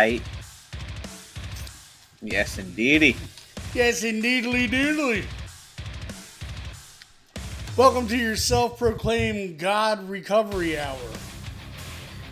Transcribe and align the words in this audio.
right. 0.00 0.22
Yes, 2.22 2.56
indeedy. 2.56 3.16
Yes, 3.74 4.02
indeedly 4.02 4.66
doodly. 4.66 5.24
Welcome 7.76 8.08
to 8.08 8.16
your 8.16 8.36
self-proclaimed 8.36 9.58
God 9.58 10.08
Recovery 10.08 10.78
Hour. 10.78 10.96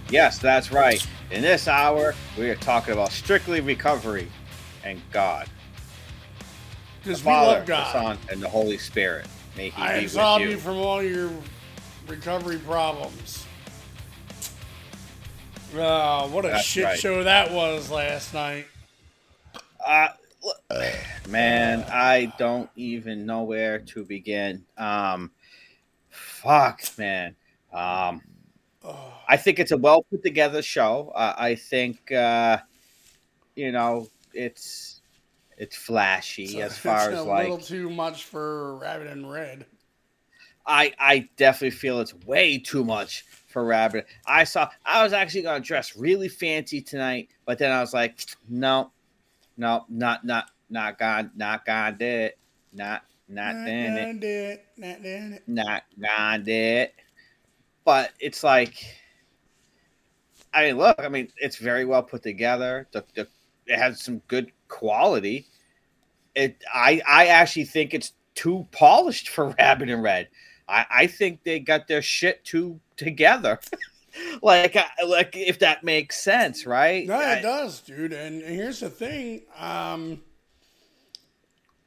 Yes, 0.08 0.38
that's 0.38 0.72
right. 0.72 1.06
In 1.30 1.42
this 1.42 1.68
hour, 1.68 2.14
we 2.38 2.48
are 2.48 2.56
talking 2.56 2.94
about 2.94 3.12
strictly 3.12 3.60
recovery 3.60 4.28
and 4.82 5.02
God. 5.12 5.46
Because 7.02 7.22
we 7.22 7.30
love 7.30 7.66
the 7.66 7.72
God. 7.72 7.92
Son, 7.92 8.18
and 8.30 8.42
the 8.42 8.48
Holy 8.48 8.78
Spirit. 8.78 9.26
May 9.58 9.68
He 9.68 9.82
I 9.82 10.00
be 10.00 10.06
with 10.06 10.40
you 10.40 10.48
you. 10.48 10.56
from 10.56 10.78
all 10.78 11.02
your 11.02 11.30
recovery 12.06 12.56
problems. 12.60 13.44
Oh, 15.74 16.28
what 16.28 16.44
a 16.44 16.48
That's 16.48 16.64
shit 16.64 16.84
right. 16.84 16.98
show 16.98 17.24
that 17.24 17.52
was 17.52 17.90
last 17.90 18.32
night. 18.32 18.66
Uh, 19.84 20.08
man, 21.28 21.84
I 21.90 22.32
don't 22.38 22.70
even 22.76 23.26
know 23.26 23.42
where 23.42 23.78
to 23.80 24.04
begin. 24.04 24.64
Um, 24.76 25.30
fuck, 26.08 26.82
man. 26.96 27.36
Um, 27.72 28.22
I 29.28 29.36
think 29.36 29.58
it's 29.58 29.72
a 29.72 29.76
well 29.76 30.02
put 30.04 30.22
together 30.22 30.62
show. 30.62 31.12
Uh, 31.14 31.34
I 31.36 31.54
think, 31.54 32.10
uh, 32.12 32.58
you 33.54 33.72
know, 33.72 34.08
it's 34.32 35.02
it's 35.58 35.76
flashy 35.76 36.62
as 36.62 36.78
far 36.78 37.10
it's 37.10 37.18
as 37.20 37.26
a 37.26 37.28
like 37.28 37.50
little 37.50 37.58
too 37.58 37.90
much 37.90 38.24
for 38.24 38.76
Rabbit 38.78 39.08
and 39.08 39.30
Red. 39.30 39.66
I 40.66 40.94
I 40.98 41.28
definitely 41.36 41.76
feel 41.76 42.00
it's 42.00 42.14
way 42.14 42.58
too 42.58 42.84
much 42.84 43.24
for 43.48 43.64
Rabbit. 43.64 44.06
I 44.26 44.44
saw 44.44 44.68
I 44.84 45.02
was 45.02 45.12
actually 45.12 45.42
gonna 45.42 45.60
dress 45.60 45.96
really 45.96 46.28
fancy 46.28 46.80
tonight, 46.80 47.30
but 47.44 47.58
then 47.58 47.72
I 47.72 47.80
was 47.80 47.92
like, 47.92 48.20
no, 48.48 48.92
no, 49.56 49.84
not 49.88 50.24
not 50.24 50.50
not 50.70 50.98
gonna 50.98 51.30
not 51.34 51.64
gonna 51.64 51.96
do 51.96 52.04
it. 52.04 52.38
Not 52.72 53.02
not 53.28 53.56
Not 53.56 53.66
doing 53.66 53.96
it. 53.96 54.24
it. 54.24 54.64
Not 54.76 55.02
doing 55.02 55.32
it. 55.32 55.42
Not 55.46 55.82
gonna 56.00 56.44
do 56.44 56.52
it. 56.52 56.94
But 57.84 58.12
it's 58.20 58.44
like 58.44 58.84
I 60.52 60.64
mean, 60.64 60.78
look, 60.78 60.96
I 60.98 61.08
mean, 61.08 61.28
it's 61.36 61.56
very 61.56 61.84
well 61.84 62.02
put 62.02 62.22
together. 62.22 62.86
The, 62.92 63.04
the 63.14 63.28
it 63.66 63.78
has 63.78 64.02
some 64.02 64.18
good 64.28 64.52
quality. 64.68 65.46
It 66.34 66.62
I 66.72 67.02
I 67.06 67.26
actually 67.26 67.64
think 67.64 67.94
it's 67.94 68.12
too 68.34 68.66
polished 68.72 69.30
for 69.30 69.48
Rabbit 69.58 69.90
and 69.90 70.02
Red. 70.02 70.28
I, 70.68 70.86
I 70.90 71.06
think 71.06 71.42
they 71.44 71.60
got 71.60 71.88
their 71.88 72.02
shit 72.02 72.44
too 72.44 72.78
together. 72.98 73.58
like 74.42 74.76
I- 74.76 74.90
like 75.06 75.34
if 75.36 75.58
that 75.60 75.82
makes 75.84 76.20
sense, 76.20 76.66
right? 76.66 77.06
No, 77.06 77.14
I- 77.14 77.34
it 77.36 77.42
does, 77.42 77.80
dude. 77.80 78.12
And 78.12 78.42
here's 78.42 78.80
the 78.80 78.90
thing. 78.90 79.42
Um, 79.56 80.20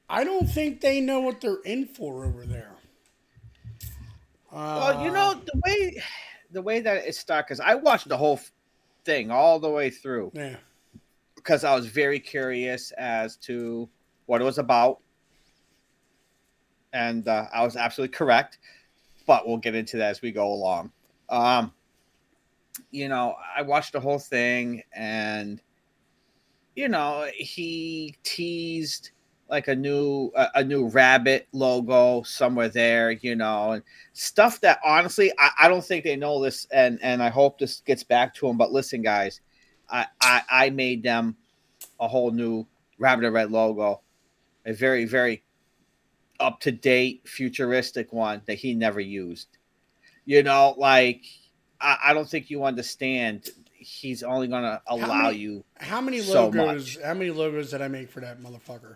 I 0.09 0.23
don't 0.23 0.47
think 0.47 0.81
they 0.81 0.99
know 0.99 1.19
what 1.19 1.39
they're 1.39 1.61
in 1.63 1.85
for 1.85 2.25
over 2.25 2.45
there. 2.45 2.71
Uh, 4.51 4.93
Well, 4.95 5.05
you 5.05 5.11
know 5.11 5.35
the 5.45 5.61
way 5.65 6.03
the 6.51 6.61
way 6.61 6.81
that 6.81 7.05
it 7.05 7.15
started 7.15 7.45
because 7.45 7.59
I 7.61 7.75
watched 7.75 8.09
the 8.09 8.17
whole 8.17 8.39
thing 9.05 9.31
all 9.31 9.57
the 9.59 9.69
way 9.69 9.89
through 9.89 10.31
Yeah. 10.35 10.57
because 11.35 11.63
I 11.63 11.73
was 11.73 11.85
very 11.85 12.19
curious 12.19 12.91
as 12.97 13.37
to 13.37 13.87
what 14.25 14.41
it 14.41 14.43
was 14.43 14.57
about, 14.57 14.99
and 16.91 17.25
uh, 17.27 17.45
I 17.53 17.63
was 17.63 17.75
absolutely 17.77 18.13
correct. 18.15 18.59
But 19.25 19.47
we'll 19.47 19.57
get 19.57 19.75
into 19.75 19.95
that 19.97 20.09
as 20.09 20.21
we 20.21 20.31
go 20.31 20.47
along. 20.51 20.91
Um, 21.31 21.73
you 22.91 23.07
know, 23.09 23.35
I 23.55 23.63
watched 23.63 23.93
the 23.93 23.99
whole 23.99 24.19
thing, 24.19 24.83
and 24.93 25.61
you 26.75 26.89
know, 26.89 27.27
he 27.35 28.15
teased 28.23 29.11
like 29.49 29.67
a 29.67 29.75
new 29.75 30.31
a, 30.35 30.47
a 30.55 30.63
new 30.63 30.87
rabbit 30.87 31.47
logo 31.51 32.23
somewhere 32.23 32.69
there, 32.69 33.11
you 33.11 33.35
know, 33.35 33.71
and 33.71 33.83
stuff 34.13 34.61
that 34.61 34.79
honestly 34.83 35.31
I, 35.37 35.51
I 35.61 35.67
don't 35.67 35.83
think 35.83 36.03
they 36.03 36.15
know 36.15 36.41
this, 36.41 36.67
and 36.71 36.99
and 37.01 37.21
I 37.21 37.29
hope 37.29 37.59
this 37.59 37.81
gets 37.81 38.03
back 38.03 38.33
to 38.35 38.47
them. 38.47 38.57
But 38.57 38.71
listen, 38.71 39.01
guys, 39.01 39.41
I 39.89 40.07
I, 40.21 40.41
I 40.49 40.69
made 40.69 41.03
them 41.03 41.35
a 41.99 42.07
whole 42.07 42.31
new 42.31 42.65
rabbit 42.97 43.25
and 43.25 43.33
red 43.33 43.51
logo, 43.51 44.01
a 44.65 44.73
very 44.73 45.05
very 45.05 45.43
up 46.39 46.59
to 46.61 46.71
date 46.71 47.21
futuristic 47.27 48.11
one 48.11 48.41
that 48.45 48.55
he 48.55 48.73
never 48.73 48.99
used. 48.99 49.57
You 50.31 50.43
know, 50.43 50.75
like 50.77 51.25
I, 51.81 51.97
I 52.05 52.13
don't 52.13 52.25
think 52.25 52.49
you 52.49 52.63
understand. 52.63 53.49
He's 53.73 54.23
only 54.23 54.47
gonna 54.47 54.81
allow 54.87 55.23
many- 55.23 55.39
you 55.39 55.65
How 55.75 55.99
many 55.99 56.21
So 56.21 56.45
logos? 56.45 56.97
How 57.03 57.13
many 57.13 57.31
logos 57.31 57.71
did 57.71 57.81
I 57.81 57.89
make 57.89 58.09
for 58.09 58.21
that 58.21 58.39
motherfucker? 58.39 58.95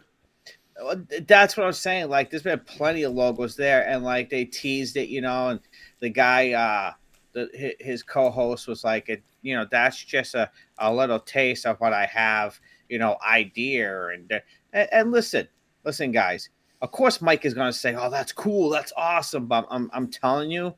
That's 1.27 1.57
what 1.57 1.65
I'm 1.65 1.73
saying. 1.73 2.07
Like, 2.07 2.29
there's 2.29 2.43
been 2.43 2.61
plenty 2.61 3.03
of 3.03 3.11
logos 3.11 3.57
there, 3.57 3.85
and 3.85 4.01
like 4.01 4.29
they 4.29 4.45
teased 4.45 4.95
it, 4.95 5.09
you 5.09 5.19
know. 5.19 5.49
And 5.49 5.59
the 5.99 6.07
guy, 6.07 6.53
uh, 6.53 6.93
the 7.33 7.75
his 7.81 8.01
co-host 8.01 8.69
was 8.69 8.85
like, 8.85 9.09
it, 9.09 9.21
you 9.41 9.57
know, 9.57 9.65
that's 9.69 10.01
just 10.01 10.35
a, 10.35 10.49
a 10.77 10.93
little 10.93 11.19
taste 11.19 11.65
of 11.65 11.81
what 11.81 11.91
I 11.91 12.05
have, 12.05 12.57
you 12.87 12.97
know, 12.97 13.17
idea. 13.27 14.07
And, 14.07 14.41
and 14.71 14.87
and 14.89 15.11
listen, 15.11 15.49
listen, 15.83 16.13
guys. 16.13 16.47
Of 16.81 16.91
course, 16.91 17.21
Mike 17.21 17.43
is 17.43 17.53
gonna 17.53 17.73
say, 17.73 17.93
"Oh, 17.93 18.09
that's 18.09 18.31
cool, 18.31 18.69
that's 18.69 18.93
awesome," 18.95 19.47
but 19.47 19.67
I'm 19.69 19.89
I'm 19.93 20.07
telling 20.07 20.49
you, 20.49 20.75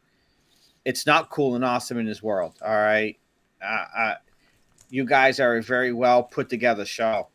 it's 0.88 1.06
not 1.06 1.30
cool 1.30 1.56
and 1.56 1.66
awesome 1.66 1.98
in 1.98 2.06
this 2.06 2.24
world. 2.24 2.56
All 2.66 2.74
right, 2.74 3.20
uh, 3.62 4.14
you 4.90 5.04
guys 5.04 5.38
are 5.42 5.58
a 5.58 5.62
very 5.62 5.92
well 5.92 6.24
put 6.24 6.48
together 6.48 6.86
show. 6.86 7.28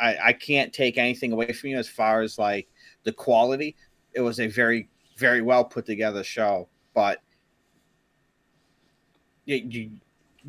I, 0.00 0.16
I 0.20 0.32
can't 0.32 0.72
take 0.72 0.98
anything 0.98 1.30
away 1.30 1.52
from 1.52 1.70
you 1.70 1.78
as 1.78 1.88
far 1.88 2.20
as 2.22 2.36
like 2.36 2.68
the 3.04 3.12
quality. 3.12 3.76
It 4.12 4.22
was 4.22 4.40
a 4.40 4.48
very, 4.48 4.88
very 5.16 5.40
well 5.40 5.64
put 5.64 5.86
together 5.86 6.24
show, 6.24 6.68
but 6.92 7.22
you, 9.44 9.56
you 9.56 9.90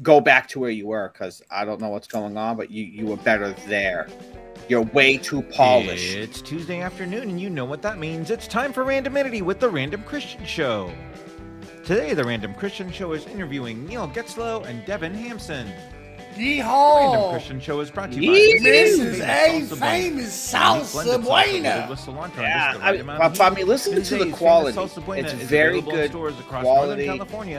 go 0.02 0.20
back 0.20 0.48
to 0.48 0.60
where 0.60 0.72
you 0.72 0.88
were 0.88 1.12
because 1.14 1.44
I 1.52 1.64
don't 1.64 1.80
know 1.80 1.90
what's 1.90 2.08
going 2.08 2.38
on, 2.38 2.58
but 2.58 2.72
you, 2.72 2.84
you 2.84 3.06
were 3.06 3.18
better 3.18 3.52
there. 3.68 4.08
You're 4.68 4.82
way 4.82 5.18
too 5.18 5.44
polished. 5.44 6.16
It's 6.16 6.42
Tuesday 6.42 6.82
afternoon, 6.82 7.30
and 7.30 7.40
you 7.40 7.52
know 7.52 7.66
what 7.66 7.84
that 7.84 8.00
means. 8.00 8.32
It's 8.32 8.48
time 8.48 8.74
for 8.74 8.84
Randomity 8.84 9.44
with 9.44 9.60
the 9.60 9.70
Random 9.70 10.02
Christian 10.02 10.44
Show. 10.44 10.92
Today, 11.84 12.14
the 12.14 12.24
Random 12.24 12.54
Christian 12.54 12.92
Show 12.92 13.14
is 13.14 13.26
interviewing 13.26 13.86
Neil 13.86 14.08
Getzlow 14.08 14.66
and 14.66 14.86
Devin 14.86 15.14
Hampson. 15.14 15.68
The 16.38 16.62
Random 16.62 17.32
Christian 17.32 17.60
Show 17.60 17.80
is 17.82 17.90
brought 17.92 18.12
to 18.14 18.20
you 18.24 18.32
by 18.32 18.70
Mrs. 18.70 19.20
Famous 19.20 19.22
A. 19.22 19.76
Salsa 19.76 19.80
Blend. 19.80 19.82
Famous 19.82 20.52
salsa 20.54 21.04
blend 21.04 21.10
of 21.10 21.22
salsa 21.22 21.52
buena. 21.52 21.88
with 21.90 22.00
cilantro 22.00 22.24
and 22.36 22.42
Yeah, 22.44 22.68
just 22.72 22.80
the 22.80 22.86
I, 22.86 22.92
right 22.92 23.00
amount 23.02 23.20
but, 23.20 23.32
of 23.32 23.38
but 23.38 23.52
I 23.52 23.56
mean, 23.56 23.68
listen 23.68 24.02
to 24.02 24.18
the 24.18 24.32
quality. 24.32 24.80
It's 24.80 25.34
very 25.34 25.82
good 25.82 26.12
quality. 26.12 27.08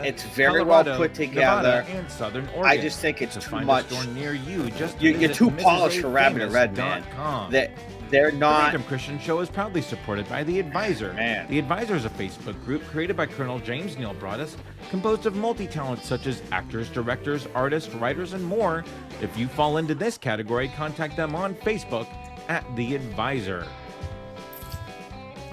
It's 0.08 0.22
very 0.24 0.60
Colorado, 0.60 0.90
well 0.90 0.98
put 1.08 1.18
Nevada, 1.18 1.82
together. 1.82 1.84
and 1.98 2.10
Southern 2.10 2.48
Oregon. 2.50 2.64
I 2.64 2.78
just 2.78 3.00
think 3.00 3.20
it's 3.20 3.34
to 3.34 3.40
too 3.40 3.50
find 3.50 3.66
much. 3.66 3.90
A 3.90 3.94
store 3.94 4.14
near 4.14 4.32
you, 4.34 4.70
just 4.70 5.00
You- 5.02 5.18
you're 5.18 5.34
too 5.34 5.50
polished 5.50 6.00
for 6.00 6.08
Rabbit 6.08 6.42
and 6.42 6.52
Red, 6.52 6.74
MrsAFamous.com. 6.74 7.52
That 7.52 7.70
they're 8.12 8.30
The. 8.30 8.38
Random 8.38 8.84
Christian 8.84 9.18
Show 9.18 9.40
is 9.40 9.48
proudly 9.48 9.82
supported 9.82 10.28
by 10.28 10.44
The 10.44 10.60
Advisor. 10.60 11.12
Man. 11.14 11.48
The 11.48 11.58
Advisor 11.58 11.96
is 11.96 12.04
a 12.04 12.10
Facebook 12.10 12.62
group 12.64 12.84
created 12.84 13.16
by 13.16 13.26
Colonel 13.26 13.58
James 13.58 13.96
Neil 13.96 14.14
Broadus, 14.14 14.56
composed 14.90 15.26
of 15.26 15.34
multi 15.34 15.66
talents 15.66 16.06
such 16.06 16.26
as 16.26 16.42
actors, 16.52 16.88
directors, 16.90 17.48
artists, 17.54 17.92
writers, 17.94 18.34
and 18.34 18.44
more. 18.44 18.84
If 19.20 19.36
you 19.36 19.48
fall 19.48 19.78
into 19.78 19.94
this 19.94 20.16
category, 20.16 20.68
contact 20.76 21.16
them 21.16 21.34
on 21.34 21.54
Facebook 21.56 22.06
at 22.48 22.64
The 22.76 22.94
Advisor. 22.94 23.66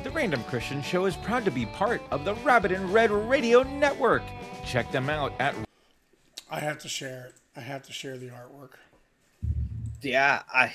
The 0.04 0.12
Random 0.12 0.44
Christian 0.44 0.82
Show 0.82 1.06
is 1.06 1.16
proud 1.16 1.46
to 1.46 1.52
be 1.52 1.66
part 1.66 2.02
of 2.12 2.26
the 2.26 2.36
Rabbit 2.36 2.72
and 2.72 2.94
Red 2.94 3.10
Radio 3.10 3.64
Network. 3.64 4.24
Check 4.66 4.92
them 4.92 5.10
out 5.10 5.34
at 5.40 5.56
I 6.52 6.60
have 6.60 6.80
to 6.80 6.90
share 6.90 7.26
it. 7.26 7.36
I 7.56 7.62
have 7.62 7.84
to 7.84 7.94
share 7.94 8.18
the 8.18 8.30
artwork. 8.30 8.72
Yeah, 10.02 10.42
I. 10.54 10.74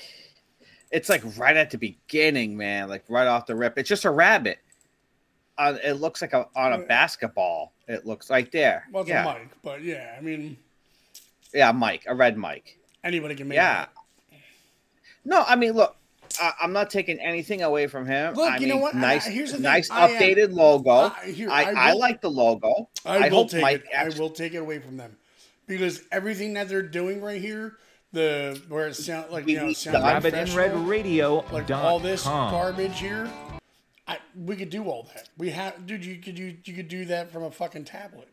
It's 0.95 1.09
like 1.09 1.23
right 1.37 1.57
at 1.57 1.71
the 1.71 1.77
beginning, 1.77 2.55
man. 2.55 2.87
Like 2.87 3.03
right 3.09 3.27
off 3.27 3.47
the 3.47 3.55
rip. 3.55 3.77
It's 3.77 3.89
just 3.89 4.05
a 4.05 4.09
rabbit. 4.11 4.59
Uh, 5.57 5.77
it 5.83 5.93
looks 5.93 6.21
like 6.21 6.31
a 6.33 6.47
on 6.55 6.71
a 6.73 6.77
basketball. 6.79 7.73
It 7.87 8.05
looks 8.05 8.29
like 8.29 8.51
there. 8.51 8.85
Well, 8.91 9.01
it's 9.01 9.09
yeah, 9.09 9.29
a 9.35 9.39
mic, 9.39 9.49
but 9.61 9.83
yeah, 9.83 10.15
I 10.17 10.21
mean, 10.21 10.57
yeah, 11.53 11.71
Mike, 11.73 12.03
a 12.07 12.15
red 12.15 12.37
Mike. 12.37 12.77
anybody 13.03 13.35
can 13.35 13.47
make 13.49 13.57
Yeah. 13.57 13.83
it. 14.31 14.37
No, 15.25 15.43
I 15.47 15.55
mean, 15.55 15.73
look, 15.73 15.95
I, 16.41 16.53
I'm 16.61 16.71
not 16.73 16.89
taking 16.89 17.19
anything 17.19 17.61
away 17.61 17.87
from 17.87 18.05
him. 18.05 18.33
Look, 18.35 18.51
I 18.53 18.57
you 18.57 18.67
know 18.67 18.77
what? 18.77 18.95
Nice, 18.95 19.27
I- 19.27 19.31
here's 19.31 19.51
the 19.51 19.57
thing. 19.57 19.63
nice 19.63 19.89
I 19.91 20.07
am- 20.09 20.21
updated 20.21 20.53
logo. 20.53 20.89
Uh, 20.91 21.09
here, 21.21 21.49
I, 21.49 21.63
I 21.65 21.89
I, 21.89 21.93
like 21.93 22.21
the 22.21 22.29
logo. 22.31 22.89
I, 23.05 23.27
I 23.27 23.29
will 23.29 23.47
take 23.47 23.61
Mike 23.61 23.81
it. 23.81 23.89
actually- 23.93 24.19
I 24.19 24.21
will 24.21 24.29
take 24.31 24.53
it 24.53 24.57
away 24.59 24.79
from 24.79 24.97
them 24.97 25.15
because 25.67 26.03
everything 26.11 26.53
that 26.53 26.67
they're 26.69 26.81
doing 26.81 27.21
right 27.21 27.41
here, 27.41 27.77
the 28.15 28.61
where 28.69 28.87
it 28.87 28.95
sounds 28.95 29.31
like 29.31 29.47
you 29.47 29.57
know, 29.57 29.67
it 29.67 29.77
sounds 29.77 30.01
Rabbit 30.03 30.33
and 30.33 30.49
Red 30.51 30.75
Radio. 30.87 31.45
like 31.51 31.69
all 31.69 31.99
this 31.99 32.23
garbage 32.23 32.99
here. 32.99 33.29
I, 34.07 34.17
we 34.35 34.55
could 34.55 34.69
do 34.69 34.85
all 34.85 35.09
that. 35.13 35.29
We 35.37 35.49
have, 35.51 35.85
dude. 35.85 36.03
You 36.05 36.17
could 36.17 36.39
you 36.39 36.57
you 36.63 36.73
could 36.73 36.87
do 36.87 37.05
that 37.05 37.31
from 37.31 37.43
a 37.43 37.51
fucking 37.51 37.85
tablet. 37.85 38.29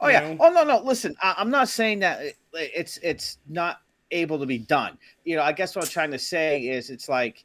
Oh 0.00 0.08
yeah. 0.08 0.20
know? 0.20 0.36
Oh 0.40 0.50
no, 0.50 0.64
no. 0.64 0.78
Listen, 0.80 1.14
I, 1.22 1.34
I'm 1.38 1.50
not 1.50 1.68
saying 1.68 2.00
that 2.00 2.20
it- 2.22 2.36
it's 2.52 2.98
it's 2.98 3.38
not 3.48 3.80
able 4.10 4.38
to 4.38 4.46
be 4.46 4.58
done. 4.58 4.96
You 5.24 5.36
know, 5.36 5.42
I 5.42 5.52
guess 5.52 5.76
what 5.76 5.84
I'm 5.84 5.90
trying 5.90 6.10
to 6.12 6.18
say 6.18 6.62
is 6.62 6.90
it's 6.90 7.08
like 7.08 7.44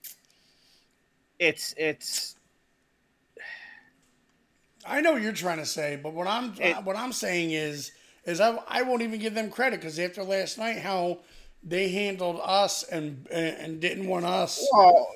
it's 1.40 1.74
it's 1.78 2.36
I 4.86 5.02
know 5.02 5.14
what 5.14 5.22
you're 5.22 5.34
trying 5.34 5.58
to 5.60 5.66
say, 5.66 6.00
but 6.02 6.14
what 6.14 6.28
I'm 6.28 6.54
It- 6.60 6.84
what 6.84 6.96
I'm 6.96 7.12
saying 7.12 7.52
is 7.52 7.92
is 8.26 8.40
I, 8.40 8.58
I 8.68 8.82
won't 8.84 9.02
even 9.02 9.20
give 9.20 9.34
them 9.34 9.50
credit 9.50 9.80
because 9.80 10.00
after 10.00 10.24
last 10.24 10.58
night, 10.58 10.80
how 10.80 11.20
they 11.64 11.90
handled 11.90 12.40
us 12.44 12.84
and 12.84 13.28
and, 13.32 13.58
and 13.58 13.82
didn't 13.82 14.08
want 14.08 14.26
us. 14.26 14.66
well, 14.74 15.08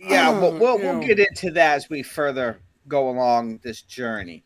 yeah. 0.00 0.30
Uh, 0.30 0.40
but 0.40 0.60
we'll 0.60 0.78
we'll 0.78 1.00
get 1.00 1.18
into 1.18 1.50
that 1.52 1.76
as 1.76 1.88
we 1.90 2.02
further 2.02 2.58
go 2.88 3.08
along 3.10 3.58
this 3.62 3.82
journey. 3.82 4.44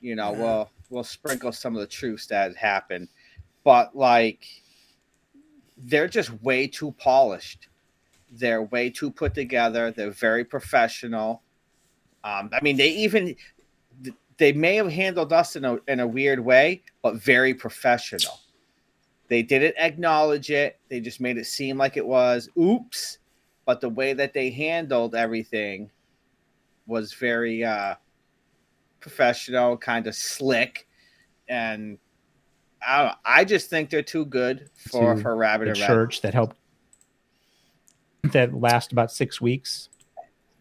You 0.00 0.14
know, 0.16 0.32
Yeah. 0.32 0.38
we'll 0.38 0.70
we'll 0.90 1.04
sprinkle 1.04 1.52
some 1.52 1.74
of 1.74 1.80
the 1.80 1.86
truths 1.86 2.26
that 2.26 2.56
happened, 2.56 3.08
but 3.64 3.96
like 3.96 4.44
they're 5.76 6.08
just 6.08 6.30
way 6.42 6.66
too 6.66 6.92
polished. 6.92 7.68
They're 8.30 8.62
way 8.62 8.90
too 8.90 9.10
put 9.10 9.34
together. 9.34 9.90
They're 9.90 10.10
very 10.10 10.44
professional. 10.44 11.42
Um, 12.24 12.50
I 12.52 12.60
mean, 12.62 12.76
they 12.76 12.88
even 12.90 13.34
they 14.42 14.52
may 14.52 14.74
have 14.74 14.90
handled 14.90 15.32
us 15.32 15.54
in 15.54 15.64
a 15.64 15.78
in 15.86 16.00
a 16.00 16.06
weird 16.06 16.40
way, 16.40 16.82
but 17.00 17.14
very 17.14 17.54
professional. 17.54 18.40
They 19.28 19.40
didn't 19.40 19.76
acknowledge 19.78 20.50
it. 20.50 20.80
They 20.88 20.98
just 20.98 21.20
made 21.20 21.38
it 21.38 21.46
seem 21.46 21.78
like 21.78 21.96
it 21.96 22.04
was 22.04 22.48
oops. 22.58 23.18
But 23.66 23.80
the 23.80 23.88
way 23.88 24.14
that 24.14 24.34
they 24.34 24.50
handled 24.50 25.14
everything 25.14 25.92
was 26.88 27.12
very 27.12 27.62
uh, 27.62 27.94
professional, 28.98 29.76
kind 29.76 30.08
of 30.08 30.16
slick, 30.16 30.88
and 31.46 31.96
I 32.84 32.98
don't 32.98 33.06
know, 33.10 33.14
I 33.24 33.44
just 33.44 33.70
think 33.70 33.90
they're 33.90 34.02
too 34.02 34.24
good 34.24 34.70
for 34.90 35.14
To 35.14 35.22
for 35.22 35.36
Rabbit 35.36 35.66
the 35.66 35.70
and 35.70 35.80
Red. 35.80 35.86
church 35.86 36.20
that 36.22 36.34
helped 36.34 36.56
that 38.32 38.52
last 38.52 38.90
about 38.90 39.12
six 39.12 39.40
weeks. 39.40 39.88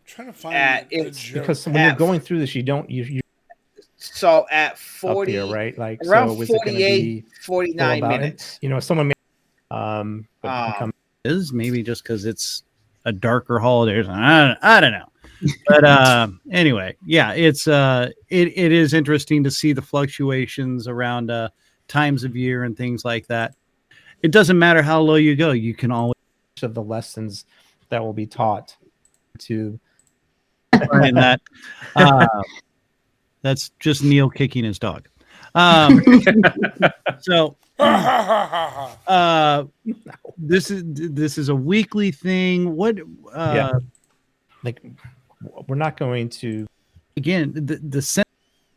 trying 0.06 0.28
to 0.28 0.34
find 0.34 0.56
Uh, 0.56 0.88
it's. 0.92 1.32
Because 1.32 1.66
when 1.66 1.84
you're 1.84 1.96
going 1.96 2.20
through 2.20 2.38
this, 2.38 2.54
you 2.54 2.62
don't 2.62 2.88
you 2.88 3.06
you 3.06 3.22
So 4.04 4.46
at 4.50 4.74
up 4.74 4.80
40, 4.80 5.32
here, 5.32 5.46
right? 5.46 5.78
Like 5.78 6.00
around 6.06 6.30
so, 6.30 6.34
was 6.36 6.50
it 6.50 6.62
going 6.66 6.78
to 6.78 6.84
48, 6.84 7.26
49 7.42 7.98
about 7.98 8.14
it? 8.14 8.18
minutes. 8.20 8.60
you 8.62 8.70
know 8.70 8.80
someone 8.80 9.08
may 9.10 9.14
um, 9.70 10.28
Um, 10.44 10.94
is 11.24 11.54
maybe 11.54 11.84
just 11.84 12.04
because 12.04 12.26
it's 12.26 12.64
a 13.06 13.12
darker 13.12 13.60
holiday. 13.60 14.00
I 14.08 14.48
don't, 14.48 14.58
I 14.62 14.80
don't 14.82 14.92
know. 14.92 15.06
But 15.68 15.84
uh, 15.84 16.28
anyway, 16.52 16.96
yeah, 17.06 17.34
it's 17.34 17.68
uh, 17.68 18.10
it, 18.30 18.58
it 18.58 18.72
is 18.72 18.94
interesting 18.94 19.44
to 19.44 19.52
see 19.52 19.74
the 19.74 19.82
fluctuations 19.82 20.88
around 20.88 21.32
uh, 21.32 21.50
times 21.88 22.24
of 22.24 22.36
year 22.36 22.64
and 22.64 22.76
things 22.76 23.06
like 23.06 23.28
that. 23.28 23.56
It 24.24 24.32
doesn't 24.32 24.58
matter 24.58 24.82
how 24.82 25.00
low 25.02 25.16
you 25.16 25.36
go; 25.36 25.52
you 25.52 25.74
can 25.74 25.92
always 25.92 26.16
of 26.62 26.74
the 26.74 26.84
lessons 26.84 27.46
that 27.90 28.04
will 28.04 28.14
be 28.14 28.28
taught 28.28 28.76
to 29.40 29.80
find 30.92 31.18
that. 31.18 31.42
Uh, 31.94 32.26
that's 33.42 33.70
just 33.80 34.04
Neil 34.04 34.30
kicking 34.30 34.64
his 34.64 34.80
dog. 34.80 35.08
Um, 35.56 36.02
so 37.20 37.58
uh, 37.80 39.64
this 40.38 40.72
is 40.72 40.84
this 40.86 41.38
is 41.38 41.50
a 41.50 41.56
weekly 41.56 42.12
thing. 42.12 42.76
What? 42.76 43.00
Uh, 43.34 43.54
Yeah. 43.56 43.72
like 44.64 44.82
we're 45.68 45.76
not 45.76 45.98
going 45.98 46.30
to 46.30 46.66
Again, 47.18 47.52
the 47.54 47.78
the 47.90 48.02
sense 48.02 48.28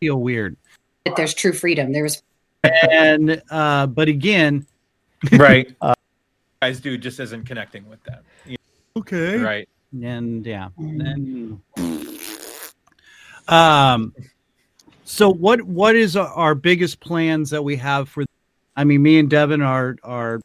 feel 0.00 0.16
weird. 0.20 0.56
that 1.04 1.14
there's 1.16 1.34
true 1.34 1.52
freedom. 1.52 1.92
There 1.92 2.02
was 2.02 2.22
and 2.90 3.42
uh 3.50 3.86
but 3.86 4.08
again 4.08 4.66
right. 5.32 5.74
Uh, 5.82 5.94
guys 6.62 6.80
do 6.80 6.96
just 6.96 7.20
isn't 7.20 7.44
connecting 7.44 7.86
with 7.88 8.02
that. 8.04 8.22
okay 8.96 9.36
Right. 9.38 9.68
and 10.02 10.44
yeah 10.46 10.68
then 10.78 11.60
um 13.48 14.14
so 15.04 15.28
what 15.30 15.60
what 15.62 15.94
is 15.94 16.16
our, 16.16 16.28
our 16.28 16.54
biggest 16.54 16.98
plans 17.00 17.50
that 17.50 17.62
we 17.62 17.76
have 17.76 18.08
for 18.08 18.24
i 18.76 18.84
mean 18.84 19.02
me 19.02 19.18
and 19.18 19.28
devin 19.30 19.60
are 19.62 19.96
are 20.02 20.40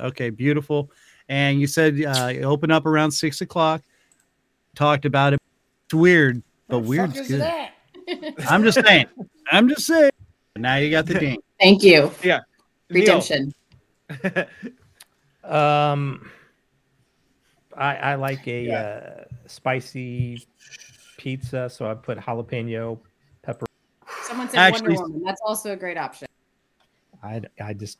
okay 0.00 0.30
beautiful 0.30 0.90
and 1.28 1.60
you 1.60 1.66
said 1.66 2.00
uh 2.04 2.26
you 2.32 2.42
open 2.42 2.70
up 2.70 2.86
around 2.86 3.10
six 3.10 3.40
o'clock 3.40 3.82
talked 4.74 5.04
about 5.04 5.32
it 5.32 5.40
it's 5.86 5.94
weird 5.94 6.42
but 6.68 6.78
What 6.80 6.88
weird's 6.88 7.14
fuck 7.14 7.22
is 7.22 7.28
good 7.28 7.40
that? 7.40 7.72
i'm 8.48 8.62
just 8.62 8.80
saying 8.86 9.06
i'm 9.50 9.68
just 9.68 9.86
saying 9.86 10.10
now 10.56 10.76
you 10.76 10.90
got 10.90 11.06
the 11.06 11.14
ding 11.18 11.38
thank 11.60 11.82
you. 11.82 12.10
Yeah. 12.22 12.40
Redemption. 12.90 13.52
um 15.44 16.30
i 17.76 17.94
i 17.96 18.14
like 18.14 18.46
a 18.48 18.62
Yeah. 18.64 18.80
uh, 18.80 19.24
spicy 19.46 20.42
pizza 21.16 21.68
so 21.68 21.90
i 21.90 21.94
put 21.94 22.18
jalapeno 22.18 22.96
pepper 22.96 23.07
Someone 24.28 24.48
said 24.50 24.58
Actually- 24.58 24.94
Wonder 24.96 25.08
Woman. 25.08 25.22
That's 25.24 25.40
also 25.44 25.72
a 25.72 25.76
great 25.76 25.96
option. 25.96 26.28
i 27.22 27.40
i 27.60 27.72
just 27.72 27.98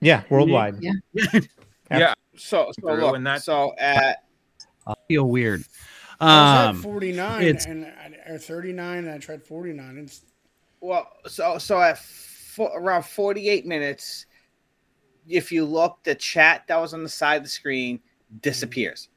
yeah 0.00 0.22
worldwide 0.28 0.76
Yeah. 0.82 0.92
Yeah. 1.90 2.12
So, 2.36 2.70
so, 2.78 2.92
look, 2.94 3.16
and 3.16 3.26
that- 3.26 3.42
so 3.42 3.74
at 3.78 4.24
I 4.86 4.94
feel 5.06 5.24
weird 5.28 5.64
I 6.20 6.24
was 6.26 6.60
at 6.66 6.68
um 6.70 6.82
49 6.82 7.42
it's- 7.42 7.66
and 7.66 7.86
I- 7.86 8.32
or 8.32 8.38
39 8.38 8.98
and 9.04 9.10
I 9.10 9.18
tried 9.18 9.42
49. 9.42 9.98
It's 9.98 10.22
well, 10.80 11.08
so 11.26 11.56
so 11.58 11.80
at 11.80 11.98
fo- 11.98 12.74
around 12.74 13.04
48 13.04 13.64
minutes, 13.66 14.26
if 15.28 15.50
you 15.50 15.64
look, 15.64 15.98
the 16.04 16.14
chat 16.14 16.64
that 16.68 16.76
was 16.76 16.92
on 16.94 17.02
the 17.02 17.08
side 17.08 17.36
of 17.36 17.42
the 17.44 17.48
screen 17.48 18.00
disappears. 18.40 19.08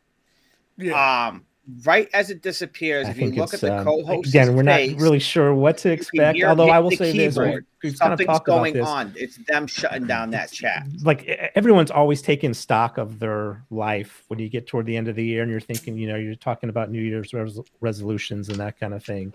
yeah. 0.77 1.27
Um, 1.27 1.45
right 1.83 2.09
as 2.13 2.29
it 2.29 2.41
disappears, 2.41 3.07
I 3.07 3.11
if 3.11 3.17
you 3.19 3.31
look 3.31 3.53
at 3.53 3.61
the 3.61 3.77
um, 3.77 3.83
co-host 3.83 4.29
again. 4.29 4.55
We're 4.55 4.63
face, 4.63 4.91
not 4.91 5.01
really 5.01 5.19
sure 5.19 5.53
what 5.53 5.77
to 5.79 5.91
expect. 5.91 6.41
Although 6.43 6.69
I 6.69 6.79
will 6.79 6.89
the 6.91 6.95
say 6.97 7.11
this: 7.17 7.37
we- 7.37 7.45
keyboard. 7.45 7.65
we've 7.83 7.99
kind 7.99 8.13
of 8.13 8.19
something's 8.19 8.39
going 8.41 8.73
this. 8.73 8.87
on. 8.87 9.13
It's 9.15 9.37
them 9.47 9.67
shutting 9.67 10.07
down 10.07 10.31
that 10.31 10.51
chat. 10.51 10.85
Like 11.03 11.27
everyone's 11.55 11.91
always 11.91 12.21
taking 12.21 12.53
stock 12.53 12.97
of 12.97 13.19
their 13.19 13.63
life 13.71 14.23
when 14.27 14.39
you 14.39 14.49
get 14.49 14.67
toward 14.67 14.85
the 14.85 14.97
end 14.97 15.07
of 15.07 15.15
the 15.15 15.25
year, 15.25 15.41
and 15.41 15.51
you're 15.51 15.59
thinking, 15.59 15.97
you 15.97 16.07
know, 16.07 16.15
you're 16.15 16.35
talking 16.35 16.69
about 16.69 16.91
New 16.91 17.01
Year's 17.01 17.33
res- 17.33 17.59
resolutions 17.79 18.49
and 18.49 18.57
that 18.59 18.79
kind 18.79 18.93
of 18.93 19.03
thing. 19.03 19.33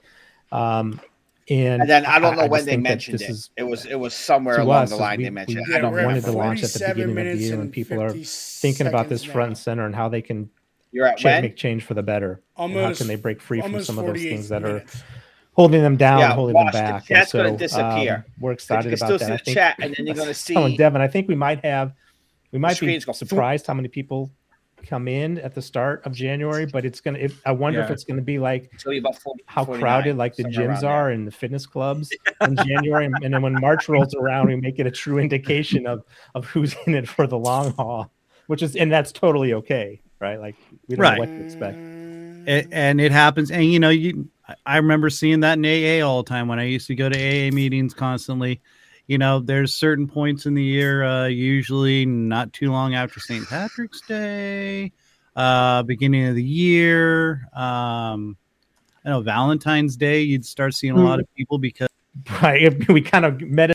Um, 0.52 1.00
and, 1.48 1.82
And 1.82 1.88
then 1.90 2.04
I 2.06 2.18
don't 2.18 2.36
know 2.36 2.48
when 2.48 2.58
just 2.58 2.66
they 2.66 2.76
mentioned 2.76 3.20
this 3.20 3.28
it. 3.28 3.30
is 3.30 3.50
It 3.56 3.62
was 3.62 3.86
it 3.86 3.94
was 3.94 4.14
somewhere 4.14 4.58
along 4.58 4.82
us 4.84 4.90
the 4.90 4.96
line 4.96 5.18
we- 5.18 5.24
they 5.24 5.30
mentioned. 5.30 5.62
we- 5.68 5.74
it. 5.74 5.78
I 5.78 5.80
don't 5.80 5.92
we're 5.92 6.04
wanted 6.04 6.24
to 6.24 6.32
launch 6.32 6.64
at 6.64 6.72
the 6.72 6.78
beginning 6.80 7.10
of 7.18 7.24
the 7.24 7.36
year 7.44 7.52
when 7.52 7.60
and 7.60 7.72
people 7.72 8.02
are 8.02 8.10
thinking 8.12 8.88
about 8.88 9.08
this 9.08 9.20
seconds 9.20 9.32
front 9.32 9.48
and 9.50 9.58
center 9.58 9.86
and 9.86 9.94
how 9.94 10.08
they 10.08 10.22
can 10.22 10.50
You're 10.96 11.06
at 11.06 11.18
cha- 11.18 11.28
when? 11.28 11.42
make 11.42 11.56
change 11.56 11.84
for 11.84 11.92
the 11.94 12.02
better. 12.02 12.42
and 12.56 12.72
how 12.72 12.78
Almost 12.80 12.98
can 12.98 13.06
they 13.06 13.16
break 13.16 13.40
free 13.42 13.60
from 13.60 13.82
some 13.82 13.98
of 13.98 14.06
those 14.06 14.22
things 14.22 14.48
that 14.48 14.64
are 14.64 14.82
holding 15.52 15.82
them 15.82 15.96
down, 15.96 16.20
Yeah, 16.20 16.32
holding 16.32 16.54
them 16.54 16.64
watch, 16.64 16.72
the 16.74 16.78
back. 16.78 16.92
And 17.10 17.18
chat's 17.18 17.32
gonna 17.32 17.50
so, 17.50 17.56
disappear. 17.56 18.14
um, 18.16 18.24
we're 18.40 18.50
you 18.50 18.54
excited 18.54 18.84
can 18.90 18.94
about 18.94 19.06
still 19.06 19.18
that. 19.18 19.26
see 19.26 19.32
I 19.32 19.36
the 19.36 19.44
think 19.44 19.54
chat, 19.56 19.76
and 19.78 19.94
then 19.94 20.06
you're 20.06 20.14
gonna 20.14 20.28
was 20.30 20.44
telling 20.44 20.72
see- 20.72 20.76
Devin. 20.78 21.02
I 21.02 21.08
think 21.08 21.28
we 21.28 21.34
might 21.34 21.62
have, 21.64 21.92
we 22.52 22.58
might 22.58 22.70
be 22.70 22.76
screens 22.76 23.04
go 23.04 23.12
surprised 23.12 23.66
how 23.66 23.74
many 23.74 23.88
people 23.88 24.30
come 24.86 25.08
in 25.08 25.38
at 25.40 25.52
the 25.54 25.60
start 25.62 26.04
of 26.06 26.12
January. 26.12 26.64
But 26.64 26.84
it's 26.86 27.00
gonna. 27.00 27.18
It, 27.18 27.32
I 27.44 27.52
wonder 27.52 27.80
if 27.80 27.90
it's 27.90 28.04
gonna 28.04 28.22
be 28.22 28.38
like 28.38 28.68
Until 28.72 28.92
you 28.94 29.00
about 29.00 29.18
40, 29.18 29.42
how 29.46 29.64
crowded 29.64 30.16
like 30.16 30.34
the 30.36 30.44
gyms 30.44 30.82
around 30.82 30.84
are 30.84 31.10
and 31.10 31.26
the 31.26 31.30
fitness 31.32 31.66
clubs 31.66 32.10
in 32.42 32.56
January, 32.56 33.04
and, 33.06 33.14
and 33.22 33.34
then 33.34 33.42
when 33.42 33.54
March 33.60 33.88
rolls 33.88 34.14
around, 34.14 34.46
we 34.48 34.56
make 34.56 34.78
it 34.78 34.86
a 34.86 34.90
true 34.90 35.18
indication 35.18 35.86
of 35.86 36.04
of 36.34 36.46
who's 36.46 36.74
in 36.86 36.94
it 36.94 37.08
for 37.08 37.26
the 37.26 37.38
long 37.38 37.72
haul, 37.74 38.10
which 38.46 38.62
is 38.62 38.76
and 38.76 38.90
that's 38.92 39.10
totally 39.12 39.54
okay, 39.54 40.00
right? 40.20 40.38
Like 40.40 40.56
we 40.88 40.96
don't 40.96 41.02
Right. 41.02 41.14
know 41.14 41.20
what 41.20 41.34
to 41.36 41.40
expect. 41.42 41.78
A- 42.48 42.66
and 42.72 43.00
it 43.00 43.10
happens 43.12 43.50
and 43.50 43.64
you 43.64 43.80
know 43.80 43.88
you 43.90 44.28
I- 44.48 44.54
i 44.66 44.76
remember 44.76 45.10
seeing 45.10 45.40
that 45.40 45.58
in 45.58 45.64
aa 45.66 46.06
all 46.06 46.22
the 46.22 46.28
time 46.28 46.46
when 46.46 46.60
i 46.60 46.64
used 46.64 46.86
to 46.86 46.94
go 46.94 47.08
to 47.08 47.16
aa 47.16 47.50
meetings 47.50 47.92
constantly 47.92 48.60
you 49.08 49.18
know 49.18 49.40
there's 49.40 49.74
certain 49.74 50.06
points 50.06 50.46
in 50.46 50.54
the 50.54 50.62
year 50.62 51.02
uh, 51.02 51.26
usually 51.26 52.06
not 52.06 52.52
too 52.52 52.70
long 52.70 52.94
after 52.94 53.18
st 53.18 53.48
patrick's 53.48 54.00
day 54.02 54.92
uh, 55.34 55.82
beginning 55.82 56.26
of 56.28 56.36
the 56.36 56.42
year 56.44 57.48
um, 57.52 58.36
i 59.04 59.08
know 59.08 59.20
valentine's 59.20 59.96
day 59.96 60.20
you'd 60.22 60.46
start 60.46 60.72
seeing 60.72 60.96
a 60.96 61.02
lot 61.02 61.18
of 61.18 61.26
people 61.36 61.58
because 61.58 61.88
Right? 62.42 62.88
We 62.88 63.02
kind 63.02 63.24
of 63.24 63.40
met. 63.42 63.72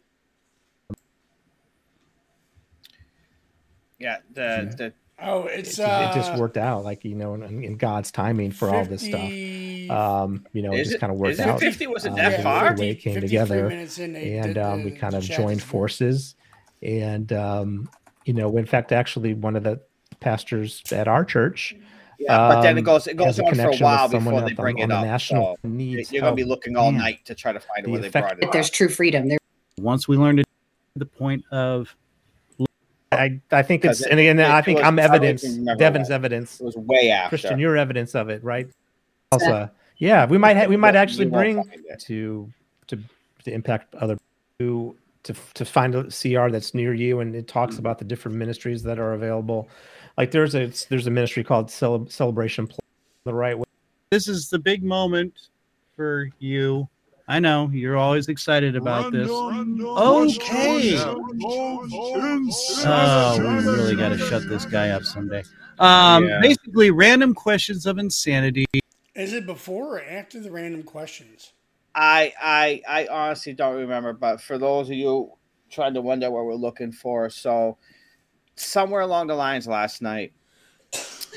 Yeah, 4.00 4.17
the 4.33 4.74
the 4.77 4.93
Oh, 5.23 5.43
it's 5.45 5.77
It, 5.79 5.83
uh, 5.85 6.09
it 6.11 6.15
just 6.15 6.35
worked 6.35 6.57
out, 6.57 6.83
like 6.83 7.05
you 7.05 7.15
know, 7.15 7.33
in, 7.35 7.63
in 7.63 7.77
God's 7.77 8.11
timing 8.11 8.51
for 8.51 8.73
all 8.73 8.85
this 8.85 9.01
stuff. 9.01 9.21
Um, 9.21 10.45
you 10.53 10.61
know, 10.61 10.71
it 10.73 10.79
Is 10.81 10.87
just 10.87 10.95
it- 10.95 10.99
kind 10.99 11.11
of 11.11 11.19
worked 11.19 11.33
is 11.33 11.39
it 11.39 11.47
out. 11.47 11.59
50? 11.59 11.87
Was 11.87 12.05
it 12.05 12.09
um, 12.09 12.15
that 12.15 12.37
the 12.37 12.43
far? 12.43 12.75
way 12.77 12.91
it 12.91 12.95
came 12.95 13.19
together. 13.19 13.69
in, 13.69 13.79
and 14.15 14.15
did 14.53 14.57
um, 14.57 14.83
we 14.83 14.91
kind 14.91 15.13
of 15.13 15.23
joined 15.23 15.61
forces 15.61 16.35
and 16.81 17.31
um, 17.33 17.89
you 18.25 18.33
know 18.33 18.57
in 18.57 18.65
fact 18.65 18.91
actually 18.91 19.33
one 19.33 19.55
of 19.55 19.63
the 19.63 19.79
pastors 20.19 20.81
at 20.91 21.07
our 21.07 21.23
church 21.25 21.75
yeah, 22.19 22.37
but 22.49 22.61
then 22.61 22.77
it 22.77 22.81
um, 22.81 22.85
goes 22.85 23.07
it 23.07 23.17
goes 23.17 23.39
on 23.39 23.53
for 23.55 23.69
a 23.69 23.77
while 23.77 24.07
before 24.07 24.41
they 24.41 24.49
the- 24.49 24.55
bring 24.55 24.77
on 24.77 24.83
it 24.83 24.87
the 24.87 24.95
up. 24.99 25.05
national 25.05 25.57
So 25.61 25.67
needs 25.67 26.11
you're 26.11 26.21
gonna 26.21 26.35
be 26.35 26.43
looking 26.43 26.75
all 26.77 26.91
Man. 26.91 27.01
night 27.01 27.25
to 27.25 27.35
try 27.35 27.51
to 27.51 27.59
find 27.59 27.85
The 27.85 27.91
where 27.91 27.99
they 28.01 28.07
effect- 28.07 28.23
brought 28.23 28.33
it 28.37 28.41
That 28.41 28.47
up. 28.47 28.53
there's 28.53 28.69
true 28.69 28.89
freedom. 28.89 29.27
There 29.27 29.37
once 29.79 30.07
we 30.07 30.17
learned 30.17 30.37
to 30.39 30.43
the 30.95 31.05
point 31.05 31.43
of 31.51 31.95
I, 33.11 33.41
I 33.51 33.61
think 33.61 33.83
it's 33.85 34.01
it- 34.01 34.09
and 34.11 34.19
again 34.19 34.39
it 34.39 34.45
I 34.49 34.61
think 34.61 34.83
I'm 34.83 34.97
evidence. 34.99 35.43
even 35.43 35.77
Devin's 35.77 36.07
that. 36.07 36.13
evidence. 36.15 36.59
It 36.61 36.63
was 36.65 36.77
way 36.77 37.11
after. 37.11 37.29
Christian, 37.29 37.59
you're 37.59 37.77
evidence 37.77 38.15
of 38.15 38.29
it, 38.29 38.43
right? 38.43 38.69
Also, 39.31 39.69
yeah, 39.97 40.25
we 40.25 40.37
might 40.37 40.57
ha- 40.57 40.67
we 40.67 40.77
might 40.77 40.95
actually 40.95 41.25
bring 41.25 41.63
to 41.99 42.49
to 42.87 42.99
to 43.43 43.51
impact 43.53 43.93
other 43.95 44.17
to 44.59 44.95
to 45.23 45.33
to 45.53 45.65
find 45.65 45.93
a 45.95 46.03
CR 46.05 46.49
that's 46.49 46.73
near 46.73 46.93
you, 46.93 47.19
and 47.19 47.35
it 47.35 47.47
talks 47.47 47.75
Mm-hmm. 47.75 47.79
about 47.81 47.99
the 47.99 48.05
different 48.05 48.37
ministries 48.37 48.81
that 48.83 48.97
are 48.99 49.13
available. 49.13 49.69
Like 50.17 50.31
there's 50.31 50.55
a 50.55 50.71
there's 50.89 51.07
a 51.07 51.11
ministry 51.11 51.43
called 51.43 51.69
Cele- 51.69 52.07
Celebration 52.09 52.67
Pl- 52.67 52.79
the 53.25 53.33
right 53.33 53.57
way. 53.57 53.65
this 54.09 54.27
is 54.27 54.49
the 54.49 54.59
big 54.59 54.83
moment 54.83 55.33
for 55.95 56.29
you. 56.39 56.87
I 57.27 57.39
know 57.39 57.69
you're 57.71 57.97
always 57.97 58.27
excited 58.27 58.75
about 58.75 59.11
this. 59.11 59.29
Okay. 59.29 60.97
Oh, 62.83 63.37
we 63.39 63.47
really 63.65 63.95
got 63.95 64.09
to 64.09 64.17
shut 64.17 64.47
this 64.49 64.65
guy 64.65 64.89
up 64.89 65.03
someday. 65.03 65.43
Um, 65.79 66.25
Yeah. 66.25 66.39
basically, 66.41 66.91
random 66.91 67.33
questions 67.33 67.85
of 67.85 67.97
insanity. 67.97 68.65
Is 69.15 69.33
it 69.33 69.45
before 69.45 69.97
or 69.97 70.03
after 70.03 70.39
the 70.39 70.51
random 70.51 70.83
questions? 70.83 71.53
I 71.93 72.33
I 72.41 72.81
I 72.87 73.07
honestly 73.07 73.53
don't 73.53 73.75
remember, 73.75 74.13
but 74.13 74.41
for 74.41 74.57
those 74.57 74.89
of 74.89 74.95
you 74.95 75.33
trying 75.69 75.93
to 75.93 76.01
wonder 76.01 76.29
what 76.31 76.45
we're 76.45 76.55
looking 76.55 76.91
for, 76.91 77.29
so 77.29 77.77
somewhere 78.55 79.01
along 79.01 79.27
the 79.27 79.35
lines 79.35 79.67
last 79.67 80.01
night, 80.01 80.33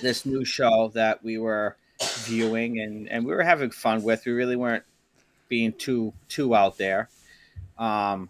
this 0.02 0.24
new 0.26 0.44
show 0.44 0.90
that 0.94 1.22
we 1.24 1.38
were 1.38 1.76
viewing 2.24 2.80
and 2.80 3.08
and 3.08 3.24
we 3.24 3.32
were 3.32 3.42
having 3.42 3.70
fun 3.70 4.02
with, 4.02 4.24
we 4.26 4.32
really 4.32 4.56
weren't 4.56 4.84
being 5.48 5.72
too 5.72 6.12
too 6.28 6.54
out 6.54 6.78
there. 6.78 7.08
Um, 7.78 8.28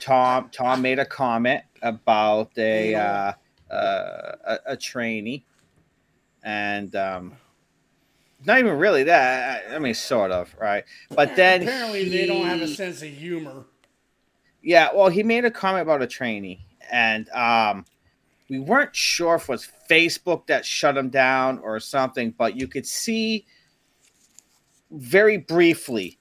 Tom 0.00 0.50
Tom 0.50 0.82
made 0.82 0.98
a 0.98 1.04
comment 1.04 1.62
about 1.82 2.50
a 2.56 2.94
uh, 2.94 3.32
uh, 3.70 4.32
a, 4.44 4.58
a 4.66 4.76
trainee, 4.76 5.44
and 6.42 6.94
um, 6.96 7.32
not 8.44 8.58
even 8.58 8.78
really 8.78 9.04
that. 9.04 9.70
I 9.70 9.76
I 9.76 9.78
mean, 9.78 9.94
sort 9.94 10.30
of, 10.30 10.54
right? 10.58 10.84
But 11.10 11.36
then 11.36 11.62
apparently 11.62 12.08
they 12.08 12.26
don't 12.26 12.46
have 12.46 12.62
a 12.62 12.68
sense 12.68 13.02
of 13.02 13.08
humor. 13.08 13.66
yeah, 14.62 14.88
well, 14.94 15.08
he 15.08 15.22
made 15.22 15.44
a 15.44 15.50
comment 15.50 15.82
about 15.82 16.02
a 16.02 16.06
trainee, 16.06 16.64
and 16.90 17.28
um, 17.30 17.84
we 18.48 18.58
weren't 18.58 18.96
sure 18.96 19.34
if 19.34 19.42
it 19.42 19.48
was 19.48 19.68
Facebook 19.90 20.46
that 20.46 20.64
shut 20.64 20.96
him 20.96 21.10
down 21.10 21.58
or 21.58 21.78
something, 21.80 22.34
but 22.36 22.56
you 22.56 22.66
could 22.66 22.86
see 22.86 23.44
very 24.90 25.38
briefly 25.38 26.18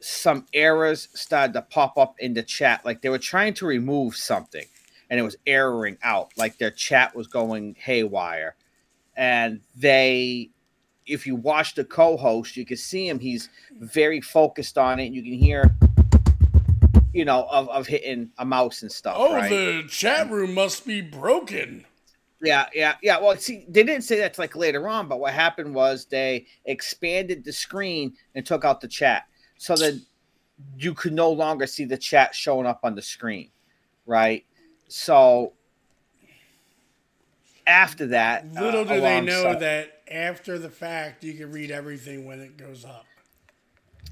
some 0.00 0.46
errors 0.52 1.08
started 1.14 1.52
to 1.52 1.62
pop 1.62 1.96
up 1.96 2.16
in 2.18 2.34
the 2.34 2.42
chat. 2.42 2.84
Like 2.84 3.02
they 3.02 3.08
were 3.08 3.18
trying 3.18 3.54
to 3.54 3.66
remove 3.66 4.16
something, 4.16 4.66
and 5.08 5.18
it 5.18 5.22
was 5.22 5.36
erroring 5.46 5.98
out. 6.02 6.32
Like 6.36 6.58
their 6.58 6.70
chat 6.70 7.14
was 7.14 7.26
going 7.26 7.76
haywire, 7.78 8.56
and 9.16 9.60
they. 9.76 10.50
If 11.04 11.26
you 11.26 11.34
watch 11.34 11.74
the 11.74 11.84
co-host, 11.84 12.56
you 12.56 12.64
can 12.64 12.76
see 12.76 13.08
him. 13.08 13.18
He's 13.18 13.48
very 13.80 14.20
focused 14.20 14.78
on 14.78 15.00
it. 15.00 15.12
You 15.12 15.20
can 15.20 15.32
hear 15.32 15.76
you 17.12 17.24
know, 17.24 17.46
of, 17.50 17.68
of 17.68 17.86
hitting 17.86 18.30
a 18.38 18.44
mouse 18.44 18.82
and 18.82 18.90
stuff. 18.90 19.16
Oh, 19.18 19.34
right? 19.34 19.50
the 19.50 19.84
chat 19.88 20.30
room 20.30 20.54
must 20.54 20.86
be 20.86 21.00
broken. 21.00 21.84
Yeah, 22.42 22.66
yeah, 22.74 22.96
yeah. 23.02 23.20
Well, 23.20 23.36
see, 23.36 23.64
they 23.68 23.84
didn't 23.84 24.02
say 24.02 24.18
that 24.18 24.34
till, 24.34 24.42
like 24.42 24.56
later 24.56 24.88
on, 24.88 25.06
but 25.06 25.20
what 25.20 25.32
happened 25.32 25.74
was 25.74 26.06
they 26.06 26.46
expanded 26.64 27.44
the 27.44 27.52
screen 27.52 28.14
and 28.34 28.44
took 28.44 28.64
out 28.64 28.80
the 28.80 28.88
chat, 28.88 29.26
so 29.58 29.76
that 29.76 30.00
you 30.76 30.92
could 30.92 31.12
no 31.12 31.30
longer 31.30 31.66
see 31.66 31.84
the 31.84 31.96
chat 31.96 32.34
showing 32.34 32.66
up 32.66 32.80
on 32.82 32.94
the 32.96 33.02
screen, 33.02 33.50
right? 34.06 34.44
So 34.88 35.52
after 37.66 38.08
that, 38.08 38.52
Little 38.52 38.80
uh, 38.80 38.94
do 38.94 39.00
they 39.00 39.20
know 39.20 39.42
set- 39.42 39.60
that 39.60 40.02
after 40.10 40.58
the 40.58 40.68
fact, 40.68 41.22
you 41.22 41.34
can 41.34 41.52
read 41.52 41.70
everything 41.70 42.26
when 42.26 42.40
it 42.40 42.56
goes 42.56 42.84
up. 42.84 43.06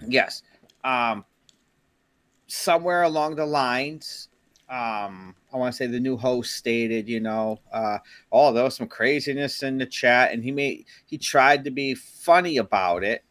Yes. 0.06 0.42
Um, 0.84 1.24
somewhere 2.46 3.02
along 3.02 3.36
the 3.36 3.44
lines, 3.44 4.28
um, 4.70 5.34
I 5.52 5.56
want 5.56 5.72
to 5.74 5.76
say 5.76 5.88
the 5.88 5.98
new 5.98 6.16
host 6.16 6.54
stated, 6.54 7.08
you 7.08 7.18
know, 7.18 7.58
uh, 7.72 7.98
oh, 8.30 8.52
there 8.52 8.62
was 8.62 8.76
some 8.76 8.86
craziness 8.86 9.64
in 9.64 9.78
the 9.78 9.86
chat, 9.86 10.32
and 10.32 10.44
he 10.44 10.52
made 10.52 10.86
he 11.06 11.18
tried 11.18 11.64
to 11.64 11.72
be 11.72 11.94
funny 11.94 12.58
about 12.58 13.02
it, 13.02 13.24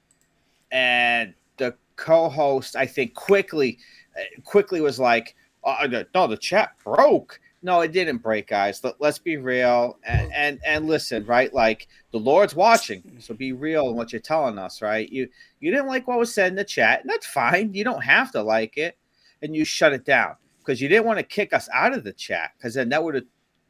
and 0.70 1.34
the 1.56 1.76
co-host, 1.96 2.76
I 2.76 2.86
think, 2.86 3.14
quickly, 3.14 3.78
uh, 4.18 4.42
quickly 4.44 4.82
was 4.82 5.00
like, 5.00 5.36
oh, 5.64 5.88
no, 6.14 6.28
the 6.28 6.38
chat 6.38 6.72
broke. 6.84 7.40
No, 7.62 7.82
it 7.82 7.94
didn't 7.94 8.18
break, 8.18 8.48
guys. 8.48 8.84
Let, 8.84 9.00
let's 9.00 9.20
be 9.20 9.38
real 9.38 9.98
and, 10.06 10.32
and 10.34 10.60
and 10.66 10.88
listen, 10.88 11.26
right? 11.26 11.54
Like 11.54 11.88
the 12.12 12.18
Lord's 12.18 12.56
watching, 12.56 13.18
so 13.20 13.34
be 13.34 13.54
real 13.54 13.90
in 13.90 13.96
what 13.96 14.12
you're 14.12 14.22
telling 14.22 14.58
us, 14.58 14.82
right? 14.82 15.10
You 15.10 15.30
you 15.62 15.72
didn't 15.72 15.88
like 15.88 16.06
what 16.06 16.20
was 16.20 16.34
said 16.34 16.50
in 16.50 16.56
the 16.56 16.66
chat, 16.66 17.02
and 17.02 17.10
that's 17.10 17.28
fine. 17.28 17.74
You 17.74 17.86
don't 17.86 18.04
have 18.04 18.34
to 18.34 18.44
like 18.44 18.78
it, 18.78 18.98
and 19.42 19.56
you 19.56 19.64
shut 19.64 19.94
it 19.94 20.04
down 20.04 20.36
because 20.70 20.80
you 20.82 20.88
didn't 20.88 21.06
want 21.06 21.18
to 21.18 21.24
kick 21.24 21.52
us 21.52 21.68
out 21.74 21.96
of 21.96 22.04
the 22.04 22.14
chat 22.14 22.52
because 22.56 22.76
then 22.76 22.90
that 22.90 23.04
would 23.04 23.16
have 23.16 23.24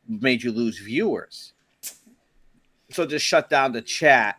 made 0.09 0.43
you 0.43 0.51
lose 0.51 0.77
viewers. 0.79 1.53
So 2.91 3.05
just 3.05 3.25
shut 3.25 3.49
down 3.49 3.71
the 3.71 3.81
chat, 3.81 4.37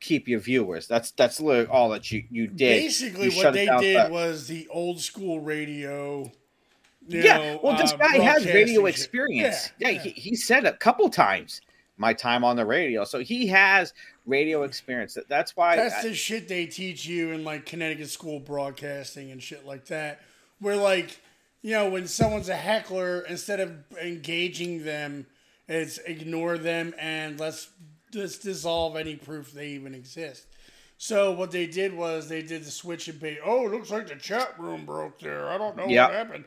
keep 0.00 0.28
your 0.28 0.40
viewers. 0.40 0.86
That's 0.86 1.10
that's 1.10 1.38
literally 1.38 1.68
all 1.68 1.90
that 1.90 2.10
you 2.10 2.24
you 2.30 2.46
did. 2.46 2.80
Basically, 2.80 3.28
You 3.30 3.36
what 3.36 3.52
they 3.52 3.66
did 3.66 4.06
for- 4.06 4.12
was 4.12 4.46
the 4.48 4.66
old 4.68 4.98
school 5.02 5.40
radio. 5.40 6.32
yeah, 7.06 7.36
know, 7.36 7.60
well, 7.62 7.76
this 7.76 7.92
uh, 7.92 7.96
guy 7.98 8.16
has 8.18 8.46
radio 8.46 8.86
experience. 8.86 9.70
Yeah, 9.78 9.90
Yeah, 9.90 9.98
He, 10.04 10.10
he 10.10 10.36
said 10.36 10.64
a 10.64 10.72
couple 10.72 11.10
times 11.10 11.60
my 11.98 12.14
time 12.14 12.44
on 12.44 12.56
the 12.56 12.64
radio, 12.64 13.04
so 13.04 13.18
he 13.18 13.46
has 13.48 13.92
radio 14.24 14.62
experience. 14.62 15.12
That- 15.14 15.28
That's 15.28 15.54
why. 15.54 15.76
That's 15.76 15.96
I- 15.96 16.08
the 16.08 16.14
shit 16.14 16.48
they 16.48 16.64
teach 16.64 17.04
you 17.04 17.32
in 17.32 17.44
like 17.44 17.66
Connecticut 17.66 18.08
school 18.08 18.40
broadcasting 18.40 19.30
and 19.32 19.42
shit 19.42 19.66
like 19.66 19.84
that. 19.88 20.22
Where 20.60 20.76
like, 20.76 21.20
you 21.66 21.72
know, 21.72 21.88
when 21.88 22.06
someone's 22.06 22.48
a 22.48 22.54
heckler, 22.54 23.22
instead 23.22 23.58
of 23.58 23.72
engaging 24.00 24.84
them, 24.84 25.26
it's 25.66 25.98
ignore 25.98 26.58
them 26.58 26.94
and 26.96 27.40
let's 27.40 27.70
just 28.12 28.42
dissolve 28.42 28.94
any 28.94 29.16
proof 29.16 29.50
they 29.50 29.70
even 29.70 29.92
exist. 29.92 30.46
So 30.96 31.32
what 31.32 31.50
they 31.50 31.66
did 31.66 31.92
was 31.92 32.28
they 32.28 32.42
did 32.42 32.62
the 32.62 32.70
switch 32.70 33.08
and 33.08 33.18
bait. 33.18 33.40
Oh, 33.44 33.64
looks 33.64 33.90
like 33.90 34.06
the 34.06 34.14
chat 34.14 34.54
room 34.60 34.86
broke 34.86 35.18
there. 35.18 35.48
I 35.48 35.58
don't 35.58 35.76
know 35.76 35.88
Yep. 35.88 36.08
what 36.08 36.16
happened. 36.16 36.44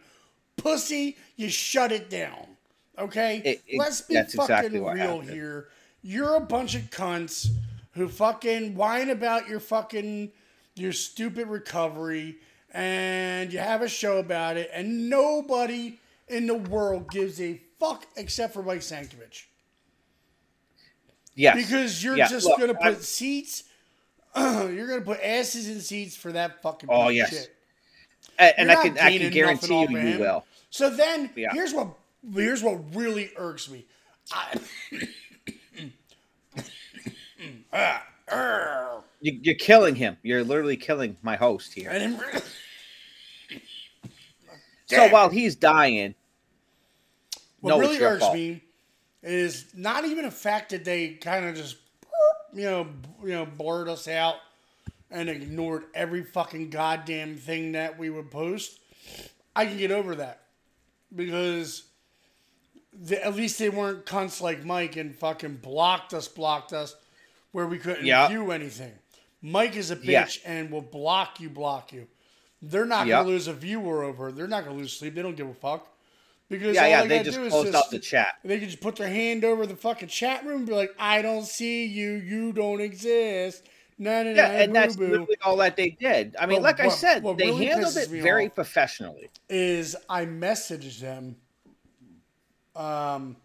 Pussy, 0.55 1.17
you 1.35 1.49
shut 1.49 1.91
it 1.91 2.09
down. 2.09 2.55
Okay? 2.97 3.41
It- 3.43 3.61
it- 3.67 3.77
Let's 3.77 3.99
be 3.99 4.15
fucking 4.15 4.39
exactly 4.39 4.79
real 4.79 5.19
here. 5.19 5.67
You're 6.01 6.35
a 6.35 6.39
bunch 6.39 6.75
of 6.75 6.83
cunts 6.83 7.49
who 7.91 8.07
fucking 8.07 8.73
whine 8.73 9.09
about 9.09 9.49
your 9.49 9.59
fucking 9.59 10.31
your 10.75 10.93
stupid 10.93 11.49
recovery 11.49 12.37
and 12.73 13.51
you 13.51 13.59
have 13.59 13.81
a 13.81 13.89
show 13.89 14.17
about 14.17 14.57
it 14.57 14.69
and 14.73 15.09
nobody 15.09 15.97
in 16.27 16.45
the 16.47 16.55
world 16.55 17.09
gives 17.11 17.39
a 17.41 17.59
fuck 17.79 18.05
except 18.15 18.53
for 18.53 18.61
Mike 18.61 18.81
Sankovich. 18.81 19.45
yes, 21.35 21.55
Because 21.55 22.03
you're 22.03 22.17
just 22.17 22.45
look, 22.45 22.59
gonna 22.59 22.73
put 22.73 22.83
I'm- 22.83 23.01
seats 23.01 23.63
you're 24.35 24.87
gonna 24.87 25.01
put 25.01 25.19
asses 25.23 25.67
in 25.67 25.81
seats 25.81 26.15
for 26.15 26.31
that 26.33 26.61
fucking 26.61 26.89
Oh, 26.91 27.09
yes. 27.09 27.31
shit. 27.31 27.55
and, 28.37 28.53
and 28.57 28.71
I 28.71 28.75
can 28.75 28.97
I 28.99 29.17
can 29.17 29.31
guarantee 29.31 29.81
you 29.89 29.97
you 29.97 30.19
will. 30.19 30.45
So 30.69 30.89
then 30.91 31.31
Yeah. 31.35 31.49
here's 31.53 31.73
what 31.73 31.87
here's 32.33 32.61
what 32.61 32.95
really 32.95 33.31
irks 33.35 33.69
me. 33.69 33.85
I, 34.31 34.59
Ah, 37.71 38.05
arr. 38.31 39.03
You're 39.21 39.55
killing 39.55 39.95
him. 39.95 40.17
You're 40.23 40.43
literally 40.43 40.77
killing 40.77 41.17
my 41.21 41.35
host 41.35 41.73
here. 41.73 41.91
So 44.87 45.07
while 45.09 45.29
he's 45.29 45.55
dying, 45.55 46.15
What 47.59 47.71
No, 47.71 47.79
really 47.79 48.01
irks 48.01 48.21
fault. 48.23 48.33
me 48.33 48.63
is 49.21 49.65
not 49.75 50.05
even 50.05 50.25
a 50.25 50.31
fact 50.31 50.69
that 50.71 50.85
they 50.85 51.09
kind 51.15 51.45
of 51.45 51.55
just, 51.55 51.77
you 52.53 52.63
know, 52.63 52.87
you 53.21 53.29
know, 53.31 53.45
blurred 53.45 53.89
us 53.89 54.07
out 54.07 54.35
and 55.11 55.29
ignored 55.29 55.83
every 55.93 56.23
fucking 56.23 56.69
goddamn 56.69 57.35
thing 57.35 57.73
that 57.73 57.99
we 57.99 58.09
would 58.09 58.31
post. 58.31 58.79
I 59.55 59.65
can 59.65 59.77
get 59.77 59.91
over 59.91 60.15
that 60.15 60.43
because 61.13 61.83
the, 62.93 63.23
at 63.23 63.35
least 63.35 63.59
they 63.59 63.69
weren't 63.69 64.05
cunts 64.05 64.41
like 64.41 64.63
Mike 64.63 64.95
and 64.95 65.15
fucking 65.15 65.57
blocked 65.57 66.13
us, 66.13 66.27
blocked 66.27 66.73
us, 66.73 66.95
where 67.51 67.67
we 67.67 67.77
couldn't 67.79 68.05
Yeah. 68.05 68.27
view 68.27 68.51
anything. 68.51 68.93
Mike 69.41 69.75
is 69.75 69.91
a 69.91 69.95
bitch 69.95 70.41
Yeah. 70.43 70.51
and 70.51 70.71
will 70.71 70.81
block 70.81 71.39
you, 71.39 71.49
block 71.49 71.93
you. 71.93 72.07
They're 72.61 72.85
not 72.85 73.07
Yeah. 73.07 73.17
gonna 73.19 73.29
lose 73.29 73.47
a 73.47 73.53
viewer 73.53 74.03
over. 74.03 74.31
They're 74.31 74.47
not 74.47 74.65
gonna 74.65 74.77
lose 74.77 74.93
sleep. 74.97 75.15
They 75.15 75.21
don't 75.21 75.35
give 75.37 75.47
a 75.49 75.53
fuck. 75.53 75.87
Because 76.49 76.75
yeah, 76.75 76.83
all 76.83 76.89
yeah, 76.89 77.01
they, 77.03 77.19
they 77.19 77.23
just 77.23 77.37
do 77.37 77.45
is 77.45 77.51
closed 77.53 77.71
just, 77.71 77.85
out 77.85 77.91
the 77.91 77.99
chat. 77.99 78.35
they 78.43 78.57
can 78.59 78.67
just 78.67 78.81
put 78.81 78.95
their 78.95 79.07
hand 79.07 79.45
over 79.45 79.67
the 79.67 79.75
fucking 79.75 80.07
chat 80.09 80.43
room 80.45 80.57
and 80.57 80.65
be 80.65 80.73
like, 80.73 80.93
I 80.97 81.21
don't 81.21 81.45
see 81.45 81.85
you, 81.85 82.13
you 82.13 82.51
don't 82.53 82.81
exist. 82.81 83.67
nah, 83.99 84.23
nah, 84.23 84.31
Yeah, 84.31 84.47
nah, 84.47 84.53
and 84.55 84.75
that's 84.75 84.95
boo-boo," 84.95 85.11
literally 85.11 85.37
all 85.43 85.57
that 85.57 85.75
they 85.75 85.91
did. 85.91 86.35
I 86.39 86.47
mean, 86.47 86.55
Well, 86.55 86.63
like 86.63 86.79
I 86.79 86.89
said, 86.89 87.23
they 87.37 87.51
really 87.51 87.65
handled 87.65 87.95
it 87.97 88.09
very 88.09 88.49
professionally. 88.49 89.29
is 89.47 89.95
I 90.09 90.25
messaged 90.25 90.99
them 91.01 91.35
um, 92.75 93.37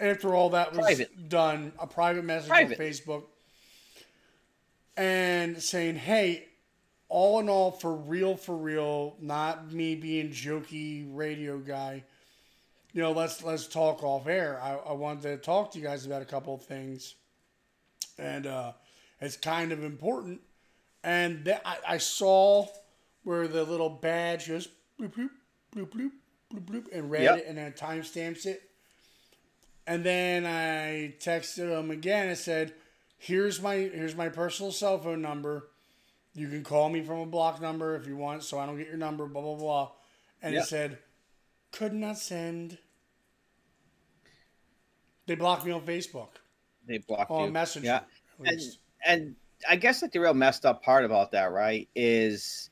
after 0.00 0.34
all 0.34 0.50
that 0.50 0.70
was 0.72 0.78
Private. 0.80 1.28
done, 1.28 1.72
a 1.78 1.86
private 1.86 2.24
message 2.24 2.48
Private. 2.48 2.80
on 2.80 2.84
Facebook, 2.86 3.22
and 4.96 5.62
saying, 5.62 5.96
"Hey, 5.96 6.48
all 7.08 7.40
in 7.40 7.48
all, 7.48 7.70
for 7.70 7.92
real, 7.94 8.36
for 8.36 8.56
real, 8.56 9.16
not 9.20 9.72
me 9.72 9.94
being 9.94 10.30
jokey 10.30 11.06
radio 11.10 11.58
guy. 11.58 12.04
You 12.92 13.02
know, 13.02 13.12
let's 13.12 13.42
let's 13.42 13.66
talk 13.66 14.02
off 14.02 14.26
air. 14.26 14.60
I, 14.62 14.74
I 14.74 14.92
wanted 14.92 15.22
to 15.22 15.36
talk 15.36 15.72
to 15.72 15.78
you 15.78 15.84
guys 15.84 16.06
about 16.06 16.22
a 16.22 16.26
couple 16.26 16.54
of 16.54 16.62
things, 16.64 17.14
and 18.18 18.46
uh, 18.46 18.72
it's 19.20 19.36
kind 19.36 19.72
of 19.72 19.84
important. 19.84 20.40
And 21.02 21.44
th- 21.44 21.58
I, 21.64 21.76
I 21.88 21.98
saw 21.98 22.66
where 23.24 23.48
the 23.48 23.64
little 23.64 23.88
badge 23.90 24.48
goes 24.48 24.68
bloop 25.00 25.12
bloop 25.14 25.30
bloop 25.74 25.88
bloop 25.90 26.10
bloop 26.52 26.64
bloop 26.64 26.84
and 26.92 27.10
read 27.10 27.22
Yep. 27.22 27.38
it 27.38 27.44
and 27.46 27.56
then 27.58 27.72
timestamps 27.72 28.44
it. 28.44 28.62
And 29.90 30.04
then 30.04 30.46
I 30.46 31.14
texted 31.18 31.68
him 31.76 31.90
again 31.90 32.28
and 32.28 32.38
said, 32.38 32.74
"Here's 33.18 33.60
my 33.60 33.74
here's 33.74 34.14
my 34.14 34.28
personal 34.28 34.70
cell 34.70 35.00
phone 35.00 35.20
number. 35.20 35.68
You 36.32 36.48
can 36.48 36.62
call 36.62 36.88
me 36.90 37.02
from 37.02 37.18
a 37.18 37.26
block 37.26 37.60
number 37.60 37.96
if 37.96 38.06
you 38.06 38.16
want, 38.16 38.44
so 38.44 38.60
I 38.60 38.66
don't 38.66 38.78
get 38.78 38.86
your 38.86 38.96
number." 38.96 39.26
Blah 39.26 39.42
blah 39.42 39.56
blah. 39.56 39.92
And 40.40 40.54
Yep. 40.54 40.62
it 40.62 40.66
said, 40.68 40.98
"Could 41.72 41.92
not 41.92 42.18
send." 42.18 42.78
They 45.26 45.34
blocked 45.34 45.64
me 45.64 45.72
on 45.72 45.84
Facebook 45.84 46.36
They 46.86 46.98
blocked 46.98 47.36
me 47.36 47.36
on 47.36 47.44
you. 47.46 47.50
Messenger. 47.50 47.86
Yeah. 47.86 48.00
and 48.44 48.60
and 49.04 49.36
I 49.68 49.74
guess 49.74 50.00
that 50.02 50.12
the 50.12 50.20
real 50.20 50.34
messed 50.34 50.64
up 50.64 50.84
part 50.84 51.04
about 51.04 51.32
that, 51.32 51.50
right, 51.50 51.88
is 51.96 52.70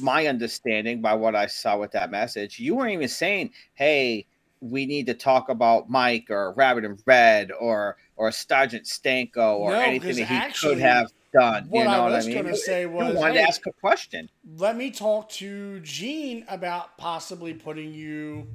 my 0.00 0.26
understanding 0.26 1.02
by 1.02 1.12
what 1.12 1.36
I 1.36 1.48
saw 1.48 1.76
with 1.76 1.92
that 1.92 2.10
message. 2.10 2.58
You 2.58 2.76
weren't 2.76 2.92
even 2.94 3.08
saying, 3.08 3.52
"Hey, 3.74 4.26
we 4.60 4.86
need 4.86 5.06
to 5.06 5.14
talk 5.14 5.48
about 5.48 5.88
Mike 5.90 6.26
or 6.30 6.52
Rabbit 6.52 6.84
and 6.84 7.00
Red 7.06 7.50
or 7.52 7.96
or 8.16 8.32
Sergeant 8.32 8.84
Stanko 8.84 9.58
or 9.58 9.70
No, 9.72 9.80
anything 9.80 10.16
that 10.16 10.26
he 10.26 10.34
actually, 10.34 10.74
could 10.74 10.82
have 10.82 11.12
done." 11.32 11.66
what 11.68 11.82
you 11.84 11.88
I 11.88 11.96
know 11.96 12.02
what 12.04 12.12
was 12.12 12.26
I 12.26 12.28
mean? 12.30 12.42
gonna 12.42 12.56
say 12.56 12.80
you 12.82 12.90
was, 12.90 13.14
wanted 13.16 13.34
hey, 13.34 13.42
to 13.42 13.48
ask 13.48 13.66
a 13.66 13.72
question. 13.72 14.28
let 14.56 14.76
me 14.76 14.90
talk 14.90 15.28
to 15.30 15.80
Gene 15.80 16.44
about 16.48 16.96
possibly 16.98 17.54
putting 17.54 17.92
you 17.94 18.46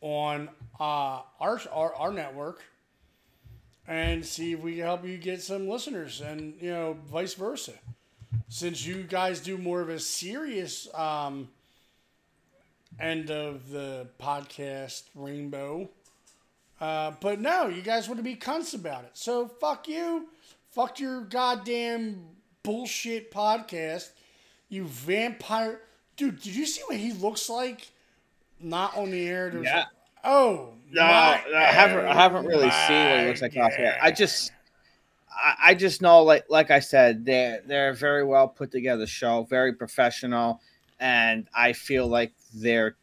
on 0.00 0.48
uh, 0.78 1.20
our, 1.40 1.60
our 1.72 1.94
our 1.94 2.12
network 2.12 2.62
and 3.88 4.24
see 4.26 4.52
if 4.52 4.60
we 4.60 4.74
can 4.76 4.82
help 4.82 5.04
you 5.06 5.16
get 5.16 5.40
some 5.42 5.68
listeners 5.68 6.20
and 6.20 6.54
you 6.60 6.70
know 6.70 6.96
vice 7.10 7.34
versa 7.34 7.72
since 8.48 8.84
you 8.86 9.02
guys 9.02 9.40
do 9.40 9.56
more 9.56 9.80
of 9.80 9.88
a 9.88 9.98
serious 9.98 10.88
um, 10.94 11.48
end 13.00 13.30
of 13.30 13.70
the 13.70 14.08
podcast 14.20 15.04
rainbow. 15.14 15.88
Uh, 16.80 17.12
but 17.20 17.40
no 17.40 17.68
you 17.68 17.80
guys 17.80 18.06
want 18.06 18.18
to 18.18 18.24
be 18.24 18.36
cunts 18.36 18.74
about 18.74 19.04
it. 19.04 19.10
So 19.14 19.48
fuck 19.48 19.88
you. 19.88 20.28
Fuck 20.70 21.00
your 21.00 21.22
goddamn 21.22 22.22
bullshit 22.62 23.30
podcast. 23.32 24.10
You 24.68 24.84
vampire. 24.84 25.80
Dude 26.16 26.40
did 26.40 26.54
you 26.54 26.66
see 26.66 26.82
what 26.86 26.96
he 26.96 27.12
looks 27.12 27.48
like? 27.48 27.88
Not 28.60 28.96
on 28.96 29.10
the 29.10 29.26
air. 29.26 29.50
There's 29.50 29.64
Yeah. 29.64 29.84
oh 30.24 30.74
No, 30.90 31.02
no, 31.02 31.08
I 31.08 31.40
haven't. 31.72 32.04
I 32.06 32.14
haven't 32.14 32.46
really 32.46 32.70
seen 32.70 33.10
what 33.10 33.20
he 33.20 33.26
looks 33.26 33.42
like 33.42 33.56
off 33.56 33.74
here. 33.74 33.96
I 34.00 34.10
just, 34.10 34.52
I, 35.30 35.54
I 35.70 35.74
just 35.74 36.00
know, 36.00 36.22
like, 36.22 36.44
like 36.48 36.70
I 36.70 36.80
said, 36.80 37.24
they're 37.24 37.62
they're 37.66 37.90
a 37.90 37.94
very 37.94 38.24
well 38.24 38.48
put 38.48 38.70
together 38.70 39.06
show, 39.06 39.44
very 39.44 39.72
professional, 39.72 40.60
and 41.00 41.48
I 41.54 41.72
feel 41.72 42.06
like 42.06 42.32
they're 42.54 42.96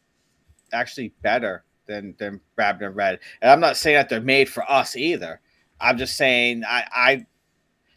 actually 0.72 1.12
better 1.22 1.64
than 1.86 2.14
than 2.18 2.40
and 2.58 2.96
Red. 2.96 3.20
And 3.42 3.50
I'm 3.50 3.60
not 3.60 3.76
saying 3.76 3.96
that 3.96 4.08
they're 4.08 4.20
made 4.20 4.48
for 4.48 4.68
us 4.70 4.96
either. 4.96 5.40
I'm 5.80 5.98
just 5.98 6.16
saying, 6.16 6.64
I, 6.64 6.86
I 6.92 7.26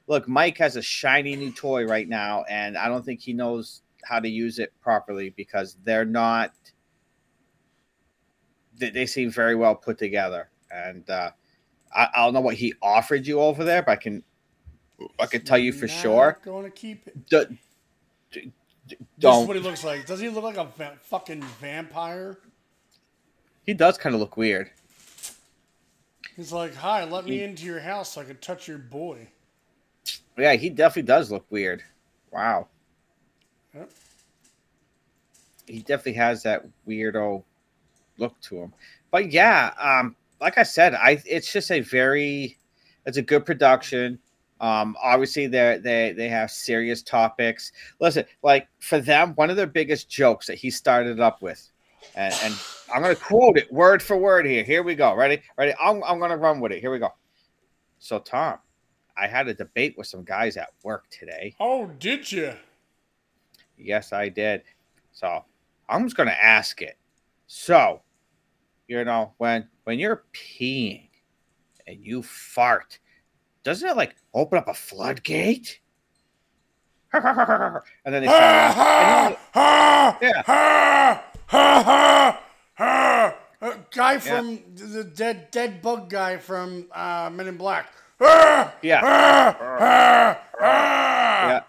look, 0.08 0.28
Mike 0.28 0.58
has 0.58 0.76
a 0.76 0.82
shiny 0.82 1.36
new 1.36 1.52
toy 1.52 1.86
right 1.86 2.08
now, 2.08 2.44
and 2.50 2.78
I 2.78 2.88
don't 2.88 3.06
think 3.06 3.22
he 3.22 3.34
knows 3.34 3.82
how 4.04 4.20
to 4.20 4.30
use 4.30 4.60
it 4.60 4.74
properly 4.82 5.32
because 5.32 5.78
they're 5.84 6.06
not 6.06 6.54
they, 8.78 8.90
they 8.90 9.06
seem 9.06 9.30
very 9.32 9.56
well 9.56 9.76
put 9.76 9.98
together. 9.98 10.50
And 10.72 11.10
uh, 11.10 11.32
I, 11.94 12.08
I 12.16 12.26
don't 12.26 12.34
know 12.34 12.42
what 12.42 12.56
he 12.56 12.74
offered 12.82 13.26
you 13.26 13.40
over 13.40 13.64
there, 13.64 13.82
but 13.82 13.92
I 13.92 13.96
can 13.96 14.24
I 15.20 15.26
can 15.26 15.44
tell 15.44 15.58
you 15.58 15.72
for 15.72 15.88
Not 15.88 15.96
sure. 15.96 16.40
Going 16.44 16.64
to 16.64 16.72
keep 16.72 17.08
it. 17.08 17.60
D- 18.32 18.52
d- 18.88 18.96
d- 19.00 19.06
This 19.20 19.36
is 19.38 19.48
what 19.48 19.56
he 19.58 19.62
looks 19.64 19.84
like. 19.84 20.06
Does 20.06 20.20
he 20.20 20.30
look 20.30 20.44
like 20.44 20.58
a 20.58 20.66
va- 20.66 20.98
fucking 21.04 21.42
vampire? 21.62 22.38
he 23.66 23.74
does 23.74 23.98
kind 23.98 24.16
of 24.16 24.22
look 24.22 24.38
weird? 24.38 24.72
He's 26.36 26.52
like, 26.54 26.74
"Hi, 26.76 27.04
let 27.04 27.26
me 27.26 27.38
He- 27.38 27.44
into 27.44 27.66
your 27.66 27.80
house 27.82 28.14
so 28.14 28.22
I 28.22 28.26
can 28.26 28.38
touch 28.38 28.68
your 28.68 28.78
boy." 28.78 29.28
Yeah, 30.38 30.54
he 30.54 30.70
definitely 30.70 31.08
does 31.08 31.32
look 31.32 31.46
weird. 31.50 31.84
Wow. 32.32 32.68
Yep. 33.74 33.90
He 35.66 35.80
definitely 35.80 36.14
has 36.14 36.44
that 36.44 36.64
weirdo 36.88 37.44
look 38.18 38.40
to 38.42 38.58
him. 38.58 38.74
But 39.12 39.32
yeah, 39.32 39.74
um, 39.80 40.16
like 40.40 40.58
I 40.58 40.64
said, 40.64 40.94
I 40.94 41.22
it's 41.26 41.52
just 41.52 41.72
a 41.72 41.82
very 41.82 42.58
it's 43.06 43.18
a 43.18 43.22
good 43.22 43.46
production. 43.46 44.20
Um, 44.60 44.98
obviously 45.02 45.48
they 45.48 45.80
they 45.84 46.14
they 46.14 46.30
have 46.30 46.50
serious 46.50 47.04
topics. 47.04 47.72
Listen, 48.00 48.26
like 48.42 48.68
for 48.80 49.00
them, 49.00 49.34
one 49.36 49.50
of 49.50 49.56
their 49.56 49.68
biggest 49.68 50.10
jokes 50.10 50.48
that 50.48 50.58
he 50.58 50.70
started 50.70 51.20
up 51.20 51.42
with, 51.42 51.70
and, 52.16 52.34
and 52.44 52.56
I'm 52.94 53.02
gonna 53.02 53.16
quote 53.16 53.58
it 53.58 53.72
word 53.72 54.02
for 54.02 54.18
word 54.18 54.46
here. 54.46 54.64
Here 54.64 54.82
we 54.82 54.96
go. 54.96 55.14
Ready? 55.14 55.42
Ready? 55.58 55.74
I'm 55.80 56.04
I'm 56.04 56.20
gonna 56.20 56.38
run 56.38 56.60
with 56.60 56.72
it. 56.72 56.80
Here 56.80 56.92
we 56.92 57.00
go. 57.00 57.14
So 58.00 58.20
Tom, 58.20 58.58
I 59.16 59.28
had 59.28 59.48
a 59.48 59.54
debate 59.54 59.96
with 59.98 60.08
some 60.08 60.24
guys 60.24 60.58
at 60.58 60.70
work 60.84 61.06
today. 61.10 61.56
Oh, 61.60 61.88
did 62.00 62.32
you? 62.32 62.54
Yes, 63.78 64.12
I 64.14 64.30
did. 64.30 64.64
So 65.12 65.44
I'm 65.88 66.04
just 66.04 66.18
gonna 66.18 66.32
ask 66.32 66.82
it. 66.82 66.98
So, 67.46 68.02
you 68.88 69.04
know, 69.04 69.34
when 69.38 69.68
when 69.84 70.00
you're 70.00 70.26
peeing 70.34 71.10
and 71.86 72.04
you 72.04 72.24
fart, 72.24 73.00
doesn't 73.68 73.90
it 73.90 73.98
like 73.98 74.16
open 74.34 74.58
up 74.58 74.70
a 74.70 74.74
floodgate? 74.74 75.82
and 77.14 77.82
then 78.06 78.24
they. 78.24 78.30
And 78.30 79.36
Yeah. 80.22 81.20
Guy 83.92 84.20
from 84.20 84.60
the 84.74 85.04
dead 85.04 85.52
dead 85.52 85.82
bug 85.82 86.10
guy 86.10 86.38
from 86.38 86.86
uh, 86.94 87.30
Men 87.34 87.48
in 87.48 87.58
Black. 87.58 87.92
Ah! 88.22 88.74
Yeah. 88.82 89.02
Yeah. 89.04 90.38
Yeah. 90.62 91.64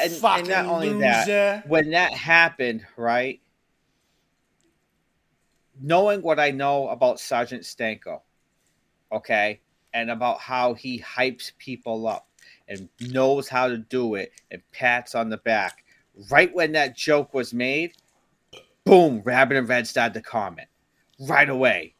And, 0.00 0.12
and 0.12 0.48
not 0.48 0.66
only 0.66 0.90
loser. 0.90 1.00
that, 1.00 1.68
when 1.68 1.90
that 1.90 2.12
happened, 2.12 2.84
right? 2.96 3.40
Knowing 5.80 6.20
what 6.20 6.40
I 6.40 6.50
know 6.50 6.88
about 6.88 7.20
Sergeant 7.20 7.62
Stanko, 7.62 8.22
okay, 9.12 9.60
and 9.94 10.10
about 10.10 10.40
how 10.40 10.74
he 10.74 11.00
hypes 11.00 11.52
people 11.58 12.06
up 12.06 12.28
and 12.68 12.88
knows 13.00 13.48
how 13.48 13.68
to 13.68 13.78
do 13.78 14.14
it 14.14 14.32
and 14.50 14.62
pats 14.72 15.14
on 15.14 15.28
the 15.28 15.38
back. 15.38 15.84
Right 16.30 16.54
when 16.54 16.72
that 16.72 16.96
joke 16.96 17.34
was 17.34 17.52
made, 17.52 17.92
boom, 18.84 19.22
Rabbit 19.24 19.58
and 19.58 19.68
Red 19.68 19.86
started 19.86 20.14
to 20.14 20.22
comment 20.22 20.68
right 21.20 21.48
away. 21.48 21.94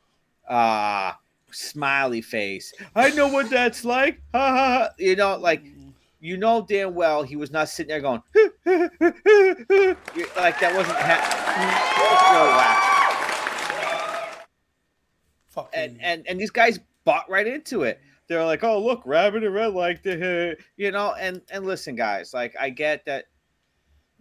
Uh 0.48 1.12
smiley 1.50 2.20
face. 2.20 2.72
I 2.94 3.10
know 3.10 3.28
what 3.28 3.50
that's 3.50 3.84
like. 3.84 4.20
Ha 4.32 4.38
ha 4.38 4.56
ha. 4.56 4.88
You 4.98 5.16
know, 5.16 5.36
like 5.36 5.62
you 6.20 6.36
know 6.36 6.64
damn 6.66 6.94
well 6.94 7.22
he 7.22 7.36
was 7.36 7.50
not 7.50 7.68
sitting 7.68 7.88
there 7.88 8.00
going 8.00 8.20
like 8.66 10.58
that 10.60 10.72
wasn't 10.74 10.96
ha- 10.98 11.44
Fucking 15.48 15.70
and 15.74 15.98
and 16.02 16.26
and 16.26 16.40
these 16.40 16.50
guys 16.50 16.80
bought 17.06 17.30
right 17.30 17.46
into 17.46 17.84
it. 17.84 18.00
They're 18.28 18.44
like, 18.44 18.62
oh 18.62 18.84
look, 18.84 19.00
Rabbit 19.06 19.44
and 19.44 19.54
Red 19.54 19.72
like 19.72 20.02
the 20.02 20.58
you 20.76 20.90
know, 20.90 21.14
and 21.18 21.40
and 21.50 21.64
listen, 21.64 21.94
guys, 21.94 22.34
like 22.34 22.54
I 22.60 22.68
get 22.68 23.06
that 23.06 23.26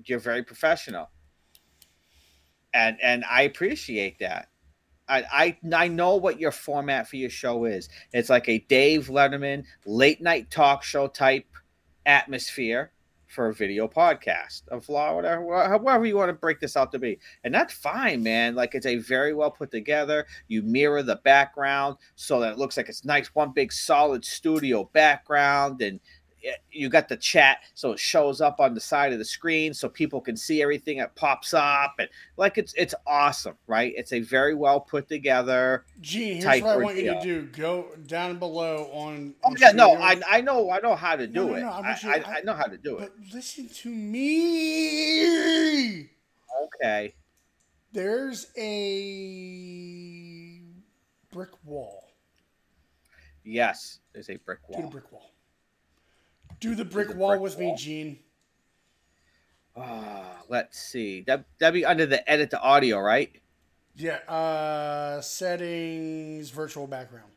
you're 0.05 0.19
very 0.19 0.43
professional, 0.43 1.09
and 2.73 2.97
and 3.03 3.25
I 3.29 3.41
appreciate 3.41 4.19
that. 4.19 4.47
I, 5.09 5.23
I 5.31 5.57
I 5.75 5.87
know 5.87 6.15
what 6.15 6.39
your 6.39 6.51
format 6.51 7.09
for 7.09 7.17
your 7.17 7.29
show 7.29 7.65
is. 7.65 7.89
It's 8.13 8.29
like 8.29 8.47
a 8.47 8.59
Dave 8.69 9.07
Letterman 9.07 9.65
late 9.85 10.21
night 10.21 10.49
talk 10.49 10.83
show 10.83 11.07
type 11.07 11.45
atmosphere 12.05 12.91
for 13.27 13.49
a 13.49 13.53
video 13.53 13.87
podcast 13.87 14.61
a 14.71 14.91
law, 14.91 15.15
whatever, 15.15 16.05
you 16.05 16.15
want 16.15 16.29
to 16.29 16.33
break 16.33 16.59
this 16.59 16.77
out 16.77 16.91
to 16.91 16.99
be. 16.99 17.19
And 17.43 17.53
that's 17.53 17.73
fine, 17.73 18.23
man. 18.23 18.55
Like 18.55 18.75
it's 18.75 18.85
a 18.85 18.97
very 18.97 19.33
well 19.33 19.51
put 19.51 19.71
together. 19.71 20.25
You 20.47 20.61
mirror 20.61 21.03
the 21.03 21.17
background 21.17 21.97
so 22.15 22.39
that 22.39 22.53
it 22.53 22.57
looks 22.57 22.77
like 22.77 22.89
it's 22.89 23.05
nice, 23.05 23.27
one 23.33 23.51
big 23.51 23.71
solid 23.71 24.23
studio 24.23 24.89
background. 24.93 25.81
And 25.81 25.99
Eh, 26.45 26.51
you 26.71 26.89
got 26.89 27.09
the 27.09 27.17
chat, 27.17 27.59
so 27.73 27.91
it 27.93 27.99
shows 27.99 28.39
up 28.39 28.59
on 28.59 28.75
the 28.75 28.79
side 28.79 29.11
of 29.13 29.17
the 29.19 29.25
screen, 29.25 29.73
so 29.73 29.89
people 29.89 30.21
can 30.21 30.37
see 30.37 30.61
everything 30.61 30.99
that 30.99 31.15
pops 31.15 31.53
up, 31.55 31.95
and 31.97 32.07
like 32.37 32.57
it's 32.59 32.73
it's 32.77 32.93
awesome, 33.07 33.55
right? 33.67 33.93
It's 33.97 34.13
a 34.13 34.19
very 34.19 34.53
well 34.53 34.79
put 34.79 35.07
together. 35.09 35.85
Gene, 36.01 36.39
here's 36.41 36.61
what 36.61 36.71
I 36.71 36.77
want 36.77 36.97
you 36.97 37.13
to 37.13 37.21
do. 37.21 37.41
Go 37.47 37.87
down 38.05 38.37
below 38.37 38.89
on. 38.93 39.33
Oh 39.43 39.55
yeah, 39.57 39.71
no, 39.71 39.95
I 39.95 40.21
I 40.29 40.41
know 40.41 40.69
I 40.69 40.79
know 40.81 40.95
how 40.95 41.15
to 41.15 41.25
do 41.25 41.47
no, 41.47 41.55
it. 41.55 41.61
no, 41.61 41.69
I 41.69 41.97
you- 42.03 42.09
I, 42.11 42.23
I- 42.37 42.41
know 42.41 42.53
how 42.53 42.65
to 42.67 42.77
do 42.77 42.99
it. 42.99 43.11
But 43.17 43.33
listen 43.33 43.67
to 43.69 43.89
me. 43.89 46.09
Okay. 46.81 47.15
There's 47.91 48.47
a 48.57 50.61
brick 51.31 51.51
wall. 51.63 52.03
Yes, 53.43 53.99
there's 54.13 54.29
a 54.29 54.35
brick 54.37 54.59
Do 54.67 54.73
the 54.75 54.81
wall. 54.81 54.89
brick 54.91 55.11
wall. 55.11 55.31
Do 56.59 56.75
the 56.75 56.85
brick 56.85 57.09
the 57.09 57.15
wall 57.15 57.31
brick 57.31 57.41
with 57.41 57.59
me. 57.59 57.75
Gene. 57.77 58.19
Ah, 59.75 60.41
let's 60.47 60.79
see. 60.79 61.21
That 61.27 61.45
that'd 61.59 61.73
be 61.73 61.85
under 61.85 62.05
the 62.05 62.27
edit 62.29 62.49
the 62.49 62.61
audio, 62.61 62.99
right? 62.99 63.31
Yeah. 63.95 64.17
Uh, 64.27 65.21
settings, 65.21 66.49
virtual 66.49 66.87
background. 66.87 67.31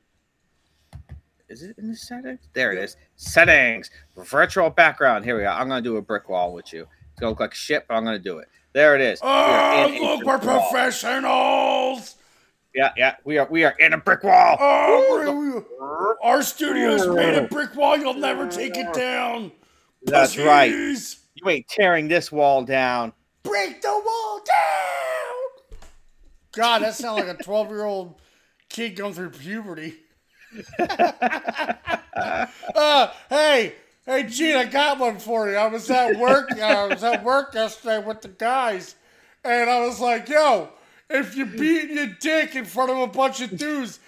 Is 1.48 1.62
it 1.62 1.78
in 1.78 1.88
the 1.88 1.96
settings? 1.96 2.40
There 2.52 2.72
it 2.72 2.78
is. 2.78 2.96
Settings, 3.16 3.90
virtual 4.16 4.68
background. 4.70 5.24
Here 5.24 5.36
we 5.36 5.42
go. 5.42 5.48
I'm 5.48 5.68
gonna 5.68 5.80
do 5.80 5.96
a 5.96 6.02
brick 6.02 6.28
wall 6.28 6.52
with 6.52 6.72
you. 6.72 6.86
It's 7.10 7.20
gonna 7.20 7.30
look 7.30 7.40
like 7.40 7.54
shit, 7.54 7.86
but 7.88 7.94
I'm 7.94 8.04
gonna 8.04 8.18
do 8.18 8.38
it. 8.38 8.48
There 8.74 8.94
it 8.94 9.00
is. 9.00 9.18
Oh, 9.22 9.88
look, 10.00 10.24
we're 10.24 10.38
brick 10.38 10.48
wall. 10.48 10.70
professionals. 10.70 12.16
Yeah, 12.78 12.92
yeah. 12.96 13.16
We 13.24 13.38
are 13.38 13.48
we 13.50 13.64
are 13.64 13.74
in 13.80 13.92
a 13.92 13.98
brick 13.98 14.22
wall. 14.22 14.56
Oh, 14.60 16.16
our 16.22 16.44
studio's 16.44 17.08
made 17.08 17.34
a 17.34 17.48
brick 17.48 17.74
wall. 17.74 17.96
You'll 17.96 18.14
never 18.14 18.48
take 18.48 18.76
it 18.76 18.94
down. 18.94 19.50
That's 20.04 20.38
right. 20.38 20.70
You 20.70 21.48
ain't 21.48 21.66
tearing 21.66 22.06
this 22.06 22.30
wall 22.30 22.62
down. 22.62 23.14
Break 23.42 23.82
the 23.82 23.88
wall 23.88 24.40
down. 24.46 25.78
God, 26.52 26.82
that 26.82 26.94
sounds 26.94 27.26
like 27.26 27.40
a 27.40 27.42
12 27.42 27.68
year 27.70 27.84
old 27.84 28.20
kid 28.68 28.94
going 28.94 29.12
through 29.12 29.30
puberty. 29.30 29.96
uh, 30.78 32.46
hey, 33.28 33.74
hey, 34.06 34.22
Gene, 34.22 34.54
I 34.54 34.66
got 34.66 35.00
one 35.00 35.18
for 35.18 35.50
you. 35.50 35.56
I 35.56 35.66
was 35.66 35.90
at 35.90 36.16
work. 36.16 36.52
uh, 36.52 36.62
I 36.62 36.86
was 36.86 37.02
at 37.02 37.24
work 37.24 37.54
yesterday 37.54 38.06
with 38.06 38.20
the 38.20 38.28
guys, 38.28 38.94
and 39.42 39.68
I 39.68 39.84
was 39.84 39.98
like, 39.98 40.28
"Yo, 40.28 40.70
if 41.10 41.36
you 41.36 41.46
beat 41.46 41.90
your 41.90 42.06
dick 42.20 42.56
in 42.56 42.64
front 42.64 42.90
of 42.90 42.98
a 42.98 43.06
bunch 43.06 43.40
of 43.40 43.56
dudes, 43.56 44.00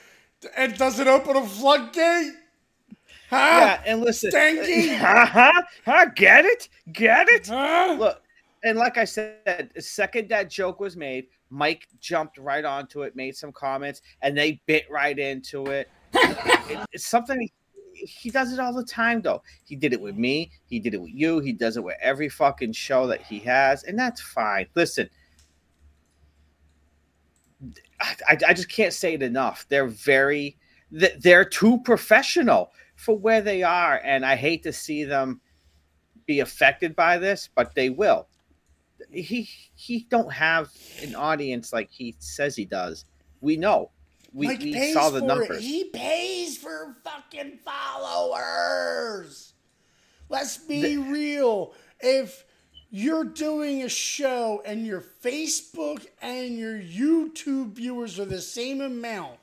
and 0.56 0.76
does 0.76 0.98
it 1.00 1.06
open 1.06 1.36
a 1.36 1.46
floodgate?" 1.46 2.32
Huh? 3.28 3.36
Yeah, 3.36 3.82
and 3.86 4.00
listen. 4.00 4.30
Stanky. 4.30 4.96
huh? 4.98 5.52
Huh? 5.84 6.06
Get 6.16 6.44
it? 6.44 6.68
Get 6.92 7.28
it? 7.28 7.46
Huh? 7.46 7.96
Look, 7.98 8.22
and 8.64 8.76
like 8.76 8.98
I 8.98 9.04
said, 9.04 9.70
the 9.74 9.80
second 9.80 10.28
that 10.30 10.50
joke 10.50 10.80
was 10.80 10.96
made, 10.96 11.26
Mike 11.48 11.86
jumped 12.00 12.38
right 12.38 12.64
onto 12.64 13.02
it, 13.02 13.14
made 13.14 13.36
some 13.36 13.52
comments, 13.52 14.02
and 14.22 14.36
they 14.36 14.60
bit 14.66 14.84
right 14.90 15.18
into 15.18 15.66
it. 15.66 15.88
It- 16.70 16.86
it's 16.92 17.06
something 17.06 17.48
he 17.94 18.30
does 18.30 18.52
it 18.52 18.60
all 18.60 18.72
the 18.72 18.84
time, 18.84 19.20
though. 19.20 19.42
He 19.64 19.74
did 19.76 19.92
it 19.92 20.00
with 20.00 20.16
me, 20.16 20.50
he 20.66 20.78
did 20.78 20.94
it 20.94 21.00
with 21.00 21.10
you, 21.12 21.40
he 21.40 21.52
does 21.52 21.76
it 21.76 21.82
with 21.84 21.96
every 22.00 22.28
fucking 22.28 22.72
show 22.72 23.06
that 23.08 23.22
he 23.22 23.38
has, 23.40 23.82
and 23.84 23.98
that's 23.98 24.20
fine. 24.20 24.66
Listen, 24.74 25.08
I, 28.00 28.38
I 28.48 28.54
just 28.54 28.70
can't 28.70 28.92
say 28.92 29.14
it 29.14 29.22
enough. 29.22 29.66
They're 29.68 29.86
very, 29.86 30.56
they're 30.90 31.44
too 31.44 31.78
professional 31.84 32.72
for 32.96 33.16
where 33.16 33.40
they 33.40 33.62
are, 33.62 34.00
and 34.04 34.24
I 34.24 34.36
hate 34.36 34.62
to 34.64 34.72
see 34.72 35.04
them 35.04 35.40
be 36.26 36.40
affected 36.40 36.94
by 36.94 37.18
this, 37.18 37.48
but 37.54 37.74
they 37.74 37.90
will. 37.90 38.28
He 39.10 39.48
he 39.74 40.06
don't 40.10 40.32
have 40.32 40.70
an 41.02 41.14
audience 41.14 41.72
like 41.72 41.90
he 41.90 42.14
says 42.18 42.54
he 42.54 42.66
does. 42.66 43.06
We 43.40 43.56
know. 43.56 43.90
We, 44.32 44.46
Mike 44.46 44.60
we 44.60 44.72
pays 44.74 44.94
saw 44.94 45.10
the 45.10 45.22
numbers. 45.22 45.56
it. 45.56 45.62
He 45.62 45.84
pays 45.84 46.56
for 46.56 46.96
fucking 47.02 47.58
followers. 47.64 49.54
Let's 50.28 50.58
be 50.58 50.98
real. 50.98 51.74
If 51.98 52.44
you're 52.90 53.24
doing 53.24 53.82
a 53.82 53.88
show 53.88 54.62
and 54.66 54.84
your 54.84 55.02
Facebook 55.22 56.06
and 56.20 56.58
your 56.58 56.78
YouTube 56.78 57.72
viewers 57.72 58.18
are 58.18 58.24
the 58.24 58.40
same 58.40 58.80
amount, 58.80 59.38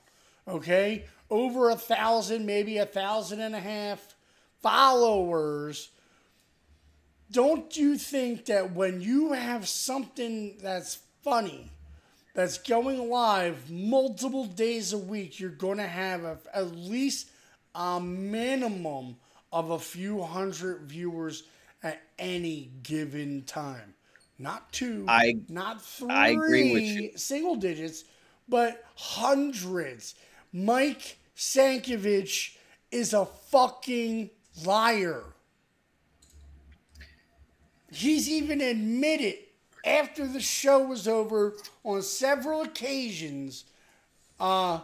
okay, 0.47 1.05
over 1.29 1.69
a 1.69 1.75
thousand, 1.75 2.45
maybe 2.45 2.77
a 2.77 2.85
thousand 2.85 3.39
and 3.39 3.55
a 3.55 3.59
half 3.59 4.15
followers, 4.61 5.89
don't 7.31 7.75
you 7.75 7.97
think 7.97 8.45
that 8.45 8.73
when 8.73 9.01
you 9.01 9.33
have 9.33 9.67
something 9.67 10.57
that's 10.61 10.99
funny, 11.23 11.69
that's 12.33 12.57
going 12.57 13.09
live 13.09 13.69
multiple 13.69 14.45
days 14.45 14.93
a 14.93 14.97
week, 14.97 15.39
you're 15.39 15.49
going 15.49 15.77
to 15.77 15.87
have 15.87 16.23
a, 16.23 16.37
at 16.53 16.75
least 16.75 17.29
a 17.75 17.99
minimum 17.99 19.17
of 19.51 19.71
a 19.71 19.79
few 19.79 20.21
hundred 20.21 20.81
viewers 20.83 21.43
at 21.83 22.01
any 22.17 22.71
given 22.83 23.43
time. 23.43 23.93
Not 24.39 24.71
two, 24.71 25.05
I- 25.07 25.37
not 25.49 25.83
three 25.83 26.09
I 26.11 26.27
agree 26.29 26.73
with 26.73 26.83
you. 26.83 27.17
single 27.17 27.55
digits, 27.55 28.03
but 28.47 28.83
hundreds. 28.95 30.15
Mike 30.53 31.17
Sankovich 31.35 32.55
is 32.91 33.13
a 33.13 33.25
fucking 33.25 34.29
liar. 34.63 35.23
He's 37.91 38.29
even 38.29 38.61
admitted 38.61 39.35
after 39.85 40.27
the 40.27 40.39
show 40.41 40.79
was 40.85 41.07
over 41.07 41.53
on 41.83 42.01
several 42.01 42.61
occasions 42.61 43.65
uh, 44.39 44.81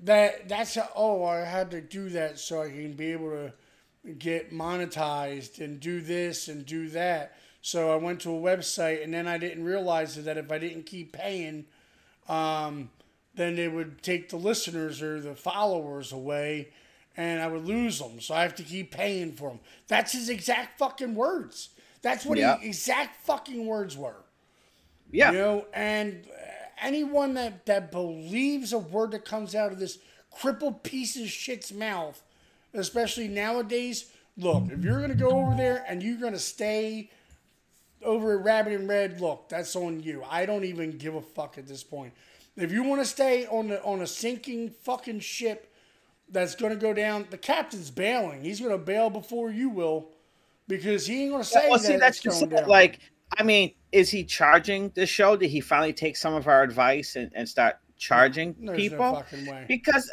that 0.00 0.48
that's 0.48 0.76
a, 0.76 0.88
oh 0.94 1.24
I 1.24 1.38
had 1.38 1.70
to 1.72 1.80
do 1.80 2.08
that 2.10 2.38
so 2.38 2.62
I 2.62 2.68
can 2.68 2.92
be 2.94 3.12
able 3.12 3.30
to 3.30 3.52
get 4.18 4.52
monetized 4.52 5.60
and 5.60 5.80
do 5.80 6.00
this 6.00 6.48
and 6.48 6.64
do 6.66 6.88
that. 6.90 7.36
So 7.62 7.92
I 7.92 7.96
went 7.96 8.20
to 8.20 8.30
a 8.30 8.40
website 8.40 9.02
and 9.02 9.12
then 9.12 9.26
I 9.26 9.38
didn't 9.38 9.64
realize 9.64 10.22
that 10.22 10.36
if 10.36 10.52
I 10.52 10.58
didn't 10.58 10.84
keep 10.86 11.12
paying, 11.12 11.64
um, 12.28 12.90
then 13.34 13.56
they 13.56 13.68
would 13.68 14.02
take 14.02 14.28
the 14.28 14.36
listeners 14.36 15.02
or 15.02 15.20
the 15.20 15.34
followers 15.34 16.12
away 16.12 16.68
and 17.16 17.42
I 17.42 17.48
would 17.48 17.64
lose 17.64 17.98
them. 17.98 18.20
So 18.20 18.34
I 18.34 18.42
have 18.42 18.54
to 18.56 18.62
keep 18.62 18.92
paying 18.92 19.32
for 19.32 19.50
them. 19.50 19.60
That's 19.88 20.12
his 20.12 20.28
exact 20.28 20.78
fucking 20.78 21.14
words. 21.14 21.70
That's 22.02 22.24
what 22.24 22.38
Yeah. 22.38 22.58
his 22.58 22.66
exact 22.68 23.24
fucking 23.24 23.66
words 23.66 23.96
were. 23.96 24.22
yeah. 25.10 25.32
You 25.32 25.38
know, 25.38 25.66
and 25.72 26.24
anyone 26.80 27.34
that, 27.34 27.66
that 27.66 27.90
believes 27.90 28.72
a 28.72 28.78
word 28.78 29.10
that 29.12 29.24
comes 29.24 29.54
out 29.54 29.72
of 29.72 29.78
this 29.78 29.98
crippled 30.30 30.82
piece 30.82 31.16
of 31.16 31.28
shit's 31.28 31.72
mouth, 31.72 32.22
especially 32.78 33.28
nowadays, 33.28 34.10
look, 34.36 34.64
if 34.70 34.84
you're 34.84 34.98
going 34.98 35.10
to 35.10 35.16
go 35.16 35.30
over 35.30 35.54
there 35.56 35.84
and 35.88 36.02
you're 36.02 36.18
going 36.18 36.32
to 36.32 36.38
stay 36.38 37.10
over 38.02 38.38
at 38.38 38.44
Rabbit 38.44 38.72
and 38.74 38.88
Red, 38.88 39.20
look, 39.20 39.48
that's 39.48 39.74
on 39.76 40.02
you. 40.02 40.22
I 40.28 40.46
don't 40.46 40.64
even 40.64 40.98
give 40.98 41.14
a 41.14 41.22
fuck 41.22 41.58
at 41.58 41.66
this 41.66 41.82
point. 41.82 42.12
If 42.56 42.72
you 42.72 42.82
want 42.82 43.00
to 43.02 43.06
stay 43.06 43.46
on 43.46 43.68
the 43.68 43.82
on 43.82 44.00
a 44.00 44.06
sinking 44.06 44.70
fucking 44.70 45.20
ship 45.20 45.72
that's 46.30 46.54
going 46.54 46.72
to 46.72 46.78
go 46.78 46.94
down, 46.94 47.26
the 47.30 47.38
captain's 47.38 47.90
bailing. 47.90 48.42
He's 48.42 48.60
going 48.60 48.72
to 48.72 48.78
bail 48.78 49.10
before 49.10 49.50
you 49.50 49.68
will 49.68 50.08
because 50.66 51.06
he 51.06 51.22
ain't 51.22 51.32
going 51.32 51.42
to 51.42 51.48
say 51.48 51.68
well, 51.68 51.78
that 51.78 51.86
see, 51.86 51.96
that's 51.96 52.20
just 52.20 52.48
down. 52.48 52.66
like, 52.66 53.00
I 53.38 53.42
mean, 53.42 53.72
is 53.92 54.10
he 54.10 54.24
charging 54.24 54.90
the 54.94 55.06
show? 55.06 55.36
Did 55.36 55.50
he 55.50 55.60
finally 55.60 55.92
take 55.92 56.16
some 56.16 56.34
of 56.34 56.48
our 56.48 56.62
advice 56.62 57.16
and, 57.16 57.30
and 57.34 57.48
start 57.48 57.76
charging 57.96 58.54
There's 58.60 58.76
people? 58.76 59.22
no 59.32 59.64
because 59.68 60.10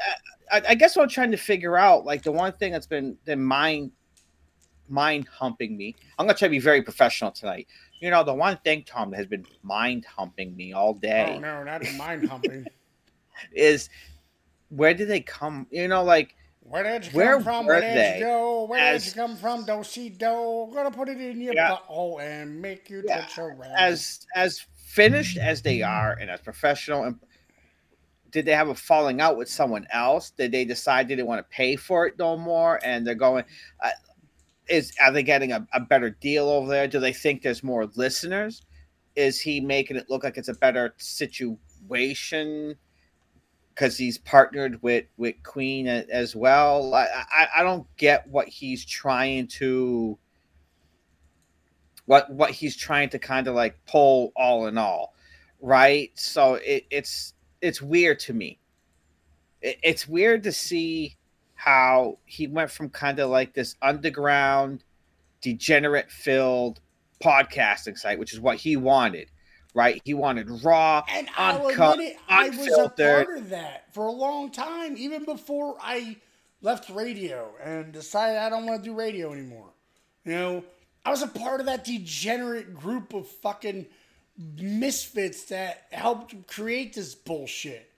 uh, 0.51 0.55
I, 0.55 0.61
I 0.69 0.75
guess 0.75 0.95
what 0.95 1.03
I'm 1.03 1.09
trying 1.09 1.31
to 1.31 1.37
figure 1.37 1.77
out, 1.77 2.05
like 2.05 2.23
the 2.23 2.31
one 2.31 2.53
thing 2.53 2.71
that's 2.71 2.87
been 2.87 3.17
been 3.25 3.43
mind 3.43 3.91
mind 4.89 5.27
humping 5.27 5.77
me. 5.77 5.95
I'm 6.17 6.25
gonna 6.25 6.37
try 6.37 6.47
to 6.47 6.51
be 6.51 6.59
very 6.59 6.81
professional 6.81 7.31
tonight. 7.31 7.67
You 7.99 8.09
know, 8.11 8.23
the 8.23 8.33
one 8.33 8.57
thing, 8.65 8.83
Tom, 8.85 9.11
that 9.11 9.17
has 9.17 9.27
been 9.27 9.45
mind 9.63 10.05
humping 10.05 10.55
me 10.55 10.73
all 10.73 10.93
day 10.93 11.35
Oh 11.37 11.39
no, 11.39 11.63
not 11.63 11.81
mind 11.97 12.27
humping. 12.27 12.65
is 13.53 13.89
where 14.69 14.93
did 14.93 15.07
they 15.07 15.21
come? 15.21 15.67
You 15.71 15.87
know, 15.87 16.03
like 16.03 16.35
Where 16.61 16.83
did 16.83 17.05
you 17.05 17.11
Where 17.17 17.33
come 17.35 17.43
from? 17.43 17.65
Where 17.65 17.81
did 17.81 17.95
they 17.95 18.19
you 18.19 18.25
go? 18.25 18.65
Where 18.65 18.79
as- 18.79 19.05
did 19.05 19.15
you 19.15 19.21
come 19.21 19.35
from? 19.37 19.65
Don't 19.65 19.85
see 19.85 20.09
dough. 20.09 20.69
Gonna 20.73 20.91
put 20.91 21.09
it 21.09 21.19
in 21.19 21.39
your 21.41 21.53
Yeah. 21.53 21.77
butthole 21.77 22.21
and 22.21 22.61
make 22.61 22.89
you 22.89 23.03
Yeah, 23.05 23.21
touch 23.21 23.37
around. 23.37 23.75
as 23.77 24.25
as 24.35 24.65
finished 24.85 25.37
as 25.37 25.61
they 25.61 25.81
are 25.81 26.13
and 26.13 26.29
as 26.29 26.39
professional 26.41 27.03
and 27.03 27.19
did 28.33 28.45
they 28.45 28.51
have 28.51 28.67
a 28.67 28.75
falling 28.75 29.21
out 29.21 29.37
with 29.37 29.47
someone 29.47 29.87
else 29.91 30.31
did 30.31 30.51
they 30.51 30.65
decide 30.65 31.07
they 31.07 31.15
didn't 31.15 31.27
want 31.27 31.39
to 31.39 31.55
pay 31.55 31.75
for 31.75 32.05
it 32.05 32.17
no 32.19 32.37
more 32.37 32.79
and 32.83 33.07
they're 33.07 33.15
going 33.15 33.43
uh, 33.81 33.89
is 34.67 34.91
are 35.01 35.11
they 35.11 35.23
getting 35.23 35.51
a, 35.51 35.65
a 35.73 35.79
better 35.79 36.09
deal 36.09 36.49
over 36.49 36.67
there 36.67 36.87
do 36.87 36.99
they 36.99 37.13
think 37.13 37.41
there's 37.41 37.63
more 37.63 37.85
listeners 37.95 38.63
is 39.15 39.39
he 39.39 39.61
making 39.61 39.95
it 39.95 40.09
look 40.09 40.23
like 40.23 40.37
it's 40.37 40.49
a 40.49 40.55
better 40.55 40.93
situation 40.97 42.75
because 43.73 43.97
he's 43.97 44.17
partnered 44.19 44.81
with 44.81 45.05
with 45.17 45.35
Queen 45.43 45.87
as 45.87 46.35
well. 46.35 46.93
I, 46.93 47.07
I 47.31 47.47
I 47.57 47.63
don't 47.63 47.87
get 47.97 48.27
what 48.27 48.47
he's 48.47 48.85
trying 48.85 49.47
to 49.59 50.17
what 52.05 52.31
what 52.31 52.51
he's 52.51 52.75
trying 52.75 53.09
to 53.09 53.19
kind 53.19 53.47
of 53.47 53.55
like 53.55 53.77
pull 53.85 54.31
all 54.35 54.67
in 54.67 54.77
all, 54.77 55.13
right? 55.61 56.11
So 56.15 56.55
it, 56.55 56.85
it's 56.89 57.33
it's 57.63 57.81
weird 57.81 58.19
to 58.19 58.33
me. 58.33 58.59
It, 59.61 59.77
it's 59.81 60.07
weird 60.07 60.43
to 60.43 60.51
see 60.51 61.17
how 61.55 62.19
he 62.25 62.45
went 62.47 62.69
from 62.69 62.89
kind 62.89 63.19
of 63.19 63.29
like 63.29 63.53
this 63.53 63.75
underground, 63.81 64.83
degenerate 65.41 66.11
filled 66.11 66.81
podcasting 67.23 67.97
site, 67.97 68.19
which 68.19 68.33
is 68.33 68.39
what 68.41 68.57
he 68.57 68.75
wanted, 68.75 69.31
right? 69.73 70.01
He 70.03 70.13
wanted 70.13 70.49
raw, 70.63 71.03
And 71.09 71.29
I'll 71.37 71.67
uncut, 71.67 71.93
admit 71.93 72.13
it, 72.13 72.17
I 72.27 72.49
was 72.49 72.57
a 72.57 72.61
unfiltered. 72.61 73.25
part 73.25 73.37
of 73.37 73.49
that 73.51 73.93
for 73.93 74.07
a 74.07 74.11
long 74.11 74.51
time, 74.51 74.97
even 74.97 75.23
before 75.23 75.77
I 75.81 76.17
left 76.61 76.89
radio 76.89 77.53
and 77.63 77.93
decided 77.93 78.37
I 78.37 78.49
don't 78.49 78.65
want 78.65 78.83
to 78.83 78.89
do 78.89 78.95
radio 78.95 79.31
anymore. 79.31 79.69
You 80.25 80.33
know, 80.33 80.63
I 81.05 81.11
was 81.11 81.21
a 81.21 81.27
part 81.27 81.61
of 81.61 81.65
that 81.67 81.85
degenerate 81.85 82.73
group 82.73 83.13
of 83.13 83.27
fucking 83.27 83.85
misfits 84.37 85.45
that 85.45 85.85
helped 85.91 86.47
create 86.47 86.93
this 86.93 87.15
bullshit. 87.15 87.89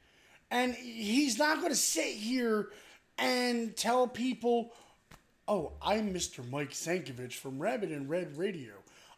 And 0.51 0.73
he's 0.73 1.37
not 1.37 1.59
going 1.59 1.71
to 1.71 1.75
sit 1.77 2.13
here 2.13 2.69
and 3.17 3.75
tell 3.75 4.07
people, 4.07 4.73
oh, 5.47 5.73
I'm 5.81 6.13
Mr. 6.13 6.47
Mike 6.49 6.71
Sankovich 6.71 7.33
from 7.33 7.59
Rabbit 7.59 7.89
and 7.89 8.09
Red 8.09 8.37
Radio. 8.37 8.73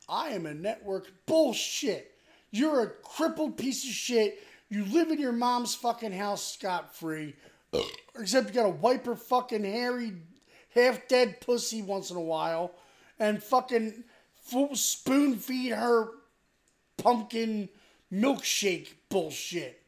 I 0.08 0.30
am 0.30 0.46
a 0.46 0.54
network. 0.54 1.12
Bullshit. 1.26 2.14
You're 2.52 2.82
a 2.82 2.88
crippled 2.88 3.58
piece 3.58 3.84
of 3.84 3.92
shit. 3.92 4.42
You 4.70 4.86
live 4.86 5.12
in 5.12 5.20
your 5.20 5.34
mom's 5.34 5.76
fucking 5.76 6.14
house 6.14 6.54
scot 6.54 6.96
free. 6.96 7.36
Except 8.18 8.48
you 8.48 8.54
gotta 8.54 8.70
wipe 8.70 9.06
her 9.06 9.16
fucking 9.16 9.64
hairy, 9.64 10.14
half 10.74 11.08
dead 11.08 11.42
pussy 11.42 11.82
once 11.82 12.10
in 12.10 12.18
a 12.18 12.22
while 12.22 12.72
and 13.20 13.42
fucking 13.42 14.04
spoon 14.74 15.36
feed 15.36 15.72
her 15.72 16.10
pumpkin 16.98 17.70
milkshake 18.12 18.94
bullshit. 19.10 19.82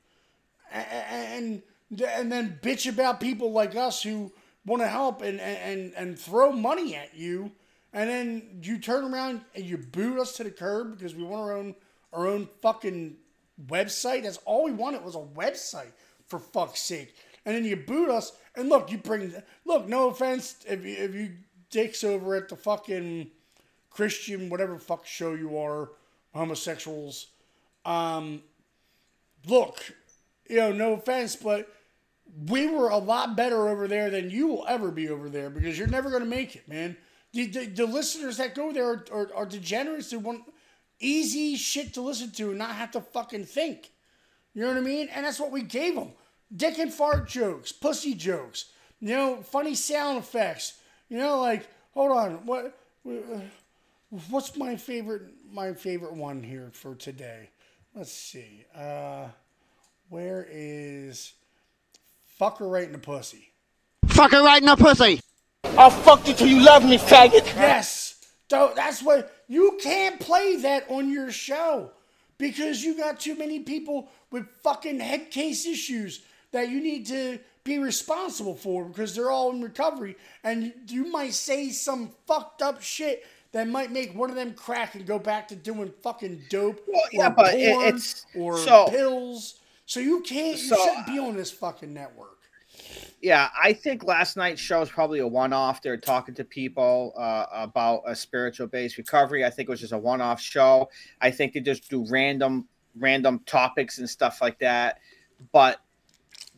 And 0.71 1.63
and 1.91 2.31
then 2.31 2.59
bitch 2.61 2.87
about 2.87 3.19
people 3.19 3.51
like 3.51 3.75
us 3.75 4.03
who 4.03 4.31
want 4.65 4.81
to 4.81 4.87
help 4.87 5.21
and, 5.21 5.39
and 5.39 5.93
and 5.95 6.19
throw 6.19 6.51
money 6.51 6.95
at 6.95 7.15
you, 7.15 7.51
and 7.91 8.09
then 8.09 8.59
you 8.61 8.77
turn 8.77 9.11
around 9.11 9.41
and 9.55 9.65
you 9.65 9.77
boot 9.77 10.19
us 10.19 10.33
to 10.37 10.43
the 10.43 10.51
curb 10.51 10.95
because 10.95 11.15
we 11.15 11.23
want 11.23 11.41
our 11.41 11.57
own 11.57 11.75
our 12.13 12.27
own 12.27 12.47
fucking 12.61 13.17
website. 13.67 14.23
That's 14.23 14.37
all 14.45 14.65
we 14.65 14.71
wanted 14.71 15.03
was 15.03 15.15
a 15.15 15.19
website 15.19 15.91
for 16.27 16.39
fuck's 16.39 16.81
sake. 16.81 17.15
And 17.45 17.55
then 17.55 17.65
you 17.65 17.77
boot 17.77 18.09
us, 18.09 18.33
and 18.55 18.69
look, 18.69 18.91
you 18.91 18.99
bring 18.99 19.33
look. 19.65 19.87
No 19.87 20.09
offense, 20.09 20.57
if 20.67 20.85
you, 20.85 20.95
if 20.95 21.15
you 21.15 21.31
dicks 21.71 22.03
over 22.03 22.35
at 22.35 22.49
the 22.49 22.55
fucking 22.55 23.31
Christian 23.89 24.49
whatever 24.49 24.77
fuck 24.77 25.05
show 25.05 25.33
you 25.33 25.57
are, 25.57 25.89
homosexuals. 26.33 27.27
Um, 27.85 28.41
look, 29.47 29.93
you 30.49 30.57
know, 30.57 30.71
no 30.71 30.93
offense, 30.93 31.35
but 31.35 31.69
we 32.47 32.67
were 32.67 32.89
a 32.89 32.97
lot 32.97 33.35
better 33.35 33.67
over 33.69 33.87
there 33.87 34.09
than 34.09 34.29
you 34.29 34.47
will 34.47 34.65
ever 34.67 34.91
be 34.91 35.09
over 35.09 35.29
there 35.29 35.49
because 35.49 35.77
you're 35.77 35.87
never 35.87 36.09
going 36.09 36.23
to 36.23 36.29
make 36.29 36.55
it, 36.55 36.67
man. 36.67 36.95
The, 37.33 37.45
the, 37.45 37.65
the 37.65 37.85
listeners 37.85 38.37
that 38.37 38.55
go 38.55 38.71
there 38.71 38.89
are, 38.89 39.05
are, 39.11 39.29
are 39.35 39.45
degenerates 39.45 40.09
that 40.09 40.19
want 40.19 40.43
easy 40.99 41.55
shit 41.55 41.93
to 41.93 42.01
listen 42.01 42.31
to 42.31 42.49
and 42.49 42.57
not 42.57 42.75
have 42.75 42.91
to 42.91 43.01
fucking 43.01 43.45
think. 43.45 43.91
You 44.53 44.61
know 44.61 44.69
what 44.69 44.77
I 44.77 44.81
mean? 44.81 45.09
And 45.13 45.25
that's 45.25 45.39
what 45.39 45.51
we 45.51 45.61
gave 45.61 45.95
them. 45.95 46.11
Dick 46.55 46.79
and 46.79 46.91
fart 46.91 47.27
jokes, 47.27 47.71
pussy 47.71 48.15
jokes, 48.15 48.65
you 48.99 49.15
know, 49.15 49.41
funny 49.43 49.75
sound 49.75 50.17
effects. 50.17 50.79
You 51.07 51.17
know, 51.17 51.39
like, 51.39 51.67
hold 51.93 52.11
on, 52.11 52.45
what, 52.45 52.77
what's 54.29 54.55
my 54.57 54.75
favorite, 54.75 55.23
my 55.51 55.73
favorite 55.73 56.13
one 56.13 56.43
here 56.43 56.69
for 56.73 56.95
today? 56.95 57.49
Let's 57.95 58.11
see. 58.11 58.65
Uh, 58.75 59.27
where 60.09 60.47
is 60.49 61.33
fucker 62.39 62.69
right 62.71 62.85
in 62.85 62.91
the 62.93 62.97
pussy? 62.99 63.51
Fucker 64.07 64.43
right 64.43 64.61
in 64.61 64.67
the 64.67 64.75
pussy. 64.75 65.21
I'll 65.77 65.89
fuck 65.89 66.27
you 66.27 66.33
till 66.33 66.47
you 66.47 66.63
love 66.63 66.83
me, 66.83 66.97
faggot. 66.97 67.45
Yes, 67.55 68.15
Tho- 68.49 68.73
that's 68.75 69.01
what 69.03 69.31
you 69.47 69.77
can't 69.81 70.19
play 70.19 70.57
that 70.57 70.85
on 70.89 71.11
your 71.11 71.31
show 71.31 71.91
because 72.37 72.83
you 72.83 72.97
got 72.97 73.19
too 73.19 73.35
many 73.35 73.59
people 73.59 74.09
with 74.31 74.47
fucking 74.63 74.99
head 74.99 75.29
case 75.31 75.65
issues 75.65 76.21
that 76.51 76.69
you 76.69 76.81
need 76.81 77.05
to 77.07 77.39
be 77.63 77.77
responsible 77.77 78.55
for 78.55 78.85
because 78.85 79.13
they're 79.13 79.29
all 79.29 79.51
in 79.51 79.61
recovery, 79.61 80.15
and 80.43 80.63
you- 80.63 80.73
you 80.87 81.05
might 81.11 81.33
say 81.33 81.69
some 81.69 82.09
fucked 82.25 82.61
up 82.61 82.81
shit 82.81 83.25
that 83.51 83.67
might 83.67 83.91
make 83.91 84.13
one 84.15 84.29
of 84.29 84.35
them 84.35 84.53
crack 84.53 84.95
and 84.95 85.05
go 85.05 85.17
back 85.19 85.47
to 85.47 85.55
doing 85.55 85.91
fucking 86.03 86.43
dope 86.49 86.81
Well, 86.87 87.01
yeah, 87.11 87.27
or 87.27 87.31
but 87.31 87.53
it- 87.55 87.59
it's- 87.87 88.25
or 88.35 88.57
so- 88.57 88.87
pills. 88.89 89.55
So 89.85 89.99
you 89.99 90.21
can't. 90.21 90.57
You 90.57 90.67
So- 90.69 90.75
shouldn't 90.85 91.07
be 91.07 91.17
on 91.17 91.35
this 91.35 91.49
fucking 91.51 91.91
network. 91.93 92.37
yeah, 93.21 93.49
I 93.61 93.73
think 93.73 94.03
last 94.03 94.37
night's 94.37 94.61
show 94.61 94.81
is 94.83 94.89
probably 94.89 95.19
a 95.19 95.27
one-off. 95.27 95.81
They're 95.81 95.97
talking 95.97 96.35
to 96.35 96.43
people 96.43 97.13
uh, 97.17 97.45
about 97.51 98.03
a 98.05 98.15
spiritual-based 98.15 98.97
recovery. 98.97 99.43
I 99.43 99.49
think 99.49 99.67
it 99.67 99.71
was 99.71 99.79
just 99.81 99.93
a 99.93 99.97
one-off 99.97 100.39
show. 100.39 100.89
I 101.21 101.31
think 101.31 101.53
they 101.53 101.59
just 101.59 101.89
do 101.89 102.05
random, 102.07 102.67
random 102.95 103.39
topics 103.47 103.97
and 103.97 104.07
stuff 104.09 104.41
like 104.41 104.59
that. 104.59 104.99
But 105.51 105.81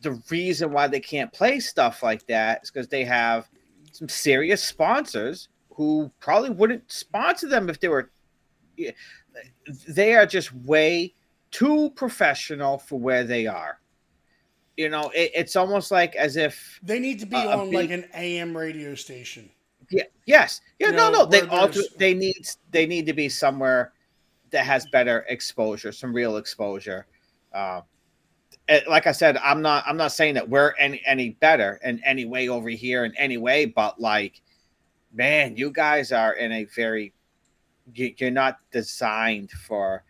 the 0.02 0.12
reason 0.30 0.72
why 0.72 0.88
they 0.88 1.00
can't 1.00 1.32
play 1.32 1.58
stuff 1.58 2.02
like 2.02 2.26
that 2.26 2.64
is 2.64 2.70
because 2.70 2.88
they 2.88 3.04
have 3.04 3.48
some 3.92 4.08
serious 4.08 4.62
sponsors 4.62 5.48
who 5.74 6.10
probably 6.20 6.50
wouldn't 6.50 6.90
sponsor 6.90 7.48
them 7.48 7.68
if 7.68 7.80
they 7.80 7.88
were. 7.88 8.10
They 9.88 10.14
are 10.14 10.26
just 10.26 10.52
way 10.54 11.14
too 11.50 11.90
professional 11.90 12.78
for 12.78 12.98
where 12.98 13.24
they 13.24 13.46
are. 13.46 13.78
You 14.76 14.88
know, 14.88 15.10
it, 15.14 15.30
it's 15.34 15.54
almost 15.56 15.90
like 15.90 16.16
as 16.16 16.36
if 16.36 16.80
They 16.82 16.98
need 16.98 17.18
to 17.20 17.26
be 17.26 17.36
Uh, 17.36 17.58
on 17.58 17.70
like 17.70 17.90
an 17.90 18.08
AM 18.14 18.56
radio 18.56 18.94
station. 18.94 19.50
Yeah. 19.90 20.04
Yes. 20.26 20.60
Yeah. 20.78 20.88
You 20.88 20.92
no. 20.94 21.10
know, 21.10 21.18
No. 21.24 21.26
They 21.26 21.42
alter, 21.48 21.82
They 21.98 22.14
need. 22.14 22.48
They 22.70 22.86
need 22.86 23.06
to 23.06 23.12
be 23.12 23.28
somewhere 23.28 23.92
that 24.50 24.64
has 24.64 24.86
better 24.92 25.26
exposure, 25.28 25.92
some 25.92 26.14
real 26.14 26.38
exposure. 26.38 27.06
Uh, 27.52 27.82
like 28.88 29.06
I 29.06 29.12
said, 29.12 29.36
I'm 29.38 29.60
not. 29.60 29.84
I'm 29.86 29.96
not 29.96 30.12
saying 30.12 30.34
that 30.34 30.48
we're 30.48 30.74
any 30.78 31.02
any 31.04 31.30
better 31.30 31.78
in 31.84 32.02
any 32.04 32.24
way 32.24 32.48
over 32.48 32.70
here 32.70 33.04
in 33.04 33.14
any 33.16 33.36
way, 33.36 33.66
but 33.66 34.00
like, 34.00 34.40
man, 35.12 35.56
you 35.56 35.70
guys 35.70 36.12
are 36.12 36.32
in 36.34 36.52
a 36.52 36.64
very. 36.64 37.12
You, 37.94 38.14
you're 38.16 38.30
not 38.30 38.58
designed 38.70 39.50
for, 39.50 40.04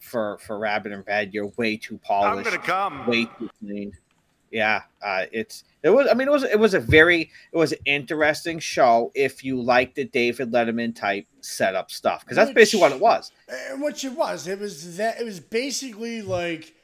for 0.00 0.38
for 0.38 0.58
rabbit 0.58 0.92
and 0.92 1.04
red. 1.06 1.32
You're 1.32 1.52
way 1.56 1.76
too 1.76 1.98
polished. 1.98 2.38
I'm 2.38 2.42
gonna 2.42 2.62
come. 2.62 3.06
way 3.06 3.24
too 3.38 3.50
clean. 3.58 3.92
Yeah, 4.50 4.82
uh, 5.02 5.26
it's 5.32 5.64
it 5.82 5.90
was. 5.90 6.08
I 6.10 6.14
mean, 6.14 6.28
it 6.28 6.30
was 6.30 6.44
it 6.44 6.58
was 6.58 6.74
a 6.74 6.80
very 6.80 7.30
it 7.52 7.56
was 7.56 7.72
an 7.72 7.78
interesting 7.84 8.58
show 8.58 9.10
if 9.14 9.44
you 9.44 9.60
like 9.60 9.94
the 9.94 10.04
David 10.04 10.52
Letterman 10.52 10.94
type 10.94 11.26
setup 11.40 11.90
stuff 11.90 12.20
because 12.20 12.36
that's 12.36 12.52
basically 12.52 12.80
what 12.80 12.92
it 12.92 13.00
was. 13.00 13.32
And 13.48 13.82
which 13.82 14.04
it 14.04 14.12
was. 14.12 14.46
It 14.46 14.60
was 14.60 14.96
that. 14.98 15.20
It 15.20 15.24
was 15.24 15.40
basically 15.40 16.22
like, 16.22 16.74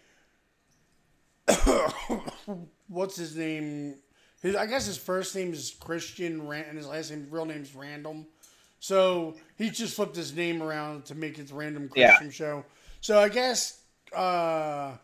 what's 2.89 3.17
his 3.17 3.37
name? 3.37 3.97
His, 4.43 4.57
I 4.57 4.67
guess 4.67 4.87
his 4.87 4.99
first 4.99 5.35
name 5.37 5.53
is 5.53 5.75
Christian, 5.81 6.47
Ran- 6.47 6.65
and 6.65 6.77
his 6.77 6.87
last 6.87 7.11
name, 7.11 7.29
real 7.31 7.47
name 7.47 7.63
is 7.63 7.75
Random. 7.75 8.27
So 8.81 9.37
he 9.57 9.71
just 9.71 9.95
flipped 9.95 10.17
his 10.17 10.35
name 10.35 10.63
around 10.63 11.05
to 11.07 11.15
make 11.15 11.39
it 11.39 11.49
the 11.49 11.55
Random 11.55 11.89
Yeah. 11.95 12.17
Christian 12.17 12.31
show. 12.33 12.65
So 13.01 13.21
I 13.21 13.29
guess, 13.29 13.81
uh, 14.15 14.97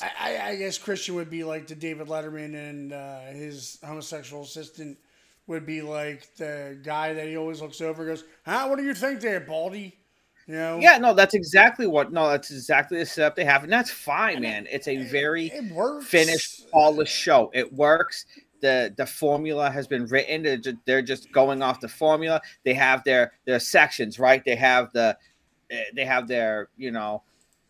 I, 0.00 0.40
I, 0.42 0.56
guess 0.56 0.78
Christian 0.78 1.14
would 1.14 1.30
be 1.30 1.44
like 1.44 1.66
the 1.66 1.74
David 1.74 2.08
Letterman, 2.08 2.54
and 2.54 2.92
uh, 2.92 3.20
his 3.26 3.78
homosexual 3.84 4.42
assistant 4.42 4.98
would 5.46 5.66
be 5.66 5.82
like 5.82 6.34
the 6.36 6.78
guy 6.82 7.12
that 7.12 7.26
he 7.26 7.36
always 7.36 7.60
looks 7.60 7.80
over, 7.80 8.02
and 8.02 8.12
goes, 8.12 8.24
"Huh? 8.46 8.66
What 8.66 8.78
do 8.78 8.84
you 8.84 8.94
think, 8.94 9.20
there, 9.20 9.40
Baldy?" 9.40 9.96
You 10.46 10.54
know? 10.54 10.78
Yeah, 10.80 10.98
no, 10.98 11.12
that's 11.14 11.34
exactly 11.34 11.86
what. 11.86 12.12
No, 12.12 12.28
that's 12.28 12.50
exactly 12.50 12.98
the 12.98 13.06
setup 13.06 13.36
they 13.36 13.44
have, 13.44 13.62
and 13.62 13.72
that's 13.72 13.90
fine, 13.90 14.40
man. 14.40 14.66
It's 14.70 14.88
a 14.88 15.04
very 15.04 15.46
it 15.46 16.02
finished, 16.02 16.70
polished 16.70 17.14
show. 17.14 17.50
It 17.52 17.72
works. 17.72 18.26
The 18.60 18.94
The 18.96 19.06
formula 19.06 19.70
has 19.70 19.86
been 19.86 20.06
written. 20.06 20.42
They're 20.42 20.56
just, 20.56 20.76
they're 20.84 21.02
just 21.02 21.32
going 21.32 21.62
off 21.62 21.80
the 21.80 21.88
formula. 21.88 22.40
They 22.64 22.74
have 22.74 23.04
their 23.04 23.32
their 23.46 23.60
sections, 23.60 24.18
right? 24.18 24.44
They 24.44 24.56
have 24.56 24.92
the 24.92 25.16
eh, 25.70 25.84
they 25.94 26.04
have 26.04 26.28
their 26.28 26.68
you 26.76 26.90
know 26.90 27.22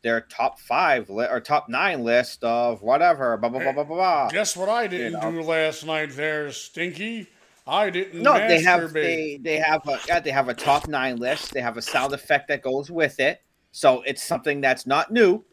their 0.02 0.22
top 0.22 0.58
five 0.60 1.10
li- 1.10 1.28
or 1.30 1.40
top 1.40 1.68
nine 1.68 2.02
list 2.02 2.42
of 2.44 2.82
whatever. 2.82 3.36
Blah 3.36 3.50
blah 3.50 3.60
blah 3.60 3.72
blah 3.72 3.84
blah. 3.84 3.96
blah. 3.96 4.28
Guess 4.30 4.56
what 4.56 4.68
I 4.68 4.86
didn't 4.86 5.20
know. 5.20 5.30
do 5.30 5.42
last 5.42 5.84
night 5.84 6.10
there, 6.16 6.50
Stinky? 6.52 7.28
I 7.66 7.90
didn't 7.90 8.22
No, 8.22 8.34
they 8.34 8.62
have 8.62 8.92
they 8.92 9.38
they 9.42 9.58
have 9.58 9.86
a 9.86 9.98
yeah, 10.08 10.20
they 10.20 10.30
have 10.30 10.48
a 10.48 10.54
top 10.54 10.88
nine 10.88 11.16
list. 11.16 11.52
They 11.52 11.60
have 11.60 11.76
a 11.76 11.82
sound 11.82 12.12
effect 12.12 12.48
that 12.48 12.62
goes 12.62 12.90
with 12.90 13.20
it, 13.20 13.42
so 13.70 14.02
it's 14.02 14.22
something 14.22 14.60
that's 14.60 14.86
not 14.86 15.12
new. 15.12 15.44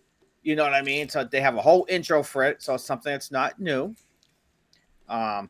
You 0.42 0.56
know 0.56 0.64
what 0.64 0.74
I 0.74 0.82
mean? 0.82 1.10
So 1.10 1.24
they 1.24 1.42
have 1.42 1.56
a 1.56 1.62
whole 1.62 1.86
intro 1.90 2.24
for 2.24 2.44
it. 2.44 2.64
So 2.64 2.76
it's 2.76 2.86
something 2.86 3.12
that's 3.12 3.32
not 3.32 3.60
new. 3.60 3.94
Um, 5.10 5.50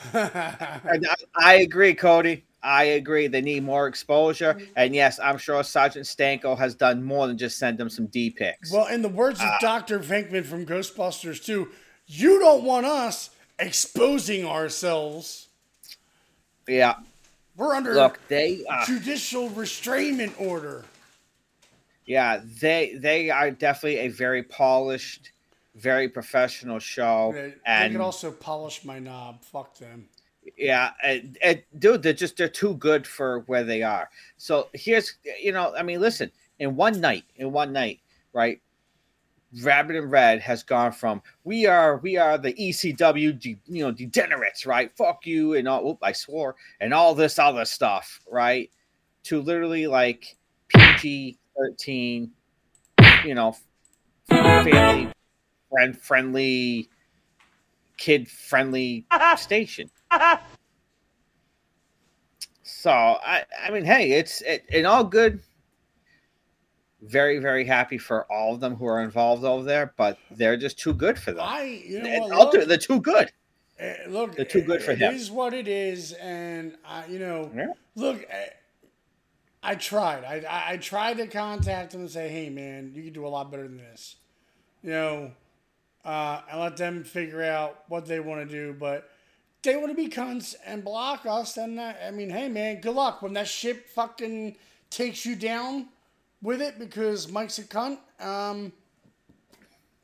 I, 0.14 0.98
I 1.36 1.54
agree, 1.56 1.94
Cody. 1.94 2.44
I 2.62 2.84
agree. 2.84 3.28
They 3.28 3.40
need 3.40 3.62
more 3.62 3.86
exposure. 3.86 4.60
And 4.76 4.94
yes, 4.94 5.18
I'm 5.20 5.38
sure 5.38 5.62
Sergeant 5.62 6.06
Stanko 6.06 6.56
has 6.58 6.74
done 6.74 7.02
more 7.02 7.26
than 7.26 7.38
just 7.38 7.58
send 7.58 7.78
them 7.78 7.88
some 7.88 8.06
D 8.06 8.30
picks. 8.30 8.72
well, 8.72 8.86
in 8.88 9.02
the 9.02 9.08
words 9.08 9.40
of 9.40 9.46
Ah. 9.46 9.58
Dr. 9.60 9.98
Venkman 10.00 10.44
from 10.44 10.66
Ghostbusters 10.66 11.44
2, 11.44 11.68
you 12.06 12.38
don't 12.40 12.64
want 12.64 12.84
us 12.86 13.30
exposing 13.58 14.44
ourselves. 14.44 15.48
yeah. 16.66 16.94
We're 17.56 17.74
under 17.74 17.92
Look, 17.94 18.20
they 18.28 18.64
uh, 18.70 18.86
judicial 18.86 19.50
restrainment 19.50 20.40
order. 20.40 20.84
yeah, 22.06 22.40
they 22.60 22.94
they 22.94 23.30
are 23.30 23.50
definitely 23.50 23.98
a 23.98 24.08
very 24.08 24.44
polished, 24.44 25.32
very 25.78 26.08
professional 26.08 26.78
show. 26.78 27.32
They, 27.32 27.40
they 27.40 27.54
and 27.66 27.92
could 27.92 28.00
also 28.00 28.30
polish 28.30 28.84
my 28.84 28.98
knob. 28.98 29.42
Fuck 29.42 29.76
them. 29.78 30.08
Yeah, 30.56 30.92
and, 31.02 31.36
and 31.42 31.62
dude, 31.78 32.02
they're 32.02 32.12
just 32.12 32.36
they're 32.36 32.48
too 32.48 32.74
good 32.74 33.06
for 33.06 33.40
where 33.40 33.64
they 33.64 33.82
are. 33.82 34.08
So 34.38 34.68
here's 34.72 35.14
you 35.40 35.52
know, 35.52 35.74
I 35.76 35.82
mean, 35.82 36.00
listen, 36.00 36.30
in 36.58 36.74
one 36.76 37.00
night, 37.00 37.24
in 37.36 37.52
one 37.52 37.72
night, 37.72 38.00
right? 38.32 38.60
Rabbit 39.62 39.96
and 39.96 40.10
Red 40.10 40.40
has 40.40 40.62
gone 40.62 40.92
from 40.92 41.22
we 41.44 41.64
are 41.64 41.98
we 41.98 42.18
are 42.18 42.36
the 42.36 42.52
ECW 42.52 43.38
de, 43.38 43.58
you 43.66 43.84
know 43.84 43.90
degenerates, 43.90 44.66
right? 44.66 44.90
Fuck 44.96 45.26
you 45.26 45.54
and 45.54 45.68
all. 45.68 45.88
Oop, 45.88 45.98
I 46.02 46.12
swore 46.12 46.56
and 46.80 46.92
all 46.92 47.14
this 47.14 47.38
other 47.38 47.64
stuff, 47.64 48.20
right? 48.30 48.70
To 49.24 49.40
literally 49.40 49.86
like 49.86 50.36
PG 50.68 51.38
thirteen, 51.56 52.32
you 53.24 53.34
know, 53.34 53.56
family 54.28 55.10
friend 55.70 55.98
friendly, 56.00 56.88
kid 57.96 58.28
friendly 58.28 59.06
station. 59.36 59.90
So 62.62 62.90
I, 62.90 63.44
I 63.64 63.70
mean, 63.70 63.84
hey, 63.84 64.12
it's 64.12 64.42
it, 64.42 64.64
in 64.70 64.86
all 64.86 65.04
good. 65.04 65.40
Very, 67.00 67.38
very 67.38 67.64
happy 67.64 67.96
for 67.96 68.30
all 68.30 68.54
of 68.54 68.60
them 68.60 68.74
who 68.74 68.86
are 68.86 69.00
involved 69.00 69.44
over 69.44 69.62
there, 69.62 69.94
but 69.96 70.18
they're 70.32 70.56
just 70.56 70.78
too 70.78 70.92
good 70.92 71.16
for 71.18 71.30
them. 71.30 71.46
I, 71.46 71.62
you 71.62 72.00
know 72.00 72.08
And 72.08 72.24
what? 72.24 72.54
Look, 72.54 72.68
they're 72.68 72.76
too 72.76 73.00
good. 73.00 73.30
eh, 73.78 73.94
look, 74.08 74.34
They're 74.34 74.44
too 74.44 74.62
good 74.62 74.82
for 74.82 74.92
it 74.92 75.00
him. 75.00 75.14
is 75.14 75.30
what 75.30 75.54
it 75.54 75.68
is, 75.68 76.12
and 76.14 76.76
I, 76.84 77.06
you 77.06 77.20
know, 77.20 77.52
Yeah. 77.54 77.66
look, 77.94 78.26
eh, 78.28 78.46
I 79.62 79.74
tried. 79.76 80.24
I, 80.24 80.44
I 80.48 80.72
I 80.72 80.76
tried 80.76 81.18
to 81.18 81.26
contact 81.26 81.94
him 81.94 82.00
and 82.00 82.10
say, 82.10 82.28
hey, 82.28 82.48
man, 82.50 82.92
you 82.94 83.02
could 83.04 83.12
do 83.12 83.26
a 83.26 83.28
lot 83.28 83.50
better 83.50 83.64
than 83.64 83.76
this. 83.78 84.16
You 84.82 84.90
know, 84.90 85.32
uh, 86.08 86.40
and 86.50 86.60
let 86.60 86.76
them 86.78 87.04
figure 87.04 87.42
out 87.42 87.84
what 87.88 88.06
they 88.06 88.18
want 88.18 88.48
to 88.48 88.54
do, 88.54 88.72
but. 88.72 89.10
They 89.64 89.74
want 89.74 89.88
to 89.88 89.94
be 89.94 90.08
cunts 90.08 90.54
and 90.64 90.84
block 90.84 91.26
us, 91.26 91.54
that, 91.54 92.00
I 92.06 92.12
mean, 92.12 92.30
hey 92.30 92.48
man, 92.48 92.80
good 92.80 92.94
luck 92.94 93.22
when 93.22 93.32
that 93.32 93.48
ship 93.48 93.88
fucking 93.88 94.54
takes 94.88 95.26
you 95.26 95.34
down 95.34 95.88
with 96.40 96.62
it 96.62 96.78
because 96.78 97.30
Mike's 97.30 97.58
a 97.58 97.64
cunt. 97.64 97.98
Um, 98.20 98.72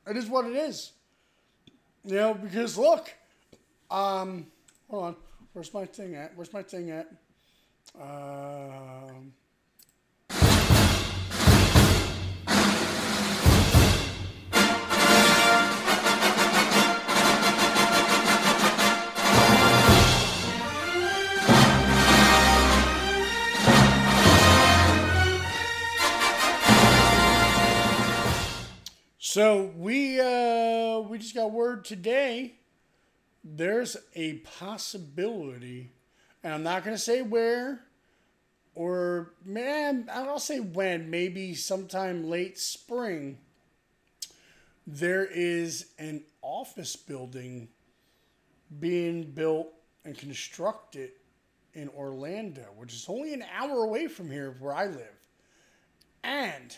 it 0.07 0.17
is 0.17 0.27
what 0.27 0.45
it 0.47 0.57
is. 0.57 0.91
You 2.05 2.17
know, 2.17 2.35
because 2.35 2.77
look, 2.77 3.15
um, 3.91 4.49
hold 4.91 5.05
on, 5.05 5.17
where's 5.53 5.73
my 5.73 5.87
thing 5.87 6.17
at? 6.17 6.37
Where's 6.37 6.53
my 6.53 6.63
thing 6.63 6.91
at? 6.91 7.09
Um, 7.99 9.33
so 29.35 29.73
we 29.77 30.21
uh, 30.21 31.01
we 31.01 31.19
just 31.19 31.35
got 31.35 31.51
word 31.51 31.85
today. 31.85 32.55
There's 33.43 33.97
a 34.15 34.35
possibility, 34.35 35.91
and 36.45 36.55
I'm 36.55 36.63
not 36.63 36.85
gonna 36.85 36.97
say 36.97 37.21
where, 37.21 37.81
or 38.77 39.33
man, 39.45 40.09
I'll 40.09 40.39
say 40.39 40.61
when. 40.61 41.11
Maybe 41.11 41.53
sometime 41.57 42.31
late 42.31 42.61
spring. 42.61 43.39
There 44.87 45.25
is 45.25 45.87
an 45.99 46.23
office 46.41 46.95
building 46.95 47.67
being 48.79 49.33
built 49.33 49.73
and 50.05 50.17
constructed 50.17 51.11
in 51.73 51.89
Orlando, 51.89 52.67
which 52.77 52.95
is 52.95 53.07
only 53.09 53.35
an 53.35 53.45
hour 53.53 53.83
away 53.83 54.07
from 54.07 54.31
here 54.31 54.55
where 54.61 54.73
I 54.73 54.87
live. 54.87 55.27
And 56.23 56.77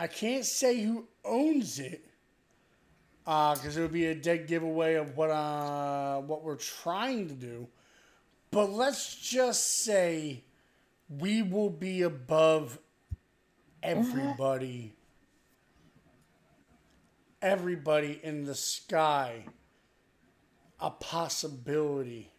I 0.00 0.06
can't 0.06 0.46
say 0.46 0.80
who 0.80 1.06
owns 1.26 1.78
it 1.78 2.06
because 3.26 3.76
it 3.76 3.82
would 3.82 3.92
be 3.92 4.06
a 4.06 4.14
dead 4.14 4.46
giveaway 4.46 4.94
of 4.94 5.14
what 5.14 5.28
uh, 5.28 6.22
what 6.22 6.42
we're 6.42 6.56
trying 6.56 7.28
to 7.28 7.34
do. 7.34 7.68
But 8.50 8.72
let's 8.72 9.14
just 9.14 9.84
say 9.84 10.42
we 11.18 11.42
will 11.42 11.68
be 11.68 12.00
above 12.00 12.78
everybody. 13.82 14.94
Everybody 17.42 18.20
in 18.22 18.44
the 18.44 18.54
sky. 18.54 19.44
A 20.80 20.90
possibility 20.90 22.32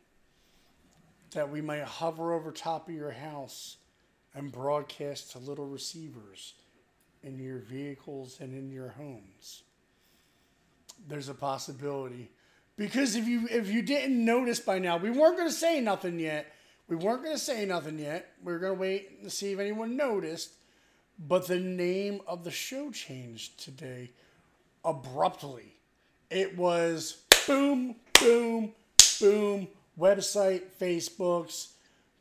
that 1.35 1.51
we 1.51 1.61
might 1.61 1.83
hover 1.83 2.33
over 2.33 2.51
top 2.51 2.89
of 2.89 2.95
your 2.95 3.11
house 3.11 3.77
and 4.33 4.51
broadcast 4.51 5.33
to 5.33 5.37
little 5.37 5.67
receivers 5.67 6.55
in 7.23 7.39
your 7.39 7.59
vehicles 7.59 8.37
and 8.39 8.53
in 8.53 8.71
your 8.71 8.89
homes. 8.89 9.63
There's 11.07 11.29
a 11.29 11.33
possibility. 11.33 12.29
Because 12.77 13.15
if 13.15 13.27
you 13.27 13.47
if 13.49 13.69
you 13.69 13.81
didn't 13.81 14.23
notice 14.23 14.59
by 14.59 14.79
now, 14.79 14.97
we 14.97 15.09
weren't 15.09 15.37
going 15.37 15.49
to 15.49 15.53
say 15.53 15.81
nothing 15.81 16.19
yet. 16.19 16.51
We 16.87 16.95
weren't 16.95 17.23
going 17.23 17.35
to 17.35 17.41
say 17.41 17.65
nothing 17.65 17.99
yet. 17.99 18.33
We 18.43 18.51
were 18.51 18.59
going 18.59 18.73
to 18.73 18.79
wait 18.79 19.19
and 19.21 19.31
see 19.31 19.51
if 19.51 19.59
anyone 19.59 19.95
noticed. 19.95 20.51
But 21.19 21.47
the 21.47 21.59
name 21.59 22.21
of 22.27 22.43
the 22.43 22.51
show 22.51 22.91
changed 22.91 23.59
today 23.59 24.11
abruptly. 24.83 25.75
It 26.29 26.57
was 26.57 27.23
boom, 27.45 27.97
boom, 28.19 28.71
boom, 29.19 29.67
website, 29.99 30.63
Facebooks, 30.79 31.73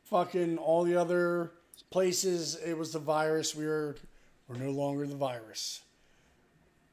fucking 0.03 0.57
all 0.57 0.83
the 0.83 0.95
other 0.95 1.51
places. 1.89 2.55
It 2.63 2.77
was 2.77 2.93
the 2.93 2.99
virus. 2.99 3.55
We 3.55 3.65
were 3.65 3.95
we're 4.51 4.65
no 4.65 4.71
longer 4.71 5.07
the 5.07 5.15
virus. 5.15 5.81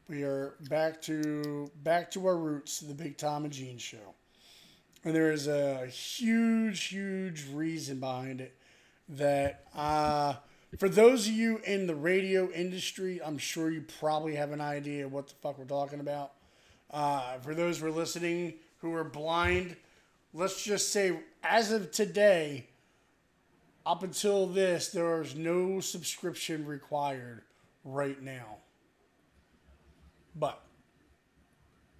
We 0.09 0.23
are 0.23 0.55
back 0.69 1.03
to 1.03 1.71
back 1.83 2.11
to 2.13 2.27
our 2.27 2.37
roots, 2.37 2.81
the 2.81 2.95
Big 2.95 3.17
Tom 3.17 3.45
and 3.45 3.53
Gene 3.53 3.79
show. 3.79 4.15
And 5.05 5.15
there 5.15 5.33
is 5.33 5.49
a 5.49 5.87
huge, 5.87 6.85
huge 6.85 7.47
reason 7.53 8.01
behind 8.01 8.41
it 8.41 8.55
that 9.09 9.65
uh, 9.75 10.35
for 10.79 10.89
those 10.89 11.27
of 11.27 11.33
you 11.33 11.61
in 11.65 11.87
the 11.87 11.95
radio 11.95 12.51
industry, 12.51 13.21
I'm 13.23 13.39
sure 13.39 13.71
you 13.71 13.85
probably 13.99 14.35
have 14.37 14.53
an 14.53 14.61
idea 14.61 15.09
what 15.09 15.29
the 15.29 15.35
fuck 15.43 15.59
we're 15.59 15.65
talking 15.65 16.01
about. 16.01 16.33
Uh, 16.91 17.39
for 17.39 17.55
those 17.55 17.79
who 17.79 17.87
are 17.87 17.91
listening 17.91 18.55
who 18.81 18.95
are 18.95 19.05
blind, 19.05 19.75
let's 20.33 20.63
just 20.63 20.93
say 20.93 21.19
as 21.43 21.73
of 21.73 21.91
today, 21.91 22.69
up 23.85 24.03
until 24.03 24.47
this, 24.47 24.89
there 24.89 25.21
is 25.21 25.35
no 25.35 25.81
subscription 25.81 26.65
required 26.65 27.43
right 27.85 28.20
now. 28.22 28.59
But 30.37 30.62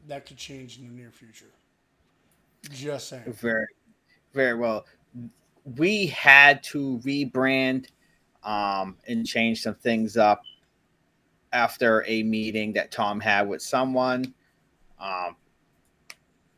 that 0.07 0.27
could 0.27 0.37
change 0.37 0.79
in 0.79 0.87
the 0.87 0.93
near 0.93 1.11
future. 1.11 1.53
Just 2.71 3.09
saying. 3.09 3.25
Very, 3.27 3.67
very 4.33 4.55
well. 4.55 4.87
We 5.77 6.07
had 6.07 6.63
to 6.65 6.99
rebrand 7.05 7.89
um, 8.43 8.97
and 9.07 9.27
change 9.27 9.63
some 9.63 9.75
things 9.75 10.17
up 10.17 10.43
after 11.53 12.05
a 12.07 12.23
meeting 12.23 12.73
that 12.75 12.91
Tom 12.91 13.21
had 13.21 13.49
with 13.49 13.63
someone 13.63 14.35
um, 15.01 15.37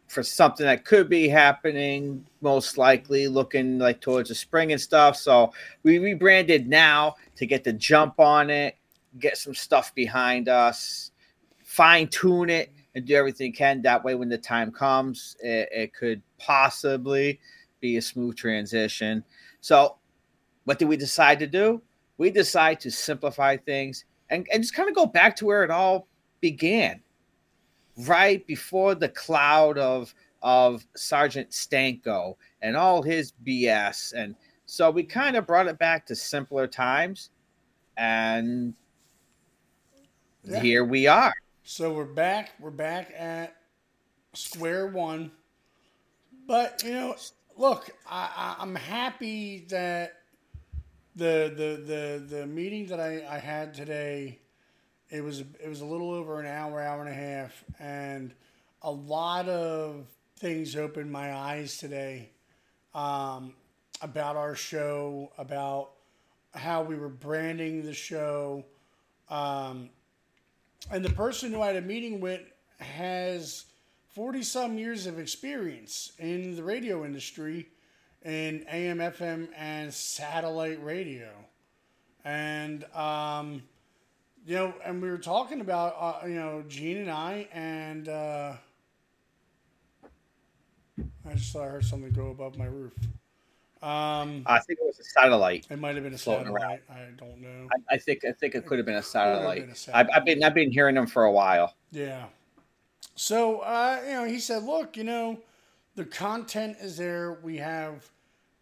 for 0.06 0.22
something 0.22 0.66
that 0.66 0.84
could 0.84 1.08
be 1.08 1.28
happening, 1.28 2.26
most 2.40 2.76
likely 2.76 3.28
looking 3.28 3.78
like 3.78 4.00
towards 4.00 4.28
the 4.28 4.34
spring 4.34 4.72
and 4.72 4.80
stuff. 4.80 5.16
So 5.16 5.52
we 5.82 5.98
rebranded 5.98 6.68
now 6.68 7.14
to 7.36 7.46
get 7.46 7.62
the 7.62 7.72
jump 7.72 8.18
on 8.18 8.50
it, 8.50 8.76
get 9.18 9.36
some 9.36 9.54
stuff 9.54 9.94
behind 9.94 10.48
us, 10.48 11.10
fine 11.64 12.08
tune 12.08 12.50
it, 12.50 12.72
and 12.94 13.04
do 13.04 13.14
everything 13.14 13.52
can. 13.52 13.82
That 13.82 14.04
way, 14.04 14.14
when 14.14 14.28
the 14.28 14.38
time 14.38 14.70
comes, 14.70 15.36
it, 15.40 15.68
it 15.72 15.94
could 15.94 16.22
possibly 16.38 17.40
be 17.80 17.96
a 17.96 18.02
smooth 18.02 18.36
transition. 18.36 19.24
So, 19.60 19.96
what 20.64 20.78
did 20.78 20.88
we 20.88 20.96
decide 20.96 21.38
to 21.40 21.46
do? 21.46 21.82
We 22.18 22.30
decided 22.30 22.80
to 22.80 22.90
simplify 22.90 23.56
things 23.56 24.04
and, 24.28 24.46
and 24.52 24.62
just 24.62 24.74
kind 24.74 24.88
of 24.88 24.94
go 24.94 25.06
back 25.06 25.36
to 25.36 25.46
where 25.46 25.64
it 25.64 25.70
all 25.70 26.06
began, 26.40 27.00
right 28.06 28.46
before 28.46 28.94
the 28.94 29.08
cloud 29.08 29.78
of 29.78 30.14
of 30.42 30.86
Sergeant 30.96 31.50
Stanko 31.50 32.34
and 32.62 32.76
all 32.76 33.02
his 33.02 33.32
BS. 33.46 34.14
And 34.14 34.34
so 34.66 34.90
we 34.90 35.02
kind 35.02 35.36
of 35.36 35.46
brought 35.46 35.66
it 35.66 35.78
back 35.78 36.06
to 36.06 36.16
simpler 36.16 36.66
times. 36.66 37.30
And 37.96 38.74
Yeah. 40.44 40.60
here 40.60 40.84
we 40.84 41.06
are. 41.06 41.34
So 41.64 41.92
we're 41.92 42.04
back. 42.04 42.52
We're 42.58 42.70
back 42.70 43.12
at 43.16 43.56
square 44.32 44.86
one. 44.86 45.30
But 46.46 46.82
you 46.84 46.92
know, 46.92 47.16
look, 47.56 47.90
I, 48.08 48.30
I, 48.34 48.62
I'm 48.62 48.74
happy 48.74 49.66
that 49.68 50.14
the 51.14 51.52
the 51.54 51.82
the 51.84 52.36
the 52.36 52.46
meeting 52.46 52.86
that 52.86 53.00
I, 53.00 53.24
I 53.28 53.38
had 53.38 53.74
today, 53.74 54.38
it 55.10 55.22
was 55.22 55.40
it 55.40 55.68
was 55.68 55.80
a 55.82 55.86
little 55.86 56.10
over 56.10 56.40
an 56.40 56.46
hour, 56.46 56.80
hour 56.80 57.00
and 57.00 57.10
a 57.10 57.14
half, 57.14 57.64
and 57.78 58.32
a 58.82 58.90
lot 58.90 59.48
of 59.48 60.06
things 60.38 60.74
opened 60.74 61.12
my 61.12 61.34
eyes 61.34 61.76
today 61.76 62.30
um, 62.94 63.52
about 64.00 64.36
our 64.36 64.54
show, 64.54 65.30
about 65.36 65.90
how 66.54 66.82
we 66.82 66.96
were 66.96 67.10
branding 67.10 67.84
the 67.84 67.92
show. 67.92 68.64
Um, 69.28 69.90
and 70.90 71.04
the 71.04 71.10
person 71.10 71.52
who 71.52 71.60
I 71.60 71.68
had 71.68 71.76
a 71.76 71.82
meeting 71.82 72.20
with 72.20 72.40
has 72.78 73.66
40 74.14 74.42
some 74.42 74.78
years 74.78 75.06
of 75.06 75.18
experience 75.18 76.12
in 76.18 76.56
the 76.56 76.62
radio 76.62 77.04
industry 77.04 77.68
in 78.24 78.64
AM, 78.70 78.98
FM, 78.98 79.48
and 79.56 79.92
satellite 79.92 80.82
radio. 80.82 81.30
And, 82.24 82.84
um, 82.94 83.62
you 84.46 84.54
know, 84.56 84.74
and 84.84 85.00
we 85.00 85.08
were 85.10 85.18
talking 85.18 85.60
about, 85.60 85.96
uh, 85.98 86.26
you 86.26 86.34
know, 86.34 86.64
Gene 86.68 86.98
and 86.98 87.10
I, 87.10 87.48
and 87.52 88.08
uh, 88.08 88.52
I 91.28 91.34
just 91.34 91.52
thought 91.52 91.62
I 91.62 91.70
heard 91.70 91.84
something 91.84 92.10
go 92.12 92.28
above 92.28 92.58
my 92.58 92.66
roof. 92.66 92.94
Um, 93.82 94.42
I 94.44 94.58
think 94.58 94.78
it 94.78 94.86
was 94.86 94.98
a 94.98 95.04
satellite. 95.04 95.66
it 95.70 95.78
might 95.78 95.94
have 95.94 96.04
been 96.04 96.12
a 96.12 96.18
satellite. 96.18 96.82
I 96.90 97.06
don't 97.16 97.40
know. 97.40 97.66
I, 97.72 97.94
I 97.94 97.98
think 97.98 98.24
I 98.26 98.32
think 98.32 98.54
it 98.54 98.66
could 98.66 98.78
have 98.78 98.84
been 98.84 98.96
a 98.96 99.02
satellite. 99.02 99.60
been 99.60 99.68
a 99.68 99.72
I've, 99.72 99.78
satellite. 99.78 100.06
I've 100.14 100.24
been 100.24 100.44
I've 100.44 100.54
been 100.54 100.70
hearing 100.70 100.94
them 100.94 101.06
for 101.06 101.24
a 101.24 101.32
while. 101.32 101.74
Yeah. 101.90 102.26
So, 103.14 103.60
uh, 103.60 104.00
you 104.06 104.12
know, 104.12 104.24
he 104.24 104.38
said, 104.38 104.62
look, 104.64 104.96
you 104.96 105.04
know, 105.04 105.38
the 105.94 106.04
content 106.04 106.78
is 106.80 106.96
there. 106.96 107.38
We 107.42 107.58
have 107.58 108.08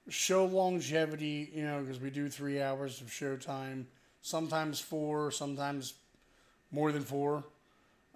show 0.09 0.47
longevity, 0.47 1.51
you 1.55 1.63
know, 1.63 1.81
because 1.81 2.01
we 2.01 2.11
do 2.11 2.29
three 2.29 2.61
hours 2.61 3.01
of 3.01 3.13
show 3.13 3.37
time, 3.37 3.87
sometimes 4.23 4.81
four, 4.81 5.31
sometimes 5.31 5.95
more 6.71 6.93
than 6.93 7.03
four. 7.03 7.45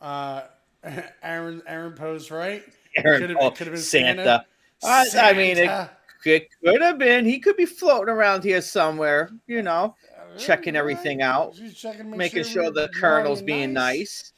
Uh, 0.00 0.42
Aaron, 1.22 1.62
Aaron 1.66 1.92
posed 1.92 2.30
right. 2.30 2.64
Aaron 2.96 3.34
Paul, 3.36 3.52
could've 3.52 3.74
been 3.74 3.82
Santa. 3.82 4.44
I, 4.84 5.06
I 5.16 5.32
mean, 5.34 5.58
it, 5.58 5.66
Santa. 5.68 5.90
It 6.26 6.48
could 6.64 6.82
have 6.82 6.98
been. 6.98 7.24
He 7.24 7.38
could 7.38 7.56
be 7.56 7.66
floating 7.66 8.12
around 8.12 8.44
here 8.44 8.60
somewhere. 8.60 9.30
You 9.46 9.62
know, 9.62 9.94
checking 10.38 10.76
everything 10.76 11.22
out, 11.22 11.54
checking, 11.74 12.10
make 12.10 12.18
making 12.18 12.44
sure 12.44 12.64
sure 12.64 12.70
the 12.70 12.88
colonel's 12.88 13.40
running 13.40 13.46
being 13.46 13.72
nice. 13.72 14.32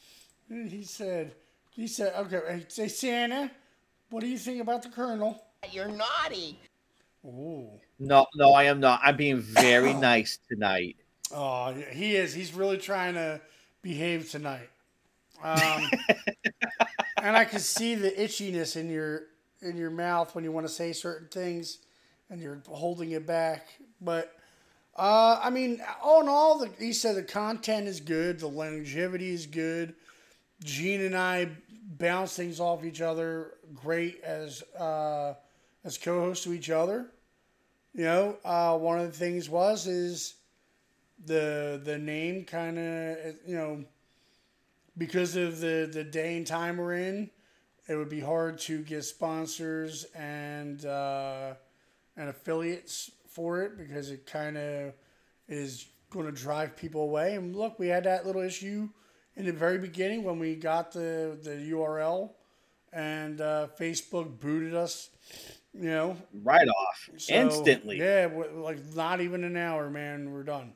And 0.50 0.70
he 0.70 0.82
said, 0.82 1.32
he 1.70 1.86
said, 1.86 2.14
okay, 2.16 2.64
say 2.68 2.88
Santa, 2.88 3.50
what 4.10 4.20
do 4.20 4.28
you 4.28 4.38
think 4.38 4.60
about 4.60 4.82
the 4.82 4.88
colonel? 4.88 5.44
You're 5.72 5.88
naughty. 5.88 6.58
Ooh. 7.24 7.68
No, 7.98 8.26
no, 8.34 8.52
I 8.52 8.64
am 8.64 8.80
not. 8.80 9.00
I'm 9.02 9.16
being 9.16 9.40
very 9.40 9.94
nice 9.94 10.38
tonight. 10.48 10.96
Oh, 11.32 11.72
he 11.72 12.16
is. 12.16 12.34
He's 12.34 12.52
really 12.52 12.78
trying 12.78 13.14
to 13.14 13.40
behave 13.82 14.30
tonight. 14.30 14.68
Um, 15.42 15.90
and 17.22 17.36
I 17.36 17.44
can 17.44 17.60
see 17.60 17.94
the 17.94 18.10
itchiness 18.10 18.76
in 18.76 18.90
your 18.90 19.22
in 19.64 19.76
your 19.76 19.90
mouth 19.90 20.34
when 20.34 20.44
you 20.44 20.52
want 20.52 20.66
to 20.66 20.72
say 20.72 20.92
certain 20.92 21.28
things, 21.28 21.78
and 22.30 22.40
you're 22.40 22.62
holding 22.68 23.12
it 23.12 23.26
back. 23.26 23.68
But 24.00 24.34
uh, 24.96 25.40
I 25.42 25.50
mean, 25.50 25.80
all 26.02 26.20
in 26.20 26.28
all, 26.28 26.58
the, 26.58 26.70
he 26.78 26.92
said 26.92 27.16
the 27.16 27.22
content 27.22 27.88
is 27.88 28.00
good, 28.00 28.38
the 28.38 28.46
longevity 28.46 29.32
is 29.32 29.46
good. 29.46 29.94
Gene 30.62 31.00
and 31.00 31.16
I 31.16 31.48
bounce 31.98 32.36
things 32.36 32.60
off 32.60 32.84
each 32.84 33.00
other 33.00 33.54
great 33.74 34.22
as 34.22 34.62
uh, 34.78 35.34
as 35.84 35.98
co-hosts 35.98 36.44
to 36.44 36.52
each 36.52 36.70
other. 36.70 37.06
You 37.94 38.04
know, 38.04 38.36
uh, 38.44 38.76
one 38.78 38.98
of 38.98 39.06
the 39.06 39.16
things 39.16 39.48
was 39.48 39.86
is 39.86 40.34
the 41.26 41.80
the 41.82 41.98
name 41.98 42.44
kind 42.44 42.78
of 42.78 43.18
you 43.46 43.56
know 43.56 43.84
because 44.96 45.36
of 45.36 45.60
the 45.60 45.88
the 45.92 46.04
day 46.04 46.36
and 46.36 46.46
time 46.46 46.76
we're 46.76 46.94
in, 46.94 47.30
it 47.88 47.96
would 47.96 48.08
be 48.08 48.20
hard 48.20 48.58
to 48.58 48.82
get 48.82 49.04
sponsors 49.04 50.04
and 50.14 50.84
uh, 50.84 51.54
and 52.16 52.28
affiliates 52.28 53.10
for 53.28 53.62
it 53.62 53.76
because 53.76 54.10
it 54.10 54.26
kind 54.26 54.56
of 54.56 54.94
is 55.48 55.86
going 56.10 56.26
to 56.26 56.32
drive 56.32 56.76
people 56.76 57.02
away. 57.02 57.34
And 57.34 57.54
look, 57.54 57.78
we 57.78 57.88
had 57.88 58.04
that 58.04 58.24
little 58.26 58.42
issue 58.42 58.88
in 59.36 59.44
the 59.44 59.52
very 59.52 59.78
beginning 59.78 60.24
when 60.24 60.38
we 60.38 60.54
got 60.54 60.92
the 60.92 61.38
the 61.42 61.70
URL, 61.72 62.30
and 62.92 63.40
uh, 63.40 63.68
Facebook 63.78 64.38
booted 64.40 64.74
us. 64.74 65.10
You 65.76 65.88
know, 65.88 66.16
Right 66.44 66.68
off, 66.68 67.10
so, 67.16 67.34
instantly. 67.34 67.98
Yeah, 67.98 68.28
Yeah, 68.28 68.44
like 68.54 68.78
not 68.94 69.20
even 69.20 69.42
an 69.42 69.56
hour, 69.56 69.90
man. 69.90 70.30
We're 70.30 70.44
done. 70.44 70.72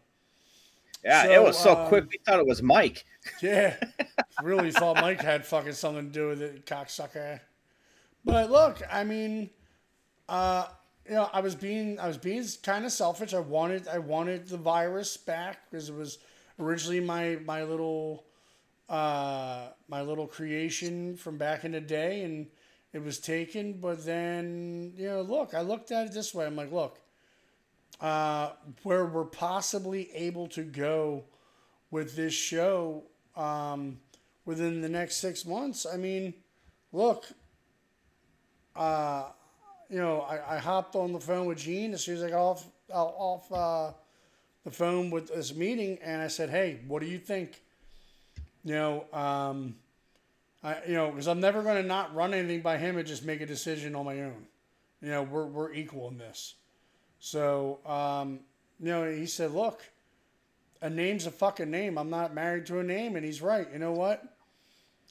It 1.05 1.39
So, 1.39 1.43
was 1.43 1.59
so 1.59 1.77
um, 1.77 1.89
quick. 1.89 2.07
We 2.11 2.19
thought 2.25 2.39
it 2.41 2.47
was 2.47 2.63
Mike. 2.63 3.05
Yeah, 3.43 3.77
really 4.41 4.71
thought 4.73 4.97
Mike 5.01 5.21
had 5.21 5.45
fucking 5.45 5.73
something 5.73 6.07
to 6.07 6.13
do 6.13 6.29
with 6.29 6.43
it, 6.43 6.67
cocksucker. 6.67 7.41
But 8.25 8.51
look, 8.51 8.83
I 8.91 9.05
mean, 9.05 9.51
uh, 10.29 10.69
you 11.09 11.15
know, 11.15 11.31
I 11.33 11.41
was 11.41 11.55
being, 11.55 11.99
I 12.01 12.09
was 12.09 12.19
being 12.19 12.45
kind 12.63 12.85
of 12.85 12.93
selfish. 12.93 13.35
I 13.35 13.41
wanted, 13.41 13.89
I 13.89 13.99
wanted 13.99 14.49
the 14.49 14.59
virus 14.59 15.17
back 15.17 15.71
because 15.71 15.89
it 15.91 15.95
was 15.97 16.19
originally 16.59 17.01
my 17.01 17.39
my 17.45 17.65
little, 17.65 18.27
uh, 18.89 19.69
my 19.89 20.03
little 20.03 20.27
creation 20.27 21.17
from 21.17 21.39
back 21.39 21.65
in 21.65 21.73
the 21.73 21.81
day, 21.81 22.23
and 22.25 22.49
it 22.93 23.03
was 23.03 23.19
taken. 23.21 23.75
But 23.75 24.05
then, 24.05 24.95
you 24.97 25.09
know, 25.09 25.23
look, 25.23 25.55
I 25.55 25.63
looked 25.63 25.93
at 25.93 26.07
it 26.07 26.13
this 26.13 26.35
way. 26.35 26.47
I'm 26.47 26.57
like, 26.57 26.73
look, 26.73 27.01
uh, 28.01 28.51
where 28.83 29.07
we're 29.07 29.25
possibly 29.25 30.11
able 30.15 30.47
to 30.49 30.63
go 30.63 31.25
with 31.91 32.17
this 32.17 32.35
show 32.35 33.03
um, 33.37 33.99
within 34.45 34.81
the 34.81 34.89
next 34.89 35.17
six 35.17 35.45
months. 35.45 35.87
I 35.87 35.97
mean, 35.97 36.35
look, 36.93 37.27
uh, 38.77 39.25
you 39.91 39.99
know, 39.99 40.21
I, 40.21 40.57
I 40.57 40.59
hopped 40.59 40.95
on 40.95 41.13
the 41.13 41.21
phone 41.21 41.47
with 41.47 41.59
Gene 41.59 41.93
as 41.93 42.05
soon 42.05 42.17
as 42.17 42.23
I 42.23 42.31
got 42.31 42.43
off 42.43 42.67
off 42.91 43.53
uh, 43.53 43.93
the 44.65 44.71
phone 44.71 45.11
with 45.11 45.35
this 45.35 45.55
meeting, 45.55 45.99
and 46.03 46.23
I 46.23 46.29
said, 46.29 46.51
"Hey, 46.51 46.81
what 46.87 47.01
do 47.01 47.07
you 47.09 47.19
think?" 47.19 47.63
You 48.65 48.75
know, 48.75 49.05
um, 49.13 49.77
I 50.63 50.77
you 50.87 50.95
know, 50.95 51.11
because 51.11 51.27
I'm 51.27 51.41
never 51.41 51.63
going 51.63 51.81
to 51.81 51.89
not 51.89 52.15
run 52.15 52.35
anything 52.35 52.61
by 52.61 52.77
him 52.77 52.97
and 52.97 53.07
just 53.07 53.25
make 53.25 53.41
a 53.41 53.47
decision 53.47 53.95
on 53.95 54.05
my 54.05 54.21
own. 54.21 54.47
You 55.01 55.11
know, 55.11 55.23
we're 55.23 55.47
we're 55.47 55.73
equal 55.73 56.09
in 56.09 56.19
this. 56.19 56.55
So, 57.21 57.79
um, 57.87 58.41
you 58.81 58.87
know, 58.87 59.11
he 59.11 59.27
said, 59.27 59.53
"Look." 59.53 59.83
a 60.81 60.91
name's 60.91 61.27
a 61.27 61.31
fucking 61.31 61.71
name. 61.71 61.99
I'm 61.99 62.11
not 62.11 62.35
married 62.35 62.67
to 62.67 62.79
a 62.79 62.83
name, 62.83 63.17
and 63.17 63.25
he's 63.25 63.43
right. 63.43 63.67
You 63.73 63.79
know 63.79 63.93
what? 63.93 64.23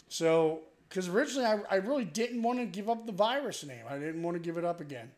So, 0.10 0.62
because 0.88 1.10
originally 1.10 1.46
I, 1.46 1.60
I 1.70 1.76
really 1.76 2.06
didn't 2.06 2.42
want 2.42 2.60
to 2.60 2.66
give 2.66 2.90
up 2.90 3.06
the 3.06 3.12
virus 3.12 3.66
name. 3.66 3.84
I 3.90 3.98
didn't 3.98 4.24
want 4.24 4.36
to 4.36 4.40
give 4.40 4.58
it 4.58 4.64
up 4.64 4.80
again. 4.80 5.12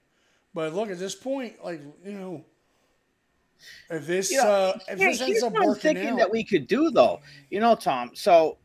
But 0.54 0.74
look, 0.74 0.90
at 0.90 0.98
this 0.98 1.14
point, 1.14 1.64
like 1.64 1.82
you 2.04 2.14
know, 2.14 2.44
if 3.90 4.08
this 4.08 4.32
You 4.32 4.38
know, 4.38 4.50
uh, 4.50 4.80
if 4.88 5.00
Here- 5.00 5.10
this 5.10 5.22
ends 5.22 5.44
up 5.44 5.54
working 5.54 5.82
thinking 5.82 6.08
out, 6.08 6.18
that 6.18 6.32
we 6.32 6.44
could 6.44 6.68
do 6.68 6.90
though. 6.90 7.22
You 7.52 7.60
know, 7.60 7.76
Tom. 7.76 8.12
So 8.16 8.58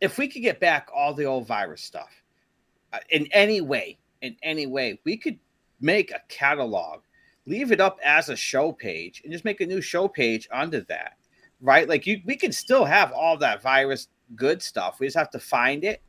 if 0.00 0.16
we 0.16 0.28
could 0.28 0.42
get 0.42 0.60
back 0.60 0.88
all 0.94 1.12
the 1.12 1.26
old 1.26 1.46
virus 1.46 1.82
stuff 1.82 2.10
uh, 2.94 2.98
in 3.10 3.28
any 3.32 3.60
way, 3.60 3.98
in 4.22 4.36
any 4.42 4.66
way, 4.66 4.98
we 5.04 5.18
could 5.18 5.38
make 5.82 6.10
a 6.12 6.22
catalog, 6.28 7.02
leave 7.50 7.72
it 7.72 7.80
up 7.80 7.98
as 8.04 8.28
a 8.30 8.36
show 8.36 8.72
page, 8.72 9.20
and 9.24 9.32
just 9.32 9.44
make 9.44 9.60
a 9.60 9.66
new 9.66 9.80
show 9.80 10.06
page 10.08 10.48
under 10.52 10.80
that. 10.82 11.12
Right? 11.60 11.88
Like 11.88 12.06
you, 12.06 12.20
we 12.24 12.36
can 12.36 12.52
still 12.52 12.84
have 12.86 13.12
all 13.12 13.36
that 13.38 13.60
virus 13.62 14.08
good 14.36 14.62
stuff. 14.62 15.00
We 15.00 15.06
just 15.06 15.16
have 15.16 15.30
to 15.32 15.38
find 15.40 15.84
it, 15.84 16.00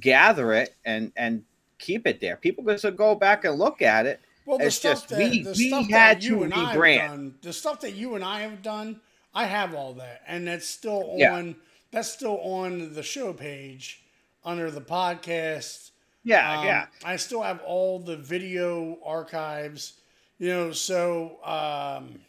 gather 0.00 0.52
it, 0.52 0.74
and 0.84 1.12
and 1.16 1.42
keep 1.78 2.06
it 2.06 2.20
there. 2.20 2.36
People 2.36 2.64
can 2.64 2.76
still 2.78 2.90
go 2.90 3.14
back 3.14 3.44
and 3.44 3.58
look 3.58 3.80
at 3.80 4.04
it. 4.04 4.20
well, 4.44 4.58
the 4.58 4.66
it's 4.66 4.80
just 4.80 5.08
that 5.10 5.18
we- 5.18 5.46
we 5.56 5.70
had 5.90 6.20
to 6.22 6.42
and 6.42 6.52
I 6.52 6.74
rebrand. 6.74 7.08
done, 7.08 7.34
the 7.42 7.52
stuff 7.52 7.80
that 7.80 7.94
you 7.94 8.14
and 8.16 8.24
I 8.24 8.40
have 8.40 8.62
done, 8.62 9.00
I 9.34 9.44
have 9.46 9.74
all 9.74 9.92
that, 9.94 10.22
and 10.26 10.46
that's 10.48 10.66
still 10.66 11.10
on. 11.12 11.18
Yeah. 11.18 11.52
That's 11.90 12.10
still 12.12 12.38
on 12.42 12.92
the 12.92 13.02
show 13.02 13.32
page 13.32 14.02
under 14.44 14.70
the 14.70 14.80
podcast. 14.82 15.90
Yeah, 16.24 16.58
Um, 16.60 16.66
yeah. 16.66 16.86
I 17.02 17.16
still 17.16 17.40
have 17.42 17.60
all 17.62 17.98
the 17.98 18.16
video 18.16 18.98
archives, 19.04 19.94
you 20.38 20.48
know. 20.48 20.72
So 20.72 21.38
um, 21.44 22.20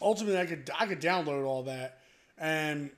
ultimately, 0.00 0.38
I 0.38 0.46
could 0.46 0.70
I 0.78 0.86
could 0.86 1.00
download 1.00 1.44
all 1.46 1.64
that 1.64 2.00
and 2.38 2.90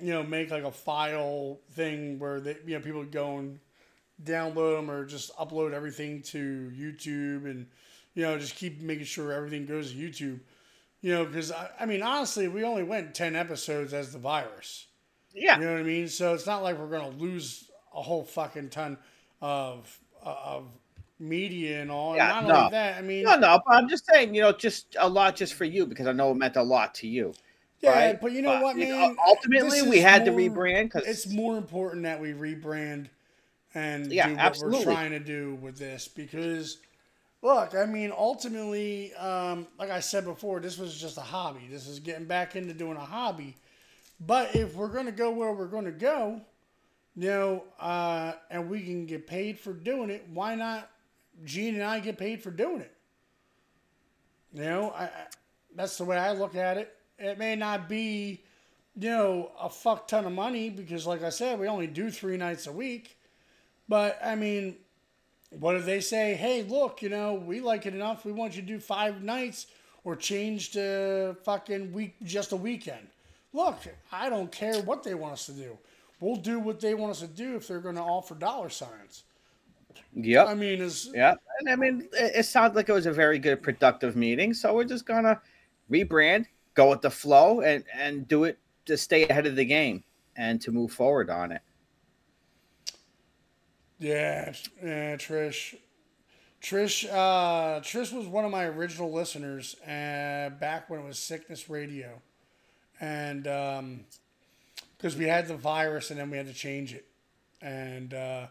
you 0.00 0.12
know 0.12 0.22
make 0.22 0.50
like 0.50 0.64
a 0.64 0.72
file 0.72 1.60
thing 1.72 2.18
where 2.18 2.40
they 2.40 2.56
you 2.66 2.74
know 2.74 2.80
people 2.80 3.04
go 3.04 3.38
and 3.38 3.58
download 4.22 4.76
them 4.76 4.90
or 4.90 5.04
just 5.04 5.34
upload 5.36 5.72
everything 5.72 6.22
to 6.22 6.72
YouTube 6.76 7.44
and 7.44 7.66
you 8.14 8.22
know 8.22 8.38
just 8.38 8.56
keep 8.56 8.80
making 8.80 9.04
sure 9.04 9.32
everything 9.32 9.66
goes 9.66 9.92
to 9.92 9.98
YouTube. 9.98 10.40
You 11.00 11.12
know, 11.12 11.24
because 11.26 11.52
I, 11.52 11.68
I 11.80 11.86
mean, 11.86 12.02
honestly, 12.02 12.48
we 12.48 12.64
only 12.64 12.82
went 12.82 13.14
ten 13.14 13.36
episodes 13.36 13.92
as 13.92 14.12
the 14.12 14.18
virus. 14.18 14.86
Yeah. 15.34 15.58
You 15.58 15.64
know 15.66 15.72
what 15.72 15.80
I 15.80 15.84
mean? 15.84 16.08
So 16.08 16.32
it's 16.32 16.46
not 16.46 16.62
like 16.62 16.78
we're 16.78 16.88
gonna 16.88 17.10
lose 17.10 17.70
a 17.94 18.00
whole 18.00 18.24
fucking 18.24 18.70
ton 18.70 18.96
of 19.42 19.98
of 20.22 20.66
media 21.18 21.80
and 21.82 21.90
all. 21.90 22.14
And 22.14 22.26
not 22.26 22.44
no. 22.44 22.46
only 22.46 22.64
that, 22.64 22.98
I 22.98 23.02
mean, 23.02 23.26
No, 23.26 23.36
no, 23.36 23.60
but 23.66 23.74
I'm 23.76 23.88
just 23.88 24.06
saying, 24.06 24.34
you 24.34 24.42
know, 24.42 24.52
just 24.52 24.96
a 24.98 25.08
lot 25.08 25.36
just 25.36 25.54
for 25.54 25.64
you 25.64 25.86
because 25.86 26.06
I 26.06 26.12
know 26.12 26.30
it 26.30 26.36
meant 26.36 26.56
a 26.56 26.62
lot 26.62 26.94
to 26.96 27.08
you. 27.08 27.32
yeah, 27.80 27.90
right? 27.90 28.20
but 28.20 28.32
you 28.32 28.42
know 28.42 28.56
what, 28.56 28.76
you 28.76 28.86
man? 28.86 28.88
know, 28.88 29.14
ultimately, 29.26 29.82
we 29.82 30.00
had 30.00 30.24
to 30.26 30.32
rebrand 30.32 30.84
because 30.84 31.04
it's 31.06 31.26
more 31.28 31.56
important 31.56 32.04
that 32.04 32.20
we 32.20 32.32
rebrand 32.32 33.08
and 33.74 34.10
Yeah, 34.10 34.22
do 34.22 34.36
what 34.36 34.56
absolutely. 34.56 34.78
we're 34.86 34.94
trying 34.94 35.10
to 35.10 35.20
do 35.20 35.56
with 35.62 35.78
this 35.78 36.08
because 36.08 36.78
look 37.42 37.74
i 37.74 37.86
mean 37.86 38.12
ultimately 38.16 39.14
um, 39.14 39.66
like 39.78 39.90
i 39.90 40.00
said 40.00 40.24
before 40.24 40.60
this 40.60 40.78
was 40.78 40.98
just 41.00 41.18
a 41.18 41.22
hobby 41.22 41.66
this 41.70 41.86
is 41.88 42.00
getting 42.00 42.26
back 42.26 42.56
into 42.56 42.74
doing 42.74 42.96
a 42.96 43.00
hobby 43.04 43.56
but 44.20 44.54
if 44.56 44.74
we're 44.76 44.88
going 44.88 45.06
to 45.06 45.12
go 45.12 45.30
where 45.30 45.52
we're 45.52 45.66
going 45.68 45.84
to 45.86 45.92
go 45.92 46.40
you 47.16 47.28
know 47.28 47.64
uh, 47.80 48.32
and 48.50 48.70
we 48.70 48.82
can 48.82 49.06
get 49.06 49.26
paid 49.26 49.58
for 49.58 49.72
doing 49.72 50.10
it 50.10 50.26
why 50.32 50.54
not 50.54 50.90
gene 51.44 51.74
and 51.74 51.84
i 51.84 52.00
get 52.00 52.18
paid 52.18 52.42
for 52.42 52.50
doing 52.50 52.80
it 52.80 52.92
you 54.52 54.64
know 54.64 54.90
I, 54.90 55.04
I, 55.04 55.10
that's 55.74 55.98
the 55.98 56.04
way 56.04 56.16
i 56.16 56.32
look 56.32 56.54
at 56.54 56.78
it 56.78 56.94
it 57.18 57.38
may 57.38 57.54
not 57.54 57.88
be 57.88 58.42
you 58.96 59.10
know, 59.10 59.50
a 59.60 59.68
fuck 59.68 60.06
ton 60.06 60.24
of 60.24 60.32
money 60.32 60.70
because, 60.70 61.06
like 61.06 61.22
I 61.22 61.30
said, 61.30 61.58
we 61.58 61.66
only 61.66 61.86
do 61.86 62.10
three 62.10 62.36
nights 62.36 62.66
a 62.66 62.72
week. 62.72 63.18
But 63.88 64.18
I 64.24 64.36
mean, 64.36 64.76
what 65.50 65.74
if 65.74 65.84
they 65.84 66.00
say, 66.00 66.34
hey, 66.34 66.62
look, 66.62 67.02
you 67.02 67.08
know, 67.08 67.34
we 67.34 67.60
like 67.60 67.86
it 67.86 67.94
enough. 67.94 68.24
We 68.24 68.32
want 68.32 68.54
you 68.54 68.62
to 68.62 68.68
do 68.68 68.78
five 68.78 69.22
nights 69.22 69.66
or 70.04 70.14
change 70.14 70.72
to 70.72 71.36
fucking 71.44 71.92
week, 71.92 72.14
just 72.22 72.52
a 72.52 72.56
weekend. 72.56 73.08
Look, 73.52 73.78
I 74.12 74.28
don't 74.28 74.50
care 74.50 74.80
what 74.82 75.02
they 75.02 75.14
want 75.14 75.34
us 75.34 75.46
to 75.46 75.52
do. 75.52 75.78
We'll 76.20 76.36
do 76.36 76.60
what 76.60 76.80
they 76.80 76.94
want 76.94 77.12
us 77.12 77.20
to 77.20 77.26
do 77.26 77.56
if 77.56 77.66
they're 77.66 77.80
going 77.80 77.96
to 77.96 78.00
offer 78.00 78.34
dollar 78.34 78.70
signs. 78.70 79.24
Yep, 80.14 80.48
I 80.48 80.54
mean, 80.54 80.80
is 80.80 81.10
yeah, 81.14 81.34
and 81.60 81.68
I 81.70 81.76
mean, 81.76 82.08
it, 82.12 82.32
it 82.36 82.46
sounds 82.46 82.74
like 82.74 82.88
it 82.88 82.92
was 82.92 83.06
a 83.06 83.12
very 83.12 83.38
good, 83.38 83.62
productive 83.62 84.16
meeting. 84.16 84.54
So 84.54 84.74
we're 84.74 84.84
just 84.84 85.06
gonna 85.06 85.40
rebrand, 85.90 86.46
go 86.74 86.90
with 86.90 87.00
the 87.00 87.10
flow, 87.10 87.60
and 87.60 87.84
and 87.94 88.26
do 88.28 88.44
it 88.44 88.58
to 88.86 88.96
stay 88.96 89.26
ahead 89.28 89.46
of 89.46 89.56
the 89.56 89.64
game 89.64 90.04
and 90.36 90.60
to 90.60 90.72
move 90.72 90.92
forward 90.92 91.30
on 91.30 91.52
it. 91.52 91.62
Yeah, 93.98 94.52
yeah, 94.82 95.16
Trish. 95.16 95.76
Trish, 96.60 97.06
uh, 97.12 97.80
Trish 97.80 98.10
was 98.10 98.26
one 98.26 98.44
of 98.44 98.50
my 98.50 98.64
original 98.64 99.12
listeners 99.12 99.76
uh, 99.82 100.48
back 100.58 100.88
when 100.88 100.98
it 100.98 101.04
was 101.04 101.18
Sickness 101.18 101.68
Radio, 101.68 102.22
and 103.00 103.44
because 104.96 105.16
we 105.16 105.26
had 105.26 105.46
the 105.46 105.56
virus 105.56 106.10
and 106.10 106.18
then 106.18 106.30
we 106.30 106.38
had 106.38 106.46
to 106.46 106.54
change 106.54 106.94
it, 106.94 107.06
and 107.60 108.14
uh, 108.14 108.46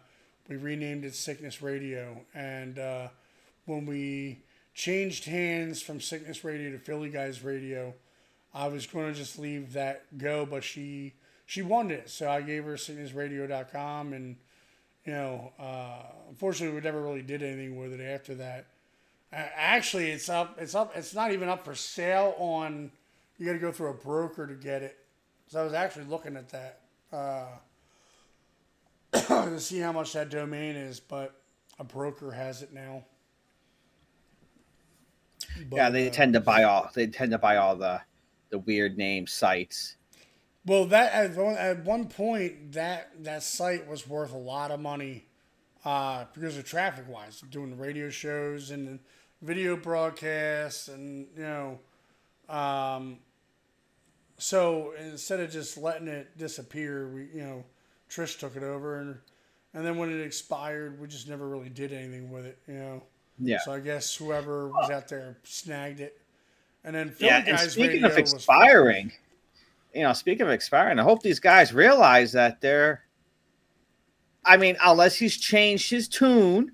we 0.54 0.60
renamed 0.60 1.04
it 1.04 1.16
Sickness 1.16 1.62
Radio. 1.64 2.22
And 2.36 2.78
uh, 2.78 3.08
when 3.66 3.86
we 3.88 4.44
changed 4.76 5.26
hands 5.26 5.82
from 5.82 6.00
Sickness 6.00 6.44
Radio 6.44 6.72
to 6.72 6.78
Philly 6.78 7.10
Guys 7.10 7.44
Radio, 7.44 7.94
I 8.54 8.68
was 8.68 8.86
going 8.86 9.12
to 9.12 9.18
just 9.18 9.40
leave 9.40 9.74
that 9.74 10.18
go, 10.18 10.46
but 10.46 10.64
she 10.64 11.14
she 11.46 11.62
wanted 11.62 12.00
it, 12.00 12.10
so 12.10 12.30
I 12.30 12.42
gave 12.42 12.64
her 12.66 12.76
sicknessradio.com 12.76 14.14
and 14.14 14.38
you 15.06 15.12
know, 15.12 15.52
uh, 15.60 16.04
unfortunately, 16.30 16.76
we 16.76 16.82
never 16.82 17.02
really 17.02 17.22
did 17.22 17.44
anything 17.44 17.78
with 17.78 18.00
it 18.00 18.02
after 18.02 18.36
that. 18.36 18.68
Uh, 19.34 19.48
actually, 19.56 20.12
it's 20.12 20.30
up. 20.30 20.58
It's 20.60 20.76
up. 20.76 20.96
It's 20.96 21.14
not 21.14 21.34
even 21.34 21.50
up 21.50 21.66
for 21.66 21.76
sale 21.76 22.36
on. 22.38 22.92
You 23.38 23.48
got 23.48 23.54
to 23.54 23.60
go 23.60 23.72
through 23.72 23.90
a 23.90 23.96
broker 23.96 24.48
to 24.48 24.54
get 24.54 24.84
it. 24.84 24.98
So 25.48 25.60
I 25.60 25.64
was 25.64 25.74
actually 25.74 26.06
looking 26.06 26.38
at 26.38 26.50
that 26.50 26.82
uh, 27.12 27.48
to 29.28 29.60
see 29.60 29.80
how 29.80 29.92
much 29.92 30.14
that 30.14 30.30
domain 30.30 30.76
is, 30.76 31.00
but 31.00 31.42
a 31.80 31.84
broker 31.84 32.32
has 32.32 32.62
it 32.62 32.74
now. 32.74 33.04
yeah, 35.72 35.90
they 35.90 36.08
uh, 36.08 36.12
tend 36.12 36.34
to 36.34 36.40
buy 36.40 36.64
all. 36.64 36.90
They 36.94 37.08
tend 37.08 37.32
to 37.32 37.38
buy 37.38 37.58
all 37.58 37.76
the 37.76 38.02
the 38.50 38.60
weird 38.60 38.98
name 38.98 39.28
sites. 39.28 39.96
Well, 40.66 40.86
that 40.86 41.12
at 41.12 41.36
one, 41.36 41.58
at 41.58 41.84
one 41.84 42.08
point 42.08 42.74
that 42.74 43.24
that 43.24 43.44
site 43.44 43.88
was 43.88 44.08
worth 44.08 44.32
a 44.32 44.38
lot 44.38 44.72
of 44.72 44.80
money 44.80 45.26
uh, 45.84 46.26
because 46.34 46.58
of 46.58 46.66
traffic 46.66 47.06
wise, 47.10 47.42
doing 47.50 47.78
radio 47.78 48.10
shows 48.10 48.72
and 48.72 49.00
video 49.42 49.76
broadcasts, 49.76 50.88
and 50.88 51.28
you 51.36 51.44
know, 51.44 51.80
um, 52.48 53.20
so 54.38 54.94
instead 55.00 55.40
of 55.40 55.52
just 55.52 55.78
letting 55.78 56.08
it 56.08 56.38
disappear, 56.38 57.10
we 57.10 57.28
you 57.34 57.44
know, 57.44 57.66
Trish 58.10 58.40
took 58.40 58.56
it 58.56 58.64
over, 58.64 59.00
and 59.00 59.18
and 59.74 59.86
then 59.86 59.98
when 59.98 60.12
it 60.12 60.24
expired, 60.24 61.00
we 61.00 61.08
just 61.08 61.28
never 61.28 61.48
really 61.48 61.70
did 61.70 61.92
anything 61.92 62.32
with 62.32 62.46
it, 62.46 62.60
you 62.68 62.76
know. 62.76 63.04
Yeah. 63.40 63.60
So 63.66 63.72
I 63.72 63.80
guess 63.80 64.16
whoever 64.16 64.70
was 64.70 64.90
out 64.90 65.08
there 65.08 65.38
snagged 65.44 66.00
it, 66.00 66.22
and 66.84 66.96
then 66.96 67.10
Philly 67.10 67.30
Yeah, 67.30 67.38
and 67.38 67.58
Guys 67.58 67.72
speaking 67.72 68.04
of 68.04 68.18
expiring, 68.18 69.12
you 69.94 70.04
know, 70.04 70.14
speaking 70.14 70.46
of 70.46 70.52
expiring, 70.52 71.00
I 71.00 71.04
hope 71.04 71.22
these 71.22 71.40
guys 71.40 71.74
realize 71.74 72.32
that 72.34 72.62
they're. 72.62 73.04
I 74.46 74.58
mean, 74.58 74.76
unless 74.84 75.16
he's 75.16 75.38
changed 75.38 75.90
his 75.90 76.08
tune, 76.08 76.74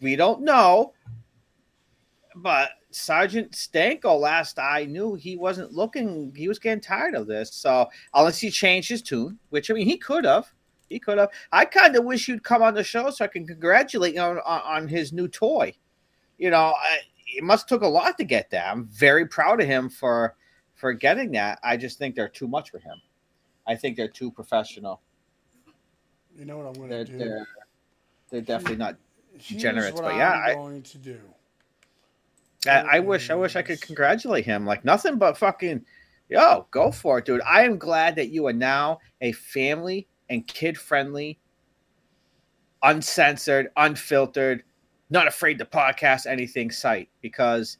we 0.00 0.16
don't 0.16 0.42
know. 0.42 0.94
But 2.34 2.70
Sergeant 2.94 3.52
Stanko, 3.52 4.18
last 4.18 4.58
I 4.58 4.84
knew, 4.84 5.14
he 5.14 5.36
wasn't 5.36 5.72
looking. 5.72 6.32
He 6.36 6.48
was 6.48 6.58
getting 6.58 6.80
tired 6.80 7.14
of 7.14 7.26
this. 7.26 7.52
So 7.52 7.88
unless 8.14 8.38
he 8.38 8.50
changed 8.50 8.88
his 8.88 9.02
tune, 9.02 9.38
which 9.50 9.70
I 9.70 9.74
mean, 9.74 9.86
he 9.86 9.96
could 9.96 10.24
have. 10.24 10.52
He 10.88 10.98
could 10.98 11.18
have. 11.18 11.30
I 11.52 11.64
kind 11.64 11.96
of 11.96 12.04
wish 12.04 12.28
you'd 12.28 12.44
come 12.44 12.62
on 12.62 12.74
the 12.74 12.84
show 12.84 13.10
so 13.10 13.24
I 13.24 13.28
can 13.28 13.46
congratulate 13.46 14.14
you 14.14 14.20
on, 14.20 14.38
on, 14.38 14.60
on 14.60 14.88
his 14.88 15.12
new 15.12 15.26
toy. 15.26 15.74
You 16.38 16.50
know, 16.50 16.74
I, 16.76 16.98
it 17.26 17.42
must 17.44 17.68
took 17.68 17.82
a 17.82 17.86
lot 17.86 18.18
to 18.18 18.24
get 18.24 18.50
that. 18.50 18.70
I'm 18.70 18.86
very 18.86 19.26
proud 19.26 19.60
of 19.60 19.66
him 19.66 19.88
for 19.88 20.34
for 20.74 20.92
getting 20.92 21.30
that. 21.32 21.58
I 21.62 21.76
just 21.76 21.98
think 21.98 22.14
they're 22.14 22.28
too 22.28 22.48
much 22.48 22.70
for 22.70 22.78
him. 22.78 23.00
I 23.66 23.74
think 23.76 23.96
they're 23.96 24.08
too 24.08 24.30
professional. 24.30 25.00
You 26.36 26.44
know 26.44 26.58
what 26.58 26.66
I'm 26.66 26.72
going 26.74 26.90
to 26.90 27.04
do? 27.04 27.18
they're, 27.18 27.46
they're 28.30 28.40
definitely 28.40 28.76
not. 28.76 28.96
Here's 29.38 29.62
generous, 29.62 29.92
but 29.92 30.04
I'm 30.06 30.18
yeah, 30.18 30.42
I- 30.46 30.54
going 30.54 30.82
to 30.82 30.98
do. 30.98 31.20
I, 32.66 32.96
I 32.96 32.98
wish 33.00 33.30
I 33.30 33.34
wish 33.34 33.56
I 33.56 33.62
could 33.62 33.80
congratulate 33.80 34.44
him. 34.44 34.66
Like 34.66 34.84
nothing 34.84 35.18
but 35.18 35.38
fucking 35.38 35.84
yo, 36.28 36.66
go 36.70 36.90
for 36.90 37.18
it, 37.18 37.24
dude. 37.24 37.42
I 37.42 37.64
am 37.64 37.78
glad 37.78 38.16
that 38.16 38.30
you 38.30 38.46
are 38.46 38.52
now 38.52 38.98
a 39.20 39.32
family 39.32 40.08
and 40.30 40.46
kid 40.46 40.78
friendly, 40.78 41.38
uncensored, 42.82 43.68
unfiltered, 43.76 44.64
not 45.10 45.26
afraid 45.26 45.58
to 45.58 45.66
podcast 45.66 46.26
anything 46.26 46.70
site 46.70 47.10
because 47.20 47.76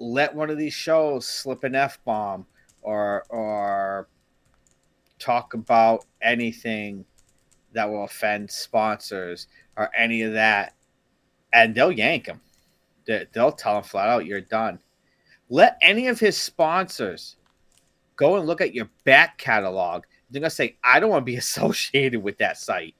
let 0.00 0.34
one 0.34 0.48
of 0.48 0.56
these 0.56 0.72
shows 0.72 1.26
slip 1.26 1.64
an 1.64 1.74
F 1.74 2.02
bomb 2.04 2.46
or 2.82 3.24
or 3.28 4.08
talk 5.18 5.52
about 5.54 6.06
anything 6.22 7.04
that 7.72 7.90
will 7.90 8.04
offend 8.04 8.50
sponsors 8.50 9.48
or 9.76 9.90
any 9.94 10.22
of 10.22 10.32
that, 10.32 10.74
and 11.52 11.74
they'll 11.74 11.92
yank 11.92 12.26
him. 12.26 12.40
They- 13.06 13.26
They'll 13.32 13.52
tell 13.52 13.78
him 13.78 13.84
flat 13.84 14.08
out, 14.08 14.26
"You're 14.26 14.40
done." 14.40 14.80
Let 15.48 15.78
any 15.80 16.08
of 16.08 16.20
his 16.20 16.36
sponsors 16.40 17.36
go 18.16 18.36
and 18.36 18.46
look 18.46 18.60
at 18.60 18.74
your 18.74 18.88
back 19.04 19.38
catalog. 19.38 20.04
They're 20.30 20.40
gonna 20.40 20.50
say, 20.50 20.76
"I 20.84 21.00
don't 21.00 21.10
want 21.10 21.22
to 21.22 21.32
be 21.32 21.36
associated 21.46 22.22
with 22.22 22.38
that 22.38 22.58
site." 22.58 22.94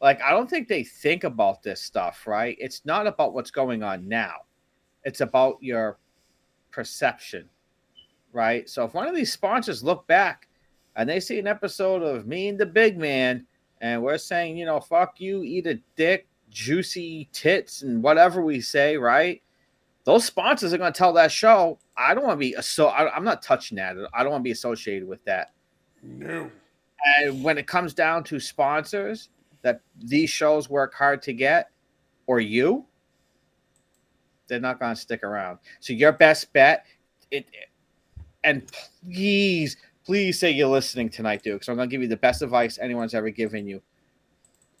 Like, 0.00 0.20
I 0.20 0.30
don't 0.30 0.50
think 0.50 0.66
they 0.68 0.82
think 0.82 1.24
about 1.24 1.62
this 1.62 1.80
stuff, 1.80 2.26
right? 2.26 2.56
It's 2.58 2.84
not 2.84 3.06
about 3.06 3.34
what's 3.34 3.52
going 3.52 3.82
on 3.82 4.08
now. 4.08 4.42
It's 5.04 5.20
about 5.20 5.58
your 5.60 5.98
perception, 6.70 7.48
right? 8.32 8.68
So 8.68 8.84
if 8.84 8.94
one 8.94 9.06
of 9.06 9.14
these 9.14 9.32
sponsors 9.32 9.84
look 9.84 10.06
back 10.08 10.48
and 10.96 11.08
they 11.08 11.20
see 11.20 11.38
an 11.38 11.46
episode 11.46 12.02
of 12.02 12.26
me 12.26 12.48
and 12.48 12.58
the 12.58 12.66
big 12.66 12.98
man, 12.98 13.46
and 13.80 14.02
we're 14.02 14.18
saying, 14.18 14.56
you 14.56 14.66
know, 14.66 14.80
fuck 14.80 15.20
you, 15.20 15.42
eat 15.44 15.66
a 15.66 15.80
dick, 15.96 16.26
juicy 16.52 17.28
tits, 17.32 17.82
and 17.82 18.02
whatever 18.02 18.42
we 18.42 18.60
say, 18.60 18.96
right? 18.96 19.42
Those 20.04 20.24
sponsors 20.24 20.72
are 20.72 20.78
going 20.78 20.92
to 20.92 20.98
tell 20.98 21.12
that 21.14 21.32
show, 21.32 21.78
I 21.96 22.14
don't 22.14 22.24
want 22.24 22.34
to 22.34 22.40
be 22.40 22.54
so. 22.60 22.90
I'm 22.90 23.24
not 23.24 23.40
touching 23.42 23.76
that. 23.76 23.96
I 24.12 24.22
don't 24.22 24.32
want 24.32 24.42
to 24.42 24.44
be 24.44 24.50
associated 24.52 25.08
with 25.08 25.24
that. 25.24 25.52
No. 26.02 26.50
And 27.04 27.42
when 27.42 27.58
it 27.58 27.66
comes 27.66 27.94
down 27.94 28.24
to 28.24 28.38
sponsors 28.38 29.28
that 29.62 29.80
these 29.96 30.28
shows 30.30 30.68
work 30.68 30.94
hard 30.94 31.22
to 31.22 31.32
get, 31.32 31.70
or 32.26 32.40
you, 32.40 32.84
They're 34.48 34.60
not 34.60 34.78
going 34.78 34.94
to 34.94 35.00
stick 35.00 35.22
around. 35.22 35.58
So 35.80 35.92
your 35.92 36.12
best 36.12 36.52
bet, 36.52 36.84
it, 37.30 37.46
and 38.44 38.70
please, 39.02 39.76
please 40.04 40.38
say 40.38 40.50
you're 40.50 40.68
listening 40.68 41.08
tonight, 41.08 41.42
dude, 41.42 41.54
because 41.54 41.68
I'm 41.68 41.76
going 41.76 41.88
to 41.88 41.90
give 41.90 42.02
you 42.02 42.08
the 42.08 42.16
best 42.16 42.42
advice 42.42 42.78
anyone's 42.78 43.14
ever 43.14 43.30
given 43.30 43.66
you. 43.66 43.80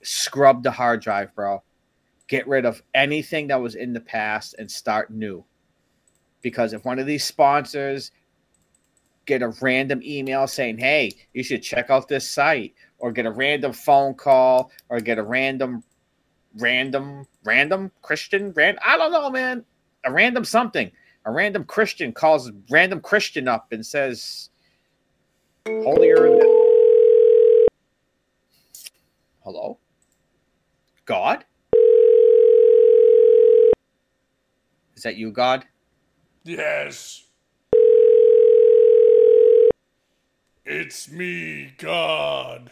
Scrub 0.02 0.62
the 0.62 0.70
hard 0.70 1.00
drive, 1.00 1.34
bro. 1.34 1.62
Get 2.28 2.46
rid 2.48 2.64
of 2.64 2.82
anything 2.94 3.48
that 3.48 3.60
was 3.60 3.74
in 3.74 3.92
the 3.92 4.00
past 4.00 4.54
and 4.58 4.70
start 4.70 5.10
new. 5.10 5.44
Because 6.40 6.72
if 6.72 6.84
one 6.84 6.98
of 6.98 7.06
these 7.06 7.24
sponsors 7.24 8.10
get 9.26 9.42
a 9.42 9.48
random 9.60 10.00
email 10.02 10.46
saying, 10.46 10.78
"Hey, 10.78 11.12
you 11.32 11.42
should 11.42 11.62
check 11.62 11.90
out 11.90 12.08
this 12.08 12.28
site," 12.28 12.74
or 12.98 13.12
get 13.12 13.26
a 13.26 13.30
random 13.30 13.72
phone 13.72 14.14
call, 14.14 14.72
or 14.88 15.00
get 15.00 15.18
a 15.18 15.22
random, 15.22 15.84
random, 16.56 17.26
random 17.44 17.92
Christian, 18.02 18.52
ran 18.52 18.78
I 18.84 18.96
don't 18.96 19.12
know, 19.12 19.30
man, 19.30 19.64
a 20.04 20.12
random 20.12 20.44
something, 20.44 20.90
a 21.24 21.30
random 21.30 21.64
Christian 21.64 22.12
calls 22.12 22.50
random 22.70 23.00
Christian 23.00 23.46
up 23.46 23.70
and 23.72 23.86
says, 23.86 24.50
"Holier." 25.66 26.16
than-" 26.16 26.40
Hello, 29.44 29.78
God. 31.12 31.44
Is 34.96 35.02
that 35.02 35.16
you, 35.16 35.30
God? 35.30 35.66
Yes. 36.42 37.24
It's 40.64 41.10
me, 41.10 41.74
God. 41.76 42.70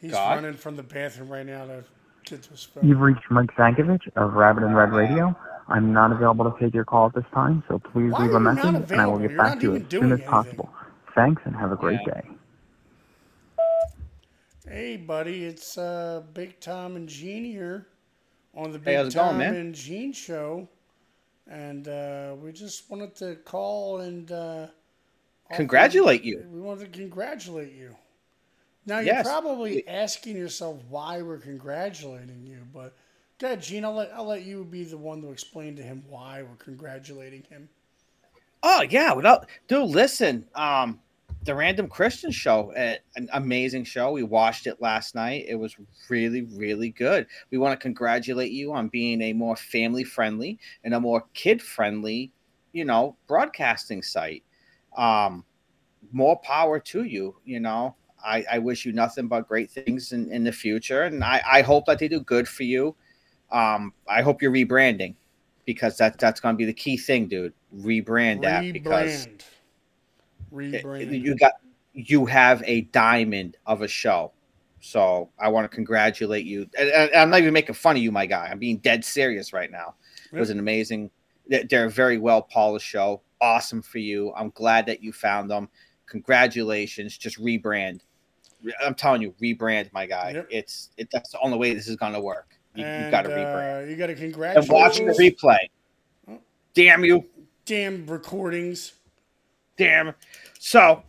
He's 0.00 0.12
God? 0.12 0.36
running 0.36 0.54
from 0.54 0.76
the 0.76 0.82
bathroom 0.82 1.28
right 1.28 1.44
now 1.44 1.66
to 1.66 1.84
get 2.24 2.42
to 2.44 2.50
his 2.50 2.66
You've 2.82 3.00
reached 3.00 3.30
Mike 3.30 3.54
Zankovich 3.56 4.08
of 4.16 4.32
Rabbit 4.32 4.64
and 4.64 4.74
Red 4.74 4.90
Radio. 4.92 5.36
I'm 5.68 5.92
not 5.92 6.12
available 6.12 6.50
to 6.50 6.58
take 6.58 6.72
your 6.72 6.86
call 6.86 7.08
at 7.08 7.14
this 7.14 7.26
time, 7.34 7.62
so 7.68 7.78
please 7.78 8.12
Why 8.12 8.24
leave 8.24 8.32
a 8.32 8.40
message 8.40 8.90
and 8.90 9.00
I 9.02 9.06
will 9.06 9.18
get 9.18 9.32
You're 9.32 9.38
back 9.38 9.60
to 9.60 9.66
you 9.66 9.76
as 9.76 9.82
soon 9.90 10.04
as 10.04 10.12
anything. 10.12 10.28
possible. 10.30 10.70
Thanks 11.14 11.42
and 11.44 11.54
have 11.54 11.72
a 11.72 11.76
great 11.76 12.00
Yeah. 12.06 12.14
day. 12.14 12.30
Hey, 14.72 14.96
buddy, 14.96 15.44
it's 15.44 15.76
uh, 15.76 16.22
Big 16.32 16.58
Tom 16.58 16.96
and 16.96 17.06
Gene 17.06 17.44
here 17.44 17.88
on 18.54 18.72
the 18.72 18.78
Big 18.78 18.96
how's 18.96 19.08
it 19.08 19.18
going, 19.18 19.32
Tom 19.32 19.40
and 19.42 19.74
Gene 19.74 20.14
show, 20.14 20.66
and 21.46 21.86
uh, 21.88 22.34
we 22.40 22.52
just 22.52 22.88
wanted 22.90 23.14
to 23.16 23.34
call 23.44 24.00
and 24.00 24.32
uh, 24.32 24.68
Congratulate 25.52 26.24
you. 26.24 26.46
We 26.50 26.62
wanted 26.62 26.90
to 26.90 26.98
congratulate 26.98 27.74
you. 27.74 27.94
Now 28.86 29.00
you're 29.00 29.22
probably 29.22 29.86
asking 29.86 30.38
yourself 30.38 30.80
why 30.88 31.20
we're 31.20 31.36
congratulating 31.36 32.46
you, 32.46 32.60
but 32.72 32.96
go 33.38 33.48
ahead, 33.48 33.60
Gene. 33.60 33.84
I'll 33.84 33.92
let 33.92 34.10
I'll 34.14 34.24
let 34.24 34.40
you 34.40 34.64
be 34.64 34.84
the 34.84 34.96
one 34.96 35.20
to 35.20 35.28
explain 35.32 35.76
to 35.76 35.82
him 35.82 36.02
why 36.08 36.44
we're 36.44 36.56
congratulating 36.56 37.42
him. 37.50 37.68
Oh 38.62 38.80
yeah, 38.88 39.12
without 39.12 39.48
dude, 39.68 39.90
listen. 39.90 40.46
Um, 40.54 40.98
the 41.44 41.54
Random 41.54 41.88
Christian 41.88 42.30
Show, 42.30 42.72
an 42.72 43.28
amazing 43.32 43.84
show. 43.84 44.12
We 44.12 44.22
watched 44.22 44.66
it 44.66 44.80
last 44.80 45.14
night. 45.14 45.44
It 45.48 45.56
was 45.56 45.76
really, 46.08 46.42
really 46.42 46.90
good. 46.90 47.26
We 47.50 47.58
want 47.58 47.78
to 47.78 47.82
congratulate 47.82 48.52
you 48.52 48.72
on 48.72 48.88
being 48.88 49.20
a 49.22 49.32
more 49.32 49.56
family 49.56 50.04
friendly 50.04 50.58
and 50.84 50.94
a 50.94 51.00
more 51.00 51.24
kid 51.34 51.60
friendly, 51.60 52.32
you 52.72 52.84
know, 52.84 53.16
broadcasting 53.26 54.02
site. 54.02 54.44
Um, 54.96 55.44
more 56.12 56.38
power 56.38 56.78
to 56.78 57.04
you. 57.04 57.36
You 57.44 57.60
know, 57.60 57.96
I, 58.24 58.44
I 58.52 58.58
wish 58.58 58.84
you 58.84 58.92
nothing 58.92 59.26
but 59.26 59.48
great 59.48 59.70
things 59.70 60.12
in, 60.12 60.30
in 60.30 60.44
the 60.44 60.52
future, 60.52 61.02
and 61.02 61.24
I, 61.24 61.42
I 61.50 61.62
hope 61.62 61.86
that 61.86 61.98
they 61.98 62.08
do 62.08 62.20
good 62.20 62.46
for 62.46 62.62
you. 62.62 62.94
Um, 63.50 63.92
I 64.08 64.22
hope 64.22 64.40
you're 64.40 64.52
rebranding 64.52 65.16
because 65.66 65.96
that 65.98 66.18
that's 66.18 66.40
going 66.40 66.54
to 66.54 66.58
be 66.58 66.64
the 66.64 66.72
key 66.72 66.96
thing, 66.96 67.26
dude. 67.26 67.52
Rebrand 67.76 68.42
that 68.42 68.72
because 68.72 69.26
Rebrand. 70.52 71.22
you 71.22 71.36
got 71.36 71.52
you 71.92 72.26
have 72.26 72.62
a 72.66 72.82
diamond 72.82 73.56
of 73.66 73.82
a 73.82 73.88
show. 73.88 74.32
So 74.80 75.30
i 75.38 75.48
want 75.48 75.70
to 75.70 75.74
congratulate 75.74 76.44
you. 76.44 76.68
And, 76.78 76.88
and 76.88 77.14
i'm 77.14 77.30
not 77.30 77.40
even 77.40 77.52
making 77.52 77.74
fun 77.74 77.96
of 77.96 78.02
you 78.02 78.12
my 78.12 78.26
guy. 78.26 78.48
I'm 78.50 78.58
being 78.58 78.78
dead 78.78 79.04
serious 79.04 79.52
right 79.52 79.70
now. 79.70 79.94
It 80.32 80.38
was 80.38 80.50
an 80.50 80.58
amazing 80.58 81.10
they're 81.68 81.86
a 81.86 81.90
very 81.90 82.18
well 82.18 82.42
polished 82.42 82.86
show. 82.86 83.22
Awesome 83.40 83.82
for 83.82 83.98
you. 83.98 84.32
I'm 84.36 84.50
glad 84.50 84.86
that 84.86 85.02
you 85.02 85.12
found 85.12 85.50
them. 85.50 85.68
Congratulations. 86.06 87.18
Just 87.18 87.38
rebrand. 87.40 88.00
I'm 88.84 88.94
telling 88.94 89.22
you 89.22 89.34
rebrand 89.42 89.92
my 89.92 90.06
guy. 90.06 90.32
Yep. 90.34 90.48
it's 90.50 90.90
it, 90.96 91.08
that's 91.12 91.30
the 91.30 91.40
only 91.40 91.58
way 91.58 91.74
this 91.74 91.88
is 91.88 91.96
going 91.96 92.12
to 92.12 92.20
work. 92.20 92.56
You, 92.74 92.84
got 93.10 93.22
to 93.22 93.28
rebrand 93.28 93.84
uh, 93.84 93.90
You 93.90 93.96
got 93.96 94.06
to 94.06 94.14
congratulate. 94.14 94.64
and 94.64 94.72
watch 94.72 94.96
the 94.96 95.04
replay. 95.04 96.38
Damn 96.74 97.04
you. 97.04 97.26
Damn 97.66 98.06
recordings. 98.06 98.94
Damn. 99.82 100.14
So 100.58 101.02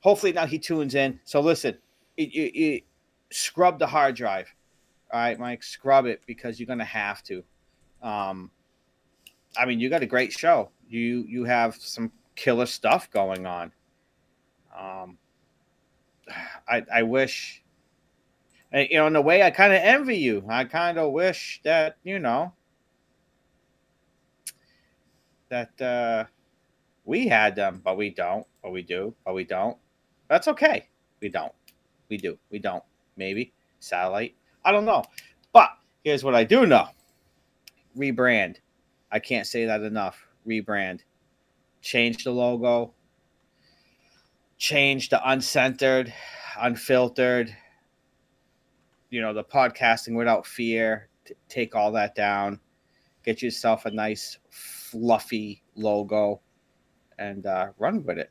hopefully 0.00 0.32
now 0.32 0.46
he 0.46 0.58
tunes 0.58 0.94
in. 0.94 1.20
So 1.24 1.40
listen, 1.40 1.76
it, 2.16 2.28
it, 2.34 2.58
it- 2.58 2.84
scrub 3.32 3.78
the 3.78 3.86
hard 3.86 4.16
drive. 4.16 4.52
All 5.12 5.20
right, 5.20 5.38
Mike, 5.38 5.62
scrub 5.62 6.06
it 6.06 6.20
because 6.26 6.58
you're 6.58 6.66
gonna 6.66 6.84
have 6.84 7.22
to. 7.24 7.44
Um, 8.02 8.50
I 9.56 9.66
mean, 9.66 9.80
you 9.80 9.88
got 9.90 10.02
a 10.02 10.06
great 10.06 10.32
show. 10.32 10.70
You 10.88 11.24
you 11.28 11.44
have 11.44 11.76
some 11.76 12.10
killer 12.36 12.66
stuff 12.66 13.10
going 13.10 13.46
on. 13.46 13.72
Um, 14.76 15.18
I 16.68 16.84
I 16.92 17.02
wish. 17.02 17.62
You 18.72 18.98
know, 18.98 19.08
in 19.08 19.16
a 19.16 19.20
way, 19.20 19.42
I 19.42 19.50
kind 19.50 19.72
of 19.72 19.80
envy 19.82 20.16
you. 20.16 20.44
I 20.48 20.64
kind 20.64 20.96
of 20.96 21.10
wish 21.10 21.60
that 21.64 21.96
you 22.04 22.20
know 22.20 22.52
that 25.48 25.80
uh, 25.80 26.24
we 27.04 27.26
had 27.26 27.56
them, 27.56 27.80
but 27.84 27.96
we 27.96 28.10
don't, 28.10 28.46
but 28.62 28.72
we 28.72 28.82
do, 28.82 29.14
but 29.24 29.34
we 29.34 29.44
don't. 29.44 29.76
That's 30.28 30.48
okay. 30.48 30.88
We 31.20 31.28
don't. 31.28 31.52
We 32.08 32.16
do. 32.16 32.38
We 32.50 32.58
don't. 32.58 32.84
Maybe 33.16 33.52
satellite. 33.80 34.36
I 34.64 34.72
don't 34.72 34.84
know. 34.84 35.04
But 35.52 35.70
here's 36.04 36.24
what 36.24 36.34
I 36.34 36.44
do 36.44 36.66
know. 36.66 36.86
Rebrand. 37.96 38.56
I 39.10 39.18
can't 39.18 39.46
say 39.46 39.64
that 39.66 39.82
enough. 39.82 40.26
Rebrand. 40.46 41.00
Change 41.82 42.24
the 42.24 42.30
logo. 42.30 42.94
Change 44.58 45.08
the 45.08 45.20
uncentered, 45.26 46.12
unfiltered. 46.60 47.54
You 49.08 49.22
know, 49.22 49.32
the 49.32 49.42
podcasting 49.42 50.14
without 50.14 50.46
fear. 50.46 51.08
T- 51.24 51.34
take 51.48 51.74
all 51.74 51.90
that 51.92 52.14
down. 52.14 52.60
Get 53.24 53.42
yourself 53.42 53.86
a 53.86 53.90
nice 53.90 54.38
fluffy 54.50 55.62
logo 55.74 56.40
and 57.20 57.46
uh, 57.46 57.68
run 57.78 58.02
with 58.04 58.18
it. 58.18 58.30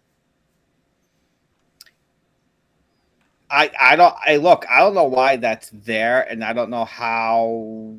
I 3.52 3.72
I 3.80 3.96
don't 3.96 4.16
I 4.26 4.36
look 4.36 4.66
I 4.70 4.80
don't 4.80 4.94
know 4.94 5.06
why 5.06 5.38
that's 5.38 5.70
there 5.74 6.30
and 6.30 6.44
I 6.44 6.54
don't 6.54 6.70
know 6.70 6.86
how 6.86 7.96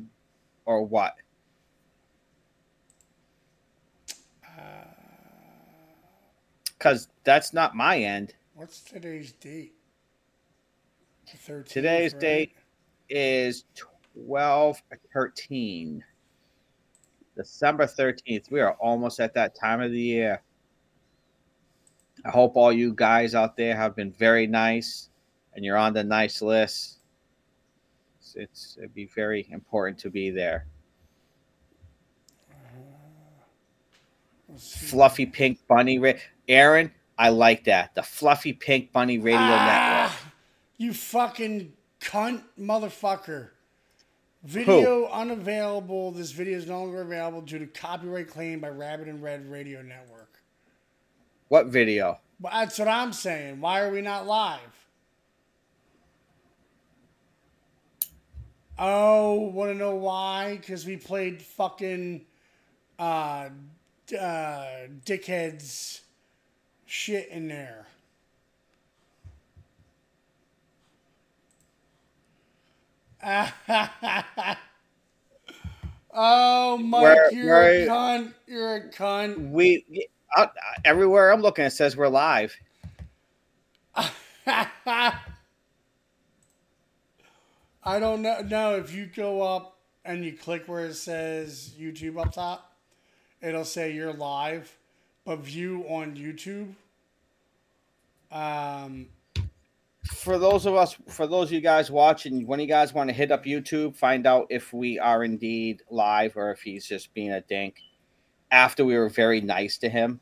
or 0.65 0.83
what. 0.85 1.15
Cuz 6.79 7.09
that's 7.23 7.53
not 7.53 7.75
my 7.75 7.99
end. 7.99 8.33
What's 8.55 8.81
today's 8.81 9.33
date? 9.33 9.73
The 11.31 11.53
13th, 11.53 11.65
Today's 11.65 12.13
right? 12.13 12.21
date 12.21 12.55
is 13.09 13.65
12 14.15 14.81
13. 15.13 16.03
December 17.35 17.85
13th. 17.85 18.51
We 18.51 18.61
are 18.61 18.73
almost 18.73 19.19
at 19.19 19.33
that 19.35 19.53
time 19.55 19.81
of 19.81 19.91
the 19.91 19.99
year. 19.99 20.41
I 22.25 22.29
hope 22.29 22.55
all 22.55 22.71
you 22.71 22.93
guys 22.93 23.33
out 23.35 23.57
there 23.57 23.75
have 23.75 23.95
been 23.95 24.11
very 24.11 24.47
nice 24.47 25.09
and 25.53 25.65
you're 25.65 25.77
on 25.77 25.93
the 25.93 26.03
nice 26.03 26.41
list. 26.41 26.99
It's, 28.19 28.35
it's 28.35 28.77
it'd 28.77 28.93
be 28.93 29.07
very 29.07 29.47
important 29.51 29.97
to 29.99 30.09
be 30.09 30.29
there. 30.29 30.65
Fluffy 34.57 35.25
pink 35.25 35.59
bunny 35.67 35.97
ra- 35.97 36.13
Aaron, 36.47 36.91
I 37.17 37.29
like 37.29 37.63
that. 37.65 37.95
The 37.95 38.03
fluffy 38.03 38.53
pink 38.53 38.91
bunny 38.91 39.17
radio 39.17 39.39
network. 39.39 39.59
Ah, 39.59 40.19
you 40.77 40.93
fucking 40.93 41.73
cunt 42.01 42.43
motherfucker. 42.59 43.49
Video 44.43 45.07
unavailable. 45.07 46.11
This 46.11 46.31
video 46.31 46.57
is 46.57 46.67
no 46.67 46.83
longer 46.83 47.01
available 47.01 47.41
due 47.41 47.59
to 47.59 47.67
copyright 47.67 48.27
claim 48.27 48.59
by 48.59 48.69
Rabbit 48.69 49.07
and 49.07 49.21
Red 49.21 49.49
Radio 49.49 49.81
Network. 49.81 50.30
What 51.51 51.67
video? 51.67 52.17
But 52.39 52.53
that's 52.53 52.79
what 52.79 52.87
I'm 52.87 53.11
saying. 53.11 53.59
Why 53.59 53.81
are 53.81 53.91
we 53.91 53.99
not 53.99 54.25
live? 54.25 54.87
Oh, 58.79 59.51
want 59.53 59.69
to 59.71 59.75
know 59.77 59.97
why? 59.97 60.55
Because 60.55 60.85
we 60.85 60.95
played 60.95 61.41
fucking 61.41 62.21
uh, 62.97 63.49
uh, 64.17 64.65
dickheads 65.05 65.99
shit 66.85 67.27
in 67.27 67.49
there. 67.49 67.85
oh, 76.13 76.77
Mike, 76.77 77.01
Where- 77.03 77.33
you're 77.33 77.45
where- 77.47 77.83
a 77.83 77.87
cunt. 77.87 78.33
You're 78.47 78.75
a 78.77 78.89
cunt. 78.89 79.51
We 79.51 79.85
uh, 80.35 80.47
everywhere 80.85 81.31
I'm 81.31 81.41
looking, 81.41 81.65
it 81.65 81.71
says 81.71 81.95
we're 81.97 82.07
live. 82.07 82.55
I 87.83 87.99
don't 87.99 88.21
know. 88.21 88.41
No, 88.41 88.75
if 88.77 88.93
you 88.93 89.07
go 89.07 89.41
up 89.41 89.77
and 90.05 90.23
you 90.23 90.33
click 90.33 90.67
where 90.67 90.85
it 90.85 90.95
says 90.95 91.73
YouTube 91.79 92.19
up 92.19 92.33
top, 92.33 92.73
it'll 93.41 93.65
say 93.65 93.91
you're 93.91 94.13
live. 94.13 94.77
But 95.25 95.39
view 95.39 95.85
on 95.87 96.15
YouTube. 96.15 96.73
Um, 98.31 99.07
For 100.05 100.39
those 100.39 100.65
of 100.65 100.75
us, 100.75 100.95
for 101.07 101.27
those 101.27 101.49
of 101.49 101.53
you 101.53 101.61
guys 101.61 101.91
watching, 101.91 102.47
when 102.47 102.59
you 102.59 102.65
guys 102.67 102.93
want 102.93 103.09
to 103.09 103.13
hit 103.13 103.31
up 103.31 103.45
YouTube, 103.45 103.95
find 103.95 104.25
out 104.25 104.47
if 104.49 104.73
we 104.73 104.97
are 104.97 105.23
indeed 105.23 105.83
live 105.89 106.35
or 106.37 106.51
if 106.51 106.61
he's 106.61 106.85
just 106.85 107.13
being 107.13 107.31
a 107.31 107.41
dink. 107.41 107.81
After 108.51 108.83
we 108.85 108.95
were 108.97 109.09
very 109.09 109.41
nice 109.41 109.77
to 109.79 109.89
him. 109.89 110.19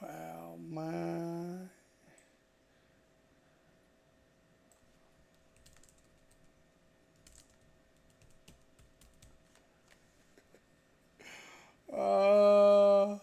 well, 0.00 0.58
my. 0.68 1.68
Uh, 11.92 13.18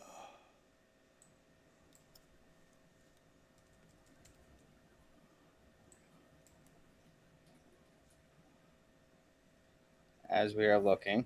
as 10.30 10.56
we 10.56 10.66
are 10.66 10.80
looking. 10.80 11.26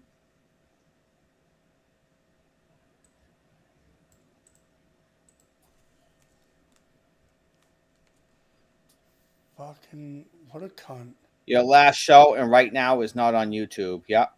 fucking 9.57 10.25
what 10.51 10.63
a 10.63 10.67
cunt. 10.67 11.11
Your 11.45 11.63
last 11.63 11.97
show 11.97 12.35
and 12.35 12.49
right 12.49 12.71
now 12.71 13.01
is 13.01 13.15
not 13.15 13.35
on 13.35 13.51
YouTube. 13.51 14.03
Yep. 14.07 14.31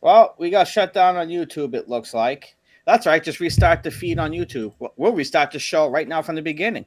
Well, 0.00 0.34
we 0.38 0.50
got 0.50 0.68
shut 0.68 0.92
down 0.92 1.16
on 1.16 1.28
YouTube, 1.28 1.74
it 1.74 1.88
looks 1.88 2.14
like. 2.14 2.56
That's 2.86 3.06
right. 3.06 3.22
Just 3.22 3.40
restart 3.40 3.82
the 3.82 3.90
feed 3.90 4.18
on 4.18 4.30
YouTube. 4.30 4.72
We'll- 4.78 4.92
We'll 4.96 5.12
restart 5.12 5.50
the 5.50 5.58
show 5.58 5.88
right 5.88 6.06
now 6.06 6.22
from 6.22 6.36
the 6.36 6.42
beginning. 6.42 6.86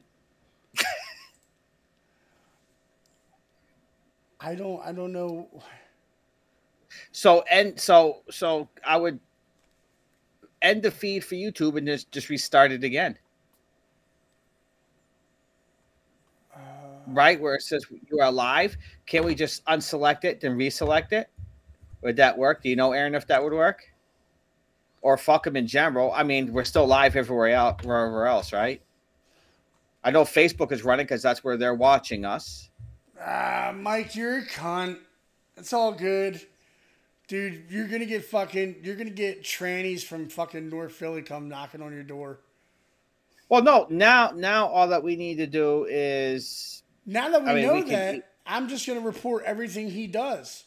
I 4.40 4.54
don't. 4.54 4.80
I 4.84 4.92
don't 4.92 5.12
know. 5.12 5.48
So 7.12 7.44
and 7.50 7.78
so 7.78 8.22
so 8.30 8.68
I 8.84 8.96
would 8.96 9.20
end 10.62 10.82
the 10.82 10.90
feed 10.90 11.24
for 11.24 11.34
YouTube 11.34 11.76
and 11.76 11.86
just 11.86 12.10
just 12.10 12.28
restart 12.28 12.72
it 12.72 12.82
again. 12.84 13.18
Right 17.06 17.40
where 17.40 17.54
it 17.56 17.62
says 17.62 17.84
you 18.10 18.20
are 18.20 18.30
live, 18.30 18.76
can 19.06 19.24
we 19.24 19.34
just 19.34 19.64
unselect 19.66 20.24
it 20.24 20.40
then 20.40 20.56
reselect 20.56 21.12
it? 21.12 21.28
Would 22.02 22.16
that 22.16 22.38
work? 22.38 22.62
Do 22.62 22.68
you 22.68 22.76
know, 22.76 22.92
Aaron, 22.92 23.14
if 23.14 23.26
that 23.26 23.42
would 23.42 23.52
work? 23.52 23.82
Or 25.02 25.16
fuck 25.16 25.44
them 25.44 25.56
in 25.56 25.66
general. 25.66 26.12
I 26.12 26.22
mean, 26.22 26.52
we're 26.52 26.64
still 26.64 26.86
live 26.86 27.16
everywhere 27.16 27.50
else, 27.50 27.82
wherever 27.82 28.26
else, 28.26 28.52
right? 28.52 28.80
I 30.04 30.10
know 30.10 30.22
Facebook 30.22 30.72
is 30.72 30.84
running 30.84 31.04
because 31.04 31.22
that's 31.22 31.42
where 31.42 31.56
they're 31.56 31.74
watching 31.74 32.24
us. 32.24 32.69
Ah, 33.20 33.72
Mike, 33.76 34.14
you're 34.16 34.38
a 34.38 34.46
cunt. 34.46 34.98
It's 35.56 35.72
all 35.72 35.92
good. 35.92 36.40
Dude, 37.28 37.66
you're 37.68 37.86
gonna 37.86 38.06
get 38.06 38.24
fucking 38.24 38.76
you're 38.82 38.96
gonna 38.96 39.10
get 39.10 39.42
trannies 39.42 40.02
from 40.02 40.28
fucking 40.28 40.68
North 40.68 40.92
Philly 40.92 41.22
come 41.22 41.48
knocking 41.48 41.82
on 41.82 41.92
your 41.92 42.02
door. 42.02 42.40
Well, 43.48 43.62
no, 43.62 43.86
now 43.90 44.32
now 44.34 44.66
all 44.66 44.88
that 44.88 45.02
we 45.02 45.16
need 45.16 45.36
to 45.36 45.46
do 45.46 45.86
is 45.88 46.82
Now 47.06 47.28
that 47.28 47.44
we 47.44 47.50
I 47.50 47.54
mean, 47.54 47.66
know 47.66 47.74
we 47.74 47.82
can- 47.82 47.90
that, 47.90 48.30
I'm 48.46 48.68
just 48.68 48.86
gonna 48.86 49.00
report 49.00 49.44
everything 49.44 49.90
he 49.90 50.06
does. 50.06 50.64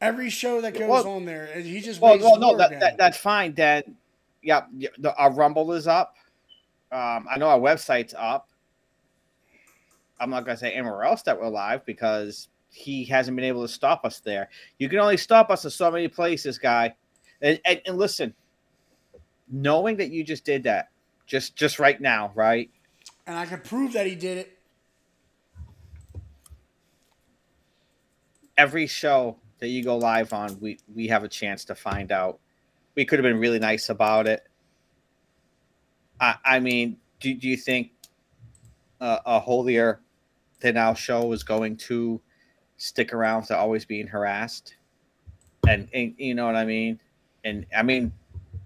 Every 0.00 0.30
show 0.30 0.60
that 0.62 0.72
goes 0.74 0.88
Well- 0.88 1.08
on 1.08 1.24
there, 1.26 1.44
and 1.54 1.64
he 1.64 1.80
just 1.80 2.00
Well, 2.00 2.18
well 2.18 2.38
no, 2.38 2.56
that, 2.56 2.78
that 2.80 2.96
that's 2.96 3.18
fine. 3.18 3.54
Then, 3.54 3.96
yeah, 4.42 4.62
yeah, 4.76 4.88
the, 4.98 5.14
our 5.16 5.30
Rumble 5.32 5.72
is 5.72 5.86
up. 5.86 6.16
Um, 6.90 7.26
I 7.30 7.36
know 7.38 7.48
our 7.48 7.58
website's 7.60 8.14
up. 8.16 8.48
I'm 10.20 10.30
not 10.30 10.44
gonna 10.44 10.56
say 10.56 10.72
anywhere 10.72 11.04
else 11.04 11.22
that 11.22 11.38
we're 11.38 11.48
live 11.48 11.84
because 11.84 12.48
he 12.70 13.04
hasn't 13.04 13.36
been 13.36 13.44
able 13.44 13.62
to 13.62 13.72
stop 13.72 14.04
us 14.04 14.20
there. 14.20 14.48
You 14.78 14.88
can 14.88 14.98
only 14.98 15.16
stop 15.16 15.50
us 15.50 15.64
in 15.64 15.70
so 15.70 15.90
many 15.90 16.08
places, 16.08 16.58
guy. 16.58 16.94
And, 17.42 17.60
and, 17.66 17.80
and 17.86 17.98
listen, 17.98 18.34
knowing 19.50 19.96
that 19.96 20.10
you 20.10 20.24
just 20.24 20.44
did 20.44 20.62
that, 20.64 20.90
just 21.26 21.56
just 21.56 21.78
right 21.78 22.00
now, 22.00 22.32
right? 22.34 22.70
and 23.26 23.38
I 23.38 23.46
can 23.46 23.60
prove 23.60 23.92
that 23.92 24.06
he 24.06 24.14
did 24.14 24.38
it. 24.38 24.58
every 28.56 28.86
show 28.86 29.36
that 29.58 29.68
you 29.68 29.82
go 29.82 29.96
live 29.96 30.32
on, 30.32 30.58
we 30.60 30.78
we 30.94 31.08
have 31.08 31.24
a 31.24 31.28
chance 31.28 31.64
to 31.66 31.74
find 31.74 32.12
out. 32.12 32.38
We 32.94 33.04
could 33.04 33.18
have 33.18 33.24
been 33.24 33.40
really 33.40 33.58
nice 33.58 33.88
about 33.88 34.26
it. 34.26 34.46
I 36.20 36.36
I 36.44 36.60
mean, 36.60 36.96
do 37.20 37.34
do 37.34 37.48
you 37.48 37.56
think 37.56 37.90
uh, 39.02 39.18
a 39.26 39.40
holier 39.40 40.00
than 40.60 40.76
now 40.76 40.94
show 40.94 41.32
is 41.32 41.42
going 41.42 41.76
to 41.76 42.20
stick 42.76 43.12
around 43.12 43.42
to 43.44 43.58
always 43.58 43.84
being 43.84 44.06
harassed? 44.06 44.76
And, 45.68 45.88
and 45.92 46.14
you 46.16 46.34
know 46.34 46.46
what 46.46 46.56
I 46.56 46.64
mean? 46.64 47.00
And 47.44 47.66
I 47.76 47.82
mean, 47.82 48.12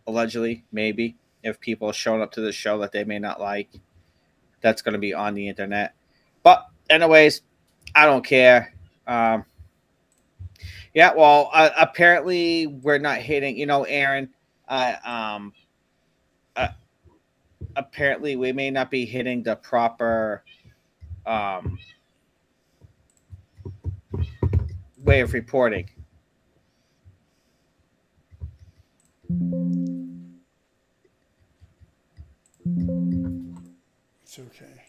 allegedly, 0.06 0.64
maybe 0.70 1.16
if 1.42 1.58
people 1.58 1.90
showing 1.92 2.20
up 2.20 2.32
to 2.32 2.42
the 2.42 2.52
show 2.52 2.78
that 2.78 2.92
they 2.92 3.04
may 3.04 3.18
not 3.18 3.40
like, 3.40 3.70
that's 4.60 4.82
going 4.82 4.92
to 4.92 4.98
be 4.98 5.14
on 5.14 5.34
the 5.34 5.48
internet. 5.48 5.94
But 6.42 6.66
anyways, 6.90 7.42
I 7.94 8.04
don't 8.04 8.24
care. 8.24 8.74
Um, 9.06 9.44
yeah, 10.92 11.12
well, 11.14 11.50
uh, 11.52 11.70
apparently 11.78 12.66
we're 12.66 12.98
not 12.98 13.18
hitting. 13.18 13.56
You 13.56 13.66
know, 13.66 13.84
Aaron. 13.84 14.30
Uh, 14.68 14.94
um, 15.04 15.52
apparently 17.76 18.36
we 18.36 18.52
may 18.52 18.70
not 18.70 18.90
be 18.90 19.04
hitting 19.04 19.42
the 19.42 19.56
proper 19.56 20.42
um, 21.26 21.78
way 24.98 25.20
of 25.20 25.32
reporting. 25.32 25.88
It's 34.22 34.38
okay. 34.38 34.82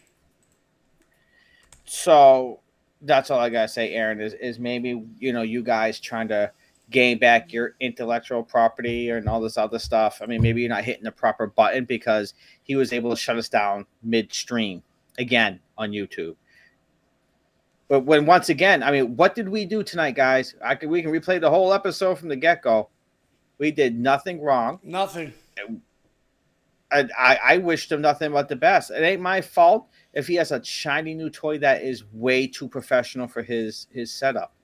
So 1.84 2.60
that's 3.02 3.30
all 3.30 3.38
I 3.38 3.50
gotta 3.50 3.68
say, 3.68 3.92
Aaron. 3.94 4.20
Is 4.20 4.34
is 4.34 4.58
maybe 4.58 5.02
you 5.18 5.32
know 5.32 5.42
you 5.42 5.62
guys 5.62 6.00
trying 6.00 6.28
to 6.28 6.50
gain 6.90 7.18
back 7.18 7.52
your 7.52 7.74
intellectual 7.80 8.42
property 8.42 9.10
and 9.10 9.28
all 9.28 9.40
this 9.40 9.58
other 9.58 9.78
stuff. 9.78 10.20
I 10.22 10.26
mean, 10.26 10.40
maybe 10.40 10.62
you're 10.62 10.70
not 10.70 10.84
hitting 10.84 11.04
the 11.04 11.12
proper 11.12 11.46
button 11.46 11.84
because 11.84 12.34
he 12.62 12.76
was 12.76 12.92
able 12.92 13.10
to 13.10 13.16
shut 13.16 13.36
us 13.36 13.48
down 13.48 13.86
midstream 14.02 14.82
again 15.18 15.60
on 15.76 15.90
YouTube. 15.90 16.36
But 17.88 18.00
when 18.00 18.26
once 18.26 18.48
again, 18.50 18.82
I 18.82 18.90
mean, 18.90 19.16
what 19.16 19.34
did 19.34 19.48
we 19.48 19.64
do 19.64 19.82
tonight, 19.82 20.14
guys? 20.14 20.54
I 20.62 20.74
can 20.74 20.90
we 20.90 21.02
can 21.02 21.10
replay 21.10 21.40
the 21.40 21.50
whole 21.50 21.72
episode 21.72 22.18
from 22.18 22.28
the 22.28 22.36
get 22.36 22.62
go. 22.62 22.90
We 23.58 23.70
did 23.70 23.98
nothing 23.98 24.40
wrong. 24.40 24.78
Nothing. 24.82 25.32
And 26.90 27.12
I, 27.18 27.38
I 27.44 27.58
wished 27.58 27.92
him 27.92 28.00
nothing 28.00 28.32
but 28.32 28.48
the 28.48 28.56
best. 28.56 28.90
It 28.90 29.02
ain't 29.02 29.20
my 29.20 29.40
fault 29.40 29.88
if 30.14 30.26
he 30.26 30.36
has 30.36 30.52
a 30.52 30.64
shiny 30.64 31.12
new 31.12 31.28
toy 31.28 31.58
that 31.58 31.82
is 31.82 32.04
way 32.12 32.46
too 32.46 32.68
professional 32.68 33.26
for 33.26 33.42
his 33.42 33.88
his 33.90 34.12
setup. 34.12 34.54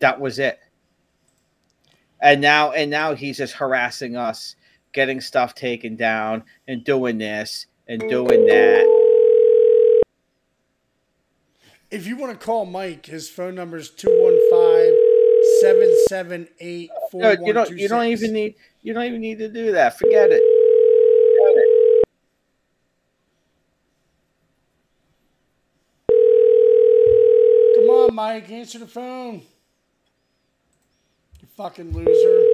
That 0.00 0.20
was 0.20 0.38
it. 0.38 0.58
And 2.20 2.40
now 2.40 2.72
and 2.72 2.90
now 2.90 3.14
he's 3.14 3.38
just 3.38 3.54
harassing 3.54 4.16
us, 4.16 4.56
getting 4.92 5.20
stuff 5.20 5.54
taken 5.54 5.96
down 5.96 6.44
and 6.68 6.84
doing 6.84 7.18
this 7.18 7.66
and 7.88 8.00
doing 8.08 8.46
that. 8.46 8.86
If 11.90 12.06
you 12.06 12.16
want 12.16 12.38
to 12.38 12.44
call 12.44 12.66
Mike, 12.66 13.06
his 13.06 13.28
phone 13.28 13.54
number 13.54 13.76
is 13.76 13.90
215 13.90 15.10
778 15.60 16.90
No, 17.14 17.30
you 17.44 17.52
don't 17.52 17.70
you 17.70 17.88
don't 17.88 18.06
even 18.06 18.32
need 18.32 18.54
you 18.82 18.94
don't 18.94 19.04
even 19.04 19.20
need 19.20 19.38
to 19.38 19.48
do 19.48 19.72
that. 19.72 19.98
Forget 19.98 20.28
it. 20.30 20.42
Forget 21.38 21.56
it. 21.56 21.68
Come 27.76 27.90
on, 27.90 28.14
Mike, 28.14 28.50
answer 28.50 28.78
the 28.78 28.86
phone. 28.86 29.42
You 31.60 31.64
fucking 31.64 31.92
loser. 31.92 32.46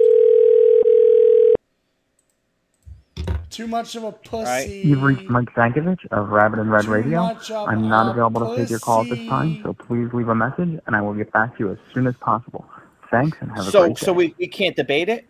Too 3.49 3.65
much 3.65 3.95
of 3.95 4.03
a 4.03 4.11
pussy. 4.11 4.81
You've 4.83 5.01
reached 5.01 5.29
Mike 5.29 5.49
Sankovich 5.53 6.05
of 6.11 6.27
Rabbit 6.27 6.59
and 6.59 6.69
Red 6.69 6.83
Too 6.83 6.91
Radio. 6.91 7.21
I'm 7.65 7.87
not 7.87 8.07
a 8.07 8.11
available 8.11 8.49
to 8.49 8.57
take 8.57 8.69
your 8.69 8.79
call 8.79 9.03
at 9.03 9.09
this 9.09 9.25
time, 9.29 9.61
so 9.63 9.71
please 9.71 10.09
leave 10.11 10.27
a 10.27 10.35
message 10.35 10.81
and 10.85 10.93
I 10.93 10.99
will 10.99 11.13
get 11.13 11.31
back 11.31 11.57
to 11.57 11.63
you 11.63 11.71
as 11.71 11.77
soon 11.93 12.05
as 12.05 12.15
possible. 12.17 12.67
Thanks 13.09 13.37
and 13.39 13.49
have 13.51 13.67
a 13.67 13.71
So 13.71 13.83
great 13.83 13.95
day. 13.95 14.05
so 14.05 14.11
we, 14.11 14.35
we 14.37 14.47
can't 14.47 14.75
debate 14.75 15.07
it. 15.07 15.25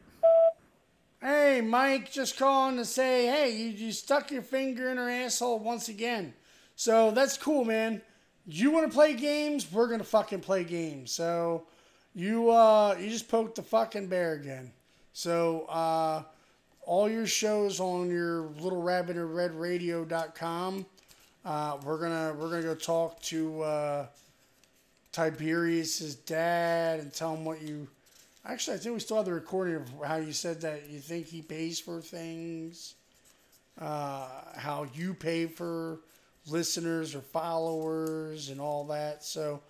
Hey, 1.21 1.61
Mike, 1.61 2.11
just 2.11 2.36
calling 2.39 2.78
to 2.78 2.86
say, 2.86 3.28
hey, 3.28 3.51
you, 3.51 3.67
you 3.67 3.91
stuck 3.91 4.32
your 4.32 4.41
finger 4.41 4.89
in 4.89 4.97
her 4.97 5.07
asshole 5.07 5.59
once 5.59 5.88
again. 5.88 6.34
So 6.75 7.11
that's 7.11 7.38
cool, 7.38 7.63
man. 7.63 8.01
You 8.47 8.71
want 8.71 8.88
to 8.88 8.93
play 8.93 9.13
games? 9.13 9.71
We're 9.71 9.88
gonna 9.88 10.03
fucking 10.03 10.41
play 10.41 10.63
games. 10.63 11.11
So 11.11 11.67
you 12.18 12.49
uh 12.49 12.97
you 12.99 13.09
just 13.09 13.30
poked 13.30 13.55
the 13.55 13.63
fucking 13.63 14.07
bear 14.07 14.34
again. 14.34 14.72
So 15.13 15.61
uh 15.70 16.24
all 16.86 17.09
your 17.09 17.28
shows 17.28 17.80
on 17.80 18.09
your 18.09 18.43
little 18.59 18.82
rabbit 18.82 19.18
or 19.18 19.28
red 19.28 19.53
radio.com. 19.53 20.86
Uh, 21.45 21.78
we're 21.84 21.99
gonna 21.99 22.34
we're 22.38 22.49
gonna 22.49 22.63
go 22.63 22.76
talk 22.76 23.22
to 23.22 23.61
uh, 23.61 24.05
Tiberius's 25.11 26.15
dad 26.15 26.99
and 26.99 27.13
tell 27.13 27.34
him 27.36 27.45
what 27.45 27.61
you 27.61 27.88
Actually, 28.45 28.78
I 28.78 28.80
think 28.80 28.93
we 28.93 28.99
still 29.01 29.18
have 29.18 29.26
the 29.26 29.34
recording 29.34 29.76
of 29.76 29.89
how 30.05 30.15
you 30.15 30.32
said 30.32 30.61
that 30.61 30.89
you 30.89 30.99
think 30.99 31.28
he 31.28 31.41
pays 31.41 31.82
for 31.82 31.99
things, 31.99 32.95
uh, 33.82 34.26
how 34.55 34.88
you 34.95 35.13
pay 35.13 35.47
for 35.47 35.99
listeners 36.47 37.13
or 37.13 37.20
followers 37.20 38.47
and 38.47 38.61
all 38.61 38.86
that. 38.86 39.26
So 39.26 39.61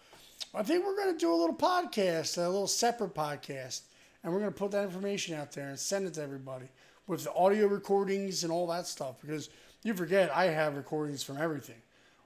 I 0.54 0.64
think 0.64 0.86
we're 0.86 0.96
going 0.96 1.14
to 1.14 1.20
do 1.20 1.32
a 1.32 1.36
little 1.36 1.56
podcast, 1.56 2.38
a 2.38 2.48
little 2.48 2.68
separate 2.68 3.14
podcast, 3.14 3.82
and 4.24 4.34
we're 4.34 4.40
going 4.40 4.52
to 4.52 4.58
put 4.58 4.72
that 4.72 4.84
information 4.84 5.36
out 5.36 5.52
there 5.52 5.70
and 5.70 5.78
send 5.78 6.08
it 6.08 6.16
to 6.16 6.24
everybody 6.24 6.68
with 7.06 7.24
the 7.24 7.34
audio 7.34 7.68
recordings 7.68 8.44
and 8.44 8.52
all 8.52 8.68
that 8.68 8.88
stuff. 8.88 9.22
Because 9.22 9.50
you 9.84 9.94
forget, 9.94 10.36
I 10.36 10.46
have 10.46 10.76
recordings 10.76 11.24
from 11.24 11.38
everything 11.38 11.82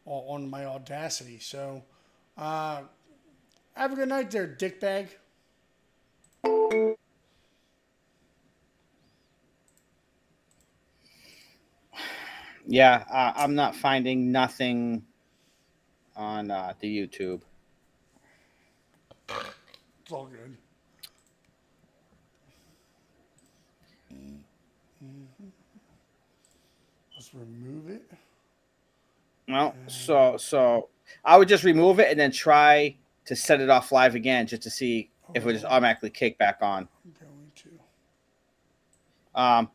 on 0.06 0.50
my 0.50 0.66
Audacity. 0.66 1.40
So 1.40 1.84
uh, 2.38 2.82
have 3.74 3.94
a 3.94 3.96
good 3.96 4.10
night 4.10 4.32
there, 4.32 4.48
dickbag. 4.48 5.10
Yeah, 12.68 13.04
uh, 13.12 13.34
I'm 13.36 13.56
not 13.56 13.76
finding 13.76 14.32
nothing 14.32 15.04
on 16.16 16.52
uh, 16.52 16.74
the 16.80 16.88
YouTube. 16.88 17.42
It's 20.04 20.12
all 20.12 20.26
good. 20.26 20.58
Let's 27.16 27.34
remove 27.34 27.90
it. 27.90 28.12
Well, 29.48 29.76
so 29.88 30.38
so 30.38 30.90
I 31.24 31.38
would 31.38 31.48
just 31.48 31.64
remove 31.64 32.00
it 32.00 32.10
and 32.10 32.20
then 32.20 32.32
try 32.32 32.96
to 33.26 33.36
set 33.36 33.62
it 33.62 33.70
off 33.70 33.92
live 33.92 34.16
again 34.16 34.48
just 34.48 34.64
to 34.64 34.70
see 34.70 35.10
if 35.34 35.44
it 35.44 35.46
would 35.46 35.54
just 35.54 35.66
automatically 35.66 36.10
kick 36.10 36.38
back 36.38 36.58
on. 36.62 36.88
I'm 37.06 37.14
going 37.20 37.52
to. 39.36 39.40
Um, 39.40 39.70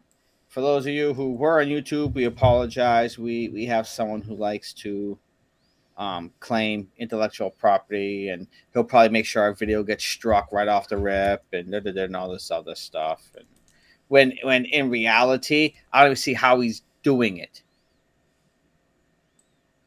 for 0.49 0.61
those 0.61 0.87
of 0.87 0.93
you 0.93 1.15
who 1.15 1.33
were 1.35 1.61
on 1.61 1.67
YouTube, 1.67 2.15
we 2.15 2.25
apologize. 2.25 3.19
We 3.19 3.49
we 3.51 3.67
have 3.67 3.87
someone 3.87 4.23
who 4.23 4.35
likes 4.35 4.73
to 4.75 5.19
um, 5.97 6.31
claim 6.41 6.89
intellectual 6.99 7.51
property, 7.51 8.29
and 8.29 8.47
he'll 8.73 8.85
probably 8.85 9.09
make 9.09 9.27
sure 9.27 9.43
our 9.43 9.55
video 9.55 9.83
gets 9.83 10.05
struck 10.05 10.53
right 10.53 10.69
off 10.69 10.89
the 10.89 10.97
rip, 10.97 11.45
and 11.53 11.73
and 11.75 12.17
all 12.17 12.31
this 12.31 12.51
other 12.51 12.75
stuff. 12.75 13.31
And 13.37 13.47
when 14.09 14.35
when 14.43 14.67
in 14.67 14.91
reality, 14.91 15.75
I 15.93 16.01
don't 16.01 16.09
even 16.09 16.17
see 16.17 16.35
how 16.35 16.61
he's 16.61 16.83
doing 17.03 17.39
it. 17.39 17.63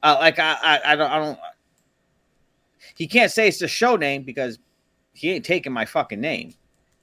Uh, 0.01 0.18
like 0.20 0.39
I, 0.39 0.57
I 0.62 0.93
I 0.93 0.95
don't 0.95 1.12
I 1.12 1.20
don't. 1.20 1.39
He 2.95 3.07
can't 3.07 3.32
say 3.32 3.47
it's 3.47 3.60
the 3.60 3.68
show 3.68 3.95
name 3.95 4.24
because 4.24 4.60
he 5.14 5.32
ain't 5.32 5.45
taking 5.45 5.74
my 5.74 5.86
fucking 5.86 6.20
name. 6.20 6.53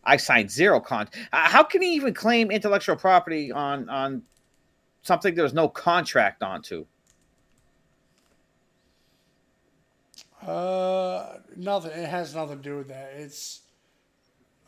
I 0.05 0.17
signed 0.17 0.51
zero 0.51 0.81
con. 0.81 1.09
Uh, 1.33 1.49
how 1.49 1.63
can 1.63 1.83
he 1.83 1.95
even 1.95 2.15
claim 2.15 2.51
intellectual 2.51 2.97
property 2.97 3.53
on 3.53 3.89
on 3.89 4.23
something 5.03 5.35
there's 5.35 5.55
no 5.55 5.69
contract 5.69 6.43
onto? 6.43 6.87
Uh, 10.47 11.39
nothing. 11.57 11.91
It 11.91 12.09
has 12.09 12.35
nothing 12.35 12.59
to 12.59 12.63
do 12.63 12.77
with 12.77 12.89
that. 12.89 13.13
It's 13.17 13.63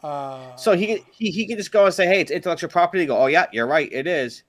uh. 0.02 0.56
So 0.56 0.72
he 0.72 1.04
he 1.12 1.30
he 1.30 1.46
can 1.46 1.56
just 1.56 1.70
go 1.70 1.84
and 1.84 1.94
say, 1.94 2.06
"Hey, 2.06 2.20
it's 2.20 2.32
intellectual 2.32 2.70
property." 2.70 3.06
Go, 3.06 3.16
"Oh 3.16 3.26
yeah, 3.26 3.46
you're 3.52 3.66
right, 3.66 3.88
it 3.92 4.06
is." 4.06 4.42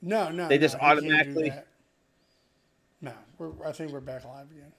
no, 0.00 0.30
no. 0.30 0.48
they 0.48 0.58
just 0.58 0.76
he 0.76 0.80
automatically-. 0.80 1.52
No, 3.00 3.12
we're. 3.38 3.50
I 3.66 3.72
think 3.72 3.92
we're 3.92 4.00
back 4.00 4.24
live 4.24 4.46
again. 4.50 4.72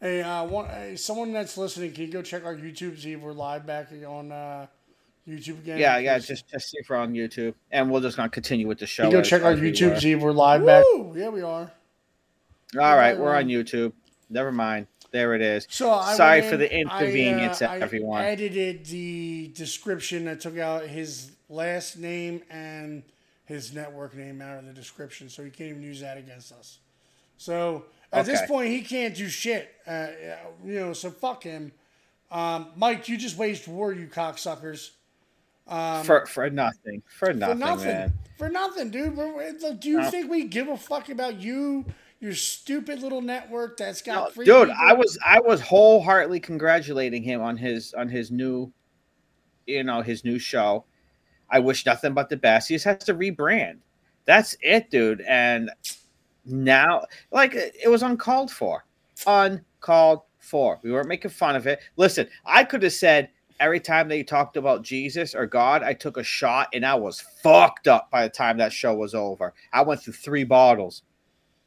Hey, 0.00 0.20
uh, 0.22 0.44
one, 0.44 0.66
hey, 0.68 0.96
someone 0.96 1.32
that's 1.32 1.56
listening, 1.56 1.92
can 1.92 2.04
you 2.04 2.12
go 2.12 2.20
check 2.20 2.44
our 2.44 2.54
YouTube 2.54 3.00
see 3.00 3.12
if 3.12 3.20
we're 3.20 3.32
live 3.32 3.66
back 3.66 3.88
on 4.06 4.30
uh, 4.30 4.66
YouTube 5.28 5.58
again? 5.60 5.78
Yeah, 5.78 5.98
yeah. 5.98 6.18
Just 6.18 6.48
just 6.48 6.70
see 6.70 6.78
if 6.78 6.88
we're 6.88 6.96
on 6.96 7.12
YouTube, 7.12 7.54
and 7.70 7.90
we're 7.90 8.00
just 8.00 8.16
gonna 8.16 8.28
continue 8.28 8.66
with 8.66 8.78
the 8.78 8.86
show. 8.86 9.04
You 9.04 9.12
go 9.12 9.18
as- 9.20 9.28
check 9.28 9.42
our 9.42 9.52
as 9.52 9.60
we 9.60 9.72
YouTube 9.72 9.94
were. 9.94 10.00
see 10.00 10.12
if 10.12 10.20
we're 10.20 10.32
live 10.32 10.64
back. 10.64 10.84
Yeah, 11.14 11.28
we 11.28 11.42
are. 11.42 11.70
All 12.78 12.96
right, 12.96 13.16
we're 13.16 13.34
on 13.34 13.46
YouTube. 13.46 13.92
Never 14.28 14.52
mind. 14.52 14.86
There 15.12 15.34
it 15.34 15.42
is. 15.42 15.66
So 15.70 15.92
I 15.92 16.16
sorry 16.16 16.40
went 16.40 16.50
for 16.50 16.56
the 16.56 16.76
inconvenience, 16.76 17.62
I, 17.62 17.78
uh, 17.78 17.84
everyone. 17.84 18.22
I 18.22 18.30
edited 18.30 18.84
the 18.86 19.52
description. 19.54 20.26
I 20.26 20.34
took 20.34 20.58
out 20.58 20.86
his 20.88 21.30
last 21.48 21.96
name 21.96 22.42
and 22.50 23.04
his 23.44 23.72
network 23.72 24.16
name 24.16 24.40
out 24.42 24.58
of 24.58 24.66
the 24.66 24.72
description, 24.72 25.28
so 25.28 25.44
he 25.44 25.50
can't 25.50 25.70
even 25.70 25.82
use 25.82 26.00
that 26.00 26.18
against 26.18 26.50
us. 26.52 26.78
So 27.36 27.84
at 28.12 28.26
this 28.26 28.42
point, 28.48 28.70
he 28.70 28.82
can't 28.82 29.14
do 29.14 29.28
shit. 29.28 29.72
Uh, 29.86 30.08
you 30.64 30.80
know, 30.80 30.92
so 30.92 31.10
fuck 31.10 31.44
him. 31.44 31.70
Um, 32.30 32.68
Mike, 32.74 33.08
you 33.08 33.16
just 33.16 33.36
waged 33.36 33.68
war, 33.68 33.92
you 33.92 34.08
cocksuckers. 34.08 34.90
Um, 35.66 36.04
for 36.04 36.26
for 36.26 36.50
nothing. 36.50 37.02
For 37.06 37.32
nothing, 37.32 37.58
for 37.58 37.64
nothing. 37.64 37.86
man. 37.88 38.12
For 38.38 38.48
nothing, 38.48 38.90
dude. 38.90 39.16
We're- 39.16 39.32
we're- 39.32 39.58
like, 39.60 39.80
Do 39.80 39.88
you 39.88 40.00
No. 40.02 40.10
think 40.10 40.30
we 40.30 40.44
give 40.44 40.68
a 40.68 40.76
fuck 40.76 41.08
about 41.08 41.40
you, 41.40 41.86
your 42.20 42.34
stupid 42.34 43.00
little 43.00 43.22
network 43.22 43.76
that's 43.78 44.02
got 44.02 44.34
free 44.34 44.44
Dude, 44.44 44.68
people? 44.68 44.82
I 44.82 44.92
was 44.92 45.18
I 45.24 45.40
was 45.40 45.60
wholeheartedly 45.62 46.40
congratulating 46.40 47.22
him 47.22 47.40
on 47.40 47.56
his 47.56 47.94
on 47.94 48.08
his 48.08 48.30
new, 48.30 48.70
you 49.66 49.84
know, 49.84 50.02
his 50.02 50.24
new 50.24 50.38
show. 50.38 50.84
I 51.50 51.60
wish 51.60 51.86
nothing 51.86 52.12
but 52.12 52.28
the 52.28 52.36
best. 52.36 52.68
He 52.68 52.74
just 52.74 52.84
has 52.84 52.98
to 53.04 53.14
rebrand. 53.14 53.78
That's 54.26 54.56
it, 54.60 54.90
dude. 54.90 55.22
And 55.22 55.70
now, 56.44 57.04
like, 57.30 57.54
it 57.54 57.88
was 57.88 58.02
uncalled 58.02 58.50
for. 58.50 58.84
Uncalled 59.26 60.22
for. 60.38 60.78
We 60.82 60.92
weren't 60.92 61.08
making 61.08 61.30
fun 61.30 61.56
of 61.56 61.66
it. 61.66 61.80
Listen, 61.96 62.28
I 62.44 62.64
could 62.64 62.82
have 62.82 62.92
said 62.92 63.28
every 63.60 63.80
time 63.80 64.08
they 64.08 64.22
talked 64.22 64.56
about 64.56 64.82
Jesus 64.82 65.34
or 65.34 65.46
God, 65.46 65.82
I 65.82 65.94
took 65.94 66.16
a 66.16 66.24
shot 66.24 66.68
and 66.72 66.84
I 66.84 66.94
was 66.94 67.20
fucked 67.20 67.88
up 67.88 68.10
by 68.10 68.24
the 68.24 68.30
time 68.30 68.58
that 68.58 68.72
show 68.72 68.94
was 68.94 69.14
over. 69.14 69.54
I 69.72 69.82
went 69.82 70.02
through 70.02 70.14
three 70.14 70.44
bottles, 70.44 71.02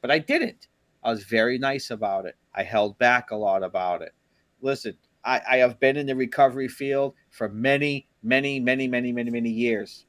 but 0.02 0.12
I 0.12 0.20
didn't. 0.20 0.68
I 1.04 1.12
was 1.12 1.24
very 1.24 1.58
nice 1.58 1.92
about 1.92 2.26
it. 2.26 2.36
I 2.54 2.64
held 2.64 2.98
back 2.98 3.32
a 3.32 3.36
lot 3.36 3.64
about 3.64 4.02
it. 4.02 4.14
Listen, 4.62 4.98
I, 5.24 5.42
I 5.50 5.58
have 5.58 5.80
been 5.80 5.98
in 5.98 6.08
the 6.08 6.16
recovery 6.16 6.68
field 6.68 7.14
for 7.30 7.50
many, 7.50 8.08
many, 8.24 8.60
many, 8.60 8.88
many, 8.88 9.12
many, 9.12 9.32
many 9.32 9.50
years. 9.50 10.06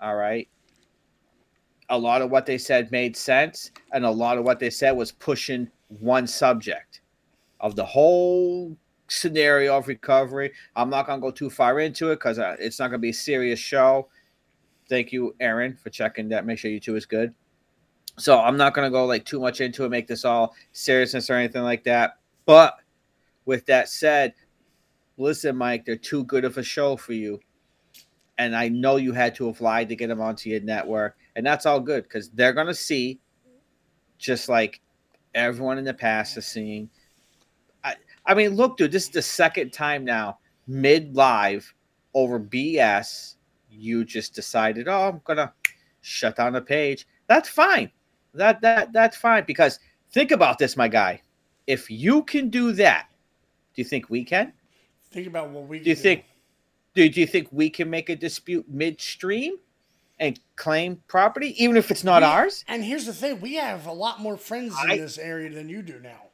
All 0.00 0.16
right. 0.16 0.48
A 1.88 1.98
lot 1.98 2.22
of 2.22 2.30
what 2.30 2.46
they 2.46 2.58
said 2.58 2.90
made 2.90 3.16
sense, 3.16 3.70
and 3.92 4.04
a 4.04 4.10
lot 4.10 4.38
of 4.38 4.44
what 4.44 4.58
they 4.58 4.70
said 4.70 4.92
was 4.92 5.12
pushing 5.12 5.68
one 5.88 6.26
subject 6.26 7.00
of 7.60 7.76
the 7.76 7.84
whole 7.84 8.76
scenario 9.12 9.76
of 9.76 9.88
recovery. 9.88 10.52
I'm 10.76 10.90
not 10.90 11.06
going 11.06 11.20
to 11.20 11.22
go 11.22 11.30
too 11.30 11.50
far 11.50 11.80
into 11.80 12.10
it 12.10 12.16
because 12.16 12.38
uh, 12.38 12.56
it's 12.58 12.78
not 12.78 12.88
going 12.88 12.98
to 12.98 13.02
be 13.02 13.10
a 13.10 13.14
serious 13.14 13.58
show. 13.58 14.08
Thank 14.88 15.12
you, 15.12 15.34
Aaron, 15.40 15.76
for 15.76 15.90
checking 15.90 16.28
that. 16.30 16.44
Make 16.46 16.58
sure 16.58 16.70
YouTube 16.70 16.96
is 16.96 17.06
good. 17.06 17.34
So 18.18 18.38
I'm 18.38 18.56
not 18.56 18.74
going 18.74 18.86
to 18.86 18.90
go 18.90 19.06
like 19.06 19.24
too 19.24 19.40
much 19.40 19.60
into 19.60 19.84
it, 19.84 19.88
make 19.88 20.06
this 20.06 20.24
all 20.24 20.54
seriousness 20.72 21.30
or 21.30 21.34
anything 21.34 21.62
like 21.62 21.84
that. 21.84 22.18
But 22.44 22.76
with 23.46 23.64
that 23.66 23.88
said, 23.88 24.34
listen, 25.16 25.56
Mike, 25.56 25.84
they're 25.84 25.96
too 25.96 26.24
good 26.24 26.44
of 26.44 26.58
a 26.58 26.62
show 26.62 26.96
for 26.96 27.12
you. 27.12 27.40
And 28.38 28.56
I 28.56 28.68
know 28.68 28.96
you 28.96 29.12
had 29.12 29.34
to 29.36 29.46
have 29.46 29.60
lied 29.60 29.88
to 29.88 29.96
get 29.96 30.08
them 30.08 30.20
onto 30.20 30.50
your 30.50 30.60
network. 30.60 31.16
And 31.36 31.46
that's 31.46 31.64
all 31.64 31.80
good 31.80 32.04
because 32.04 32.28
they're 32.30 32.52
going 32.52 32.66
to 32.66 32.74
see, 32.74 33.20
just 34.18 34.48
like 34.48 34.80
everyone 35.34 35.78
in 35.78 35.84
the 35.84 35.94
past 35.94 36.36
is 36.36 36.46
seeing. 36.46 36.90
I, 38.26 38.34
mean, 38.34 38.50
look, 38.54 38.76
dude, 38.76 38.92
this 38.92 39.04
is 39.04 39.10
the 39.10 39.22
second 39.22 39.72
time 39.72 40.04
now, 40.04 40.38
mid 40.66 41.14
live 41.16 41.72
over 42.14 42.38
BS. 42.38 43.36
You 43.70 44.04
just 44.04 44.34
decided, 44.34 44.88
oh, 44.88 45.08
I'm 45.08 45.20
going 45.24 45.38
to 45.38 45.52
shut 46.02 46.36
down 46.36 46.52
the 46.52 46.60
page. 46.60 47.06
That's 47.26 47.48
fine. 47.48 47.90
That 48.34 48.60
that 48.62 48.92
that's 48.94 49.16
fine 49.16 49.44
because 49.46 49.78
think 50.10 50.30
about 50.30 50.58
this, 50.58 50.76
my 50.76 50.88
guy. 50.88 51.20
If 51.66 51.90
you 51.90 52.22
can 52.22 52.48
do 52.48 52.72
that, 52.72 53.08
do 53.74 53.82
you 53.82 53.84
think 53.84 54.08
we 54.08 54.24
can? 54.24 54.52
Think 55.10 55.26
about 55.26 55.50
what 55.50 55.68
we 55.68 55.78
Do 55.80 55.90
you 55.90 55.96
can 55.96 56.02
think? 56.02 56.24
Do, 56.94 57.08
do 57.08 57.20
you 57.20 57.26
think 57.26 57.48
we 57.50 57.70
can 57.70 57.88
make 57.90 58.08
a 58.08 58.16
dispute 58.16 58.66
midstream 58.68 59.56
and 60.18 60.38
claim 60.56 61.02
property, 61.08 61.54
even 61.62 61.76
if 61.76 61.90
it's 61.90 62.04
not 62.04 62.22
We- 62.22 62.28
ours? 62.28 62.64
And 62.68 62.82
here's 62.84 63.04
the 63.06 63.12
thing: 63.12 63.40
we 63.40 63.54
have 63.56 63.86
a 63.86 63.92
lot 63.92 64.20
more 64.20 64.36
friends 64.38 64.74
in 64.82 64.90
I- 64.90 64.96
this 64.96 65.18
area 65.18 65.50
than 65.50 65.68
you 65.68 65.82
do 65.82 66.00
now. 66.00 66.31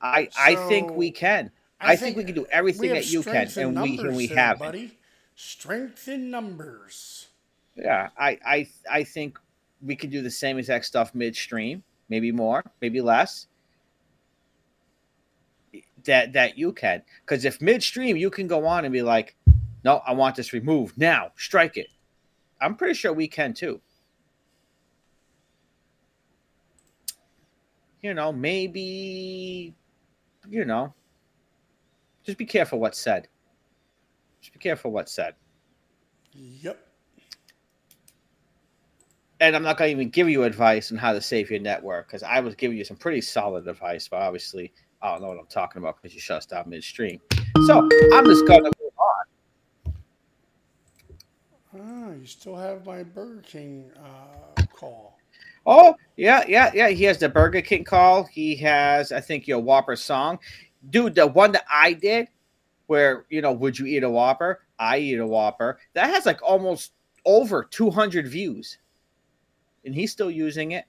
I 0.00 0.28
I 0.38 0.54
think 0.68 0.92
we 0.92 1.10
can. 1.10 1.50
I, 1.80 1.94
think, 1.94 2.16
we 2.16 2.24
can 2.24 2.34
do 2.34 2.46
everything 2.50 2.90
that 2.90 3.08
you 3.08 3.22
can, 3.22 3.48
and 3.56 3.80
we 3.80 3.98
and 3.98 4.16
we 4.16 4.26
there, 4.26 4.36
have. 4.36 4.58
buddy. 4.58 4.98
Strength 5.36 6.08
in 6.08 6.30
numbers. 6.30 7.28
Yeah, 7.76 8.08
I 8.18 8.38
I 8.44 8.68
I 8.90 9.04
think 9.04 9.38
we 9.80 9.94
can 9.94 10.10
do 10.10 10.20
the 10.20 10.30
same 10.30 10.58
exact 10.58 10.84
stuff 10.86 11.14
midstream, 11.14 11.84
maybe 12.08 12.32
more, 12.32 12.64
maybe 12.80 13.00
less. 13.00 13.46
That 16.04 16.32
that 16.32 16.58
you 16.58 16.72
can, 16.72 17.02
because 17.24 17.44
if 17.44 17.60
midstream 17.60 18.16
you 18.16 18.30
can 18.30 18.48
go 18.48 18.66
on 18.66 18.84
and 18.84 18.92
be 18.92 19.02
like, 19.02 19.36
no, 19.84 20.02
I 20.06 20.12
want 20.12 20.34
this 20.34 20.52
removed 20.52 20.98
now, 20.98 21.32
strike 21.36 21.76
it. 21.76 21.88
I'm 22.60 22.74
pretty 22.74 22.94
sure 22.94 23.12
we 23.12 23.28
can 23.28 23.54
too. 23.54 23.80
You 28.02 28.14
know, 28.14 28.32
maybe, 28.32 29.74
you 30.48 30.64
know, 30.64 30.94
just 32.24 32.38
be 32.38 32.46
careful 32.46 32.78
what's 32.78 32.98
said. 32.98 33.28
Just 34.40 34.52
be 34.52 34.58
careful 34.58 34.90
what's 34.90 35.12
said. 35.12 35.34
Yep. 36.32 36.88
and 39.40 39.54
I'm 39.54 39.62
not 39.62 39.76
going 39.76 39.88
to 39.88 39.92
even 39.92 40.10
give 40.10 40.28
you 40.28 40.44
advice 40.44 40.90
on 40.90 40.98
how 40.98 41.12
to 41.12 41.20
save 41.20 41.50
your 41.50 41.60
network 41.60 42.08
because 42.08 42.22
I 42.22 42.40
was 42.40 42.54
giving 42.54 42.76
you 42.76 42.84
some 42.84 42.96
pretty 42.96 43.20
solid 43.20 43.68
advice, 43.68 44.08
but 44.08 44.20
obviously 44.20 44.72
I 45.00 45.12
don't 45.12 45.22
know 45.22 45.28
what 45.28 45.38
I'm 45.38 45.46
talking 45.46 45.80
about 45.80 45.96
because 46.00 46.14
you 46.14 46.20
shut 46.20 46.38
us 46.38 46.46
down 46.46 46.68
midstream. 46.68 47.20
So 47.66 47.88
I'm 48.12 48.24
just 48.24 48.46
going 48.46 48.64
to 48.64 48.72
move 48.80 48.92
on. 48.98 49.94
Ah, 51.80 52.12
you 52.12 52.26
still 52.26 52.56
have 52.56 52.84
my 52.84 53.02
Burger 53.02 53.42
King 53.42 53.90
uh, 53.96 54.62
call. 54.72 55.17
Oh 55.70 55.96
yeah, 56.16 56.44
yeah, 56.48 56.70
yeah. 56.72 56.88
He 56.88 57.04
has 57.04 57.18
the 57.18 57.28
Burger 57.28 57.60
King 57.60 57.84
call. 57.84 58.24
He 58.24 58.56
has, 58.56 59.12
I 59.12 59.20
think, 59.20 59.46
your 59.46 59.58
Whopper 59.58 59.96
song, 59.96 60.38
dude. 60.88 61.14
The 61.14 61.26
one 61.26 61.52
that 61.52 61.66
I 61.70 61.92
did, 61.92 62.28
where 62.86 63.26
you 63.28 63.42
know, 63.42 63.52
would 63.52 63.78
you 63.78 63.84
eat 63.84 64.02
a 64.02 64.08
Whopper? 64.08 64.62
I 64.78 64.96
eat 64.96 65.18
a 65.18 65.26
Whopper. 65.26 65.78
That 65.92 66.08
has 66.08 66.24
like 66.24 66.40
almost 66.42 66.92
over 67.26 67.64
200 67.64 68.26
views, 68.26 68.78
and 69.84 69.94
he's 69.94 70.10
still 70.10 70.30
using 70.30 70.72
it. 70.72 70.86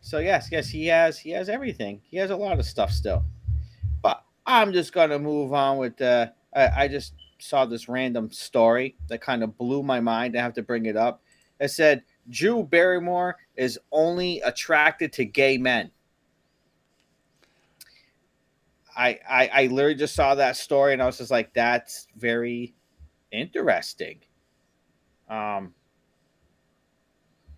So 0.00 0.20
yes, 0.20 0.48
yes, 0.50 0.70
he 0.70 0.86
has. 0.86 1.18
He 1.18 1.28
has 1.32 1.50
everything. 1.50 2.00
He 2.02 2.16
has 2.16 2.30
a 2.30 2.36
lot 2.36 2.58
of 2.58 2.64
stuff 2.64 2.92
still. 2.92 3.26
But 4.00 4.24
I'm 4.46 4.72
just 4.72 4.94
gonna 4.94 5.18
move 5.18 5.52
on 5.52 5.76
with 5.76 5.98
the. 5.98 6.32
I, 6.56 6.84
I 6.84 6.88
just 6.88 7.12
saw 7.38 7.64
this 7.64 7.88
random 7.88 8.30
story 8.30 8.96
that 9.08 9.20
kind 9.20 9.42
of 9.42 9.56
blew 9.56 9.82
my 9.82 10.00
mind. 10.00 10.36
I 10.36 10.42
have 10.42 10.54
to 10.54 10.62
bring 10.62 10.86
it 10.86 10.96
up. 10.96 11.22
It 11.60 11.68
said 11.68 12.04
Drew 12.28 12.62
Barrymore 12.62 13.36
is 13.56 13.78
only 13.90 14.40
attracted 14.40 15.12
to 15.14 15.24
gay 15.24 15.58
men. 15.58 15.90
I, 18.96 19.18
I 19.28 19.48
I 19.48 19.66
literally 19.66 19.94
just 19.94 20.14
saw 20.14 20.34
that 20.34 20.56
story 20.56 20.92
and 20.92 21.02
I 21.02 21.06
was 21.06 21.18
just 21.18 21.30
like, 21.30 21.54
that's 21.54 22.08
very 22.16 22.74
interesting. 23.30 24.20
Um, 25.28 25.74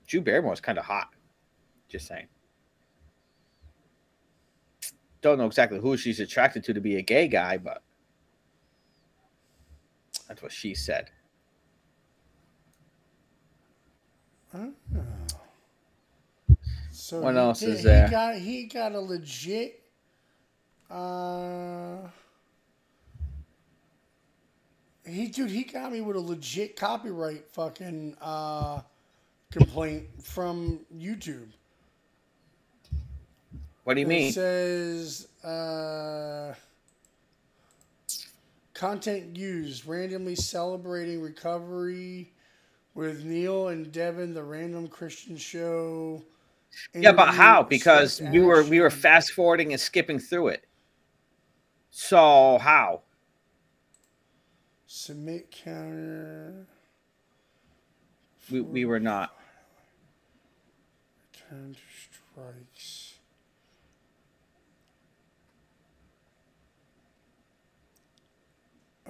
Drew 0.07 0.20
Barrymore 0.20 0.53
is 0.53 0.61
kind 0.61 0.78
of 0.78 0.85
hot. 0.85 1.09
Just 1.89 2.07
saying. 2.07 2.26
Don't 5.22 5.39
know 5.39 5.47
exactly 5.47 5.78
who 5.78 5.97
she's 5.97 6.20
attracted 6.20 6.64
to 6.64 6.74
to 6.74 6.81
be 6.81 6.97
a 6.97 7.03
gay 7.03 7.28
guy, 7.28 7.59
but 7.59 7.83
that's 10.31 10.43
what 10.43 10.53
she 10.53 10.74
said. 10.76 11.11
So 16.93 17.20
What 17.20 17.35
he 17.35 17.39
else 17.41 17.61
did- 17.61 17.68
is 17.70 17.83
there? 17.83 18.05
He 18.07 18.11
got 18.11 18.35
he 18.37 18.64
got 18.66 18.93
a 18.93 19.01
legit. 19.01 19.83
Uh, 20.91 21.99
he 25.07 25.28
dude, 25.28 25.51
he 25.51 25.64
got 25.64 25.93
me 25.93 26.01
with 26.01 26.16
a 26.16 26.20
legit 26.20 26.76
copyright 26.76 27.49
fucking 27.49 28.16
uh, 28.20 28.81
complaint 29.51 30.07
from 30.22 30.81
YouTube. 30.95 31.49
What 33.85 33.95
do 33.95 34.01
you 34.01 34.07
It 34.07 34.11
mean? 34.11 34.33
says 34.33 35.28
uh, 35.45 36.55
content 38.81 39.37
used 39.37 39.87
randomly 39.87 40.35
celebrating 40.35 41.20
recovery 41.20 42.33
with 42.95 43.24
Neil 43.24 43.68
and 43.68 43.93
Devin, 43.93 44.33
the 44.33 44.43
random 44.43 44.89
Christian 44.89 45.37
show. 45.37 46.22
Yeah, 46.95 47.12
but 47.12 47.35
how? 47.35 47.62
Because 47.62 48.22
we 48.33 48.41
were 48.41 48.62
we 48.64 48.81
were 48.81 48.91
fast 48.91 49.33
forwarding 49.33 49.72
and 49.72 49.81
skipping 49.81 50.18
through 50.18 50.49
it. 50.49 50.64
So 51.91 52.59
how? 52.62 53.03
submit 54.91 55.51
counter. 55.51 56.66
We 58.51 58.61
we 58.61 58.85
were 58.85 59.01
not. 59.01 59.37
Return 61.33 61.74
to 61.74 61.81
strikes. 62.35 62.99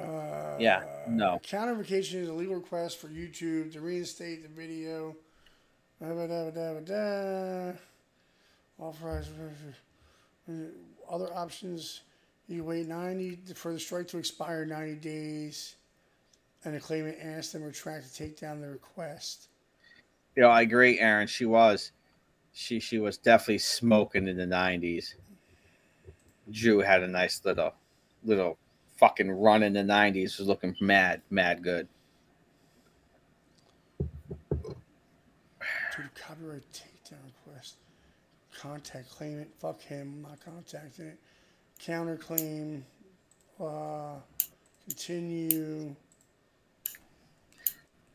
Uh, 0.01 0.57
Yeah, 0.59 0.83
no. 1.09 1.41
Countervacation 1.43 2.21
is 2.21 2.29
a 2.29 2.33
legal 2.33 2.57
request 2.57 2.99
for 2.99 3.09
YouTube 3.09 3.73
to 3.73 3.81
reinstate 3.81 4.43
the 4.43 4.49
video. 4.49 5.17
Authorize 8.79 9.29
other 11.11 11.35
options. 11.35 12.01
You 12.49 12.65
wait 12.65 12.89
90 12.89 13.55
for 13.55 13.73
the 13.73 13.79
strike 13.79 14.09
to 14.09 14.19
expire 14.19 14.65
90 14.65 14.95
days, 14.95 15.77
and 16.65 16.75
the 16.75 16.81
claimant 16.81 17.19
asks 17.23 17.53
them 17.53 17.63
to 17.63 17.69
retract 17.69 18.09
to 18.09 18.15
take 18.15 18.41
down 18.41 18.61
the 18.61 18.69
request. 18.69 19.49
You 20.35 20.43
know, 20.43 20.49
I 20.49 20.63
agree, 20.63 20.99
Aaron. 20.99 21.27
She 21.27 21.45
was, 21.45 21.93
she 22.53 22.81
she 22.81 22.99
was 22.99 23.19
definitely 23.19 23.59
smoking 23.59 24.27
in 24.27 24.37
the 24.37 24.47
nineties. 24.47 25.15
Drew 26.51 26.81
had 26.81 27.03
a 27.03 27.09
nice 27.09 27.45
little, 27.45 27.73
little 28.25 28.59
fucking 29.01 29.31
run 29.31 29.63
in 29.65 29.73
the 29.73 29.83
nineties. 29.83 30.39
Was 30.39 30.47
looking 30.47 30.77
mad, 30.81 31.23
mad 31.31 31.63
good. 31.63 31.89
Dude, 35.97 36.15
copyright 36.15 36.63
takedown 36.73 37.19
request. 37.47 37.77
Contact 38.57 39.11
claimant. 39.11 39.49
Fuck 39.59 39.81
him. 39.81 40.25
I'm 40.25 40.31
not 40.31 40.45
contacting 40.45 41.07
it. 41.07 41.19
Counterclaim. 41.83 42.83
Uh, 43.59 44.17
continue. 44.87 45.97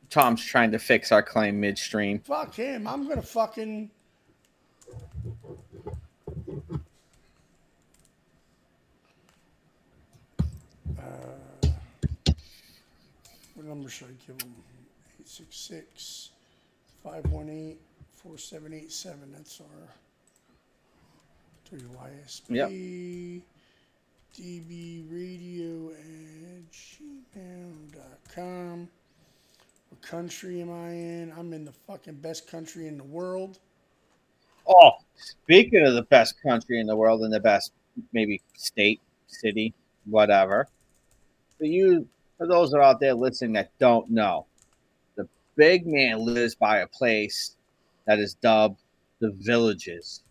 Tom's 0.09 0.45
trying 0.45 0.71
to 0.71 0.79
fix 0.79 1.11
our 1.11 1.23
claim 1.23 1.59
midstream. 1.59 2.19
Fuck 2.19 2.55
him. 2.55 2.88
I'm 2.88 3.07
gonna 3.07 3.21
fucking. 3.21 3.89
Number 13.66 13.89
should 13.89 14.07
I 14.07 14.26
give 14.26 14.38
them? 14.38 14.53
866 15.20 16.30
518 17.03 17.78
4787. 18.16 19.32
That's 19.32 19.61
our 19.61 19.89
WYSP. 21.72 23.41
DB 24.38 25.05
radio 25.09 25.91
at 25.91 26.63
gmail.com. 27.36 28.89
What 29.89 30.01
country 30.01 30.61
am 30.61 30.72
I 30.72 30.89
in? 30.89 31.34
I'm 31.38 31.53
in 31.53 31.63
the 31.63 31.72
fucking 31.72 32.16
best 32.16 32.45
country 32.49 32.88
in 32.88 32.97
the 32.97 33.03
world. 33.03 33.59
Oh, 34.68 34.91
speaking 35.16 35.86
of 35.86 35.93
the 35.93 36.01
best 36.03 36.36
country 36.43 36.82
in 36.82 36.88
the 36.88 36.95
world 36.95 37.22
and 37.22 37.32
the 37.34 37.39
best 37.39 37.72
maybe 38.11 38.41
state, 38.55 38.99
city, 39.28 39.74
whatever. 40.05 40.68
For 41.57 41.66
you, 41.66 42.07
for 42.38 42.47
those 42.47 42.71
that 42.71 42.77
are 42.77 42.83
out 42.83 42.99
there 42.99 43.13
listening 43.13 43.53
that 43.53 43.71
don't 43.79 44.09
know, 44.09 44.45
the 45.15 45.27
big 45.55 45.86
man 45.86 46.19
lives 46.19 46.55
by 46.55 46.79
a 46.79 46.88
place 46.88 47.55
that 48.05 48.19
is 48.19 48.36
dubbed 48.36 48.81
the 49.19 49.31
Villages. 49.31 50.23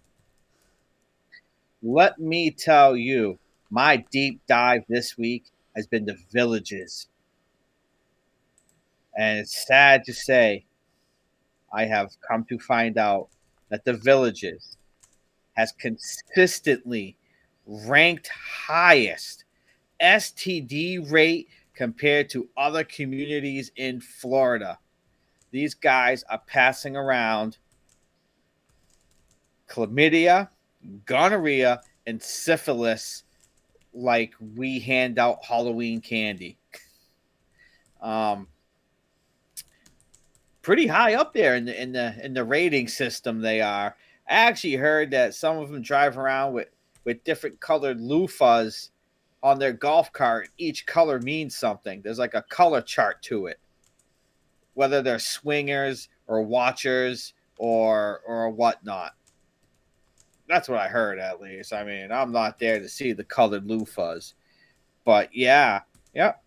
Let 1.83 2.19
me 2.19 2.51
tell 2.51 2.97
you, 2.97 3.39
my 3.71 3.97
deep 4.11 4.41
dive 4.47 4.85
this 4.89 5.19
week 5.19 5.45
has 5.75 5.87
been 5.87 6.05
the 6.05 6.19
Villages. 6.33 7.09
And 9.17 9.39
it's 9.39 9.67
sad 9.67 10.05
to 10.05 10.13
say, 10.13 10.65
I 11.73 11.85
have 11.87 12.11
come 12.27 12.45
to 12.45 12.59
find 12.59 12.99
out 12.99 13.29
that 13.69 13.85
the 13.85 13.95
villages 13.95 14.77
has 15.55 15.73
consistently 15.73 17.17
ranked 17.67 18.29
highest 18.29 19.45
STD 20.01 21.11
rate 21.11 21.49
compared 21.75 22.29
to 22.31 22.49
other 22.57 22.85
communities 22.85 23.73
in 23.77 24.01
Florida. 24.01 24.79
These 25.51 25.75
guys 25.75 26.25
are 26.29 26.43
passing 26.47 26.97
around 26.97 27.59
chlamydia, 29.69 30.49
gonorrhea, 31.07 31.81
and 32.07 32.23
syphilis 32.23 33.25
like 33.93 34.35
we 34.57 34.79
hand 34.81 35.19
out 35.19 35.45
Halloween 35.45 36.01
candy. 36.01 36.59
Um, 38.01 38.49
pretty 40.61 40.87
high 40.87 41.15
up 41.15 41.33
there 41.33 41.57
in 41.57 41.65
the 41.65 41.83
in 41.83 41.93
the 41.93 42.15
in 42.23 42.35
the 42.35 42.45
rating 42.45 42.87
system 42.87 43.41
they 43.41 43.63
are. 43.63 43.97
I 44.29 44.35
actually 44.35 44.75
heard 44.75 45.11
that 45.13 45.35
some 45.35 45.57
of 45.57 45.71
them 45.71 45.81
drive 45.81 46.19
around 46.19 46.53
with 46.53 46.69
with 47.05 47.25
different 47.25 47.61
colored 47.61 48.01
loofahs 48.01 48.91
on 49.45 49.59
their 49.59 49.75
golf 49.75 50.11
cart. 50.11 50.49
Each 50.57 50.87
color 50.87 51.21
means 51.21 51.55
something. 51.55 52.01
There's 52.03 52.19
like 52.19 52.35
a 52.35 52.43
color 52.49 52.81
chart 52.81 53.23
to 53.25 53.47
it. 53.47 53.61
Whether 54.73 55.03
they're 55.03 55.21
swingers 55.21 56.09
or 56.27 56.43
watchers 56.43 57.35
or 57.59 58.23
or 58.27 58.51
whatnot. 58.51 59.13
That's 60.49 60.69
what 60.69 60.81
I 60.81 60.89
heard 60.89 61.19
at 61.19 61.41
least. 61.41 61.73
I 61.73 61.85
mean, 61.85 62.11
I'm 62.11 62.33
not 62.33 62.59
there 62.59 62.81
to 62.81 62.89
see 62.89 63.13
the 63.13 63.23
colored 63.23 63.67
loofahs. 63.67 64.33
But 65.05 65.29
yeah, 65.35 65.83
yep. 66.15 66.43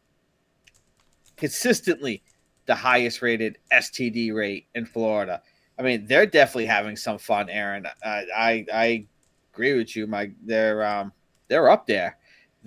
Consistently 1.38 2.24
the 2.66 2.76
highest 2.76 3.22
rated 3.22 3.60
STD 3.72 4.34
rate 4.34 4.66
in 4.74 4.86
Florida. 4.86 5.42
I 5.80 5.84
mean, 5.84 6.08
they're 6.08 6.26
definitely 6.26 6.66
having 6.66 6.96
some 6.96 7.20
fun, 7.20 7.48
Aaron. 7.50 7.86
I 8.04 8.26
I, 8.36 8.66
I 8.74 9.08
agree 9.54 9.78
with 9.78 9.96
you. 9.96 10.08
My 10.08 10.32
they're 10.44 10.84
um 10.84 11.14
they're 11.48 11.70
up 11.70 11.86
there. 11.86 12.18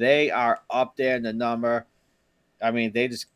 They 0.01 0.31
are 0.31 0.63
up 0.71 0.97
there 0.97 1.15
in 1.17 1.23
the 1.23 1.33
number. 1.35 1.87
I 2.63 2.71
mean, 2.71 2.91
they 2.93 3.07
just 3.07 3.27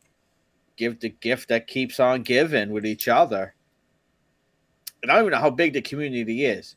give 0.77 0.99
the 0.99 1.09
gift 1.09 1.49
that 1.49 1.67
keeps 1.67 1.99
on 1.99 2.23
giving 2.23 2.71
with 2.71 2.87
each 2.87 3.07
other. 3.07 3.53
And 5.03 5.11
I 5.11 5.15
don't 5.15 5.25
even 5.25 5.33
know 5.33 5.41
how 5.41 5.51
big 5.51 5.73
the 5.73 5.83
community 5.83 6.45
is, 6.45 6.75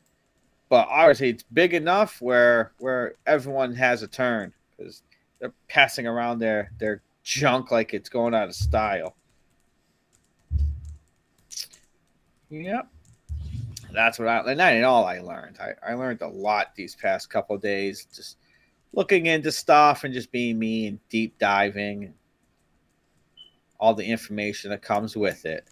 but 0.69 0.87
obviously 0.91 1.29
it's 1.29 1.41
big 1.41 1.73
enough 1.73 2.21
where 2.21 2.73
where 2.77 3.15
everyone 3.25 3.73
has 3.73 4.03
a 4.03 4.07
turn 4.07 4.53
because 4.77 5.01
they're 5.39 5.53
passing 5.67 6.05
around 6.05 6.37
their 6.37 6.71
their 6.77 7.01
junk 7.23 7.71
like 7.71 7.95
it's 7.95 8.09
going 8.09 8.35
out 8.35 8.47
of 8.47 8.53
style. 8.53 9.15
Yep. 12.51 12.87
That's 13.91 14.19
what 14.19 14.27
I 14.27 14.51
and 14.51 14.59
that 14.59 14.73
ain't 14.73 14.85
all 14.85 15.05
I 15.05 15.19
learned. 15.19 15.57
I, 15.59 15.73
I 15.83 15.93
learned 15.95 16.21
a 16.21 16.27
lot 16.27 16.75
these 16.75 16.95
past 16.95 17.31
couple 17.31 17.57
days, 17.57 18.05
just 18.15 18.37
looking 18.93 19.27
into 19.27 19.51
stuff 19.51 20.03
and 20.03 20.13
just 20.13 20.31
being 20.31 20.57
me 20.57 20.87
and 20.87 20.99
deep 21.09 21.37
diving 21.37 22.13
all 23.79 23.93
the 23.93 24.05
information 24.05 24.71
that 24.71 24.81
comes 24.81 25.15
with 25.15 25.45
it. 25.45 25.67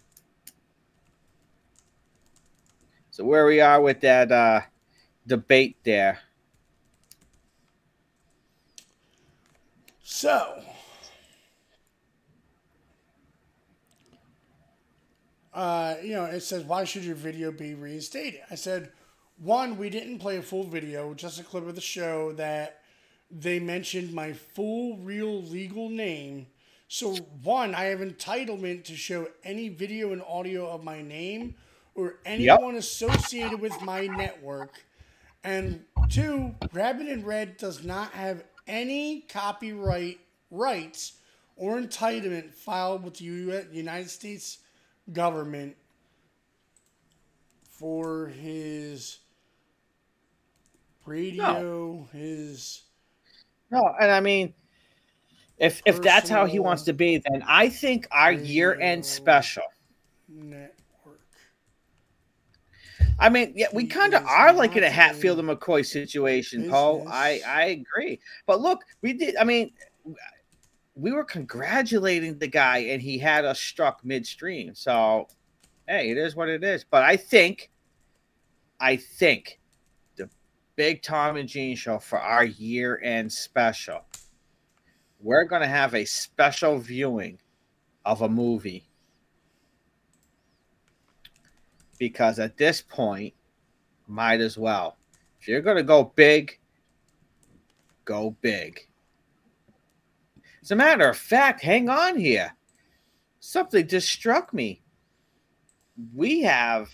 So 3.10 3.24
where 3.24 3.46
we 3.46 3.60
are 3.60 3.80
with 3.80 4.00
that 4.02 4.30
uh, 4.30 4.60
debate 5.26 5.76
there. 5.82 6.20
So, 10.02 10.62
uh, 15.52 15.96
you 16.02 16.12
know, 16.12 16.24
it 16.24 16.40
says, 16.40 16.64
why 16.64 16.84
should 16.84 17.04
your 17.04 17.14
video 17.14 17.52
be 17.52 17.74
reinstated? 17.74 18.40
I 18.50 18.54
said, 18.54 18.90
one, 19.36 19.76
we 19.76 19.90
didn't 19.90 20.18
play 20.18 20.38
a 20.38 20.42
full 20.42 20.64
video, 20.64 21.12
just 21.12 21.38
a 21.38 21.44
clip 21.44 21.66
of 21.66 21.74
the 21.74 21.80
show 21.80 22.32
that 22.32 22.77
they 23.30 23.58
mentioned 23.60 24.12
my 24.12 24.32
full, 24.32 24.96
real, 24.98 25.42
legal 25.42 25.88
name. 25.88 26.46
So, 26.88 27.14
one, 27.42 27.74
I 27.74 27.84
have 27.84 28.00
entitlement 28.00 28.84
to 28.84 28.96
show 28.96 29.28
any 29.44 29.68
video 29.68 30.12
and 30.12 30.22
audio 30.22 30.68
of 30.68 30.82
my 30.84 31.02
name 31.02 31.54
or 31.94 32.16
anyone 32.24 32.76
associated 32.76 33.60
with 33.60 33.80
my 33.82 34.06
network. 34.06 34.84
And 35.44 35.84
two, 36.08 36.54
Rabbit 36.72 37.08
in 37.08 37.24
Red 37.24 37.58
does 37.58 37.84
not 37.84 38.12
have 38.12 38.44
any 38.66 39.22
copyright 39.22 40.20
rights 40.50 41.14
or 41.56 41.78
entitlement 41.78 42.54
filed 42.54 43.04
with 43.04 43.14
the 43.14 43.24
United 43.24 44.08
States 44.10 44.58
government 45.12 45.76
for 47.70 48.28
his 48.28 49.18
radio, 51.06 52.08
his 52.12 52.82
No, 53.70 53.94
and 54.00 54.10
I 54.10 54.20
mean, 54.20 54.54
if 55.58 55.82
if 55.84 56.00
that's 56.00 56.30
how 56.30 56.46
he 56.46 56.58
wants 56.58 56.82
to 56.84 56.92
be, 56.92 57.22
then 57.30 57.42
I 57.46 57.68
think 57.68 58.06
our 58.10 58.32
year 58.32 58.78
end 58.80 59.04
special. 59.04 59.64
network. 60.28 60.72
I 63.18 63.28
mean, 63.28 63.52
yeah, 63.56 63.66
we 63.72 63.86
kind 63.86 64.14
of 64.14 64.24
are 64.24 64.52
like 64.52 64.76
in 64.76 64.84
a 64.84 64.90
Hatfield 64.90 65.40
and 65.40 65.48
McCoy 65.48 65.84
situation, 65.84 66.70
Paul. 66.70 67.06
I. 67.08 67.40
I 67.46 67.64
agree, 67.64 68.20
but 68.46 68.60
look, 68.60 68.84
we 69.02 69.12
did. 69.12 69.36
I 69.36 69.44
mean, 69.44 69.72
we 70.94 71.12
were 71.12 71.24
congratulating 71.24 72.38
the 72.38 72.48
guy, 72.48 72.78
and 72.78 73.02
he 73.02 73.18
had 73.18 73.44
us 73.44 73.60
struck 73.60 74.04
midstream. 74.04 74.74
So, 74.74 75.28
hey, 75.86 76.10
it 76.10 76.18
is 76.18 76.34
what 76.36 76.48
it 76.48 76.64
is. 76.64 76.84
But 76.84 77.04
I 77.04 77.16
think, 77.16 77.70
I 78.80 78.96
think, 78.96 79.57
Big 80.78 81.02
Tom 81.02 81.36
and 81.36 81.48
Gene 81.48 81.74
show 81.74 81.98
for 81.98 82.20
our 82.20 82.44
year 82.44 83.00
end 83.02 83.32
special, 83.32 84.04
we're 85.20 85.42
going 85.42 85.60
to 85.60 85.66
have 85.66 85.92
a 85.92 86.04
special 86.04 86.78
viewing 86.78 87.36
of 88.04 88.22
a 88.22 88.28
movie 88.28 88.88
because 91.98 92.38
at 92.38 92.56
this 92.56 92.80
point, 92.80 93.34
might 94.06 94.40
as 94.40 94.56
well. 94.56 94.96
If 95.40 95.48
you're 95.48 95.62
going 95.62 95.78
to 95.78 95.82
go 95.82 96.12
big, 96.14 96.56
go 98.04 98.36
big. 98.40 98.86
As 100.62 100.70
a 100.70 100.76
matter 100.76 101.08
of 101.08 101.18
fact, 101.18 101.60
hang 101.60 101.88
on 101.88 102.16
here. 102.16 102.54
Something 103.40 103.88
just 103.88 104.08
struck 104.08 104.54
me. 104.54 104.80
We 106.14 106.42
have 106.42 106.88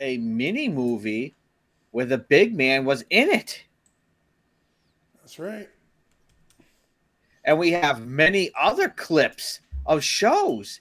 a 0.00 0.16
mini 0.18 0.68
movie 0.68 1.36
where 1.90 2.06
the 2.06 2.18
big 2.18 2.56
man 2.56 2.84
was 2.84 3.04
in 3.10 3.28
it. 3.28 3.62
That's 5.16 5.38
right. 5.38 5.68
And 7.44 7.58
we 7.58 7.72
have 7.72 8.06
many 8.06 8.50
other 8.58 8.88
clips 8.88 9.60
of 9.86 10.04
shows 10.04 10.80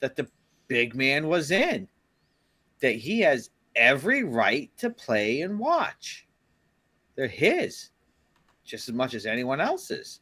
that 0.00 0.16
the 0.16 0.28
big 0.68 0.94
man 0.94 1.28
was 1.28 1.50
in 1.50 1.88
that 2.80 2.96
he 2.96 3.20
has 3.20 3.50
every 3.76 4.24
right 4.24 4.70
to 4.78 4.90
play 4.90 5.42
and 5.42 5.58
watch. 5.58 6.26
They're 7.14 7.26
his 7.26 7.90
just 8.64 8.88
as 8.88 8.94
much 8.94 9.14
as 9.14 9.26
anyone 9.26 9.60
else's. 9.60 10.20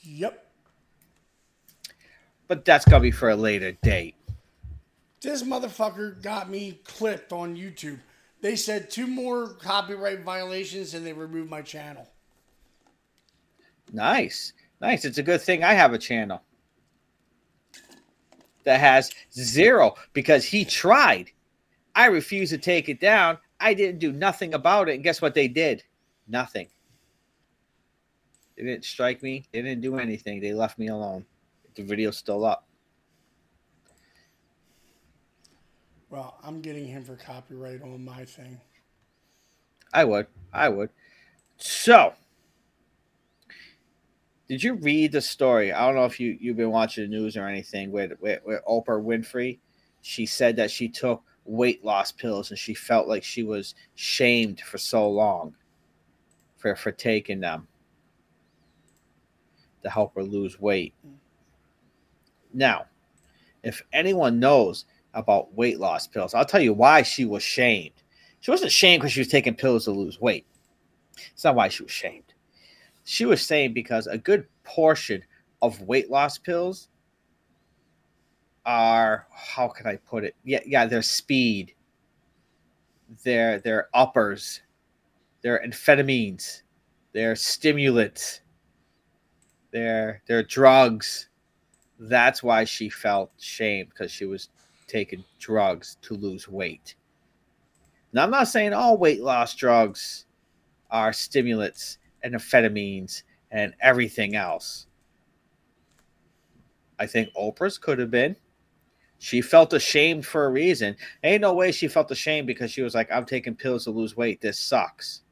Yep. 0.00 0.46
But 2.48 2.64
that's 2.64 2.84
going 2.84 3.00
to 3.00 3.02
be 3.02 3.10
for 3.10 3.30
a 3.30 3.36
later 3.36 3.72
date. 3.82 4.14
This 5.20 5.42
motherfucker 5.42 6.20
got 6.22 6.50
me 6.50 6.80
clipped 6.84 7.32
on 7.32 7.56
YouTube. 7.56 8.00
They 8.42 8.56
said 8.56 8.90
two 8.90 9.06
more 9.06 9.54
copyright 9.54 10.20
violations 10.24 10.94
and 10.94 11.06
they 11.06 11.12
removed 11.12 11.48
my 11.48 11.62
channel. 11.62 12.08
Nice. 13.92 14.52
Nice. 14.80 15.04
It's 15.04 15.18
a 15.18 15.22
good 15.22 15.40
thing 15.40 15.62
I 15.62 15.74
have 15.74 15.92
a 15.92 15.98
channel 15.98 16.42
that 18.64 18.80
has 18.80 19.12
zero 19.32 19.94
because 20.12 20.44
he 20.44 20.64
tried. 20.64 21.30
I 21.94 22.06
refused 22.06 22.52
to 22.52 22.58
take 22.58 22.88
it 22.88 23.00
down. 23.00 23.38
I 23.60 23.74
didn't 23.74 24.00
do 24.00 24.12
nothing 24.12 24.54
about 24.54 24.88
it. 24.88 24.96
And 24.96 25.04
guess 25.04 25.22
what 25.22 25.34
they 25.34 25.46
did? 25.46 25.84
Nothing. 26.26 26.66
They 28.56 28.64
didn't 28.64 28.84
strike 28.84 29.22
me. 29.22 29.44
They 29.52 29.62
didn't 29.62 29.82
do 29.82 29.98
anything. 29.98 30.40
They 30.40 30.52
left 30.52 30.80
me 30.80 30.88
alone. 30.88 31.24
The 31.76 31.84
video's 31.84 32.16
still 32.16 32.44
up. 32.44 32.66
Well, 36.12 36.36
I'm 36.44 36.60
getting 36.60 36.86
him 36.86 37.04
for 37.04 37.16
copyright 37.16 37.80
on 37.80 38.04
my 38.04 38.26
thing. 38.26 38.60
I 39.94 40.04
would. 40.04 40.26
I 40.52 40.68
would. 40.68 40.90
So, 41.56 42.12
did 44.46 44.62
you 44.62 44.74
read 44.74 45.12
the 45.12 45.22
story? 45.22 45.72
I 45.72 45.86
don't 45.86 45.94
know 45.94 46.04
if 46.04 46.20
you 46.20 46.36
you've 46.38 46.58
been 46.58 46.70
watching 46.70 47.04
the 47.04 47.16
news 47.16 47.34
or 47.38 47.48
anything. 47.48 47.90
With 47.90 48.12
with, 48.20 48.40
with 48.44 48.60
Oprah 48.68 49.02
Winfrey, 49.02 49.58
she 50.02 50.26
said 50.26 50.54
that 50.56 50.70
she 50.70 50.86
took 50.86 51.22
weight 51.46 51.82
loss 51.82 52.12
pills 52.12 52.50
and 52.50 52.58
she 52.58 52.74
felt 52.74 53.08
like 53.08 53.24
she 53.24 53.42
was 53.42 53.74
shamed 53.94 54.60
for 54.60 54.76
so 54.76 55.08
long 55.08 55.54
for 56.58 56.76
for 56.76 56.92
taking 56.92 57.40
them 57.40 57.66
to 59.82 59.88
help 59.88 60.14
her 60.14 60.22
lose 60.22 60.60
weight. 60.60 60.92
Mm. 61.06 61.14
Now, 62.52 62.84
if 63.62 63.82
anyone 63.94 64.38
knows 64.38 64.84
about 65.14 65.54
weight 65.54 65.78
loss 65.78 66.06
pills. 66.06 66.34
I'll 66.34 66.44
tell 66.44 66.62
you 66.62 66.72
why 66.72 67.02
she 67.02 67.24
was 67.24 67.42
shamed. 67.42 68.02
She 68.40 68.50
wasn't 68.50 68.72
shamed 68.72 69.02
because 69.02 69.12
she 69.12 69.20
was 69.20 69.28
taking 69.28 69.54
pills 69.54 69.84
to 69.84 69.92
lose 69.92 70.20
weight. 70.20 70.46
It's 71.32 71.44
not 71.44 71.54
why 71.54 71.68
she 71.68 71.82
was 71.82 71.92
shamed. 71.92 72.34
She 73.04 73.24
was 73.24 73.44
saying 73.44 73.72
because 73.72 74.06
a 74.06 74.18
good 74.18 74.46
portion 74.64 75.22
of 75.60 75.80
weight 75.82 76.10
loss 76.10 76.38
pills 76.38 76.88
are 78.64 79.26
how 79.30 79.68
can 79.68 79.86
I 79.86 79.96
put 79.96 80.24
it? 80.24 80.34
Yeah, 80.44 80.60
yeah, 80.66 80.86
they're 80.86 81.02
speed. 81.02 81.74
They're 83.24 83.58
they're 83.58 83.88
uppers. 83.94 84.62
They're 85.42 85.62
amphetamines. 85.66 86.62
They're 87.12 87.36
stimulants. 87.36 88.40
They're 89.72 90.22
they're 90.26 90.42
drugs. 90.42 91.28
That's 91.98 92.42
why 92.42 92.64
she 92.64 92.88
felt 92.88 93.32
shame 93.38 93.86
because 93.88 94.10
she 94.10 94.24
was 94.26 94.48
taking 94.92 95.24
drugs 95.38 95.96
to 96.02 96.14
lose 96.14 96.48
weight. 96.48 96.96
Now 98.12 98.24
I'm 98.24 98.30
not 98.30 98.48
saying 98.48 98.74
all 98.74 98.98
weight 98.98 99.22
loss 99.22 99.54
drugs 99.54 100.26
are 100.90 101.12
stimulants 101.12 101.98
and 102.22 102.34
amphetamines 102.34 103.22
and 103.50 103.74
everything 103.80 104.36
else. 104.36 104.86
I 106.98 107.06
think 107.06 107.30
Oprah's 107.34 107.78
could 107.78 107.98
have 107.98 108.10
been. 108.10 108.36
She 109.18 109.40
felt 109.40 109.72
ashamed 109.72 110.26
for 110.26 110.44
a 110.44 110.50
reason. 110.50 110.96
Ain't 111.24 111.40
no 111.40 111.54
way 111.54 111.72
she 111.72 111.88
felt 111.88 112.10
ashamed 112.10 112.46
because 112.46 112.70
she 112.70 112.82
was 112.82 112.94
like, 112.94 113.10
I'm 113.10 113.24
taking 113.24 113.54
pills 113.54 113.84
to 113.84 113.90
lose 113.90 114.16
weight. 114.16 114.40
This 114.40 114.58
sucks. 114.58 115.22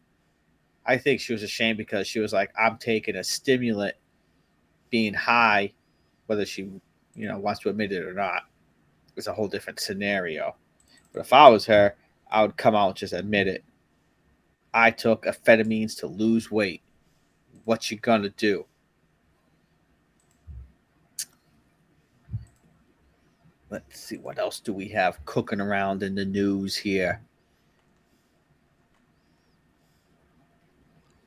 I 0.86 0.96
think 0.96 1.20
she 1.20 1.32
was 1.32 1.42
ashamed 1.42 1.76
because 1.76 2.06
she 2.06 2.20
was 2.20 2.32
like, 2.32 2.50
I'm 2.58 2.78
taking 2.78 3.16
a 3.16 3.24
stimulant, 3.24 3.94
being 4.88 5.12
high, 5.12 5.72
whether 6.26 6.46
she, 6.46 6.62
you 7.14 7.28
know, 7.28 7.38
wants 7.38 7.60
to 7.60 7.68
admit 7.68 7.92
it 7.92 8.04
or 8.04 8.14
not. 8.14 8.44
It's 9.20 9.26
a 9.26 9.34
whole 9.34 9.48
different 9.48 9.80
scenario. 9.80 10.56
But 11.12 11.20
if 11.20 11.34
I 11.34 11.46
was 11.50 11.66
her, 11.66 11.94
I 12.30 12.40
would 12.40 12.56
come 12.56 12.74
out 12.74 12.88
and 12.88 12.96
just 12.96 13.12
admit 13.12 13.48
it. 13.48 13.62
I 14.72 14.90
took 14.90 15.26
amphetamines 15.26 15.94
to 15.98 16.06
lose 16.06 16.50
weight. 16.50 16.80
What 17.66 17.90
you 17.90 17.98
gonna 17.98 18.30
do? 18.30 18.64
Let's 23.68 24.00
see 24.00 24.16
what 24.16 24.38
else 24.38 24.58
do 24.58 24.72
we 24.72 24.88
have 24.88 25.22
cooking 25.26 25.60
around 25.60 26.02
in 26.02 26.14
the 26.14 26.24
news 26.24 26.74
here. 26.74 27.20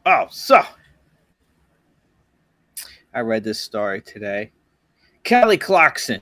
Oh, 0.08 0.26
so 0.32 0.64
I 3.14 3.20
read 3.20 3.44
this 3.44 3.60
story 3.60 4.02
today. 4.02 4.52
Kelly 5.24 5.60
Clarkson 5.60 6.22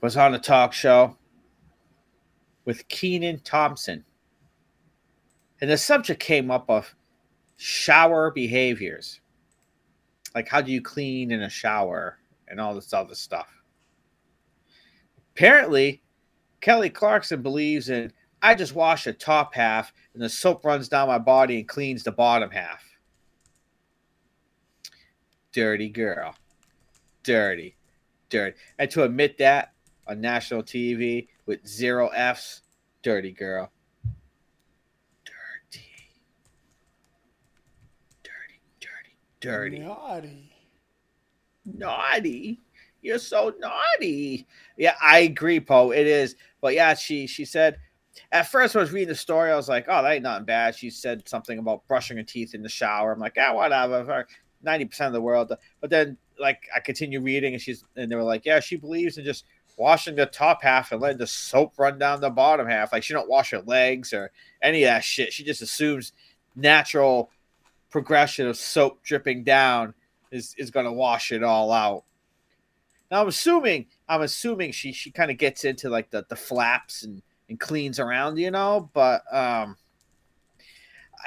was 0.00 0.16
on 0.16 0.34
a 0.34 0.38
talk 0.38 0.72
show 0.72 1.16
with 2.64 2.86
Kenan 2.88 3.40
Thompson. 3.40 4.04
And 5.60 5.70
the 5.70 5.78
subject 5.78 6.20
came 6.20 6.50
up 6.50 6.68
of 6.68 6.94
shower 7.56 8.30
behaviors. 8.30 9.20
Like 10.34 10.48
how 10.48 10.60
do 10.60 10.70
you 10.70 10.80
clean 10.80 11.32
in 11.32 11.42
a 11.42 11.50
shower 11.50 12.18
and 12.46 12.60
all 12.60 12.74
this 12.74 12.92
other 12.92 13.14
stuff. 13.14 13.48
Apparently, 15.34 16.02
Kelly 16.60 16.90
Clarkson 16.90 17.42
believes 17.42 17.88
in 17.88 18.12
I 18.40 18.54
just 18.54 18.74
wash 18.74 19.04
the 19.04 19.12
top 19.12 19.54
half 19.54 19.92
and 20.14 20.22
the 20.22 20.28
soap 20.28 20.64
runs 20.64 20.88
down 20.88 21.08
my 21.08 21.18
body 21.18 21.58
and 21.58 21.68
cleans 21.68 22.04
the 22.04 22.12
bottom 22.12 22.50
half. 22.50 22.84
Dirty 25.52 25.88
girl. 25.88 26.36
Dirty. 27.24 27.76
Dirty. 28.28 28.56
And 28.78 28.90
to 28.90 29.02
admit 29.02 29.38
that 29.38 29.72
on 30.08 30.20
national 30.20 30.62
TV 30.62 31.28
with 31.46 31.66
zero 31.66 32.08
F's, 32.08 32.62
dirty 33.02 33.32
girl. 33.32 33.70
Dirty. 35.24 35.84
Dirty, 38.22 38.60
dirty, 38.80 39.16
dirty. 39.40 39.78
Naughty. 39.80 40.52
Naughty. 41.64 42.60
You're 43.02 43.18
so 43.18 43.54
naughty. 43.58 44.46
Yeah, 44.76 44.94
I 45.00 45.20
agree, 45.20 45.60
Poe. 45.60 45.92
It 45.92 46.06
is. 46.06 46.36
But 46.60 46.74
yeah, 46.74 46.94
she 46.94 47.26
she 47.26 47.44
said 47.44 47.78
at 48.32 48.48
first 48.50 48.74
when 48.74 48.80
I 48.80 48.84
was 48.84 48.92
reading 48.92 49.08
the 49.08 49.14
story, 49.14 49.52
I 49.52 49.56
was 49.56 49.68
like, 49.68 49.86
oh, 49.88 50.02
that 50.02 50.12
ain't 50.12 50.22
nothing 50.22 50.44
bad. 50.44 50.74
She 50.74 50.90
said 50.90 51.28
something 51.28 51.58
about 51.58 51.86
brushing 51.86 52.16
her 52.16 52.22
teeth 52.22 52.54
in 52.54 52.62
the 52.62 52.68
shower. 52.68 53.12
I'm 53.12 53.20
like, 53.20 53.34
yeah, 53.36 53.52
whatever. 53.52 54.26
Ninety 54.62 54.86
percent 54.86 55.08
of 55.08 55.12
the 55.12 55.20
world. 55.20 55.52
But 55.80 55.90
then 55.90 56.16
like 56.40 56.62
I 56.74 56.80
continue 56.80 57.20
reading 57.20 57.54
and 57.54 57.62
she's 57.62 57.84
and 57.96 58.10
they 58.10 58.16
were 58.16 58.24
like, 58.24 58.44
yeah, 58.44 58.60
she 58.60 58.76
believes 58.76 59.18
in 59.18 59.24
just 59.24 59.44
washing 59.78 60.16
the 60.16 60.26
top 60.26 60.62
half 60.62 60.92
and 60.92 61.00
letting 61.00 61.18
the 61.18 61.26
soap 61.26 61.74
run 61.78 61.98
down 61.98 62.20
the 62.20 62.28
bottom 62.28 62.68
half. 62.68 62.92
Like 62.92 63.02
she 63.02 63.14
don't 63.14 63.28
wash 63.28 63.50
her 63.50 63.60
legs 63.60 64.12
or 64.12 64.30
any 64.60 64.82
of 64.84 64.88
that 64.88 65.04
shit. 65.04 65.32
She 65.32 65.44
just 65.44 65.62
assumes 65.62 66.12
natural 66.56 67.30
progression 67.90 68.46
of 68.46 68.56
soap 68.56 69.02
dripping 69.02 69.44
down 69.44 69.94
is 70.30 70.54
is 70.58 70.70
going 70.70 70.84
to 70.84 70.92
wash 70.92 71.32
it 71.32 71.42
all 71.42 71.72
out. 71.72 72.04
Now 73.10 73.22
I'm 73.22 73.28
assuming 73.28 73.86
I'm 74.08 74.22
assuming 74.22 74.72
she 74.72 74.92
she 74.92 75.10
kind 75.10 75.30
of 75.30 75.38
gets 75.38 75.64
into 75.64 75.88
like 75.88 76.10
the 76.10 76.26
the 76.28 76.36
flaps 76.36 77.04
and 77.04 77.22
and 77.48 77.58
cleans 77.58 77.98
around, 77.98 78.36
you 78.36 78.50
know, 78.50 78.90
but 78.92 79.22
um 79.32 79.76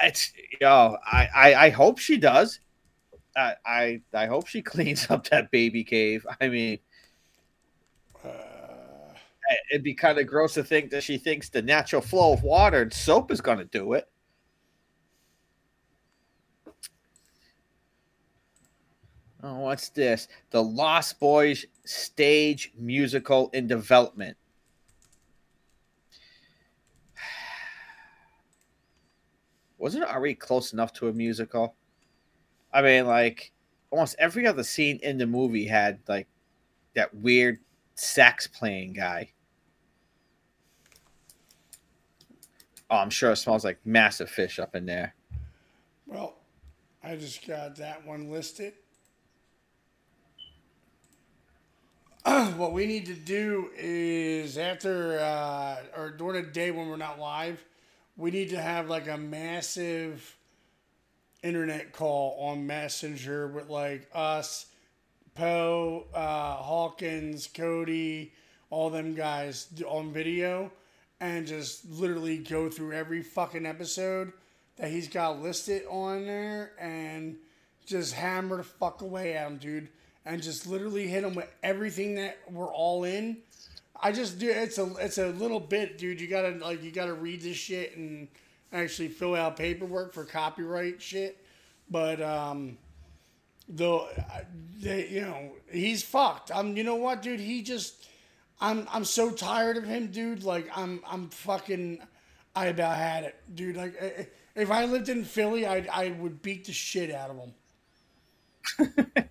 it's 0.03 0.34
you 0.36 0.60
know, 0.61 0.98
I 1.06 1.28
I, 1.34 1.53
I 1.53 1.69
hope 1.69 1.99
she 1.99 2.18
does. 2.18 2.60
I, 3.36 3.56
I 3.65 4.02
I 4.14 4.26
hope 4.26 4.48
she 4.48 4.61
cleans 4.61 5.10
up 5.10 5.30
that 5.30 5.52
baby 5.52 5.84
cave. 5.84 6.28
I 6.40 6.49
mean, 6.49 6.80
it'd 9.72 9.84
be 9.84 9.94
kind 9.94 10.18
of 10.18 10.28
gross 10.28 10.53
to 10.56 10.64
think 10.64 10.91
that 10.91 11.03
she 11.03 11.18
thinks 11.18 11.49
the 11.49 11.61
natural 11.61 12.02
flow 12.02 12.34
of 12.34 12.44
water 12.44 12.82
and 12.82 12.94
soap 12.94 13.32
is 13.32 13.41
going 13.41 13.57
to 13.57 13.65
do 13.65 13.94
it. 13.94 14.07
Oh, 19.44 19.60
what's 19.61 19.90
this? 19.90 20.28
The 20.52 20.61
Lost 20.61 21.19
Boys 21.19 21.65
stage 21.84 22.72
musical 22.78 23.49
in 23.53 23.68
development. 23.68 24.38
Wasn't 29.80 30.03
it 30.03 30.10
already 30.10 30.36
close 30.36 30.73
enough 30.73 30.94
to 30.94 31.07
a 31.07 31.14
musical? 31.14 31.76
I 32.72 32.84
mean, 32.84 33.07
like 33.07 33.52
almost 33.90 34.15
every 34.19 34.45
other 34.45 34.64
scene 34.64 34.99
in 35.02 35.18
the 35.18 35.26
movie 35.26 35.65
had 35.65 35.99
like 36.07 36.28
that 36.95 37.14
weird 37.14 37.57
sax 37.95 38.48
playing 38.48 38.94
guy. 38.94 39.32
Oh, 42.91 42.97
I'm 42.97 43.09
sure 43.09 43.31
it 43.31 43.38
smells 43.38 43.63
like 43.63 43.80
massive 43.85 44.30
fish 44.30 44.59
up 44.59 44.76
in 44.76 44.85
there. 44.85 45.15
well, 46.05 46.35
I 47.01 47.15
just 47.15 47.47
got 47.47 47.77
that 47.77 48.05
one 48.05 48.30
listed. 48.30 48.73
what 52.57 52.73
we 52.73 52.85
need 52.85 53.05
to 53.05 53.13
do 53.13 53.69
is 53.77 54.57
after 54.57 55.19
uh, 55.19 55.77
or 55.95 56.11
during 56.11 56.43
the 56.43 56.51
day 56.51 56.69
when 56.69 56.89
we're 56.89 56.97
not 56.97 57.18
live, 57.18 57.63
we 58.18 58.30
need 58.30 58.49
to 58.49 58.61
have 58.61 58.89
like 58.89 59.07
a 59.07 59.18
massive 59.18 60.35
internet 61.41 61.93
call 61.93 62.38
on 62.41 62.68
Messenger 62.68 63.47
with 63.47 63.69
like 63.69 64.09
us, 64.13 64.65
Poe, 65.34 66.07
uh, 66.13 66.55
Hawkins, 66.55 67.47
Cody, 67.47 68.34
all 68.69 68.89
them 68.89 69.15
guys 69.15 69.69
on 69.88 70.11
video, 70.11 70.72
and 71.22 71.45
just 71.45 71.88
literally 71.89 72.39
go 72.39 72.68
through 72.68 72.93
every 72.93 73.22
fucking 73.22 73.65
episode 73.65 74.34
that 74.77 74.89
he's 74.89 75.07
got 75.07 75.39
listed 75.39 75.84
on 75.88 76.26
there 76.26 76.72
and 76.80 77.38
just 77.85 78.14
hammer 78.15 78.57
the 78.57 78.64
fuck 78.64 79.02
away 79.02 79.35
at 79.38 79.48
him, 79.48 79.57
dude. 79.57 79.89
And 80.26 80.41
just 80.41 80.68
literally 80.68 81.07
hit 81.07 81.23
him 81.23 81.35
with 81.35 81.48
everything 81.64 82.15
that 82.15 82.39
we're 82.49 82.73
all 82.73 83.03
in. 83.03 83.38
I 84.03 84.11
just 84.11 84.39
do 84.39 84.49
it's 84.49 84.80
a 84.80 84.93
it's 84.99 85.19
a 85.19 85.27
little 85.27 85.60
bit, 85.60 85.98
dude. 85.99 86.19
You 86.19 86.27
gotta 86.27 86.57
like 86.61 86.84
you 86.84 86.91
gotta 86.91 87.14
read 87.14 87.41
this 87.41 87.57
shit 87.57 87.95
and 87.95 88.27
actually 88.73 89.10
fill 89.10 89.35
out 89.35 89.57
paperwork 89.57 90.14
for 90.14 90.26
copyright 90.26 91.02
shit. 91.02 91.43
But 91.89 92.22
um 92.22 92.77
though 93.69 94.10
they, 94.80 95.07
you 95.07 95.22
know 95.22 95.52
he's 95.72 96.02
fucked. 96.02 96.52
I'm 96.53 96.76
you 96.77 96.84
know 96.84 96.95
what, 96.95 97.22
dude. 97.22 97.39
He 97.39 97.61
just 97.61 98.07
I'm 98.61 98.88
I'm 98.91 99.03
so 99.05 99.31
tired 99.31 99.75
of 99.77 99.83
him, 99.83 100.07
dude. 100.11 100.43
Like 100.43 100.69
I'm 100.75 101.01
I'm 101.05 101.29
fucking 101.29 101.99
I 102.55 102.67
about 102.67 102.95
had 102.97 103.23
it, 103.23 103.35
dude. 103.55 103.75
Like 103.75 103.95
i- 104.01 104.05
i- 104.21 104.27
if 104.55 104.69
I 104.69 104.85
lived 104.85 105.09
in 105.09 105.23
Philly, 105.25 105.65
I 105.65 105.88
I 105.91 106.09
would 106.11 106.41
beat 106.41 106.65
the 106.65 106.73
shit 106.73 107.09
out 107.11 107.31
of 107.31 107.38
him. 107.38 107.53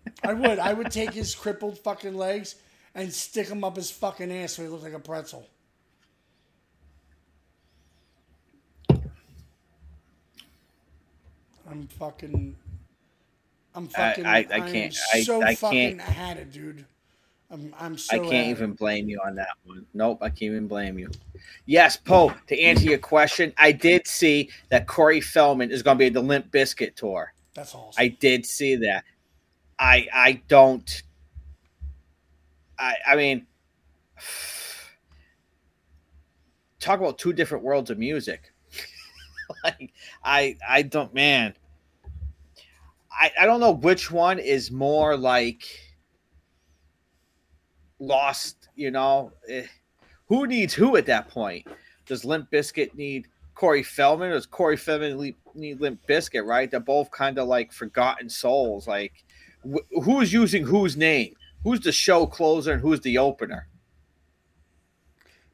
I 0.24 0.35
would. 0.35 0.59
I 0.59 0.73
would 0.73 0.90
take 0.90 1.12
his 1.12 1.35
crippled 1.35 1.78
fucking 1.78 2.15
legs 2.16 2.57
and 2.94 3.12
stick 3.12 3.48
him 3.48 3.62
up 3.62 3.77
his 3.77 3.90
fucking 3.90 4.32
ass 4.32 4.55
so 4.55 4.62
he 4.62 4.69
looked 4.69 4.82
like 4.82 4.93
a 4.93 4.98
pretzel. 4.98 5.47
I'm 11.69 11.86
fucking. 11.86 12.57
I'm 13.74 13.86
fucking. 13.89 14.27
I- 14.27 14.47
I 14.51 14.57
am 14.57 14.73
can't- 14.73 14.97
I- 15.15 15.23
So 15.23 15.43
I 15.43 15.55
fucking 15.55 15.98
can't- 15.98 16.01
had 16.01 16.36
it, 16.39 16.52
dude. 16.52 16.86
I'm, 17.51 17.75
I'm 17.81 17.99
so 17.99 18.15
I 18.15 18.19
can't 18.19 18.49
even 18.49 18.75
blame 18.75 19.09
you 19.09 19.21
on 19.27 19.35
that 19.35 19.49
one. 19.65 19.85
Nope, 19.93 20.19
I 20.23 20.29
can't 20.29 20.43
even 20.43 20.69
blame 20.69 20.99
you. 20.99 21.11
Yes, 21.67 21.97
Poe, 21.97 22.33
to 22.47 22.61
answer 22.61 22.85
your 22.85 22.99
question, 22.99 23.53
I 23.59 23.73
did 23.73 24.07
see 24.07 24.51
that 24.69 24.87
Corey 24.87 25.21
Feldman 25.21 25.73
is 25.73 25.83
going 25.83 25.97
to 25.97 25.99
be 25.99 26.07
at 26.07 26.13
the 26.13 26.21
Limp 26.21 26.51
Bizkit 26.53 26.95
tour. 26.95 27.33
That's 27.55 27.75
awesome. 27.75 28.01
I 28.01 28.09
did 28.09 28.47
see 28.47 28.77
that. 28.77 29.05
I 29.79 30.07
I 30.13 30.43
don't. 30.47 31.03
I 32.79 32.95
I 33.09 33.17
mean, 33.17 33.47
talk 36.79 37.01
about 37.01 37.19
two 37.19 37.33
different 37.33 37.65
worlds 37.65 37.91
of 37.91 37.99
music. 37.99 38.53
like 39.65 39.93
I 40.23 40.57
I 40.69 40.83
don't 40.83 41.13
man. 41.13 41.55
I 43.11 43.33
I 43.41 43.47
don't 43.47 43.59
know 43.59 43.73
which 43.73 44.11
one 44.13 44.39
is 44.39 44.71
more 44.71 45.17
like 45.17 45.67
lost. 48.01 48.69
You 48.75 48.91
know, 48.91 49.33
Eh, 49.49 49.67
who 50.27 50.47
needs 50.47 50.75
who 50.75 50.97
at 50.97 51.07
that 51.07 51.29
point? 51.29 51.67
Does 52.07 52.25
Limp 52.25 52.51
Bizkit 52.51 52.95
need 52.95 53.29
Corey 53.55 53.83
Feldman? 53.85 54.31
Or 54.31 54.35
does 54.35 54.47
Corey 54.47 54.77
Feldman 54.77 55.35
need 55.55 55.81
Limp 55.81 56.01
Bizkit? 56.09 56.45
Right? 56.45 56.69
They're 56.71 56.81
both 56.81 57.11
kind 57.11 57.39
of 57.39 57.47
like 57.47 57.73
forgotten 57.73 58.29
souls. 58.29 58.89
Like, 58.89 59.13
wh- 59.65 60.03
who's 60.03 60.33
using 60.33 60.65
whose 60.65 60.97
name? 60.97 61.35
Who's 61.63 61.81
the 61.81 61.93
show 61.93 62.27
closer 62.27 62.73
and 62.73 62.81
who's 62.81 63.01
the 63.01 63.19
opener? 63.19 63.69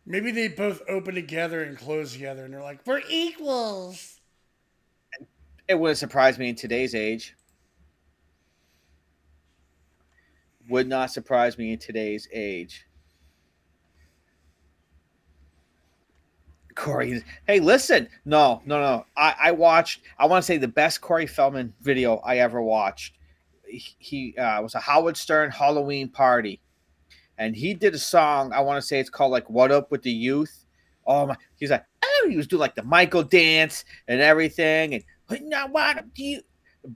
Maybe 0.09 0.31
they 0.31 0.47
both 0.47 0.83
open 0.89 1.17
together 1.17 1.65
and 1.65 1.77
close 1.77 2.13
together, 2.13 2.45
and 2.45 2.55
they're 2.55 2.63
like, 2.63 2.87
"We're 2.87 3.03
equals." 3.11 4.21
It 5.67 5.75
wouldn't 5.81 5.99
surprise 5.99 6.39
me 6.39 6.49
in 6.51 6.55
today's 6.55 6.95
age. 6.95 7.35
Would 10.69 10.89
not 10.89 11.11
surprise 11.11 11.59
me 11.59 11.73
in 11.73 11.79
today's 11.79 12.29
age. 12.33 12.87
Corey, 16.75 17.23
hey, 17.47 17.61
listen. 17.61 18.09
No, 18.25 18.61
no, 18.67 18.81
no. 18.81 19.07
I, 19.17 19.35
I 19.45 19.53
watched, 19.53 20.03
I 20.19 20.27
want 20.27 20.43
to 20.43 20.47
say 20.47 20.59
the 20.59 20.69
best 20.69 21.01
Corey 21.01 21.27
Feldman 21.27 21.73
video 21.81 22.17
I 22.17 22.39
ever 22.39 22.61
watched. 22.61 23.15
He, 23.67 24.37
uh, 24.37 24.61
was 24.63 24.75
a 24.75 24.81
Howard 24.81 25.17
Stern 25.17 25.51
Halloween 25.51 26.09
party. 26.09 26.61
And 27.39 27.57
he 27.57 27.75
did 27.75 27.95
a 27.95 27.99
song, 27.99 28.53
I 28.53 28.61
want 28.61 28.81
to 28.81 28.87
say 28.87 29.01
it's 29.01 29.11
called 29.11 29.33
like 29.33 29.49
What 29.49 29.73
Up 29.73 29.91
with 29.91 30.03
the 30.03 30.11
Youth. 30.11 30.65
Oh 31.07 31.27
my, 31.27 31.37
he's 31.57 31.71
like, 31.71 31.85
oh, 32.05 32.27
he 32.29 32.37
was 32.37 32.47
doing 32.47 32.61
like 32.61 32.75
the 32.75 32.83
Michael 32.83 33.23
dance 33.23 33.85
and 34.09 34.21
everything. 34.21 34.95
And 34.95 35.05
now 35.49 35.69
what 35.69 36.15
do 36.15 36.25
you 36.25 36.41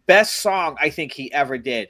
best 0.06 0.36
song 0.36 0.76
I 0.80 0.90
think 0.90 1.12
he 1.12 1.32
ever 1.32 1.58
did. 1.58 1.88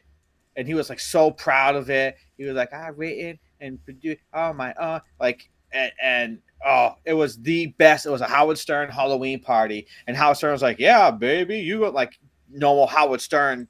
And 0.57 0.67
he 0.67 0.75
was 0.75 0.89
like 0.91 1.01
so 1.01 1.31
proud 1.31 1.77
of 1.77 1.91
it. 1.91 2.17
He 2.37 2.45
was 2.45 2.55
like, 2.55 2.73
I've 2.73 2.99
written 2.99 3.39
and 3.61 3.83
produced 3.85 4.23
oh 4.33 4.53
my 4.53 4.73
uh 4.75 5.01
like 5.21 5.51
and, 5.73 5.93
and 6.03 6.39
oh 6.65 6.95
it 7.05 7.15
was 7.15 7.39
the 7.39 7.67
best. 7.79 8.07
It 8.07 8.11
was 8.11 8.21
a 8.21 8.27
Howard 8.27 8.59
Stern 8.59 8.91
Halloween 8.91 9.41
party. 9.41 9.87
And 10.07 10.17
Howard 10.17 10.37
Stern 10.37 10.53
was 10.53 10.63
like, 10.63 10.79
Yeah, 10.79 11.11
baby, 11.11 11.59
you 11.59 11.81
got 11.81 11.95
like 11.95 12.19
normal 12.51 12.87
Howard 12.87 13.21
Stern 13.21 13.69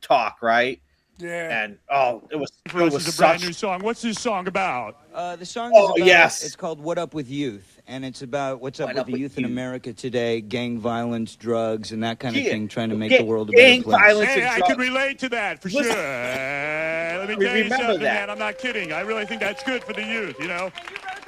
talk, 0.00 0.42
right? 0.42 0.80
Yeah. 1.18 1.64
And 1.64 1.78
oh 1.90 2.22
it 2.30 2.36
was 2.36 2.50
For 2.68 2.80
it 2.80 2.84
was 2.92 3.06
it's 3.06 3.14
a 3.16 3.18
brand 3.18 3.42
new 3.44 3.52
song. 3.52 3.82
What's 3.82 4.02
this 4.02 4.18
song 4.18 4.48
about? 4.48 4.96
Uh, 5.14 5.36
the 5.36 5.44
song 5.46 5.70
Oh, 5.74 5.94
is 5.94 6.00
about, 6.00 6.06
yes. 6.06 6.42
it's 6.42 6.56
called 6.56 6.80
What 6.80 6.96
Up 6.98 7.12
With 7.14 7.28
Youth, 7.30 7.80
and 7.86 8.02
it's 8.04 8.22
about 8.22 8.60
what's 8.60 8.80
up 8.80 8.86
What 8.88 8.94
with 8.94 9.00
Up 9.02 9.06
the 9.06 9.12
With 9.12 9.20
youth 9.20 9.36
in 9.38 9.44
Youth. 9.44 9.52
America 9.52 9.92
today, 9.92 10.40
gang 10.40 10.78
violence, 10.78 11.36
drugs, 11.36 11.92
and 11.92 12.02
that 12.02 12.18
kind 12.18 12.34
of 12.34 12.42
Yeah. 12.42 12.50
thing, 12.52 12.66
trying 12.66 12.88
to 12.88 12.96
make 12.96 13.10
Ga- 13.10 13.18
the 13.18 13.24
world 13.24 13.50
a 13.50 13.52
better 13.52 13.82
place. 13.82 13.94
violence 14.00 14.30
Hey, 14.30 14.40
and 14.40 14.48
I 14.48 14.58
drugs. 14.58 14.72
can 14.72 14.80
relate 14.80 15.18
to 15.20 15.28
that 15.28 15.60
for 15.62 15.68
Listen. 15.68 15.92
sure. 15.92 17.18
Let 17.18 17.28
me 17.28 17.36
We 17.36 17.44
tell 17.44 17.56
you 17.58 17.68
something, 17.68 17.88
that. 18.00 18.00
man. 18.00 18.30
I'm 18.30 18.38
not 18.38 18.58
kidding. 18.58 18.92
I 18.92 19.00
really 19.02 19.26
think 19.26 19.40
that's 19.42 19.62
good 19.64 19.84
for 19.84 19.92
the 19.92 20.02
youth, 20.02 20.36
you 20.40 20.48
know? 20.48 20.72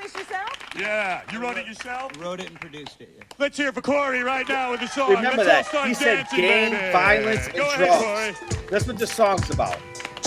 You 0.05 0.11
wrote 0.11 0.13
this 0.13 0.29
yourself? 0.29 0.53
Yeah. 0.79 1.23
You 1.33 1.39
wrote 1.41 1.57
it 1.57 1.67
yourself? 1.67 2.13
Wrote 2.21 2.41
it 2.41 2.51
and 2.51 2.61
produced 2.61 3.01
it. 3.01 3.09
Yeah. 3.17 3.25
Let's 3.39 3.57
hear 3.57 3.69
it 3.69 3.75
for 3.75 3.81
Corey 3.81 4.23
right 4.23 4.47
now 4.47 4.71
with 4.73 4.81
the 4.81 4.87
song. 4.89 5.11
Remember 5.15 5.43
Let's 5.45 5.71
that. 5.71 5.79
all 5.79 5.85
start 5.85 5.89
He 5.89 5.95
said 5.95 6.17
dancing, 6.17 6.41
gang 6.41 6.73
baby. 6.73 6.93
violence 6.93 7.47
and 7.47 7.55
Go 7.55 7.77
drugs. 7.77 7.81
ahead, 7.83 8.35
Corey. 8.37 8.67
That's 8.71 8.87
what 8.87 8.99
the 8.99 9.07
song's 9.07 9.49
about. 9.51 9.79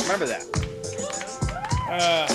Remember 0.04 0.26
that. 0.26 0.44
Uh, 1.90 2.28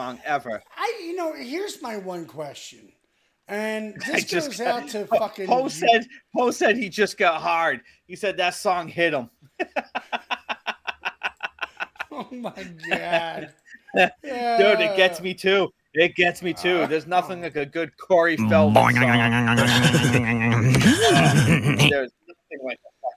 song 0.00 0.18
ever. 0.24 0.62
I 0.76 1.00
you 1.04 1.14
know, 1.14 1.32
here's 1.34 1.82
my 1.82 1.96
one 1.98 2.24
question, 2.24 2.90
and 3.48 3.94
this 4.06 4.24
just 4.24 4.48
goes 4.48 4.58
got- 4.58 4.82
out 4.84 4.88
to 4.90 5.04
Po- 5.04 5.18
fucking. 5.26 5.46
Poe 5.46 5.68
said 5.68 6.06
Poe 6.34 6.50
said 6.50 6.76
he 6.78 6.88
just 6.88 7.18
got 7.18 7.40
hard. 7.40 7.82
He 8.06 8.16
said 8.16 8.36
that 8.38 8.54
song 8.54 8.88
hit 8.88 9.12
him. 9.14 9.28
Oh 12.12 12.26
my 12.32 12.52
god, 12.90 13.52
Dude, 13.94 14.10
it 14.80 14.96
gets 14.96 15.20
me 15.22 15.32
too. 15.32 15.72
It 15.94 16.14
gets 16.16 16.42
me 16.42 16.52
too. 16.52 16.86
There's 16.86 17.06
nothing 17.06 17.40
like 17.40 17.56
a 17.56 17.64
good 17.64 17.96
Corey 17.96 18.36
Feldman 18.36 18.94
song. 18.94 19.56
There's 19.56 19.70
nothing 21.30 21.80
like 21.80 21.92
a 21.92 22.08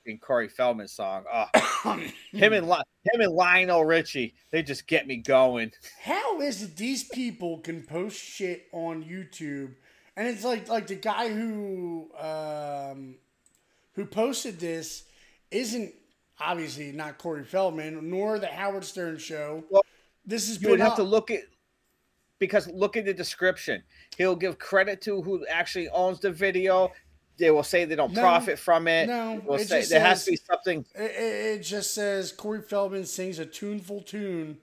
fucking 0.03 0.19
Corey 0.19 0.47
Feldman 0.47 0.87
song. 0.87 1.23
Oh. 1.31 1.47
him 2.31 2.53
and 2.53 2.65
him 2.65 3.21
and 3.21 3.33
Lionel 3.33 3.85
Richie, 3.85 4.33
they 4.51 4.63
just 4.63 4.87
get 4.87 5.07
me 5.07 5.17
going. 5.17 5.71
How 6.03 6.41
is 6.41 6.63
it 6.63 6.75
these 6.75 7.03
people 7.03 7.59
can 7.59 7.83
post 7.83 8.17
shit 8.17 8.67
on 8.71 9.03
YouTube, 9.03 9.75
and 10.15 10.27
it's 10.27 10.43
like 10.43 10.69
like 10.69 10.87
the 10.87 10.95
guy 10.95 11.29
who 11.29 12.09
um, 12.19 13.15
who 13.93 14.05
posted 14.05 14.59
this 14.59 15.03
isn't 15.51 15.93
obviously 16.39 16.91
not 16.91 17.17
Corey 17.17 17.43
Feldman 17.43 18.09
nor 18.09 18.39
the 18.39 18.47
Howard 18.47 18.83
Stern 18.83 19.17
show. 19.17 19.63
Well, 19.69 19.85
this 20.25 20.49
is 20.49 20.61
You 20.61 20.69
would 20.69 20.79
have 20.79 20.95
to 20.95 21.03
look 21.03 21.31
at 21.31 21.41
because 22.39 22.67
look 22.67 22.97
at 22.97 23.05
the 23.05 23.13
description. 23.13 23.83
He'll 24.17 24.35
give 24.35 24.59
credit 24.59 25.01
to 25.03 25.21
who 25.21 25.45
actually 25.47 25.87
owns 25.89 26.19
the 26.19 26.31
video. 26.31 26.91
They 27.37 27.49
will 27.51 27.63
say 27.63 27.85
they 27.85 27.95
don't 27.95 28.13
No, 28.13 28.21
profit 28.21 28.59
from 28.59 28.87
it. 28.87 29.07
no, 29.07 29.41
We'll 29.45 29.59
it 29.59 29.67
say 29.67 29.83
there 29.85 29.99
has 29.99 30.25
to 30.25 30.31
be 30.31 30.37
something. 30.37 30.85
It, 30.95 31.01
it, 31.01 31.59
just 31.59 31.93
says 31.93 32.31
Corey 32.31 32.61
Feldman 32.61 33.05
sings 33.05 33.39
a 33.39 33.45
tuneful 33.45 34.01
tune 34.01 34.57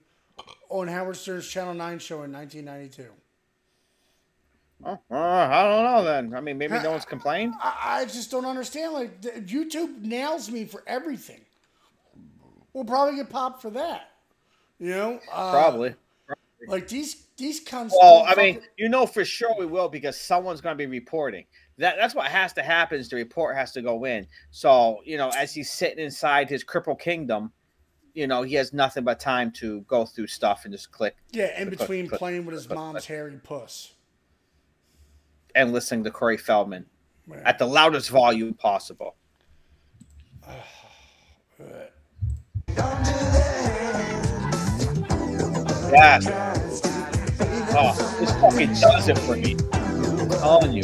on 0.69 0.87
Howard 0.87 1.17
Stern's 1.17 1.47
Channel 1.47 1.73
Nine 1.73 1.99
show 1.99 2.23
in 2.23 2.31
1992. 2.31 3.05
Oh, 4.83 4.99
uh, 5.11 5.15
I 5.15 5.63
don't 5.63 5.83
know 5.83 6.03
then. 6.03 6.33
I 6.33 6.41
mean, 6.41 6.57
maybe 6.57 6.73
no 6.79 6.91
one's 6.91 7.05
complained. 7.05 7.53
I, 7.61 7.99
I 8.01 8.05
just 8.05 8.31
don't 8.31 8.45
understand. 8.45 8.93
Like 8.93 9.21
YouTube 9.21 10.01
nails 10.01 10.49
me 10.49 10.65
for 10.65 10.83
everything. 10.87 11.41
We'll 12.73 12.85
probably 12.85 13.17
get 13.17 13.29
popped 13.29 13.61
for 13.61 13.69
that. 13.71 14.09
You 14.79 14.89
know, 14.89 15.19
uh, 15.31 15.51
Probably. 15.51 15.93
Like 16.67 16.87
these 16.87 17.27
these 17.37 17.63
cunts. 17.63 17.91
Well, 17.99 18.23
I 18.27 18.35
mean, 18.35 18.55
fucking- 18.55 18.69
you 18.77 18.89
know 18.89 19.05
for 19.05 19.25
sure 19.25 19.53
we 19.57 19.65
will 19.65 19.89
because 19.89 20.19
someone's 20.19 20.61
going 20.61 20.73
to 20.73 20.77
be 20.77 20.85
reporting. 20.87 21.45
That 21.77 21.95
that's 21.97 22.13
what 22.13 22.27
has 22.27 22.53
to 22.53 22.61
happen. 22.63 22.99
Is 22.99 23.09
the 23.09 23.15
report 23.15 23.55
has 23.55 23.71
to 23.73 23.81
go 23.81 24.05
in. 24.05 24.27
So 24.51 25.01
you 25.05 25.17
know, 25.17 25.29
as 25.29 25.53
he's 25.53 25.71
sitting 25.71 26.03
inside 26.03 26.49
his 26.49 26.63
cripple 26.63 26.99
kingdom, 26.99 27.51
you 28.13 28.27
know, 28.27 28.43
he 28.43 28.55
has 28.55 28.73
nothing 28.73 29.03
but 29.03 29.19
time 29.19 29.51
to 29.53 29.81
go 29.81 30.05
through 30.05 30.27
stuff 30.27 30.65
and 30.65 30.73
just 30.73 30.91
click 30.91 31.15
yeah, 31.31 31.59
in 31.59 31.67
click, 31.67 31.79
between 31.79 32.07
click, 32.07 32.19
playing 32.19 32.45
with 32.45 32.53
his 32.55 32.69
mom's 32.69 33.05
click, 33.05 33.05
hairy 33.05 33.39
puss. 33.43 33.93
and 35.55 35.71
listening 35.73 36.03
to 36.03 36.11
Corey 36.11 36.37
Feldman 36.37 36.85
Right. 37.27 37.41
at 37.45 37.57
the 37.59 37.67
loudest 37.67 38.09
volume 38.09 38.53
possible. 38.53 39.15
Yes. 45.91 46.27
Oh, 47.73 48.17
this 48.19 48.31
fucking 48.41 48.73
does 48.79 49.07
it 49.09 49.17
for 49.19 49.35
me. 49.35 49.55
I'm 49.73 50.29
telling 50.29 50.73
you. 50.73 50.83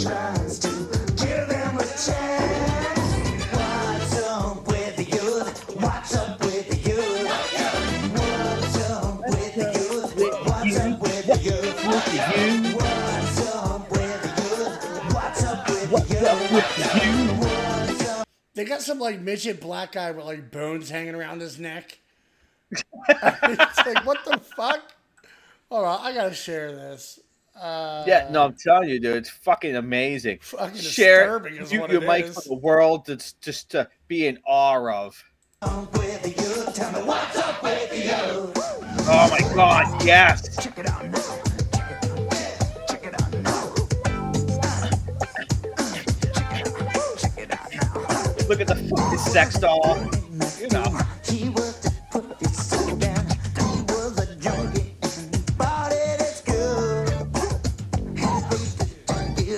They 18.54 18.66
got 18.66 18.82
some 18.82 19.00
like 19.00 19.20
midget 19.20 19.62
black 19.62 19.92
guy 19.92 20.12
with 20.12 20.26
like 20.26 20.52
bones 20.52 20.90
hanging 20.90 21.14
around 21.16 21.42
his 21.42 21.60
neck. 21.60 22.00
it's 22.72 23.78
like 23.86 24.06
what 24.06 24.24
the 24.26 24.38
fuck? 24.56 24.82
All 25.70 25.84
right, 25.84 26.00
I 26.02 26.14
gotta 26.14 26.34
share 26.34 26.72
this. 26.72 27.20
Uh, 27.60 28.04
Yeah, 28.08 28.28
no, 28.32 28.46
I'm 28.46 28.56
telling 28.56 28.90
you, 28.90 29.00
dude, 29.00 29.18
it's 29.18 29.30
fucking 29.30 29.76
amazing. 29.76 30.40
Fucking 30.42 30.76
Share 30.80 31.40
disturbing 31.40 31.56
is 31.58 31.72
you, 31.72 31.82
what 31.82 31.92
your 31.92 32.04
it 32.04 32.08
mic 32.08 32.26
is. 32.26 32.36
for 32.36 32.50
the 32.50 32.56
world 32.56 33.06
that's 33.06 33.34
just 33.34 33.70
to 33.72 33.90
be 34.08 34.28
in 34.28 34.40
awe 34.46 35.06
of. 35.06 35.24
Oh 39.10 39.28
my 39.32 39.40
god, 39.56 40.04
yes. 40.06 40.68
Look 48.48 48.62
at 48.62 48.68
the 48.68 48.76
fucking 48.76 49.18
sex 49.18 49.60
doll. 49.60 49.98
You 50.58 50.70
know. 50.70 50.86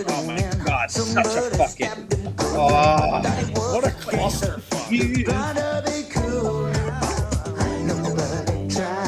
Oh 0.08 0.26
my 0.26 0.42
god, 0.66 0.90
such 0.90 1.26
a 1.26 1.42
fucking. 1.56 2.08
Oh. 2.40 3.22
What 3.74 3.86
a 3.86 3.92
cluster. 3.92 4.60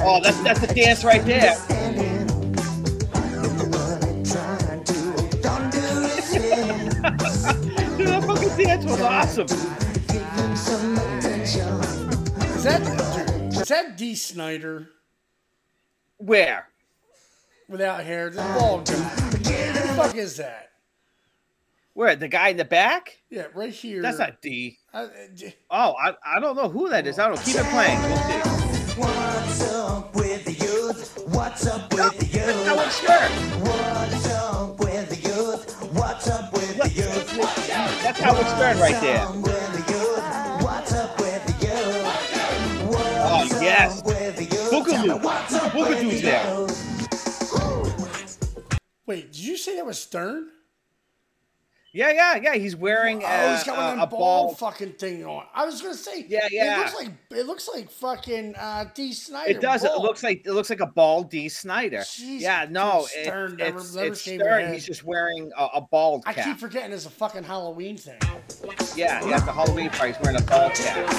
Oh, 0.03 0.19
that's 0.21 0.39
that's 0.41 0.59
the 0.59 0.73
dance 0.75 1.03
right 1.03 1.25
there. 1.25 1.80
That 8.71 8.83
was 8.85 9.01
awesome. 9.01 9.47
Is 12.55 12.63
that 12.63 13.65
that 13.67 13.97
Dee 13.97 14.15
Snider 14.15 14.87
Where? 16.17 16.69
without 17.67 18.05
hair? 18.05 18.29
The 18.29 18.37
bald 18.57 18.85
guy. 18.85 18.93
Who 18.93 19.73
the 19.73 19.93
fuck 19.95 20.15
is 20.15 20.37
that? 20.37 20.69
Where? 21.95 22.15
The 22.15 22.29
guy 22.29 22.47
in 22.47 22.55
the 22.57 22.63
back? 22.63 23.19
Yeah, 23.29 23.47
right 23.53 23.73
here. 23.73 24.01
That's 24.01 24.19
not 24.19 24.41
D. 24.41 24.77
Uh, 24.93 25.07
d- 25.35 25.53
Oh, 25.69 25.93
I, 26.01 26.15
I 26.25 26.39
don't 26.39 26.55
know 26.55 26.69
who 26.69 26.87
that 26.91 27.05
is. 27.05 27.19
I 27.19 27.27
don't 27.27 27.35
know. 27.35 27.41
Keep 27.43 27.57
it 27.57 27.65
playing. 27.65 28.01
We'll 28.01 28.17
see. 28.17 29.01
What's 29.01 29.69
up 29.73 30.15
with 30.15 30.45
the 30.45 30.53
youth? 30.53 31.23
What's 31.27 31.67
up 31.67 31.91
with 31.93 32.17
the 32.19 32.25
youth? 32.25 32.45
That's 32.45 32.67
Howard 32.67 32.91
Stern. 32.93 33.31
What's 33.65 34.29
up 34.29 34.50
up 36.81 36.87
with 36.87 36.95
the 36.95 37.01
youth? 37.01 37.37
That's 38.03 38.19
right 38.79 39.01
there. 39.01 39.25
Oh, 43.23 43.45
yes. 43.61 44.01
Boogaloo. 44.01 45.21
Boogaloo's 45.71 46.21
there. 46.21 46.67
Wait, 49.05 49.31
did 49.31 49.41
you 49.41 49.57
say 49.57 49.75
that 49.75 49.85
was 49.85 49.99
Stern? 49.99 50.49
Yeah, 51.93 52.11
yeah, 52.13 52.35
yeah. 52.41 52.55
He's 52.55 52.75
wearing 52.75 53.21
Oh, 53.21 53.27
uh, 53.27 53.55
he's 53.55 53.65
got 53.65 53.77
one 53.77 53.99
a, 53.99 54.03
a 54.03 54.07
ball 54.07 54.45
ball. 54.47 54.55
fucking 54.55 54.93
thing 54.93 55.25
on. 55.25 55.45
I 55.53 55.65
was 55.65 55.81
gonna 55.81 55.93
say, 55.93 56.25
Yeah, 56.27 56.47
yeah. 56.49 56.75
It 56.75 56.79
looks 56.79 56.95
like 56.95 57.09
it 57.31 57.45
looks 57.47 57.69
like 57.73 57.91
fucking 57.91 58.55
uh, 58.55 58.85
Dee 58.95 59.11
Snider. 59.11 59.51
It 59.51 59.59
does. 59.61 59.83
It 59.83 59.91
looks 59.97 60.23
like 60.23 60.43
it 60.45 60.53
looks 60.53 60.69
like 60.69 60.79
a 60.79 60.85
ball 60.85 61.23
Dee 61.23 61.49
Snider. 61.49 61.97
Jeez, 61.99 62.39
yeah, 62.39 62.65
no, 62.69 63.07
it- 63.13 63.25
Stern 63.25 63.57
never- 63.57 63.79
it's, 63.79 63.93
never 63.93 64.07
it's 64.07 64.21
shaved 64.21 64.41
Stern. 64.41 64.73
He's 64.73 64.85
just 64.85 65.03
wearing 65.03 65.51
a, 65.57 65.65
a 65.75 65.81
bald 65.81 66.23
I 66.25 66.33
keep 66.33 66.57
forgetting 66.59 66.93
it's 66.93 67.05
a 67.05 67.09
fucking 67.09 67.43
Halloween 67.43 67.97
thing. 67.97 68.19
Yeah, 68.95 69.25
yeah. 69.27 69.37
At 69.37 69.45
the 69.45 69.51
Halloween 69.51 69.89
party, 69.89 70.13
he's 70.13 70.21
wearing 70.21 70.37
a 70.41 70.45
bald 70.45 70.73
cap. 70.73 71.11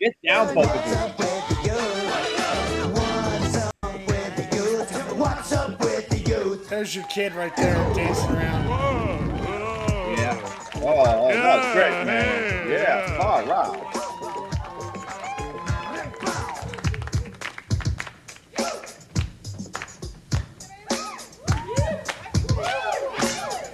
Get 0.00 0.14
down, 0.24 0.46
Boogaloo. 0.54 1.97
There's 6.68 6.94
your 6.94 7.04
kid 7.04 7.34
right 7.34 7.56
there 7.56 7.74
dancing 7.94 8.30
around. 8.30 8.68
Yeah. 10.18 10.38
Oh, 10.76 10.82
oh 10.84 11.28
that's 11.32 11.74
great, 11.74 12.04
man. 12.04 12.68
Yeah. 12.68 13.16
All 13.18 13.42
right. 13.46 13.84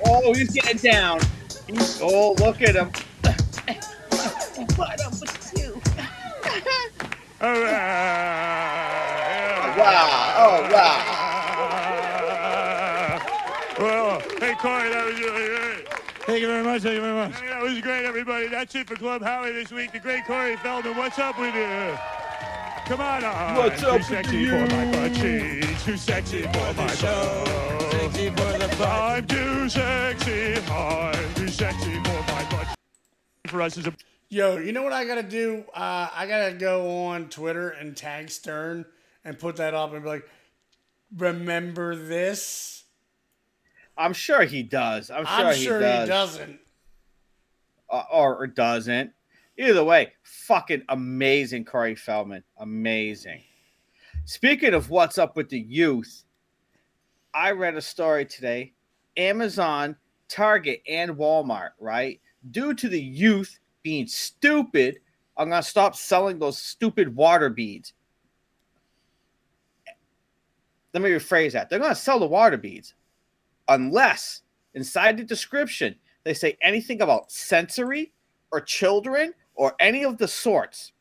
Oh, 0.06 0.32
he's 0.32 0.50
getting 0.52 0.78
down. 0.78 1.20
Oh, 2.00 2.34
look 2.38 2.62
at 2.62 2.76
him. 2.76 2.92
Wow. 9.76 10.34
Oh, 10.38 10.62
wow. 10.72 11.10
Well, 13.76 14.20
hey, 14.38 14.53
Corey, 14.64 14.88
that 14.88 15.04
was 15.04 15.20
really 15.20 15.46
great. 15.46 15.88
Thank 16.24 16.40
you 16.40 16.46
very 16.46 16.64
much. 16.64 16.80
Thank 16.80 16.94
you 16.94 17.02
very 17.02 17.12
much. 17.12 17.38
That 17.38 17.60
was 17.60 17.78
great, 17.82 18.06
everybody. 18.06 18.48
That's 18.48 18.74
it 18.74 18.86
for 18.88 18.96
Club 18.96 19.20
Howie 19.20 19.52
this 19.52 19.70
week. 19.70 19.92
The 19.92 19.98
great 19.98 20.24
Corey 20.24 20.56
Feldman. 20.56 20.96
What's 20.96 21.18
up 21.18 21.38
with 21.38 21.54
you? 21.54 21.98
Come 22.86 23.02
on, 23.02 23.24
on. 23.24 23.56
What's 23.56 23.82
too 23.82 23.88
up 23.88 23.98
with 23.98 24.06
sexy 24.06 24.38
you? 24.38 24.48
for 24.48 24.74
my 24.74 24.90
butt. 24.90 25.14
Too 25.14 25.96
sexy 25.98 26.42
for 26.44 26.72
my 26.72 26.86
show. 26.94 27.44
Sexy 27.90 28.30
for 28.30 28.52
the 28.56 28.74
butt. 28.78 28.88
I'm 28.88 29.26
too 29.26 29.68
sexy. 29.68 30.54
I'm 30.72 31.34
too 31.34 31.48
sexy 31.48 32.02
for 32.02 32.32
my 32.32 32.46
butt. 32.50 32.74
For 33.48 33.60
us 33.60 33.76
is 33.76 33.86
a 33.86 33.92
Yo, 34.30 34.56
you 34.56 34.72
know 34.72 34.82
what 34.82 34.94
I 34.94 35.04
gotta 35.04 35.22
do? 35.22 35.64
Uh, 35.74 36.08
I 36.10 36.26
gotta 36.26 36.54
go 36.54 37.04
on 37.04 37.28
Twitter 37.28 37.68
and 37.68 37.94
tag 37.94 38.30
Stern 38.30 38.86
and 39.26 39.38
put 39.38 39.56
that 39.56 39.74
up 39.74 39.92
and 39.92 40.02
be 40.02 40.08
like, 40.08 40.26
"Remember 41.14 41.94
this?" 41.94 42.83
I'm 43.96 44.12
sure 44.12 44.42
he 44.42 44.62
does. 44.62 45.10
I'm 45.10 45.24
sure, 45.24 45.46
I'm 45.46 45.54
he, 45.54 45.66
does. 45.66 46.08
he 46.08 46.08
doesn't. 46.08 46.60
Uh, 47.90 48.02
or, 48.12 48.36
or 48.36 48.46
doesn't. 48.46 49.12
Either 49.56 49.84
way, 49.84 50.12
fucking 50.22 50.82
amazing, 50.88 51.64
Corey 51.64 51.94
Feldman. 51.94 52.42
Amazing. 52.58 53.40
Speaking 54.24 54.74
of 54.74 54.90
what's 54.90 55.18
up 55.18 55.36
with 55.36 55.48
the 55.48 55.60
youth, 55.60 56.24
I 57.32 57.52
read 57.52 57.76
a 57.76 57.80
story 57.80 58.24
today. 58.24 58.72
Amazon, 59.16 59.96
Target, 60.28 60.82
and 60.88 61.12
Walmart, 61.12 61.70
right? 61.78 62.20
Due 62.50 62.74
to 62.74 62.88
the 62.88 63.00
youth 63.00 63.60
being 63.82 64.08
stupid, 64.08 64.98
I'm 65.36 65.50
going 65.50 65.62
to 65.62 65.68
stop 65.68 65.94
selling 65.94 66.38
those 66.38 66.58
stupid 66.58 67.14
water 67.14 67.48
beads. 67.48 67.92
Let 70.92 71.02
me 71.02 71.10
rephrase 71.10 71.52
that. 71.52 71.70
They're 71.70 71.78
going 71.78 71.90
to 71.90 71.96
sell 71.96 72.18
the 72.18 72.26
water 72.26 72.56
beads 72.56 72.94
unless 73.68 74.42
inside 74.74 75.16
the 75.16 75.24
description 75.24 75.94
they 76.24 76.34
say 76.34 76.56
anything 76.62 77.02
about 77.02 77.30
sensory 77.30 78.12
or 78.52 78.60
children 78.60 79.34
or 79.54 79.74
any 79.80 80.04
of 80.04 80.16
the 80.18 80.28
sorts. 80.28 80.92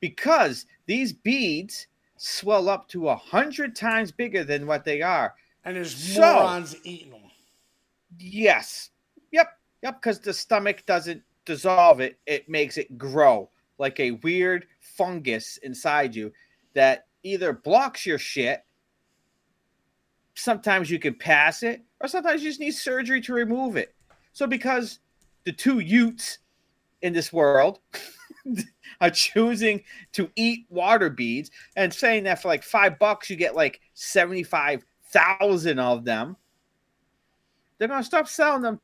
Because 0.00 0.66
these 0.86 1.12
beads 1.12 1.86
swell 2.16 2.68
up 2.68 2.88
to 2.88 3.08
a 3.08 3.16
hundred 3.16 3.76
times 3.76 4.10
bigger 4.12 4.44
than 4.44 4.66
what 4.66 4.84
they 4.84 5.02
are. 5.02 5.34
And 5.64 5.76
there's 5.76 5.94
So- 5.94 6.20
morons 6.20 6.76
eating 6.84 7.10
them. 7.10 7.30
yes. 8.18 8.90
Yep. 9.30 9.58
Yep. 9.82 10.00
Because 10.00 10.20
the 10.20 10.32
stomach 10.34 10.84
doesn't 10.86 11.22
dissolve 11.44 12.00
it. 12.00 12.18
It 12.26 12.48
makes 12.48 12.76
it 12.76 12.98
grow 12.98 13.50
like 13.78 13.98
a 14.00 14.10
weird 14.12 14.66
fungus 14.80 15.56
inside 15.58 16.14
you 16.14 16.32
that 16.74 17.06
either 17.22 17.52
blocks 17.52 18.04
your 18.06 18.18
shit 18.18 18.64
sometimes 20.40 20.90
you 20.90 20.98
can 20.98 21.14
pass 21.14 21.62
it 21.62 21.82
or 22.00 22.08
sometimes 22.08 22.42
you 22.42 22.48
just 22.48 22.60
need 22.60 22.72
surgery 22.72 23.20
to 23.20 23.32
remove 23.32 23.76
it 23.76 23.94
so 24.32 24.46
because 24.46 25.00
the 25.44 25.52
two 25.52 25.78
utes 25.80 26.38
in 27.02 27.12
this 27.12 27.32
world 27.32 27.80
are 29.00 29.10
choosing 29.10 29.82
to 30.12 30.30
eat 30.36 30.66
water 30.68 31.10
beads 31.10 31.50
and 31.76 31.92
saying 31.92 32.24
that 32.24 32.40
for 32.40 32.48
like 32.48 32.62
five 32.62 32.98
bucks 32.98 33.28
you 33.30 33.36
get 33.36 33.54
like 33.54 33.80
75,000 33.94 35.78
of 35.78 36.04
them 36.04 36.36
they're 37.78 37.88
going 37.88 38.00
to 38.00 38.06
stop 38.06 38.28
selling 38.28 38.62
them 38.62 38.80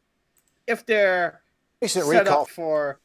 if 0.67 0.85
they're 0.87 1.43
Recent 1.83 2.07
set 2.07 2.19
recall- 2.21 2.43
up 2.43 2.49
for 2.49 3.01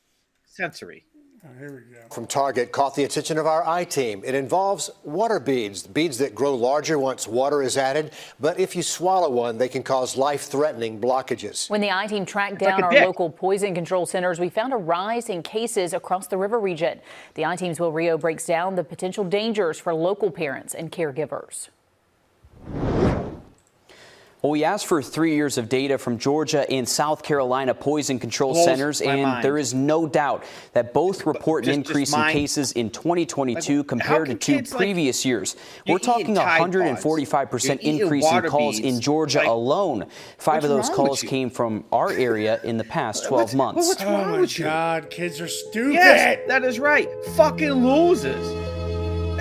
sensory. 0.45 1.06
Oh, 1.43 1.49
here 1.57 1.73
we 1.73 1.95
go. 1.95 2.01
from 2.11 2.27
Target 2.27 2.72
caught 2.72 2.93
the 2.93 3.03
attention 3.03 3.39
of 3.39 3.47
our 3.47 3.68
I 3.68 3.84
team. 3.84 4.22
It 4.23 4.35
involves 4.35 4.91
water 5.03 5.39
beads, 5.39 5.88
beads 5.88 6.19
that 6.19 6.35
grow 6.35 6.53
larger 6.53 6.99
once 6.99 7.27
water 7.27 7.63
is 7.63 7.77
added, 7.77 8.11
but 8.39 8.59
if 8.59 8.76
you 8.76 8.84
swallow 8.84 9.27
one, 9.27 9.57
they 9.57 9.68
can 9.68 9.81
cause 9.81 10.15
life 10.15 10.43
threatening 10.43 11.01
blockages. 11.01 11.68
When 11.68 11.81
the 11.81 11.89
I 11.89 12.05
team 12.05 12.27
tracked 12.27 12.61
like 12.61 12.69
down 12.69 12.84
a 12.84 12.85
our 12.85 12.91
dick. 12.91 13.05
local 13.05 13.31
poison 13.31 13.73
control 13.73 14.05
centers, 14.05 14.39
we 14.39 14.49
found 14.49 14.72
a 14.72 14.77
rise 14.77 15.30
in 15.30 15.41
cases 15.41 15.93
across 15.93 16.27
the 16.27 16.38
river 16.38 16.59
region. 16.59 16.99
The 17.34 17.45
I 17.45 17.55
team's 17.55 17.80
Will 17.80 17.91
Rio 17.91 18.19
breaks 18.19 18.45
down 18.45 18.76
the 18.76 18.84
potential 18.84 19.23
dangers 19.23 19.80
for 19.80 19.95
local 19.95 20.30
parents 20.30 20.76
and 20.76 20.91
caregivers. 20.91 21.69
Well, 24.41 24.51
we 24.51 24.63
asked 24.63 24.88
for 24.88 25.03
three 25.03 25.35
years 25.35 25.59
of 25.59 25.69
data 25.69 25.99
from 25.99 26.18
Georgia 26.18 26.68
and 26.68 26.89
South 26.89 27.22
Carolina 27.22 27.76
poison 27.76 28.18
control 28.18 28.53
Blows 28.53 28.65
centers, 28.65 28.99
and 28.99 29.22
mind. 29.22 29.43
there 29.45 29.55
is 29.59 29.76
no 29.76 30.07
doubt 30.07 30.43
that 30.73 30.93
both 30.95 31.27
report 31.27 31.63
an 31.65 31.76
just- 31.76 31.77
just 31.81 31.89
increase 31.89 32.13
in 32.15 32.23
cases 32.31 32.72
in 32.72 32.89
2022 32.89 33.77
Like, 33.77 33.88
compared 33.88 34.27
to 34.30 34.34
two 34.34 34.55
kids, 34.55 34.72
like, 34.72 34.80
previous 34.80 35.23
years. 35.26 35.55
We're 35.88 35.99
talking 35.99 36.22
eating 36.22 36.38
a 36.38 36.41
Tide 36.41 36.59
145% 36.59 37.51
Pods, 37.51 37.65
you're 37.65 37.76
eating 37.93 37.99
increase 38.01 38.26
in 38.26 38.34
water 38.34 38.49
calls 38.49 38.80
in 38.80 38.99
Georgia 38.99 39.38
like, 39.39 39.47
alone. 39.47 40.05
Five 40.39 40.63
of 40.63 40.72
those 40.72 40.89
calls 40.89 41.22
came 41.22 41.51
from 41.51 41.84
our 41.91 42.11
area 42.11 42.59
in 42.63 42.77
the 42.77 42.84
past 42.84 43.26
12 43.27 43.53
months. 43.53 43.88
what's 43.88 44.01
oh 44.01 44.05
wrong 44.11 44.31
my 44.31 44.39
with 44.41 44.57
you? 44.57 44.65
god, 44.65 45.11
kids 45.11 45.39
are 45.39 45.47
stupid. 45.47 45.93
Yes, 45.93 46.39
that 46.47 46.63
is 46.63 46.80
right. 46.80 47.07
Fucking 47.35 47.72
losers. 47.73 48.47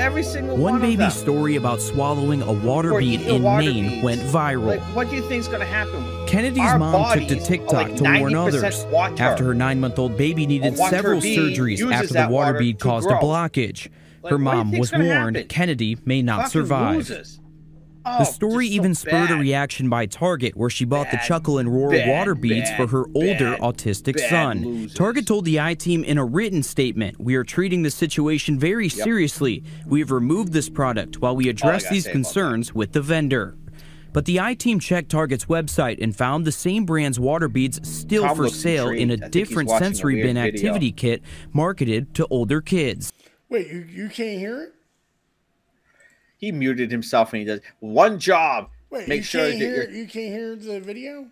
Every 0.01 0.23
single 0.23 0.57
one, 0.57 0.73
One 0.75 0.81
baby 0.81 1.11
story 1.11 1.57
about 1.57 1.81
swallowing 1.83 2.41
a 2.41 2.53
water 2.53 2.99
bead 2.99 3.21
in 3.21 3.43
water 3.43 3.63
Maine 3.67 3.89
beads. 3.91 4.03
went 4.03 4.21
viral. 4.23 4.67
Like, 4.67 4.81
what 4.97 5.11
do 5.11 5.17
you 5.17 5.23
think's 5.29 5.47
gonna 5.47 5.67
happen? 5.67 6.03
Kennedy's 6.27 6.63
Our 6.63 6.79
mom 6.79 7.19
took 7.19 7.29
to 7.29 7.39
TikTok 7.39 7.73
like 7.73 7.97
to 7.97 8.05
warn 8.05 8.35
others 8.35 8.85
water. 8.87 9.23
after 9.23 9.45
her 9.45 9.55
nine 9.55 9.79
month 9.79 9.99
old 9.99 10.17
baby 10.17 10.47
needed 10.47 10.79
several 10.79 11.21
surgeries 11.21 11.81
after 11.93 12.15
the 12.15 12.21
water 12.21 12.33
water 12.53 12.59
bead 12.59 12.79
caused 12.79 13.09
grow. 13.09 13.19
a 13.19 13.21
blockage. 13.23 13.89
Like, 14.23 14.31
her 14.33 14.39
what 14.39 14.53
do 14.53 14.59
you 14.59 14.65
mom 14.65 14.79
was 14.79 14.93
warned 14.93 15.37
happen? 15.37 15.49
Kennedy 15.49 15.99
may 16.07 16.23
not 16.23 16.45
Fucking 16.45 16.51
survive. 16.51 17.40
Losers. 18.05 18.19
The 18.19 18.31
Oh, 18.31 18.33
story 18.51 18.67
so 18.69 18.73
even 18.73 18.95
spurred 18.95 19.31
a 19.31 19.37
reaction 19.37 19.89
by 19.89 20.07
Target, 20.07 20.57
where 20.57 20.71
she 20.71 20.85
bought 20.85 21.11
the 21.11 21.21
Chuckle 21.27 21.59
and 21.59 21.73
Roar 21.73 21.91
bad, 21.91 22.09
water 22.09 22.35
beads 22.35 22.71
for 22.73 22.87
her 22.87 23.05
older 23.15 23.53
bad, 23.53 23.61
autistic 23.61 24.17
bad 24.17 24.31
son. 24.31 24.65
losers. 24.65 24.95
Target 24.95 25.27
told 25.27 25.45
the 25.45 25.61
I 25.61 25.75
team 25.75 26.05
in 26.05 26.19
a 26.19 26.25
written 26.25 26.63
statement 26.63 27.19
We 27.21 27.35
are 27.35 27.45
treating 27.45 27.83
the 27.83 27.91
situation 27.91 28.59
very 28.59 28.89
seriously. 28.89 29.63
We 29.87 30.01
have 30.01 30.11
removed 30.11 30.53
this 30.53 30.69
product 30.69 31.21
while 31.21 31.37
we 31.37 31.49
address 31.49 31.89
these 31.89 32.07
concerns 32.07 32.75
with 32.75 32.93
the 32.93 33.03
vendor. 33.03 33.57
But 34.13 34.25
the 34.25 34.41
I 34.41 34.55
team 34.55 34.81
checked 34.81 35.11
Target's 35.11 35.45
website 35.45 36.03
and 36.03 36.17
found 36.17 36.45
the 36.45 36.51
same 36.51 36.85
brand's 36.85 37.21
water 37.21 37.47
beads 37.49 37.87
still 37.89 38.25
Tom 38.25 38.37
for 38.37 38.43
looks 38.45 38.57
sale 38.57 38.89
in 38.89 39.11
a 39.11 39.15
intrigued. 39.15 39.23
I 39.23 39.27
think 39.27 39.35
he's 39.35 39.49
different 39.49 39.69
watching 39.69 39.83
a 39.83 39.87
sensory 39.87 40.15
bin 40.23 40.35
video. 40.35 40.49
activity 40.49 40.91
kit 40.93 41.23
marketed 41.53 42.13
to 42.15 42.27
older 42.29 42.61
kids. 42.61 43.13
Wait, 43.49 43.69
you, 43.69 43.81
you 43.83 44.09
can't 44.09 44.39
hear 44.41 44.63
it? 44.63 44.75
He 46.41 46.51
muted 46.53 46.91
himself 46.91 47.33
and 47.35 47.41
he 47.41 47.45
does 47.47 47.61
one 47.81 48.19
job. 48.19 48.71
Wait, 48.91 49.07
Make 49.07 49.19
you 49.19 49.23
sure 49.23 49.47
can't 49.49 49.59
that 49.61 49.65
hear 49.65 49.83
you're 49.85 49.91
you 49.93 50.07
can't 50.09 50.33
hear 50.35 50.57
the 50.57 50.81
video? 50.81 51.27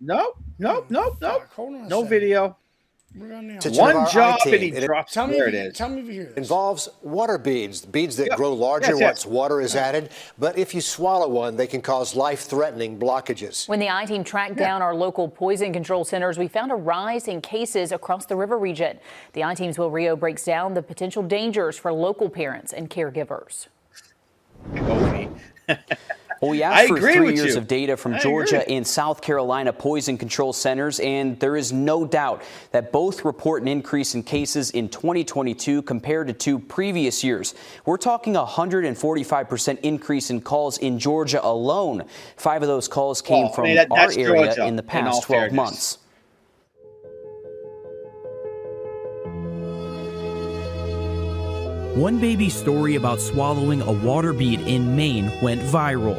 no, 0.00 0.34
no, 0.58 0.76
oh, 0.80 0.86
no, 0.90 1.16
no, 1.20 1.38
Fuck, 1.40 1.52
hold 1.54 1.74
on 1.74 1.88
no 1.88 2.02
second. 2.02 2.08
video. 2.10 2.56
We're 3.16 3.32
on 3.34 3.48
now. 3.48 3.56
Attention 3.56 3.72
of 3.72 3.94
One 3.94 4.10
job 4.10 4.38
I-team. 4.42 4.54
and 4.54 4.62
he 4.62 4.68
It- 4.68 4.84
drops 4.84 5.14
Tell 5.14 5.26
me, 5.26 5.38
where 5.38 5.48
if 5.48 5.54
it 5.54 5.56
you, 5.64 5.70
is. 5.70 5.76
tell 5.78 5.88
me 5.88 6.00
if 6.02 6.06
you 6.08 6.12
hear 6.12 6.24
this. 6.26 6.36
involves 6.36 6.88
water 7.02 7.38
beads, 7.38 7.86
beads 7.86 8.16
that 8.18 8.28
grow 8.36 8.52
larger 8.52 8.90
Yes, 8.92 9.00
yes. 9.00 9.24
once 9.24 9.26
water 9.34 9.60
is 9.62 9.74
added. 9.74 10.10
But 10.38 10.58
if 10.58 10.74
you 10.74 10.82
swallow 10.82 11.26
one, 11.26 11.56
they 11.56 11.66
can 11.66 11.80
cause 11.80 12.14
life-threatening 12.14 12.98
blockages. 12.98 13.66
When 13.66 13.80
the 13.80 13.88
I 13.88 14.04
team 14.04 14.22
tracked 14.24 14.56
down 14.56 14.82
our 14.82 14.94
local 14.94 15.26
poison 15.26 15.72
control 15.72 16.04
centers, 16.04 16.36
we 16.38 16.48
found 16.48 16.70
a 16.70 16.74
rise 16.76 17.26
in 17.28 17.40
cases 17.40 17.92
across 17.92 18.26
the 18.26 18.36
river 18.36 18.58
region. 18.58 19.00
The 19.32 19.42
I 19.42 19.54
team's 19.54 19.78
Will 19.78 19.90
Rio 19.90 20.14
breaks 20.14 20.44
down 20.44 20.74
the 20.74 20.82
potential 20.82 21.22
dangers 21.22 21.78
for 21.78 21.90
local 21.94 22.28
parents 22.28 22.74
and 22.74 22.90
caregivers. 22.90 23.68
Well, 26.40 26.52
we 26.52 26.62
asked 26.62 26.86
for 26.86 27.00
three 27.00 27.34
years 27.34 27.54
you. 27.54 27.58
of 27.58 27.66
data 27.66 27.96
from 27.96 28.14
I 28.14 28.18
Georgia 28.20 28.62
agree. 28.62 28.76
and 28.76 28.86
South 28.86 29.20
Carolina 29.20 29.72
poison 29.72 30.16
control 30.16 30.52
centers, 30.52 31.00
and 31.00 31.36
there 31.40 31.56
is 31.56 31.72
no 31.72 32.06
doubt 32.06 32.42
that 32.70 32.92
both 32.92 33.24
report 33.24 33.62
an 33.62 33.66
increase 33.66 34.14
in 34.14 34.22
cases 34.22 34.70
in 34.70 34.88
2022 34.88 35.82
compared 35.82 36.28
to 36.28 36.32
two 36.32 36.60
previous 36.60 37.24
years. 37.24 37.56
We're 37.86 37.96
talking 37.96 38.36
a 38.36 38.44
145% 38.44 39.80
increase 39.80 40.30
in 40.30 40.40
calls 40.40 40.78
in 40.78 41.00
Georgia 41.00 41.44
alone. 41.44 42.04
Five 42.36 42.62
of 42.62 42.68
those 42.68 42.86
calls 42.86 43.20
came 43.20 43.48
from 43.50 43.74
that- 43.74 43.90
our 43.90 43.98
area 44.12 44.44
Georgia, 44.54 44.66
in 44.66 44.76
the 44.76 44.82
in 44.84 44.88
past 44.88 45.24
12 45.24 45.24
fairness. 45.24 45.56
months. 45.56 45.98
One 51.98 52.20
baby's 52.20 52.54
story 52.54 52.94
about 52.94 53.20
swallowing 53.20 53.82
a 53.82 53.90
water 53.90 54.32
bead 54.32 54.60
in 54.60 54.94
Maine 54.94 55.32
went 55.42 55.60
viral. 55.62 56.16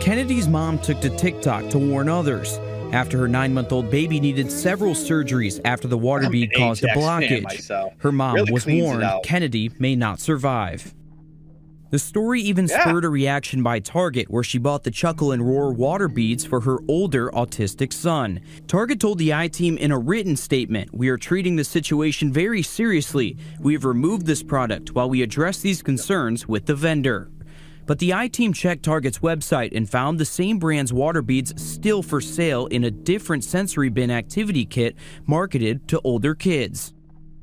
Kennedy's 0.00 0.48
mom 0.48 0.78
took 0.78 1.02
to 1.02 1.10
TikTok 1.10 1.68
to 1.68 1.78
warn 1.78 2.08
others 2.08 2.56
after 2.94 3.18
her 3.18 3.28
nine 3.28 3.52
month 3.52 3.72
old 3.72 3.90
baby 3.90 4.20
needed 4.20 4.50
several 4.50 4.94
surgeries 4.94 5.60
after 5.66 5.86
the 5.86 5.98
water 5.98 6.24
I'm 6.24 6.32
bead 6.32 6.54
caused 6.56 6.82
a 6.82 6.86
blockage. 6.88 7.92
Her 7.98 8.10
mom 8.10 8.36
Really 8.36 8.52
was 8.52 8.66
warned. 8.66 9.04
Kennedy 9.22 9.70
may 9.78 9.94
not 9.94 10.18
survive. 10.18 10.94
The 11.92 11.98
story 11.98 12.40
even 12.40 12.68
Yeah. 12.68 12.80
spurred 12.80 13.04
a 13.04 13.10
reaction 13.10 13.62
by 13.62 13.78
Target, 13.78 14.30
where 14.30 14.42
she 14.42 14.56
bought 14.56 14.82
the 14.82 14.90
Chuckle 14.90 15.30
and 15.30 15.46
Roar 15.46 15.74
water 15.74 16.08
beads 16.08 16.42
for 16.42 16.60
her 16.60 16.78
older 16.88 17.30
autistic 17.34 17.92
son. 17.92 18.40
Target 18.66 18.98
told 18.98 19.18
the 19.18 19.34
I 19.34 19.46
team 19.46 19.76
in 19.76 19.92
a 19.92 19.98
written 19.98 20.34
statement 20.34 20.88
We 20.94 21.10
are 21.10 21.18
treating 21.18 21.56
the 21.56 21.64
situation 21.64 22.32
very 22.32 22.62
seriously. 22.62 23.36
We 23.60 23.74
have 23.74 23.84
removed 23.84 24.24
this 24.24 24.42
product 24.42 24.94
while 24.94 25.10
we 25.10 25.20
address 25.20 25.60
these 25.60 25.82
concerns 25.82 26.48
with 26.48 26.64
the 26.64 26.74
vendor. 26.74 27.28
But 27.84 27.98
the 27.98 28.14
I 28.14 28.26
team 28.28 28.54
checked 28.54 28.84
Target's 28.84 29.18
website 29.18 29.76
and 29.76 29.86
found 29.86 30.18
the 30.18 30.24
same 30.24 30.58
brand's 30.58 30.94
water 30.94 31.20
beads 31.20 31.52
still 31.62 32.02
for 32.02 32.22
sale 32.22 32.68
in 32.68 32.84
a 32.84 32.90
different 32.90 33.44
sensory 33.44 33.90
bin 33.90 34.10
activity 34.10 34.64
kit 34.64 34.96
marketed 35.26 35.86
to 35.88 36.00
older 36.04 36.34
kids. 36.34 36.91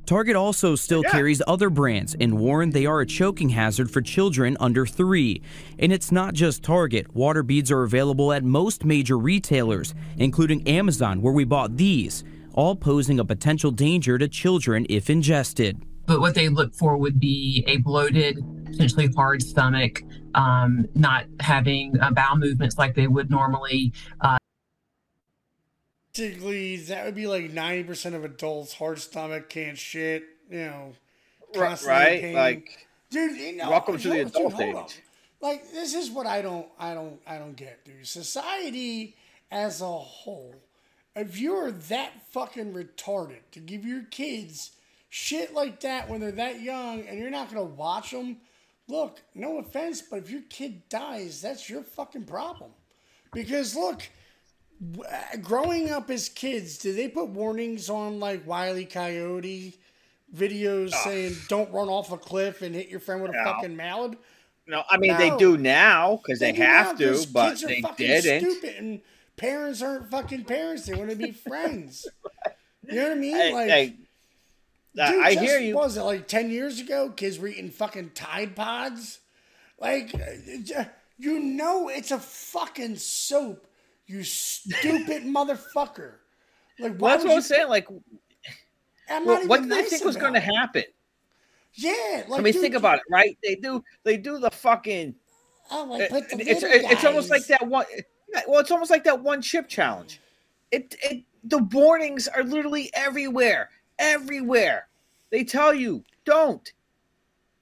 Target 0.09 0.35
also 0.35 0.73
still 0.73 1.03
carries 1.03 1.39
other 1.45 1.69
brands 1.69 2.15
and 2.19 2.39
warned 2.39 2.73
they 2.73 2.87
are 2.87 3.01
a 3.01 3.05
choking 3.05 3.49
hazard 3.49 3.91
for 3.91 4.01
children 4.01 4.57
under 4.59 4.87
three. 4.87 5.39
And 5.77 5.93
it's 5.93 6.11
not 6.11 6.33
just 6.33 6.63
Target. 6.63 7.13
Water 7.13 7.43
beads 7.43 7.69
are 7.69 7.83
available 7.83 8.33
at 8.33 8.43
most 8.43 8.83
major 8.83 9.19
retailers, 9.19 9.93
including 10.17 10.67
Amazon, 10.67 11.21
where 11.21 11.31
we 11.31 11.43
bought 11.43 11.77
these, 11.77 12.23
all 12.55 12.75
posing 12.75 13.19
a 13.19 13.23
potential 13.23 13.69
danger 13.69 14.17
to 14.17 14.27
children 14.27 14.87
if 14.89 15.11
ingested. 15.11 15.79
but 16.07 16.21
what 16.21 16.33
they 16.33 16.49
look 16.49 16.73
for 16.73 16.97
would 16.97 17.19
be 17.19 17.63
a 17.67 17.77
bloated, 17.77 18.43
potentially 18.65 19.07
hard 19.15 19.43
stomach, 19.43 20.01
um, 20.33 20.87
not 20.95 21.25
having 21.39 21.99
uh, 22.01 22.09
bowel 22.09 22.35
movements 22.35 22.79
like 22.79 22.95
they 22.95 23.05
would 23.05 23.29
normally. 23.29 23.93
Uh, 24.21 24.39
Basically, 26.13 26.77
that 26.77 27.05
would 27.05 27.15
be 27.15 27.27
like 27.27 27.51
ninety 27.51 27.83
percent 27.83 28.15
of 28.15 28.23
adults, 28.23 28.73
hard 28.73 28.99
stomach, 28.99 29.49
can't 29.49 29.77
shit, 29.77 30.23
you 30.49 30.59
know, 30.59 30.93
Ri- 31.55 31.61
right? 31.85 32.21
pain. 32.21 32.35
Like, 32.35 32.87
dude, 33.09 33.37
you 33.37 33.57
know, 33.57 33.69
welcome 33.69 33.97
to 33.97 34.09
the 34.09 34.21
adult 34.21 34.55
on. 34.55 34.61
age. 34.61 35.01
Like, 35.41 35.71
this 35.71 35.93
is 35.93 36.09
what 36.09 36.27
I 36.27 36.41
don't, 36.41 36.67
I 36.77 36.93
don't, 36.93 37.19
I 37.25 37.37
don't 37.37 37.55
get, 37.55 37.85
dude. 37.85 38.05
Society 38.05 39.15
as 39.51 39.81
a 39.81 39.85
whole, 39.85 40.53
if 41.15 41.39
you're 41.39 41.71
that 41.71 42.11
fucking 42.31 42.73
retarded 42.73 43.39
to 43.53 43.59
give 43.59 43.85
your 43.85 44.03
kids 44.03 44.71
shit 45.09 45.53
like 45.53 45.79
that 45.79 46.09
when 46.09 46.19
they're 46.19 46.31
that 46.33 46.61
young, 46.61 47.01
and 47.07 47.17
you're 47.17 47.29
not 47.29 47.49
gonna 47.49 47.63
watch 47.63 48.11
them, 48.11 48.37
look, 48.87 49.21
no 49.33 49.57
offense, 49.59 50.01
but 50.01 50.19
if 50.19 50.29
your 50.29 50.41
kid 50.49 50.87
dies, 50.89 51.41
that's 51.41 51.69
your 51.69 51.83
fucking 51.83 52.25
problem. 52.25 52.71
Because 53.31 53.75
look, 53.75 54.01
growing 55.41 55.89
up 55.91 56.09
as 56.09 56.29
kids, 56.29 56.77
did 56.77 56.95
they 56.95 57.07
put 57.07 57.29
warnings 57.29 57.89
on 57.89 58.19
like 58.19 58.45
Wiley 58.47 58.85
Coyote 58.85 59.75
videos 60.35 60.91
saying 60.91 61.35
don't 61.47 61.71
run 61.71 61.89
off 61.89 62.11
a 62.11 62.17
cliff 62.17 62.61
and 62.61 62.75
hit 62.75 62.87
your 62.89 62.99
friend 62.99 63.21
with 63.21 63.31
a 63.31 63.35
No. 63.35 63.43
fucking 63.43 63.75
mallet? 63.75 64.17
No, 64.67 64.83
I 64.89 64.97
mean 64.97 65.17
they 65.17 65.35
do 65.37 65.57
now 65.57 66.17
because 66.17 66.39
they, 66.39 66.51
do 66.51 66.61
have 66.61 66.99
now 66.99 67.11
to, 67.13 67.27
but 67.33 67.59
they 67.59 67.81
didn't. 68.21 68.51
Stupid 68.51 68.75
and 68.77 69.01
parents 69.35 69.81
aren't 69.81 70.11
fucking 70.11 70.45
parents. 70.45 70.85
They 70.85 70.93
want 70.93 71.09
to 71.09 71.15
be 71.15 71.31
friends. 71.47 72.07
You 72.87 72.95
know 72.95 73.03
what 73.09 73.11
I 73.13 73.15
mean? 73.15 73.35
Hey, 73.35 73.53
like, 73.53 73.71
I- 73.71 73.85
dude, 75.11 75.23
I 75.23 75.33
just- 75.33 75.45
hear 75.45 75.59
you. 75.59 75.75
what 75.75 75.85
Was 75.85 75.97
it 75.97 76.03
like 76.03 76.27
ten 76.27 76.51
years 76.51 76.79
ago? 76.79 77.09
Kids 77.09 77.39
were 77.39 77.47
eating 77.47 77.71
fucking 77.71 78.11
Tide 78.13 78.55
Pods. 78.55 79.19
Like, 79.79 80.13
uh, 80.13 80.83
you 81.17 81.39
know, 81.39 81.87
it's 81.89 82.11
a 82.11 82.19
fucking 82.19 82.97
soap. 82.97 83.65
You 84.09 84.23
stupid 84.23 85.23
motherfucker. 85.23 86.13
Like, 86.79 86.93
why 86.97 86.97
Well, 86.97 87.11
that's 87.11 87.23
what 87.23 87.29
you- 87.29 87.35
I'm 87.35 87.41
saying. 87.43 87.67
Like, 87.69 87.87
I'm 89.07 89.25
well, 89.25 89.39
not 89.41 89.47
what 89.47 89.61
did 89.61 89.69
they 89.71 89.75
nice 89.81 89.89
think 89.91 90.03
was 90.03 90.17
going 90.17 90.33
to 90.33 90.39
happen? 90.39 90.83
Yeah, 91.75 92.23
like 92.27 92.39
I 92.39 92.43
mean, 92.43 92.53
dude, 92.53 92.61
think 92.63 92.75
about 92.75 92.97
it, 92.97 93.03
right? 93.11 93.37
They 93.43 93.53
do, 93.55 93.83
they 94.03 94.17
do 94.17 94.39
the 94.39 94.49
fucking. 94.49 95.13
Oh, 95.69 95.83
like, 95.83 96.01
it- 96.01 96.09
put 96.09 96.29
the 96.29 96.39
it's 96.49 96.63
it's 96.63 97.05
almost 97.05 97.29
like 97.29 97.45
that 97.47 97.65
one. 97.67 97.85
Well, 98.47 98.59
it's 98.59 98.71
almost 98.71 98.89
like 98.89 99.03
that 99.03 99.21
one 99.21 99.41
chip 99.43 99.67
challenge. 99.67 100.19
It 100.71 100.95
it 101.03 101.23
the 101.43 101.59
warnings 101.59 102.27
are 102.27 102.43
literally 102.43 102.89
everywhere, 102.95 103.69
everywhere. 103.99 104.87
They 105.29 105.43
tell 105.43 105.73
you 105.73 106.03
don't, 106.25 106.71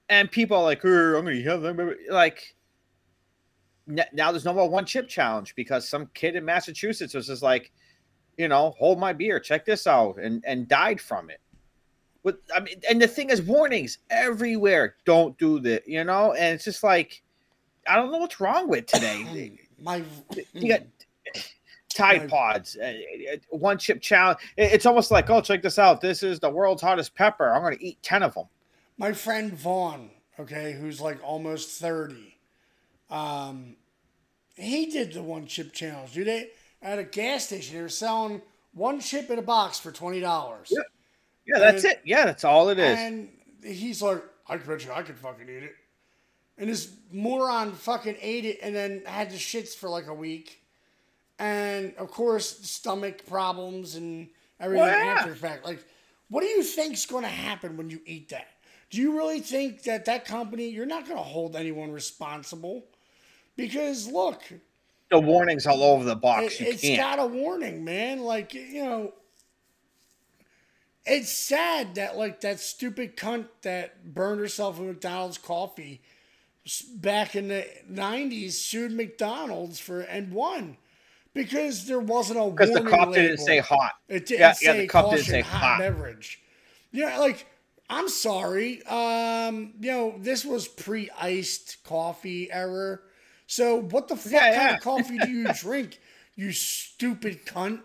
and 0.08 0.32
people 0.32 0.56
are 0.58 0.64
like, 0.64 0.84
"Er, 0.86 1.16
"I'm 1.16 1.26
going 1.26 1.44
to 1.44 1.50
have 1.50 1.62
them." 1.62 1.94
Like 2.10 2.56
now, 3.88 4.32
there's 4.32 4.46
no 4.46 4.54
more 4.54 4.70
one 4.70 4.86
chip 4.86 5.08
challenge 5.08 5.56
because 5.56 5.88
some 5.88 6.10
kid 6.14 6.36
in 6.36 6.44
Massachusetts 6.44 7.14
was 7.14 7.28
just 7.28 7.42
like, 7.42 7.72
you 8.38 8.48
know, 8.48 8.76
hold 8.78 9.00
my 9.00 9.14
beer, 9.14 9.40
check 9.40 9.66
this 9.66 9.88
out, 9.88 10.18
and 10.18 10.44
and 10.46 10.68
died 10.68 11.02
from 11.02 11.30
it. 11.30 11.40
With 12.24 12.36
I 12.56 12.60
mean, 12.60 12.76
and 12.90 13.02
the 13.02 13.08
thing 13.08 13.30
is, 13.30 13.42
warnings 13.42 14.00
everywhere. 14.10 14.96
Don't 15.06 15.38
do 15.38 15.60
that, 15.62 15.88
you 15.88 16.04
know. 16.04 16.34
And 16.34 16.56
it's 16.56 16.66
just 16.66 16.84
like, 16.84 17.24
I 17.88 17.96
don't 17.96 18.12
know 18.12 18.18
what's 18.18 18.40
wrong 18.40 18.68
with 18.68 18.86
today. 18.86 19.60
My 19.82 20.04
You 20.54 20.68
got 20.70 20.82
Tide 21.94 22.30
Pods, 22.30 22.78
uh, 22.82 22.94
uh, 23.34 23.38
one 23.50 23.78
chip 23.78 24.02
challenge. 24.02 24.40
It's 24.58 24.86
almost 24.86 25.10
like, 25.10 25.30
oh, 25.30 25.42
check 25.42 25.62
this 25.62 25.80
out. 25.80 26.02
This 26.02 26.22
is 26.22 26.40
the 26.40 26.50
world's 26.50 26.82
hottest 26.82 27.16
pepper. 27.16 27.54
I'm 27.54 27.62
going 27.62 27.78
to 27.78 27.84
eat 27.84 28.02
10 28.04 28.24
of 28.24 28.34
them. 28.34 28.46
my 28.98 29.14
friend 29.14 29.54
Vaughn, 29.54 30.10
okay, 30.40 30.74
who's 30.74 31.00
like 31.02 31.20
almost 31.24 31.80
30, 31.80 32.37
um, 33.10 33.76
he 34.56 34.88
did 34.88 35.14
the 35.14 35.24
one 35.24 35.46
chip 35.48 35.74
challenge. 35.74 36.14
Dude, 36.14 36.28
they 36.28 36.50
at 36.82 37.00
a 37.00 37.04
gas 37.04 37.46
station, 37.46 37.76
they 37.76 37.82
were 37.82 37.90
selling 37.90 38.42
one 38.74 39.00
chip 39.00 39.30
in 39.30 39.40
a 39.40 39.44
box 39.44 39.80
for 39.80 39.92
twenty 39.92 40.20
dollars. 40.20 40.68
Yeah. 40.72 40.82
Yeah, 41.46 41.60
that's 41.60 41.84
And- 41.84 41.94
it. 41.94 42.02
Yeah, 42.04 42.26
that's 42.26 42.44
all 42.44 42.70
it 42.70 42.78
is. 42.80 42.98
And 43.00 43.30
he's 43.64 44.02
like, 44.02 44.22
I 44.48 44.58
bet 44.58 44.84
you 44.84 44.92
I 44.92 45.02
could 45.04 45.18
fucking 45.18 45.48
eat 45.48 45.64
it. 45.64 45.76
And 46.58 46.70
this 46.70 46.92
moron 47.12 47.74
fucking 47.74 48.18
ate 48.20 48.44
it 48.46 48.60
and 48.62 48.76
then 48.76 49.04
had 49.06 49.30
the 49.30 49.38
shits 49.38 49.76
for 49.76 49.90
like 49.90 50.08
a 50.08 50.14
week. 50.14 50.62
And 51.40 51.94
of 51.98 52.10
course, 52.12 52.60
stomach 52.68 53.26
problems 53.28 53.96
and 53.96 54.28
everything 54.60 54.86
Well, 54.88 55.06
yeah. 55.06 55.14
after 55.20 55.30
the 55.30 55.36
fact. 55.36 55.64
Like, 55.66 55.84
what 56.30 56.42
do 56.42 56.48
you 56.48 56.64
think's 56.64 57.06
going 57.06 57.24
to 57.24 57.30
happen 57.30 57.78
when 57.78 57.90
you 57.90 58.02
eat 58.06 58.30
that? 58.30 58.48
Do 58.90 59.00
you 59.00 59.16
really 59.16 59.40
think 59.40 59.84
that 59.84 60.06
that 60.06 60.26
company, 60.26 60.68
you're 60.70 60.86
not 60.86 61.06
going 61.06 61.18
to 61.18 61.24
hold 61.24 61.56
anyone 61.56 61.92
responsible? 61.92 62.86
Because 63.58 64.08
look, 64.08 64.42
the 65.12 65.20
warnings 65.20 65.68
all 65.68 65.84
over 65.84 66.06
the 66.06 66.16
box. 66.16 66.62
it, 66.62 66.82
can't. 66.82 66.98
got 67.00 67.20
a 67.20 67.26
warning, 67.28 67.84
man. 67.84 68.22
Like 68.22 68.54
you 68.54 68.84
know, 68.86 69.14
it's 71.06 71.32
sad 71.32 71.96
that 71.96 72.18
like 72.18 72.42
that 72.42 72.60
stupid 72.60 73.18
cunt 73.18 73.48
that 73.64 74.14
burned 74.14 74.40
herself 74.42 74.80
in 74.80 74.88
McDonald's 74.88 75.38
coffee 75.38 76.02
back 76.96 77.36
in 77.36 77.48
the 77.50 77.68
'90s 77.90 78.54
sued 78.54 78.92
McDonald's 78.92 79.80
for 79.80 80.02
and 80.02 80.32
won 80.34 80.78
because 81.34 81.86
there 81.88 82.00
wasn't 82.00 82.40
a 82.40 82.44
Because 82.56 82.74
the 82.74 82.82
warning 82.82 82.92
cup 82.92 83.14
didn't 83.14 83.38
say 83.40 83.60
hot. 83.60 83.94
It 84.08 84.26
didn't 84.28 84.40
Yeah, 84.42 84.52
say 84.54 84.66
yeah, 84.66 84.74
the 84.74 84.88
cup 84.88 85.10
didn't 85.10 85.26
say 85.26 85.42
hot, 85.42 85.60
hot. 85.62 85.80
beverage. 85.80 86.42
Yeah, 86.92 87.20
like 87.20 87.48
I'm 87.90 88.10
sorry. 88.10 88.84
Um, 88.86 89.74
you 89.80 89.92
know, 89.92 90.16
this 90.20 90.46
was 90.46 90.68
pre-iced 90.68 91.84
coffee 91.84 92.52
era. 92.52 93.00
So 93.48 93.78
what 93.82 94.08
the 94.10 94.16
fuck 94.16 94.32
Yeah, 94.34 94.54
kind 94.54 94.54
yeah. 94.54 94.76
of 94.76 94.82
coffee 94.82 95.20
do 95.20 95.30
you 95.30 95.54
drink? 95.54 96.00
You 96.36 96.52
stupid 96.52 97.46
cunt. 97.46 97.82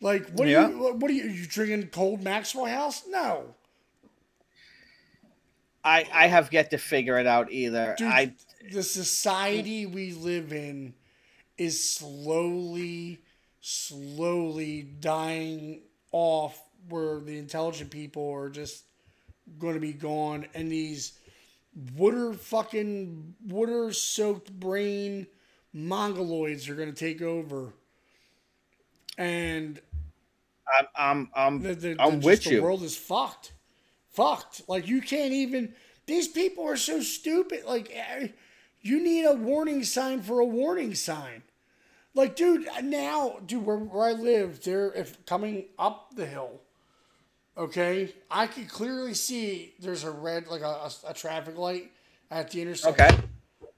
Like 0.00 0.28
what 0.30 0.48
Yeah. 0.48 0.66
are 0.66 0.70
you 0.70 0.94
what 0.94 1.10
are 1.10 1.14
you 1.14 1.24
you 1.28 1.46
drinking 1.46 1.88
cold 1.88 2.22
Maxwell 2.22 2.66
House? 2.66 3.06
No. 3.06 3.54
I, 5.82 6.06
I 6.12 6.26
have 6.26 6.52
yet 6.52 6.70
to 6.70 6.78
figure 6.78 7.18
it 7.18 7.26
out 7.26 7.50
either. 7.50 7.94
Dude, 7.96 8.08
I 8.08 8.34
the 8.70 8.82
society 8.82 9.86
we 9.86 10.12
live 10.12 10.52
in 10.52 10.94
is 11.58 11.82
slowly, 11.94 13.20
slowly 13.60 14.82
dying 14.82 15.82
off 16.12 16.60
where 16.88 17.20
the 17.20 17.38
intelligent 17.38 17.90
people 17.90 18.30
are 18.32 18.50
just 18.50 18.84
going 19.58 19.74
to 19.74 19.80
be 19.80 19.92
gone 19.92 20.46
and 20.54 20.70
these 20.70 21.14
water 21.96 22.32
fucking 22.32 23.34
water 23.46 23.92
soaked 23.92 24.52
brain 24.52 25.26
mongoloids 25.74 26.68
are 26.68 26.74
going 26.74 26.92
to 26.92 26.94
take 26.94 27.22
over 27.22 27.72
and 29.18 29.80
I'm 30.76 30.86
I'm 30.96 31.30
I'm, 31.34 31.62
the, 31.62 31.74
the, 31.74 31.96
I'm 31.98 32.20
the- 32.20 32.26
with 32.26 32.46
you. 32.46 32.58
The 32.58 32.62
world 32.62 32.82
is 32.82 32.96
fucked. 32.96 33.52
Fucked. 34.10 34.62
Like 34.68 34.88
you 34.88 35.00
can't 35.00 35.32
even. 35.32 35.74
These 36.06 36.28
people 36.28 36.64
are 36.64 36.76
so 36.76 37.00
stupid. 37.00 37.64
Like 37.64 37.90
eh, 37.94 38.28
you 38.80 39.02
need 39.02 39.24
a 39.24 39.34
warning 39.34 39.84
sign 39.84 40.22
for 40.22 40.40
a 40.40 40.44
warning 40.46 40.94
sign. 40.94 41.42
Like, 42.12 42.34
dude, 42.34 42.66
now, 42.82 43.38
dude, 43.46 43.64
where, 43.64 43.76
where 43.76 44.08
I 44.08 44.12
live, 44.12 44.64
there, 44.64 44.92
if 44.92 45.24
coming 45.26 45.66
up 45.78 46.16
the 46.16 46.26
hill, 46.26 46.60
okay, 47.56 48.14
I 48.30 48.46
could 48.46 48.68
clearly 48.68 49.14
see 49.14 49.74
there's 49.80 50.04
a 50.04 50.10
red, 50.10 50.48
like 50.48 50.62
a, 50.62 50.64
a, 50.64 50.90
a 51.08 51.14
traffic 51.14 51.56
light 51.56 51.90
at 52.30 52.50
the 52.50 52.62
intersection. 52.62 53.06
Okay. 53.06 53.18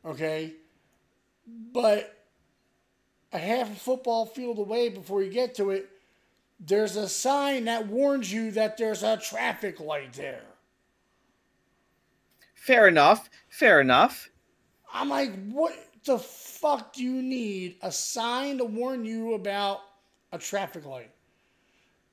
Okay. 0.04 0.52
But 1.72 2.16
a 3.32 3.38
half 3.38 3.70
a 3.70 3.74
football 3.74 4.26
field 4.26 4.58
away 4.58 4.88
before 4.88 5.22
you 5.22 5.30
get 5.30 5.54
to 5.56 5.70
it, 5.70 5.88
there's 6.60 6.96
a 6.96 7.08
sign 7.08 7.64
that 7.64 7.88
warns 7.88 8.32
you 8.32 8.50
that 8.52 8.76
there's 8.76 9.02
a 9.02 9.16
traffic 9.16 9.80
light 9.80 10.12
there. 10.12 10.42
Fair 12.54 12.86
enough. 12.86 13.28
Fair 13.48 13.80
enough. 13.80 14.30
I'm 14.92 15.08
like, 15.08 15.32
what 15.48 15.74
the 16.04 16.18
fuck 16.18 16.92
do 16.92 17.02
you 17.02 17.22
need 17.22 17.76
a 17.82 17.90
sign 17.90 18.58
to 18.58 18.64
warn 18.64 19.04
you 19.04 19.34
about 19.34 19.80
a 20.30 20.38
traffic 20.38 20.84
light? 20.84 21.10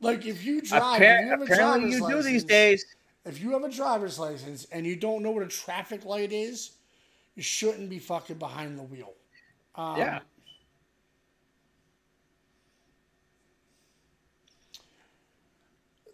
Like, 0.02 0.26
if 0.26 0.46
you 0.46 0.62
drive, 0.62 1.02
Appar- 1.02 1.22
you 1.24 1.30
have 1.30 1.42
a 1.42 1.44
apparently 1.44 1.80
driver's 1.80 1.94
you 1.94 1.98
do 2.00 2.04
license, 2.06 2.26
these 2.26 2.44
days. 2.46 2.86
If 3.26 3.42
you 3.42 3.52
have 3.52 3.64
a 3.64 3.70
driver's 3.70 4.18
license 4.18 4.66
and 4.72 4.86
you 4.86 4.96
don't 4.96 5.22
know 5.24 5.32
what 5.32 5.44
a 5.44 5.48
traffic 5.48 6.06
light 6.06 6.32
is, 6.32 6.72
you 7.36 7.44
shouldn't 7.44 7.90
be 7.90 8.00
fucking 8.00 8.38
behind 8.38 8.78
the 8.78 8.84
wheel. 8.84 9.14
Um, 9.76 9.98
Yeah. 9.98 10.20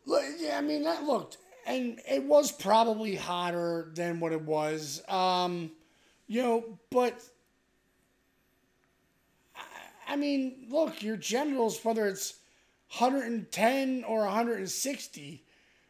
Look, 0.05 0.23
yeah, 0.39 0.57
I 0.57 0.61
mean 0.61 0.83
that 0.83 1.03
looked, 1.03 1.37
and 1.65 1.99
it 2.07 2.23
was 2.23 2.51
probably 2.51 3.15
hotter 3.15 3.91
than 3.95 4.19
what 4.19 4.31
it 4.33 4.41
was. 4.41 5.01
Um, 5.09 5.71
you 6.27 6.43
know, 6.43 6.79
but 6.91 7.19
I- 9.55 10.13
I 10.13 10.15
mean, 10.15 10.67
look, 10.69 11.01
your 11.01 11.17
generals, 11.17 11.83
whether 11.83 12.07
it's 12.07 12.35
110 12.99 14.03
or 14.05 14.19
160, 14.25 15.43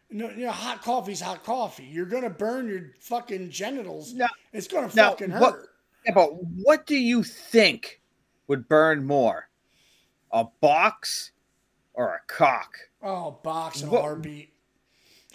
you 0.10 0.18
know, 0.18 0.30
you 0.32 0.46
know, 0.46 0.52
hot 0.52 0.82
coffee's 0.82 1.22
hot 1.22 1.44
coffee. 1.44 1.84
You're 1.86 2.06
gonna 2.06 2.30
burn 2.30 2.68
your 2.68 2.94
fucking 3.00 3.52
genitals. 3.52 4.14
No, 4.14 4.28
it's 4.54 4.68
gonna 4.68 4.90
Now, 4.96 5.12
fucking 5.12 5.30
hurt. 5.32 5.42
what, 5.42 5.56
yeah, 6.06 6.14
but 6.14 6.30
what 6.44 6.86
do 6.88 6.96
you 6.96 7.24
think 7.24 8.02
would 8.48 8.68
burn 8.68 9.06
more? 9.06 9.50
A 10.32 10.46
box 10.62 11.32
or 11.94 12.16
a 12.16 12.22
cock? 12.28 12.76
Oh, 13.02 13.32
box 13.44 13.82
and 13.82 13.92
What- 13.92 14.00
a 14.00 14.02
heartbeat. 14.02 14.52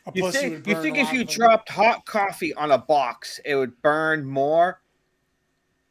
A 0.06 0.12
You 0.14 0.22
pussy 0.22 0.38
think 0.38 0.66
you 0.66 0.82
think 0.82 0.97
if 0.97 1.12
you 1.12 1.24
dropped 1.24 1.68
hot 1.68 2.06
coffee 2.06 2.55
on 2.55 2.70
a 2.70 2.78
box, 2.78 3.38
it 3.44 3.55
would 3.55 3.80
burn 3.82 4.24
more? 4.24 4.80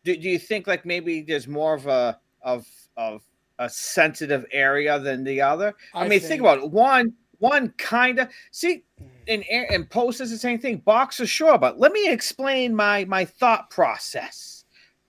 Do, 0.03 0.17
do 0.17 0.27
you 0.27 0.39
think 0.39 0.65
like 0.65 0.83
maybe 0.83 1.21
there's 1.21 1.47
more 1.47 1.73
of 1.75 1.85
a 1.87 2.19
of 2.41 2.67
of 2.97 3.21
a 3.59 3.69
sensitive 3.69 4.45
area 4.51 4.99
than 4.99 5.23
the 5.23 5.41
other? 5.41 5.75
I, 5.93 5.99
I 5.99 6.01
mean, 6.03 6.19
think, 6.19 6.23
think- 6.23 6.41
about 6.41 6.59
it. 6.59 6.71
One 6.71 7.13
one 7.39 7.73
kind 7.77 8.19
of 8.19 8.29
see 8.51 8.83
in 9.27 9.43
air 9.49 9.65
in 9.71 9.85
post 9.85 10.21
is 10.21 10.29
the 10.29 10.37
same 10.37 10.59
thing. 10.59 10.77
Box 10.77 11.19
is 11.19 11.29
sure, 11.29 11.57
but 11.57 11.79
let 11.79 11.91
me 11.91 12.09
explain 12.09 12.75
my 12.75 13.05
my 13.05 13.25
thought 13.25 13.69
process. 13.69 14.65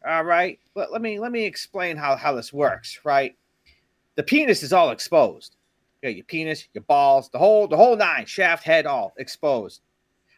All 0.06 0.24
right, 0.24 0.58
let, 0.74 0.92
let 0.92 1.02
me 1.02 1.18
let 1.18 1.32
me 1.32 1.44
explain 1.44 1.96
how 1.96 2.16
how 2.16 2.32
this 2.32 2.52
works. 2.52 3.00
Right, 3.04 3.36
the 4.16 4.22
penis 4.22 4.62
is 4.62 4.72
all 4.72 4.90
exposed. 4.90 5.56
You 6.02 6.08
got 6.08 6.16
your 6.16 6.24
penis, 6.24 6.68
your 6.72 6.84
balls, 6.84 7.28
the 7.30 7.38
whole 7.38 7.68
the 7.68 7.76
whole 7.76 7.96
nine, 7.96 8.26
shaft, 8.26 8.64
head, 8.64 8.86
all 8.86 9.12
exposed. 9.18 9.82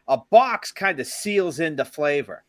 A 0.07 0.17
box 0.17 0.71
kind 0.71 0.99
of 0.99 1.07
seals 1.07 1.61
in 1.61 1.77
the 1.77 1.85
flavor, 1.85 2.43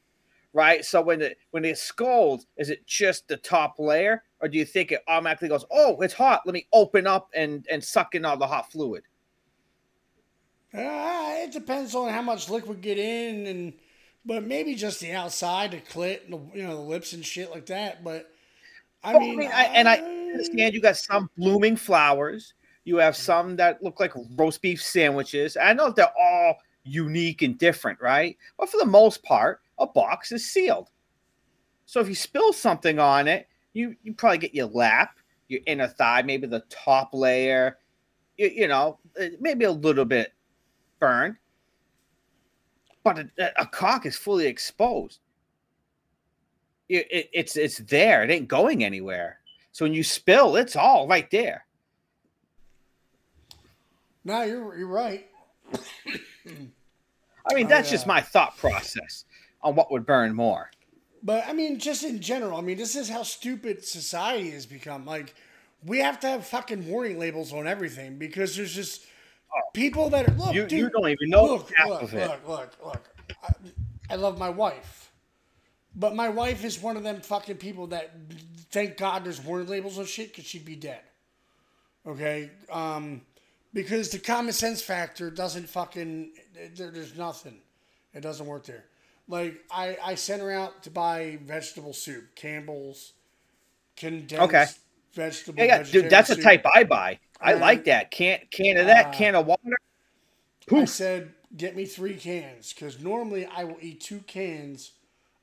right? 0.52 0.84
So 0.84 1.00
when 1.00 1.22
it 1.22 1.38
when 1.52 1.64
it 1.64 1.78
scalds, 1.78 2.46
is 2.56 2.70
it 2.70 2.84
just 2.86 3.28
the 3.28 3.36
top 3.36 3.78
layer, 3.78 4.24
or 4.44 4.48
do 4.48 4.58
you 4.58 4.66
think 4.66 4.92
it 4.92 5.02
automatically 5.08 5.48
goes, 5.48 5.64
"Oh, 5.70 6.00
it's 6.02 6.14
hot. 6.14 6.42
Let 6.44 6.52
me 6.52 6.68
open 6.72 7.06
up 7.06 7.30
and 7.34 7.66
and 7.70 7.82
suck 7.82 8.14
in 8.14 8.26
all 8.26 8.36
the 8.36 8.46
hot 8.46 8.70
fluid"? 8.70 9.04
Uh, 10.72 11.36
it 11.38 11.52
depends 11.52 11.94
on 11.94 12.10
how 12.10 12.22
much 12.22 12.50
liquid 12.50 12.80
get 12.80 12.98
in, 12.98 13.46
and 13.46 13.74
but 14.24 14.42
maybe 14.42 14.74
just 14.74 15.00
the 15.00 15.12
outside, 15.12 15.70
the 15.70 15.80
clit, 15.80 16.24
and 16.24 16.32
the, 16.32 16.58
you 16.58 16.62
know, 16.64 16.74
the 16.76 16.82
lips 16.82 17.12
and 17.12 17.24
shit 17.24 17.50
like 17.50 17.66
that. 17.66 18.02
But 18.02 18.30
I 19.02 19.12
Well, 19.12 19.20
mean, 19.20 19.42
I, 19.52 19.64
and 19.74 19.88
I 19.88 19.96
understand 20.32 20.74
you 20.74 20.80
got 20.80 20.96
some 20.96 21.30
blooming 21.36 21.76
flowers. 21.76 22.54
You 22.84 22.96
have 22.96 23.16
some 23.16 23.56
that 23.56 23.82
look 23.82 24.00
like 24.00 24.12
roast 24.36 24.60
beef 24.62 24.82
sandwiches. 24.82 25.56
I 25.56 25.72
know 25.72 25.90
they're 25.90 26.12
all 26.18 26.56
unique 26.84 27.42
and 27.42 27.56
different, 27.58 28.00
right? 28.00 28.36
But 28.58 28.68
for 28.68 28.78
the 28.78 28.84
most 28.86 29.22
part, 29.22 29.62
a 29.78 29.86
box 29.86 30.32
is 30.32 30.50
sealed. 30.50 30.90
So 31.86 32.00
if 32.00 32.08
you 32.08 32.14
spill 32.14 32.52
something 32.52 32.98
on 32.98 33.28
it, 33.28 33.48
you 33.74 33.94
you 34.02 34.14
probably 34.14 34.38
get 34.38 34.54
your 34.54 34.66
lap, 34.68 35.18
your 35.48 35.60
inner 35.66 35.88
thigh, 35.88 36.22
maybe 36.22 36.46
the 36.46 36.64
top 36.70 37.10
layer, 37.12 37.78
you, 38.38 38.48
you 38.48 38.68
know, 38.68 38.98
uh, 39.20 39.26
maybe 39.40 39.66
a 39.66 39.70
little 39.70 40.04
bit 40.06 40.32
burned. 40.98 41.36
But 43.02 43.18
a, 43.18 43.62
a 43.62 43.66
cock 43.66 44.06
is 44.06 44.16
fully 44.16 44.46
exposed. 44.46 45.18
It, 46.88 47.06
it, 47.10 47.30
it's 47.32 47.56
it's 47.56 47.78
there. 47.78 48.24
It 48.24 48.30
ain't 48.30 48.48
going 48.48 48.82
anywhere. 48.82 49.40
So 49.72 49.84
when 49.84 49.92
you 49.92 50.04
spill, 50.04 50.56
it's 50.56 50.76
all 50.76 51.06
right 51.06 51.30
there. 51.30 51.66
no, 54.24 54.42
you're 54.42 54.78
you're 54.78 54.88
right. 54.88 55.26
I 57.50 57.54
mean, 57.54 57.66
Oh, 57.66 57.68
that's 57.68 57.90
just 57.90 58.06
my 58.06 58.20
thought 58.20 58.56
process 58.56 59.24
on 59.62 59.74
what 59.74 59.90
would 59.92 60.06
burn 60.06 60.34
more. 60.34 60.70
But 61.24 61.46
I 61.48 61.54
mean, 61.54 61.78
just 61.78 62.04
in 62.04 62.20
general, 62.20 62.58
I 62.58 62.60
mean, 62.60 62.76
this 62.76 62.94
is 62.94 63.08
how 63.08 63.22
stupid 63.22 63.82
society 63.84 64.50
has 64.50 64.66
become. 64.66 65.06
Like, 65.06 65.34
we 65.84 65.98
have 66.00 66.20
to 66.20 66.28
have 66.28 66.46
fucking 66.46 66.86
warning 66.86 67.18
labels 67.18 67.52
on 67.52 67.66
everything 67.66 68.18
because 68.18 68.54
there's 68.56 68.74
just 68.74 69.06
people 69.72 70.10
that 70.10 70.28
are 70.28 70.32
look. 70.34 70.54
You- 70.54 70.66
dude, 70.66 70.78
you 70.78 70.90
don't 70.90 71.08
even 71.08 71.30
know 71.30 71.44
Look, 71.44 71.70
look, 71.86 72.12
it. 72.12 72.28
look, 72.28 72.46
look, 72.48 72.76
look. 72.84 73.08
I, 73.42 73.52
I 74.10 74.16
love 74.16 74.38
my 74.38 74.50
wife, 74.50 75.10
but 75.96 76.14
my 76.14 76.28
wife 76.28 76.62
is 76.62 76.78
one 76.80 76.96
of 76.98 77.02
them 77.02 77.20
fucking 77.22 77.56
people 77.56 77.86
that 77.88 78.12
thank 78.70 78.98
God 78.98 79.24
there's 79.24 79.42
warning 79.42 79.68
labels 79.68 79.98
on 79.98 80.04
shit 80.04 80.28
because 80.28 80.44
she'd 80.44 80.64
be 80.66 80.76
dead. 80.76 81.00
Okay, 82.06 82.50
um, 82.70 83.22
because 83.72 84.10
the 84.10 84.18
common 84.18 84.52
sense 84.52 84.82
factor 84.82 85.30
doesn't 85.30 85.70
fucking 85.70 86.32
there, 86.74 86.90
there's 86.90 87.16
nothing. 87.16 87.56
It 88.12 88.20
doesn't 88.20 88.44
work 88.46 88.64
there. 88.66 88.84
Like 89.28 89.64
I, 89.70 89.96
I 90.04 90.14
sent 90.16 90.42
her 90.42 90.50
out 90.52 90.82
to 90.84 90.90
buy 90.90 91.38
vegetable 91.42 91.92
soup, 91.94 92.34
Campbell's 92.36 93.12
condensed 93.96 94.44
Okay. 94.44 94.70
vegetable. 95.14 95.64
Yeah, 95.66 95.78
yeah, 95.78 95.84
dude, 95.90 96.10
that's 96.10 96.30
a 96.30 96.36
soup. 96.36 96.36
type 96.36 96.64
I 96.74 96.84
buy. 96.84 97.20
I 97.40 97.54
And, 97.54 97.54
like 97.54 97.84
that. 97.86 98.10
Can 98.12 98.40
can 98.52 98.78
of 98.78 98.86
that, 98.88 99.12
uh, 99.12 99.12
can 99.12 99.36
of 99.36 99.46
water. 99.46 99.76
I 100.72 100.84
said, 100.84 101.34
get 101.56 101.76
me 101.76 101.84
three 101.86 102.16
cans 102.16 102.72
because 102.72 103.00
normally 103.00 103.46
I 103.46 103.64
will 103.64 103.78
eat 103.80 104.00
two 104.00 104.20
cans 104.20 104.92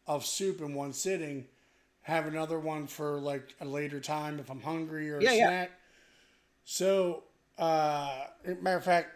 of 0.08 0.26
soup 0.26 0.62
in 0.62 0.74
one 0.76 0.94
sitting, 0.94 1.48
have 2.04 2.28
another 2.28 2.60
one 2.60 2.88
for 2.88 3.20
like 3.20 3.56
a 3.62 3.66
later 3.66 4.00
time 4.00 4.40
if 4.40 4.50
I'm 4.50 4.62
hungry 4.62 5.12
or 5.12 5.24
a 5.24 5.28
Yeah, 5.28 5.34
yeah. 5.34 5.50
snack. 5.50 5.72
So, 6.66 7.26
uh, 7.60 8.26
matter 8.62 8.78
of 8.78 8.86
fact, 8.86 9.10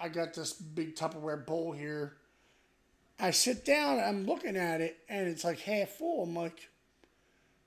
I 0.00 0.08
got 0.10 0.34
this 0.34 0.54
big 0.54 0.96
Tupperware 0.96 1.46
bowl 1.46 1.72
here. 1.72 2.17
I 3.20 3.30
sit 3.32 3.64
down, 3.64 3.98
I'm 3.98 4.26
looking 4.26 4.56
at 4.56 4.80
it, 4.80 4.98
and 5.08 5.26
it's 5.26 5.44
like 5.44 5.58
half 5.60 5.88
full. 5.90 6.22
I'm 6.22 6.34
like, 6.36 6.68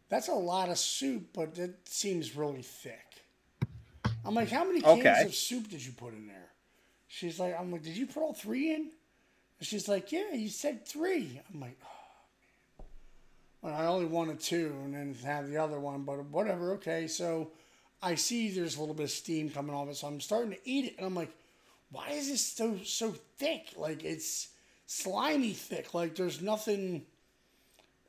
that's 0.09 0.27
a 0.29 0.33
lot 0.33 0.69
of 0.69 0.77
soup, 0.77 1.29
but 1.33 1.57
it 1.57 1.87
seems 1.87 2.35
really 2.35 2.61
thick. 2.61 3.05
I'm 4.23 4.33
like, 4.35 4.49
how 4.49 4.63
many 4.63 4.81
cans 4.81 4.99
Okay. 4.99 5.23
of 5.23 5.33
soup 5.35 5.69
did 5.69 5.83
you 5.85 5.91
put 5.93 6.13
in 6.13 6.27
there? 6.27 6.49
She's 7.07 7.39
like, 7.39 7.59
I'm 7.59 7.71
like, 7.71 7.83
did 7.83 7.97
you 7.97 8.07
put 8.07 8.21
all 8.23 8.33
three 8.33 8.71
in? 8.73 8.89
And 9.59 9.67
she's 9.67 9.87
like, 9.87 10.11
yeah, 10.11 10.33
you 10.33 10.47
said 10.49 10.85
three. 10.87 11.41
I'm 11.53 11.59
like, 11.59 11.77
oh, 11.83 12.83
man. 13.61 13.73
Well, 13.73 13.81
I 13.81 13.85
only 13.87 14.05
wanted 14.05 14.39
two 14.39 14.73
and 14.83 14.93
then 14.93 15.15
have 15.25 15.49
the 15.49 15.57
other 15.57 15.79
one, 15.79 16.03
but 16.03 16.23
whatever. 16.25 16.73
Okay. 16.73 17.07
So 17.07 17.51
I 18.01 18.15
see 18.15 18.49
there's 18.49 18.77
a 18.77 18.79
little 18.79 18.95
bit 18.95 19.03
of 19.03 19.11
steam 19.11 19.49
coming 19.49 19.75
off 19.75 19.89
it. 19.89 19.97
So 19.97 20.07
I'm 20.07 20.21
starting 20.21 20.51
to 20.51 20.59
eat 20.63 20.85
it. 20.85 20.95
And 20.97 21.05
I'm 21.05 21.15
like, 21.15 21.31
why 21.91 22.09
is 22.11 22.29
this 22.29 22.45
so, 22.45 22.77
so 22.83 23.13
thick? 23.37 23.73
Like 23.75 24.03
it's 24.03 24.47
slimy 24.91 25.53
thick. 25.53 25.93
Like 25.93 26.15
there's 26.15 26.41
nothing. 26.41 27.05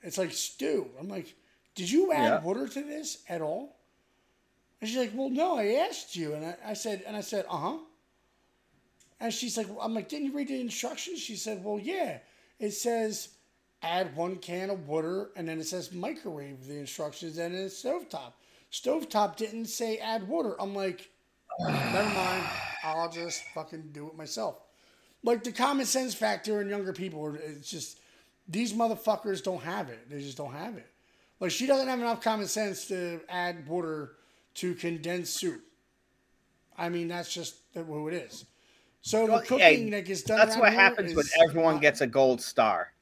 It's 0.02 0.18
like 0.18 0.32
stew. 0.32 0.88
I'm 0.98 1.08
like, 1.08 1.34
did 1.76 1.88
you 1.90 2.12
add 2.12 2.24
Yeah. 2.24 2.40
water 2.40 2.66
to 2.66 2.82
this 2.82 3.18
at 3.28 3.40
all? 3.40 3.76
And 4.80 4.90
she's 4.90 4.98
like, 4.98 5.12
well, 5.14 5.30
no, 5.30 5.56
I 5.58 5.86
asked 5.88 6.16
you. 6.16 6.34
And 6.34 6.44
I, 6.44 6.56
I 6.66 6.72
said, 6.72 7.04
and 7.06 7.16
I 7.16 7.20
said, 7.20 7.44
uh 7.48 7.56
huh. 7.56 7.76
And 9.20 9.32
she's 9.32 9.56
like, 9.56 9.68
I'm 9.80 9.94
like, 9.94 10.08
didn't 10.08 10.26
you 10.26 10.32
read 10.32 10.48
the 10.48 10.60
instructions? 10.60 11.20
She 11.20 11.36
said, 11.36 11.62
well, 11.64 11.78
yeah. 11.78 12.18
It 12.58 12.72
says 12.72 13.28
add 13.82 14.14
one 14.16 14.36
can 14.36 14.70
of 14.70 14.88
water, 14.88 15.30
and 15.36 15.48
then 15.48 15.60
it 15.60 15.66
says 15.66 15.92
microwave 15.92 16.66
the 16.66 16.78
instructions, 16.78 17.38
and 17.38 17.54
then 17.54 17.64
it's 17.64 17.82
stovetop. 17.82 18.32
Stovetop 18.72 19.36
didn't 19.36 19.66
say 19.66 19.98
add 19.98 20.26
water. 20.26 20.56
I'm 20.60 20.74
like, 20.74 21.10
never 21.60 22.08
mind. 22.14 22.44
I'll 22.82 23.10
just 23.10 23.44
fucking 23.54 23.90
do 23.92 24.08
it 24.08 24.16
myself. 24.16 24.56
Like 25.24 25.44
the 25.44 25.52
common 25.52 25.86
sense 25.86 26.14
factor 26.14 26.60
in 26.60 26.68
younger 26.68 26.92
people. 26.92 27.34
It's 27.36 27.70
just 27.70 27.98
these 28.48 28.72
motherfuckers 28.72 29.42
don't 29.42 29.62
have 29.62 29.88
it. 29.88 30.10
They 30.10 30.20
just 30.20 30.36
don't 30.36 30.52
have 30.52 30.76
it. 30.76 30.86
Like 31.40 31.50
she 31.50 31.66
doesn't 31.66 31.88
have 31.88 31.98
enough 31.98 32.20
common 32.20 32.46
sense 32.46 32.86
to 32.88 33.20
add 33.28 33.66
water 33.66 34.12
to 34.54 34.74
condensed 34.74 35.36
soup. 35.36 35.62
I 36.76 36.88
mean, 36.88 37.08
that's 37.08 37.32
just 37.32 37.56
who 37.74 38.08
it 38.08 38.14
is. 38.14 38.44
So 39.02 39.26
the 39.26 39.40
cooking 39.40 39.58
hey, 39.58 39.90
that 39.90 40.04
gets 40.04 40.22
done. 40.22 40.38
That's 40.38 40.56
what 40.56 40.72
happens 40.72 41.14
when 41.14 41.24
is 41.24 41.34
everyone 41.42 41.78
gets 41.80 42.00
a 42.00 42.06
gold 42.06 42.40
star. 42.40 42.92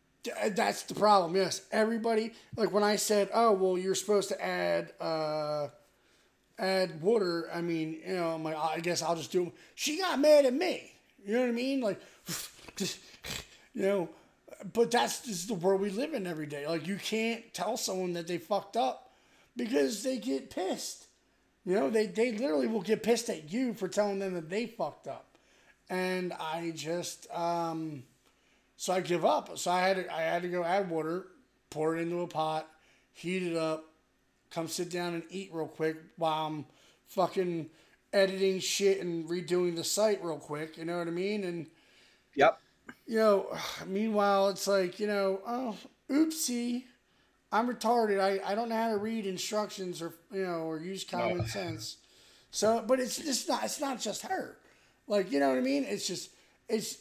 That's 0.49 0.83
the 0.83 0.95
problem. 0.95 1.37
Yes, 1.37 1.63
everybody. 1.73 2.33
Like 2.57 2.73
when 2.73 2.83
I 2.83 2.97
said, 2.97 3.29
"Oh, 3.33 3.53
well, 3.53 3.79
you're 3.79 3.95
supposed 3.95 4.29
to 4.31 4.43
add 4.45 4.93
uh, 5.01 5.69
add 6.59 7.01
water." 7.03 7.51
I 7.53 7.61
mean, 7.61 8.01
you 8.07 8.17
know, 8.17 8.29
I'm 8.29 8.43
like, 8.43 8.57
I 8.57 8.81
guess 8.81 9.03
I'll 9.03 9.17
just 9.17 9.33
do. 9.33 9.53
She 9.75 9.99
got 9.99 10.19
mad 10.19 10.47
at 10.47 10.55
me. 10.55 10.93
You 11.25 11.35
know 11.35 11.41
what 11.41 11.49
I 11.49 11.53
mean? 11.53 11.81
Like, 11.81 12.01
just 12.77 12.99
you 13.75 13.83
know. 13.83 14.09
But 14.75 14.91
that's 14.91 15.23
just 15.23 15.49
the 15.49 15.55
world 15.55 15.81
we 15.81 15.89
live 15.89 16.13
in 16.13 16.27
every 16.27 16.45
day. 16.47 16.67
Like 16.67 16.87
you 16.87 16.97
can't 16.97 17.43
tell 17.55 17.79
someone 17.79 18.13
that 18.13 18.27
they 18.27 18.37
fucked 18.37 18.77
up 18.77 19.11
because 19.57 20.03
they 20.03 20.19
get 20.19 20.51
pissed. 20.51 21.07
You 21.65 21.75
know, 21.75 21.89
they 21.91 22.07
they 22.07 22.33
literally 22.33 22.67
will 22.67 22.83
get 22.83 23.03
pissed 23.03 23.31
at 23.31 23.51
you 23.51 23.73
for 23.73 23.89
telling 23.89 24.19
them 24.19 24.35
that 24.35 24.51
they 24.51 24.67
fucked 24.67 25.09
up. 25.09 25.39
And 25.89 26.35
I 26.35 26.73
just 26.75 27.27
um 27.35 28.03
so 28.81 28.95
I 28.95 29.03
give 29.03 29.27
up. 29.27 29.59
So 29.59 29.71
I 29.71 29.81
had 29.81 29.97
to, 29.97 30.15
I 30.15 30.23
had 30.23 30.41
to 30.41 30.49
go 30.49 30.65
add 30.65 30.89
water, 30.89 31.27
pour 31.69 31.97
it 31.97 32.01
into 32.01 32.23
a 32.23 32.27
pot, 32.27 32.67
heat 33.13 33.43
it 33.43 33.55
up, 33.55 33.85
come 34.51 34.69
sit 34.69 34.89
down 34.89 35.13
and 35.13 35.23
eat 35.29 35.51
real 35.53 35.69
quick 35.69 35.99
while 36.17 36.47
I'm 36.47 36.65
fucking 37.09 37.69
editing 38.13 38.61
shit 38.61 39.01
and 39.01 39.29
redoing 39.29 39.77
the 39.77 39.85
site 39.85 40.25
real 40.25 40.39
quick. 40.39 40.77
You 40.77 40.85
know 40.85 40.99
what 40.99 41.09
I 41.09 41.13
mean? 41.13 41.45
And 41.45 41.67
Yep. 42.35 42.61
you 43.07 43.17
know, 43.19 43.57
meanwhile 43.87 44.49
it's 44.49 44.67
like 44.67 45.01
you 45.01 45.07
know, 45.07 45.41
oh, 45.47 45.77
oopsie, 46.11 46.85
I'm 47.53 47.69
retarded. 47.73 48.21
I, 48.21 48.41
I 48.53 48.55
don't 48.55 48.69
know 48.69 48.77
how 48.77 48.91
to 48.91 48.99
read 48.99 49.27
instructions 49.27 50.03
or 50.03 50.15
you 50.33 50.45
know 50.45 50.61
or 50.63 50.79
use 50.81 51.05
common 51.05 51.41
No. 51.41 51.47
sense. 51.47 51.99
So, 52.51 52.85
but 52.87 53.01
it's 53.01 53.19
just 53.19 53.49
not. 53.49 53.65
It's 53.65 53.81
not 53.81 54.01
just 54.01 54.23
her. 54.27 54.57
Like 55.09 55.33
you 55.33 55.41
know 55.41 55.49
what 55.51 55.59
I 55.59 55.63
mean? 55.63 55.85
It's 55.85 56.07
just 56.07 56.31
it's. 56.69 56.99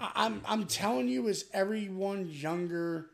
I'm 0.00 0.42
I'm 0.46 0.66
telling 0.66 1.08
you, 1.08 1.28
is 1.28 1.46
everyone 1.54 2.28
younger 2.30 3.06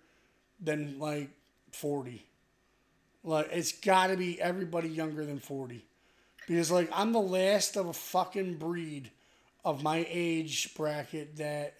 than 0.60 0.98
like 0.98 1.30
forty? 1.72 2.26
Like 3.24 3.48
it's 3.52 3.72
got 3.72 4.08
to 4.08 4.16
be 4.16 4.40
everybody 4.40 4.88
younger 4.88 5.24
than 5.24 5.38
forty, 5.38 5.84
because 6.46 6.70
like 6.70 6.90
I'm 6.92 7.12
the 7.12 7.20
last 7.20 7.76
of 7.76 7.86
a 7.86 7.92
fucking 7.92 8.54
breed 8.54 9.10
of 9.64 9.82
my 9.82 10.06
age 10.08 10.74
bracket 10.74 11.36
that 11.36 11.74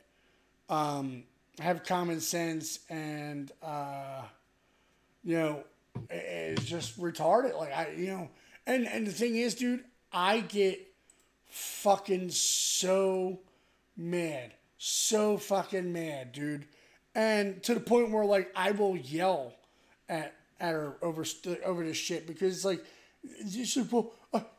um 0.68 1.24
have 1.60 1.84
common 1.84 2.20
sense 2.20 2.80
and 2.88 3.52
uh 3.62 4.22
you 5.22 5.36
know 5.36 5.64
it's 6.10 6.64
just 6.64 6.98
retarded. 7.00 7.58
Like 7.58 7.72
i 7.76 7.94
you 7.96 8.08
know 8.08 8.28
and 8.66 8.86
and 8.86 9.06
the 9.06 9.12
thing 9.12 9.36
is 9.36 9.54
dude 9.54 9.84
i 10.12 10.40
get 10.40 10.80
fucking 11.48 12.30
so 12.30 13.40
mad. 13.96 14.54
So 14.78 15.38
fucking 15.38 15.92
mad 15.92 16.32
dude. 16.32 16.66
And 17.14 17.62
to 17.62 17.74
the 17.74 17.80
point 17.80 18.10
where 18.10 18.24
like 18.24 18.50
i 18.56 18.72
will 18.72 18.96
yell 18.96 19.54
at 20.08 20.34
at 20.60 20.72
her 20.72 20.96
over 21.02 21.24
over 21.64 21.84
this 21.84 21.96
shit 21.96 22.26
because 22.26 22.54
it's 22.54 22.64
like 22.64 22.84
she's 23.50 23.76
like, 23.76 23.92
well, 23.92 24.12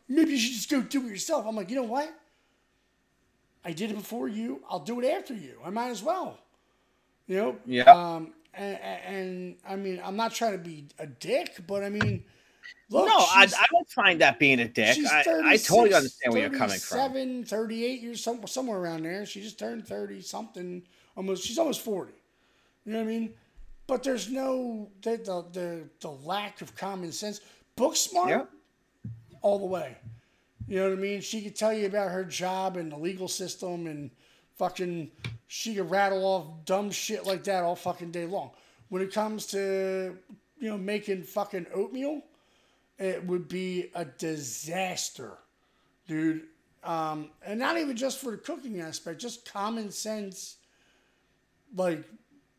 maybe 0.08 0.32
you 0.32 0.38
should 0.38 0.54
just 0.54 0.70
go 0.70 0.82
do 0.82 1.06
it 1.06 1.10
yourself 1.10 1.46
i'm 1.48 1.56
like 1.56 1.70
you 1.70 1.76
know 1.76 1.84
what 1.84 2.14
I 3.66 3.72
did 3.72 3.90
it 3.90 3.96
before 3.96 4.28
you. 4.28 4.62
I'll 4.70 4.80
do 4.80 5.02
it 5.02 5.10
after 5.10 5.34
you. 5.34 5.60
I 5.66 5.72
might 5.72 5.90
as 5.90 6.04
well. 6.04 6.38
You 7.28 7.38
know. 7.38 7.56
Yeah. 7.66 7.84
Um. 7.92 8.34
And, 8.54 8.80
and 8.80 9.56
I 9.68 9.76
mean, 9.76 10.00
I'm 10.02 10.16
not 10.16 10.34
trying 10.34 10.54
to 10.54 10.58
be 10.58 10.86
a 10.98 11.08
dick, 11.08 11.56
but 11.68 11.84
I 11.84 11.90
mean, 11.90 12.24
look. 12.90 13.06
no, 13.06 13.18
I, 13.18 13.44
I 13.44 13.66
don't 13.70 13.90
find 13.90 14.22
that 14.22 14.40
being 14.40 14.62
a 14.62 14.68
dick. 14.70 14.98
I, 15.12 15.26
I 15.44 15.58
totally 15.58 15.94
understand 15.94 16.34
where 16.34 16.44
you're 16.44 16.58
coming 16.58 16.80
from. 16.80 17.12
37, 17.12 17.44
38 17.44 18.02
years, 18.02 18.24
some, 18.24 18.48
somewhere 18.48 18.78
around 18.80 19.04
there. 19.04 19.26
She 19.26 19.42
just 19.42 19.60
turned 19.60 19.86
30 19.86 20.22
something. 20.22 20.84
Almost, 21.18 21.44
she's 21.44 21.58
almost 21.58 21.82
40. 21.82 22.14
You 22.86 22.94
know 22.94 23.00
what 23.00 23.04
I 23.04 23.08
mean? 23.08 23.34
But 23.88 24.04
there's 24.04 24.32
no 24.32 24.90
the 25.02 25.18
the 25.18 25.46
the, 25.52 25.90
the 26.00 26.12
lack 26.12 26.62
of 26.62 26.76
common 26.78 27.12
sense. 27.12 27.42
Book 27.76 27.98
smart, 27.98 28.30
Yeah. 28.30 28.44
All 29.46 29.60
the 29.60 29.66
way. 29.66 29.96
You 30.68 30.80
know 30.80 30.90
what 30.90 30.98
I 30.98 31.02
mean? 31.02 31.22
She 31.22 31.44
could 31.44 31.56
tell 31.56 31.72
you 31.72 31.86
about 31.86 32.10
her 32.10 32.24
job 32.24 32.78
and 32.78 32.92
the 32.92 32.98
legal 32.98 33.28
system 33.28 33.86
and 33.86 34.10
fucking. 34.56 35.12
She 35.46 35.76
could 35.76 35.92
rattle 35.92 36.26
off 36.26 36.66
dumb 36.66 36.90
shit 36.90 37.28
like 37.28 37.44
that 37.44 37.64
all 37.64 37.76
fucking 37.76 38.10
day 38.10 38.26
long. 38.26 38.50
When 38.90 39.04
it 39.04 39.14
comes 39.14 39.46
to 39.48 40.18
you 40.58 40.70
know 40.70 40.80
making 40.80 41.24
fucking 41.24 41.68
oatmeal, 41.76 42.24
it 42.98 43.24
would 43.28 43.48
be 43.48 43.92
a 43.94 44.06
disaster, 44.06 45.34
dude. 46.08 46.48
Um, 46.84 47.30
and 47.46 47.60
not 47.60 47.78
even 47.78 47.96
just 47.96 48.20
for 48.20 48.32
the 48.32 48.38
cooking 48.38 48.80
aspect, 48.82 49.22
just 49.22 49.52
common 49.52 49.92
sense, 49.92 50.58
like 51.76 52.04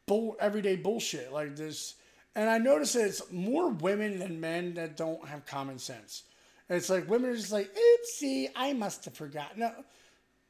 bull 0.07 0.37
everyday 0.39 0.77
bullshit 0.77 1.33
like 1.33 1.57
this. 1.57 1.97
And 2.37 2.49
I 2.49 2.59
notice 2.59 2.93
that 2.93 3.07
it's 3.07 3.33
more 3.33 3.71
women 3.71 4.21
than 4.21 4.39
men 4.41 4.75
that 4.75 4.97
don't 4.97 5.27
have 5.27 5.47
common 5.47 5.81
sense. 5.81 6.23
And 6.69 6.77
it's 6.77 6.91
like 6.91 7.09
women 7.09 7.31
are 7.31 7.37
just 7.37 7.53
like, 7.53 7.71
oopsie, 7.75 8.49
I 8.57 8.73
must 8.73 9.05
have 9.05 9.15
forgotten. 9.15 9.61
No, 9.61 9.73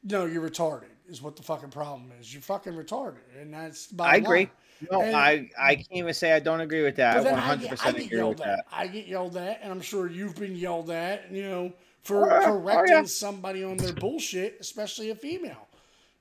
no, 0.02 0.24
you're 0.24 0.48
retarded. 0.48 0.84
Is 1.08 1.22
what 1.22 1.36
the 1.36 1.42
fucking 1.42 1.70
problem 1.70 2.10
is. 2.20 2.32
You're 2.32 2.42
fucking 2.42 2.72
retarded, 2.72 3.18
and 3.40 3.52
that's. 3.54 3.88
I 4.00 4.16
agree. 4.16 4.38
line. 4.38 4.50
No, 4.90 5.00
And- 5.02 5.14
I 5.16 5.48
I 5.58 5.76
can't 5.76 5.86
even 5.92 6.12
say 6.14 6.32
I 6.32 6.40
don't 6.40 6.60
agree 6.60 6.82
with 6.82 6.96
that. 6.96 7.12
I 7.12 7.18
But 7.18 7.24
then 7.24 7.32
one 7.34 7.42
I 7.42 7.46
hundred 7.46 7.62
get, 7.62 7.72
I 7.72 7.76
percent 7.92 7.98
agree 8.06 8.22
with 8.22 8.40
at. 8.40 8.46
that. 8.46 8.66
I 8.72 8.86
get 8.88 9.06
yelled 9.06 9.36
at, 9.36 9.60
and 9.62 9.70
I'm 9.70 9.80
sure 9.80 10.10
you've 10.10 10.34
been 10.34 10.56
yelled 10.56 10.90
at. 10.90 11.30
You 11.30 11.42
know, 11.44 11.72
for 12.02 12.32
Oh, 12.32 12.40
yeah. 12.40 12.48
Oh, 12.48 12.60
correcting 12.60 12.96
yeah. 12.96 13.02
somebody 13.04 13.62
on 13.62 13.76
their 13.76 13.92
bullshit, 13.92 14.56
especially 14.60 15.10
a 15.10 15.14
female. 15.14 15.68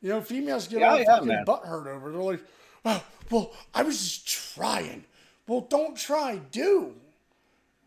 You 0.01 0.09
know, 0.09 0.22
females 0.22 0.67
get 0.67 0.81
Yeah, 0.81 0.91
all 0.91 0.99
yeah, 0.99 1.05
fucking 1.05 1.27
man. 1.27 1.45
butt 1.45 1.65
hurt 1.65 1.88
over. 1.88 2.09
it. 2.09 2.13
They're 2.13 2.22
like, 2.22 2.43
oh, 2.85 3.03
"Well, 3.31 3.53
I 3.73 3.81
was 3.81 3.97
just 3.99 4.27
trying." 4.55 5.03
Well, 5.47 5.61
don't 5.61 5.97
try. 5.97 6.38
Do. 6.51 6.93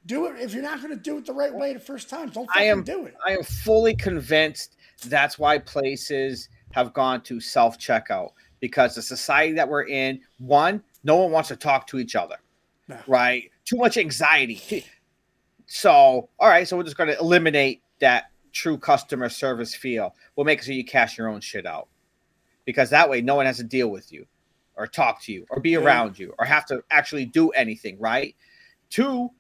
Do 0.07 0.27
it. 0.27 0.41
If 0.41 0.55
you're 0.55 0.63
not 0.63 0.81
going 0.81 0.95
to 0.95 1.01
do 1.01 1.19
it 1.19 1.27
the 1.27 1.33
right 1.33 1.53
way 1.53 1.73
the 1.75 1.81
first 1.81 2.09
time, 2.09 2.31
don't 2.31 2.49
I 2.55 2.65
am 2.65 2.83
do 2.83 3.05
it. 3.07 3.15
I 3.27 3.33
am 3.33 3.43
fully 3.43 3.95
convinced 3.95 4.77
that's 5.07 5.39
why 5.39 5.59
places 5.59 6.49
have 6.73 6.93
gone 6.95 7.23
to 7.23 7.41
self 7.41 7.79
checkout 7.79 8.31
because 8.61 8.95
the 8.95 9.03
society 9.03 9.53
that 9.55 9.69
we're 9.69 9.87
in, 9.87 10.21
one, 10.39 10.83
no 11.05 11.17
one 11.17 11.31
wants 11.31 11.49
to 11.49 11.57
talk 11.57 11.87
to 11.89 11.99
each 11.99 12.17
other, 12.17 12.37
right? 13.07 13.51
Too 13.65 13.77
much 13.77 13.97
anxiety. 13.97 14.85
So, 15.67 16.29
all 16.39 16.49
right, 16.49 16.67
so 16.67 16.77
we're 16.77 16.83
just 16.85 16.97
going 16.97 17.11
to 17.11 17.19
eliminate 17.19 17.83
that 18.01 18.31
true 18.53 18.79
customer 18.79 19.29
service 19.29 19.75
feel. 19.75 20.15
We'll 20.35 20.47
make 20.47 20.61
it 20.61 20.65
so 20.65 20.73
you 20.73 20.85
cash 20.85 21.19
your 21.19 21.29
own 21.29 21.41
shit 21.41 21.67
out 21.67 21.89
because 22.65 22.91
that 22.91 23.09
way 23.09 23.21
no 23.21 23.35
one 23.35 23.47
has 23.47 23.59
to 23.59 23.65
deal 23.65 23.89
with 23.89 24.11
you 24.13 24.27
or 24.77 24.87
talk 24.87 25.23
to 25.25 25.33
you 25.33 25.45
or 25.51 25.61
be 25.61 25.71
Yeah. 25.71 25.79
around 25.81 26.19
you 26.19 26.35
or 26.39 26.45
have 26.47 26.65
to 26.67 26.83
actually 26.91 27.27
do 27.27 27.51
anything, 27.51 27.99
right? 28.01 28.35
Two, 28.91 29.31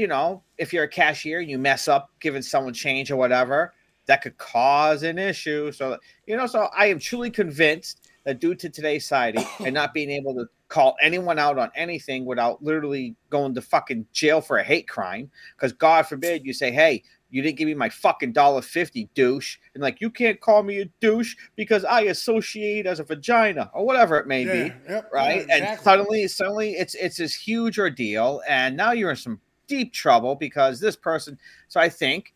you 0.00 0.06
know, 0.06 0.42
if 0.56 0.72
you're 0.72 0.84
a 0.84 0.88
cashier 0.88 1.40
and 1.40 1.50
you 1.50 1.58
mess 1.58 1.86
up 1.86 2.08
giving 2.20 2.40
someone 2.40 2.72
change 2.72 3.10
or 3.10 3.16
whatever, 3.16 3.74
that 4.06 4.22
could 4.22 4.38
cause 4.38 5.02
an 5.02 5.18
issue. 5.18 5.70
So, 5.72 5.98
you 6.26 6.38
know, 6.38 6.46
so 6.46 6.68
I 6.74 6.86
am 6.86 6.98
truly 6.98 7.30
convinced 7.30 8.08
that 8.24 8.40
due 8.40 8.54
to 8.54 8.70
today's 8.70 9.04
society 9.04 9.44
and 9.64 9.74
not 9.74 9.92
being 9.92 10.10
able 10.10 10.34
to 10.34 10.46
call 10.68 10.96
anyone 11.02 11.38
out 11.38 11.58
on 11.58 11.70
anything 11.74 12.24
without 12.24 12.62
literally 12.62 13.14
going 13.28 13.54
to 13.54 13.60
fucking 13.60 14.06
jail 14.12 14.40
for 14.40 14.56
a 14.56 14.62
hate 14.62 14.88
crime, 14.88 15.30
because 15.54 15.72
God 15.74 16.06
forbid 16.06 16.46
you 16.46 16.54
say, 16.54 16.70
hey, 16.70 17.02
you 17.28 17.42
didn't 17.42 17.58
give 17.58 17.66
me 17.66 17.74
my 17.74 17.88
fucking 17.88 18.32
dollar 18.32 18.62
fifty, 18.62 19.08
douche, 19.14 19.58
and 19.74 19.82
like 19.82 20.00
you 20.00 20.10
can't 20.10 20.40
call 20.40 20.62
me 20.62 20.80
a 20.80 20.86
douche 21.00 21.36
because 21.54 21.84
I 21.84 22.02
associate 22.02 22.86
as 22.86 22.98
a 23.00 23.04
vagina 23.04 23.70
or 23.74 23.84
whatever 23.86 24.18
it 24.18 24.26
may 24.26 24.44
Yeah, 24.46 24.52
be, 24.52 24.72
yep, 24.88 25.10
right? 25.12 25.36
yeah, 25.36 25.54
And 25.54 25.62
exactly. 25.62 25.84
suddenly, 25.84 26.28
suddenly, 26.28 26.72
it's 26.72 26.94
it's 26.96 27.18
this 27.18 27.34
huge 27.34 27.78
ordeal, 27.78 28.42
and 28.48 28.76
now 28.76 28.90
you're 28.92 29.10
in 29.10 29.16
some 29.16 29.40
deep 29.70 29.92
trouble 29.92 30.34
because 30.34 30.80
this 30.80 30.96
person. 30.96 31.38
So 31.68 31.80
I 31.80 31.88
think 31.88 32.34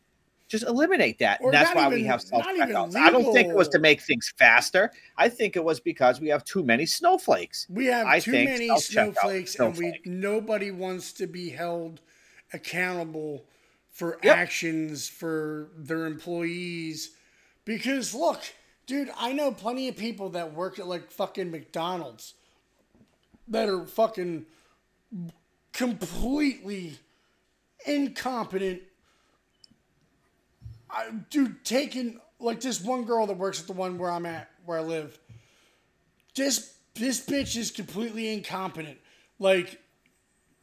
just 0.48 0.65
eliminate 0.65 1.19
that. 1.19 1.40
Or 1.40 1.48
and 1.48 1.55
that's 1.55 1.74
why 1.74 1.89
we 1.89 2.05
have 2.05 2.23
self 2.23 2.44
checkouts. 2.47 2.97
I 2.97 3.11
don't 3.11 3.32
think 3.32 3.48
it 3.48 3.56
was 3.56 3.69
to 3.69 3.78
make 3.78 4.01
things 4.01 4.32
faster. 4.39 4.90
I 5.16 5.28
think 5.28 5.56
it 5.56 5.65
was 5.65 5.81
because 5.81 6.20
we 6.20 6.28
have 6.28 6.44
too 6.44 6.62
many 6.62 6.86
snowflakes. 6.86 7.66
We 7.69 7.86
have 7.86 8.06
I 8.06 8.20
too 8.20 8.32
many 8.32 8.78
snowflakes, 8.78 9.56
and 9.56 9.77
we 9.77 10.01
nobody 10.05 10.70
wants 10.70 11.12
to 11.15 11.27
be 11.27 11.51
held 11.51 12.01
accountable 12.52 13.44
for 13.90 14.19
Yep. 14.23 14.36
actions 14.36 15.09
for 15.09 15.70
their 15.77 16.06
employees. 16.06 17.11
Because 17.65 18.15
look, 18.15 18.43
dude, 18.86 19.11
I 19.16 19.32
know 19.32 19.51
plenty 19.51 19.89
of 19.89 19.97
people 19.97 20.31
that 20.31 20.55
work 20.55 20.78
at 20.78 20.86
like 20.86 21.11
fucking 21.11 21.51
McDonald's 21.51 22.35
that 23.48 23.69
are 23.69 23.86
fucking 23.86 24.47
completely 25.73 26.98
incompetent. 27.85 28.82
I, 30.90 31.11
dude, 31.31 31.65
taking 31.65 32.20
like 32.39 32.61
this 32.61 32.81
one 32.81 33.05
girl 33.05 33.27
that 33.27 33.36
works 33.36 33.61
at 33.61 33.66
the 33.66 33.73
one 33.73 33.98
where 33.98 34.11
I'm 34.11 34.27
at, 34.27 34.48
where 34.65 34.78
I 34.78 34.82
live. 34.82 35.19
This 36.35 36.74
this 36.94 37.24
bitch 37.24 37.56
is 37.56 37.70
completely 37.70 38.32
incompetent. 38.32 38.98
Like, 39.39 39.81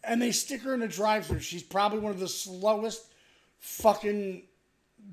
and 0.03 0.21
they 0.21 0.31
stick 0.31 0.61
her 0.61 0.73
in 0.73 0.81
a 0.81 0.87
drive-through. 0.87 1.39
She's 1.41 1.63
probably 1.63 1.99
one 1.99 2.11
of 2.11 2.19
the 2.19 2.27
slowest 2.27 3.01
fucking 3.59 4.43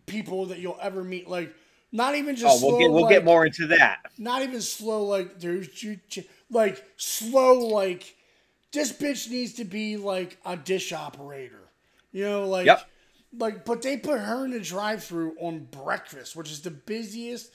people 0.06 0.46
that 0.46 0.58
you'll 0.60 0.78
ever 0.80 1.02
meet. 1.02 1.28
Like, 1.28 1.52
not 1.90 2.14
even 2.14 2.34
Oh, 2.36 2.38
just 2.38 2.62
we'll 2.62 2.70
slow, 2.72 2.78
get 2.78 2.90
we'll 2.90 3.02
like, 3.02 3.10
get 3.10 3.24
more 3.24 3.44
into 3.46 3.66
that. 3.68 3.98
not 4.18 4.42
even 4.42 4.60
slow 4.60 5.04
like 5.04 5.40
there's 5.40 5.82
you- 5.82 5.98
like 6.50 6.84
slow 6.96 7.66
like 7.68 8.14
this 8.72 8.92
bitch 8.92 9.28
needs 9.30 9.54
to 9.54 9.64
be 9.64 9.96
like 9.96 10.38
a 10.44 10.56
dish 10.56 10.92
operator 10.92 11.67
you 12.12 12.24
know 12.24 12.48
like 12.48 12.66
Yep. 12.66 12.88
like 13.38 13.64
but 13.64 13.82
they 13.82 13.96
put 13.96 14.20
her 14.20 14.44
in 14.44 14.52
the 14.52 14.60
drive-through 14.60 15.36
on 15.40 15.68
breakfast 15.70 16.34
which 16.36 16.50
is 16.50 16.60
the 16.62 16.70
busiest 16.70 17.50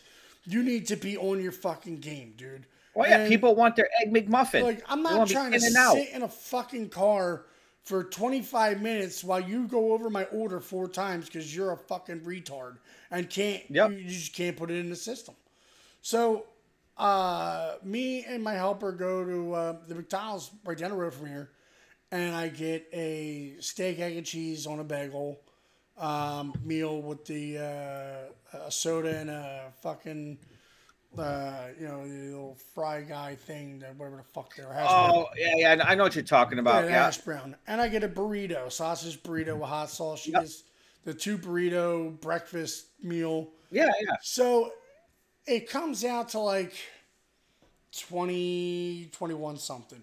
you 0.46 0.62
need 0.64 0.88
to 0.88 0.96
be 0.96 1.18
on 1.18 1.42
your 1.42 1.52
fucking 1.52 2.00
game 2.00 2.34
dude 2.38 2.66
Well, 2.94 3.10
yeah, 3.10 3.20
And, 3.20 3.30
people 3.30 3.56
want 3.56 3.76
their 3.76 3.90
egg 4.02 4.14
McMuffin. 4.14 4.64
like 4.64 4.84
i'm 4.88 5.02
not 5.04 5.28
trying 5.28 5.52
to 5.52 5.66
and 5.66 5.76
out. 5.78 5.94
sit 5.96 6.10
in 6.10 6.22
a 6.24 6.28
fucking 6.28 6.90
car 6.90 7.46
for 7.84 8.04
25 8.04 8.82
minutes 8.82 9.24
while 9.24 9.42
you 9.42 9.68
go 9.68 9.92
over 9.94 10.10
my 10.10 10.24
order 10.26 10.60
four 10.62 10.88
times 10.88 11.26
because 11.26 11.54
you're 11.56 11.72
a 11.74 11.78
fucking 11.78 12.22
retard 12.22 12.78
and 13.12 13.30
can't 13.30 13.64
you, 13.70 13.88
you 13.90 14.10
just 14.10 14.34
can't 14.34 14.56
put 14.56 14.72
it 14.72 14.78
in 14.78 14.90
the 14.90 14.96
system 14.96 15.36
so, 16.06 16.46
uh, 16.98 17.76
me 17.82 18.26
and 18.26 18.44
my 18.44 18.54
helper 18.54 18.92
go 18.92 19.24
to 19.24 19.54
uh, 19.54 19.76
the 19.88 19.96
McDonald's 19.96 20.52
right 20.66 20.78
down 20.78 20.92
the 20.92 20.98
road 20.98 21.14
from 21.14 21.28
here, 21.28 21.50
and 22.14 22.36
I 22.36 22.48
get 22.48 22.88
a 22.94 23.56
steak, 23.60 24.00
egg, 24.00 24.16
and 24.16 24.26
cheese 24.26 24.68
on 24.68 24.80
a 24.80 24.84
bagel 24.84 25.40
um, 25.98 26.54
meal 26.64 27.02
with 27.02 27.26
the 27.26 27.58
uh, 27.58 28.58
a 28.66 28.72
soda 28.72 29.18
and 29.18 29.30
a 29.30 29.72
fucking. 29.82 30.38
Uh, 31.18 31.68
you 31.80 31.88
know, 31.88 32.08
the 32.08 32.32
little 32.32 32.58
fry 32.74 33.02
guy 33.02 33.36
thing, 33.36 33.78
that 33.78 33.96
whatever 33.98 34.18
the 34.18 34.24
fuck 34.24 34.56
they're 34.56 34.66
brown. 34.66 34.88
Oh, 34.90 35.28
yeah, 35.38 35.76
yeah, 35.76 35.84
I 35.86 35.94
know 35.94 36.06
what 36.06 36.16
you're 36.16 36.24
talking 36.24 36.58
about. 36.58 36.86
Yeah, 36.86 36.90
Yeah, 36.90 37.04
hash 37.04 37.20
brown. 37.20 37.56
And 37.68 37.80
I 37.80 37.88
get 37.88 38.04
a 38.04 38.08
burrito, 38.10 38.72
sausage 38.72 39.22
burrito 39.22 39.56
with 39.56 39.70
hot 39.70 39.92
sauce. 39.92 40.22
She 40.22 40.32
gets 40.32 40.64
the 41.06 41.14
two 41.14 41.38
burrito 41.38 42.20
breakfast 42.20 42.88
meal. 43.04 43.52
Yeah, 43.70 43.92
yeah. 44.02 44.16
So 44.24 44.72
it 45.46 45.70
comes 45.70 46.04
out 46.04 46.30
to 46.30 46.40
like 46.40 46.74
20, 47.96 49.12
21 49.12 49.58
something. 49.58 50.02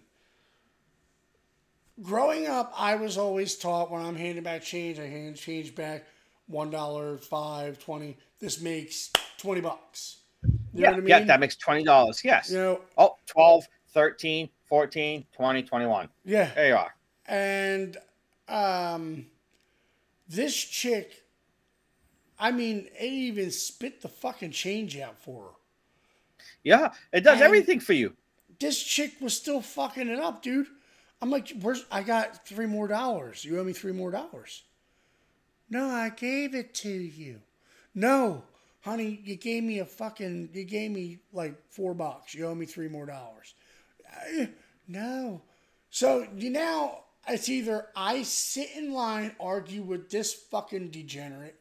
Growing 2.03 2.47
up, 2.47 2.73
I 2.77 2.95
was 2.97 3.19
always 3.19 3.57
taught 3.57 3.91
when 3.91 4.03
I'm 4.03 4.17
handing 4.17 4.45
back 4.45 4.63
change, 4.63 4.99
I 4.99 5.07
hand 5.07 5.37
change 5.37 5.75
back 5.75 6.05
one 6.47 6.71
dollar, 6.71 7.19
five, 7.19 7.79
twenty. 7.79 8.17
This 8.41 8.61
makes 8.61 9.11
twenty 9.39 9.61
bucks. 9.61 10.19
You 10.43 10.51
yeah, 10.75 10.87
know 10.87 10.93
what 10.93 10.97
I 10.97 11.01
mean? 11.01 11.09
yeah, 11.09 11.25
that 11.25 11.41
makes 11.41 11.57
$20. 11.57 12.25
Yes. 12.25 12.51
You 12.51 12.57
know- 12.59 12.81
oh, 12.97 13.17
12, 13.27 13.67
13, 13.93 14.49
14, 14.67 15.27
20, 15.33 15.63
21. 15.65 16.09
Yeah. 16.25 16.51
There 16.55 16.69
you 16.69 16.77
are. 16.77 16.95
And 17.27 17.97
um, 18.49 19.27
this 20.29 20.55
chick, 20.57 21.25
I 22.39 22.53
mean, 22.53 22.89
it 22.99 23.05
even 23.05 23.51
spit 23.51 24.01
the 24.01 24.09
fucking 24.09 24.53
change 24.53 24.97
out 24.97 25.19
for 25.19 25.43
her. 25.43 25.51
Yeah, 26.63 26.93
it 27.13 27.23
does 27.23 27.35
And- 27.35 27.43
everything 27.43 27.81
for 27.81 27.93
you. 27.93 28.17
This 28.61 28.83
chick 28.83 29.15
was 29.21 29.37
still 29.37 29.61
fucking 29.61 30.09
it 30.09 30.19
up, 30.21 30.43
dude. 30.43 30.69
I'm 31.23 31.31
like, 31.31 31.51
where's 31.61 31.85
I 31.91 32.03
got 32.03 32.47
three 32.47 32.67
more 32.67 32.89
dollars. 32.89 33.45
You 33.45 33.59
owe 33.59 33.65
me 33.65 33.73
three 33.73 33.93
more 33.93 34.11
dollars. 34.11 34.63
No, 35.69 35.89
I 35.89 36.09
gave 36.11 36.55
it 36.55 36.75
to 36.77 36.91
you. 36.91 37.41
No, 37.95 38.43
honey, 38.81 39.21
you 39.25 39.37
gave 39.37 39.63
me 39.63 39.81
a 39.81 39.85
fucking 39.85 40.51
you 40.53 40.65
gave 40.65 40.91
me 40.91 41.19
like 41.33 41.55
four 41.71 41.95
bucks. 41.95 42.35
You 42.35 42.47
owe 42.47 42.55
me 42.55 42.67
three 42.67 42.89
more 42.89 43.07
dollars. 43.07 43.55
Uh, 44.09 44.47
No. 44.89 45.43
So 45.91 46.27
you 46.37 46.51
now 46.51 47.05
it's 47.29 47.49
either 47.49 47.87
I 47.95 48.23
sit 48.23 48.71
in 48.77 48.93
line, 48.93 49.35
argue 49.39 49.83
with 49.83 50.11
this 50.11 50.33
fucking 50.33 50.91
degenerate, 50.91 51.57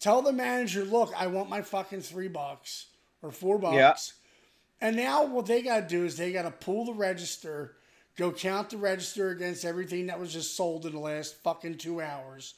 tell 0.00 0.22
the 0.22 0.32
manager, 0.32 0.84
look, 0.84 1.12
I 1.16 1.26
want 1.26 1.50
my 1.50 1.62
fucking 1.62 2.00
three 2.00 2.28
bucks 2.28 2.86
or 3.22 3.30
four 3.30 3.58
bucks. 3.58 3.76
Yeah. 3.76 4.88
And 4.88 4.96
now 4.96 5.24
what 5.24 5.46
they 5.46 5.62
got 5.62 5.80
to 5.80 5.86
do 5.86 6.04
is 6.04 6.16
they 6.16 6.32
got 6.32 6.42
to 6.42 6.50
pull 6.50 6.84
the 6.86 6.92
register, 6.92 7.75
go 8.16 8.32
count 8.32 8.70
the 8.70 8.76
register 8.76 9.30
against 9.30 9.64
everything 9.64 10.06
that 10.06 10.18
was 10.18 10.32
just 10.32 10.56
sold 10.56 10.86
in 10.86 10.92
the 10.92 10.98
last 10.98 11.42
fucking 11.42 11.78
two 11.78 12.00
hours, 12.00 12.54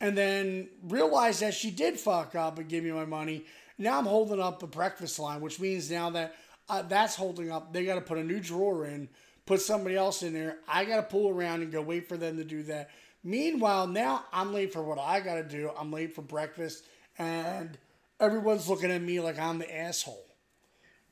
and 0.00 0.16
then 0.16 0.68
realize 0.82 1.40
that 1.40 1.54
she 1.54 1.70
did 1.70 1.98
fuck 1.98 2.34
up 2.34 2.58
and 2.58 2.68
give 2.68 2.84
me 2.84 2.92
my 2.92 3.04
money. 3.04 3.44
Now 3.78 3.98
I'm 3.98 4.06
holding 4.06 4.40
up 4.40 4.60
the 4.60 4.66
breakfast 4.66 5.18
line, 5.18 5.40
which 5.40 5.60
means 5.60 5.90
now 5.90 6.10
that 6.10 6.34
uh, 6.68 6.82
that's 6.82 7.14
holding 7.14 7.50
up, 7.50 7.72
they 7.72 7.84
got 7.84 7.96
to 7.96 8.00
put 8.00 8.18
a 8.18 8.24
new 8.24 8.40
drawer 8.40 8.86
in, 8.86 9.08
put 9.44 9.60
somebody 9.60 9.96
else 9.96 10.22
in 10.22 10.32
there. 10.32 10.58
I 10.66 10.84
got 10.84 10.96
to 10.96 11.02
pull 11.02 11.28
around 11.30 11.62
and 11.62 11.70
go 11.70 11.82
wait 11.82 12.08
for 12.08 12.16
them 12.16 12.36
to 12.36 12.44
do 12.44 12.62
that. 12.64 12.90
Meanwhile, 13.22 13.88
now 13.88 14.24
I'm 14.32 14.52
late 14.52 14.72
for 14.72 14.82
what 14.82 14.98
I 14.98 15.20
got 15.20 15.34
to 15.34 15.42
do. 15.42 15.70
I'm 15.78 15.90
late 15.92 16.14
for 16.14 16.22
breakfast, 16.22 16.84
and 17.18 17.76
everyone's 18.20 18.68
looking 18.68 18.90
at 18.90 19.02
me 19.02 19.20
like 19.20 19.38
I'm 19.38 19.58
the 19.58 19.76
asshole. 19.76 20.24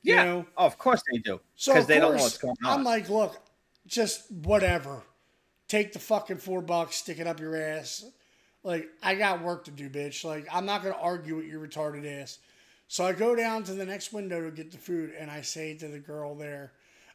You 0.01 0.15
Yeah. 0.15 0.23
know? 0.23 0.45
Oh, 0.57 0.65
of 0.65 0.77
course 0.77 1.01
they 1.11 1.17
do. 1.19 1.39
So 1.55 1.81
they 1.81 1.99
don't 1.99 2.15
know 2.15 2.21
what's 2.21 2.37
going 2.37 2.55
on. 2.65 2.73
I'm 2.73 2.83
like, 2.83 3.09
look, 3.09 3.37
just 3.87 4.31
whatever. 4.31 5.03
Take 5.67 5.93
the 5.93 5.99
fucking 5.99 6.37
four 6.37 6.61
bucks, 6.61 6.97
stick 6.97 7.19
it 7.19 7.27
up 7.27 7.39
your 7.39 7.55
ass. 7.55 8.05
Like, 8.63 8.87
I 9.01 9.15
got 9.15 9.43
work 9.43 9.65
to 9.65 9.71
do, 9.71 9.89
bitch. 9.89 10.23
Like, 10.23 10.47
I'm 10.51 10.65
not 10.65 10.83
gonna 10.83 10.97
argue 10.99 11.37
with 11.37 11.45
your 11.45 11.65
retarded 11.65 12.21
ass. 12.21 12.39
So 12.87 13.05
I 13.05 13.13
go 13.13 13.35
down 13.35 13.63
to 13.63 13.73
the 13.73 13.85
next 13.85 14.13
window 14.13 14.41
to 14.41 14.51
get 14.51 14.71
the 14.71 14.77
food, 14.77 15.13
and 15.17 15.29
I 15.31 15.41
say 15.41 15.75
to 15.75 15.87
the 15.87 15.99
girl 15.99 16.35
there, 16.35 16.73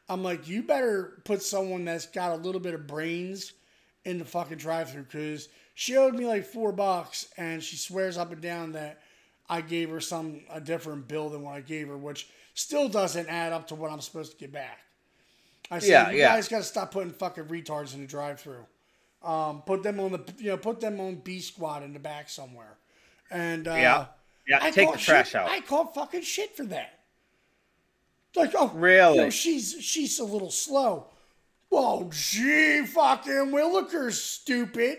I'm 0.09 0.25
like, 0.25 0.49
you 0.49 0.65
better 0.65 1.23
put 1.25 1.43
someone 1.43 1.85
that's 1.85 2.07
got 2.07 2.33
a 2.33 2.43
little 2.43 2.61
bit 2.61 2.75
of 2.75 2.89
brains 2.89 3.53
in 4.05 4.19
the 4.19 4.25
fucking 4.25 4.59
drive-through 4.59 5.05
because 5.05 5.49
she 5.75 5.97
owed 5.97 6.15
me 6.15 6.27
like 6.27 6.45
four 6.45 6.73
bucks, 6.73 7.29
and 7.37 7.63
she 7.63 7.77
swears 7.77 8.19
up 8.19 8.33
and 8.33 8.41
down 8.41 8.73
that 8.73 9.01
I 9.49 9.61
gave 9.61 9.91
her 9.91 10.01
some 10.01 10.41
a 10.51 10.61
different 10.61 11.07
bill 11.07 11.29
than 11.29 11.43
what 11.43 11.55
I 11.55 11.61
gave 11.61 11.89
her, 11.89 11.97
which 11.97 12.29
still 12.55 12.89
doesn't 12.89 13.29
add 13.29 13.53
up 13.53 13.69
to 13.69 13.75
what 13.75 13.93
I'm 13.93 14.01
supposed 14.01 14.33
to 14.33 14.39
get 14.39 14.53
back. 14.53 14.81
I 15.71 15.79
said, 15.79 15.89
Yeah, 15.89 16.11
you 16.11 16.19
yeah. 16.19 16.35
guys 16.35 16.49
got 16.49 16.59
to 16.59 16.65
stop 16.65 16.91
putting 16.91 17.13
fucking 17.13 17.45
retards 17.45 17.95
in 17.95 18.01
the 18.01 18.07
drive-through. 18.07 18.67
Um, 19.23 19.63
put 19.63 19.83
them 19.83 20.01
on 20.01 20.13
the 20.13 20.25
you 20.39 20.47
know 20.51 20.57
put 20.57 20.81
them 20.81 20.99
on 21.01 21.17
B 21.17 21.41
squad 21.41 21.83
in 21.83 21.93
the 21.93 21.99
back 21.99 22.29
somewhere, 22.31 22.79
and 23.31 23.69
uh, 23.69 23.75
Yeah. 23.75 24.07
Yeah, 24.49 24.59
I 24.63 24.71
take 24.71 24.91
the 24.91 24.99
trash 24.99 25.29
shit- 25.33 25.41
out. 25.41 25.49
I 25.51 25.61
caught 25.61 25.95
fucking 25.95 26.23
shit 26.23 26.57
for 26.57 26.65
that. 26.65 26.99
Like 28.35 28.53
oh 28.57 28.69
Really? 28.75 29.17
you 29.19 29.25
know, 29.25 29.31
she's 29.31 29.77
she's 29.81 30.19
a 30.19 30.25
little 30.25 30.51
slow. 30.51 31.09
Well, 31.69 32.11
gee, 32.13 32.85
fucking 32.87 33.33
Willikers, 33.53 34.13
stupid. 34.15 34.99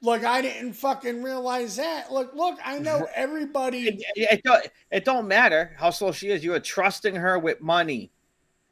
Like 0.00 0.24
I 0.24 0.42
didn't 0.42 0.72
fucking 0.72 1.22
realize 1.22 1.76
that. 1.76 2.10
Look, 2.12 2.34
look, 2.34 2.58
I 2.64 2.78
know 2.78 3.06
everybody. 3.14 3.88
It, 3.88 4.02
it, 4.16 4.42
don't, 4.44 4.66
it 4.90 5.04
don't 5.04 5.28
matter 5.28 5.72
how 5.76 5.90
slow 5.90 6.10
she 6.12 6.28
is. 6.30 6.42
You 6.42 6.54
are 6.54 6.60
trusting 6.60 7.14
her 7.16 7.38
with 7.38 7.60
money. 7.60 8.10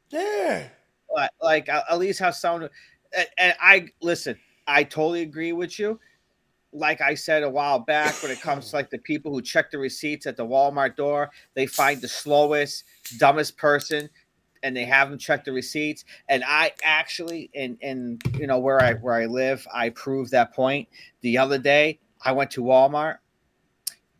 Yeah. 0.09 0.67
Like, 1.41 1.69
at 1.69 1.97
least 1.97 2.21
someone. 2.33 2.69
And, 3.15 3.27
and 3.37 3.55
I 3.59 3.87
listen. 4.01 4.37
I 4.67 4.83
totally 4.83 5.21
agree 5.21 5.53
with 5.53 5.79
you. 5.79 5.99
Like 6.73 6.99
I 6.99 7.15
said 7.15 7.43
a 7.43 7.49
while 7.49 7.79
back, 7.79 8.21
when 8.21 8.31
it 8.31 8.41
comes 8.41 8.69
to 8.69 8.75
like 8.75 8.89
the 8.89 8.97
people 8.97 9.31
who 9.31 9.41
check 9.41 9.71
the 9.71 9.77
receipts 9.77 10.27
at 10.27 10.35
the 10.35 10.45
Walmart 10.45 10.97
door, 10.97 11.31
they 11.53 11.65
find 11.65 12.01
the 12.01 12.07
slowest, 12.09 12.83
dumbest 13.17 13.57
person, 13.57 14.09
and 14.63 14.75
they 14.75 14.83
have 14.83 15.09
them 15.09 15.17
check 15.17 15.45
the 15.45 15.51
receipts. 15.53 16.03
And 16.27 16.43
I 16.45 16.73
actually, 16.83 17.49
in 17.53 17.77
in 17.81 18.19
you 18.37 18.47
know 18.47 18.59
where 18.59 18.81
I 18.81 18.95
where 18.95 19.15
I 19.15 19.25
live, 19.25 19.65
I 19.73 19.89
proved 19.89 20.31
that 20.31 20.53
point. 20.53 20.89
The 21.21 21.37
other 21.37 21.57
day, 21.57 21.99
I 22.21 22.33
went 22.33 22.51
to 22.51 22.61
Walmart, 22.61 23.19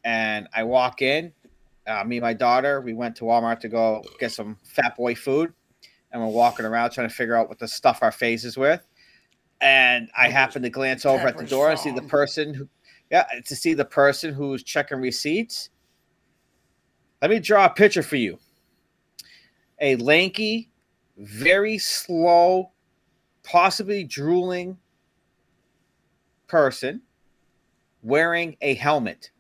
and 0.06 0.48
I 0.54 0.64
walk 0.64 1.02
in. 1.02 1.34
Uh, 1.86 2.04
me 2.06 2.18
and 2.18 2.24
my 2.24 2.34
daughter, 2.34 2.82
we 2.82 2.94
went 2.94 3.16
to 3.18 3.26
Walmart 3.26 3.60
to 3.62 3.70
go 3.70 4.04
get 4.20 4.32
some 4.32 4.58
Fat 4.64 4.96
Boy 4.96 5.16
food, 5.16 5.54
and 6.18 6.28
we're 6.28 6.34
walking 6.34 6.66
around 6.66 6.92
trying 6.92 7.08
to 7.08 7.14
figure 7.14 7.36
out 7.36 7.50
what 7.50 7.60
to 7.60 7.68
stuff 7.68 8.00
our 8.02 8.12
faces 8.12 8.58
with. 8.58 8.86
And 9.62 10.10
I 10.18 10.30
happen 10.30 10.62
to 10.64 10.70
glance 10.70 11.06
over 11.06 11.28
at 11.28 11.38
the 11.38 11.46
door 11.46 11.72
and 11.72 11.80
see 11.80 11.92
the 11.92 12.02
person 12.04 12.54
who, 12.54 12.68
yeah, 13.10 13.26
to 13.46 13.56
see 13.56 13.74
the 13.74 13.86
person 13.86 14.34
who's 14.34 14.64
checking 14.64 15.00
receipts. 15.00 15.70
Let 17.22 17.32
me 17.32 17.40
draw 17.40 17.66
a 17.66 17.70
picture 17.70 18.04
for 18.04 18.18
you. 18.18 18.38
A 19.80 19.96
lanky, 19.96 20.70
very 21.18 21.78
slow, 21.78 22.72
possibly 23.44 24.04
drooling 24.04 24.78
person 26.48 27.02
wearing 28.04 28.56
a 28.62 28.76
helmet. 28.76 29.32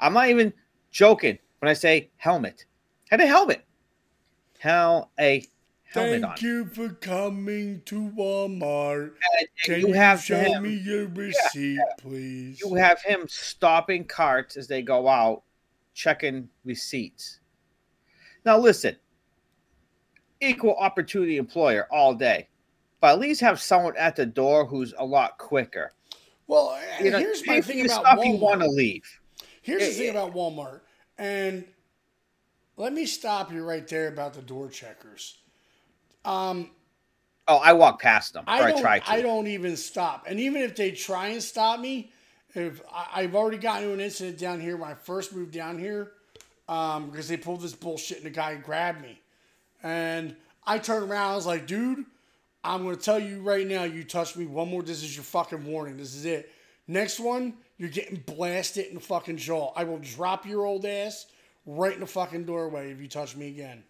I'm 0.00 0.14
not 0.14 0.28
even 0.28 0.52
joking 0.90 1.38
when 1.58 1.68
I 1.68 1.74
say 1.74 2.10
helmet. 2.16 2.64
Had 3.10 3.20
a 3.20 3.26
helmet. 3.26 3.64
Hell, 4.58 5.10
a 5.20 5.44
Thank 5.96 6.42
you 6.42 6.66
for 6.66 6.90
coming 6.90 7.82
to 7.86 8.10
Walmart. 8.10 9.12
Can 9.64 9.80
you 9.80 9.88
you, 9.88 9.92
have 9.94 10.20
show 10.22 10.38
him- 10.38 10.62
me 10.62 10.74
your 10.74 11.06
receipt, 11.08 11.80
please? 11.98 12.60
You 12.60 12.74
have 12.74 13.00
him 13.02 13.26
stopping 13.28 14.04
carts 14.04 14.56
as 14.56 14.66
they 14.68 14.82
go 14.82 15.08
out, 15.08 15.42
checking 15.94 16.48
receipts. 16.64 17.40
Now, 18.44 18.58
listen, 18.58 18.96
equal 20.40 20.76
opportunity 20.76 21.36
employer 21.36 21.88
all 21.90 22.14
day, 22.14 22.48
but 23.00 23.12
at 23.12 23.18
least 23.18 23.40
have 23.40 23.60
someone 23.60 23.96
at 23.96 24.16
the 24.16 24.26
door 24.26 24.66
who's 24.66 24.94
a 24.98 25.04
lot 25.04 25.38
quicker. 25.38 25.92
Well, 26.46 26.78
You 27.00 27.10
know, 27.10 27.18
here's 27.18 27.44
my 27.46 27.60
thing 27.60 27.80
about 27.84 28.02
stuff 28.04 28.18
Walmart. 28.18 28.26
you 28.26 28.36
want 28.36 28.60
to 28.60 28.68
leave. 28.68 29.02
Here's 29.62 29.82
the 29.82 29.88
Yeah, 29.90 29.98
thing 29.98 30.10
about 30.10 30.32
Walmart, 30.32 30.82
and 31.18 31.64
let 32.76 32.92
me 32.92 33.04
stop 33.04 33.50
you 33.52 33.64
right 33.64 33.86
there 33.88 34.06
about 34.08 34.34
the 34.34 34.42
door 34.42 34.68
checkers. 34.68 35.38
Um, 36.26 36.70
Oh, 37.48 37.58
I 37.58 37.74
walk 37.74 38.02
past 38.02 38.32
them, 38.32 38.42
I 38.48 38.58
don't. 38.72 38.80
try 38.80 38.98
to. 38.98 39.08
I 39.08 39.22
don't 39.22 39.46
even 39.46 39.76
stop, 39.76 40.24
and 40.28 40.40
even 40.40 40.62
if 40.62 40.74
they 40.74 40.90
try 40.90 41.28
and 41.28 41.40
stop 41.40 41.78
me, 41.78 42.10
if 42.56 42.80
I, 42.92 43.06
I've 43.22 43.36
already 43.36 43.58
gotten 43.58 43.84
into 43.84 43.94
an 43.94 44.00
incident 44.00 44.36
down 44.38 44.60
here 44.60 44.76
when 44.76 44.90
I 44.90 44.94
first 44.94 45.32
moved 45.32 45.52
down 45.52 45.78
here, 45.78 46.10
um, 46.68 47.08
because 47.08 47.28
they 47.28 47.36
pulled 47.36 47.60
this 47.60 47.72
bullshit 47.72 48.16
and 48.16 48.26
the 48.26 48.30
guy 48.30 48.56
grabbed 48.56 49.00
me, 49.00 49.20
and 49.84 50.34
I 50.66 50.78
turned 50.78 51.08
around. 51.08 51.32
I 51.32 51.36
was 51.36 51.46
like, 51.46 51.68
dude, 51.68 52.04
I'm 52.64 52.82
gonna 52.82 52.96
tell 52.96 53.20
you 53.20 53.40
right 53.42 53.64
now. 53.64 53.84
You 53.84 54.02
touch 54.02 54.34
me 54.34 54.46
one 54.46 54.68
more. 54.68 54.82
This 54.82 55.04
is 55.04 55.14
your 55.14 55.22
fucking 55.22 55.64
warning. 55.64 55.96
This 55.98 56.16
is 56.16 56.24
it. 56.24 56.50
Next 56.88 57.20
one, 57.20 57.54
you're 57.78 57.90
getting 57.90 58.16
blasted 58.26 58.86
in 58.86 58.94
the 58.94 59.00
fucking 59.00 59.36
jaw. 59.36 59.72
I 59.76 59.84
will 59.84 59.98
drop 60.00 60.46
your 60.46 60.64
old 60.66 60.84
ass 60.84 61.26
right 61.64 61.94
in 61.94 62.00
the 62.00 62.06
fucking 62.06 62.44
doorway 62.44 62.90
if 62.90 63.00
you 63.00 63.06
touch 63.06 63.36
me 63.36 63.46
again. 63.48 63.84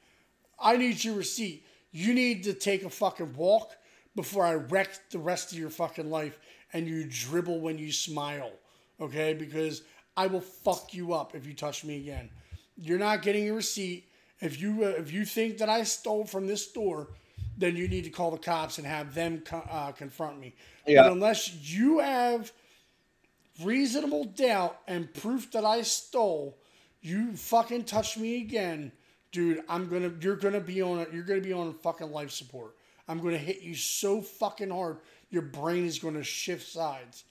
I 0.60 0.76
need 0.76 1.02
your 1.02 1.14
receipt. 1.14 1.64
You 1.97 2.12
need 2.12 2.44
to 2.44 2.52
take 2.52 2.82
a 2.85 2.90
fucking 2.90 3.32
walk 3.36 3.74
before 4.14 4.44
I 4.44 4.52
wreck 4.52 4.90
the 5.10 5.18
rest 5.18 5.52
of 5.52 5.59
your 5.59 5.70
fucking 5.70 6.10
life 6.10 6.39
and 6.74 6.86
you 6.86 7.06
dribble 7.09 7.60
when 7.60 7.78
you 7.78 7.90
smile. 7.90 8.52
Okay? 9.01 9.32
Because 9.32 9.81
I 10.14 10.27
will 10.27 10.43
fuck 10.43 10.93
you 10.93 11.14
up 11.14 11.35
if 11.35 11.47
you 11.47 11.55
touch 11.55 11.85
me 11.85 11.97
again. 11.97 12.28
You're 12.77 12.98
not 12.98 13.23
getting 13.23 13.48
a 13.48 13.55
receipt. 13.55 14.10
If 14.43 14.60
you 14.60 14.85
uh, 14.85 14.89
if 14.89 15.10
you 15.10 15.24
think 15.24 15.56
that 15.56 15.70
I 15.70 15.85
stole 15.85 16.27
from 16.27 16.47
this 16.47 16.68
store, 16.68 17.09
then 17.56 17.77
you 17.77 17.89
need 17.89 18.05
to 18.05 18.10
call 18.10 18.31
the 18.31 18.36
cops 18.36 18.77
and 18.77 18.86
have 18.86 19.14
them 19.14 19.40
co- 19.40 19.66
uh, 19.70 19.93
confront 19.93 20.39
me. 20.39 20.55
Yeah. 20.86 21.05
But 21.05 21.12
unless 21.12 21.51
you 21.55 22.01
have 22.01 22.52
reasonable 23.64 24.24
doubt 24.24 24.78
and 24.86 25.14
proof 25.14 25.51
that 25.52 25.64
I 25.64 25.81
stole, 25.81 26.59
you 27.01 27.35
fucking 27.36 27.85
touch 27.85 28.18
me 28.18 28.43
again, 28.43 28.93
dude, 29.36 29.62
I'm 29.68 29.86
gonna 29.86 30.10
you're 30.18 30.36
gonna 30.36 30.60
be 30.60 30.80
on 30.80 31.00
a, 31.00 31.06
you're 31.12 31.22
gonna 31.22 31.42
be 31.42 31.52
on 31.52 31.74
fucking 31.74 32.10
life 32.10 32.30
support. 32.30 32.74
I'm 33.06 33.20
gonna 33.20 33.36
hit 33.36 33.60
you 33.60 33.74
so 33.74 34.22
fucking 34.22 34.70
hard, 34.70 34.96
your 35.28 35.42
brain 35.42 35.84
is 35.84 35.98
gonna 35.98 36.24
shift 36.24 36.66
sides. 36.66 37.24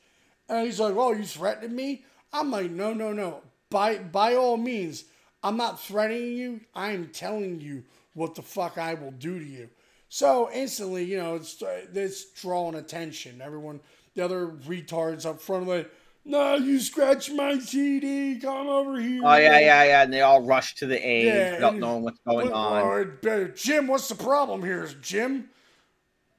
And 0.48 0.68
he's 0.68 0.80
like, 0.80 0.94
Oh, 0.96 1.14
you 1.14 1.24
threatening 1.24 1.76
me? 1.76 2.04
I'm 2.32 2.52
like, 2.52 2.70
no, 2.70 2.94
no, 2.94 3.12
no. 3.12 3.42
By 3.72 3.98
by 3.98 4.36
all 4.36 4.56
means, 4.56 5.06
I'm 5.42 5.58
not 5.58 5.82
threatening 5.82 6.38
you. 6.38 6.62
I'm 6.76 7.08
telling 7.08 7.60
you 7.60 7.84
what 8.14 8.36
the 8.36 8.44
fuck 8.44 8.78
I 8.78 8.94
will 8.94 9.12
do 9.12 9.40
to 9.40 9.46
you. 9.46 9.70
So 10.08 10.52
instantly, 10.54 11.06
you 11.06 11.18
know, 11.18 11.36
it's 11.36 11.62
it's 11.64 12.26
drawing 12.34 12.76
attention. 12.76 13.42
Everyone, 13.42 13.80
the 14.14 14.24
other 14.24 14.50
retards 14.68 15.26
up 15.26 15.42
front, 15.42 15.68
are 15.68 15.78
like, 15.78 15.92
no, 16.26 16.56
you 16.56 16.80
scratch 16.80 17.32
my 17.32 17.60
CD. 17.60 18.40
Come 18.40 18.68
over 18.68 19.00
here. 19.00 19.22
Oh 19.24 19.36
yeah, 19.36 19.60
yeah, 19.60 19.84
yeah, 19.84 20.04
and 20.04 20.12
they 20.14 20.22
all 20.22 20.42
rush 20.42 20.76
to 20.76 20.86
the 20.88 20.98
aid, 21.08 21.26
Yeah, 21.26 21.60
not 21.60 21.76
knowing 21.76 22.04
what's 22.04 22.20
going 22.28 22.52
on. 22.52 22.82
all 22.82 22.98
right, 22.98 23.22
better. 23.22 23.48
Jim, 23.50 23.88
what's 23.88 24.10
the 24.10 24.16
problem 24.16 24.64
here, 24.64 24.88
Jim? 25.02 25.50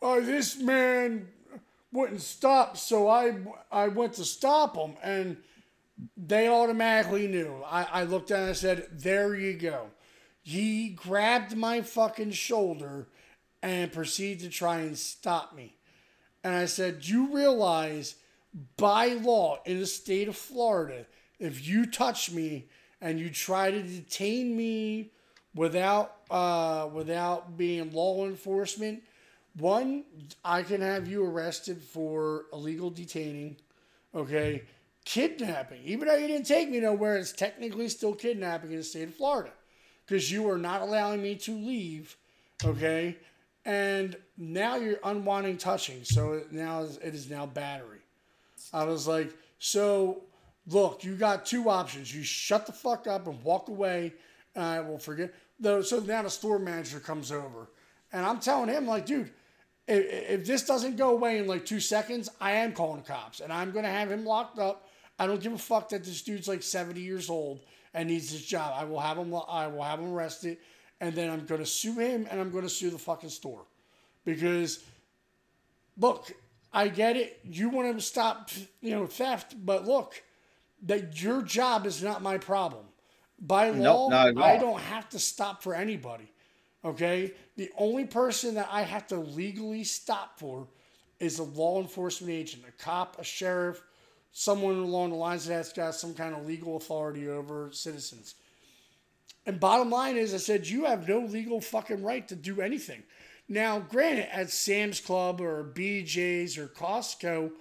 Oh, 0.03 0.21
this 0.21 0.59
man 0.59 1.29
wouldn't 1.93 2.21
stop, 2.21 2.77
so 2.77 3.09
I 3.09 3.37
I 3.71 3.89
went 3.89 4.15
to 4.15 4.25
stop 4.25 4.77
him, 4.77 4.97
and 5.03 5.37
they 6.17 6.49
automatically 6.49 7.27
knew. 7.27 7.63
I, 7.65 7.85
I 7.85 8.03
looked 8.03 8.29
down 8.29 8.41
and 8.41 8.51
I 8.51 8.55
said, 8.55 8.89
"There 8.93 9.35
you 9.35 9.55
go." 9.55 9.87
He 10.43 10.91
grabbed 10.91 11.57
my 11.57 11.81
fucking 11.81 12.33
shoulder 12.33 13.09
and 13.63 13.93
proceeded 13.93 14.41
to 14.45 14.49
try 14.51 14.79
and 14.81 14.97
stop 14.99 15.55
me. 15.55 15.77
And 16.45 16.55
I 16.55 16.67
said, 16.67 17.07
"You 17.07 17.35
realize, 17.35 18.17
by 18.77 19.09
law 19.09 19.61
in 19.65 19.81
the 19.81 19.87
state 19.87 20.29
of 20.29 20.37
Florida, 20.37 21.07
if 21.39 21.67
you 21.67 21.87
touch 21.87 22.31
me 22.31 22.69
and 23.01 23.21
you 23.21 23.31
try 23.31 23.71
to 23.71 23.83
detain 23.83 24.57
me 24.57 25.11
without 25.55 26.17
uh, 26.31 26.89
without 26.93 27.57
being 27.57 27.93
law 27.93 28.27
enforcement, 28.27 29.03
one, 29.59 30.05
I 30.45 30.63
can 30.63 30.81
have 30.81 31.09
you 31.09 31.25
arrested 31.25 31.83
for 31.83 32.47
illegal 32.53 32.91
detaining. 32.91 33.57
Okay, 34.15 34.63
kidnapping. 35.05 35.83
Even 35.85 36.09
though 36.09 36.17
you 36.17 36.27
didn't 36.27 36.47
take 36.47 36.71
me 36.71 36.81
nowhere, 36.81 37.17
it's 37.17 37.33
technically 37.33 37.89
still 37.89 38.15
kidnapping 38.15 38.71
in 38.71 38.79
the 38.79 38.83
state 38.83 39.09
of 39.09 39.15
Florida 39.15 39.53
because 40.05 40.31
you 40.31 40.49
are 40.49 40.59
not 40.59 40.81
allowing 40.81 41.23
me 41.23 41.35
to 41.37 41.53
leave. 41.53 42.17
Okay, 42.65 43.17
and 43.67 44.17
now 44.39 44.77
you're 44.77 44.97
unwanting 44.97 45.59
touching, 45.59 46.05
so 46.05 46.43
now 46.51 46.83
it 47.03 47.15
is 47.15 47.29
now 47.29 47.45
battery. 47.45 47.96
I 48.77 48.85
was 48.85 49.09
like, 49.09 49.33
so 49.59 50.25
look, 50.67 51.03
you 51.03 51.15
got 51.15 51.47
two 51.47 51.71
options. 51.71 52.15
You 52.15 52.23
shut 52.23 52.67
the 52.67 52.73
fuck 52.73 53.07
up 53.07 53.27
and 53.27 53.43
walk 53.43 53.69
away, 53.69 54.13
and 54.55 54.65
I 54.65 54.81
will 54.81 54.99
forget. 54.99 55.33
Though, 55.59 55.81
so 55.81 56.01
now 56.01 56.23
the 56.23 56.29
store 56.29 56.59
manager 56.59 57.01
comes 57.01 57.33
over, 57.33 57.71
and 58.13 58.27
I'm 58.27 58.39
telling 58.39 58.69
him 58.69 58.87
like, 58.87 59.07
dude, 59.07 59.33
if, 59.89 60.31
if 60.31 60.47
this 60.47 60.67
doesn't 60.67 60.97
go 60.97 61.13
away 61.13 61.39
in 61.39 61.47
like 61.47 61.65
two 61.65 61.81
seconds, 61.81 62.29
I 62.39 62.53
am 62.53 62.73
calling 62.73 63.03
cops, 63.03 63.41
and 63.41 63.51
I'm 63.51 63.73
gonna 63.73 63.89
have 63.89 64.13
him 64.13 64.27
locked 64.27 64.59
up. 64.59 64.87
I 65.19 65.27
don't 65.27 65.41
give 65.41 65.55
a 65.55 65.59
fuck 65.59 65.89
that 65.89 66.05
this 66.05 66.21
dude's 66.21 66.47
like 66.47 66.63
70 66.63 67.01
years 67.01 67.31
old 67.31 67.61
and 67.95 68.11
needs 68.11 68.31
his 68.31 68.45
job. 68.45 68.75
I 68.77 68.85
will 68.85 69.01
have 69.01 69.17
him. 69.17 69.35
I 69.49 69.69
will 69.69 69.83
have 69.83 70.01
him 70.01 70.13
arrested, 70.13 70.59
and 71.01 71.15
then 71.15 71.31
I'm 71.31 71.47
going 71.47 71.63
to 71.63 71.67
sue 71.67 71.99
him, 71.99 72.29
and 72.31 72.39
I'm 72.39 72.51
going 72.51 72.65
to 72.65 72.71
sue 72.71 72.91
the 72.91 72.99
fucking 72.99 73.31
store, 73.31 73.65
because 74.27 74.85
look, 75.99 76.31
I 76.77 76.89
get 76.89 77.17
it. 77.17 77.41
You 77.43 77.71
want 77.71 77.97
to 77.97 78.05
stop, 78.05 78.51
you 78.83 78.91
know, 78.91 79.07
theft, 79.07 79.55
but 79.65 79.87
look, 79.87 80.23
that 80.83 81.23
your 81.23 81.41
job 81.41 81.87
is 81.87 82.03
not 82.03 82.21
my 82.21 82.37
problem. 82.37 82.85
By 83.41 83.71
law, 83.71 84.11
I 84.11 84.59
don't 84.59 84.81
have 84.81 85.09
to 85.11 85.19
stop 85.19 85.63
for 85.63 85.75
anybody. 85.75 86.31
Okay, 86.85 87.33
the 87.57 87.71
only 87.79 88.05
person 88.05 88.57
that 88.57 88.69
I 88.71 88.83
have 88.83 89.07
to 89.07 89.17
legally 89.17 89.85
stop 89.85 90.39
for 90.39 90.69
is 91.19 91.39
a 91.39 91.45
law 91.45 91.81
enforcement 91.81 92.31
agent, 92.31 92.65
a 92.69 92.73
cop, 92.83 93.19
a 93.19 93.25
sheriff, 93.25 93.83
someone 94.33 94.77
along 94.77 95.11
the 95.11 95.17
lines 95.17 95.47
that's 95.47 95.73
got 95.73 95.95
some 95.95 96.13
kind 96.13 96.35
of 96.35 96.47
legal 96.47 96.77
authority 96.77 97.27
over 97.27 97.71
citizens. 97.73 98.35
And 99.47 99.59
bottom 99.59 99.89
line 99.89 100.19
is, 100.19 100.35
I 100.35 100.37
said, 100.37 100.67
you 100.67 100.85
have 100.85 101.09
no 101.09 101.21
legal 101.21 101.63
fucking 101.63 102.03
right 102.03 102.29
to 102.29 102.37
do 102.37 102.61
anything. 102.61 103.03
Now, 103.49 103.79
granted, 103.79 104.35
at 104.35 104.51
Sam's 104.51 105.01
Club 105.01 105.41
or 105.41 105.65
BJ's 105.65 106.59
or 106.59 106.67
Costco, 106.67 107.53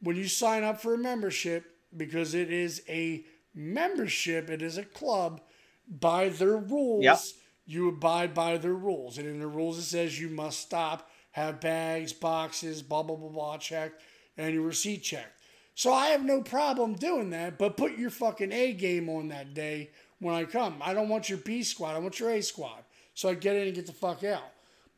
when 0.00 0.16
you 0.16 0.26
sign 0.28 0.64
up 0.64 0.80
for 0.80 0.94
a 0.94 0.98
membership, 0.98 1.64
because 1.96 2.34
it 2.34 2.50
is 2.52 2.82
a 2.88 3.24
membership, 3.54 4.48
it 4.50 4.62
is 4.62 4.78
a 4.78 4.84
club, 4.84 5.40
by 5.88 6.28
their 6.28 6.56
rules, 6.56 7.04
Yep. 7.04 7.18
you 7.66 7.88
abide 7.88 8.34
by 8.34 8.56
their 8.58 8.74
rules. 8.74 9.18
And 9.18 9.26
in 9.26 9.38
the 9.40 9.46
rules, 9.46 9.78
it 9.78 9.82
says 9.82 10.20
you 10.20 10.28
must 10.28 10.60
stop, 10.60 11.10
have 11.32 11.60
bags, 11.60 12.12
boxes, 12.12 12.82
blah, 12.82 13.02
blah, 13.02 13.16
blah, 13.16 13.28
blah, 13.28 13.58
checked, 13.58 14.02
and 14.36 14.54
your 14.54 14.62
receipt 14.64 15.02
checked. 15.02 15.40
So 15.74 15.92
I 15.92 16.08
have 16.08 16.24
no 16.24 16.42
problem 16.42 16.94
doing 16.94 17.30
that, 17.30 17.58
but 17.58 17.76
put 17.76 17.96
your 17.98 18.10
fucking 18.10 18.52
A 18.52 18.72
game 18.72 19.08
on 19.08 19.28
that 19.28 19.54
day 19.54 19.90
when 20.20 20.34
I 20.34 20.44
come. 20.44 20.76
I 20.82 20.92
don't 20.94 21.08
want 21.08 21.28
your 21.28 21.38
B 21.38 21.62
squad, 21.62 21.94
I 21.94 21.98
want 21.98 22.18
your 22.18 22.30
A 22.30 22.42
squad. 22.42 22.84
So 23.14 23.28
I 23.28 23.34
get 23.34 23.56
in 23.56 23.66
and 23.66 23.74
get 23.74 23.86
the 23.86 23.92
fuck 23.92 24.24
out. 24.24 24.42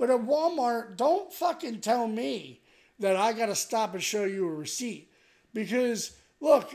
But 0.01 0.09
at 0.09 0.21
Walmart, 0.21 0.97
don't 0.97 1.31
fucking 1.31 1.83
tell 1.83 2.09
me 2.09 2.63
that 3.01 3.17
I 3.17 3.35
got 3.35 3.47
to 3.47 3.55
stop 3.55 3.93
and 3.93 4.03
show 4.03 4.25
you 4.25 4.49
a 4.49 4.51
receipt. 4.51 5.13
Because, 5.53 6.17
look, 6.41 6.75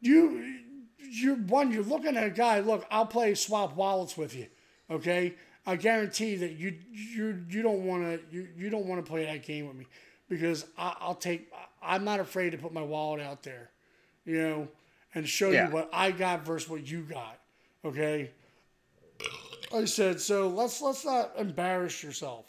you, 0.00 0.60
you're 0.98 1.36
one, 1.36 1.70
you're 1.70 1.82
looking 1.82 2.16
at 2.16 2.24
a 2.24 2.30
guy, 2.30 2.60
look, 2.60 2.86
I'll 2.90 3.04
play 3.04 3.34
swap 3.34 3.76
wallets 3.76 4.16
with 4.16 4.34
you. 4.34 4.46
Okay? 4.90 5.34
I 5.66 5.76
guarantee 5.76 6.36
that 6.36 6.52
you 6.52 6.76
you 6.90 7.42
you 7.48 7.62
don't 7.62 7.86
want 7.86 8.02
to 8.02 8.20
you, 8.34 8.48
you 8.56 8.68
don't 8.68 8.86
want 8.86 9.04
to 9.04 9.10
play 9.10 9.24
that 9.24 9.42
game 9.46 9.66
with 9.66 9.76
me 9.76 9.86
because 10.28 10.66
I, 10.76 10.94
I'll 11.00 11.14
take 11.14 11.50
I'm 11.82 12.04
not 12.04 12.20
afraid 12.20 12.50
to 12.50 12.58
put 12.58 12.72
my 12.72 12.82
wallet 12.82 13.22
out 13.22 13.42
there, 13.42 13.70
you 14.26 14.42
know, 14.42 14.68
and 15.14 15.26
show 15.26 15.50
Yeah. 15.50 15.68
you 15.68 15.72
what 15.74 15.88
I 15.90 16.10
got 16.10 16.44
versus 16.44 16.68
what 16.68 16.86
you 16.86 17.00
got. 17.00 17.38
Okay. 17.82 18.30
I 19.74 19.86
said, 19.86 20.20
so 20.20 20.48
let's 20.48 20.82
let's 20.82 21.04
not 21.04 21.32
embarrass 21.38 22.02
yourself. 22.02 22.44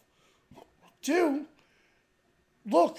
Two, 1.06 1.46
look, 2.66 2.98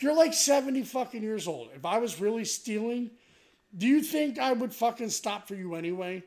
you're 0.00 0.14
like 0.16 0.32
70 0.32 0.82
fucking 0.84 1.22
years 1.22 1.46
old. 1.46 1.68
If 1.76 1.84
I 1.84 1.98
was 1.98 2.18
really 2.18 2.46
stealing, 2.46 3.10
do 3.76 3.86
you 3.86 4.02
think 4.02 4.38
I 4.38 4.54
would 4.54 4.72
fucking 4.72 5.10
stop 5.10 5.46
for 5.46 5.54
you 5.54 5.74
anyway? 5.74 6.24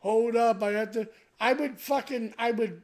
Hold 0.00 0.34
up, 0.34 0.64
I 0.64 0.72
have 0.72 0.90
to 0.92 1.08
I 1.38 1.52
would 1.52 1.80
fucking 1.80 2.34
I 2.38 2.50
would 2.50 2.82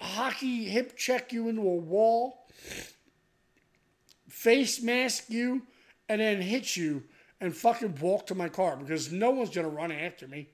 hockey 0.00 0.66
hip 0.66 0.96
check 0.96 1.32
you 1.32 1.48
into 1.48 1.62
a 1.62 1.74
wall, 1.74 2.46
face 4.28 4.80
mask 4.80 5.24
you, 5.28 5.62
and 6.08 6.20
then 6.20 6.40
hit 6.40 6.76
you 6.76 7.02
and 7.40 7.56
fucking 7.56 7.96
walk 8.00 8.28
to 8.28 8.36
my 8.36 8.48
car 8.48 8.76
because 8.76 9.10
no 9.10 9.30
one's 9.30 9.50
gonna 9.50 9.68
run 9.68 9.90
after 9.90 10.28
me. 10.28 10.50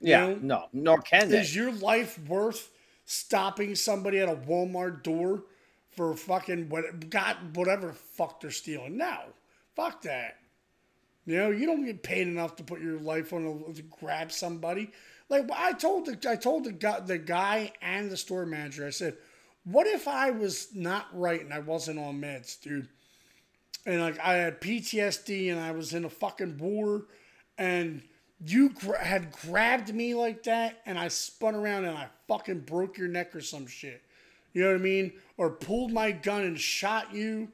You 0.00 0.10
Yeah, 0.12 0.26
know? 0.28 0.38
no, 0.40 0.68
nor 0.72 0.98
can 1.02 1.28
they. 1.28 1.40
Is 1.40 1.54
your 1.54 1.72
life 1.72 2.18
worth 2.26 2.70
stopping 3.04 3.74
somebody 3.74 4.18
at 4.18 4.28
a 4.28 4.36
Walmart 4.36 5.02
door 5.02 5.44
for 5.90 6.14
fucking 6.14 6.68
what 6.68 7.10
got 7.10 7.36
whatever 7.54 7.92
fuck 7.92 8.40
they're 8.40 8.50
stealing? 8.50 8.96
No, 8.96 9.18
fuck 9.74 10.02
that. 10.02 10.38
You 11.24 11.36
know, 11.36 11.50
you 11.50 11.66
don't 11.66 11.84
get 11.84 12.02
paid 12.02 12.26
enough 12.26 12.56
to 12.56 12.64
put 12.64 12.80
your 12.80 12.98
life 12.98 13.32
on 13.32 13.64
a, 13.70 13.74
to 13.74 13.82
grab 13.82 14.32
somebody. 14.32 14.90
Like 15.28 15.48
I 15.52 15.72
told 15.72 16.06
the 16.06 16.30
I 16.30 16.36
told 16.36 16.64
the 16.64 16.72
guy, 16.72 17.00
the 17.00 17.18
guy 17.18 17.72
and 17.80 18.10
the 18.10 18.16
store 18.16 18.44
manager, 18.44 18.86
I 18.86 18.90
said, 18.90 19.16
"What 19.64 19.86
if 19.86 20.08
I 20.08 20.30
was 20.30 20.74
not 20.74 21.06
right 21.12 21.40
and 21.40 21.54
I 21.54 21.60
wasn't 21.60 22.00
on 22.00 22.20
meds, 22.20 22.60
dude? 22.60 22.88
And 23.86 24.00
like 24.00 24.18
I 24.18 24.34
had 24.34 24.60
PTSD 24.60 25.50
and 25.50 25.60
I 25.60 25.72
was 25.72 25.94
in 25.94 26.04
a 26.04 26.10
fucking 26.10 26.58
war, 26.58 27.06
and 27.56 28.02
you 28.46 28.70
gra- 28.70 29.04
had 29.04 29.32
grabbed 29.32 29.94
me 29.94 30.14
like 30.14 30.42
that, 30.44 30.80
and 30.86 30.98
I 30.98 31.08
spun 31.08 31.54
around 31.54 31.84
and 31.84 31.96
I 31.96 32.08
fucking 32.28 32.60
broke 32.60 32.98
your 32.98 33.08
neck 33.08 33.34
or 33.34 33.40
some 33.40 33.66
shit. 33.66 34.02
You 34.52 34.62
know 34.62 34.72
what 34.72 34.80
I 34.80 34.82
mean? 34.82 35.12
Or 35.36 35.50
pulled 35.50 35.92
my 35.92 36.10
gun 36.12 36.42
and 36.42 36.60
shot 36.60 37.14
you 37.14 37.48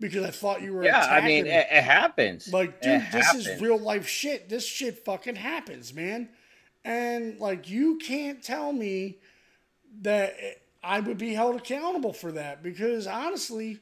because 0.00 0.24
I 0.24 0.30
thought 0.30 0.62
you 0.62 0.72
were 0.72 0.84
Yeah, 0.84 1.04
I 1.04 1.20
mean, 1.20 1.46
it, 1.46 1.66
it 1.70 1.84
happens. 1.84 2.52
Like, 2.52 2.80
dude, 2.80 3.02
It 3.02 3.12
this 3.12 3.34
is 3.34 3.60
real 3.60 3.78
life 3.78 4.06
shit. 4.06 4.48
This 4.48 4.66
shit 4.66 5.04
fucking 5.04 5.36
happens, 5.36 5.92
man. 5.92 6.28
And 6.84 7.38
like, 7.38 7.68
you 7.68 7.98
can't 7.98 8.42
tell 8.42 8.72
me 8.72 9.18
that 10.02 10.34
I 10.82 11.00
would 11.00 11.18
be 11.18 11.34
held 11.34 11.56
accountable 11.56 12.12
for 12.12 12.32
that 12.32 12.62
because 12.62 13.06
honestly, 13.06 13.80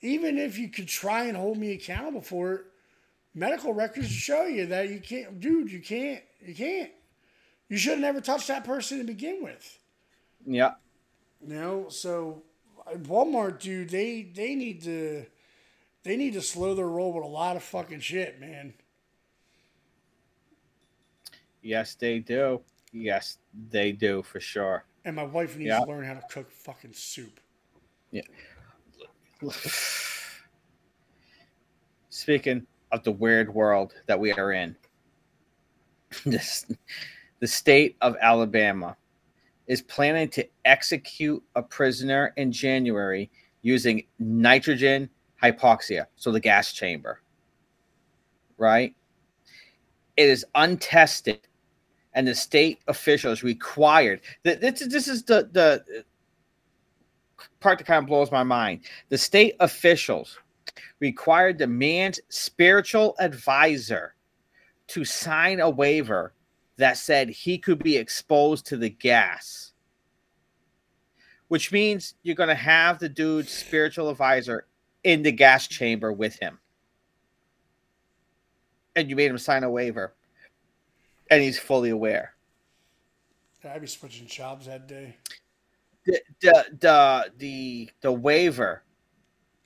even 0.00 0.38
if 0.38 0.58
you 0.58 0.68
could 0.68 0.88
try 0.88 1.24
and 1.24 1.36
hold 1.36 1.58
me 1.58 1.72
accountable 1.72 2.20
for 2.20 2.52
it, 2.52 2.64
medical 3.34 3.72
records 3.74 4.08
show 4.10 4.44
you 4.44 4.66
that 4.66 4.88
you 4.90 5.00
can't, 5.00 5.40
dude. 5.40 5.70
You 5.72 5.80
can't. 5.80 6.22
You 6.40 6.54
can't. 6.54 6.90
You 7.68 7.76
should 7.76 7.92
have 7.92 8.00
never 8.00 8.20
touched 8.20 8.48
that 8.48 8.64
person 8.64 8.98
to 8.98 9.04
begin 9.04 9.42
with. 9.42 9.78
Yeah. 10.46 10.74
You 11.40 11.54
know, 11.54 11.88
so 11.88 12.42
uh, 12.86 12.92
Walmart, 12.96 13.60
dude, 13.60 13.90
they 13.90 14.22
they 14.22 14.54
need 14.54 14.82
to 14.82 15.26
they 16.04 16.16
need 16.16 16.34
to 16.34 16.42
slow 16.42 16.74
their 16.74 16.88
roll 16.88 17.12
with 17.12 17.24
a 17.24 17.28
lot 17.28 17.56
of 17.56 17.62
fucking 17.62 18.00
shit, 18.00 18.40
man. 18.40 18.74
Yes, 21.62 21.94
they 21.94 22.18
do. 22.18 22.60
Yes, 22.92 23.38
they 23.70 23.92
do 23.92 24.22
for 24.22 24.38
sure. 24.38 24.84
And 25.04 25.16
my 25.16 25.24
wife 25.24 25.56
needs 25.56 25.68
Yeah. 25.68 25.80
to 25.80 25.86
learn 25.86 26.04
how 26.04 26.14
to 26.14 26.22
cook 26.30 26.50
fucking 26.50 26.92
soup. 26.92 27.40
Yeah. 28.10 28.22
Speaking 32.10 32.66
of 32.94 33.02
the 33.02 33.12
weird 33.12 33.52
world 33.52 33.92
that 34.06 34.18
we 34.18 34.32
are 34.32 34.52
in, 34.52 34.76
this, 36.24 36.64
the 37.40 37.46
state 37.46 37.96
of 38.00 38.16
Alabama 38.20 38.96
is 39.66 39.82
planning 39.82 40.28
to 40.28 40.46
execute 40.64 41.42
a 41.56 41.62
prisoner 41.62 42.32
in 42.36 42.52
January 42.52 43.30
using 43.62 44.04
nitrogen 44.18 45.10
hypoxia, 45.42 46.06
so 46.16 46.30
the 46.30 46.40
gas 46.40 46.72
chamber. 46.72 47.20
Right? 48.58 48.94
It 50.16 50.28
is 50.28 50.46
untested, 50.54 51.40
and 52.12 52.28
the 52.28 52.34
state 52.34 52.78
officials 52.86 53.42
required. 53.42 54.20
th- 54.44 54.60
This, 54.60 54.82
is- 54.82 54.88
this 54.88 55.08
is 55.08 55.24
the 55.24 55.48
the 55.52 56.04
part 57.58 57.78
that 57.78 57.84
kind 57.84 57.98
of 57.98 58.06
blows 58.06 58.30
my 58.30 58.44
mind. 58.44 58.82
The 59.08 59.18
state 59.18 59.56
officials 59.58 60.38
required 61.00 61.58
the 61.58 61.66
man's 61.66 62.20
spiritual 62.28 63.14
advisor 63.18 64.14
to 64.88 65.04
sign 65.04 65.60
a 65.60 65.68
waiver 65.70 66.34
that 66.76 66.96
said 66.96 67.28
he 67.28 67.58
could 67.58 67.82
be 67.82 67.96
exposed 67.96 68.66
to 68.66 68.76
the 68.76 68.90
gas. 68.90 69.72
Which 71.48 71.72
means 71.72 72.14
you're 72.22 72.34
going 72.34 72.48
to 72.48 72.54
have 72.54 72.98
the 72.98 73.08
dude's 73.08 73.52
spiritual 73.52 74.08
advisor 74.08 74.66
in 75.04 75.22
the 75.22 75.32
gas 75.32 75.68
chamber 75.68 76.12
with 76.12 76.36
him. 76.36 76.58
And 78.96 79.08
you 79.10 79.16
made 79.16 79.30
him 79.30 79.38
sign 79.38 79.62
a 79.62 79.70
waiver. 79.70 80.14
And 81.30 81.42
he's 81.42 81.58
fully 81.58 81.90
aware. 81.90 82.34
I'd 83.64 83.80
be 83.80 83.86
switching 83.86 84.26
jobs 84.26 84.66
that 84.66 84.86
day. 84.86 85.16
the 86.04 86.20
the 86.40 86.64
the 86.80 87.32
the, 87.38 87.90
the 88.02 88.12
waiver, 88.12 88.82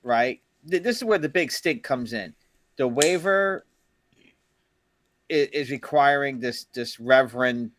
right? 0.03 0.41
Th- 0.69 0.83
This 0.83 0.97
is 0.97 1.05
where 1.05 1.19
the 1.19 1.29
big 1.29 1.53
stink 1.53 1.83
comes 1.83 2.13
in. 2.13 2.35
The 2.77 2.89
waiver 2.89 3.67
is, 5.29 5.49
is 5.49 5.71
requiring 5.71 6.41
this 6.41 6.65
this 6.73 6.99
reverend, 6.99 7.71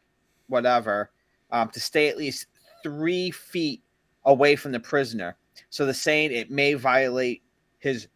whatever, 0.47 1.11
um, 1.51 1.69
to 1.69 1.79
stay 1.79 2.09
at 2.09 2.17
least 2.17 2.47
three 2.83 3.31
feet 3.31 3.83
away 4.25 4.55
from 4.55 4.71
the 4.71 4.79
prisoner. 4.79 5.37
So 5.69 5.85
the 5.85 5.93
saying 5.93 6.31
it 6.31 6.51
may 6.51 6.73
violate 6.73 7.43
his 7.79 8.07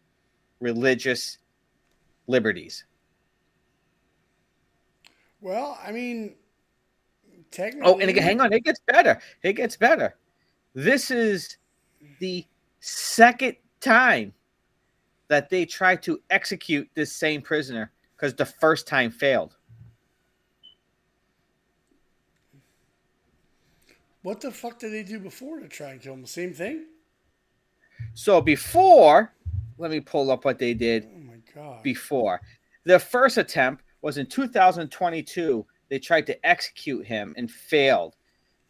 religious 0.60 1.38
liberties. 2.26 2.84
Well, 5.40 5.78
I 5.84 5.92
mean, 5.92 6.36
technically. 7.50 7.90
Oh, 7.90 7.98
and 7.98 8.08
again, 8.08 8.22
hang 8.22 8.40
on, 8.40 8.52
it 8.52 8.64
gets 8.64 8.80
better. 8.86 9.20
It 9.42 9.54
gets 9.54 9.76
better. 9.76 10.16
This 10.74 11.10
is 11.10 11.58
the 12.18 12.46
second 12.80 13.56
time 13.80 14.32
that 15.28 15.50
they 15.50 15.64
tried 15.64 16.02
to 16.02 16.20
execute 16.30 16.88
this 16.94 17.12
same 17.12 17.42
prisoner 17.42 17.92
because 18.16 18.34
the 18.34 18.44
first 18.44 18.86
time 18.86 19.10
failed. 19.10 19.56
What 24.22 24.40
the 24.40 24.50
fuck 24.50 24.78
did 24.78 24.92
they 24.92 25.02
do 25.02 25.18
before 25.18 25.60
to 25.60 25.68
try 25.68 25.90
and 25.90 26.00
kill 26.00 26.14
him? 26.14 26.22
The 26.22 26.28
same 26.28 26.54
thing? 26.54 26.86
So 28.14 28.40
before, 28.40 29.34
let 29.76 29.90
me 29.90 30.00
pull 30.00 30.30
up 30.30 30.44
what 30.44 30.58
they 30.58 30.72
did. 30.72 31.06
Oh 31.14 31.18
my 31.18 31.36
god. 31.54 31.82
Before. 31.82 32.40
Their 32.84 32.98
first 32.98 33.36
attempt 33.38 33.84
was 34.02 34.18
in 34.18 34.26
2022. 34.26 35.66
They 35.90 35.98
tried 35.98 36.26
to 36.26 36.46
execute 36.46 37.06
him 37.06 37.34
and 37.36 37.50
failed. 37.50 38.16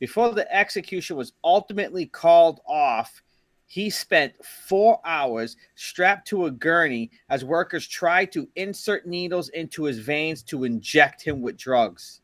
Before 0.00 0.32
the 0.32 0.52
execution 0.52 1.16
was 1.16 1.32
ultimately 1.44 2.06
called 2.06 2.60
off, 2.66 3.22
he 3.66 3.90
spent 3.90 4.34
four 4.44 5.00
hours 5.04 5.56
strapped 5.74 6.28
to 6.28 6.46
a 6.46 6.50
gurney 6.50 7.10
as 7.28 7.44
workers 7.44 7.86
tried 7.86 8.30
to 8.32 8.48
insert 8.56 9.06
needles 9.06 9.48
into 9.50 9.84
his 9.84 9.98
veins 9.98 10.42
to 10.44 10.64
inject 10.64 11.22
him 11.22 11.40
with 11.40 11.56
drugs. 11.56 12.20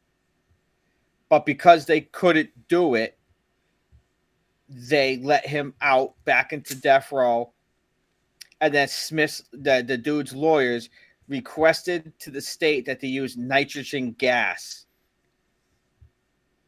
But 1.28 1.46
because 1.46 1.86
they 1.86 2.02
couldn't 2.02 2.50
do 2.68 2.94
it, 2.94 3.18
they 4.68 5.16
let 5.18 5.46
him 5.46 5.74
out 5.80 6.14
back 6.24 6.52
into 6.52 6.74
death 6.74 7.10
row. 7.10 7.52
And 8.60 8.74
then 8.74 8.88
Smith's 8.88 9.42
the, 9.52 9.82
the 9.86 9.96
dude's 9.96 10.34
lawyers 10.34 10.90
requested 11.28 12.12
to 12.18 12.30
the 12.30 12.40
state 12.40 12.84
that 12.86 13.00
they 13.00 13.08
use 13.08 13.36
nitrogen 13.36 14.12
gas 14.12 14.86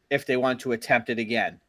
if 0.09 0.25
they 0.25 0.37
want 0.37 0.59
to 0.61 0.71
attempt 0.71 1.09
it 1.09 1.19
again. 1.19 1.59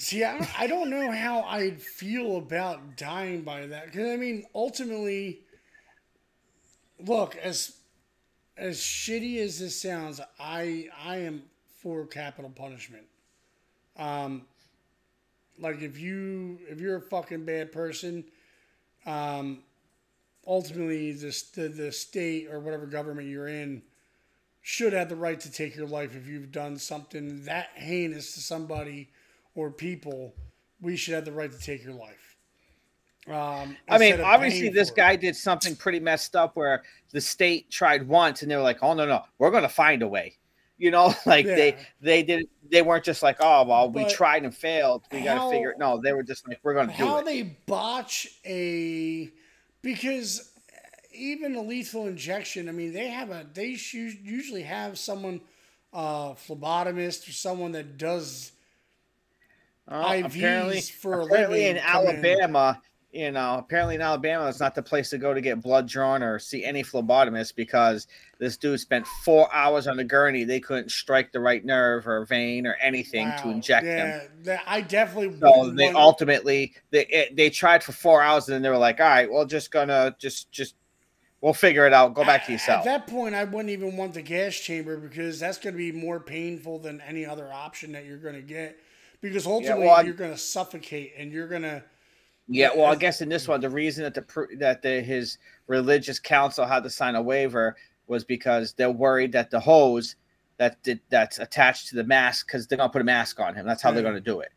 See, 0.00 0.22
I 0.22 0.38
don't, 0.38 0.60
I 0.60 0.66
don't 0.68 0.90
know 0.90 1.10
how 1.10 1.42
I'd 1.42 1.82
feel 1.82 2.36
about 2.36 2.96
dying 2.96 3.42
by 3.42 3.66
that. 3.66 3.86
Because, 3.86 4.08
I 4.08 4.16
mean, 4.16 4.46
ultimately, 4.54 5.40
look, 7.04 7.36
as 7.36 7.74
as 8.56 8.78
shitty 8.78 9.38
as 9.38 9.58
this 9.58 9.80
sounds, 9.80 10.20
I 10.38 10.88
I 11.04 11.18
am 11.18 11.42
for 11.82 12.06
capital 12.06 12.50
punishment. 12.50 13.04
Um, 13.96 14.42
like 15.58 15.82
if 15.82 15.98
you 15.98 16.60
if 16.68 16.80
you're 16.80 16.98
a 16.98 17.02
fucking 17.02 17.44
bad 17.44 17.72
person, 17.72 18.24
um, 19.04 19.64
ultimately 20.46 21.10
the, 21.10 21.42
the 21.54 21.68
the 21.68 21.92
state 21.92 22.48
or 22.52 22.60
whatever 22.60 22.86
government 22.86 23.26
you're 23.26 23.48
in 23.48 23.82
should 24.62 24.92
have 24.92 25.08
the 25.08 25.16
right 25.16 25.40
to 25.40 25.50
take 25.50 25.74
your 25.74 25.88
life 25.88 26.14
if 26.14 26.28
you've 26.28 26.52
done 26.52 26.78
something 26.78 27.44
that 27.46 27.70
heinous 27.74 28.34
to 28.34 28.40
somebody 28.40 29.08
or 29.54 29.70
people. 29.70 30.34
We 30.80 30.96
should 30.96 31.14
have 31.14 31.24
the 31.24 31.32
right 31.32 31.50
to 31.50 31.58
take 31.58 31.82
your 31.82 31.94
life. 31.94 32.36
Um, 33.26 33.76
I 33.88 33.98
mean, 33.98 34.20
obviously, 34.20 34.68
this 34.70 34.88
for 34.88 34.94
it. 34.94 34.96
guy 34.96 35.16
did 35.16 35.36
something 35.36 35.76
pretty 35.76 36.00
messed 36.00 36.34
up 36.34 36.56
where 36.56 36.82
the 37.10 37.20
state 37.20 37.70
tried 37.70 38.08
once 38.08 38.42
and 38.42 38.50
they 38.50 38.56
were 38.56 38.62
like, 38.62 38.78
"Oh 38.82 38.94
no, 38.94 39.04
no, 39.06 39.24
we're 39.38 39.50
going 39.50 39.64
to 39.64 39.68
find 39.68 40.02
a 40.02 40.08
way." 40.08 40.34
You 40.80 40.92
know, 40.92 41.12
like 41.26 41.44
they 41.44 41.70
Yeah. 41.72 41.78
they 42.00 42.22
did 42.22 42.46
they 42.70 42.82
weren't 42.82 43.02
just 43.02 43.20
like, 43.20 43.38
"Oh 43.40 43.64
well, 43.64 43.90
we 43.90 44.04
tried 44.04 44.44
and 44.44 44.54
failed. 44.54 45.02
We 45.10 45.22
got 45.22 45.42
to 45.42 45.50
figure 45.50 45.72
it." 45.72 45.78
No, 45.80 46.00
they 46.00 46.12
were 46.12 46.22
just 46.22 46.46
like, 46.46 46.60
"We're 46.62 46.74
going 46.74 46.88
to 46.88 46.96
do 46.96 47.02
it." 47.02 47.06
how 47.08 47.16
it." 47.18 47.24
they 47.24 47.42
botch 47.42 48.28
a 48.46 49.28
because 49.82 50.52
even 51.12 51.56
a 51.56 51.60
lethal 51.62 52.06
injection 52.06 52.68
i 52.68 52.72
mean 52.72 52.92
they 52.92 53.08
have 53.08 53.30
a 53.30 53.44
they 53.54 53.76
usually 53.92 54.62
have 54.62 54.96
someone 54.98 55.40
uh 55.92 56.30
phlebotomist 56.34 57.28
or 57.28 57.32
someone 57.32 57.72
that 57.72 57.98
does 57.98 58.52
Oh, 59.90 59.94
IVs 60.02 60.26
apparently, 60.36 60.80
for 60.82 61.20
apparently 61.22 61.66
in 61.66 61.76
come 61.78 62.06
in. 62.06 62.08
Alabama, 62.16 62.80
you 63.10 63.30
know, 63.30 63.56
apparently 63.58 63.94
in 63.94 64.02
Alabama, 64.02 64.46
it's 64.48 64.60
not 64.60 64.74
the 64.74 64.82
place 64.82 65.08
to 65.10 65.18
go 65.18 65.32
to 65.32 65.40
get 65.40 65.62
blood 65.62 65.88
drawn 65.88 66.22
or 66.22 66.38
see 66.38 66.62
any 66.62 66.82
phlebotomist 66.82 67.54
because 67.56 68.06
this 68.38 68.58
dude 68.58 68.78
spent 68.80 69.06
four 69.24 69.48
hours 69.54 69.86
on 69.86 69.96
the 69.96 70.04
gurney. 70.04 70.44
They 70.44 70.60
couldn't 70.60 70.90
strike 70.90 71.32
the 71.32 71.40
right 71.40 71.64
nerve 71.64 72.06
or 72.06 72.26
vein 72.26 72.66
or 72.66 72.76
anything 72.82 73.28
to 73.38 73.46
Wow. 73.46 73.50
inject 73.52 73.86
him. 73.86 74.06
yeah 74.08 74.20
that, 74.42 74.62
i 74.66 74.82
definitely 74.82 75.38
So 75.40 75.70
they 75.70 75.86
want- 75.86 75.96
ultimately 75.96 76.74
they 76.90 77.06
it, 77.06 77.34
they 77.34 77.48
tried 77.48 77.82
for 77.82 77.92
four 77.92 78.20
hours 78.22 78.46
and 78.48 78.54
then 78.56 78.62
they 78.62 78.68
were 78.68 78.76
like, 78.76 79.00
all 79.00 79.06
right, 79.08 79.32
well, 79.32 79.46
just 79.46 79.70
gonna 79.70 80.14
just 80.18 80.52
just 80.52 80.74
we'll 81.40 81.54
figure 81.54 81.86
it 81.86 81.92
out. 81.94 82.12
Go 82.14 82.24
back 82.24 82.44
to 82.46 82.52
yourself. 82.52 82.80
At 82.86 83.06
that 83.06 83.06
point, 83.06 83.34
I 83.34 83.44
wouldn't 83.44 83.70
even 83.70 83.96
want 83.96 84.12
the 84.12 84.22
gas 84.22 84.54
chamber 84.56 84.98
because 84.98 85.38
that's 85.40 85.56
going 85.56 85.72
to 85.72 85.78
be 85.78 85.92
more 85.92 86.18
painful 86.18 86.80
than 86.80 87.00
any 87.00 87.24
other 87.24 87.48
option 87.52 87.92
that 87.92 88.04
you're 88.06 88.18
going 88.18 88.34
to 88.34 88.42
get. 88.42 88.76
Because 89.20 89.46
ultimately, 89.46 89.86
well, 89.86 90.04
you're 90.04 90.14
going 90.14 90.30
to 90.30 90.38
suffocate 90.38 91.12
and 91.16 91.32
you're 91.32 91.48
going 91.48 91.62
to. 91.62 91.82
Yeah, 92.50 92.70
well, 92.74 92.86
I 92.86 92.94
guess 92.94 93.20
in 93.20 93.28
this 93.28 93.46
one, 93.46 93.60
the 93.60 93.68
reason 93.68 94.04
that 94.04 94.14
the 94.14 94.46
that 94.58 94.80
the, 94.80 95.02
his 95.02 95.36
religious 95.66 96.18
council 96.18 96.64
had 96.64 96.82
to 96.82 96.90
sign 96.90 97.14
a 97.14 97.22
waiver 97.22 97.76
was 98.06 98.24
because 98.24 98.72
they're 98.72 98.90
worried 98.90 99.32
that 99.32 99.50
the 99.50 99.60
hose 99.60 100.16
that 100.56 100.82
did, 100.82 101.00
that's 101.10 101.38
attached 101.38 101.88
to 101.88 101.96
the 101.96 102.04
mask 102.04 102.46
because 102.46 102.66
they're 102.66 102.78
gonna 102.78 102.88
put 102.88 103.02
a 103.02 103.04
mask 103.04 103.38
on 103.38 103.54
him. 103.54 103.66
That's 103.66 103.82
how 103.82 103.92
they're 103.92 104.02
gonna 104.02 104.20
do 104.20 104.40
it. 104.40 104.50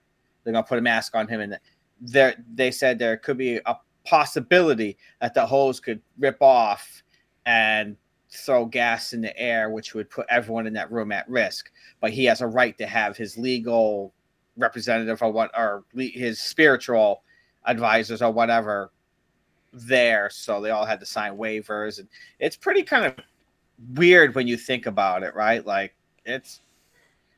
They're 0.44 0.54
gonna 0.54 0.66
put 0.66 0.80
a 0.80 0.82
mask 0.82 1.16
on 1.16 1.28
him, 1.28 1.42
and 1.42 1.60
there 2.00 2.36
they 2.54 2.72
said 2.72 2.98
there 2.98 3.18
could 3.18 3.38
be 3.38 3.60
a 3.66 3.76
possibility 4.06 4.98
that 5.22 5.34
the 5.34 5.46
hose 5.46 5.80
could 5.80 6.02
rip 6.18 6.42
off 6.42 7.04
and 7.46 7.96
throw 8.30 8.66
gas 8.66 9.14
in 9.14 9.22
the 9.22 9.38
air, 9.38 9.70
which 9.70 9.94
would 9.94 10.10
put 10.10 10.26
everyone 10.30 10.66
in 10.66 10.74
that 10.74 10.92
room 10.92 11.12
at 11.12 11.30
risk. 11.30 11.72
But 12.00 12.12
he 12.12 12.26
has 12.26 12.42
a 12.42 12.48
right 12.48 12.78
to 12.78 12.88
have 12.88 13.18
his 13.18 13.38
legal 13.38 14.14
representative 14.58 15.22
or 15.22 15.32
what 15.32 15.52
or 15.58 15.84
his 15.96 16.42
spiritual 16.42 17.24
advisors 17.66 18.22
or 18.22 18.32
whatever 18.32 18.92
there. 19.74 20.30
So 20.30 20.62
they 20.62 20.72
all 20.72 20.86
had 20.86 21.00
to 21.00 21.06
sign 21.06 21.38
waivers. 21.38 22.00
And 22.00 22.08
it's 22.40 22.56
pretty 22.56 22.84
kind 22.84 23.06
of 23.06 23.16
weird 23.94 24.36
when 24.36 24.48
you 24.48 24.58
think 24.58 24.86
about 24.86 25.24
it 25.24 25.34
right? 25.36 25.66
Like 25.66 25.96
it's 26.26 26.62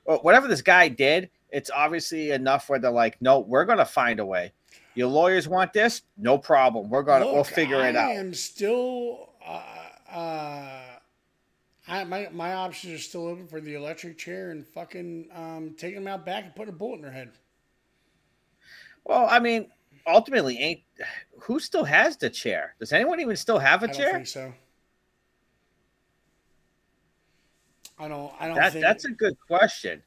well, 0.05 0.19
whatever 0.19 0.47
this 0.47 0.61
guy 0.61 0.89
did 0.89 1.29
it's 1.53 1.69
obviously 1.73 2.31
enough 2.31 2.67
where 2.67 2.79
they're 2.79 2.91
like 2.91 3.21
no 3.21 3.39
we're 3.39 3.63
gonna 3.63 3.85
find 3.85 4.19
a 4.19 4.25
way. 4.25 4.51
Your 4.95 5.07
lawyers 5.07 5.47
want 5.47 5.71
this? 5.71 6.01
No 6.17 6.37
problem. 6.37 6.89
We're 6.89 7.03
gonna 7.03 7.25
we'll 7.25 7.37
Look, 7.37 7.47
figure 7.47 7.85
it 7.85 7.95
out. 7.95 8.09
I 8.09 8.13
am 8.13 8.33
still. 8.33 9.29
Uh, 9.45 9.61
uh, 10.11 10.82
I, 11.93 12.03
my 12.05 12.27
my 12.31 12.53
options 12.53 12.93
are 12.93 13.03
still 13.03 13.27
open 13.27 13.47
for 13.47 13.61
the 13.61 13.75
electric 13.75 14.17
chair 14.17 14.51
and 14.51 14.65
fucking 14.65 15.27
um, 15.33 15.75
taking 15.77 16.03
them 16.03 16.07
out 16.07 16.25
back 16.25 16.45
and 16.45 16.55
putting 16.55 16.73
a 16.73 16.77
bullet 16.77 16.95
in 16.95 17.01
their 17.01 17.11
head. 17.11 17.31
well 19.03 19.27
i 19.29 19.39
mean 19.39 19.67
ultimately 20.07 20.57
ain't 20.57 20.81
who 21.39 21.59
still 21.59 21.83
has 21.83 22.17
the 22.17 22.29
chair 22.29 22.73
does 22.79 22.91
anyone 22.91 23.19
even 23.19 23.35
still 23.35 23.59
have 23.59 23.83
a 23.83 23.85
I 23.85 23.87
don't 23.87 23.95
chair 23.95 24.13
think 24.13 24.27
so. 24.27 24.53
I 27.99 28.07
don't. 28.07 28.33
I 28.39 28.47
don't 28.47 28.55
that, 28.55 28.73
think 28.73 28.83
that's 28.83 29.05
a 29.05 29.11
good 29.11 29.37
question. 29.47 30.01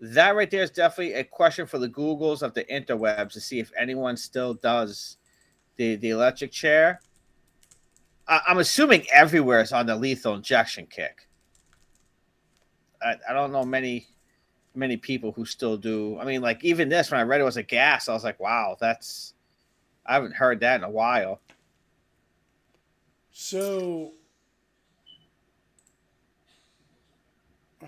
That 0.00 0.34
right 0.34 0.50
there 0.50 0.62
is 0.62 0.70
definitely 0.70 1.14
a 1.14 1.24
question 1.24 1.66
for 1.66 1.78
the 1.78 1.88
Googles 1.88 2.42
of 2.42 2.54
the 2.54 2.64
interwebs 2.64 3.32
to 3.32 3.40
see 3.40 3.60
if 3.60 3.70
anyone 3.78 4.16
still 4.16 4.54
does 4.54 5.18
the 5.76 5.96
the 5.96 6.10
electric 6.10 6.50
chair. 6.50 7.00
I, 8.32 8.40
I'm 8.48 8.58
assuming 8.58 9.04
everywhere 9.12 9.60
is 9.60 9.72
on 9.72 9.84
the 9.84 9.94
lethal 9.94 10.34
injection 10.34 10.86
kick. 10.86 11.28
I, 13.02 13.16
I 13.28 13.34
don't 13.34 13.52
know 13.52 13.64
many 13.64 14.06
many 14.74 14.96
people 14.96 15.32
who 15.32 15.44
still 15.44 15.76
do. 15.76 16.18
I 16.18 16.24
mean, 16.24 16.40
like 16.40 16.64
even 16.64 16.88
this 16.88 17.10
when 17.10 17.20
I 17.20 17.24
read 17.24 17.42
it 17.42 17.44
was 17.44 17.58
a 17.58 17.62
gas, 17.62 18.08
I 18.08 18.14
was 18.14 18.24
like, 18.24 18.40
wow, 18.40 18.78
that's 18.80 19.34
I 20.06 20.14
haven't 20.14 20.34
heard 20.34 20.60
that 20.60 20.76
in 20.76 20.84
a 20.84 20.90
while. 20.90 21.40
So, 23.32 24.12
uh, 27.82 27.86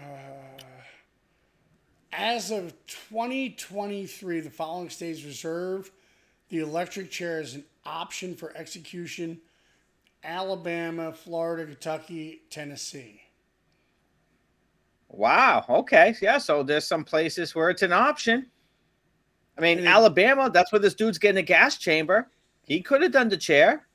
as 2.13 2.51
of 2.51 2.75
2023, 2.87 4.41
the 4.41 4.51
following 4.51 4.91
stays 4.91 5.25
reserved. 5.25 5.91
The 6.51 6.59
electric 6.59 7.11
chair 7.11 7.41
is 7.41 7.55
an 7.55 7.65
option 7.87 8.35
for 8.35 8.55
execution 8.55 9.41
Alabama, 10.25 11.13
Florida, 11.13 11.67
Kentucky, 11.67 12.43
Tennessee. 12.51 13.21
Wow. 15.09 15.65
Okay. 15.69 16.15
Yeah. 16.21 16.39
So 16.39 16.63
there's 16.63 16.87
some 16.87 17.05
places 17.05 17.55
where 17.55 17.71
it's 17.71 17.83
an 17.83 17.93
option. 17.93 18.51
I 19.57 19.61
mean, 19.61 19.87
Alabama, 19.87 20.51
that's 20.51 20.73
where 20.73 20.81
this 20.81 20.95
dude's 20.95 21.19
getting 21.19 21.39
a 21.39 21.43
gas 21.43 21.79
chamber. 21.79 22.29
He 22.63 22.81
could 22.81 23.03
have 23.03 23.13
done 23.13 23.29
the 23.29 23.37
chair. 23.37 23.87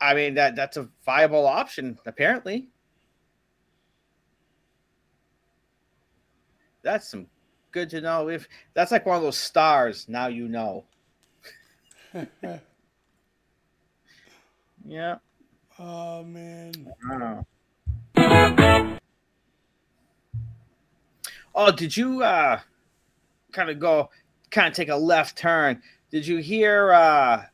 I 0.00 0.14
mean, 0.14 0.34
that 0.34 0.56
that's 0.56 0.76
a 0.76 0.88
viable 1.04 1.46
option, 1.46 1.98
apparently. 2.04 2.68
That's 6.82 7.08
some 7.08 7.28
good 7.70 7.88
to 7.90 8.00
know. 8.00 8.28
If 8.28 8.48
that's 8.74 8.90
like 8.90 9.06
one 9.06 9.16
of 9.16 9.22
those 9.22 9.38
stars, 9.38 10.08
now 10.08 10.26
you 10.26 10.48
know. 10.48 10.84
Yeah. 14.86 15.16
Oh, 15.78 16.22
man. 16.24 16.72
Oh. 17.10 18.98
Oh, 21.54 21.70
did 21.70 21.94
you 21.96 22.22
uh 22.22 22.60
kind 23.52 23.68
of 23.68 23.78
go 23.78 24.08
kind 24.50 24.68
of 24.68 24.74
take 24.74 24.88
a 24.88 24.96
left 24.96 25.36
turn? 25.36 25.82
Did 26.10 26.26
you 26.26 26.38
hear 26.38 26.92
uh 26.92 27.44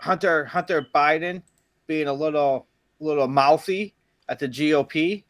Hunter 0.00 0.44
Hunter 0.44 0.86
Biden 0.94 1.42
being 1.86 2.06
a 2.06 2.12
little 2.12 2.66
little 3.00 3.28
mouthy 3.28 3.94
at 4.28 4.38
the 4.38 4.48
GOP. 4.48 5.24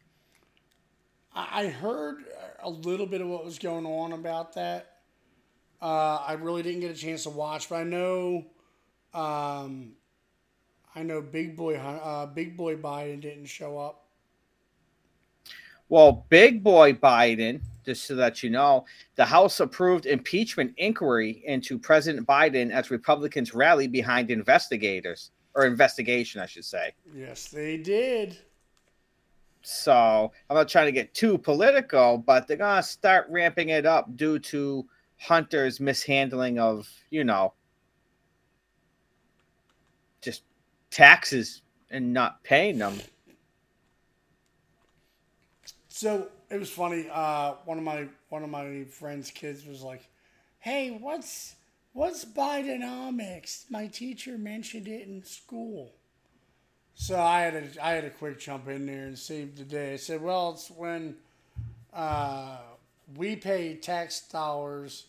I 1.35 1.65
I 1.65 1.67
heard 1.69 2.25
a 2.63 2.69
little 2.69 3.07
bit 3.07 3.21
of 3.21 3.29
what 3.29 3.45
was 3.45 3.59
going 3.59 3.87
on 3.87 4.13
about 4.13 4.55
that. 4.55 4.97
Uh, 5.81 6.17
I 6.17 6.33
really 6.33 6.63
didn't 6.63 6.81
get 6.81 6.91
a 6.91 6.95
chance 6.99 7.23
to 7.23 7.31
watch, 7.31 7.69
but 7.69 7.77
I 7.77 7.85
know, 7.85 8.45
um, 9.15 9.93
I 10.95 11.03
know 11.03 11.21
Big 11.21 11.57
Boy 11.57 11.77
uh, 11.77 12.27
Big 12.27 12.57
Boy 12.57 12.77
Biden 12.77 13.21
didn't 13.21 13.47
show 13.47 13.79
up. 13.79 14.09
Well, 15.89 16.27
big 16.29 16.63
boy 16.63 16.93
Biden, 16.93 17.63
just 17.85 18.05
so 18.05 18.15
that 18.17 18.43
you 18.43 18.51
know, 18.51 18.85
the 19.17 19.25
House 19.25 19.61
approved 19.61 20.05
impeachment 20.05 20.75
inquiry 20.77 21.43
into 21.47 21.79
President 21.79 22.27
Biden 22.27 22.71
as 22.71 22.91
Republicans 22.91 23.55
rally 23.55 23.87
behind 23.87 24.31
investigators 24.31 25.31
or 25.55 25.65
investigation, 25.65 26.43
I 26.43 26.47
should 26.47 26.67
say. 26.67 26.93
Yes, 27.15 27.49
they 27.49 27.79
did. 27.79 28.37
So 29.63 30.31
I'm 30.49 30.57
not 30.57 30.69
trying 30.69 30.87
to 30.87 30.93
get 30.93 31.15
too 31.15 31.39
political, 31.39 32.19
but 32.19 32.47
they're 32.47 32.59
gonna 32.59 32.83
start 32.83 33.27
ramping 33.31 33.71
it 33.71 33.87
up 33.87 34.15
due 34.15 34.39
to 34.41 34.87
Hunter's 35.19 35.81
mishandling 35.81 36.59
of, 36.59 36.87
you 37.11 37.25
know, 37.25 37.55
just 40.21 40.43
taxes 40.91 41.63
and 41.91 42.13
not 42.13 42.43
paying 42.45 42.79
them. 42.79 43.01
So 45.89 46.29
it 46.51 46.59
was 46.59 46.71
funny. 46.71 47.09
Uh, 47.13 47.55
one 47.65 47.79
of 47.79 47.85
my 47.85 48.07
one 48.29 48.43
of 48.45 48.51
my 48.51 48.85
friends' 48.85 49.31
kids 49.31 49.67
was 49.67 49.83
like, 49.83 50.09
"Hey, 50.61 50.91
what's 50.91 51.57
what's 51.93 52.25
Bidenomics? 52.25 53.71
My 53.71 53.87
teacher 53.89 54.39
mentioned 54.39 54.87
it 54.89 55.09
in 55.09 55.25
school." 55.25 55.93
So 56.95 57.21
I 57.21 57.41
had 57.41 57.75
to 57.75 57.85
I 57.85 57.93
had 57.93 58.05
to 58.05 58.11
quick 58.11 58.39
jump 58.39 58.69
in 58.69 58.87
there 58.87 59.07
and 59.07 59.19
save 59.19 59.57
the 59.57 59.65
day. 59.65 59.95
I 59.95 59.97
said, 59.97 60.23
"Well, 60.23 60.53
it's 60.53 60.71
when 60.71 61.17
uh, 61.93 62.59
we 63.17 63.37
pay 63.37 63.75
tax 63.77 64.21
dollars, 64.29 65.07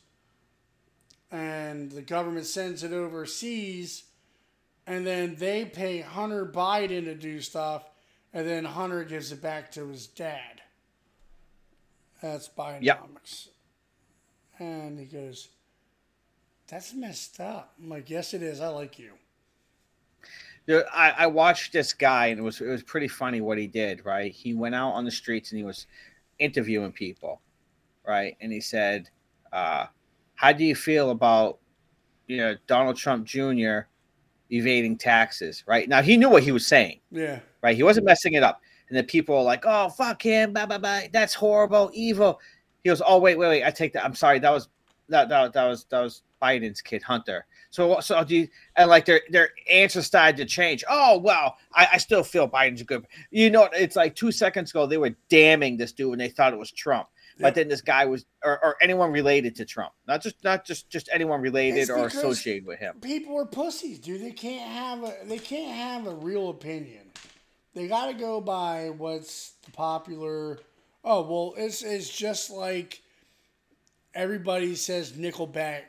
and 1.32 1.92
the 1.92 2.02
government 2.02 2.46
sends 2.46 2.84
it 2.84 2.94
overseas." 2.94 4.04
And 4.90 5.06
then 5.06 5.36
they 5.36 5.66
pay 5.66 6.02
Hunter 6.02 6.48
Biden 6.48 7.06
to 7.06 7.14
do 7.14 7.42
stuff, 7.42 7.88
and 8.34 8.48
then 8.48 8.66
Hunter 8.66 9.04
gives 9.04 9.32
it 9.32 9.40
back 9.40 9.72
to 9.74 9.88
his 9.88 10.08
dad. 10.08 10.62
That's 12.24 12.50
Bidenomics. 12.50 13.50
And 14.58 14.98
he 14.98 15.06
goes, 15.06 15.50
That's 16.68 16.94
messed 16.96 17.40
up. 17.40 17.76
I'm 17.80 17.88
like, 17.88 18.10
Yes, 18.10 18.34
it 18.34 18.42
is. 18.42 18.62
I 18.62 18.70
like 18.70 18.98
you. 18.98 19.12
I, 20.68 21.14
I 21.18 21.28
watched 21.28 21.72
this 21.72 21.94
guy 21.94 22.28
and 22.28 22.40
it 22.40 22.44
was 22.44 22.60
it 22.60 22.68
was 22.68 22.84
pretty 22.84 23.08
funny 23.08 23.42
what 23.42 23.58
he 23.58 23.68
did, 23.68 24.06
right? 24.06 24.32
He 24.32 24.54
went 24.54 24.76
out 24.76 24.92
on 24.92 25.06
the 25.06 25.12
streets 25.12 25.52
and 25.52 25.58
he 25.58 25.64
was 25.64 25.88
interviewing 26.40 26.92
people, 26.92 27.42
right? 28.08 28.38
And 28.42 28.52
he 28.52 28.62
said, 28.62 29.10
uh, 29.52 29.86
how 30.36 30.52
do 30.52 30.64
you 30.64 30.76
feel 30.76 31.12
about 31.12 31.60
you 32.28 32.38
know 32.38 32.56
Donald 32.68 32.98
Trump 32.98 33.26
Jr. 33.26 33.82
evading 34.52 34.98
taxes? 34.98 35.64
Right 35.68 35.88
now, 35.88 36.02
he 36.02 36.18
knew 36.18 36.30
what 36.30 36.44
he 36.44 36.52
was 36.52 36.66
saying, 36.68 37.00
Yeah. 37.12 37.40
right? 37.62 37.76
He 37.76 37.84
wasn't 37.84 38.06
messing 38.06 38.34
it 38.34 38.44
up. 38.44 38.62
And 38.90 38.98
then 38.98 39.06
people 39.06 39.36
are 39.38 39.44
like, 39.44 39.66
"Oh, 39.68 39.90
fuck 39.90 40.22
him! 40.22 40.54
Blah 40.54 40.66
blah 40.66 40.80
blah. 40.80 41.02
That's 41.14 41.34
horrible, 41.36 41.92
evil." 41.94 42.40
He 42.84 42.90
goes, 42.90 43.02
"Oh 43.06 43.20
wait, 43.20 43.38
wait, 43.38 43.48
wait. 43.48 43.64
I 43.64 43.70
take 43.70 43.94
that. 43.94 44.04
I'm 44.04 44.16
sorry. 44.16 44.40
That 44.40 44.50
was 44.52 44.68
that 45.10 45.30
that, 45.30 45.54
that 45.54 45.68
was 45.68 45.86
that 45.92 46.02
was 46.02 46.24
Biden's 46.42 46.82
kid, 46.82 47.04
Hunter." 47.04 47.46
So 47.70 48.00
so 48.00 48.24
do 48.24 48.36
you, 48.36 48.48
and 48.78 48.90
like 48.90 49.06
their 49.06 49.22
their 49.30 49.52
answers 49.70 50.08
started 50.08 50.38
to 50.38 50.46
change. 50.46 50.84
Oh 50.90 51.20
well, 51.20 51.58
I, 51.76 51.88
I 51.94 51.98
still 52.00 52.24
feel 52.24 52.50
Biden's 52.50 52.82
a 52.82 52.84
good. 52.84 53.06
You 53.30 53.52
know, 53.52 53.70
it's 53.74 53.96
like 53.96 54.16
two 54.16 54.32
seconds 54.32 54.72
ago 54.72 54.88
they 54.88 54.98
were 54.98 55.16
damning 55.30 55.78
this 55.78 55.92
dude 55.92 56.14
and 56.14 56.22
they 56.22 56.30
thought 56.30 56.52
it 56.54 56.58
was 56.58 56.72
Trump. 56.72 57.10
But 57.40 57.56
then 57.56 57.68
this 57.70 57.82
guy 57.82 58.06
was, 58.06 58.26
or, 58.44 58.64
or 58.64 58.76
anyone 58.82 59.12
related 59.12 59.56
to 59.58 59.66
Trump, 59.66 59.94
not 60.08 60.22
just 60.22 60.44
not 60.44 60.66
just 60.66 60.90
just 60.90 61.10
anyone 61.12 61.42
related 61.42 61.90
or 61.90 62.08
associated 62.08 62.66
with 62.66 62.80
him. 62.80 62.96
People 63.02 63.40
are 63.40 63.46
pussies, 63.46 64.00
dude. 64.00 64.22
They 64.22 64.32
can't 64.32 64.70
have 64.72 65.04
a 65.04 65.16
they 65.26 65.40
can't 65.40 65.76
have 65.76 66.08
a 66.08 66.16
real 66.16 66.50
opinion. 66.50 67.12
They 67.74 67.88
got 67.88 68.08
to 68.08 68.14
go 68.14 68.42
by 68.42 68.90
what's 68.90 69.54
the 69.66 69.72
popular. 69.72 70.60
Oh 71.04 71.22
well, 71.22 71.54
it's 71.58 71.82
it's 71.82 72.10
just 72.10 72.50
like 72.50 73.02
everybody 74.14 74.76
says 74.76 75.14
Nickelback 75.14 75.84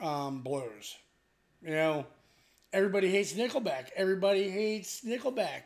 um, 0.00 0.42
blows. 0.42 0.96
You 1.62 1.70
know, 1.70 2.06
everybody 2.72 3.10
hates 3.10 3.32
Nickelback. 3.32 3.88
Everybody 3.96 4.48
hates 4.48 5.02
Nickelback. 5.02 5.62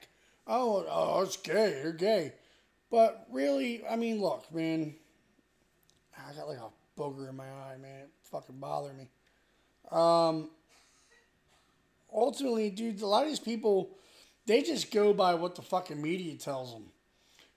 Oh, 0.47 0.87
oh, 0.89 1.23
it's 1.23 1.37
gay. 1.37 1.81
You're 1.83 1.93
gay. 1.93 2.33
But 2.91 3.27
really, 3.31 3.83
I 3.89 3.97
mean, 3.97 4.21
look, 4.21 4.53
man. 4.55 4.95
I 6.19 6.33
got 6.35 6.49
like 6.49 6.59
a 6.59 6.71
booger 7.01 7.29
in 7.29 7.37
my 7.37 7.45
eye, 7.49 7.77
man. 7.81 8.01
It 8.05 8.09
fucking 8.31 8.57
bother 8.59 8.93
me. 8.93 9.09
Um, 9.91 10.51
ultimately, 12.13 12.71
dude, 12.71 13.01
a 13.03 13.07
lot 13.07 13.23
of 13.25 13.29
these 13.29 13.41
people, 13.41 13.91
they 14.47 14.63
just 14.63 14.91
go 14.91 15.13
by 15.13 15.35
what 15.35 15.55
the 15.55 15.63
fucking 15.63 16.01
media 16.01 16.35
tells 16.37 16.73
them. 16.73 16.85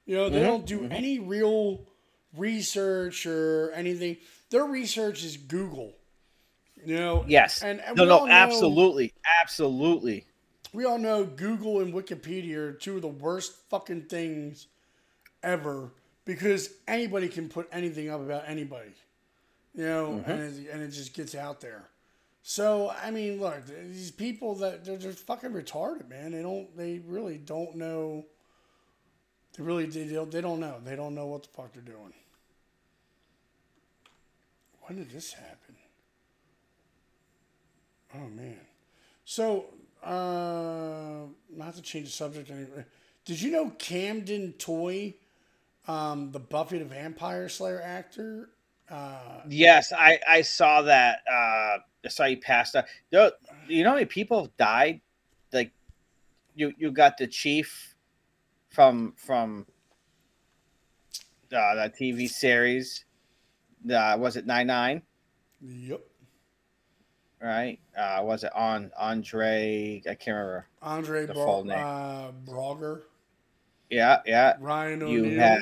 You 0.05 0.15
know, 0.15 0.29
they 0.29 0.39
Mhm, 0.41 0.45
don't 0.45 0.65
do 0.65 0.85
any 0.85 1.19
real 1.19 1.79
research 2.35 3.25
or 3.25 3.71
anything. 3.71 4.17
Their 4.49 4.65
research 4.65 5.23
is 5.23 5.37
Google. 5.37 5.93
You 6.85 6.95
know, 6.95 7.25
Yes. 7.27 7.61
and, 7.61 7.81
and 7.81 7.97
no, 7.97 8.05
no, 8.05 8.19
all 8.19 8.27
know- 8.27 8.31
absolutely, 8.33 9.13
absolutely. 9.41 10.25
we 10.73 10.85
all 10.85 10.97
know 10.97 11.25
Google 11.25 11.81
and 11.81 11.93
Wikipedia 11.93 12.55
are 12.55 12.73
two 12.73 12.95
of 12.95 13.01
the 13.01 13.07
worst 13.07 13.53
fucking 13.69 14.03
things 14.03 14.67
ever 15.43 15.91
because 16.29 16.69
anybody 16.87 17.27
can 17.27 17.49
put 17.49 17.67
anything 17.71 18.11
up 18.11 18.21
about 18.21 18.43
anybody, 18.45 18.91
you 19.73 19.83
know, 19.83 20.23
and, 20.27 20.41
it, 20.41 20.69
and 20.71 20.79
it 20.83 20.89
just 20.89 21.15
gets 21.15 21.33
out 21.33 21.59
there. 21.59 21.89
So 22.43 22.93
I 23.03 23.09
mean, 23.09 23.41
look, 23.41 23.65
these 23.65 24.11
people 24.11 24.53
that 24.55 24.85
they're 24.85 24.97
just 24.97 25.25
fucking 25.25 25.49
retarded, 25.49 26.07
man. 26.07 26.33
They 26.33 26.43
don't, 26.43 26.77
they 26.77 26.99
really 26.99 27.39
don't 27.39 27.75
know. 27.77 28.27
They 29.57 29.63
really, 29.63 29.87
they 29.87 30.05
don't, 30.13 30.29
they 30.29 30.41
don't 30.41 30.59
know. 30.59 30.75
They 30.85 30.95
don't 30.95 31.15
know 31.15 31.25
what 31.25 31.41
the 31.41 31.49
fuck 31.49 31.73
they're 31.73 31.81
doing. 31.81 32.13
When 34.83 34.99
did 34.99 35.09
this 35.09 35.33
happen? 35.33 35.75
Oh 38.13 38.29
man. 38.29 38.59
So, 39.25 39.65
uh, 40.03 41.25
not 41.55 41.73
to 41.73 41.81
change 41.81 42.05
the 42.05 42.11
subject 42.11 42.51
anyway. 42.51 42.85
Did 43.25 43.41
you 43.41 43.49
know 43.49 43.71
Camden 43.79 44.53
Toy, 44.59 45.15
um, 45.89 46.31
the 46.31 46.39
Buffy 46.39 46.77
the 46.77 46.85
Vampire 46.85 47.49
Slayer 47.49 47.81
actor? 47.81 48.49
Uh, 48.89 49.41
Yes, 49.47 49.91
I 49.91 50.19
I 50.27 50.41
saw 50.41 50.81
that. 50.83 51.19
Uh, 51.29 51.77
I 52.05 52.07
saw 52.09 52.25
you 52.25 52.37
passed 52.37 52.75
out. 52.75 52.85
You 53.11 53.83
know 53.83 53.89
how 53.89 53.95
many 53.95 54.05
people 54.05 54.41
have 54.43 54.57
died? 54.57 55.01
Like, 55.51 55.71
you 56.55 56.73
you 56.77 56.91
got 56.91 57.17
the 57.17 57.27
chief 57.27 57.95
from 58.69 59.13
from 59.17 59.65
uh, 61.51 61.75
that 61.75 61.95
TV 61.97 62.27
series. 62.29 63.05
Uh, 63.91 64.15
was 64.19 64.35
it 64.37 64.45
nine 64.45 64.67
nine? 64.67 65.01
yep. 65.61 66.01
Right? 67.41 67.79
Uh, 67.97 68.19
was 68.23 68.43
it 68.43 68.51
on 68.53 68.91
Andre? 68.97 70.01
I 70.05 70.13
can't 70.15 70.35
remember. 70.35 70.67
Andre 70.81 71.25
The 71.25 71.33
Bra- 71.33 71.45
full 71.45 71.63
name. 71.63 71.77
uh. 71.79 72.31
Yeah, 73.89 74.19
yeah. 74.25 74.55
Ryan 74.59 75.07
You 75.07 75.39
have, 75.39 75.59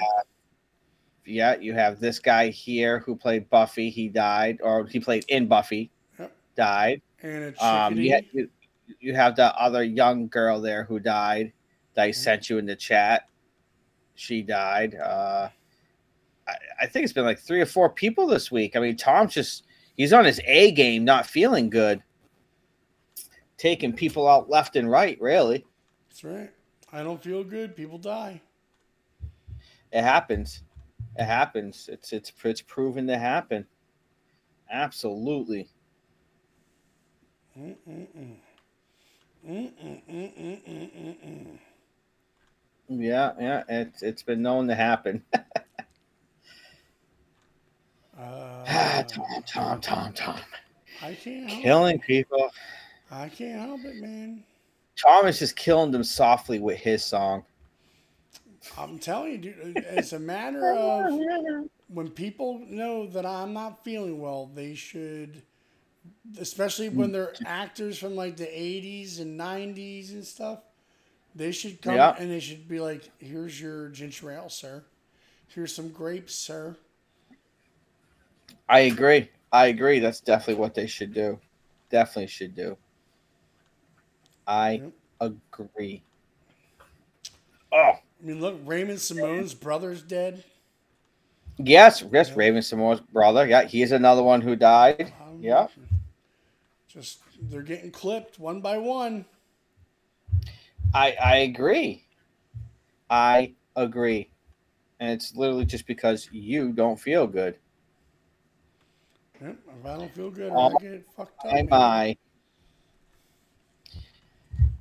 yeah, 1.25 1.55
you 1.57 1.73
have 1.73 1.99
this 1.99 2.19
guy 2.19 2.49
here 2.49 2.99
who 2.99 3.15
played 3.15 3.49
Buffy. 3.49 3.89
He 3.89 4.09
died, 4.09 4.59
or 4.61 4.85
he 4.85 4.99
played 4.99 5.25
in 5.29 5.47
Buffy. 5.47 5.91
Yep. 6.19 6.35
Died. 6.55 7.01
Anna 7.21 7.53
Um, 7.59 7.97
you, 7.97 8.13
ha- 8.13 8.27
you, 8.33 8.49
you 8.99 9.13
have 9.13 9.35
the 9.35 9.55
other 9.55 9.83
young 9.83 10.27
girl 10.27 10.61
there 10.61 10.83
who 10.83 10.99
died 10.99 11.53
that 11.93 12.03
I 12.03 12.11
sent 12.11 12.49
you 12.49 12.57
in 12.57 12.65
the 12.65 12.75
chat. 12.75 13.27
She 14.15 14.41
died. 14.41 14.95
Uh, 14.95 15.49
I, 16.47 16.55
I 16.81 16.85
think 16.87 17.03
it's 17.03 17.13
been 17.13 17.25
like 17.25 17.39
three 17.39 17.61
or 17.61 17.65
four 17.65 17.89
people 17.89 18.27
this 18.27 18.51
week. 18.51 18.75
I 18.75 18.79
mean, 18.79 18.97
Tom's 18.97 19.33
just 19.33 19.63
he's 19.95 20.13
on 20.13 20.25
his 20.25 20.41
A 20.45 20.71
game, 20.71 21.03
not 21.05 21.25
feeling 21.25 21.69
good, 21.69 22.01
taking 23.57 23.93
people 23.93 24.27
out 24.27 24.49
left 24.49 24.75
and 24.75 24.89
right. 24.89 25.19
Really, 25.21 25.65
That's 26.09 26.23
right. 26.23 26.51
I 26.97 27.03
don't 27.03 27.21
feel 27.21 27.43
good. 27.43 27.75
People 27.75 27.99
die. 27.99 28.41
it 29.91 30.01
happens. 30.01 30.63
It 31.15 31.25
happens. 31.25 31.87
It's 31.91 32.11
it's 32.11 32.33
it's 32.43 32.61
proven 32.61 33.05
to 33.05 33.19
happen. 33.19 33.67
Absolutely. 34.71 35.69
Mm-mm-mm. 37.55 38.37
Yeah, 42.89 43.33
yeah. 43.39 43.63
It's 43.69 44.01
it's 44.01 44.23
been 44.23 44.41
known 44.41 44.67
to 44.67 44.75
happen. 44.75 45.23
Uh, 48.19 49.03
Tom, 49.03 49.43
Tom, 49.45 49.79
Tom, 49.79 50.11
Tom. 50.13 50.39
I 51.03 51.13
can't 51.13 51.47
Killing 51.47 51.99
people. 51.99 52.49
I 53.11 53.29
can't 53.29 53.61
help 53.61 53.85
it, 53.85 53.97
man. 53.97 54.43
Thomas 55.01 55.39
just 55.39 55.55
killing 55.55 55.91
them 55.91 56.03
softly 56.03 56.59
with 56.59 56.77
his 56.77 57.03
song. 57.03 57.43
I'm 58.77 58.99
telling 58.99 59.31
you, 59.31 59.37
dude, 59.37 59.55
it's 59.75 60.13
a 60.13 60.19
matter 60.19 60.61
oh, 60.63 61.61
of 61.61 61.69
when 61.87 62.09
people 62.09 62.61
know 62.67 63.07
that 63.07 63.25
I'm 63.25 63.53
not 63.53 63.83
feeling 63.83 64.19
well, 64.19 64.49
they 64.53 64.75
should, 64.75 65.41
especially 66.39 66.89
when 66.89 67.11
they're 67.11 67.33
mm. 67.33 67.45
actors 67.45 67.97
from 67.97 68.15
like 68.15 68.37
the 68.37 68.45
80s 68.45 69.19
and 69.19 69.39
90s 69.39 70.11
and 70.11 70.25
stuff, 70.25 70.59
they 71.35 71.51
should 71.51 71.81
come 71.81 71.95
Yeah. 71.95 72.15
and 72.17 72.29
they 72.29 72.39
should 72.39 72.67
be 72.67 72.79
like, 72.79 73.09
here's 73.19 73.61
your 73.61 73.89
ginger 73.89 74.31
ale, 74.31 74.49
sir. 74.49 74.83
Here's 75.47 75.73
some 75.73 75.89
grapes, 75.89 76.35
sir. 76.35 76.75
I 78.67 78.79
agree. 78.79 79.29
I 79.51 79.67
agree. 79.67 79.99
That's 79.99 80.19
definitely 80.19 80.59
what 80.59 80.73
they 80.73 80.87
should 80.87 81.13
do. 81.13 81.39
Definitely 81.89 82.27
should 82.27 82.53
do. 82.53 82.77
I 84.47 84.81
agree. 85.19 86.01
Oh, 87.71 87.77
I 87.77 87.99
mean, 88.21 88.39
look, 88.39 88.59
Raymond 88.65 88.99
Simone's 88.99 89.53
brother's 89.53 90.01
dead. 90.01 90.43
yes, 91.57 92.03
yes, 92.11 92.31
Raven-Symoné's 92.31 93.01
brother. 93.01 93.45
Yeah, 93.45 93.63
he's 93.65 93.91
another 93.91 94.23
one 94.23 94.41
who 94.41 94.55
died. 94.55 95.13
Yeah. 95.39 95.67
Just, 96.87 97.19
they're 97.41 97.61
getting 97.61 97.91
clipped 97.91 98.39
one 98.39 98.61
by 98.61 98.77
one. 98.77 99.25
I 100.93 101.15
I 101.21 101.35
agree. 101.37 102.05
I 103.09 103.53
agree. 103.75 104.29
And 104.99 105.11
it's 105.11 105.35
literally 105.35 105.65
just 105.65 105.85
because 105.85 106.29
you 106.31 106.71
don't 106.71 106.99
feel 106.99 107.27
good. 107.27 107.57
Yep, 109.41 109.57
if 109.79 109.85
I 109.85 109.97
don't 109.97 110.15
feel 110.15 110.31
good, 110.31 110.51
I 110.51 110.55
um, 110.55 110.77
get 110.81 111.05
fucked 111.15 111.45
up. 111.45 111.53
Am 111.53 111.65
man. 111.69 111.73
I? 111.73 112.17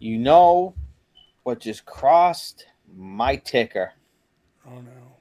You 0.07 0.19
know 0.19 0.73
what 1.43 1.59
just 1.59 1.85
crossed 1.85 2.67
my 2.97 3.35
ticker? 3.35 3.93
Oh 4.65 4.79
no. 4.81 5.17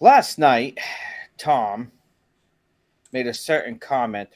Last 0.00 0.38
night, 0.38 0.78
Tom 1.36 1.92
made 3.12 3.26
a 3.26 3.34
certain 3.34 3.78
comment 3.78 4.30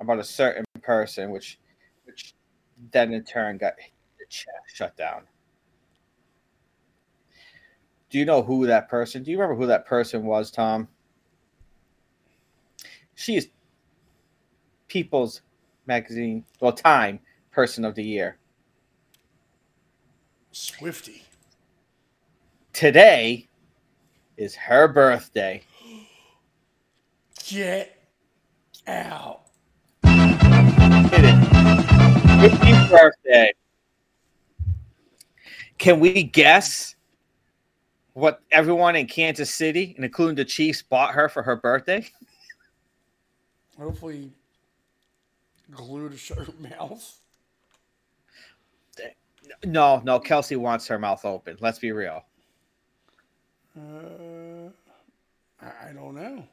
about 0.00 0.18
a 0.18 0.24
certain 0.24 0.64
person, 0.82 1.30
which, 1.30 1.60
which 2.06 2.34
then 2.90 3.12
in 3.12 3.22
turn 3.22 3.56
got 3.56 3.74
the 3.76 4.26
chat 4.28 4.54
shut 4.66 4.96
down. 4.96 5.28
Do 8.10 8.18
you 8.18 8.24
know 8.24 8.42
who 8.42 8.66
that 8.66 8.88
person? 8.88 9.22
Do 9.22 9.30
you 9.30 9.38
remember 9.38 9.60
who 9.60 9.68
that 9.68 9.86
person 9.86 10.24
was, 10.24 10.50
Tom? 10.50 10.88
She 13.14 13.36
is 13.36 13.50
People's 14.94 15.42
Magazine, 15.86 16.44
well, 16.60 16.70
Time 16.70 17.18
Person 17.50 17.84
of 17.84 17.96
the 17.96 18.04
Year. 18.04 18.38
Swifty. 20.52 21.24
Today 22.72 23.48
is 24.36 24.54
her 24.54 24.86
birthday. 24.86 25.64
Get 27.44 27.98
out. 28.86 29.40
It. 30.04 31.34
Happy 32.52 32.88
birthday. 32.88 33.52
Can 35.76 35.98
we 35.98 36.22
guess 36.22 36.94
what 38.12 38.42
everyone 38.52 38.94
in 38.94 39.08
Kansas 39.08 39.52
City, 39.52 39.94
and 39.96 40.04
including 40.04 40.36
the 40.36 40.44
Chiefs, 40.44 40.82
bought 40.82 41.14
her 41.14 41.28
for 41.28 41.42
her 41.42 41.56
birthday? 41.56 42.08
Hopefully, 43.76 44.30
glue 45.70 46.08
to 46.08 46.16
shut 46.16 46.38
her 46.38 46.52
mouth. 46.78 47.20
No, 49.64 50.00
no, 50.04 50.18
Kelce 50.20 50.56
wants 50.56 50.86
her 50.88 50.98
mouth 50.98 51.24
open. 51.24 51.56
Let's 51.60 51.78
be 51.78 51.92
real. 51.92 52.24
Uh, 53.76 54.70
I 55.60 55.92
don't 55.92 56.14
know. 56.14 56.44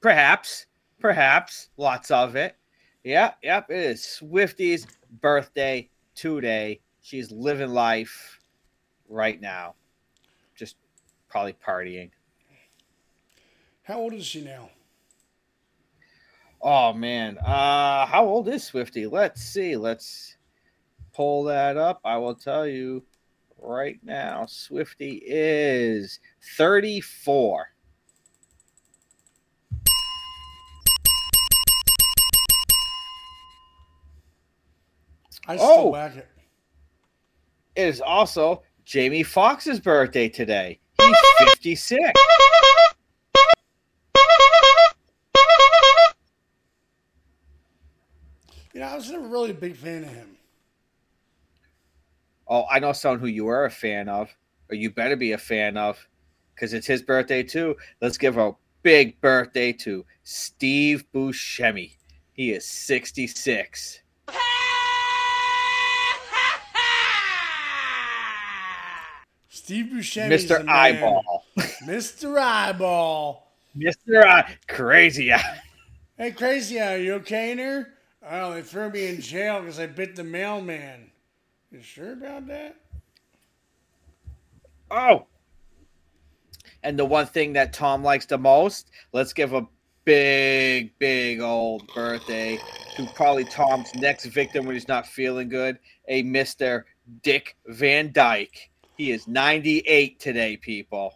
Perhaps, 0.00 0.66
perhaps, 1.00 1.68
lots 1.76 2.10
of 2.10 2.36
it. 2.36 2.56
Yeah, 3.04 3.32
yep, 3.42 3.70
it 3.70 3.78
is 3.78 4.04
Swifty's 4.04 4.86
birthday 5.20 5.88
today. 6.14 6.80
She's 7.00 7.30
living 7.30 7.70
life 7.70 8.40
right 9.08 9.40
now. 9.40 9.74
Just 10.54 10.76
probably 11.28 11.54
partying. 11.54 12.10
How 13.88 14.00
old 14.00 14.12
is 14.12 14.26
she 14.26 14.42
now? 14.42 14.68
Oh 16.60 16.92
man, 16.92 17.38
uh, 17.38 18.04
how 18.04 18.26
old 18.26 18.46
is 18.48 18.62
Swifty? 18.62 19.06
Let's 19.06 19.40
see. 19.40 19.76
Let's 19.78 20.36
pull 21.14 21.44
that 21.44 21.78
up. 21.78 21.98
I 22.04 22.18
will 22.18 22.34
tell 22.34 22.66
you 22.66 23.02
right 23.56 23.98
now. 24.02 24.44
Swifty 24.46 25.22
is 25.24 26.20
34. 26.58 27.68
I 35.46 35.56
still 35.56 35.66
Oh. 35.70 35.88
whack 35.88 36.14
it. 36.16 36.28
It 37.74 37.86
is 37.88 38.00
also 38.02 38.62
Jamie 38.84 39.22
Foxx's 39.22 39.80
birthday 39.80 40.28
today. 40.28 40.78
He's 41.00 41.16
56. 41.38 42.12
You 48.78 48.84
know, 48.84 48.90
I 48.90 48.94
was 48.94 49.10
never 49.10 49.26
really 49.26 49.50
a 49.50 49.54
big 49.54 49.74
fan 49.74 50.04
of 50.04 50.10
him. 50.10 50.36
Oh, 52.46 52.64
I 52.70 52.78
know 52.78 52.92
someone 52.92 53.18
who 53.18 53.26
you 53.26 53.48
are 53.48 53.64
a 53.64 53.70
fan 53.72 54.08
of, 54.08 54.32
or 54.70 54.76
you 54.76 54.88
better 54.88 55.16
be 55.16 55.32
a 55.32 55.38
fan 55.38 55.76
of, 55.76 55.98
because 56.54 56.72
it's 56.72 56.86
his 56.86 57.02
birthday 57.02 57.42
too. 57.42 57.76
Let's 58.00 58.16
give 58.16 58.38
a 58.38 58.52
big 58.84 59.20
birthday 59.20 59.72
to 59.72 60.04
Steve 60.22 61.04
Buscemi. 61.12 61.96
He 62.34 62.52
is 62.52 62.64
66. 62.66 63.98
Steve 69.48 69.86
Buscemi, 69.86 70.28
Mr. 70.30 70.68
Eyeball. 70.68 71.44
Mr. 71.84 72.40
Eyeball. 72.40 73.50
Mr. 73.76 74.24
Eye. 74.24 74.56
Crazy 74.68 75.32
Eye. 75.32 75.62
Hey, 76.16 76.30
crazy, 76.30 76.78
are 76.80 76.96
you 76.96 77.14
okay 77.14 77.50
in? 77.50 77.97
Oh, 78.30 78.52
they 78.52 78.62
threw 78.62 78.90
me 78.90 79.06
in 79.06 79.20
jail 79.20 79.60
because 79.60 79.80
I 79.80 79.86
bit 79.86 80.14
the 80.14 80.24
mailman. 80.24 81.10
You 81.70 81.80
sure 81.80 82.12
about 82.12 82.46
that? 82.48 82.76
Oh. 84.90 85.26
And 86.82 86.98
the 86.98 87.04
one 87.04 87.26
thing 87.26 87.54
that 87.54 87.72
Tom 87.72 88.04
likes 88.04 88.26
the 88.26 88.38
most, 88.38 88.90
let's 89.12 89.32
give 89.32 89.54
a 89.54 89.66
big, 90.04 90.98
big 90.98 91.40
old 91.40 91.86
birthday 91.94 92.58
to 92.96 93.06
probably 93.14 93.44
Tom's 93.44 93.94
next 93.94 94.26
victim 94.26 94.66
when 94.66 94.74
he's 94.74 94.88
not 94.88 95.06
feeling 95.06 95.48
good, 95.48 95.78
a 96.08 96.22
Mr. 96.22 96.84
Dick 97.22 97.56
Van 97.66 98.12
Dyke. 98.12 98.70
He 98.96 99.10
is 99.10 99.26
98 99.26 100.20
today, 100.20 100.56
people. 100.56 101.14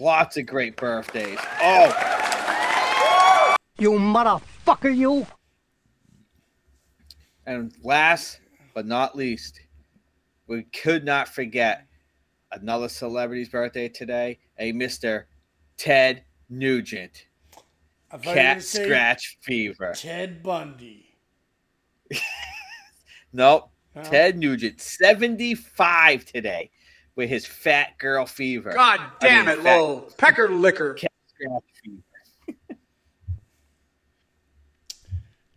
Lots 0.00 0.38
of 0.38 0.46
great 0.46 0.76
birthdays. 0.76 1.38
Oh, 1.60 3.54
You 3.78 3.92
motherfucker, 3.92 4.96
you! 4.96 5.26
and 7.44 7.70
last 7.84 8.40
but 8.72 8.86
not 8.86 9.14
least, 9.14 9.60
we 10.46 10.62
could 10.62 11.04
not 11.04 11.28
forget 11.28 11.86
another 12.50 12.88
celebrity's 12.88 13.50
birthday 13.50 13.90
today, 13.90 14.38
a 14.58 14.72
Mr. 14.72 15.24
Ted 15.76 16.24
Nugent. 16.48 17.26
I 18.10 18.16
thought 18.16 18.24
you 18.24 18.30
were 18.30 18.34
Cat 18.36 18.62
scratch 18.62 19.36
fever. 19.42 19.92
Ted 19.94 20.42
Bundy. 20.42 21.14
Nope. 23.34 23.70
No? 23.94 24.02
Ted 24.02 24.38
Nugent, 24.38 24.80
75 24.80 26.24
today 26.24 26.70
with 27.20 27.28
his 27.28 27.44
fat 27.44 27.98
girl 27.98 28.24
fever. 28.24 28.72
God 28.72 28.98
I 28.98 29.10
damn 29.20 29.44
mean, 29.44 29.58
it, 29.58 29.62
Lowell. 29.62 30.10
Pecker 30.16 30.48
liquor. 30.48 30.94
Cat 30.94 31.12
scratch 31.28 31.62
fever. 31.84 32.78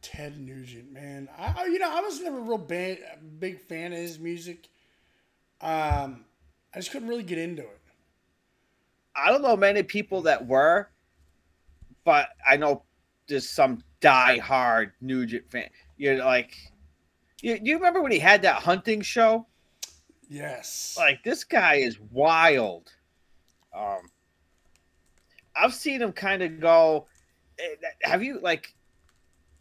Ted 0.02 0.38
Nugent, 0.40 0.92
man. 0.92 1.30
I, 1.38 1.54
I- 1.62 1.66
you 1.68 1.80
know, 1.80 1.90
I 1.90 2.02
was 2.02 2.20
never 2.22 2.38
a 2.38 2.42
real 2.42 2.58
band, 2.58 3.00
big 3.40 3.62
fan 3.62 3.94
of 3.94 4.00
his 4.00 4.20
music. 4.20 4.68
Um, 5.62 6.26
I 6.76 6.80
just 6.80 6.92
couldn't 6.92 7.08
really 7.08 7.24
get 7.24 7.38
into 7.38 7.62
it. 7.62 7.80
I 9.16 9.30
don't 9.32 9.42
know 9.42 9.56
many 9.56 9.84
people 9.84 10.24
that 10.24 10.46
were, 10.46 10.90
but 12.04 12.28
I 12.48 12.58
know 12.58 12.84
there's 13.28 13.48
some 13.48 13.82
die-hard 14.02 14.92
Nugent 15.00 15.50
fan. 15.50 15.70
You're 15.96 16.18
like, 16.18 16.58
you, 17.42 17.58
you 17.62 17.76
remember 17.76 18.02
when 18.02 18.12
he 18.12 18.20
had 18.20 18.42
that 18.42 18.56
hunting 18.62 19.02
show? 19.02 19.48
Yes. 20.30 20.96
Like 20.98 21.24
this 21.24 21.44
guy 21.44 21.76
is 21.76 22.00
wild. 22.12 22.92
Um, 23.76 24.02
I've 25.56 25.74
seen 25.74 26.02
him 26.02 26.12
kind 26.12 26.42
of 26.42 26.60
go. 26.60 27.08
eh, 27.60 27.76
Have 28.04 28.24
you 28.24 28.40
like? 28.42 28.74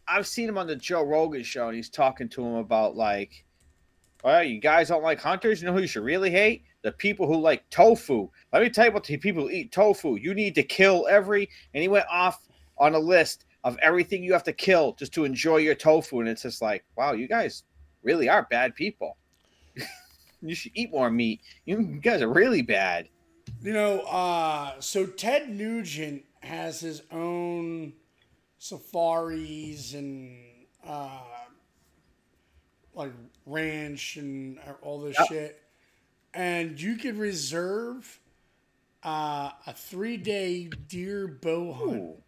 I've 0.07 0.27
seen 0.27 0.49
him 0.49 0.57
on 0.57 0.67
the 0.67 0.75
Joe 0.75 1.03
Rogan 1.03 1.43
show, 1.43 1.67
and 1.67 1.75
he's 1.75 1.89
talking 1.89 2.27
to 2.29 2.43
him 2.45 2.55
about 2.55 2.95
like, 2.95 3.45
well, 4.23 4.43
you 4.43 4.59
guys 4.59 4.89
don't 4.89 5.03
like 5.03 5.19
hunters. 5.21 5.61
You 5.61 5.67
know 5.67 5.73
who 5.73 5.81
you 5.81 5.87
should 5.87 6.03
really 6.03 6.29
hate? 6.31 6.63
The 6.81 6.91
people 6.91 7.27
who 7.27 7.39
like 7.39 7.69
tofu. 7.69 8.29
Let 8.51 8.61
me 8.61 8.69
tell 8.69 8.85
you 8.85 8.91
about 8.91 9.05
the 9.05 9.17
people 9.17 9.43
who 9.43 9.49
eat 9.49 9.71
tofu. 9.71 10.15
You 10.17 10.33
need 10.33 10.55
to 10.55 10.63
kill 10.63 11.07
every. 11.09 11.49
And 11.73 11.81
he 11.81 11.87
went 11.87 12.05
off 12.11 12.45
on 12.77 12.95
a 12.95 12.99
list 12.99 13.45
of 13.63 13.77
everything 13.81 14.23
you 14.23 14.33
have 14.33 14.43
to 14.43 14.51
kill 14.53 14.93
just 14.93 15.13
to 15.13 15.23
enjoy 15.23 15.57
your 15.57 15.75
tofu, 15.75 16.19
and 16.19 16.27
it's 16.27 16.41
just 16.41 16.61
like, 16.61 16.83
wow, 16.97 17.13
you 17.13 17.27
guys 17.27 17.63
really 18.03 18.27
are 18.27 18.45
bad 18.49 18.75
people. 18.75 19.15
You 20.49 20.55
should 20.55 20.71
eat 20.75 20.91
more 20.91 21.09
meat. 21.09 21.41
You 21.65 21.81
guys 22.01 22.21
are 22.21 22.27
really 22.29 22.61
bad. 22.61 23.09
You 23.61 23.73
know, 23.73 24.01
uh, 24.01 24.79
so 24.79 25.05
Ted 25.05 25.49
Nugent 25.49 26.23
has 26.41 26.79
his 26.79 27.01
own 27.11 27.93
safaris 28.57 29.93
and 29.93 30.37
uh, 30.85 31.19
like 32.93 33.11
ranch 33.45 34.17
and 34.17 34.59
all 34.81 35.01
this 35.01 35.17
Yep. 35.19 35.27
shit, 35.29 35.61
and 36.33 36.79
you 36.79 36.95
could 36.95 37.17
reserve 37.17 38.19
uh, 39.03 39.51
a 39.67 39.73
three 39.73 40.17
day 40.17 40.65
deer 40.87 41.27
bow 41.27 41.73
hunt 41.73 42.23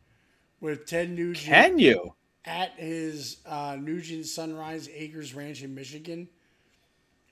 with 0.59 0.85
Ted 0.85 1.09
Nugent. 1.11 1.45
Can 1.47 1.79
you? 1.79 2.13
At 2.45 2.73
his 2.77 3.37
uh, 3.45 3.77
Nugent 3.79 4.25
Sunrise 4.27 4.87
Acres 4.93 5.33
Ranch 5.33 5.63
in 5.63 5.73
Michigan. 5.73 6.27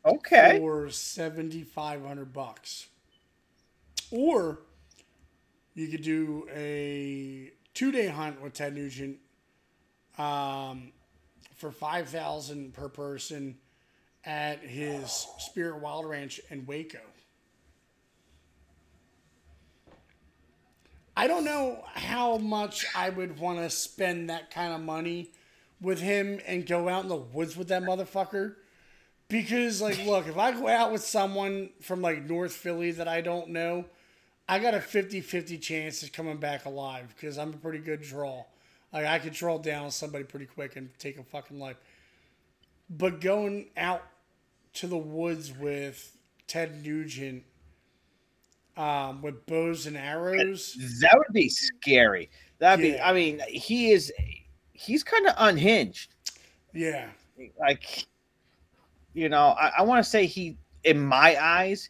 Okay. 0.06 0.58
For 0.60 0.90
seventy 0.90 1.64
five 1.64 2.06
hundred 2.06 2.34
bucks. 2.34 2.88
Or 4.12 4.60
you 5.76 5.88
could 5.88 6.04
do 6.04 6.48
a 6.54 7.52
two 7.74 7.92
day 7.92 8.08
hunt 8.08 8.42
with 8.42 8.54
Ted 8.54 8.76
Nugent 8.76 9.18
um, 10.18 10.92
for 11.56 11.72
five 11.72 12.10
thousand 12.10 12.74
per 12.74 12.90
person 12.90 13.58
at 14.26 14.60
his 14.60 15.28
Spirit 15.40 15.82
Wild 15.82 16.06
Ranch 16.06 16.40
in 16.50 16.66
Waco. 16.66 17.00
I 21.16 21.28
don't 21.28 21.46
know 21.46 21.84
how 21.94 22.38
much 22.38 22.86
I 22.96 23.10
would 23.10 23.40
want 23.40 23.60
to 23.60 23.70
spend 23.70 24.30
that 24.30 24.50
kind 24.50 24.74
of 24.74 24.82
money 24.82 25.30
with 25.80 26.00
him 26.00 26.40
and 26.48 26.66
go 26.66 26.90
out 26.90 27.04
in 27.04 27.10
the 27.10 27.16
woods 27.16 27.56
with 27.56 27.68
that 27.68 27.84
motherfucker. 27.84 28.56
Because, 29.34 29.82
like, 29.82 29.98
look, 30.06 30.28
if 30.28 30.38
I 30.38 30.52
go 30.52 30.68
out 30.68 30.92
with 30.92 31.04
someone 31.04 31.72
from, 31.82 32.04
like, 32.04 32.24
North 32.30 32.54
Philly 32.54 32.92
that 32.92 33.08
I 33.08 33.22
don't 33.22 33.50
know, 33.50 33.86
I 34.48 34.60
got 34.60 34.76
a 34.76 34.80
50 34.80 35.22
50 35.22 35.58
chance 35.58 36.04
of 36.04 36.12
coming 36.12 36.38
back 36.38 36.66
alive 36.66 37.12
because 37.16 37.40
I'm 37.40 37.50
a 37.50 37.58
pretty 37.58 37.80
good 37.80 38.04
draw. 38.04 38.44
Like, 38.94 39.08
I 39.08 39.18
could 39.18 39.34
draw 39.34 39.58
down 39.58 39.90
somebody 39.90 40.24
pretty 40.24 40.46
quick 40.46 40.76
and 40.76 40.92
take 41.00 41.18
a 41.18 41.24
fucking 41.24 41.60
life. 41.60 41.78
But 42.92 43.22
going 43.22 43.70
out 43.76 44.04
to 44.74 44.86
the 44.86 45.00
woods 45.00 45.52
with 45.52 46.16
Ted 46.46 46.86
Nugent 46.86 47.44
um, 48.78 49.24
with 49.24 49.48
bows 49.48 49.88
and 49.88 49.98
arrows. 49.98 50.78
That 51.02 51.18
would 51.18 51.34
be 51.34 51.50
scary. 51.50 52.30
That'd 52.60 52.84
be. 52.84 53.00
I 53.00 53.14
mean, 53.14 53.42
he 53.48 53.94
is. 53.94 54.14
He's 54.74 55.04
kind 55.04 55.26
of 55.26 55.34
unhinged. 55.40 56.14
Yeah. 56.72 57.08
Like, 57.60 58.06
you 59.14 59.30
know, 59.30 59.56
I, 59.60 59.72
I 59.80 59.82
want 59.84 60.04
to 60.04 60.10
say 60.10 60.26
he, 60.26 60.58
in 60.84 61.00
my 61.00 61.42
eyes, 61.42 61.90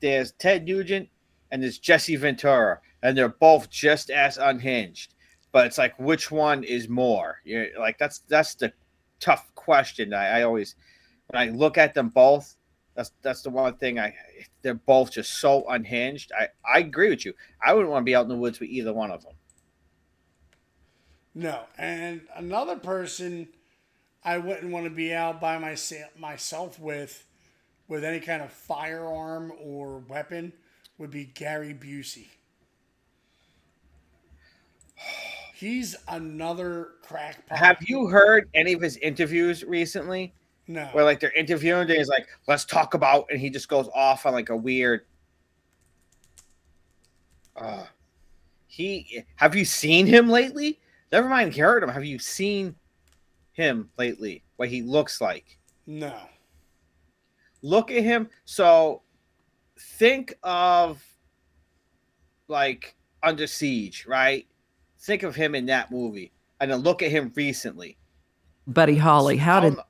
there's 0.00 0.32
Ted 0.32 0.64
Nugent 0.64 1.08
and 1.50 1.62
there's 1.62 1.78
Jesse 1.78 2.16
Ventura, 2.16 2.80
and 3.02 3.16
they're 3.16 3.28
both 3.28 3.70
just 3.70 4.10
as 4.10 4.38
unhinged. 4.38 5.14
But 5.52 5.66
it's 5.66 5.78
like, 5.78 5.98
which 5.98 6.30
one 6.30 6.62
is 6.62 6.88
more? 6.88 7.40
You're 7.44 7.66
like, 7.78 7.98
that's 7.98 8.20
that's 8.28 8.54
the 8.54 8.72
tough 9.18 9.52
question. 9.54 10.14
I, 10.14 10.40
I 10.40 10.42
always, 10.42 10.76
when 11.28 11.42
I 11.42 11.50
look 11.50 11.76
at 11.76 11.92
them 11.94 12.08
both, 12.08 12.56
that's 12.94 13.12
that's 13.22 13.42
the 13.42 13.50
one 13.50 13.76
thing 13.76 13.98
I. 13.98 14.14
They're 14.62 14.74
both 14.74 15.10
just 15.10 15.40
so 15.40 15.64
unhinged. 15.68 16.32
I 16.38 16.48
I 16.64 16.78
agree 16.80 17.10
with 17.10 17.24
you. 17.24 17.34
I 17.64 17.72
wouldn't 17.72 17.90
want 17.90 18.02
to 18.02 18.04
be 18.04 18.14
out 18.14 18.22
in 18.22 18.28
the 18.28 18.36
woods 18.36 18.60
with 18.60 18.68
either 18.68 18.92
one 18.92 19.10
of 19.10 19.22
them. 19.22 19.32
No, 21.34 21.60
and 21.78 22.22
another 22.36 22.76
person 22.76 23.48
I 24.24 24.38
wouldn't 24.38 24.70
want 24.70 24.84
to 24.84 24.90
be 24.90 25.14
out 25.14 25.40
by 25.40 25.58
myself 25.58 26.10
myself 26.18 26.78
with, 26.78 27.24
with 27.88 28.04
any 28.04 28.20
kind 28.20 28.42
of 28.42 28.52
firearm 28.52 29.52
or 29.58 29.98
weapon, 29.98 30.52
would 30.98 31.10
be 31.10 31.24
Gary 31.24 31.74
Busey. 31.74 32.28
He's 35.54 35.94
another 36.08 36.92
crackpot. 37.02 37.58
Have 37.58 37.78
you 37.82 38.06
heard 38.06 38.48
any 38.54 38.72
of 38.72 38.80
his 38.80 38.96
interviews 38.98 39.62
recently? 39.62 40.32
No. 40.66 40.84
Where 40.92 41.04
like 41.04 41.20
they're 41.20 41.32
interviewing 41.32 41.82
and 41.82 41.90
he's 41.90 42.08
like, 42.08 42.28
let's 42.46 42.64
talk 42.64 42.94
about 42.94 43.26
and 43.30 43.40
he 43.40 43.50
just 43.50 43.68
goes 43.68 43.88
off 43.94 44.24
on 44.24 44.32
like 44.32 44.50
a 44.50 44.56
weird 44.56 45.02
uh 47.56 47.84
he 48.68 49.24
have 49.34 49.54
you 49.54 49.64
seen 49.64 50.06
him 50.06 50.28
lately? 50.28 50.78
Never 51.10 51.28
mind 51.28 51.54
heard 51.56 51.82
him. 51.82 51.88
Have 51.88 52.04
you 52.04 52.18
seen 52.18 52.76
him 53.52 53.90
lately? 53.98 54.44
What 54.56 54.68
he 54.68 54.82
looks 54.82 55.20
like? 55.20 55.58
No. 55.86 56.14
Look 57.62 57.90
at 57.90 58.02
him. 58.02 58.28
So 58.44 59.02
think 59.78 60.34
of 60.42 61.02
like 62.48 62.96
under 63.22 63.46
siege, 63.46 64.06
right? 64.06 64.46
Think 64.98 65.22
of 65.22 65.34
him 65.36 65.54
in 65.54 65.66
that 65.66 65.90
movie. 65.90 66.32
And 66.60 66.70
then 66.70 66.80
look 66.80 67.02
at 67.02 67.10
him 67.10 67.32
recently. 67.34 67.96
Buddy 68.66 68.96
Holly, 68.96 69.38
how 69.38 69.60
did 69.60 69.74
um, 69.74 69.82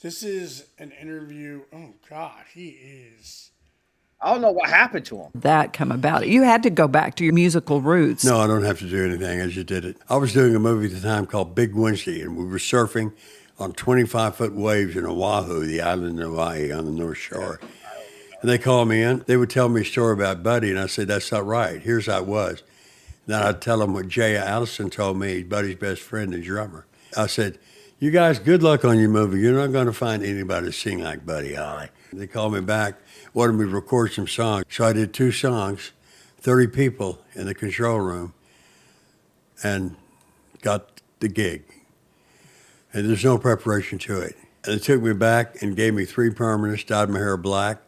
This 0.00 0.22
is 0.22 0.68
an 0.78 0.92
interview. 0.92 1.62
Oh 1.72 1.94
God, 2.08 2.44
he 2.52 2.68
is. 2.68 3.50
I 4.20 4.32
don't 4.32 4.40
know 4.40 4.50
what 4.50 4.70
happened 4.70 5.04
to 5.06 5.18
him. 5.18 5.30
that 5.34 5.72
come 5.72 5.92
about? 5.92 6.26
You 6.26 6.42
had 6.42 6.62
to 6.62 6.70
go 6.70 6.88
back 6.88 7.16
to 7.16 7.24
your 7.24 7.34
musical 7.34 7.80
roots. 7.82 8.24
No, 8.24 8.38
I 8.38 8.46
don't 8.46 8.64
have 8.64 8.78
to 8.78 8.88
do 8.88 9.04
anything. 9.04 9.42
I 9.42 9.46
just 9.48 9.66
did 9.66 9.84
it. 9.84 9.98
I 10.08 10.16
was 10.16 10.32
doing 10.32 10.54
a 10.56 10.58
movie 10.58 10.86
at 10.86 11.00
the 11.00 11.06
time 11.06 11.26
called 11.26 11.54
Big 11.54 11.74
Wednesday, 11.74 12.22
and 12.22 12.36
we 12.36 12.44
were 12.46 12.58
surfing 12.58 13.12
on 13.58 13.72
25 13.72 14.36
foot 14.36 14.54
waves 14.54 14.96
in 14.96 15.04
Oahu, 15.06 15.66
the 15.66 15.82
island 15.82 16.18
of 16.20 16.30
Hawaii 16.30 16.72
on 16.72 16.86
the 16.86 16.90
North 16.92 17.18
Shore. 17.18 17.60
And 18.40 18.50
they 18.50 18.58
called 18.58 18.88
me 18.88 19.02
in. 19.02 19.22
They 19.26 19.36
would 19.36 19.50
tell 19.50 19.68
me 19.68 19.82
a 19.82 19.84
story 19.84 20.12
about 20.14 20.42
Buddy, 20.42 20.70
and 20.70 20.78
I 20.78 20.86
said, 20.86 21.08
That's 21.08 21.30
not 21.30 21.44
right. 21.46 21.80
Here's 21.80 22.06
how 22.06 22.18
it 22.18 22.26
was. 22.26 22.62
Then 23.26 23.42
I'd 23.42 23.60
tell 23.60 23.78
them 23.78 23.92
what 23.92 24.08
Jay 24.08 24.36
Allison 24.36 24.88
told 24.88 25.18
me, 25.18 25.42
Buddy's 25.42 25.76
best 25.76 26.00
friend 26.00 26.32
and 26.32 26.42
drummer. 26.42 26.86
I 27.16 27.26
said, 27.26 27.58
You 27.98 28.10
guys, 28.10 28.38
good 28.38 28.62
luck 28.62 28.84
on 28.84 28.98
your 28.98 29.08
movie. 29.10 29.40
You're 29.40 29.58
not 29.58 29.72
going 29.72 29.86
to 29.86 29.92
find 29.92 30.22
anybody 30.22 30.66
to 30.66 30.72
sing 30.72 31.00
like 31.00 31.26
Buddy 31.26 31.54
Holly. 31.54 31.88
They 32.12 32.26
called 32.26 32.54
me 32.54 32.60
back, 32.60 32.94
wanted 33.36 33.52
me 33.52 33.66
to 33.66 33.70
record 33.70 34.10
some 34.12 34.26
songs. 34.26 34.64
So 34.70 34.86
I 34.86 34.94
did 34.94 35.12
two 35.12 35.30
songs, 35.30 35.92
30 36.40 36.68
people 36.68 37.18
in 37.34 37.44
the 37.44 37.54
control 37.54 38.00
room, 38.00 38.32
and 39.62 39.94
got 40.62 41.02
the 41.20 41.28
gig. 41.28 41.62
And 42.94 43.06
there's 43.06 43.24
no 43.24 43.36
preparation 43.36 43.98
to 43.98 44.20
it. 44.20 44.36
And 44.64 44.74
they 44.74 44.78
took 44.78 45.02
me 45.02 45.12
back 45.12 45.60
and 45.60 45.76
gave 45.76 45.92
me 45.92 46.06
three 46.06 46.30
permanents, 46.30 46.86
dyed 46.86 47.10
my 47.10 47.18
hair 47.18 47.36
black, 47.36 47.82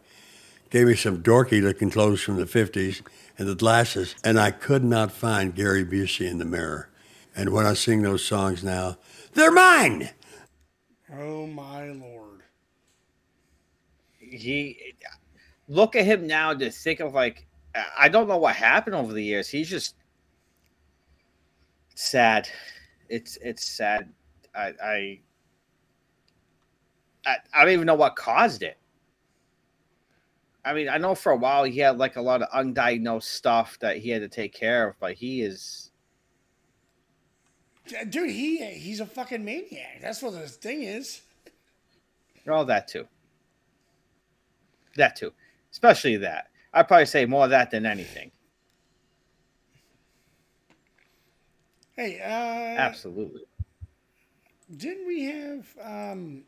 gave 0.69 0.85
me 0.85 0.95
some 0.95 1.23
dorky 1.23 1.63
looking 1.63 1.89
clothes 1.89 2.21
from 2.21 2.35
the 2.35 2.45
50s 2.45 3.01
and 3.39 3.47
the 3.47 3.55
glasses. 3.55 4.13
And 4.23 4.39
I 4.39 4.51
could 4.51 4.83
not 4.83 5.11
find 5.11 5.55
Gary 5.55 5.83
Busey 5.83 6.29
in 6.29 6.37
the 6.37 6.45
mirror. 6.45 6.89
And 7.35 7.49
when 7.49 7.65
I 7.65 7.73
sing 7.73 8.03
those 8.03 8.23
songs 8.23 8.63
now, 8.63 8.97
they're 9.33 9.51
mine. 9.51 10.11
Oh 11.11 11.47
my 11.47 11.89
lord. 11.89 12.43
he 14.19 14.77
look 15.69 15.95
at 15.95 16.03
him 16.03 16.27
now 16.27 16.53
to 16.53 16.69
think 16.69 16.99
of 16.99 17.13
like 17.13 17.47
I 17.97 18.09
don't 18.09 18.27
know 18.27 18.37
what 18.37 18.55
happened 18.55 18.95
over 18.95 19.13
the 19.13 19.23
years. 19.23 19.47
He's 19.47 19.69
just 19.69 19.95
sad. 21.95 22.49
It's 23.07 23.37
it's 23.41 23.65
sad. 23.65 24.11
I 24.53 24.73
I 24.83 25.19
I, 27.25 27.35
I 27.53 27.63
don't 27.63 27.73
even 27.73 27.85
know 27.85 27.95
what 27.95 28.15
caused 28.15 28.63
it. 28.63 28.77
I 30.65 30.73
mean, 30.73 30.89
I 30.89 30.97
know 30.97 31.15
for 31.15 31.31
a 31.31 31.37
while 31.37 31.63
he 31.63 31.79
had 31.79 31.97
like 31.97 32.15
a 32.15 32.21
lot 32.21 32.41
of 32.41 32.49
undiagnosed 32.49 33.23
stuff 33.23 33.77
that 33.79 33.97
he 33.97 34.09
had 34.09 34.21
to 34.21 34.27
take 34.27 34.53
care 34.53 34.89
of, 34.89 34.99
but 34.99 35.13
he 35.13 35.41
is 35.41 35.91
Dude, 38.09 38.29
he 38.29 38.63
he's 38.65 38.99
a 38.99 39.05
fucking 39.05 39.43
maniac. 39.43 39.99
That's 40.01 40.21
what 40.21 40.33
the 40.33 40.47
thing 40.47 40.83
is. 40.83 41.21
all 42.47 42.65
that 42.65 42.87
too. 42.87 43.07
That 44.95 45.15
too. 45.15 45.33
Especially 45.71 46.17
that. 46.17 46.47
I'd 46.73 46.87
probably 46.87 47.05
say 47.05 47.25
more 47.25 47.43
of 47.45 47.49
that 47.49 47.71
than 47.71 47.85
anything. 47.85 48.31
Hey, 51.95 52.19
uh 52.21 52.79
Absolutely. 52.79 53.41
Didn't 54.77 55.07
we 55.07 55.25
have 55.25 55.67
um 55.83 56.43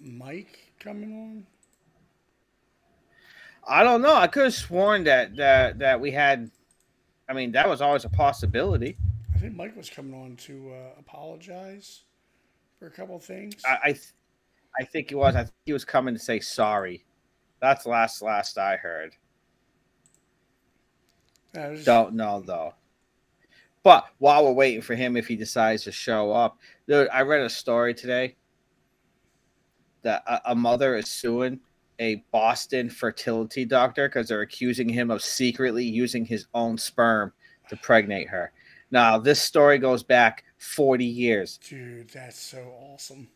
Mike 0.00 0.58
coming 0.80 1.12
on? 1.12 1.46
I 3.68 3.82
don't 3.84 4.02
know. 4.02 4.14
I 4.14 4.26
could 4.26 4.44
have 4.44 4.54
sworn 4.54 5.04
that 5.04 5.36
that 5.36 5.78
that 5.78 6.00
we 6.00 6.10
had. 6.10 6.50
I 7.28 7.32
mean, 7.32 7.52
that 7.52 7.68
was 7.68 7.80
always 7.80 8.04
a 8.04 8.08
possibility. 8.08 8.96
I 9.34 9.38
think 9.38 9.54
Mike 9.54 9.76
was 9.76 9.88
coming 9.88 10.14
on 10.20 10.36
to 10.36 10.72
uh, 10.74 10.98
apologize 10.98 12.02
for 12.78 12.86
a 12.86 12.90
couple 12.90 13.18
things. 13.20 13.54
I, 13.64 13.78
I, 13.84 13.92
th- 13.92 14.12
I 14.80 14.84
think 14.84 15.10
he 15.10 15.14
was. 15.14 15.36
I 15.36 15.44
think 15.44 15.54
he 15.64 15.72
was 15.72 15.84
coming 15.84 16.14
to 16.14 16.20
say 16.20 16.40
sorry. 16.40 17.04
That's 17.60 17.86
last 17.86 18.22
last 18.22 18.58
I 18.58 18.76
heard. 18.76 19.14
I 21.54 21.68
was- 21.68 21.84
Don't 21.84 22.14
know 22.14 22.40
though. 22.44 22.74
But 23.82 24.06
while 24.18 24.44
we're 24.44 24.52
waiting 24.52 24.82
for 24.82 24.94
him, 24.94 25.16
if 25.16 25.26
he 25.26 25.36
decides 25.36 25.84
to 25.84 25.92
show 25.92 26.32
up, 26.32 26.58
dude, 26.86 27.08
I 27.12 27.22
read 27.22 27.40
a 27.40 27.48
story 27.50 27.94
today 27.94 28.36
that 30.02 30.22
a, 30.26 30.50
a 30.52 30.54
mother 30.54 30.96
is 30.96 31.08
suing 31.10 31.60
a 31.98 32.16
Boston 32.30 32.90
fertility 32.90 33.64
doctor 33.64 34.06
because 34.08 34.28
they're 34.28 34.42
accusing 34.42 34.88
him 34.88 35.10
of 35.10 35.22
secretly 35.22 35.84
using 35.84 36.24
his 36.26 36.46
own 36.54 36.76
sperm 36.76 37.32
to 37.68 37.76
pregnate 37.76 38.28
her. 38.28 38.52
Now, 38.90 39.18
this 39.18 39.40
story 39.40 39.78
goes 39.78 40.02
back 40.02 40.44
40 40.58 41.04
years. 41.04 41.58
Dude, 41.66 42.10
that's 42.10 42.38
so 42.38 42.74
awesome. 42.92 43.28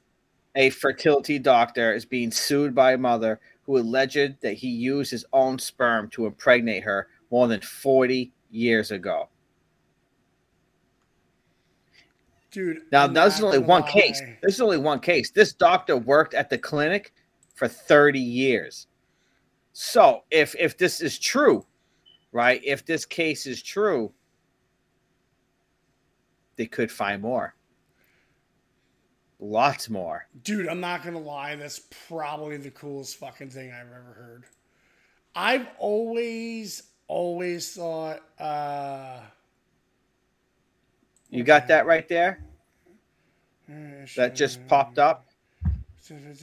A 0.56 0.68
fertility 0.70 1.38
doctor 1.38 1.94
is 1.94 2.04
being 2.04 2.30
sued 2.30 2.74
by 2.74 2.92
a 2.92 2.98
mother 2.98 3.40
who 3.66 3.78
alleged 3.78 4.40
that 4.40 4.54
he 4.54 4.68
used 4.68 5.10
his 5.10 5.24
own 5.32 5.58
sperm 5.58 6.08
to 6.10 6.26
impregnate 6.26 6.82
her 6.84 7.08
more 7.30 7.48
than 7.48 7.60
40 7.60 8.32
years 8.50 8.90
ago. 8.90 9.28
Dude, 12.50 12.82
Now, 12.92 13.04
I'm 13.04 13.12
that's 13.14 13.40
only 13.42 13.58
one 13.58 13.82
lie. 13.82 13.90
case. 13.90 14.22
This 14.42 14.54
is 14.54 14.60
only 14.60 14.78
one 14.78 15.00
case. 15.00 15.30
This 15.32 15.52
doctor 15.52 15.96
worked 15.96 16.34
at 16.34 16.48
the 16.50 16.58
clinic 16.58 17.12
for 17.54 17.66
30 17.66 18.20
years. 18.20 18.86
So, 19.72 20.22
if 20.30 20.54
if 20.56 20.78
this 20.78 21.00
is 21.00 21.18
true, 21.18 21.66
right? 22.30 22.60
If 22.64 22.86
this 22.86 23.04
case 23.04 23.46
is 23.46 23.60
true, 23.60 24.12
they 26.54 26.66
could 26.66 26.92
find 26.92 27.20
more. 27.20 27.56
Lots 29.44 29.90
more. 29.90 30.26
Dude, 30.42 30.68
I'm 30.68 30.80
not 30.80 31.04
gonna 31.04 31.18
lie, 31.18 31.54
that's 31.54 31.82
probably 32.08 32.56
the 32.56 32.70
coolest 32.70 33.18
fucking 33.18 33.50
thing 33.50 33.70
I've 33.70 33.88
ever 33.88 34.14
heard. 34.16 34.44
I've 35.36 35.66
always, 35.78 36.84
always 37.08 37.74
thought, 37.74 38.22
uh 38.38 39.20
You 41.28 41.44
got 41.44 41.68
that 41.68 41.84
right 41.84 42.08
there? 42.08 42.42
That 44.16 44.34
just 44.34 44.66
popped 44.66 44.98
up. 44.98 45.26
So 46.00 46.14
let's 46.14 46.40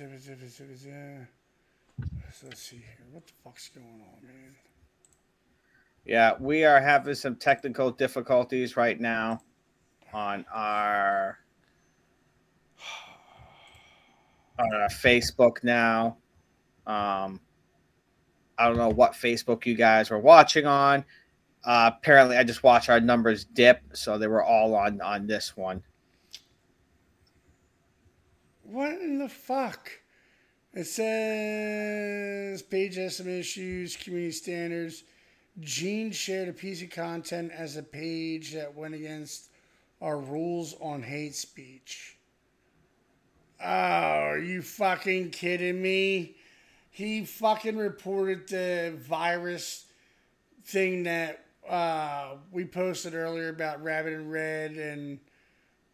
see 2.61 2.75
here. 2.75 3.05
What 3.11 3.25
the 3.25 3.33
fuck's 3.43 3.69
going 3.69 3.87
on, 3.87 4.27
man? 4.27 4.55
Yeah, 6.05 6.33
we 6.39 6.65
are 6.65 6.79
having 6.79 7.15
some 7.15 7.35
technical 7.35 7.89
difficulties 7.89 8.77
right 8.77 8.99
now 8.99 9.41
on 10.13 10.45
our 10.53 11.39
on 14.61 14.81
our 14.81 14.89
Facebook 14.89 15.63
now. 15.63 16.17
Um, 16.87 17.39
I 18.57 18.67
don't 18.67 18.77
know 18.77 18.89
what 18.89 19.13
Facebook 19.13 19.65
you 19.65 19.75
guys 19.75 20.09
were 20.09 20.19
watching 20.19 20.65
on. 20.65 21.05
Uh, 21.63 21.91
apparently, 21.95 22.37
I 22.37 22.43
just 22.43 22.63
watched 22.63 22.89
our 22.89 22.99
numbers 22.99 23.45
dip, 23.45 23.81
so 23.93 24.17
they 24.17 24.27
were 24.27 24.43
all 24.43 24.75
on 24.75 25.01
on 25.01 25.27
this 25.27 25.55
one. 25.55 25.83
What 28.63 28.93
in 28.93 29.19
the 29.19 29.29
fuck? 29.29 29.91
It 30.73 30.85
says 30.85 32.61
page 32.61 32.97
estimate 32.97 33.39
issues, 33.39 33.97
community 33.97 34.31
standards. 34.31 35.03
Gene 35.59 36.11
shared 36.11 36.47
a 36.47 36.53
piece 36.53 36.81
of 36.81 36.89
content 36.89 37.51
as 37.51 37.75
a 37.75 37.83
page 37.83 38.53
that 38.53 38.73
went 38.73 38.95
against 38.95 39.49
our 40.01 40.17
rules 40.17 40.75
on 40.79 41.03
hate 41.03 41.35
speech. 41.35 42.17
Oh, 43.63 43.67
are 43.67 44.39
you 44.39 44.61
fucking 44.61 45.29
kidding 45.29 45.81
me? 45.81 46.35
He 46.89 47.25
fucking 47.25 47.77
reported 47.77 48.47
the 48.47 48.97
virus 48.97 49.85
thing 50.65 51.03
that 51.03 51.45
uh, 51.69 52.35
we 52.51 52.65
posted 52.65 53.13
earlier 53.13 53.49
about 53.49 53.83
Rabbit 53.83 54.13
and 54.13 54.31
Red 54.31 54.71
and 54.71 55.19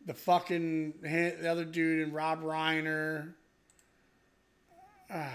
the 0.06 0.14
fucking 0.14 0.94
the 1.02 1.50
other 1.50 1.66
dude 1.66 2.06
and 2.06 2.14
Rob 2.14 2.42
Reiner. 2.42 3.34
Ah, 5.12 5.32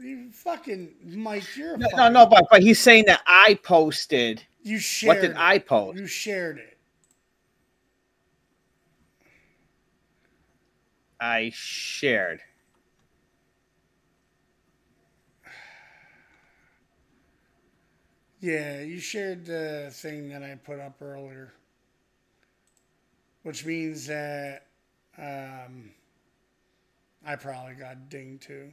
you 0.00 0.30
fucking 0.30 0.94
Mike, 1.04 1.56
you're 1.56 1.74
a 1.74 1.78
No, 1.78 1.86
no, 1.86 1.96
fucking, 1.96 2.12
no, 2.12 2.26
but 2.26 2.46
but 2.50 2.62
he's 2.62 2.80
saying 2.80 3.04
that 3.06 3.20
I 3.26 3.58
posted. 3.62 4.42
You 4.62 4.78
shared. 4.78 5.16
What 5.16 5.22
did. 5.22 5.36
I 5.36 5.58
post? 5.58 5.98
You 5.98 6.06
shared 6.06 6.58
it. 6.58 6.73
I 11.24 11.50
shared. 11.54 12.42
Yeah, 18.40 18.82
you 18.82 19.00
shared 19.00 19.46
the 19.46 19.88
thing 19.90 20.28
that 20.28 20.42
I 20.42 20.56
put 20.56 20.80
up 20.80 21.00
earlier, 21.00 21.54
which 23.42 23.64
means 23.64 24.06
that 24.08 24.66
um, 25.16 25.92
I 27.24 27.36
probably 27.36 27.72
got 27.72 28.10
dinged 28.10 28.42
too. 28.42 28.70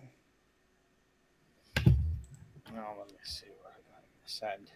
Oh, 1.87 2.95
let 2.99 3.07
me 3.07 3.17
see 3.23 3.47
what 3.61 3.71
I 3.71 3.79
got 3.93 4.03
send. 4.25 4.69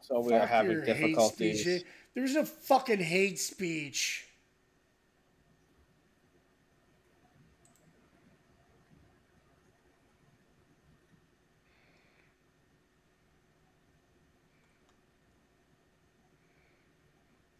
So 0.00 0.18
we 0.18 0.32
are 0.34 0.44
having 0.44 0.82
difficulties. 0.84 1.84
There's 2.14 2.34
no 2.34 2.44
fucking 2.44 3.00
hate 3.00 3.38
speech. 3.38 4.26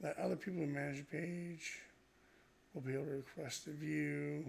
Let 0.02 0.18
other 0.18 0.36
people 0.36 0.60
who 0.60 0.66
manage 0.66 1.00
a 1.00 1.05
page. 1.05 1.78
will 2.74 2.82
be 2.82 2.94
able 2.94 3.05
to 3.05 3.10
request 3.12 3.68
a 3.68 3.70
view. 3.70 4.44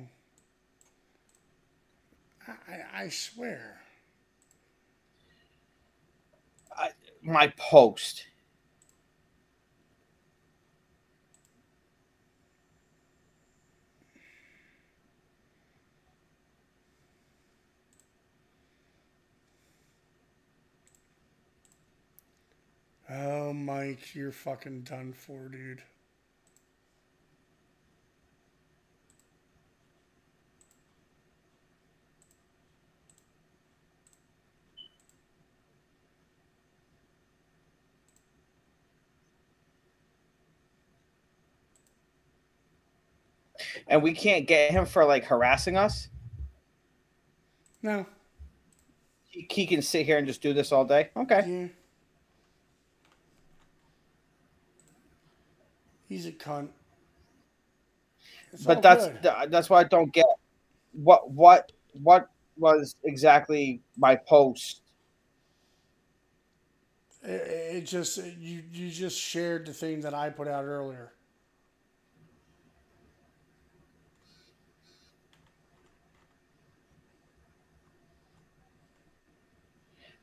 I, 2.47 3.03
I, 3.03 3.09
swear. 3.09 3.81
I. 6.75 6.89
My 7.21 7.53
post. 7.55 8.25
Oh, 23.15 23.53
Mike, 23.53 24.15
you're 24.15 24.31
fucking 24.31 24.81
done 24.81 25.13
for, 25.13 25.47
dude. 25.47 25.83
And 43.87 44.01
we 44.01 44.13
can't 44.13 44.47
get 44.47 44.71
him 44.71 44.87
for 44.87 45.05
like 45.05 45.25
harassing 45.25 45.77
us. 45.77 46.07
No. 47.83 48.07
He, 49.25 49.47
he 49.51 49.67
can 49.67 49.83
sit 49.83 50.07
here 50.07 50.17
and 50.17 50.25
just 50.25 50.41
do 50.41 50.53
this 50.53 50.71
all 50.71 50.85
day. 50.85 51.09
Okay. 51.15 51.69
He's 56.13 56.27
a 56.27 56.31
cunt. 56.31 56.67
It's 58.51 58.63
but 58.63 58.83
that's 58.83 59.07
good. 59.07 59.23
th- 59.23 59.49
that's 59.49 59.67
why 59.67 59.79
I 59.79 59.83
don't 59.83 60.13
get 60.13 60.27
what 60.91 61.31
what 61.31 61.71
what 62.03 62.29
was 62.55 62.95
exactly 63.03 63.81
my 63.97 64.15
post. 64.15 64.81
It, 67.23 67.77
it 67.77 67.81
just 67.87 68.17
you 68.39 68.61
you 68.71 68.91
just 68.91 69.19
shared 69.19 69.65
the 69.65 69.73
thing 69.73 70.01
that 70.01 70.13
I 70.13 70.29
put 70.29 70.47
out 70.47 70.65
earlier. 70.65 71.13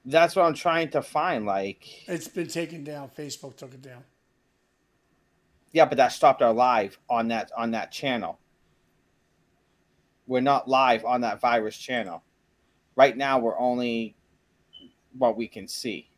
That's 0.05 0.37
what 0.37 0.45
I'm 0.45 0.55
trying 0.55 0.91
to 0.91 1.03
find. 1.03 1.47
Like, 1.47 1.85
It's 2.07 2.29
been 2.29 2.47
taken 2.47 2.85
down. 2.85 3.11
Facebook 3.11 3.57
took 3.57 3.75
it 3.75 3.83
down. 3.83 4.05
Yeah, 5.73 5.85
but 5.85 5.97
that 5.99 6.13
stopped 6.13 6.43
our 6.43 6.53
live 6.53 6.99
on 7.09 7.29
that 7.29 7.51
on 7.57 7.71
that 7.73 7.93
channel. 7.93 8.39
We're 10.27 10.41
not 10.41 10.69
live 10.69 11.05
on 11.05 11.21
that 11.23 11.41
virus 11.41 11.77
channel. 11.77 12.23
right 12.97 13.17
now 13.17 13.39
we're 13.39 13.59
only 13.59 14.15
what 15.17 15.37
we 15.37 15.49
can 15.49 15.67
see. 15.67 16.11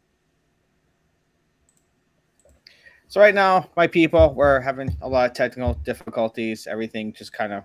So 3.09 3.21
right 3.21 3.35
now, 3.35 3.69
my 3.77 3.87
people, 3.87 4.33
we're 4.35 4.61
having 4.61 4.97
a 5.03 5.09
lot 5.09 5.31
of 5.31 5.37
technical 5.37 5.75
difficulties. 5.75 6.67
Everything 6.67 7.13
just 7.13 7.33
kind 7.33 7.53
of 7.53 7.65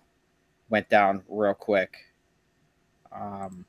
went 0.70 0.90
down 0.90 1.24
real 1.30 1.54
quick. 1.54 1.96
Um, 3.14 3.66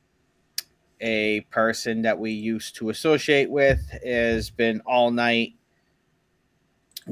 a 1.01 1.43
person 1.51 2.03
that 2.03 2.19
we 2.19 2.33
used 2.33 2.75
to 2.77 2.91
associate 2.91 3.49
with 3.49 3.81
has 4.05 4.51
been 4.51 4.81
all 4.87 5.13
night 5.13 5.55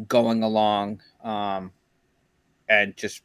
going 0.08 0.42
along 0.42 1.00
um, 1.23 1.73
and 2.68 2.97
just 2.97 3.23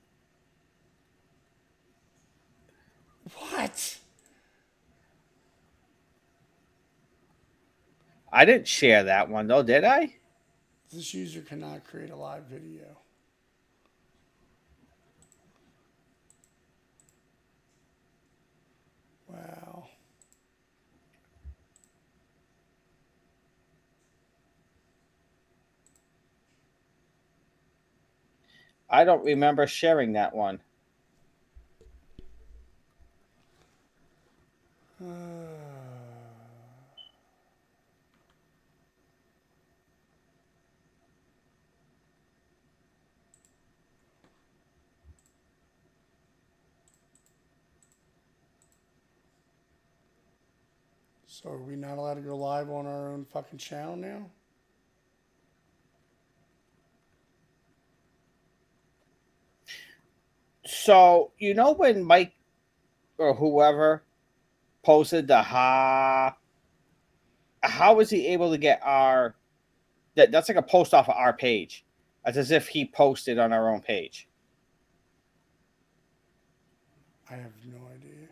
What? 3.35 3.97
I 8.33 8.45
didn't 8.45 8.67
share 8.67 9.03
that 9.03 9.29
one 9.29 9.47
though, 9.47 9.63
did 9.63 9.83
I? 9.83 10.15
This 10.91 11.13
user 11.13 11.41
cannot 11.41 11.85
create 11.85 12.09
a 12.09 12.15
live 12.15 12.45
video. 12.45 12.97
Wow. 19.27 19.70
I 28.93 29.05
don't 29.05 29.23
remember 29.23 29.65
sharing 29.67 30.13
that 30.13 30.35
one. 30.35 30.59
So 51.25 51.49
are 51.49 51.57
we 51.57 51.77
not 51.77 51.97
allowed 51.97 52.15
to 52.15 52.21
go 52.21 52.35
live 52.35 52.69
on 52.69 52.85
our 52.85 53.13
own 53.13 53.23
fucking 53.23 53.57
channel 53.57 53.95
now? 53.95 54.29
So 60.83 61.31
you 61.37 61.53
know 61.53 61.73
when 61.73 62.03
Mike 62.03 62.33
or 63.19 63.35
whoever 63.35 64.01
posted 64.81 65.27
the 65.27 65.43
ha, 65.43 66.35
how 67.61 67.93
was 67.93 68.09
he 68.09 68.25
able 68.29 68.49
to 68.49 68.57
get 68.57 68.79
our? 68.81 69.35
That 70.15 70.31
that's 70.31 70.49
like 70.49 70.57
a 70.57 70.63
post 70.63 70.95
off 70.95 71.07
of 71.07 71.15
our 71.15 71.33
page. 71.33 71.85
It's 72.25 72.35
as 72.35 72.49
if 72.49 72.67
he 72.67 72.85
posted 72.85 73.37
on 73.37 73.53
our 73.53 73.69
own 73.69 73.81
page. 73.81 74.27
I 77.29 77.35
have 77.35 77.53
no 77.63 77.77
idea. 77.93 78.29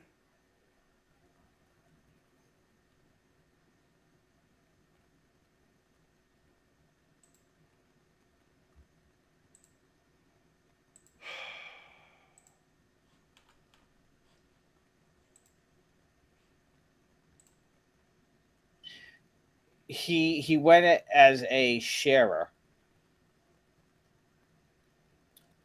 He 19.90 20.40
he 20.40 20.56
went 20.56 21.01
as 21.14 21.43
a 21.50 21.80
sharer. 21.80 22.51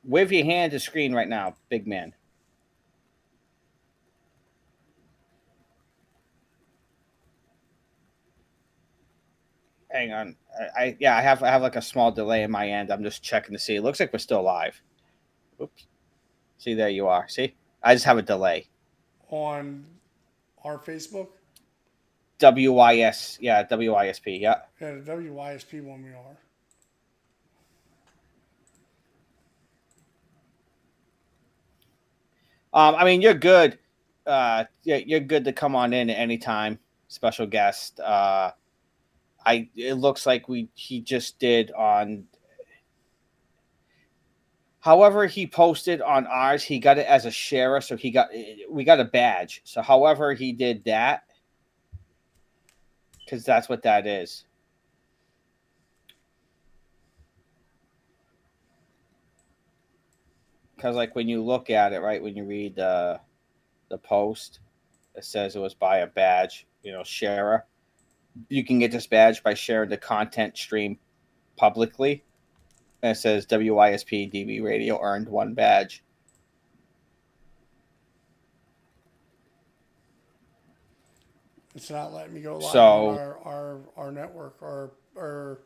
Wave 0.03 0.33
your 0.33 0.47
hand 0.47 0.73
to 0.73 0.81
screen 0.81 1.15
right 1.15 1.29
now, 1.29 1.57
big 1.69 1.87
man. 1.87 2.15
Hang 9.91 10.13
on. 10.13 10.37
I, 10.59 10.83
I 10.83 10.97
yeah, 10.99 11.17
I 11.17 11.21
have 11.21 11.43
I 11.43 11.49
have 11.49 11.61
like 11.61 11.77
a 11.77 11.83
small 11.83 12.11
delay 12.11 12.43
in 12.43 12.51
my 12.51 12.69
end. 12.69 12.91
I'm 12.91 13.03
just 13.05 13.23
checking 13.23 13.53
to 13.53 13.59
see. 13.59 13.77
It 13.77 13.83
looks 13.83 14.01
like 14.01 14.13
we're 14.13 14.19
still 14.19 14.43
live. 14.43 14.81
Oops. 15.61 15.87
See 16.57 16.73
there 16.73 16.89
you 16.89 17.07
are. 17.09 17.29
See? 17.29 17.55
I 17.83 17.95
just 17.95 18.07
have 18.07 18.17
a 18.17 18.23
delay. 18.23 18.69
On 19.29 19.85
our 20.65 20.79
Facebook? 20.79 21.29
WYS, 22.41 23.39
yeah, 23.41 23.65
WYSP, 23.65 24.41
yeah. 24.41 24.57
Yeah, 24.81 24.95
the 24.95 25.13
WYSP 25.13 25.83
one 25.83 26.03
we 26.03 26.11
are. 26.11 26.37
Um, 32.75 32.97
I 32.97 33.05
mean, 33.05 33.23
you're 33.23 33.35
good. 33.35 33.79
Uh, 34.27 34.65
you're 34.83 35.21
good 35.21 35.45
to 35.45 35.53
come 35.53 35.77
on 35.77 35.93
in 35.93 36.11
at 36.11 36.19
any 36.19 36.39
time. 36.39 36.79
Special 37.09 37.47
guest. 37.47 38.01
Uh, 38.01 38.51
I. 39.47 39.69
It 39.77 39.95
looks 39.95 40.27
like 40.27 40.49
we 40.49 40.69
he 40.75 41.01
just 41.01 41.39
did 41.39 41.71
on. 41.73 42.25
However, 44.81 45.27
he 45.27 45.47
posted 45.47 46.03
on 46.03 46.27
ours. 46.27 46.65
He 46.65 46.81
got 46.81 46.99
it 46.99 47.07
as 47.07 47.27
a 47.27 47.31
sharer, 47.31 47.81
so 47.81 47.97
he 47.97 48.11
got 48.11 48.29
we 48.69 48.83
got 48.83 48.99
a 48.99 49.05
badge. 49.05 49.63
So, 49.65 49.81
however, 49.81 50.35
he 50.35 50.51
did 50.51 50.85
that, 50.85 51.23
because 53.25 53.45
that's 53.45 53.69
what 53.69 53.83
that 53.83 54.07
is. 54.07 54.45
because 60.85 60.97
like 60.97 61.15
when 61.15 61.29
you 61.29 61.43
look 61.43 61.71
at 61.71 61.95
it 61.95 62.03
right 62.03 62.23
when 62.23 62.37
you 62.37 62.45
read 62.45 62.77
the 62.77 63.19
the 63.89 63.97
post 63.97 64.61
it 65.15 65.25
says 65.25 65.57
it 65.57 65.59
was 65.59 65.73
by 65.73 65.99
a 65.99 66.07
badge 66.07 66.67
you 66.83 66.93
know 66.93 67.03
sharer 67.03 67.65
you 68.51 68.63
can 68.63 68.79
get 68.79 68.93
this 68.93 69.07
badge 69.07 69.43
by 69.43 69.55
sharing 69.55 69.89
the 69.89 69.97
content 69.97 70.59
stream 70.59 70.99
publicly 71.57 72.23
and 73.03 73.13
it 73.13 73.19
says 73.19 73.47
wisp 73.51 74.09
db 74.09 74.63
radio 74.63 75.01
earned 75.01 75.27
one 75.27 75.55
badge 75.55 76.04
It's 81.75 81.91
not 81.91 82.13
letting 82.13 82.35
me 82.35 82.41
go 82.41 82.59
live 82.59 82.73
So- 82.73 83.09
on 83.09 83.19
our, 83.19 83.39
our, 83.45 83.81
our 83.97 84.13
network. 84.13 84.63
Our, 84.63 84.91
our 85.17 85.59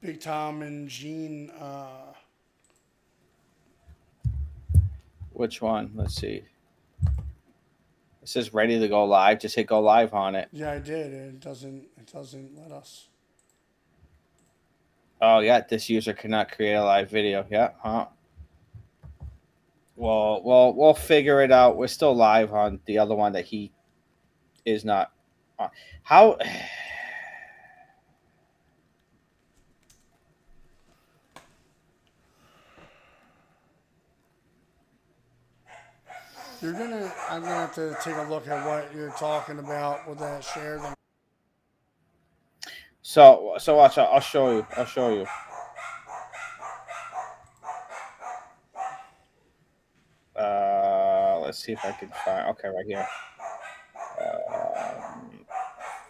Big 0.00 0.20
Tom 0.20 0.62
and 0.62 0.88
Gene. 0.88 1.50
Uh, 1.50 2.12
which 5.32 5.62
one 5.62 5.90
let's 5.94 6.14
see 6.14 6.42
it 7.06 8.28
says 8.28 8.52
ready 8.52 8.78
to 8.78 8.86
go 8.86 9.04
live 9.04 9.40
just 9.40 9.54
hit 9.54 9.66
go 9.66 9.80
live 9.80 10.12
on 10.12 10.34
it 10.34 10.46
yeah, 10.52 10.72
I 10.72 10.78
did. 10.78 11.12
It 11.12 11.40
doesn't. 11.40 11.86
It 11.96 12.12
doesn't 12.12 12.50
let 12.58 12.70
us. 12.70 13.08
Oh 15.20 15.38
yeah, 15.38 15.60
this 15.60 15.88
user 15.88 16.12
cannot 16.12 16.50
create 16.52 16.74
a 16.74 16.84
live 16.84 17.08
video. 17.10 17.46
Yeah, 17.50 17.70
huh? 17.82 18.06
Well, 19.96 20.42
well, 20.44 20.74
we'll 20.74 20.94
figure 20.94 21.42
it 21.42 21.50
out. 21.52 21.76
We're 21.76 21.86
still 21.86 22.14
live 22.14 22.52
on 22.52 22.80
the 22.86 22.98
other 22.98 23.14
one 23.14 23.32
that 23.32 23.44
he 23.44 23.72
is 24.64 24.84
not 24.84 25.12
on. 25.58 25.70
How? 26.02 26.38
You're 36.62 36.72
gonna. 36.74 37.12
I'm 37.28 37.42
gonna 37.42 37.54
have 37.54 37.74
to 37.74 37.96
take 38.04 38.14
a 38.14 38.22
look 38.30 38.46
at 38.46 38.64
what 38.64 38.94
you're 38.94 39.10
talking 39.10 39.58
about 39.58 40.08
with 40.08 40.20
that 40.20 40.44
share 40.44 40.78
thing. 40.78 40.94
So, 43.02 43.54
so 43.58 43.76
watch 43.76 43.98
out. 43.98 44.10
I'll 44.12 44.20
show 44.20 44.52
you. 44.52 44.66
I'll 44.76 44.86
show 44.86 45.12
you. 45.12 45.26
Uh, 50.40 51.40
let's 51.42 51.58
see 51.58 51.72
if 51.72 51.84
I 51.84 51.90
can 51.90 52.10
find. 52.24 52.48
Okay, 52.50 52.68
right 52.68 52.86
here. 52.86 53.08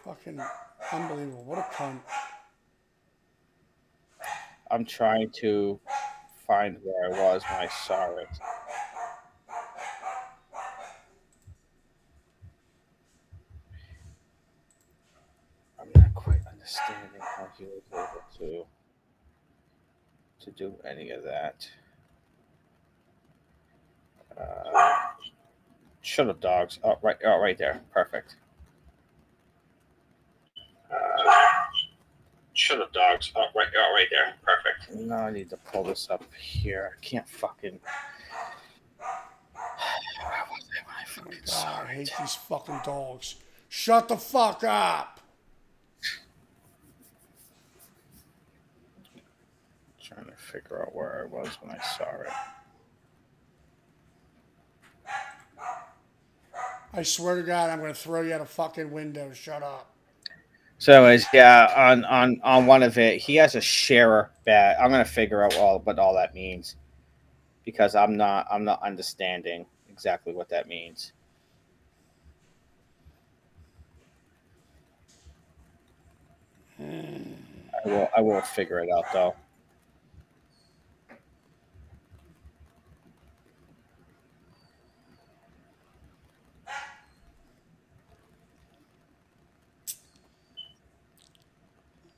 Fucking 0.05 0.41
unbelievable. 0.93 1.45
What 1.45 1.59
a 1.59 1.63
cunt. 1.75 2.01
I'm 4.71 4.85
trying 4.85 5.31
to 5.41 5.79
find 6.47 6.79
where 6.83 7.15
I 7.15 7.23
was 7.33 7.43
when 7.45 7.61
I 7.61 7.69
saw 7.69 8.17
it. 8.17 8.29
I'm 15.79 15.89
not 15.95 16.15
quite 16.15 16.41
understanding 16.51 17.21
how 17.21 17.49
he 17.59 17.65
was 17.65 17.83
able 17.93 18.23
to 18.39 18.67
to 20.45 20.51
do 20.51 20.75
any 20.85 21.11
of 21.11 21.23
that. 21.23 21.69
Uh, 24.37 25.13
Shut 26.01 26.29
up, 26.29 26.41
dogs. 26.41 26.81
Oh, 26.83 26.99
right, 27.01 27.17
oh, 27.25 27.39
right 27.39 27.57
there. 27.57 27.81
Perfect. 27.93 28.35
Shut 32.55 32.81
up, 32.81 32.93
dogs. 32.93 33.33
Oh, 33.35 33.47
right, 33.55 33.69
oh, 33.77 33.95
right 33.95 34.07
there. 34.11 34.35
Perfect. 34.43 34.95
No, 34.95 35.17
I 35.17 35.31
need 35.31 35.51
to 35.51 35.57
pull 35.57 35.85
this 35.85 36.09
up 36.11 36.23
here. 36.35 36.93
I 36.97 37.05
can't 37.05 37.29
fucking. 37.29 37.79
God, 41.47 41.87
I 41.87 41.95
hate 41.95 42.13
these 42.19 42.35
fucking 42.35 42.81
dogs. 42.85 43.37
Shut 43.69 44.09
the 44.09 44.17
fuck 44.17 44.65
up. 44.65 45.21
Trying 50.03 50.27
to 50.27 50.33
figure 50.33 50.83
out 50.83 50.95
where 50.95 51.23
I 51.23 51.35
was 51.35 51.49
when 51.63 51.75
I 51.75 51.83
saw 51.83 52.05
it. 52.21 52.29
I 56.93 57.03
swear 57.03 57.37
to 57.37 57.43
God, 57.43 57.71
I'm 57.71 57.81
going 57.81 57.95
to 57.95 57.99
throw 57.99 58.21
you 58.21 58.35
out 58.35 58.43
a 58.43 58.47
fucking 58.47 58.91
window. 58.91 59.33
Shut 59.33 59.63
up. 59.63 59.92
So 60.83 61.07
is 61.07 61.27
yeah 61.33 61.73
on 61.91 62.05
on 62.05 62.41
on 62.43 62.67
one 62.67 62.83
of 62.83 62.99
it, 62.99 63.21
he 63.21 63.37
has 63.37 63.55
a 63.55 63.61
sharer 63.61 64.31
badge. 64.45 64.77
I'm 64.81 64.91
gonna 64.91 65.05
figure 65.05 65.43
out 65.45 65.57
all 65.57 65.79
what 65.79 65.99
all 66.01 66.15
that 66.15 66.35
means 66.35 66.75
because 67.65 67.95
I'm 67.95 68.17
not 68.17 68.47
I'm 68.51 68.65
not 68.65 68.83
understanding 68.83 69.67
exactly 69.91 70.33
what 70.35 70.49
that 70.51 70.69
means. 70.69 71.13
I 77.85 77.89
will 77.89 78.09
I 78.17 78.21
will 78.21 78.41
figure 78.41 78.81
it 78.81 78.91
out 78.91 79.05
though. 79.13 79.35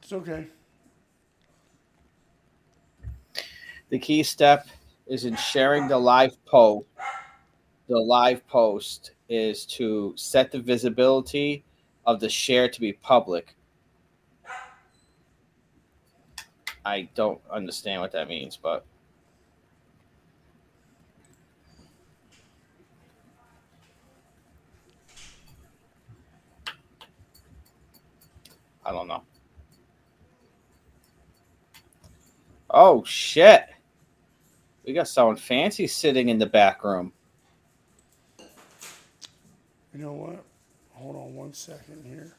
It's 0.05 0.12
okay. 0.12 0.47
The 3.89 3.99
key 3.99 4.23
step 4.23 4.66
is 5.07 5.24
in 5.24 5.34
sharing 5.36 5.89
the 5.89 5.97
live 5.97 6.36
post. 6.44 6.84
The 7.89 7.99
live 7.99 8.47
post 8.47 9.12
is 9.31 9.65
to 9.65 10.12
set 10.15 10.52
the 10.52 10.60
visibility 10.60 11.65
of 12.05 12.20
the 12.20 12.28
share 12.28 12.68
to 12.68 12.81
be 12.81 12.92
public. 12.92 13.57
I 16.84 17.08
don't 17.15 17.41
understand 17.50 18.02
what 18.02 18.12
that 18.12 18.28
means, 18.28 18.58
but 18.58 18.84
I 28.84 28.92
don't 28.92 29.08
know. 29.08 29.23
Oh 32.76 33.04
shit. 33.04 33.66
We 34.84 34.94
got 34.94 35.06
someone 35.06 35.36
fancy 35.36 35.86
sitting 35.86 36.28
in 36.28 36.38
the 36.38 36.46
back 36.46 36.82
room. 36.82 37.12
You 39.94 40.00
know 40.00 40.12
what? 40.12 40.44
Hold 40.94 41.14
on 41.14 41.36
one 41.36 41.52
second 41.52 42.04
here. 42.04 42.34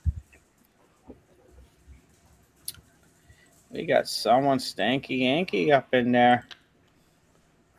We 3.72 3.86
got 3.86 4.10
someone 4.10 4.58
stanky 4.58 5.22
Yankee 5.22 5.72
up 5.72 5.94
in 5.94 6.12
there. 6.12 6.46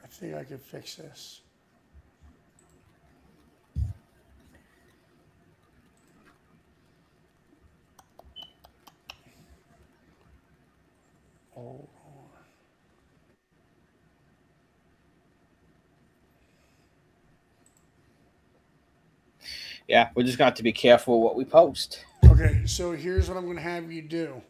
I 0.03 0.07
think 0.07 0.35
I 0.35 0.45
can 0.45 0.59
fix 0.59 0.95
this. 0.95 1.43
Hold 11.51 11.89
on. 12.07 12.16
Yeah, 19.89 20.09
we 20.15 20.25
just 20.25 20.39
got 20.39 20.57
to 20.57 20.63
be 20.63 20.73
careful 20.73 21.21
what 21.21 21.37
we 21.37 21.45
post. 21.45 22.05
Okay, 22.25 22.63
so 22.67 22.93
here's 22.93 23.29
what 23.29 23.37
I'm 23.37 23.45
going 23.45 23.57
to 23.57 23.63
have 23.63 23.91
you 23.93 24.03
do. 24.03 24.43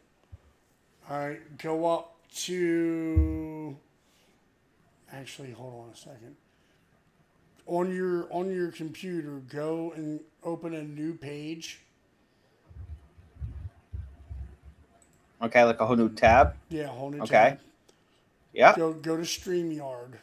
All 1.10 1.18
right, 1.18 1.58
go 1.58 1.86
up 1.86 2.16
to. 2.44 3.76
Actually, 5.12 5.52
hold 5.52 5.84
on 5.84 5.92
a 5.92 5.96
second. 5.96 6.36
On 7.66 7.94
your 7.94 8.26
on 8.32 8.50
your 8.50 8.70
computer, 8.70 9.40
go 9.48 9.92
and 9.94 10.20
open 10.42 10.74
a 10.74 10.82
new 10.82 11.14
page. 11.14 11.80
Okay, 15.42 15.62
like 15.64 15.80
a 15.80 15.86
whole 15.86 15.96
new 15.96 16.08
tab. 16.08 16.54
Yeah, 16.70 16.84
a 16.84 16.88
whole 16.88 17.10
new 17.10 17.20
Okay. 17.22 17.30
tab. 17.50 17.60
Yeah. 18.52 18.74
Go 18.74 18.92
go 18.94 19.16
to 19.16 19.22
StreamYard. 19.22 20.14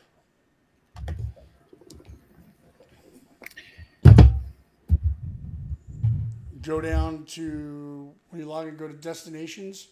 Go 6.64 6.80
down 6.80 7.25
to 7.25 8.14
when 8.30 8.42
you 8.42 8.48
log 8.48 8.67
in, 8.69 8.77
go 8.77 8.88
to 8.88 8.93
destinations. 8.93 9.90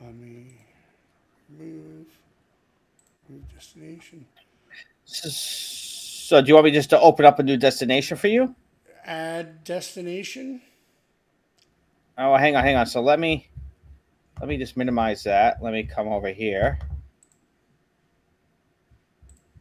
Let 0.00 0.14
me 0.16 0.56
move 1.48 2.06
move 3.28 3.54
destination. 3.54 4.26
So, 5.04 6.40
do 6.40 6.48
you 6.48 6.54
want 6.54 6.64
me 6.64 6.72
just 6.72 6.90
to 6.90 6.98
open 6.98 7.24
up 7.24 7.38
a 7.38 7.44
new 7.44 7.56
destination 7.56 8.16
for 8.16 8.26
you? 8.26 8.56
Add 9.04 9.62
destination. 9.62 10.60
Oh, 12.18 12.36
hang 12.36 12.56
on, 12.56 12.64
hang 12.64 12.76
on. 12.76 12.86
So 12.86 13.00
let 13.00 13.20
me 13.20 13.48
let 14.40 14.48
me 14.48 14.56
just 14.56 14.76
minimize 14.76 15.22
that. 15.22 15.62
Let 15.62 15.72
me 15.72 15.84
come 15.84 16.08
over 16.08 16.28
here. 16.28 16.80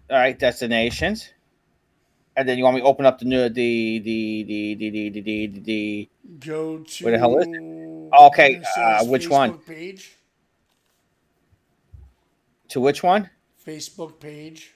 All 0.10 0.18
right, 0.18 0.38
destinations. 0.38 1.30
And 2.38 2.48
then 2.48 2.58
you 2.58 2.64
want 2.64 2.76
me 2.76 2.82
to 2.82 2.88
open 2.88 3.06
up 3.06 3.20
the 3.20 3.26
new 3.26 3.50
the 3.50 4.00
the 4.00 4.44
the 4.44 4.76
the 4.76 4.90
the 4.90 5.10
the 5.10 5.22
the, 5.22 5.60
the 5.60 6.10
Go 6.40 6.78
to 6.80 7.04
where 7.04 7.12
the 7.12 7.20
hell 7.20 7.38
is 7.40 7.48
it? 7.48 8.14
Okay, 8.14 8.62
uh, 8.78 9.06
which 9.06 9.30
one? 9.30 9.58
Page. 9.60 10.16
To 12.70 12.80
which 12.80 13.04
one? 13.04 13.30
Facebook 13.66 14.20
page. 14.20 14.74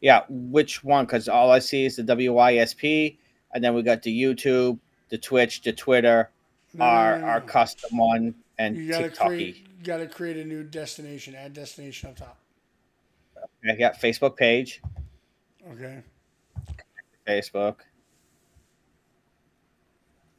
Yeah, 0.00 0.24
which 0.28 0.84
one? 0.84 1.06
Because 1.06 1.28
all 1.28 1.50
I 1.50 1.58
see 1.60 1.86
is 1.86 1.96
the 1.96 2.02
WYSP, 2.02 3.16
and 3.54 3.64
then 3.64 3.74
we 3.74 3.82
got 3.82 4.02
the 4.02 4.22
YouTube, 4.22 4.78
the 5.08 5.16
Twitch, 5.16 5.62
the 5.62 5.72
Twitter, 5.72 6.30
No, 6.74 6.84
our 6.84 7.14
no, 7.18 7.20
no, 7.20 7.26
our 7.32 7.40
custom 7.40 7.96
one, 7.96 8.34
and 8.58 8.76
You 8.76 8.88
gotta 8.90 9.04
TikTok. 9.08 9.26
create. 9.28 9.56
You 9.56 9.84
gotta 9.84 10.06
create 10.06 10.36
a 10.36 10.44
new 10.44 10.62
destination. 10.62 11.34
Add 11.34 11.54
destination 11.54 12.10
up 12.10 12.16
top. 12.16 12.38
I 13.66 13.76
got 13.76 13.94
Facebook 13.98 14.36
page, 14.36 14.82
Okay. 15.72 16.02
Facebook. 17.26 17.76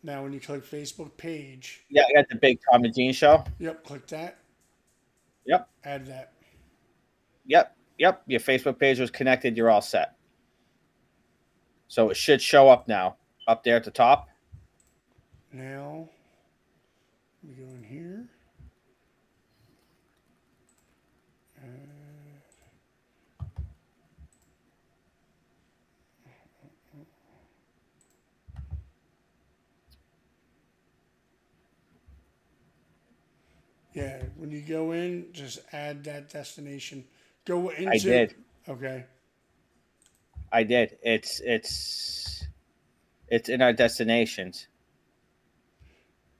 Now, 0.03 0.21
when 0.23 0.33
you 0.33 0.39
click 0.39 0.63
Facebook 0.63 1.17
page, 1.17 1.83
Yeah, 1.89 2.03
I 2.09 2.13
got 2.21 2.29
the 2.29 2.35
Big 2.35 2.59
Tom 2.71 2.83
and 2.83 2.93
Dean 2.93 3.11
show. 3.11 3.43
yep, 3.59 3.83
click 3.83 4.05
that. 4.07 4.37
Yep. 5.45 5.67
Add 5.83 6.05
that. 6.07 6.33
Yep, 7.47 7.75
yep. 7.97 8.21
Your 8.27 8.39
Facebook 8.39 8.77
page 8.79 8.99
was 8.99 9.09
connected. 9.11 9.57
You're 9.57 9.69
all 9.69 9.81
set. 9.81 10.15
So 11.87 12.09
it 12.09 12.17
should 12.17 12.41
show 12.41 12.69
up 12.69 12.87
now, 12.87 13.17
up 13.47 13.63
there 13.63 13.75
at 13.75 13.83
the 13.83 13.91
top. 13.91 14.29
Now, 15.51 16.09
we 17.43 17.53
go 17.53 17.63
in 17.63 17.83
here. 17.83 18.14
Yeah, 33.95 34.21
when 34.35 34.51
you 34.51 34.61
go 34.61 34.91
in, 34.91 35.27
just 35.31 35.59
add 35.71 36.03
that 36.03 36.29
destination. 36.29 37.05
Go 37.45 37.69
into. 37.69 37.89
I 37.89 37.97
did. 37.97 38.35
Okay. 38.67 39.05
I 40.51 40.63
did. 40.63 40.97
It's 41.01 41.39
it's 41.39 42.45
it's 43.29 43.47
in 43.47 43.61
our 43.61 43.71
destinations. 43.71 44.67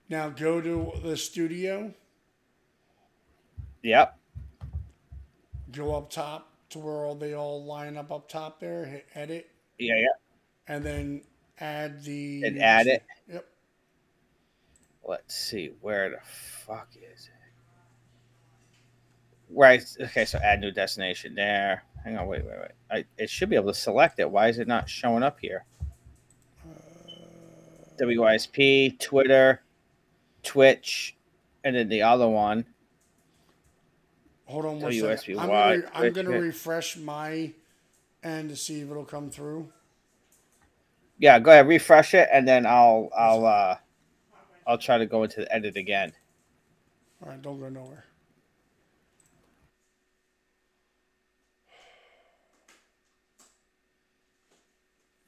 Now 0.10 0.30
go 0.30 0.60
to 0.60 0.92
the 1.02 1.16
studio. 1.16 1.94
Yep. 3.84 4.20
Go 5.72 5.96
up 5.96 6.10
top 6.10 6.52
to 6.72 6.80
where 6.80 7.06
all 7.06 7.16
they 7.16 7.34
all 7.36 7.64
line 7.64 7.96
up 7.96 8.12
up 8.12 8.28
top 8.28 8.60
there. 8.60 8.86
Hit 8.86 9.06
edit, 9.16 9.50
Yeah, 9.80 9.96
yeah. 9.96 10.08
and 10.74 10.84
then 10.84 11.22
add 11.62 12.04
the. 12.04 12.44
And 12.44 12.62
add 12.62 12.88
it. 12.88 13.04
Yep. 13.32 13.48
Let's 15.08 15.36
see. 15.36 15.72
Where 15.82 16.10
the 16.10 16.20
fuck 16.24 16.90
is 16.96 17.28
it? 17.28 17.35
Right. 19.56 19.84
Okay. 20.02 20.26
So 20.26 20.38
add 20.40 20.60
new 20.60 20.72
destination 20.72 21.34
there. 21.34 21.84
Hang 22.04 22.18
on. 22.18 22.28
Wait. 22.28 22.44
Wait. 22.46 22.56
Wait. 22.60 22.72
I, 22.92 23.06
it 23.18 23.30
should 23.30 23.50
be 23.50 23.56
able 23.56 23.72
to 23.72 23.80
select 23.80 24.20
it. 24.20 24.30
Why 24.30 24.50
is 24.50 24.60
it 24.60 24.68
not 24.68 24.90
showing 24.90 25.24
up 25.24 25.40
here? 25.40 25.66
WYSP, 28.00 29.00
Twitter, 29.00 29.62
Twitch, 30.44 31.16
and 31.64 31.78
then 31.78 31.88
the 31.88 32.02
other 32.02 32.28
one. 32.28 32.66
Hold 34.48 34.66
on 34.66 34.82
one 34.82 34.92
WSB 34.92 35.36
second. 35.38 35.40
I'm 35.94 36.12
gonna 36.12 36.30
Twitch. 36.30 36.42
refresh 36.42 36.98
my 36.98 37.52
end 38.22 38.50
to 38.50 38.56
see 38.58 38.82
if 38.82 38.92
it'll 38.92 39.06
come 39.06 39.30
through. 39.30 39.72
Yeah. 41.18 41.40
Go 41.40 41.52
ahead. 41.52 41.68
Refresh 41.68 42.14
it, 42.14 42.28
and 42.32 42.46
then 42.46 42.66
I'll 42.66 43.10
I'll 43.18 43.46
uh 43.46 43.78
I'll 44.68 44.78
try 44.78 44.98
to 44.98 45.06
go 45.06 45.24
into 45.24 45.42
the 45.42 45.56
edit 45.56 45.78
again. 45.78 46.12
All 47.24 47.30
right, 47.30 47.42
don't 47.42 47.60
go 47.60 47.70
nowhere. 47.70 48.04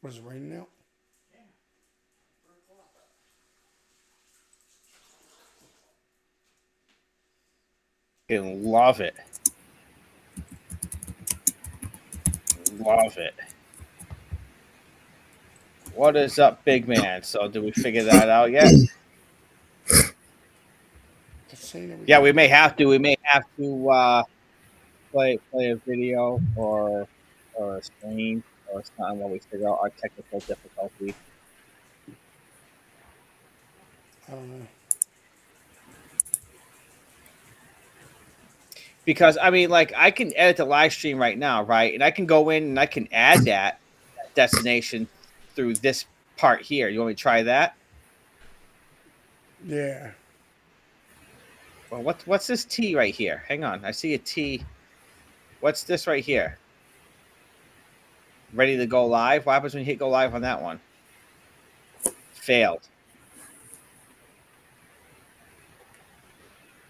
Was 0.02 0.18
it 0.18 0.24
raining 0.24 0.58
out? 0.58 0.70
Fucking 8.30 8.64
love 8.66 9.00
it. 9.02 9.16
Love 12.80 13.18
it. 13.18 13.34
What 15.96 16.16
is 16.16 16.38
up, 16.38 16.64
big 16.66 16.88
man? 16.88 17.24
So, 17.24 17.48
did 17.48 17.64
we 17.64 17.72
figure 17.72 18.04
that 18.04 18.30
out 18.30 18.52
yet? 18.52 18.72
It's 21.50 21.66
saying 21.66 21.90
that 21.90 22.00
Yeah, 22.08 22.20
we 22.20 22.34
may 22.34 22.48
have 22.50 22.76
to. 22.76 22.86
We 22.86 22.98
may 22.98 23.16
have 23.22 23.44
to 23.58 23.90
uh, 23.90 24.24
play 25.12 25.40
play 25.50 25.72
a 25.72 25.76
video 25.78 26.42
or 26.56 27.08
or 27.56 27.78
a 27.78 27.82
screen 28.68 28.78
or 28.78 28.84
something 28.84 29.20
while 29.20 29.30
we 29.30 29.40
figure 29.40 29.68
out 29.68 29.80
our 29.82 29.90
technical 29.90 30.40
difficulty. 30.40 31.14
I 34.28 34.32
don't 34.32 34.60
know. 34.60 34.68
Because 39.06 39.38
I 39.42 39.52
mean, 39.52 39.70
like, 39.70 39.94
I 39.96 40.12
can 40.12 40.34
edit 40.36 40.58
the 40.58 40.66
live 40.66 40.92
stream 40.92 41.18
right 41.18 41.38
now, 41.38 41.64
right? 41.64 41.94
And 41.94 42.04
I 42.04 42.12
can 42.12 42.26
go 42.26 42.50
in 42.50 42.64
and 42.64 42.80
I 42.80 42.86
can 42.86 43.08
add 43.14 43.46
that 43.46 43.80
destination 44.36 45.08
through 45.56 45.76
this 45.76 46.06
part 46.36 46.62
here. 46.62 46.90
You 46.90 47.00
want 47.00 47.10
me 47.10 47.16
to 47.16 47.22
try 47.22 47.44
that? 47.44 47.76
Yeah. 49.66 50.12
Well, 51.90 52.04
what 52.04 52.22
what's 52.28 52.48
this 52.48 52.66
T 52.66 52.96
right 52.96 53.16
here? 53.16 53.44
Hang 53.48 53.64
on, 53.64 53.86
I 53.86 53.92
see 53.92 54.14
a 54.14 54.18
T. 54.18 54.64
What's 55.62 55.84
this 55.84 56.06
right 56.06 56.24
here? 56.24 56.58
Ready 58.54 58.78
to 58.78 58.86
go 58.86 59.06
live? 59.06 59.46
What 59.46 59.54
happens 59.54 59.74
when 59.74 59.82
you 59.82 59.86
hit 59.86 60.00
go 60.00 60.10
live 60.10 60.34
on 60.34 60.42
that 60.42 60.62
one? 60.62 60.80
Failed. 62.34 62.88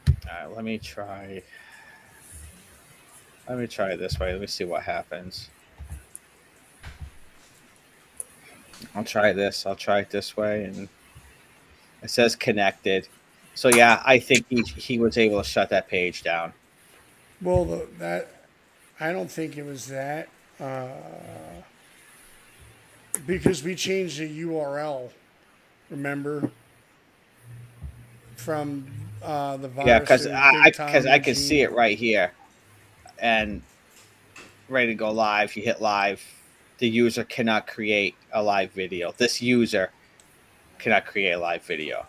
All 0.07 0.47
right, 0.47 0.55
let 0.55 0.63
me 0.63 0.77
try. 0.77 1.41
Let 3.49 3.57
me 3.57 3.67
try 3.67 3.91
it 3.91 3.97
this 3.97 4.19
way. 4.19 4.31
Let 4.33 4.41
me 4.41 4.47
see 4.47 4.65
what 4.65 4.83
happens. 4.83 5.49
I'll 8.93 9.03
try 9.03 9.33
this. 9.33 9.65
I'll 9.65 9.75
try 9.75 9.99
it 9.99 10.09
this 10.11 10.37
way, 10.37 10.65
and 10.65 10.89
it 12.03 12.09
says 12.09 12.35
connected. 12.35 13.07
So 13.55 13.69
yeah, 13.69 14.03
I 14.05 14.19
think 14.19 14.45
he, 14.49 14.61
he 14.61 14.99
was 14.99 15.17
able 15.17 15.41
to 15.41 15.47
shut 15.47 15.69
that 15.69 15.87
page 15.87 16.21
down. 16.21 16.53
Well, 17.41 17.87
that 17.97 18.29
I 18.99 19.11
don't 19.11 19.31
think 19.31 19.57
it 19.57 19.63
was 19.63 19.87
that 19.87 20.29
uh, 20.59 20.87
because 23.25 23.63
we 23.63 23.75
changed 23.75 24.19
the 24.19 24.41
URL. 24.43 25.09
Remember 25.89 26.51
from 28.35 28.87
uh, 29.23 29.57
the 29.57 29.67
virus. 29.67 29.87
Yeah, 29.87 29.99
because 29.99 30.27
I 30.27 30.71
because 30.71 31.05
I 31.05 31.19
can 31.19 31.35
see 31.35 31.61
it 31.61 31.71
right 31.71 31.97
here, 31.97 32.31
and 33.19 33.61
ready 34.69 34.87
to 34.87 34.95
go 34.95 35.11
live. 35.11 35.55
You 35.55 35.63
hit 35.63 35.81
live. 35.81 36.23
The 36.79 36.87
user 36.87 37.23
cannot 37.23 37.67
create 37.67 38.15
a 38.31 38.43
live 38.43 38.71
video. 38.71 39.13
This 39.17 39.41
user 39.41 39.91
cannot 40.77 41.05
create 41.05 41.31
a 41.31 41.39
live 41.39 41.63
video. 41.63 42.05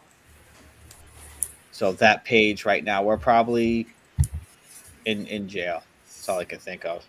So 1.73 1.93
that 1.93 2.25
page 2.25 2.65
right 2.65 2.85
now, 2.85 3.02
we're 3.02 3.17
probably 3.17 3.86
in 5.05 5.27
in 5.27 5.49
jail. 5.49 5.83
That's 6.05 6.28
all 6.28 6.39
I 6.39 6.44
can 6.44 6.59
think 6.59 6.85
of. 6.85 7.05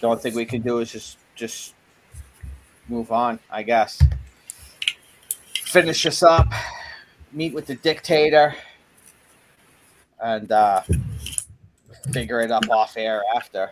The 0.00 0.06
only 0.06 0.20
thing 0.20 0.34
we 0.34 0.44
can 0.44 0.62
do 0.62 0.78
is 0.78 0.92
just 0.92 1.18
just 1.34 1.74
move 2.88 3.10
on, 3.10 3.40
I 3.50 3.62
guess. 3.62 4.02
Finish 5.54 6.04
this 6.04 6.22
up. 6.22 6.46
Meet 7.32 7.52
with 7.52 7.66
the 7.66 7.74
dictator, 7.74 8.54
and 10.22 10.50
uh, 10.50 10.82
figure 12.12 12.40
it 12.40 12.50
up 12.50 12.68
off 12.70 12.96
air 12.96 13.22
after. 13.36 13.70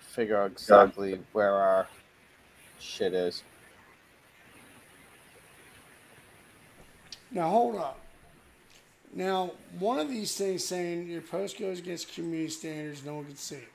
Figure 0.00 0.42
out 0.42 0.50
exactly 0.50 1.20
where 1.32 1.54
our 1.54 1.86
shit 2.80 3.14
is. 3.14 3.44
Now 7.30 7.50
hold 7.50 7.76
up. 7.76 8.00
Now 9.12 9.52
one 9.78 9.98
of 9.98 10.08
these 10.08 10.36
things 10.36 10.64
saying 10.64 11.08
your 11.08 11.22
post 11.22 11.58
goes 11.58 11.78
against 11.78 12.14
community 12.14 12.50
standards, 12.50 13.04
no 13.04 13.16
one 13.16 13.24
can 13.24 13.36
see. 13.36 13.56
it. 13.56 13.68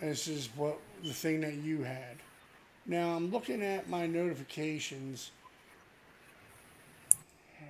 This 0.00 0.28
is 0.28 0.48
what 0.56 0.78
the 1.02 1.12
thing 1.12 1.40
that 1.40 1.54
you 1.54 1.82
had. 1.82 2.16
Now 2.86 3.10
I'm 3.16 3.30
looking 3.30 3.62
at 3.62 3.88
my 3.88 4.06
notifications. 4.06 5.30
Uh, 7.58 7.64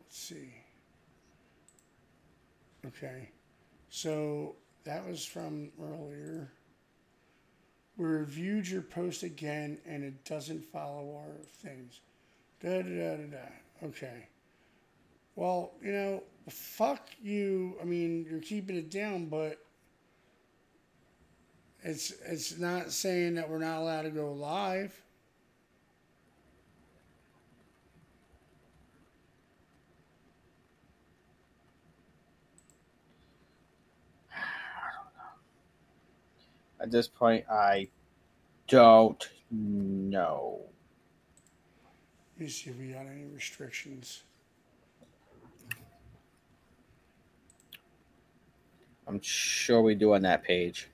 let's 0.00 0.18
see. 0.18 0.54
Okay, 2.86 3.28
so 3.90 4.54
that 4.84 5.06
was 5.06 5.24
from 5.24 5.70
earlier. 5.82 6.50
We 7.96 8.06
reviewed 8.06 8.66
your 8.66 8.82
post 8.82 9.22
again, 9.22 9.78
and 9.86 10.02
it 10.02 10.24
doesn't 10.24 10.64
follow 10.64 11.16
our 11.16 11.44
things. 11.62 12.00
Da 12.62 12.82
da 12.82 12.88
da 12.88 13.16
da 13.16 13.26
da. 13.26 13.48
Okay. 13.82 14.28
Well, 15.36 15.72
you 15.82 15.92
know, 15.92 16.22
fuck 16.48 17.08
you. 17.22 17.76
I 17.80 17.84
mean, 17.84 18.26
you're 18.28 18.40
keeping 18.40 18.76
it 18.76 18.90
down, 18.90 19.26
but 19.26 19.58
it's 21.82 22.12
it's 22.26 22.58
not 22.58 22.92
saying 22.92 23.36
that 23.36 23.48
we're 23.48 23.58
not 23.58 23.78
allowed 23.78 24.02
to 24.02 24.10
go 24.10 24.32
live. 24.32 24.94
At 36.80 36.90
this 36.90 37.08
point, 37.08 37.44
I 37.50 37.88
don't 38.66 39.28
know. 39.50 40.62
Let 42.40 42.46
me 42.46 42.52
see 42.52 42.70
if 42.70 42.78
we 42.78 42.86
got 42.86 43.04
any 43.04 43.26
restrictions. 43.26 44.22
I'm 49.06 49.20
sure 49.20 49.82
we 49.82 49.94
do 49.94 50.14
on 50.14 50.22
that 50.22 50.42
page. 50.42 50.88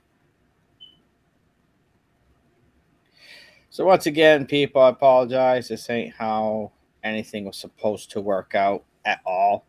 So 3.71 3.87
once 3.87 4.07
again, 4.07 4.47
people, 4.47 4.83
I 4.83 4.89
apologize. 4.89 5.69
This 5.69 5.89
ain't 5.89 6.15
how 6.17 6.73
anything 7.05 7.45
was 7.45 7.57
supposed 7.57 8.11
to 8.11 8.21
work 8.21 8.57
out 8.57 8.83
at 9.05 9.21
all. 9.25 9.67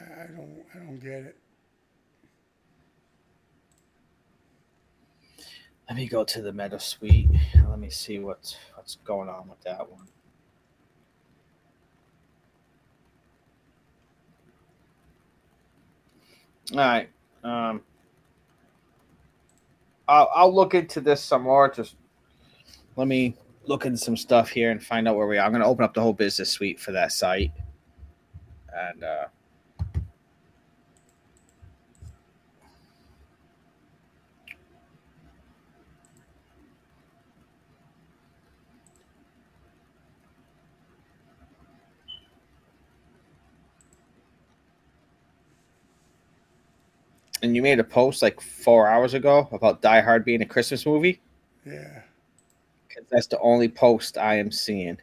I, 0.00 0.04
I 0.22 0.26
don't 0.28 0.64
I 0.74 0.78
don't 0.78 0.98
get 0.98 1.24
it. 1.24 1.43
Let 5.88 5.96
me 5.96 6.08
go 6.08 6.24
to 6.24 6.40
the 6.40 6.52
Meta 6.52 6.80
Suite. 6.80 7.28
Let 7.68 7.78
me 7.78 7.90
see 7.90 8.18
what's 8.18 8.56
what's 8.74 8.96
going 9.04 9.28
on 9.28 9.48
with 9.48 9.60
that 9.62 9.90
one. 9.90 10.08
All 16.72 16.78
right. 16.78 17.10
Um, 17.42 17.82
I'll, 20.08 20.30
I'll 20.34 20.54
look 20.54 20.74
into 20.74 21.00
this 21.00 21.22
some 21.22 21.42
more. 21.42 21.68
Just 21.70 21.96
let 22.96 23.06
me 23.06 23.36
look 23.66 23.84
into 23.84 23.98
some 23.98 24.16
stuff 24.16 24.48
here 24.48 24.70
and 24.70 24.82
find 24.82 25.06
out 25.06 25.16
where 25.16 25.26
we 25.26 25.38
are. 25.38 25.44
I'm 25.44 25.52
going 25.52 25.62
to 25.62 25.68
open 25.68 25.84
up 25.84 25.94
the 25.94 26.00
whole 26.00 26.12
business 26.12 26.50
suite 26.50 26.80
for 26.80 26.92
that 26.92 27.12
site. 27.12 27.52
And 28.74 29.04
uh, 29.04 29.26
And 47.44 47.54
you 47.54 47.60
made 47.60 47.78
a 47.78 47.84
post 47.84 48.22
like 48.22 48.40
four 48.40 48.88
hours 48.88 49.12
ago 49.12 49.50
about 49.52 49.82
Die 49.82 50.00
Hard 50.00 50.24
being 50.24 50.40
a 50.40 50.46
Christmas 50.46 50.86
movie. 50.86 51.20
Yeah. 51.66 52.00
That's 53.10 53.26
the 53.26 53.38
only 53.40 53.68
post 53.68 54.16
I 54.16 54.36
am 54.36 54.50
seeing. 54.50 54.96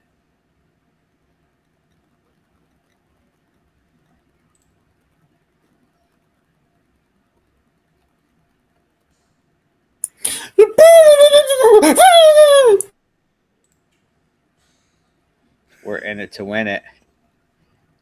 We're 15.85 15.97
in 15.97 16.19
it 16.19 16.31
to 16.31 16.43
win 16.43 16.67
it. 16.67 16.81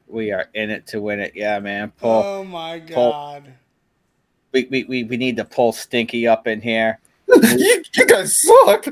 We 0.08 0.32
are 0.32 0.46
in 0.54 0.70
it 0.70 0.88
to 0.88 1.02
win 1.02 1.20
it. 1.20 1.34
Yeah, 1.36 1.60
man. 1.60 1.92
Pull. 1.98 2.10
oh 2.10 2.46
my 2.46 2.80
pull- 2.80 3.12
god. 3.12 3.54
We, 4.52 4.68
we, 4.72 4.84
we, 4.86 5.04
we 5.04 5.18
need 5.18 5.38
to 5.38 5.46
pull 5.46 5.72
Stinky 5.72 6.28
up 6.28 6.48
in 6.48 6.62
here. 6.62 7.00
you, 7.28 7.84
you 7.96 8.06
guys 8.08 8.42
suck. 8.42 8.88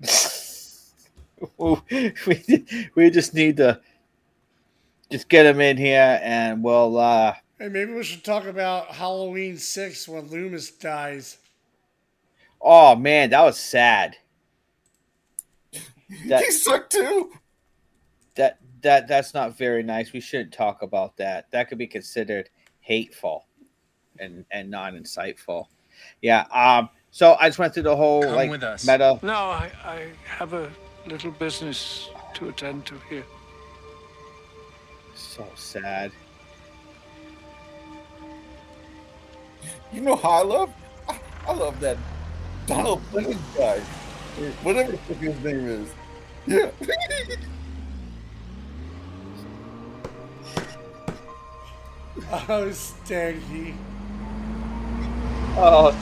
we, 1.58 2.64
we 2.94 3.10
just 3.10 3.34
need 3.34 3.56
to 3.56 3.80
just 5.10 5.28
get 5.28 5.44
him 5.46 5.60
in 5.60 5.76
here 5.76 6.20
and 6.22 6.62
we'll 6.62 6.98
uh 6.98 7.34
Hey, 7.58 7.68
maybe 7.68 7.92
we 7.92 8.02
should 8.02 8.24
talk 8.24 8.46
about 8.46 8.88
Halloween 8.88 9.56
six 9.58 10.08
when 10.08 10.28
Loomis 10.28 10.70
dies. 10.70 11.38
oh 12.60 12.96
man 12.96 13.30
that 13.30 13.42
was 13.42 13.58
sad 13.58 14.16
that, 16.26 16.42
he 16.44 16.50
sucked 16.50 16.92
too 16.92 17.32
that 18.36 18.58
that 18.82 19.06
that's 19.06 19.34
not 19.34 19.56
very 19.56 19.82
nice 19.82 20.12
we 20.12 20.20
shouldn't 20.20 20.52
talk 20.52 20.82
about 20.82 21.16
that 21.16 21.50
that 21.50 21.68
could 21.68 21.78
be 21.78 21.86
considered 21.86 22.48
hateful 22.80 23.46
and 24.22 24.44
and 24.50 24.70
non-insightful 24.70 25.66
yeah 26.22 26.44
um 26.52 26.88
so 27.10 27.36
i 27.40 27.48
just 27.48 27.58
went 27.58 27.74
through 27.74 27.82
the 27.82 27.94
whole 27.96 28.22
Come 28.22 28.34
like 28.34 28.50
with 28.50 28.62
us. 28.62 28.86
meta 28.86 29.18
No, 29.22 29.34
I, 29.34 29.70
I 29.84 30.06
have 30.24 30.52
a 30.54 30.70
little 31.06 31.30
business 31.32 32.08
to 32.34 32.48
attend 32.48 32.86
to 32.86 32.94
here. 33.10 33.24
so 35.14 35.46
sad 35.56 36.10
You 39.92 40.00
know 40.00 40.16
how 40.16 40.30
I 40.30 40.42
love? 40.42 40.70
I, 41.06 41.20
I 41.46 41.52
love 41.52 41.78
that 41.80 41.98
Donald 42.66 43.02
Pleasant 43.10 43.36
guy. 43.56 43.78
Whatever 44.62 44.92
the 44.92 44.98
fuck 44.98 45.16
his 45.18 45.38
name 45.44 45.66
is. 45.68 45.88
Yeah. 46.46 46.70
Oh, 52.48 52.68
stanky. 52.70 53.74
Oh 55.56 55.92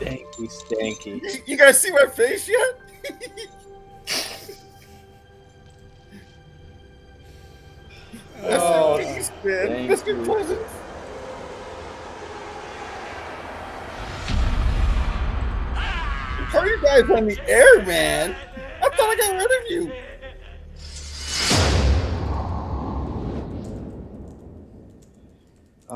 stanky 0.00 0.48
stanky 0.50 1.06
you, 1.22 1.42
you 1.46 1.56
guys 1.56 1.80
see 1.80 1.90
my 1.92 2.06
face 2.06 2.48
yet? 2.48 2.80
That's 8.42 8.62
Oh, 8.62 8.98
peace, 8.98 9.30
man. 9.42 9.66
thank 9.68 9.90
Mr. 9.90 10.06
you. 10.08 10.22
Pleasant. 10.24 10.60
How 15.74 16.60
are 16.60 16.66
you 16.68 16.80
guys 16.82 17.10
on 17.10 17.26
the 17.26 17.38
air, 17.48 17.82
man? 17.84 18.36
I 18.82 18.88
thought 18.90 19.00
I 19.00 19.16
got 19.16 19.32
rid 19.34 19.44
of 19.44 19.70
you. 19.70 20.03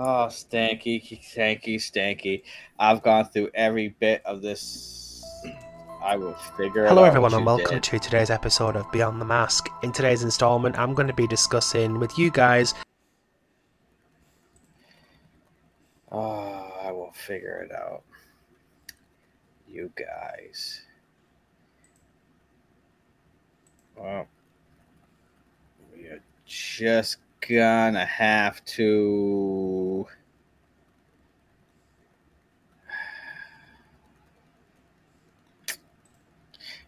Oh, 0.00 0.28
stanky, 0.30 1.02
stanky, 1.20 1.74
stanky. 1.74 2.42
I've 2.78 3.02
gone 3.02 3.24
through 3.24 3.50
every 3.52 3.88
bit 3.98 4.22
of 4.24 4.42
this. 4.42 5.24
I 6.00 6.16
will 6.16 6.34
figure 6.56 6.84
it 6.84 6.86
out. 6.86 6.90
Hello, 6.90 7.02
everyone, 7.02 7.34
and 7.34 7.44
welcome 7.44 7.74
did. 7.74 7.82
to 7.82 7.98
today's 7.98 8.30
episode 8.30 8.76
of 8.76 8.90
Beyond 8.92 9.20
the 9.20 9.24
Mask. 9.24 9.68
In 9.82 9.90
today's 9.90 10.22
installment, 10.22 10.78
I'm 10.78 10.94
going 10.94 11.08
to 11.08 11.14
be 11.14 11.26
discussing 11.26 11.98
with 11.98 12.16
you 12.16 12.30
guys 12.30 12.74
Oh, 16.10 16.72
I 16.82 16.92
will 16.92 17.12
figure 17.12 17.66
it 17.68 17.74
out. 17.74 18.02
You 19.66 19.90
guys. 19.96 20.82
Well, 23.96 24.26
we 25.92 26.04
are 26.06 26.22
just 26.46 27.18
gonna 27.40 28.04
have 28.04 28.64
to. 28.64 30.06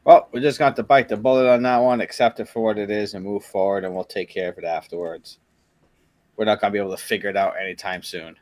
Well, 0.03 0.29
we're 0.33 0.41
just 0.41 0.59
got 0.59 0.77
to 0.77 0.83
bite 0.83 1.11
the 1.11 1.17
bullet 1.19 1.47
on 1.47 1.63
that 1.65 1.77
one, 1.77 2.01
accept 2.01 2.41
it 2.41 2.49
for 2.49 2.63
what 2.63 2.79
it 2.79 2.91
is, 2.91 3.13
and 3.13 3.23
move 3.23 3.45
forward, 3.45 3.85
and 3.85 3.95
we'll 3.95 4.03
take 4.03 4.31
care 4.31 4.49
of 4.49 4.57
it 4.57 4.65
afterwards. 4.65 5.39
We're 6.37 6.47
not 6.47 6.59
to 6.59 6.71
be 6.71 6.79
able 6.79 6.97
to 6.97 6.97
figure 6.97 7.29
it 7.29 7.37
out 7.37 7.53
anytime 7.61 8.03
soon. 8.03 8.35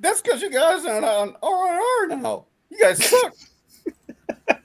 That's 0.00 0.20
because 0.20 0.42
you 0.42 0.50
guys 0.50 0.84
aren't 0.84 1.04
on 1.04 1.36
R&R 1.40 2.16
now. 2.16 2.46
You 2.70 2.78
guys 2.80 3.04
suck. 3.04 3.34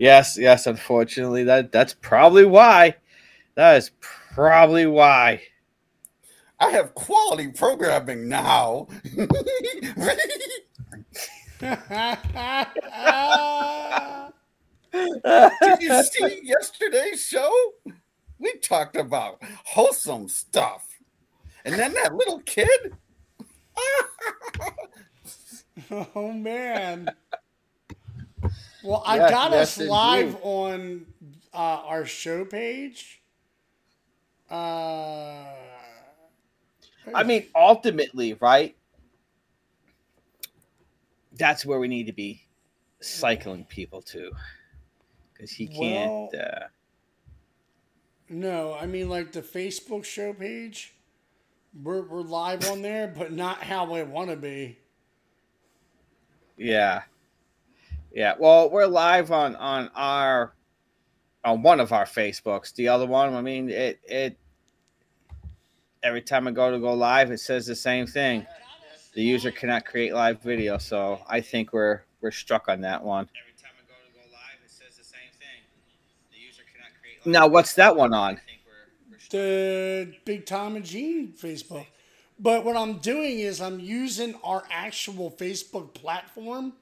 Yes, 0.00 0.38
yes, 0.38 0.66
unfortunately, 0.66 1.44
that 1.44 1.72
that's 1.72 1.92
probably 1.92 2.46
why. 2.46 2.96
That 3.54 3.76
is 3.76 3.90
probably 4.00 4.86
why. 4.86 5.42
I 6.58 6.70
have 6.70 6.94
quality 6.94 7.48
programming 7.48 8.26
now. 8.26 8.88
Did 9.14 9.30
you 15.80 16.02
see 16.04 16.40
yesterday's 16.44 17.22
show? 17.22 17.52
We 18.38 18.54
talked 18.56 18.96
about 18.96 19.42
wholesome 19.64 20.28
stuff. 20.28 20.88
And 21.66 21.74
then 21.74 21.92
that 21.92 22.14
little 22.14 22.40
kid. 22.40 22.94
Oh 25.90 26.30
man. 26.32 27.08
Well, 28.82 29.02
I 29.06 29.18
Yes, 29.18 29.30
got 29.30 29.52
yes, 29.52 29.76
us 29.78 29.78
live 29.78 30.34
indeed. 30.34 30.40
on 30.42 31.06
uh, 31.52 31.56
our 31.84 32.06
show 32.06 32.44
page. 32.44 33.22
Uh, 34.50 35.54
I 37.14 37.22
mean, 37.24 37.48
ultimately, 37.54 38.34
right? 38.34 38.76
That's 41.32 41.64
where 41.64 41.78
we 41.78 41.88
need 41.88 42.06
to 42.06 42.12
be 42.12 42.42
cycling 43.00 43.64
people 43.64 44.02
to, 44.02 44.32
because 45.32 45.52
he 45.52 45.68
can't. 45.68 46.14
uh, 46.34 46.68
no, 48.28 48.74
I 48.74 48.86
mean 48.86 49.08
like 49.08 49.32
the 49.32 49.42
Facebook 49.42 50.04
show 50.04 50.32
page. 50.32 50.94
We're 51.74 52.02
we're 52.02 52.22
live 52.22 52.64
on 52.64 52.82
there, 52.82 53.08
but 53.08 53.32
not 53.32 53.62
how 53.64 53.94
I 53.94 54.02
want 54.04 54.30
to 54.30 54.36
be. 54.36 54.78
Yeah. 56.56 57.02
Yeah. 58.12 58.34
Well, 58.38 58.70
we're 58.70 58.86
live 58.86 59.30
on 59.30 59.56
on 59.56 59.90
our 59.94 60.54
on 61.44 61.62
one 61.62 61.80
of 61.80 61.92
our 61.92 62.04
Facebooks. 62.04 62.74
The 62.74 62.88
other 62.88 63.06
one, 63.06 63.34
I 63.34 63.40
mean, 63.40 63.70
it 63.70 64.00
it 64.04 64.38
every 66.02 66.22
time 66.22 66.48
I 66.48 66.50
go 66.50 66.70
to 66.70 66.78
go 66.78 66.94
live, 66.94 67.30
it 67.30 67.38
says 67.38 67.66
the 67.66 67.76
same 67.76 68.06
thing. 68.06 68.46
The 69.14 69.22
user 69.22 69.50
cannot 69.50 69.84
create 69.84 70.14
live 70.14 70.42
video, 70.42 70.78
so 70.78 71.20
I 71.28 71.40
think 71.40 71.72
we're 71.72 72.02
we're 72.20 72.30
struck 72.30 72.68
on 72.68 72.80
that 72.82 73.02
one. 73.02 73.28
Every 73.40 73.60
time 73.60 73.72
I 73.78 73.82
go 73.86 73.94
to 74.06 74.12
go 74.12 74.32
live, 74.32 74.58
it 74.64 74.70
says 74.70 74.96
the 74.96 75.04
same 75.04 75.30
thing. 75.38 75.62
The 76.32 76.38
user 76.38 76.62
cannot 76.72 76.90
create. 77.00 77.26
now, 77.26 77.46
what's 77.46 77.74
that 77.74 77.96
one 77.96 78.12
on? 78.12 78.40
the 79.30 80.12
Big 80.24 80.44
Tom 80.44 80.76
and 80.76 80.84
Gene 80.84 81.32
Facebook. 81.32 81.86
But 82.38 82.64
what 82.64 82.76
I'm 82.76 82.98
doing 82.98 83.38
is 83.38 83.60
I'm 83.60 83.78
using 83.78 84.34
our 84.42 84.64
actual 84.70 85.30
Facebook 85.30 85.94
platform 85.94 86.72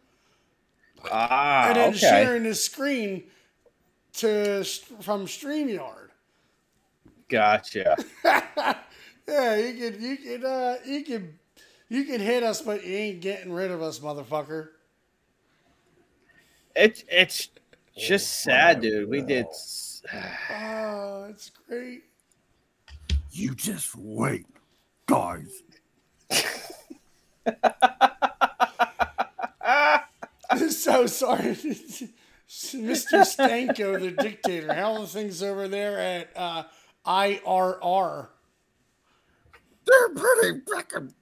Ah, 1.10 1.68
and 1.68 1.76
then 1.76 1.88
okay. 1.90 1.98
sharing 1.98 2.42
the 2.42 2.54
screen 2.54 3.24
to 4.14 4.64
from 5.00 5.26
StreamYard. 5.26 6.08
Gotcha. 7.28 7.96
yeah, 8.24 9.56
you 9.56 9.90
can 9.90 10.02
you 10.02 10.16
can 10.16 10.44
uh 10.44 10.76
you 10.84 11.04
can 11.04 11.38
you 11.88 12.04
can 12.04 12.20
hit 12.20 12.42
us, 12.42 12.60
but 12.62 12.84
you 12.84 12.96
ain't 12.96 13.20
getting 13.20 13.52
rid 13.52 13.70
of 13.70 13.82
us, 13.82 13.98
motherfucker. 14.00 14.68
It 16.74 17.04
it's 17.10 17.50
just 17.96 18.42
sad, 18.42 18.80
dude. 18.80 19.08
We 19.08 19.22
did. 19.22 19.46
Oh, 20.50 21.26
it's 21.28 21.50
great. 21.68 22.04
You 23.30 23.54
just 23.54 23.94
wait, 23.94 24.46
guys. 25.06 25.62
so 30.70 31.06
sorry, 31.06 31.54
Mr. 32.48 33.24
Stanko, 33.24 34.00
the 34.00 34.10
dictator. 34.10 34.72
How 34.72 35.00
are 35.00 35.06
things 35.06 35.42
over 35.42 35.68
there 35.68 35.98
at 35.98 36.30
uh, 36.36 36.64
IRR? 37.06 38.28
They're 39.86 40.08
pretty 40.10 40.60
freaking. 40.60 41.12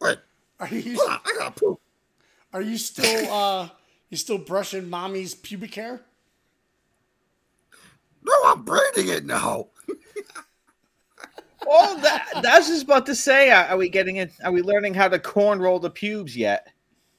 Wait, 0.00 0.18
Are 0.60 0.68
you? 0.68 0.96
hold 0.98 1.10
on, 1.10 1.20
I 1.24 1.34
got 1.38 1.56
poop. 1.56 1.80
Are 2.52 2.62
you 2.62 2.78
still 2.78 3.30
uh 3.32 3.68
you 4.10 4.16
still 4.16 4.38
brushing 4.38 4.88
mommy's 4.88 5.34
pubic 5.34 5.74
hair? 5.74 6.02
No, 8.22 8.32
I'm 8.46 8.62
braiding 8.62 9.08
it 9.08 9.24
now. 9.24 9.68
Oh, 11.66 11.98
that 12.02 12.28
that's 12.42 12.68
just 12.68 12.84
about 12.84 13.06
to 13.06 13.14
say. 13.14 13.50
Are, 13.50 13.64
are 13.64 13.76
we 13.78 13.88
getting 13.88 14.16
it? 14.16 14.32
Are 14.44 14.52
we 14.52 14.60
learning 14.60 14.92
how 14.94 15.08
to 15.08 15.18
corn 15.18 15.60
roll 15.60 15.78
the 15.78 15.88
pubes 15.88 16.36
yet? 16.36 16.68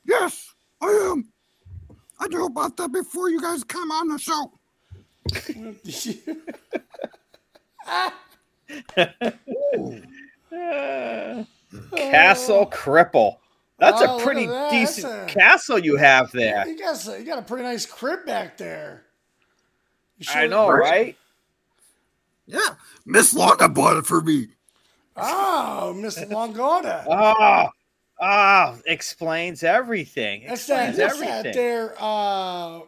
Yes, 0.06 0.54
I 0.82 0.88
am. 1.12 1.28
I 2.20 2.28
knew 2.28 2.45
about 2.45 2.78
that 2.78 2.92
before 2.92 3.30
you 3.30 3.42
guys 3.42 3.64
come 3.64 3.92
on 3.92 4.08
the 4.08 4.18
show. 4.18 4.52
Castle 11.95 12.66
Cripple. 12.68 13.38
That's 13.78 14.02
Oh, 14.02 14.20
a 14.20 14.24
pretty 14.24 14.45
that. 14.45 14.72
decent 14.72 15.30
a- 15.30 15.34
castle 15.34 15.78
you 15.80 15.98
have 15.98 16.32
there. 16.32 16.66
You 16.68 16.80
got 16.80 17.06
a, 17.08 17.20
you 17.20 17.26
got 17.26 17.40
a 17.40 17.42
pretty 17.42 17.64
nice 17.64 17.86
crib 17.86 18.26
back 18.26 18.58
there. 18.58 19.04
You 20.18 20.26
I 20.30 20.34
sure- 20.42 20.48
know, 20.48 20.70
right? 20.70 21.18
Yeah, 22.48 22.76
Miss 23.06 23.34
Londa 23.34 23.74
bought 23.74 23.98
it 23.98 24.06
for 24.06 24.22
me. 24.22 24.48
Oh, 25.18 25.94
Miss 25.94 26.24
Longorda. 26.26 27.06
Ah, 27.10 27.70
ah, 28.19 28.77
explains 28.85 29.64
everything. 29.64 30.45
That's 30.48 30.68
that. 30.68 30.90
Explains 30.90 30.98
That's 30.98 31.19
that 31.19 31.45
everything. 31.45 31.53
there. 31.53 31.95
Uh, 32.00 32.82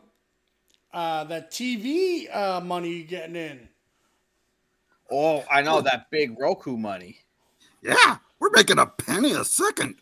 uh, 0.93 1.23
that 1.25 1.51
TV 1.51 2.33
uh, 2.35 2.61
money 2.61 2.89
you 2.89 3.03
getting 3.03 3.35
in. 3.35 3.67
Oh, 5.11 5.43
I 5.49 5.61
know 5.61 5.81
that 5.81 6.09
big 6.11 6.37
Roku 6.39 6.75
money. 6.77 7.19
Yeah, 7.81 8.17
we're 8.39 8.49
making 8.51 8.79
a 8.79 8.85
penny 8.85 9.33
a 9.33 9.45
second. 9.45 9.95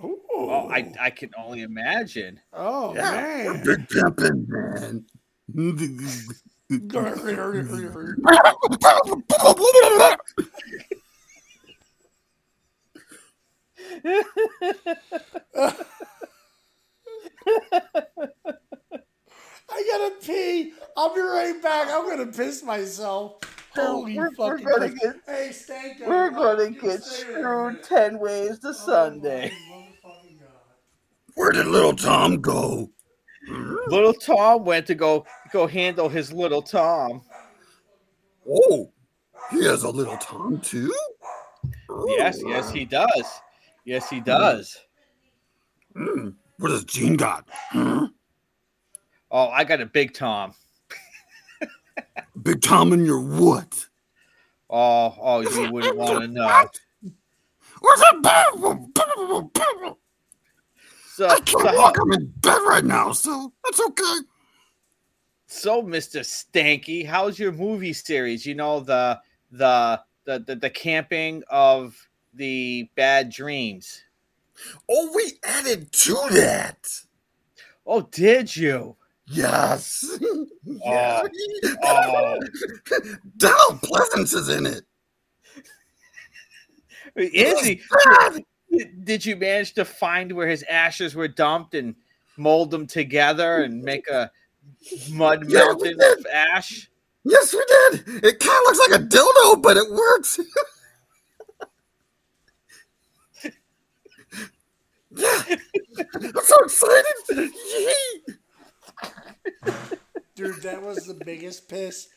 Oh, 0.00 0.68
I, 0.70 0.92
I 1.00 1.10
can 1.10 1.30
only 1.36 1.62
imagine. 1.62 2.40
Oh 2.52 2.94
Yeah, 2.94 3.46
we're 3.46 3.54
man. 3.54 3.64
big 3.64 3.88
pimping, 3.88 4.46
man. 4.48 5.04
I 19.70 19.82
gotta 19.90 20.14
pee. 20.24 20.72
I'll 20.96 21.14
be 21.14 21.20
right 21.20 21.60
back. 21.62 21.88
I'm 21.90 22.08
gonna 22.08 22.32
piss 22.32 22.62
myself. 22.62 23.36
Holy 23.74 24.16
we're- 24.18 24.30
we're 24.38 24.58
fucking 24.58 24.66
gonna 24.66 24.88
get- 24.88 25.16
Hey, 25.26 25.50
Stanko. 25.52 26.06
We're 26.08 26.30
gonna 26.30 26.64
you 26.64 26.80
get 26.80 27.02
screwed 27.02 27.74
man. 27.74 27.82
ten 27.82 28.18
ways 28.18 28.58
to 28.60 28.68
oh, 28.68 28.72
Sunday. 28.72 29.52
Where 31.34 31.52
did 31.52 31.66
little 31.66 31.94
Tom 31.94 32.40
go? 32.40 32.90
Little 33.86 34.14
Tom 34.14 34.64
went 34.64 34.86
to 34.88 34.94
go 34.94 35.24
go 35.52 35.66
handle 35.66 36.08
his 36.08 36.32
little 36.32 36.62
Tom. 36.62 37.22
Oh, 38.50 38.90
he 39.50 39.64
has 39.64 39.82
a 39.84 39.90
little 39.90 40.16
Tom 40.16 40.60
too. 40.60 40.92
Yes, 42.08 42.40
yes, 42.44 42.70
he 42.70 42.84
does. 42.84 43.40
Yes, 43.88 44.10
he 44.10 44.20
does. 44.20 44.76
Hmm, 45.96 46.28
What 46.58 46.68
does 46.68 46.84
Gene 46.84 47.16
got? 47.16 47.48
Huh? 47.70 48.08
Oh, 49.30 49.48
I 49.48 49.64
got 49.64 49.80
a 49.80 49.86
big 49.86 50.12
Tom. 50.12 50.52
Big 52.42 52.60
Tom 52.60 52.92
in 52.92 53.06
your 53.06 53.18
what? 53.18 53.86
Oh, 54.68 55.16
oh, 55.18 55.40
you 55.40 55.72
wouldn't 55.72 55.96
want 55.96 56.20
to 56.20 56.28
know. 56.28 56.68
Where's 57.80 58.00
that? 58.00 59.96
So, 61.06 61.26
I 61.26 61.40
can't 61.40 61.48
so, 61.48 61.74
walk. 61.74 61.96
I'm 61.98 62.12
in 62.12 62.26
bed 62.42 62.58
right 62.68 62.84
now, 62.84 63.12
so 63.12 63.54
that's 63.64 63.80
okay. 63.80 64.18
so, 65.46 65.80
Mister 65.80 66.20
Stanky, 66.20 67.06
how's 67.06 67.38
your 67.38 67.52
movie 67.52 67.94
series? 67.94 68.44
You 68.44 68.54
know 68.54 68.80
the 68.80 69.18
the 69.50 69.98
the 70.26 70.40
the, 70.40 70.56
the 70.56 70.70
camping 70.70 71.42
of 71.48 71.96
the 72.34 72.88
bad 72.94 73.30
dreams. 73.30 74.02
Oh, 74.90 75.12
we 75.14 75.34
added 75.44 75.92
to 75.92 76.14
that. 76.32 76.88
Oh, 77.86 78.02
did 78.02 78.54
you? 78.54 78.96
Yes. 79.26 80.18
yeah. 80.64 81.22
Uh, 81.82 81.82
oh. 81.82 82.38
Donald 83.38 83.80
Pleasence 83.80 84.34
is 84.34 84.50
in 84.50 84.66
it. 84.66 84.82
Is 87.16 87.64
he? 87.64 87.80
Did, 88.70 89.04
did 89.04 89.26
you 89.26 89.34
manage 89.36 89.72
to 89.74 89.84
find 89.84 90.30
where 90.32 90.46
his 90.46 90.62
ashes 90.68 91.14
were 91.14 91.26
dumped 91.26 91.74
and 91.74 91.94
mold 92.36 92.70
them 92.70 92.86
together 92.86 93.62
and 93.62 93.82
make 93.82 94.08
a 94.08 94.30
mud 95.10 95.50
mountain 95.50 95.96
did. 95.98 96.18
of 96.18 96.26
ash? 96.26 96.90
Yes, 97.24 97.52
we 97.52 97.64
did. 97.66 98.24
It 98.24 98.40
kind 98.40 98.58
of 98.58 98.64
looks 98.64 98.88
like 98.88 99.00
a 99.00 99.04
dildo, 99.04 99.62
but 99.62 99.76
it 99.76 99.90
works. 99.90 100.38
yeah. 105.14 105.42
I'm 106.14 106.32
so 106.44 106.56
excited. 106.64 107.50
Dude, 110.34 110.62
that 110.62 110.82
was 110.82 111.06
the 111.06 111.14
biggest 111.24 111.68
piss 111.68 112.08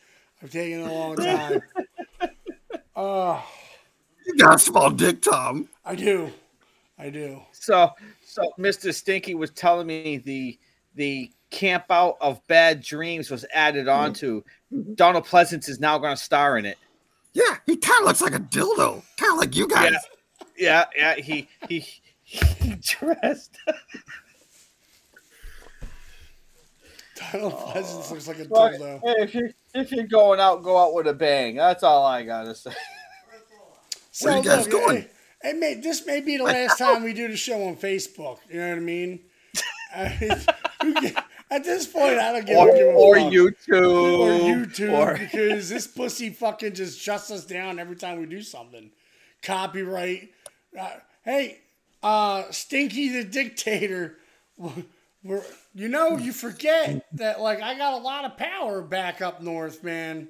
I've 0.42 0.50
taken 0.50 0.80
in 0.80 0.88
a 0.88 0.92
long 0.92 1.16
time. 1.16 1.62
Oh, 2.94 3.42
You 4.26 4.36
got 4.36 4.56
a 4.56 4.58
small 4.58 4.90
dick, 4.90 5.22
Tom. 5.22 5.68
I 5.84 5.94
do. 5.94 6.30
I 6.98 7.10
do. 7.10 7.40
So, 7.52 7.90
so 8.24 8.52
Mr. 8.58 8.94
Stinky 8.94 9.34
was 9.34 9.50
telling 9.50 9.86
me 9.86 10.18
the 10.18 10.58
the 10.94 11.32
camp 11.50 11.84
out 11.90 12.16
of 12.20 12.46
bad 12.48 12.82
dreams 12.82 13.30
was 13.30 13.44
added 13.52 13.88
on 13.88 14.12
to. 14.14 14.44
Donald 14.94 15.26
Pleasence 15.26 15.68
is 15.68 15.80
now 15.80 15.98
going 15.98 16.14
to 16.14 16.22
star 16.22 16.58
in 16.58 16.66
it. 16.66 16.78
Yeah, 17.32 17.56
he 17.66 17.76
kind 17.76 18.00
of 18.00 18.06
looks 18.06 18.20
like 18.20 18.34
a 18.34 18.40
dildo, 18.40 19.02
kind 19.16 19.32
of 19.32 19.38
like 19.38 19.56
you 19.56 19.66
guys. 19.66 19.94
Yeah, 20.56 20.84
yeah, 20.94 21.14
he 21.16 21.48
he, 21.68 21.84
he 22.60 22.74
dressed. 22.80 23.56
Donald 27.32 27.52
Pleasence 27.52 28.10
looks 28.10 28.26
like 28.28 28.38
a 28.40 28.44
But, 28.46 28.72
dildo. 28.74 29.00
hey, 29.02 29.14
if 29.22 29.34
you 29.34 29.52
if 29.74 29.92
you're 29.92 30.06
going 30.06 30.40
out, 30.40 30.62
go 30.62 30.76
out 30.78 30.94
with 30.94 31.06
a 31.06 31.12
bang. 31.14 31.56
That's 31.56 31.82
all 31.82 32.04
I 32.04 32.22
gotta 32.24 32.54
say. 32.54 32.72
So 34.10 34.28
Where 34.28 34.38
you 34.38 34.44
guys 34.44 34.66
look, 34.68 34.84
going? 34.86 34.96
It, 34.98 35.10
it 35.42 35.56
may, 35.58 35.74
this 35.74 36.04
may 36.06 36.20
be 36.20 36.36
the 36.36 36.44
last 36.44 36.78
time 36.78 37.02
we 37.02 37.12
do 37.14 37.28
the 37.28 37.36
show 37.36 37.62
on 37.64 37.76
Facebook. 37.76 38.38
You 38.50 38.60
know 38.60 38.68
what 38.70 38.76
I 38.76 38.80
mean? 38.80 39.20
I 39.94 40.18
mean, 40.20 41.00
who 41.02 41.10
At 41.50 41.64
this 41.64 41.86
point, 41.86 42.18
I 42.18 42.32
don't 42.32 42.46
give, 42.46 42.56
Or, 42.56 42.66
give 42.74 42.86
a 42.88 42.90
or 42.90 43.14
fuck. 43.16 43.32
YouTube, 43.32 44.18
or 44.20 44.56
YouTube 44.56 44.92
or- 44.92 45.18
because 45.18 45.68
this 45.68 45.86
pussy 45.86 46.30
fucking 46.30 46.74
just 46.74 46.98
shuts 47.00 47.30
us 47.30 47.44
down 47.46 47.78
every 47.78 47.96
time 47.96 48.20
we 48.20 48.26
do 48.26 48.42
something. 48.42 48.90
Copyright. 49.42 50.30
Uh, 50.78 50.90
hey, 51.24 51.60
uh, 52.02 52.50
Stinky 52.50 53.08
the 53.10 53.24
Dictator. 53.24 54.16
We're, 55.24 55.42
you 55.74 55.88
know, 55.88 56.16
you 56.16 56.32
forget 56.32 57.06
that 57.12 57.40
like 57.40 57.62
I 57.62 57.76
got 57.76 57.94
a 57.94 58.02
lot 58.02 58.24
of 58.24 58.36
power 58.36 58.82
back 58.82 59.22
up 59.22 59.40
north, 59.40 59.84
man. 59.84 60.28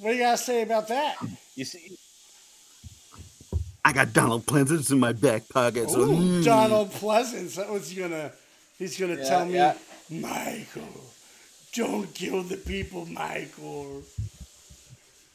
What 0.00 0.10
do 0.10 0.16
you 0.16 0.22
gotta 0.22 0.38
say 0.38 0.62
about 0.62 0.88
that? 0.88 1.16
You 1.56 1.64
see, 1.64 1.96
I 3.84 3.92
got 3.92 4.12
Donald 4.12 4.46
Pleasence 4.46 4.92
in 4.92 5.00
my 5.00 5.12
back 5.12 5.48
pocket. 5.48 5.90
So 5.90 6.00
Ooh, 6.02 6.16
mm. 6.40 6.44
Donald 6.44 6.92
Pleasence. 6.92 7.56
That 7.56 7.68
was 7.68 7.92
gonna. 7.92 8.32
He's 8.78 8.98
gonna 8.98 9.16
Yeah, 9.16 9.24
tell 9.24 9.44
me, 9.46 9.54
yeah. 9.54 9.74
Michael, 10.08 11.02
don't 11.74 12.14
kill 12.14 12.44
the 12.44 12.56
people, 12.56 13.06
Michael. 13.06 14.02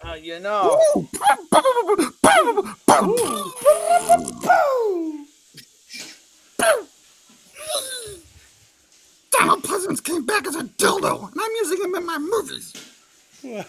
Uh, 0.06 0.16
you 0.16 0.38
know, 0.40 1.08
Donald 9.32 9.64
Pleasence 9.64 10.04
came 10.04 10.26
back 10.26 10.46
as 10.46 10.56
a 10.56 10.64
dildo, 10.64 11.32
and 11.32 11.40
I'm 11.40 11.52
using 11.62 11.82
him 11.84 11.96
in 11.96 12.06
my 12.06 12.18
movies. 12.18 12.74
I 13.46 13.64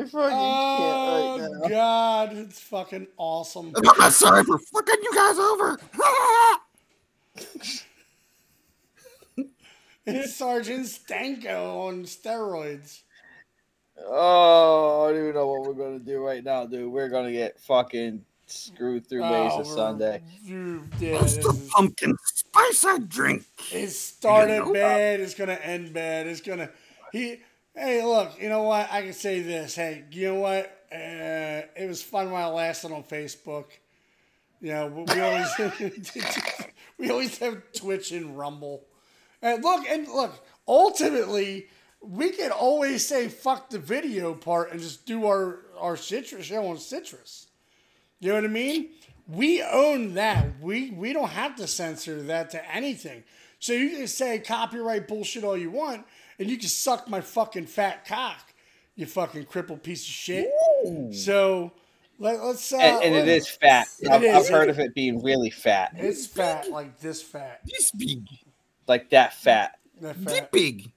fucking 0.00 0.10
Oh 0.12 1.60
God, 1.68 2.32
it's 2.36 2.60
fucking 2.60 3.06
awesome. 3.18 3.74
I'm 3.76 4.10
sorry 4.10 4.44
for 4.44 4.58
fucking 4.58 4.96
you 5.02 5.14
guys 5.14 5.38
over. 5.38 5.78
It's 10.06 10.36
Sergeant 10.36 10.86
Stanko 10.86 11.88
on 11.88 12.04
steroids. 12.04 13.00
Oh, 14.04 15.04
I 15.06 15.12
don't 15.12 15.20
even 15.22 15.34
know 15.34 15.46
what 15.48 15.62
we're 15.66 15.72
gonna 15.84 15.98
do 15.98 16.24
right 16.24 16.44
now, 16.44 16.66
dude. 16.66 16.90
We're 16.92 17.08
gonna 17.08 17.32
get 17.32 17.58
fucking 17.60 18.24
screwed 18.46 19.08
through 19.08 19.22
ways 19.22 19.52
Oh, 19.54 19.60
of 19.60 19.66
Sunday. 19.66 20.22
Dude, 20.46 20.82
yeah, 21.00 21.18
That's 21.18 21.36
this 21.36 21.44
the 21.44 21.50
is- 21.52 21.68
pumpkin 21.70 22.14
spice 22.24 22.84
I 22.84 22.98
drink. 22.98 23.44
it 23.72 23.88
started 23.90 24.54
You 24.58 24.64
know? 24.66 24.72
bad. 24.74 25.20
It's 25.20 25.34
gonna 25.34 25.54
end 25.54 25.92
bad. 25.92 26.26
It's 26.26 26.40
gonna 26.40 26.70
he. 27.12 27.40
Hey, 27.74 28.02
look, 28.04 28.40
you 28.40 28.48
know 28.48 28.62
what? 28.62 28.90
I 28.90 29.02
can 29.02 29.12
say 29.12 29.40
this. 29.40 29.74
Hey, 29.74 30.04
you 30.10 30.28
know 30.28 30.40
what? 30.40 30.66
Uh, 30.90 31.66
it 31.76 31.86
was 31.88 32.02
fun 32.02 32.30
while 32.30 32.50
it 32.52 32.54
lasted 32.54 32.92
on 32.92 33.02
Facebook. 33.02 33.66
You 34.60 34.72
know, 34.72 34.86
we 34.86 35.02
we 35.14 35.20
always 35.20 35.48
we 36.98 37.10
always 37.10 37.38
have 37.38 37.60
Twitch 37.74 38.12
and 38.12 38.38
Rumble. 38.38 38.84
And 39.42 39.62
look, 39.62 39.86
and 39.88 40.06
look, 40.08 40.44
ultimately, 40.66 41.66
we 42.00 42.30
can 42.30 42.50
always 42.50 43.06
say 43.06 43.28
fuck 43.28 43.70
the 43.70 43.78
video 43.78 44.34
part 44.34 44.72
and 44.72 44.80
just 44.80 45.06
do 45.06 45.26
our 45.26 45.60
our 45.78 45.96
citrus 45.96 46.46
show 46.46 46.66
on 46.68 46.78
citrus. 46.78 47.48
You 48.20 48.28
know 48.30 48.36
what 48.36 48.44
I 48.44 48.48
mean? 48.48 48.90
We 49.28 49.62
own 49.62 50.14
that. 50.14 50.60
We 50.60 50.90
we 50.90 51.12
don't 51.12 51.28
have 51.30 51.56
to 51.56 51.66
censor 51.66 52.22
that 52.22 52.50
to 52.50 52.74
anything. 52.74 53.24
So 53.58 53.72
you 53.72 53.90
can 53.96 54.06
say 54.06 54.38
copyright 54.38 55.08
bullshit 55.08 55.42
all 55.44 55.56
you 55.56 55.70
want, 55.70 56.06
and 56.38 56.48
you 56.48 56.56
can 56.58 56.68
suck 56.68 57.08
my 57.08 57.20
fucking 57.20 57.66
fat 57.66 58.06
cock, 58.06 58.52
you 58.94 59.06
fucking 59.06 59.44
crippled 59.46 59.82
piece 59.82 60.02
of 60.02 60.08
shit. 60.12 60.48
So 61.12 61.72
let, 62.18 62.38
us 62.38 62.72
Uh, 62.72 62.76
and, 62.76 63.04
and 63.04 63.14
it 63.14 63.18
let- 63.20 63.28
is 63.28 63.48
fat. 63.48 63.88
It 64.00 64.08
I've, 64.10 64.22
I've 64.22 64.42
is. 64.42 64.48
heard 64.48 64.68
of 64.68 64.78
it 64.78 64.94
being 64.94 65.22
really 65.22 65.50
fat, 65.50 65.92
It's 65.96 66.26
fat, 66.26 66.70
like 66.70 67.00
this 67.00 67.22
fat. 67.22 67.60
This 67.64 67.90
big. 67.92 68.26
Like 68.86 69.10
that 69.10 69.30
mm. 69.32 69.34
fat. 69.34 69.78
That 70.00 70.16
fat. 70.16 70.52
big. 70.52 70.90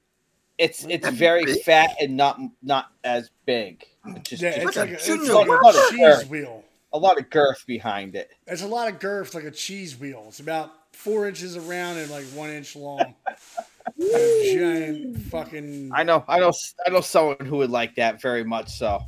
It's 0.57 0.83
it's 0.85 1.05
That 1.05 1.13
very 1.13 1.45
big? 1.45 1.63
fat 1.63 1.91
and 2.01 2.17
not 2.17 2.39
not 2.61 2.87
as 3.03 3.29
big. 3.45 3.85
It's 4.05 4.29
just, 4.29 4.41
Yeah, 4.43 4.55
just 4.61 4.67
it's 4.67 4.77
like 4.77 4.89
a, 4.89 4.93
it's 4.93 5.07
a, 5.07 5.33
like 5.33 5.47
lot 5.47 5.75
a 5.75 5.77
of 5.77 5.89
cheese 5.89 5.99
girth, 5.99 6.29
wheel. 6.29 6.63
a 6.91 6.97
lot 6.97 7.17
of 7.17 7.29
girth 7.29 7.63
behind 7.65 8.15
it. 8.15 8.31
There's 8.45 8.61
a 8.61 8.67
lot 8.67 8.91
of 8.91 8.99
girth, 8.99 9.33
like 9.33 9.45
a 9.45 9.51
cheese 9.51 9.97
wheel. 9.97 10.25
It's 10.27 10.41
about 10.41 10.71
four 10.91 11.27
inches 11.27 11.55
around 11.55 11.97
and 11.97 12.11
like 12.11 12.25
one 12.25 12.49
inch 12.49 12.75
long. 12.75 13.15
a 13.99 14.53
giant 14.53 15.17
fucking. 15.23 15.91
I 15.93 16.03
know, 16.03 16.23
I 16.27 16.39
know, 16.39 16.51
I 16.85 16.89
know 16.89 17.01
someone 17.01 17.45
who 17.45 17.57
would 17.57 17.69
like 17.69 17.95
that 17.95 18.21
very 18.21 18.43
much. 18.43 18.69
So, 18.69 19.01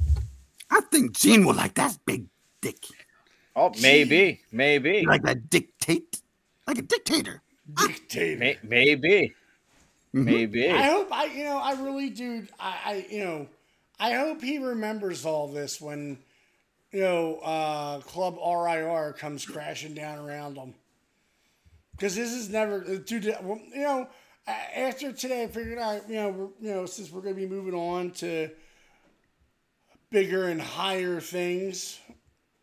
I 0.70 0.82
think 0.92 1.14
Gene 1.18 1.46
would 1.46 1.58
like 1.58 1.74
that 1.76 1.98
big 2.06 2.28
dick. 2.62 2.78
oh, 3.56 3.72
maybe, 3.82 4.42
maybe, 4.52 5.06
Like 5.06 5.28
a 5.28 5.36
dictate, 5.36 6.22
like 6.66 6.78
a 6.78 6.82
dictator. 6.82 7.42
Dictator. 7.74 8.40
May- 8.40 8.58
maybe, 8.64 9.34
mm-hmm. 10.14 10.26
maybe. 10.26 10.70
I 10.70 10.84
hope 10.84 11.12
I, 11.12 11.26
you 11.26 11.44
know, 11.46 11.58
I 11.58 11.74
really 11.74 12.10
do. 12.10 12.48
I, 12.60 12.78
I, 12.86 13.06
you 13.10 13.24
know, 13.24 13.48
I 14.00 14.14
hope 14.14 14.42
he 14.42 14.58
remembers 14.58 15.26
all 15.26 15.48
this 15.48 15.80
when, 15.80 16.18
you 16.92 17.02
know, 17.02 17.36
uh, 17.44 18.00
Club 18.00 18.38
RIR 18.38 19.14
comes 19.14 19.46
crashing 19.46 19.94
down 19.94 20.20
around 20.20 20.58
him. 20.58 20.74
Because 21.92 22.16
this 22.16 22.32
is 22.32 22.50
never, 22.50 22.84
uh, 22.84 22.98
dude. 23.06 23.28
Uh, 23.30 23.38
you 23.74 23.84
know, 23.84 24.08
after 24.48 25.12
today, 25.12 25.44
I 25.44 25.48
figured 25.48 25.78
out, 25.78 26.10
you 26.10 26.16
know, 26.16 26.54
you 26.60 26.74
know, 26.74 26.86
since 26.86 27.12
we're 27.12 27.22
gonna 27.22 27.36
be 27.36 27.48
moving 27.48 27.76
on 27.76 28.12
to 28.12 28.50
bigger 30.10 30.48
and 30.48 30.62
higher 30.62 31.20
things, 31.22 32.00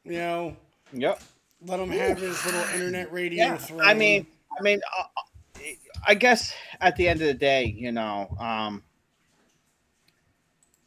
you 0.05 0.13
know, 0.13 0.57
Yep. 0.93 1.23
let 1.67 1.81
him 1.81 1.91
have 1.91 2.19
his 2.19 2.45
little 2.45 2.63
internet 2.75 3.13
radio 3.13 3.45
Yeah, 3.45 3.57
throne. 3.57 3.81
I 3.81 3.95
mean, 3.95 4.27
I 4.59 4.63
mean, 4.63 4.81
uh, 4.99 5.03
uh, 5.17 5.61
I 6.07 6.15
guess 6.15 6.53
at 6.81 6.97
the 6.97 7.09
end 7.09 7.21
of 7.21 7.27
the 7.27 7.35
day, 7.35 7.65
you 7.65 7.93
know, 7.93 8.35
um, 8.41 8.83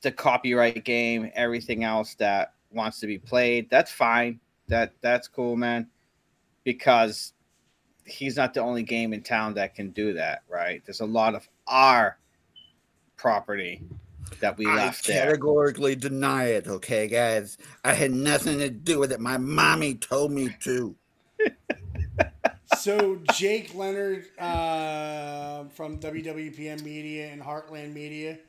the 0.02 0.12
copyright 0.12 0.84
game, 0.84 1.32
everything 1.36 1.84
else 1.84 2.16
that 2.16 2.54
wants 2.72 3.00
to 3.02 3.08
be 3.08 3.18
played, 3.18 3.70
that's 3.70 3.92
fine. 3.92 4.40
That 4.68 4.94
that's 5.02 5.28
cool, 5.28 5.56
man. 5.56 5.88
Because 6.64 7.34
he's 8.06 8.36
not 8.36 8.54
the 8.54 8.62
only 8.62 8.84
game 8.84 9.14
in 9.14 9.22
town 9.22 9.54
that 9.56 9.76
can 9.76 9.92
do 9.92 10.14
that, 10.14 10.44
right? 10.50 10.82
There's 10.86 11.02
a 11.02 11.06
lot 11.06 11.36
of 11.36 11.48
our 11.68 12.18
property 13.16 13.84
that 14.40 14.58
we 14.58 14.66
I 14.66 14.76
left 14.76 15.06
there. 15.06 15.26
categorically 15.26 15.96
deny 15.96 16.46
it, 16.46 16.68
okay, 16.68 17.08
guys? 17.08 17.58
I 17.84 17.94
had 17.94 18.12
nothing 18.12 18.60
to 18.60 18.70
do 18.70 19.00
with 19.00 19.12
it. 19.12 19.20
My 19.20 19.38
mommy 19.38 19.96
told 19.96 20.32
me 20.32 20.56
to. 20.62 20.96
So 22.82 23.20
Jake 23.34 23.76
Leonard 23.76 24.26
uh, 24.40 25.66
from 25.76 26.00
WWPM 26.00 26.84
Media 26.84 27.28
and 27.28 27.40
Heartland 27.40 27.94
Media 27.94 28.40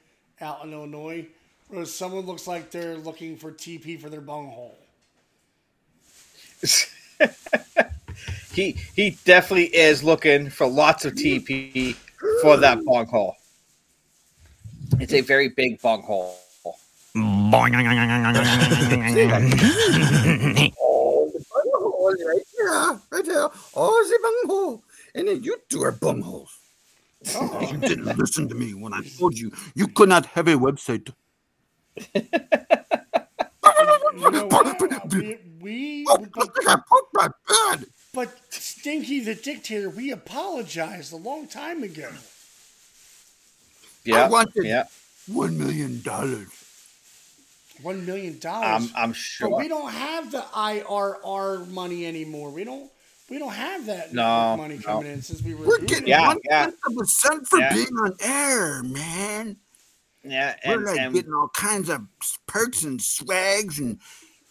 out 0.40 0.64
in 0.64 0.72
Illinois 0.72 1.26
wrote, 1.68 1.88
someone 1.88 2.24
looks 2.24 2.46
like 2.46 2.70
they're 2.70 2.96
looking 2.96 3.36
for 3.36 3.52
TP 3.52 4.00
for 4.00 4.08
their 4.08 4.22
bunghole. 4.22 4.78
He 8.52 8.76
he 8.94 9.16
definitely 9.24 9.74
is 9.74 10.02
looking 10.04 10.50
for 10.50 10.66
lots 10.66 11.06
of 11.06 11.14
TP 11.14 11.94
for 12.42 12.58
that 12.58 12.84
bong 12.84 13.06
hole. 13.06 13.36
It's 15.00 15.14
a 15.14 15.22
very 15.22 15.48
big 15.48 15.80
bong 15.80 16.02
hole. 16.02 16.36
oh, 20.80 21.30
the 21.32 21.44
bunghole 21.50 22.14
right 22.26 22.42
there, 22.68 23.00
right 23.10 23.24
there. 23.24 23.48
Oh, 23.74 24.06
the 24.08 24.18
bunghole. 24.22 24.82
And 25.14 25.28
then 25.28 25.42
you 25.42 25.56
two 25.68 25.82
are 25.82 25.92
bungholes. 25.92 26.48
Oh. 27.34 27.60
You 27.60 27.76
didn't 27.78 28.16
listen 28.18 28.48
to 28.48 28.54
me 28.54 28.74
when 28.74 28.92
I 28.92 29.02
told 29.18 29.38
you 29.38 29.52
you 29.74 29.86
could 29.88 30.08
not 30.08 30.26
have 30.26 30.48
a 30.48 30.54
website. 30.54 31.12
You 32.14 32.22
know 34.30 34.46
what? 34.46 35.12
we, 35.12 35.38
we 35.60 36.06
oh, 36.08 36.18
but, 37.14 37.34
but 38.14 38.28
Stinky 38.50 39.20
the 39.20 39.34
Dictator, 39.34 39.90
we 39.90 40.10
apologized 40.10 41.12
a 41.12 41.16
long 41.16 41.46
time 41.46 41.82
ago. 41.82 42.10
Yeah, 44.04 44.26
I 44.26 44.28
wanted 44.28 44.64
yeah. 44.64 44.84
one 45.26 45.58
million 45.58 46.02
dollars. 46.02 46.61
One 47.82 48.06
million 48.06 48.38
dollars. 48.38 48.90
I'm 48.92 48.96
I'm 48.96 49.10
But 49.10 49.16
sure. 49.16 49.56
we 49.58 49.68
don't 49.68 49.90
have 49.92 50.30
the 50.30 50.40
IRR 50.40 51.68
money 51.68 52.06
anymore. 52.06 52.50
We 52.50 52.64
don't. 52.64 52.90
We 53.30 53.38
don't 53.38 53.52
have 53.52 53.86
that 53.86 54.12
No, 54.12 54.22
network 54.56 54.58
money 54.58 54.76
no. 54.76 54.82
coming 54.82 55.12
in 55.12 55.22
since 55.22 55.42
we 55.42 55.54
were. 55.54 55.66
We're 55.66 55.78
getting 55.78 56.04
it. 56.04 56.08
Yeah, 56.10 56.26
one 56.26 56.38
yeah. 56.44 56.70
percent 56.96 57.46
for 57.46 57.58
Yeah. 57.58 57.72
being 57.72 57.96
on 57.96 58.14
air, 58.20 58.82
man. 58.82 59.56
Yeah, 60.24 60.54
We're 60.66 60.84
like 60.84 61.00
and 61.00 61.14
getting 61.14 61.32
all 61.32 61.48
kinds 61.48 61.88
of 61.88 62.06
perks 62.46 62.84
and 62.84 63.00
swags 63.02 63.78
and 63.78 63.98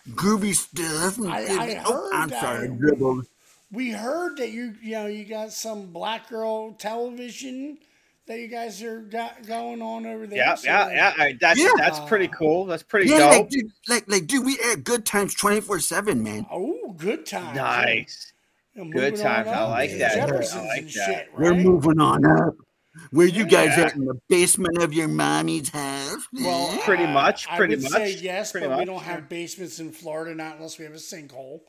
groovy 0.09 0.53
stuff. 0.55 1.17
And 1.17 1.31
I- 1.31 1.77
I 1.77 1.83
oh, 1.85 1.93
heard 1.93 2.13
I'm 2.13 2.29
that. 2.29 2.41
sorry, 2.41 2.67
dribbled. 2.69 3.27
We 3.71 3.91
heard 3.91 4.37
that 4.37 4.49
you 4.51 4.75
you 4.81 4.93
know 4.93 5.05
you 5.05 5.23
got 5.25 5.53
some 5.53 5.87
black 5.93 6.27
girl 6.29 6.73
television 6.73 7.77
that 8.31 8.39
you 8.39 8.47
guys 8.47 8.81
are 8.81 8.99
got 9.01 9.45
going 9.45 9.81
on 9.81 10.05
over 10.05 10.25
there. 10.25 10.37
yeah, 10.37 10.55
So, 10.55 10.67
yeah, 10.69 10.85
like, 10.85 10.95
yeah. 10.95 11.13
I- 11.17 11.37
That's 11.39 11.59
Yeah. 11.59 11.69
that's 11.77 11.99
pretty 12.01 12.27
cool. 12.29 12.65
That's 12.65 12.83
pretty 12.83 13.09
Yeah, 13.09 13.17
dope. 13.19 13.31
like 13.31 13.49
dude, 13.49 13.71
like 13.89 14.03
like 14.07 14.27
dude, 14.27 14.45
we 14.45 14.57
air 14.63 14.75
good 14.77 15.05
times 15.05 15.33
twenty 15.35 15.59
four 15.61 15.79
seven, 15.79 16.23
man. 16.23 16.45
Oh, 16.51 16.93
good 16.97 17.25
times. 17.25 17.55
Nice. 17.55 18.33
Good 18.75 19.17
times. 19.17 19.49
I 19.49 19.63
like 19.67 19.91
that. 19.97 20.13
Jeffersons 20.15 20.63
I 20.63 20.67
like 20.67 20.83
that. 20.85 20.91
shit, 20.91 21.29
We're 21.37 21.53
moving 21.53 21.99
on 21.99 22.25
up. 22.25 22.55
Where 23.11 23.27
you 23.27 23.45
guys 23.45 23.77
Yeah. 23.77 23.85
at 23.85 23.95
in 23.95 24.05
the 24.05 24.19
basement 24.29 24.77
of 24.81 24.93
your 24.93 25.07
mommy's 25.07 25.69
house? 25.69 26.27
Well, 26.33 26.77
Pretty 26.83 27.07
much, 27.07 27.47
I 27.49 27.57
pretty 27.57 27.75
would 27.75 27.89
say 27.89 28.11
yes, 28.15 28.51
pretty 28.51 28.67
but 28.67 28.77
we 28.79 28.85
don't 28.85 29.01
have 29.03 29.27
basements 29.29 29.79
in 29.79 29.91
Florida, 29.91 30.35
not 30.35 30.55
unless 30.57 30.77
we 30.77 30.85
have 30.85 30.93
a 30.93 30.97
sinkhole. 30.97 31.61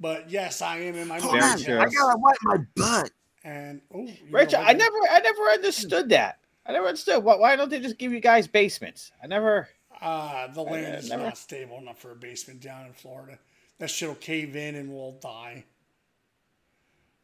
But 0.00 0.30
yes, 0.30 0.62
I 0.62 0.78
am 0.78 0.94
in 0.94 1.08
my 1.08 1.18
Hold 1.20 1.32
Very 1.40 1.78
on. 1.78 1.86
I 1.86 1.90
gotta 1.90 2.18
wipe 2.18 2.36
my 2.42 2.58
butt. 2.76 3.10
And 3.48 3.80
oh, 3.94 4.06
Rachel, 4.30 4.60
know, 4.60 4.66
I 4.68 4.72
never 4.74 4.96
I 5.10 5.20
never 5.20 5.42
understood 5.44 6.10
that. 6.10 6.38
I 6.66 6.72
never 6.72 6.86
understood 6.86 7.24
why 7.24 7.36
why 7.36 7.56
don't 7.56 7.70
they 7.70 7.80
just 7.80 7.96
give 7.96 8.12
you 8.12 8.20
guys 8.20 8.46
basements? 8.46 9.10
I 9.22 9.26
never 9.26 9.68
Uh, 10.02 10.48
the 10.48 10.60
land 10.60 10.96
is 10.96 11.08
never- 11.08 11.22
not 11.24 11.38
stable 11.38 11.78
enough 11.78 11.98
for 11.98 12.12
a 12.12 12.14
basement 12.14 12.60
down 12.60 12.84
in 12.86 12.92
Florida. 12.92 13.38
That 13.78 13.88
shit'll 13.88 14.16
cave 14.16 14.54
in 14.54 14.74
and 14.74 14.92
we'll 14.92 15.12
die. 15.12 15.64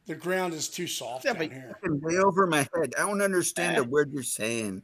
The 0.07 0.15
ground 0.15 0.55
is 0.55 0.69
too 0.69 0.87
soft 0.87 1.27
Yeah, 1.27 1.35
down 1.35 1.51
here. 1.51 1.79
Way 1.85 2.17
over 2.17 2.47
my 2.47 2.67
head. 2.75 2.95
I 2.97 3.01
don't 3.07 3.21
understand 3.21 3.77
a 3.77 3.85
word 3.85 4.11
you're 4.13 4.23
saying. 4.23 4.83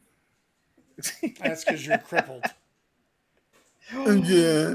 That's 1.40 1.64
because 1.64 1.86
you're 1.86 1.98
crippled. 1.98 2.44
yeah. 3.94 4.74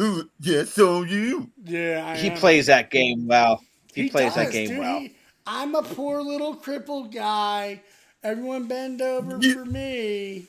Ooh, 0.00 0.30
Yeah, 0.40 0.64
so 0.64 1.02
you. 1.02 1.50
Yeah, 1.62 2.04
I 2.06 2.16
he 2.16 2.30
am. 2.30 2.36
plays 2.38 2.66
that 2.66 2.90
game 2.90 3.26
well. 3.26 3.62
He, 3.94 4.08
plays 4.08 4.34
that 4.34 4.50
game 4.50 4.68
dude. 4.70 4.78
well. 4.78 5.00
He- 5.00 5.16
I'm 5.46 5.74
a 5.74 5.82
poor 5.82 6.22
little 6.22 6.54
crippled 6.54 7.12
guy. 7.12 7.82
Everyone 8.22 8.66
bend 8.66 9.02
over 9.02 9.38
Yeah. 9.40 9.54
for 9.54 9.64
me. 9.66 10.46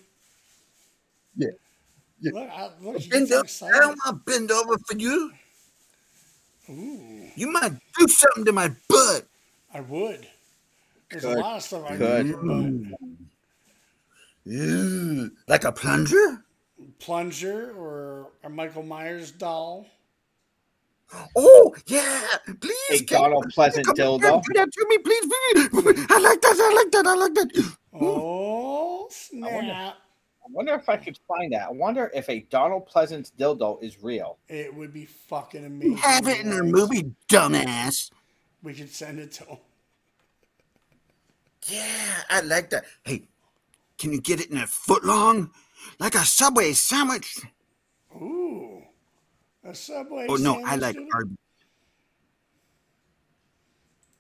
Yeah. 1.36 1.48
Yeah. 2.22 2.32
Look, 2.34 2.50
I, 2.50 2.70
look, 2.82 3.10
Bend 3.10 3.28
get 3.28 3.38
over. 3.62 3.76
I 3.76 3.80
don't 3.80 4.00
want 4.06 4.26
to 4.26 4.32
bend 4.32 4.52
over 4.52 4.78
for 4.78 4.98
you. 4.98 5.32
Ooh, 6.70 7.30
You 7.36 7.52
might 7.52 7.74
do 8.00 8.08
something 8.08 8.46
to 8.46 8.52
my 8.54 8.72
butt. 8.88 9.26
I 9.74 9.82
would. 9.82 10.28
There's 11.12 11.26
a 11.26 11.32
lot 11.38 11.58
of 11.58 11.64
stuff 11.64 11.84
I 11.90 11.98
Could. 11.98 12.28
do, 12.28 12.96
Yeah. 14.46 15.28
Like 15.48 15.64
a 15.66 15.72
plunger? 15.72 16.42
plunger 17.00 17.72
or 17.78 18.32
a 18.44 18.50
Michael 18.50 18.84
Myers 18.84 19.32
doll. 19.32 19.86
Oh, 21.36 21.76
yeah. 21.88 22.22
Please. 22.60 23.02
A 23.02 23.06
can- 23.06 23.22
Donald 23.22 23.50
Pleasant 23.54 23.86
come 23.86 23.96
here, 23.96 24.06
dildo. 24.06 24.44
Do 24.44 24.54
that 24.56 24.72
to 24.72 24.86
me, 24.90 24.98
please. 25.00 25.26
please. 25.70 26.06
I 26.10 26.20
like 26.20 26.42
that. 26.42 26.58
I 26.60 26.74
like 26.76 26.92
that. 26.92 27.08
I 27.08 27.16
like 27.16 27.34
that. 27.36 27.56
Hmm. 27.94 28.04
Oh 28.04 29.08
snap! 29.10 29.96
I 29.96 30.48
wonder 30.52 30.74
if 30.74 30.90
I 30.90 30.98
could 30.98 31.18
find 31.28 31.54
that. 31.54 31.68
I 31.70 31.72
wonder 31.72 32.12
if 32.14 32.28
a 32.30 32.42
Donald 32.50 32.90
Pleasence 32.90 33.32
dildo 33.32 33.82
is 33.82 34.04
real. 34.04 34.38
It 34.50 34.74
would 34.74 34.92
be 34.94 35.06
fucking 35.06 35.64
amazing. 35.64 35.92
You 35.92 35.98
have 35.98 36.28
it 36.28 36.42
in 36.42 36.50
the 36.50 36.62
guys. 36.62 36.72
movie, 36.72 37.12
dumbass. 37.30 38.12
We 38.62 38.74
could 38.74 38.92
send 38.92 39.20
it 39.20 39.32
to 39.34 39.46
him. 39.46 39.58
Yeah, 41.68 42.24
I 42.30 42.42
like 42.42 42.70
that. 42.72 42.86
Hey, 43.04 43.24
can 43.98 44.12
you 44.12 44.20
get 44.22 44.40
it 44.42 44.52
in 44.52 44.58
a 44.58 44.68
foot 44.68 45.04
long? 45.06 45.52
Like 46.00 46.16
a 46.16 46.20
Subway 46.26 46.74
sandwich? 46.74 47.38
Ooh. 48.16 48.75
A 49.66 49.74
Subway 49.74 50.28
Oh, 50.30 50.36
no, 50.36 50.62
I 50.64 50.76
like 50.76 50.96
dude? 50.96 51.08
Arby's. 51.14 51.38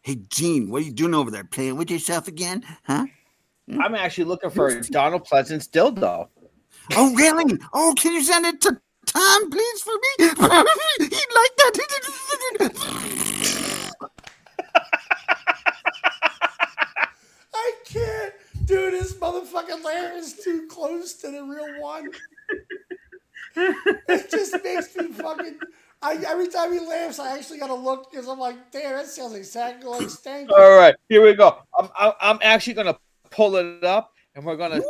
Hey, 0.01 0.17
Gene, 0.29 0.69
what 0.69 0.81
are 0.81 0.85
you 0.85 0.91
doing 0.91 1.13
over 1.13 1.29
there? 1.31 1.43
Playing 1.43 1.77
with 1.77 1.91
yourself 1.91 2.27
again? 2.27 2.63
Huh? 2.85 3.05
Hmm? 3.69 3.81
I'm 3.81 3.95
actually 3.95 4.25
looking 4.25 4.49
for 4.49 4.81
Donald 4.81 5.23
Pleasant's 5.23 5.67
dildo. 5.67 6.27
Oh, 6.95 7.15
really? 7.15 7.57
Oh, 7.73 7.93
can 7.97 8.13
you 8.13 8.23
send 8.23 8.45
it 8.45 8.61
to 8.61 8.79
Tom, 9.05 9.49
please, 9.49 9.81
for 9.81 9.93
me? 9.93 10.09
He'd 10.19 10.39
like 10.39 11.55
that. 11.57 11.71
I 17.53 17.71
can't. 17.85 18.33
Dude, 18.65 18.93
this 18.93 19.13
motherfucking 19.13 19.83
lair 19.83 20.17
is 20.17 20.33
too 20.43 20.67
close 20.67 21.13
to 21.15 21.31
the 21.31 21.43
real 21.43 21.81
one. 21.81 22.09
It 23.55 24.31
just 24.31 24.63
makes 24.63 24.95
me 24.95 25.07
fucking. 25.07 25.55
I, 26.01 26.15
every 26.27 26.47
time 26.47 26.71
he 26.71 26.79
laughs, 26.79 27.19
I 27.19 27.37
actually 27.37 27.59
gotta 27.59 27.73
look 27.73 28.11
because 28.11 28.27
I'm 28.27 28.39
like, 28.39 28.71
damn, 28.71 28.95
that 28.95 29.07
sounds 29.07 29.33
exactly 29.33 29.89
like 29.89 30.09
Stank. 30.09 30.51
All 30.51 30.77
right, 30.77 30.95
here 31.09 31.23
we 31.23 31.33
go. 31.33 31.57
I'm 31.77 31.89
I'm, 31.97 32.13
I'm 32.21 32.39
actually 32.41 32.73
gonna 32.73 32.97
pull 33.31 33.55
it 33.55 33.83
up, 33.83 34.11
and 34.35 34.45
we're 34.45 34.57
gonna 34.57 34.81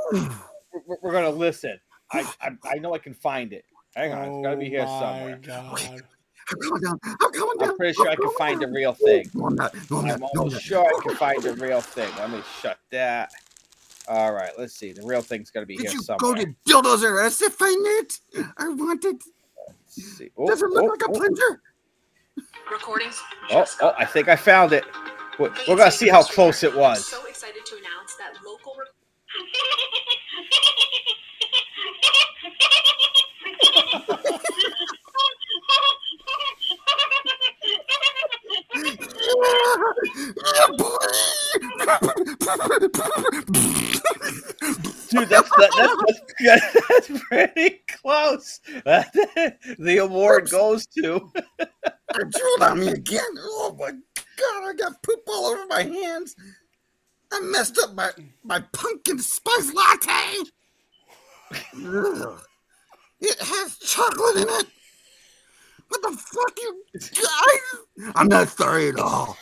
we're, 0.87 0.97
we're 1.01 1.11
gonna 1.11 1.29
listen. 1.29 1.79
I, 2.11 2.27
I 2.41 2.51
I 2.65 2.75
know 2.79 2.93
I 2.93 2.99
can 2.99 3.13
find 3.13 3.53
it. 3.53 3.63
Hang 3.95 4.13
on, 4.13 4.27
it's 4.27 4.43
gotta 4.43 4.57
be 4.57 4.69
here 4.69 4.85
Oh 4.87 4.99
somewhere. 4.99 5.39
God. 5.41 6.03
I'm 6.51 6.59
coming 6.59 6.81
down. 6.81 6.99
I'm 7.03 7.31
coming 7.31 7.57
down. 7.59 7.69
I'm 7.69 7.77
pretty 7.77 7.93
sure 7.93 8.09
I 8.09 8.15
can 8.15 8.29
find 8.37 8.61
the 8.61 8.67
real 8.67 8.93
thing. 8.93 9.31
No, 9.33 9.47
I'm 9.47 9.55
not. 9.55 9.73
No, 9.89 9.97
I'm 9.97 10.03
I'm 10.03 10.07
not. 10.07 10.15
I'm 10.15 10.23
almost 10.23 10.53
not. 10.53 10.61
sure 10.61 10.85
I 10.85 11.01
can 11.01 11.11
find 11.13 11.41
the 11.41 11.53
real 11.53 11.81
thing. 11.81 12.11
Let 12.17 12.29
me 12.29 12.41
shut 12.61 12.77
that. 12.91 13.31
All 14.07 14.33
right, 14.33 14.51
let's 14.57 14.75
see. 14.75 14.91
The 14.91 15.01
real 15.03 15.21
thing's 15.21 15.49
gotta 15.49 15.65
be 15.65 15.75
Did 15.77 15.87
here 15.87 15.93
you 15.93 16.01
somewhere. 16.01 16.35
go 16.35 16.41
to 16.41 16.55
Dildos 16.67 17.03
R 17.03 17.21
Us 17.21 17.39
to 17.39 17.49
find 17.49 17.85
it? 17.85 18.19
I 18.57 18.69
want 18.69 19.03
it. 19.05 19.23
Let's 19.67 20.17
see. 20.17 20.29
Oh, 20.37 20.47
Does 20.47 20.61
it 20.61 20.69
look 20.69 20.83
oh, 20.83 20.87
like 20.87 21.01
a 21.01 21.09
oh, 21.09 21.13
plunger? 21.13 21.61
Recordings. 22.71 23.19
Oh, 23.51 23.65
oh, 23.81 23.93
I 23.97 24.05
think 24.05 24.27
I 24.27 24.35
found 24.35 24.73
it. 24.73 24.83
We're, 25.39 25.51
we're 25.67 25.75
gonna 25.75 25.91
see 25.91 26.07
how 26.07 26.23
close 26.23 26.63
it 26.63 26.75
was. 26.75 27.05
So 27.07 27.25
excited 27.25 27.65
to 27.65 27.75
announce 27.77 28.15
that 28.17 28.33
local. 28.45 28.73
Re- 28.77 28.85
Dude, 45.09 45.29
that's 45.29 45.49
that, 45.49 45.71
that's, 45.77 46.21
that's 46.39 47.09
that's 47.09 47.23
pretty 47.25 47.81
close. 47.87 48.59
the 49.79 49.97
award 50.01 50.49
goes 50.49 50.85
to. 50.87 51.31
Drooled 52.13 52.61
on 52.61 52.79
me 52.79 52.89
again. 52.89 53.23
Oh 53.37 53.75
my 53.79 53.91
god, 53.91 54.63
I 54.63 54.73
got 54.77 55.01
poop 55.01 55.21
all 55.27 55.45
over 55.45 55.65
my 55.67 55.83
hands. 55.83 56.35
I 57.31 57.39
messed 57.41 57.79
up 57.79 57.93
my, 57.95 58.11
my 58.43 58.63
pumpkin 58.73 59.19
spice 59.19 59.73
latte. 59.73 60.49
It 63.21 63.39
has 63.39 63.77
chocolate 63.79 64.37
in 64.37 64.49
it. 64.49 64.67
What 65.87 66.01
the 66.01 66.11
fuck, 66.17 66.59
you 66.59 66.83
guys? 66.99 68.11
I'm 68.15 68.27
not 68.27 68.49
sorry 68.49 68.89
at 68.89 68.99
all. 68.99 69.37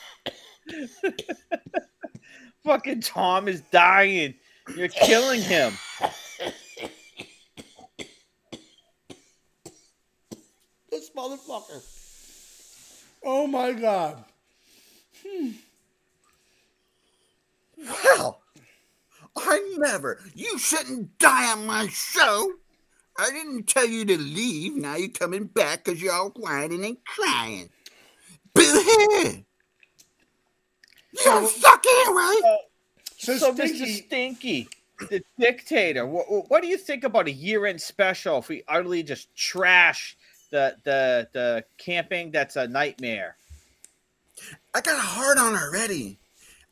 Fucking 2.64 3.01
Tom 3.01 3.48
is 3.48 3.61
dying. 3.72 4.35
You're 4.75 4.88
killing 4.88 5.42
him. 5.42 5.74
This 10.90 11.09
motherfucker. 11.09 11.82
Oh 13.24 13.48
my 13.48 13.74
god. 13.74 14.24
Hmm. 15.25 15.50
Well, 17.77 18.42
I 19.35 19.75
never. 19.77 20.19
You 20.33 20.58
shouldn't 20.58 21.17
die 21.19 21.51
on 21.51 21.66
my 21.66 21.88
show. 21.88 22.53
I 23.17 23.30
didn't 23.32 23.67
tell 23.67 23.88
you 23.88 24.06
to 24.06 24.17
leave. 24.17 24.75
Now 24.75 24.95
you're 24.95 25.09
coming 25.09 25.45
back 25.45 25.83
because 25.83 26.01
you're 26.01 26.14
all 26.14 26.30
whining 26.30 26.85
and 26.85 26.98
crying. 27.06 27.69
Boo-hoo! 31.14 31.42
You 31.42 31.48
suck 31.48 31.83
anyway. 31.88 32.67
So, 33.17 33.38
So 33.38 33.53
Mr. 33.53 33.67
Stinky- 33.67 33.93
Stinky, 33.93 34.69
the 35.09 35.24
dictator, 35.40 36.06
what, 36.06 36.50
what 36.50 36.61
do 36.61 36.67
you 36.67 36.77
think 36.77 37.03
about 37.03 37.27
a 37.27 37.32
year-end 37.32 37.82
special 37.82 38.40
if 38.40 38.50
we 38.50 38.64
utterly 38.67 39.03
just 39.03 39.33
trash 39.35 40.17
the 40.51 40.75
the 40.83 41.27
the 41.33 41.66
camping? 41.77 42.32
That's 42.32 42.56
a 42.56 42.67
nightmare. 42.67 43.38
I 44.74 44.82
got 44.82 44.98
a 44.98 45.01
hard 45.01 45.38
on 45.38 45.56
already. 45.56 46.17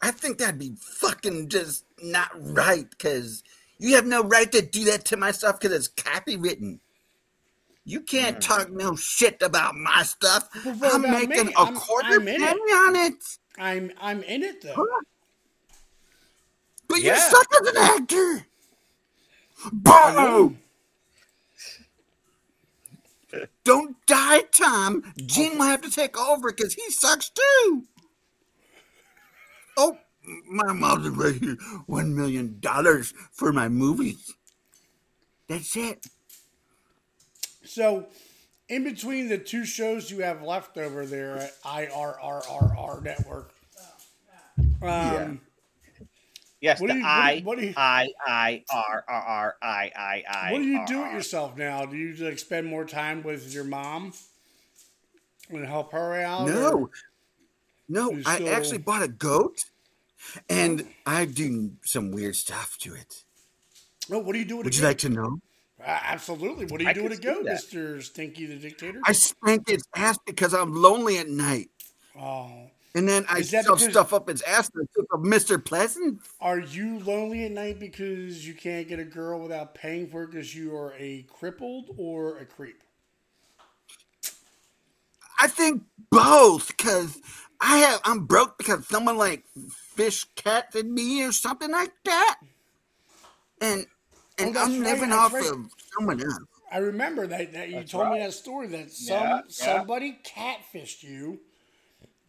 I 0.01 0.11
think 0.11 0.39
that'd 0.39 0.59
be 0.59 0.73
fucking 0.79 1.49
just 1.49 1.85
not 2.01 2.31
right 2.33 2.89
because 2.89 3.43
you 3.77 3.95
have 3.95 4.05
no 4.05 4.23
right 4.23 4.51
to 4.51 4.61
do 4.61 4.85
that 4.85 5.05
to 5.05 5.17
my 5.17 5.31
stuff 5.31 5.59
because 5.59 5.75
it's 5.75 5.87
copywritten. 5.89 6.79
You 7.85 8.01
can't 8.01 8.35
hmm. 8.35 8.41
talk 8.41 8.71
no 8.71 8.95
shit 8.95 9.41
about 9.41 9.75
my 9.75 10.03
stuff. 10.03 10.49
But 10.63 10.77
what 10.77 10.93
I'm 10.95 11.01
making 11.01 11.47
me? 11.47 11.53
a 11.53 11.59
I'm- 11.59 11.75
quarter 11.75 12.15
I'm 12.15 12.27
in 12.27 12.41
penny 12.41 12.59
it. 12.59 12.73
on 12.73 12.95
it. 12.95 13.37
I'm 13.61 13.91
I'm 14.01 14.23
in 14.23 14.41
it 14.43 14.61
though. 14.63 14.87
But 16.87 17.01
Yeah. 17.01 17.15
you 17.15 17.21
suck 17.21 17.47
as 17.61 17.67
an 17.69 17.77
actor. 17.77 18.47
Boo! 19.71 20.57
Don't 23.63 23.95
die, 24.07 24.41
Tom. 24.51 25.13
Gene 25.25 25.57
will 25.57 25.65
have 25.65 25.81
to 25.83 25.91
take 25.91 26.19
over 26.19 26.51
because 26.51 26.73
he 26.73 26.89
sucks 26.89 27.29
too. 27.29 27.85
Oh, 29.77 29.97
my 30.49 30.73
mom's 30.73 31.07
right 31.09 31.35
here. 31.35 31.55
One 31.85 32.15
million 32.15 32.57
dollars 32.59 33.13
for 33.31 33.53
my 33.53 33.69
movies. 33.69 34.33
That's 35.47 35.77
it. 35.77 36.07
So, 37.63 38.07
in 38.71 38.83
between 38.85 39.27
the 39.27 39.37
two 39.37 39.65
shows 39.65 40.09
you 40.09 40.19
have 40.19 40.41
left 40.41 40.77
over 40.77 41.05
there 41.05 41.37
at 41.37 41.61
IRRRR 41.63 43.03
Network, 43.03 43.53
um, 44.81 45.41
Yes, 46.61 46.79
What 46.79 46.87
the 46.89 46.93
do 46.93 46.99
you- 46.99 47.05
what 47.05 47.09
do 47.09 47.21
I 47.21 47.31
you- 47.33 47.43
what 47.43 47.57
do 47.59 47.65
you- 47.65 47.73
I 47.75 48.07
I 48.27 48.63
R 48.71 49.03
R 49.07 49.21
R 49.23 49.57
I 49.63 49.91
I 49.95 50.23
I. 50.29 50.51
what 50.51 50.59
do 50.59 50.65
you 50.65 50.85
do 50.85 50.99
R, 50.99 51.05
with 51.07 51.13
yourself 51.13 51.57
now? 51.57 51.87
Do 51.87 51.97
you 51.97 52.13
like 52.23 52.37
spend 52.37 52.67
more 52.67 52.85
time 52.85 53.23
with 53.23 53.51
your 53.51 53.63
mom 53.63 54.13
and 55.49 55.65
help 55.65 55.91
her 55.93 56.21
out? 56.21 56.47
No, 56.47 56.91
no, 57.89 58.11
I 58.27 58.35
still- 58.35 58.49
actually 58.49 58.77
bought 58.77 59.01
a 59.01 59.07
goat, 59.07 59.65
and 60.49 60.87
I 61.03 61.25
do 61.25 61.77
some 61.83 62.11
weird 62.11 62.35
stuff 62.35 62.77
to 62.81 62.93
it. 62.93 63.23
No, 64.07 64.19
what 64.19 64.33
do 64.33 64.39
you 64.39 64.45
do 64.45 64.57
with 64.57 64.65
Would 64.65 64.73
a 64.73 64.75
you 64.75 64.81
goat? 64.83 64.87
like 64.87 64.97
to 64.99 65.09
know? 65.09 65.39
Uh, 65.83 65.99
absolutely. 66.03 66.65
What 66.65 66.77
do 66.77 66.83
you 66.83 66.89
I 66.89 66.93
do 66.93 67.03
with 67.03 67.13
a 67.13 67.15
can 67.15 67.23
see 67.23 67.29
goat, 67.33 67.43
that. 67.45 67.51
Mister 67.53 68.01
Stinky 68.01 68.45
the 68.45 68.55
Dictator? 68.57 69.01
I 69.05 69.11
spank 69.13 69.69
its 69.69 69.83
ass 69.95 70.17
because 70.25 70.53
I'm 70.53 70.73
lonely 70.73 71.17
at 71.17 71.27
night. 71.27 71.69
Oh, 72.19 72.69
And 72.93 73.07
then 73.07 73.25
I 73.29 73.39
Is 73.39 73.51
that 73.51 73.65
shove 73.65 73.77
because- 73.77 73.91
stuff 73.91 74.13
up 74.13 74.29
its 74.29 74.41
ass 74.43 74.69
took 74.69 75.07
Mr. 75.23 75.63
Pleasant. 75.63 76.19
are 76.41 76.59
you 76.59 76.99
lonely 76.99 77.45
at 77.45 77.51
night 77.51 77.79
because 77.79 78.45
you 78.45 78.53
can't 78.53 78.87
get 78.87 78.99
a 78.99 79.05
girl 79.05 79.39
without 79.39 79.73
paying 79.73 80.07
for 80.07 80.23
it 80.23 80.31
because 80.31 80.53
you 80.53 80.75
are 80.75 80.93
a 80.97 81.23
crippled 81.23 81.95
or 81.97 82.37
a 82.37 82.45
creep? 82.45 82.81
I 85.39 85.47
think 85.47 85.83
both, 86.11 86.67
because 86.67 87.17
I 87.59 87.77
have 87.77 88.01
I'm 88.03 88.25
broke 88.25 88.57
because 88.57 88.85
someone 88.87 89.17
like 89.17 89.45
fish 89.95 90.25
catted 90.35 90.85
me 90.85 91.23
or 91.23 91.31
something 91.31 91.71
like 91.71 91.93
that. 92.05 92.39
And 93.61 93.87
and 94.41 94.57
Oh, 94.57 94.57
I'm 94.57 94.79
right, 94.79 94.83
living 94.83 95.11
that's 95.11 95.31
off 95.31 95.33
right. 95.33 95.53
of 95.53 95.67
someone 95.97 96.21
else. 96.21 96.39
I 96.71 96.77
remember 96.79 97.27
that, 97.27 97.53
that 97.53 97.69
you 97.69 97.83
That's 97.83 97.91
told 97.91 98.09
me 98.09 98.19
that 98.19 98.33
story 98.33 98.67
that 98.67 98.91
some 98.91 99.31
Yeah, 99.31 99.41
yeah. 99.59 99.83
somebody 99.87 100.19
catfished 100.25 101.03
you. 101.03 101.41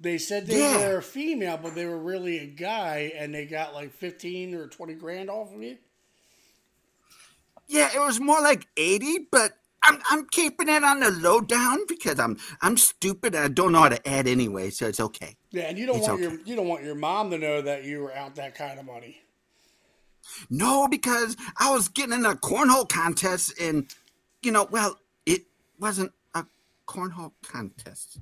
They 0.01 0.19
said 0.19 0.49
they 0.49 0.63
Yeah. 0.63 0.69
were 0.69 0.99
a 0.99 1.03
female, 1.03 1.59
but 1.59 1.75
they 1.75 1.87
were 1.87 1.99
really 1.99 2.39
a 2.41 2.47
guy, 2.47 3.13
and 3.17 3.35
they 3.35 3.47
got 3.47 3.75
like 3.75 3.93
fifteen 3.95 4.55
or 4.55 4.69
twenty 4.69 4.95
grand 4.95 5.31
off 5.31 5.55
of 5.55 5.63
you. 5.63 5.79
Yeah, 7.69 7.91
it 7.95 7.99
was 8.01 8.21
more 8.21 8.41
like 8.41 8.67
80, 8.77 9.27
but 9.31 9.53
I'm 9.83 10.01
I'm 10.11 10.27
keeping 10.29 10.69
it 10.69 10.85
on 10.85 11.01
the 11.01 11.11
low 11.11 11.41
down 11.41 11.79
because 11.89 12.19
I'm 12.21 12.39
I'm 12.61 12.77
stupid 12.77 13.35
and 13.35 13.45
I 13.45 13.49
don't 13.49 13.73
know 13.73 13.81
how 13.81 13.89
to 13.89 14.09
add 14.09 14.27
anyway, 14.29 14.71
so 14.71 14.87
it's 14.87 15.01
okay. 15.01 15.37
Yeah, 15.53 15.65
and 15.65 15.79
you 15.79 15.87
don't 15.87 16.01
It's 16.01 16.03
want 16.03 16.17
okay. 16.17 16.19
your 16.19 16.41
you 16.45 16.57
don't 16.57 16.67
want 16.69 16.83
your 16.85 16.95
mom 16.97 17.31
to 17.31 17.39
know 17.39 17.63
that 17.63 17.85
you 17.85 18.01
were 18.01 18.15
out 18.15 18.35
that 18.37 18.55
kind 18.55 18.79
of 18.81 18.87
money. 18.87 19.23
No, 20.51 20.89
because 20.89 21.37
I 21.59 21.73
was 21.73 21.89
getting 21.89 22.13
in 22.15 22.25
a 22.25 22.35
cornhole 22.35 22.89
contest, 22.89 23.59
and 23.61 23.87
you 24.43 24.53
know, 24.53 24.67
well, 24.71 24.99
it 25.27 25.43
wasn't 25.79 26.13
a 26.35 26.45
cornhole 26.87 27.33
contest. 27.43 28.19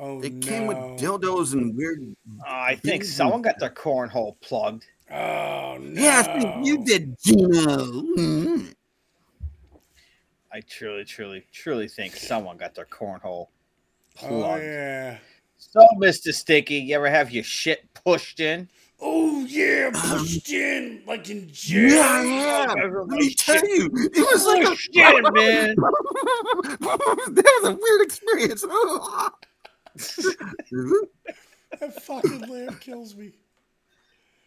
Oh, 0.00 0.20
It 0.22 0.40
came 0.42 0.66
with 0.66 0.76
dildos 1.00 1.54
and 1.54 1.76
weird. 1.76 2.00
Oh, 2.40 2.44
I 2.46 2.76
think 2.76 3.02
someone 3.04 3.36
and- 3.36 3.44
got 3.44 3.58
their 3.58 3.70
cornhole 3.70 4.36
plugged. 4.40 4.84
Oh 5.10 5.78
no. 5.80 6.00
Yeah, 6.00 6.62
you 6.62 6.84
did, 6.84 7.16
Gino. 7.24 7.76
Mm. 8.16 8.74
I 10.52 10.60
truly, 10.60 11.04
truly, 11.04 11.44
truly 11.52 11.88
think 11.88 12.14
someone 12.16 12.56
got 12.56 12.74
their 12.74 12.86
cornhole 12.86 13.48
Oh 14.22 14.26
plugged. 14.28 14.64
yeah. 14.64 15.18
So, 15.58 15.80
Mr. 15.98 16.32
Sticky, 16.32 16.76
you 16.76 16.94
ever 16.94 17.10
have 17.10 17.30
your 17.30 17.42
shit 17.44 17.82
pushed 18.04 18.40
in? 18.40 18.68
Oh 19.00 19.44
yeah, 19.46 19.90
um, 19.94 20.18
pushed 20.18 20.50
in 20.50 21.02
like 21.06 21.30
in 21.30 21.48
jail. 21.52 21.88
Yeah, 21.94 22.22
yeah. 22.24 22.74
Let 22.74 23.06
me 23.08 23.32
tell 23.34 23.68
you, 23.68 23.88
it 23.94 24.16
was 24.16 24.44
like 24.44 24.64
a 24.64 24.74
shit, 24.76 25.34
man. 25.34 25.76
that 25.76 27.60
was 27.62 27.70
a 27.70 27.78
weird 27.80 28.02
experience. 28.02 28.64
That 31.80 32.02
fucking 32.02 32.40
laugh 32.48 32.80
kills 32.80 33.14
me. 33.14 33.32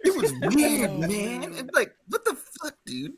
It 0.04 0.20
was 0.20 0.32
weird, 0.56 0.90
Oh, 0.90 0.98
man. 0.98 1.54
It's 1.54 1.74
like, 1.76 1.94
what 2.08 2.26
the 2.26 2.36
fuck, 2.36 2.76
dude? 2.86 3.14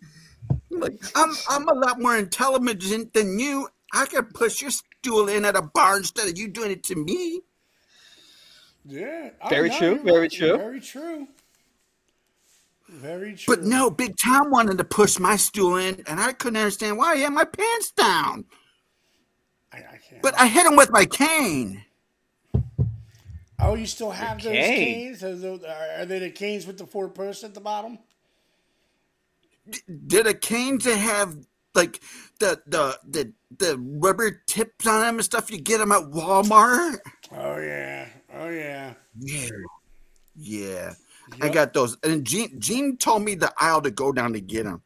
Like, 0.69 0.99
I'm 1.15 1.33
I'm 1.49 1.67
a 1.69 1.73
lot 1.73 2.01
more 2.01 2.17
intelligent 2.17 3.13
than 3.13 3.39
you. 3.39 3.69
I 3.93 4.05
could 4.05 4.33
push 4.33 4.61
your 4.61 4.71
stool 4.71 5.29
in 5.29 5.45
at 5.45 5.55
a 5.55 5.61
bar 5.61 5.97
instead 5.97 6.27
of 6.27 6.37
you 6.37 6.49
doing 6.49 6.71
it 6.71 6.83
to 6.85 6.95
me. 6.95 7.41
Yeah. 8.85 9.29
Very 9.49 9.69
oh, 9.69 9.73
know, 9.73 9.79
true, 9.79 10.03
very 10.03 10.19
right, 10.19 10.31
true. 10.31 10.57
Very 10.57 10.81
true. 10.81 11.27
Very 12.89 13.35
true. 13.35 13.55
But 13.55 13.65
no, 13.65 13.89
Big 13.89 14.15
Tom 14.23 14.51
wanted 14.51 14.77
to 14.77 14.83
push 14.83 15.17
my 15.17 15.35
stool 15.35 15.77
in, 15.77 16.03
and 16.07 16.19
I 16.19 16.33
couldn't 16.33 16.57
understand 16.57 16.97
why 16.97 17.15
he 17.15 17.23
had 17.23 17.33
my 17.33 17.45
pants 17.45 17.91
down. 17.91 18.45
I, 19.71 19.77
I 19.77 19.99
can't. 20.07 20.21
But 20.21 20.39
I 20.39 20.47
hit 20.47 20.65
him 20.65 20.75
with 20.75 20.91
my 20.91 21.05
cane. 21.05 21.83
Oh, 23.59 23.75
you 23.75 23.85
still 23.85 24.11
have 24.11 24.43
those 24.43 24.51
cane. 24.51 24.75
canes? 24.75 25.23
Are, 25.23 25.35
those, 25.35 25.63
are 25.63 26.01
are 26.01 26.05
they 26.05 26.19
the 26.19 26.29
canes 26.29 26.67
with 26.67 26.77
the 26.77 26.85
four 26.85 27.09
posts 27.09 27.43
at 27.43 27.53
the 27.53 27.61
bottom? 27.61 27.97
Did 30.05 30.27
a 30.27 30.33
cane 30.33 30.77
to 30.79 30.95
have 30.95 31.37
like 31.73 32.01
the 32.39 32.61
the 32.67 32.99
the 33.07 33.33
the 33.57 33.77
rubber 33.79 34.43
tips 34.45 34.85
on 34.85 35.01
them 35.01 35.15
and 35.15 35.23
stuff? 35.23 35.49
You 35.49 35.61
get 35.61 35.77
them 35.77 35.93
at 35.93 36.01
Walmart. 36.01 36.99
Oh 37.31 37.57
yeah. 37.57 38.09
Oh 38.35 38.49
yeah. 38.49 38.93
Yeah, 39.19 39.49
yeah. 40.35 40.93
I 41.41 41.49
got 41.49 41.73
those. 41.73 41.97
And 42.03 42.25
Gene 42.25 42.59
Gene 42.59 42.97
told 42.97 43.23
me 43.23 43.35
the 43.35 43.53
aisle 43.59 43.81
to 43.81 43.91
go 43.91 44.11
down 44.11 44.33
to 44.33 44.41
get 44.41 44.63
them. 44.63 44.81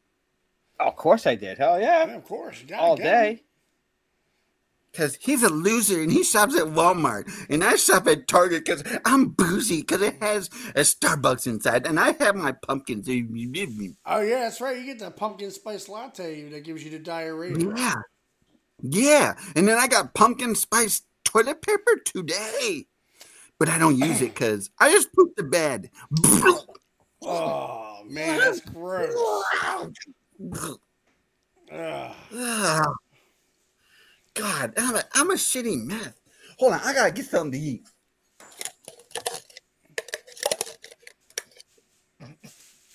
Oh, 0.79 0.87
of 0.87 0.95
course 0.95 1.25
I 1.25 1.35
did. 1.35 1.57
Hell 1.57 1.79
yeah. 1.79 2.05
Yeah, 2.05 2.15
of 2.15 2.25
course. 2.25 2.63
You 2.67 2.75
All 2.75 2.95
day. 2.95 3.43
Cause 4.93 5.17
he's 5.21 5.43
a 5.43 5.49
loser 5.49 6.01
and 6.01 6.11
he 6.11 6.23
shops 6.23 6.57
at 6.57 6.65
Walmart 6.65 7.29
and 7.51 7.63
I 7.63 7.75
shop 7.75 8.07
at 8.07 8.27
Target 8.27 8.65
because 8.65 8.83
I'm 9.05 9.29
boozy 9.29 9.81
because 9.81 10.01
it 10.01 10.15
has 10.23 10.49
a 10.75 10.79
Starbucks 10.79 11.45
inside 11.45 11.85
and 11.85 11.99
I 11.99 12.13
have 12.19 12.35
my 12.35 12.53
pumpkins. 12.53 13.07
Oh 13.07 13.13
yeah, 13.13 14.39
that's 14.39 14.59
right. 14.59 14.75
You 14.75 14.85
get 14.85 14.97
the 14.97 15.11
pumpkin 15.11 15.51
spice 15.51 15.87
latte 15.87 16.49
that 16.49 16.63
gives 16.63 16.83
you 16.83 16.89
the 16.89 16.97
diarrhea. 16.97 17.57
Yeah, 17.75 17.93
yeah. 18.81 19.35
And 19.55 19.67
then 19.67 19.77
I 19.77 19.87
got 19.87 20.15
pumpkin 20.15 20.55
spice 20.55 21.03
toilet 21.23 21.61
paper 21.61 21.97
today, 22.03 22.87
but 23.59 23.69
I 23.69 23.77
don't 23.77 23.97
use 23.97 24.21
it 24.21 24.33
because 24.33 24.69
I 24.79 24.91
just 24.91 25.13
poop 25.13 25.35
the 25.35 25.43
bed. 25.43 25.89
Oh 27.21 28.03
man, 28.07 28.39
that's 28.39 28.61
gross. 28.61 29.15
Ugh. 30.53 30.79
Ugh. 31.71 32.95
God, 34.33 34.73
I'm 34.77 34.95
a, 34.95 35.03
I'm 35.15 35.31
a 35.31 35.35
shitty 35.35 35.83
mess. 35.83 36.13
Hold 36.59 36.73
on, 36.73 36.81
I 36.83 36.93
gotta 36.93 37.11
get 37.11 37.25
something 37.25 37.51
to 37.53 37.57
eat. 37.59 37.87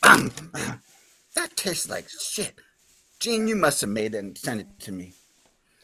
that 1.34 1.56
tastes 1.56 1.88
like 1.88 2.06
shit. 2.08 2.54
Gene, 3.18 3.46
you 3.46 3.56
must 3.56 3.80
have 3.80 3.90
made 3.90 4.14
it 4.14 4.18
and 4.18 4.36
sent 4.36 4.60
it 4.60 4.66
to 4.80 4.92
me. 4.92 5.14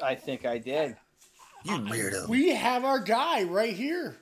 I 0.02 0.14
think 0.14 0.44
I 0.44 0.58
did. 0.58 0.96
You 1.64 1.72
weirdo. 1.72 2.28
We 2.28 2.50
have 2.50 2.84
our 2.84 3.00
guy 3.00 3.42
right 3.42 3.74
here. 3.74 4.16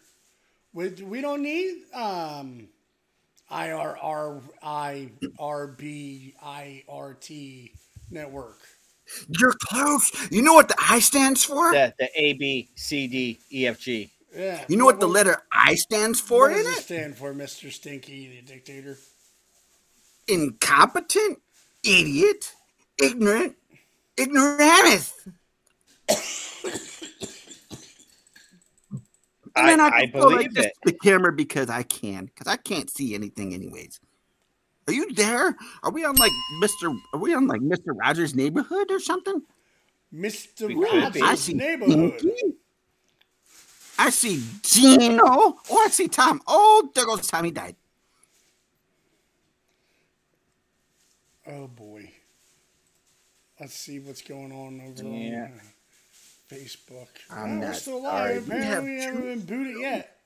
We, 0.77 0.91
we 0.91 1.21
don't 1.23 1.43
need 1.43 1.85
um 1.95 2.69
IRRIRBIRT 3.51 4.43
network. 8.11 8.59
You're 9.29 9.55
close. 9.59 10.31
You 10.31 10.43
know 10.43 10.53
what 10.53 10.69
the 10.69 10.75
I 10.79 10.99
stands 10.99 11.45
for? 11.45 11.73
The, 11.73 11.95
the 11.99 12.11
A, 12.15 12.35
B, 12.35 12.69
C, 12.75 13.07
D, 13.07 13.39
E, 13.51 13.67
F, 13.67 13.81
G. 13.81 14.13
Yeah. 14.37 14.63
You 14.69 14.77
know 14.77 14.85
what 14.85 15.01
the 15.01 15.09
letter 15.09 15.41
I 15.51 15.77
stands 15.77 16.21
for 16.21 16.51
What 16.51 16.57
does 16.57 16.67
it 16.67 16.79
it? 16.79 16.83
stand 16.83 17.17
for, 17.17 17.33
Mr. 17.33 17.73
Stinky, 17.73 18.29
the 18.29 18.43
dictator? 18.43 18.99
Incompetent, 20.29 21.39
idiot, 21.85 22.53
ignorant, 23.01 23.57
ignoramus. 24.19 25.15
And 29.57 29.69
then 29.69 29.81
I- 29.81 29.85
I, 29.89 29.89
I 29.89 30.01
just 30.07 30.13
go 30.15 30.27
like 30.29 30.53
believe 30.53 30.67
it. 30.67 30.73
the 30.85 30.93
camera 30.93 31.33
because 31.33 31.71
I 31.71 31.83
can, 31.83 32.27
because 32.27 32.47
I 32.47 32.57
can't 32.57 32.91
see 32.91 33.15
anything 33.15 33.55
anyways. 33.55 34.01
Are 34.89 34.93
you 34.93 35.13
there? 35.15 35.57
Are 35.83 35.91
we 35.91 36.05
on 36.05 36.15
like 36.17 36.31
Mr. 36.63 36.97
Are 37.13 37.19
we 37.19 37.35
on 37.35 37.47
like 37.49 37.61
Mr. 37.61 37.89
Rogers' 37.99 38.35
neighborhood 38.35 38.91
or 38.91 39.01
something? 39.01 39.43
Mr. 40.15 40.69
We. 40.69 40.87
I 40.87 41.09
Rogers' 41.09 41.41
see 41.41 41.55
neighborhood. 41.55 42.19
Pinky. 42.19 42.55
I 43.99 44.11
see 44.11 44.45
Gino. 44.63 45.23
Oh, 45.25 45.59
I 45.85 45.89
see 45.89 46.07
Tom. 46.07 46.41
Oh, 46.47 46.91
there 46.95 47.07
goes 47.07 47.27
Tommy 47.27 47.51
died. 47.51 47.75
Oh 51.47 51.67
boy. 51.69 52.11
Let's 53.61 53.75
see 53.75 53.99
what's 54.01 54.23
going 54.23 54.53
on 54.53 54.81
over 54.81 55.03
Yeah. 55.03 55.45
on 55.47 55.53
uh, 55.53 55.61
Facebook. 56.49 57.09
I'm 57.31 57.61
No, 57.61 57.67
we're 57.67 57.75
still 57.75 57.99
alive. 57.99 58.47
Apparently, 58.47 58.67
have 58.69 58.85
we 58.85 59.01
haven't 59.01 59.23
been 59.23 59.41
booted 59.41 59.81
yet. 59.81 60.19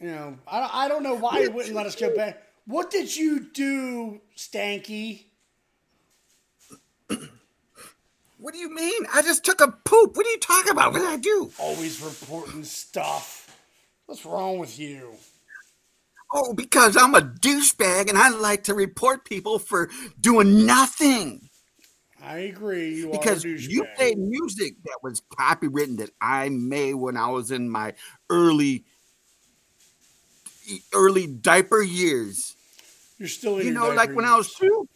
You 0.00 0.08
know, 0.08 0.38
I, 0.46 0.60
don't- 0.60 0.74
I 0.74 0.88
don't 0.88 1.02
know 1.02 1.14
why 1.14 1.42
he 1.42 1.48
wouldn't 1.48 1.74
let 1.74 1.86
us 1.86 1.96
go 1.96 2.14
back. 2.14 2.42
What 2.66 2.90
did 2.90 3.14
you 3.16 3.40
do, 3.40 4.20
Stanky? 4.36 5.24
What 8.40 8.54
do 8.54 8.60
you 8.60 8.72
mean? 8.72 9.06
I 9.12 9.22
just 9.22 9.44
took 9.44 9.60
a 9.60 9.66
poop. 9.68 10.16
What 10.16 10.24
are 10.26 10.30
you 10.30 10.38
talking 10.38 10.70
about? 10.70 10.92
What 10.92 11.00
did 11.00 11.08
I 11.08 11.16
do? 11.16 11.50
Always 11.58 12.00
reporting 12.00 12.62
stuff. 12.62 13.56
What's 14.06 14.24
wrong 14.24 14.58
with 14.58 14.78
you? 14.78 15.14
Oh, 16.32 16.52
because 16.54 16.96
I'm 16.96 17.14
a 17.16 17.20
douchebag 17.20 18.08
and 18.08 18.16
I 18.16 18.28
like 18.28 18.64
to 18.64 18.74
report 18.74 19.24
people 19.24 19.58
for 19.58 19.90
doing 20.20 20.66
nothing. 20.66 21.48
I 22.22 22.38
agree. 22.38 22.94
You 22.96 23.10
because 23.10 23.44
are 23.44 23.48
a 23.48 23.52
you 23.52 23.84
douchebag. 23.84 23.96
played 23.96 24.18
music 24.18 24.74
that 24.84 24.98
was 25.02 25.22
copywritten 25.38 25.98
that 25.98 26.10
I 26.20 26.48
made 26.48 26.94
when 26.94 27.16
I 27.16 27.28
was 27.28 27.50
in 27.50 27.70
my 27.70 27.94
early 28.28 28.84
early 30.94 31.26
diaper 31.26 31.80
years. 31.82 32.56
You're 33.18 33.28
still 33.28 33.58
in 33.58 33.66
You 33.66 33.72
your 33.72 33.80
know, 33.82 33.88
like 33.88 34.08
diaper 34.08 34.14
when 34.14 34.24
I 34.24 34.36
was 34.36 34.52
two. 34.54 34.88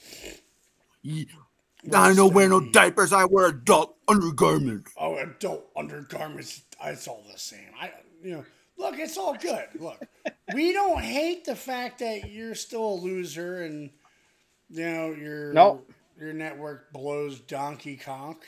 Ye- 1.03 1.29
I 1.93 2.15
don't 2.15 2.33
wear 2.33 2.49
no 2.49 2.61
diapers. 2.61 3.13
I 3.13 3.25
wear 3.25 3.47
adult 3.47 3.97
undergarments. 4.07 4.93
Oh, 4.97 5.17
adult 5.17 5.67
undergarments. 5.77 6.63
It's 6.85 7.09
all 7.09 7.25
the 7.31 7.39
same. 7.39 7.69
I, 7.81 7.91
you 8.23 8.37
know, 8.37 8.45
look, 8.77 8.99
it's 9.01 9.19
all 9.19 9.35
good. 9.35 9.67
Look, 9.81 10.01
we 10.55 10.73
don't 10.73 11.03
hate 11.03 11.45
the 11.45 11.57
fact 11.57 11.99
that 11.99 12.31
you're 12.31 12.55
still 12.55 12.85
a 12.85 12.95
loser 12.95 13.63
and 13.63 13.91
you 14.71 14.85
know 14.85 15.11
you're 15.13 15.53
Nope. 15.53 15.91
Your 16.23 16.33
network 16.33 16.93
blows 16.93 17.41
donkey 17.41 17.97
conk. 17.97 18.39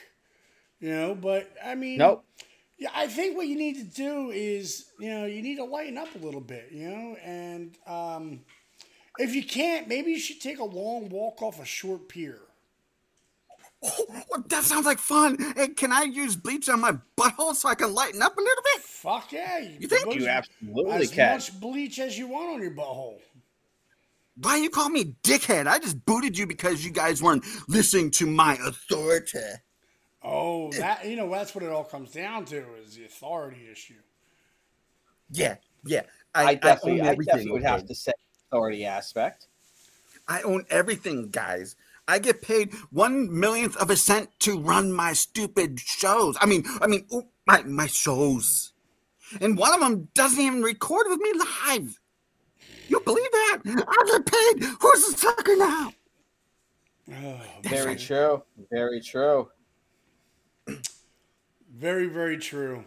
You 0.79 0.91
know, 0.91 1.15
but 1.15 1.51
I 1.63 1.75
mean, 1.75 1.97
Nope. 1.99 2.23
Yeah, 2.77 2.89
I 2.93 3.07
think 3.07 3.37
what 3.37 3.47
you 3.47 3.57
need 3.57 3.75
to 3.77 3.83
do 3.83 4.31
is 4.31 4.87
you 4.99 5.09
know 5.09 5.25
you 5.25 5.41
need 5.41 5.55
to 5.57 5.63
lighten 5.63 5.97
up 5.97 6.13
a 6.15 6.17
little 6.17 6.41
bit. 6.41 6.69
You 6.71 6.89
know, 6.89 7.15
and 7.23 7.77
um, 7.87 8.41
if 9.17 9.33
you 9.33 9.43
can't, 9.43 9.87
maybe 9.87 10.11
you 10.11 10.19
should 10.19 10.41
take 10.41 10.59
a 10.59 10.63
long 10.65 11.09
walk 11.09 11.41
off 11.41 11.61
a 11.61 11.65
short 11.65 12.09
pier. 12.09 12.39
Well, 13.81 14.43
that 14.49 14.63
sounds 14.63 14.85
like 14.85 14.97
fun. 14.99 15.37
Hey, 15.55 15.67
can 15.69 15.91
I 15.91 16.03
use 16.03 16.35
bleach 16.35 16.67
on 16.69 16.81
my 16.81 16.93
butthole 17.17 17.53
so 17.53 17.69
I 17.69 17.75
can 17.75 17.93
lighten 17.93 18.21
up 18.21 18.35
a 18.35 18.41
little 18.41 18.63
bit? 18.73 18.81
Fuck 18.83 19.31
yeah! 19.31 19.59
You, 19.59 19.87
think- 19.87 20.15
You 20.15 20.27
absolutely 20.27 20.91
as 20.91 21.11
can. 21.11 21.33
much 21.33 21.59
bleach 21.59 21.99
as 21.99 22.17
you 22.17 22.27
want 22.27 22.49
on 22.55 22.61
your 22.61 22.71
butthole. 22.71 23.19
Why 24.37 24.57
you 24.57 24.69
call 24.69 24.89
me 24.89 25.15
dickhead? 25.23 25.67
I 25.67 25.79
just 25.79 26.05
booted 26.05 26.37
you 26.37 26.45
because 26.45 26.83
you 26.83 26.91
guys 26.91 27.23
weren't 27.23 27.45
listening 27.67 28.11
to 28.11 28.25
my 28.25 28.57
authority. 28.65 29.39
Oh, 30.21 30.69
eh. 30.69 30.79
that 30.79 31.07
you 31.07 31.15
know 31.15 31.29
that's 31.29 31.53
what 31.53 31.63
it 31.63 31.69
all 31.69 31.83
comes 31.83 32.11
down 32.11 32.45
to 32.45 32.63
is 32.83 32.95
the 32.95 33.05
authority 33.05 33.67
issue. 33.71 33.93
Yeah, 35.31 35.55
yeah. 35.85 36.01
I, 36.33 36.55
definitely, 36.55 37.01
own 37.01 37.07
I, 37.07 37.15
definitely 37.15 37.51
would 37.51 37.63
have 37.63 37.85
to 37.85 37.95
say 37.95 38.11
authority 38.49 38.85
aspect. 38.85 39.47
I 40.27 40.41
own 40.41 40.65
everything, 40.69 41.29
guys. 41.29 41.75
I 42.07 42.19
get 42.19 42.41
paid 42.41 42.73
one 42.91 43.39
millionth 43.39 43.77
of 43.77 43.89
a 43.89 43.95
cent 43.95 44.29
to 44.41 44.59
run 44.59 44.91
my 44.91 45.13
stupid 45.13 45.79
shows. 45.79 46.37
I 46.41 46.45
mean, 46.45 46.63
I 46.81 46.87
mean, 46.87 47.05
ooh, 47.13 47.27
my 47.47 47.63
my 47.63 47.87
shows, 47.87 48.73
and 49.39 49.57
one 49.57 49.73
of 49.73 49.79
them 49.79 50.09
doesn't 50.13 50.41
even 50.43 50.61
record 50.61 51.07
with 51.07 51.19
me 51.19 51.31
live. 51.67 51.99
You 52.87 52.99
believe 53.01 53.31
that? 53.31 53.59
I 53.65 54.05
get 54.07 54.25
paid. 54.25 54.63
Who's 54.79 55.11
the 55.11 55.17
sucker 55.17 55.55
now? 55.55 55.91
Oh, 57.11 57.39
Very 57.63 57.95
true. 57.95 58.43
Very 58.71 59.01
true. 59.01 59.49
Very, 61.75 62.07
very 62.07 62.37
true. 62.37 62.85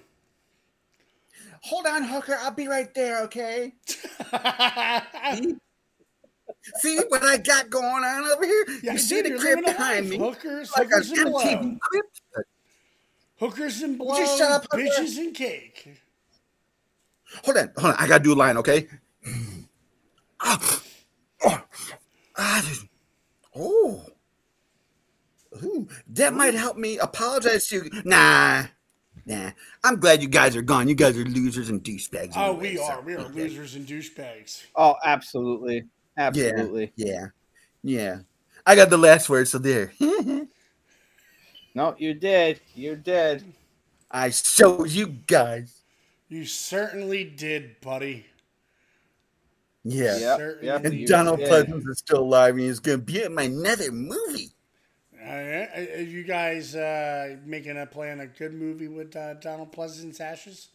Hold 1.60 1.86
on, 1.86 2.02
hooker. 2.04 2.38
I'll 2.40 2.50
be 2.52 2.68
right 2.68 2.92
there. 2.94 3.22
Okay. 3.24 3.74
See? 5.36 5.56
See 6.76 6.98
what 7.08 7.22
I 7.22 7.36
got 7.36 7.68
going 7.70 7.84
on 8.04 8.24
over 8.24 8.44
here? 8.46 8.64
Yeah, 8.82 8.92
you 8.92 8.98
see 8.98 9.16
dude, 9.16 9.26
the 9.26 9.28
you're 9.30 9.38
crib 9.40 9.64
behind 9.64 10.08
me? 10.08 10.16
Hookers, 10.18 10.72
like 10.76 10.88
hookers 10.88 11.10
an 11.10 11.18
and 11.20 11.30
blow. 11.30 11.42
MTV. 11.42 11.78
Hookers 13.40 13.82
and 13.82 13.98
blow, 13.98 14.08
Would 14.14 14.18
you 14.18 14.38
shut 14.38 14.50
up, 14.50 14.66
bitches 14.70 15.18
and 15.18 15.34
cake. 15.34 16.00
Hold 17.44 17.58
on, 17.58 17.70
hold 17.76 17.94
on. 17.94 17.96
I 17.98 18.08
gotta 18.08 18.24
do 18.24 18.32
a 18.32 18.34
line, 18.34 18.56
okay? 18.56 18.88
Ah, 20.40 20.82
oh, 21.44 21.62
ah, 22.36 22.64
dude. 22.66 22.88
oh, 23.56 24.04
Ooh, 25.64 25.88
that 26.08 26.34
might 26.34 26.54
help 26.54 26.76
me 26.76 26.98
apologize 26.98 27.66
to 27.68 27.76
you. 27.76 27.90
Nah, 28.04 28.64
nah. 29.26 29.50
I'm 29.82 29.98
glad 29.98 30.22
you 30.22 30.28
guys 30.28 30.54
are 30.54 30.62
gone. 30.62 30.88
You 30.88 30.94
guys 30.94 31.16
are 31.18 31.24
losers 31.24 31.68
and 31.70 31.82
douchebags. 31.82 32.34
Oh, 32.36 32.50
anyway, 32.50 32.70
we 32.70 32.76
so- 32.76 32.84
are. 32.84 33.00
We 33.00 33.14
are 33.14 33.28
losers 33.28 33.74
and 33.74 33.86
douchebags. 33.86 34.64
Oh, 34.76 34.94
absolutely. 35.04 35.84
Absolutely. 36.16 36.92
Yeah, 36.96 37.26
yeah. 37.82 37.92
yeah. 38.00 38.18
I 38.66 38.76
got 38.76 38.90
the 38.90 38.98
last 38.98 39.28
word, 39.28 39.48
so 39.48 39.58
there. 39.58 39.92
No, 41.74 41.94
you 41.96 42.12
did. 42.12 42.60
You 42.74 42.96
did. 42.96 43.44
I 44.10 44.30
showed 44.30 44.90
you 44.90 45.06
guys. 45.06 45.82
You 46.28 46.44
certainly 46.44 47.22
did, 47.22 47.80
buddy. 47.80 48.26
Yeah. 49.84 50.18
Yep, 50.18 50.58
yep, 50.62 50.84
And 50.84 51.06
Donald 51.06 51.38
did. 51.38 51.48
Pleasence 51.48 51.88
is 51.88 51.98
still 51.98 52.20
alive, 52.20 52.54
and 52.54 52.62
he's 52.62 52.80
gonna 52.80 52.98
be 52.98 53.22
in 53.22 53.34
my 53.34 53.44
another 53.44 53.92
movie. 53.92 54.50
Uh, 55.20 55.66
are 55.74 56.00
you 56.00 56.24
guys 56.24 56.74
uh, 56.74 57.36
making 57.44 57.76
a 57.76 57.86
plan 57.86 58.20
a 58.20 58.26
good 58.26 58.54
movie 58.54 58.88
with 58.88 59.14
uh, 59.16 59.34
Donald 59.34 59.72
Pleasence's 59.72 60.20
ashes? 60.20 60.68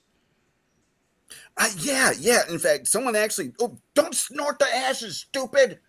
Uh, 1.58 1.70
yeah, 1.80 2.12
yeah. 2.20 2.42
In 2.50 2.60
fact, 2.60 2.88
someone 2.88 3.16
actually. 3.16 3.54
Oh, 3.60 3.78
don't 3.94 4.16
snort 4.16 4.60
the 4.60 4.68
ashes, 4.74 5.18
stupid. 5.18 5.80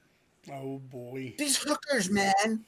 Oh 0.50 0.78
boy. 0.78 1.34
These 1.38 1.58
hookers, 1.58 2.10
man. 2.10 2.64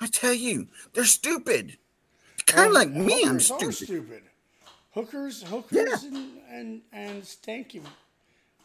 I 0.00 0.06
tell 0.06 0.34
you, 0.34 0.68
they're 0.94 1.04
stupid. 1.04 1.78
Kind 2.46 2.68
of 2.68 2.72
like 2.72 2.90
me, 2.90 3.22
I'm 3.24 3.38
hookers 3.38 3.46
stupid. 3.46 3.74
stupid. 3.74 4.22
Hookers, 4.94 5.42
hookers, 5.42 6.04
and, 6.04 6.38
and 6.50 6.82
and 6.92 7.22
stanky. 7.22 7.82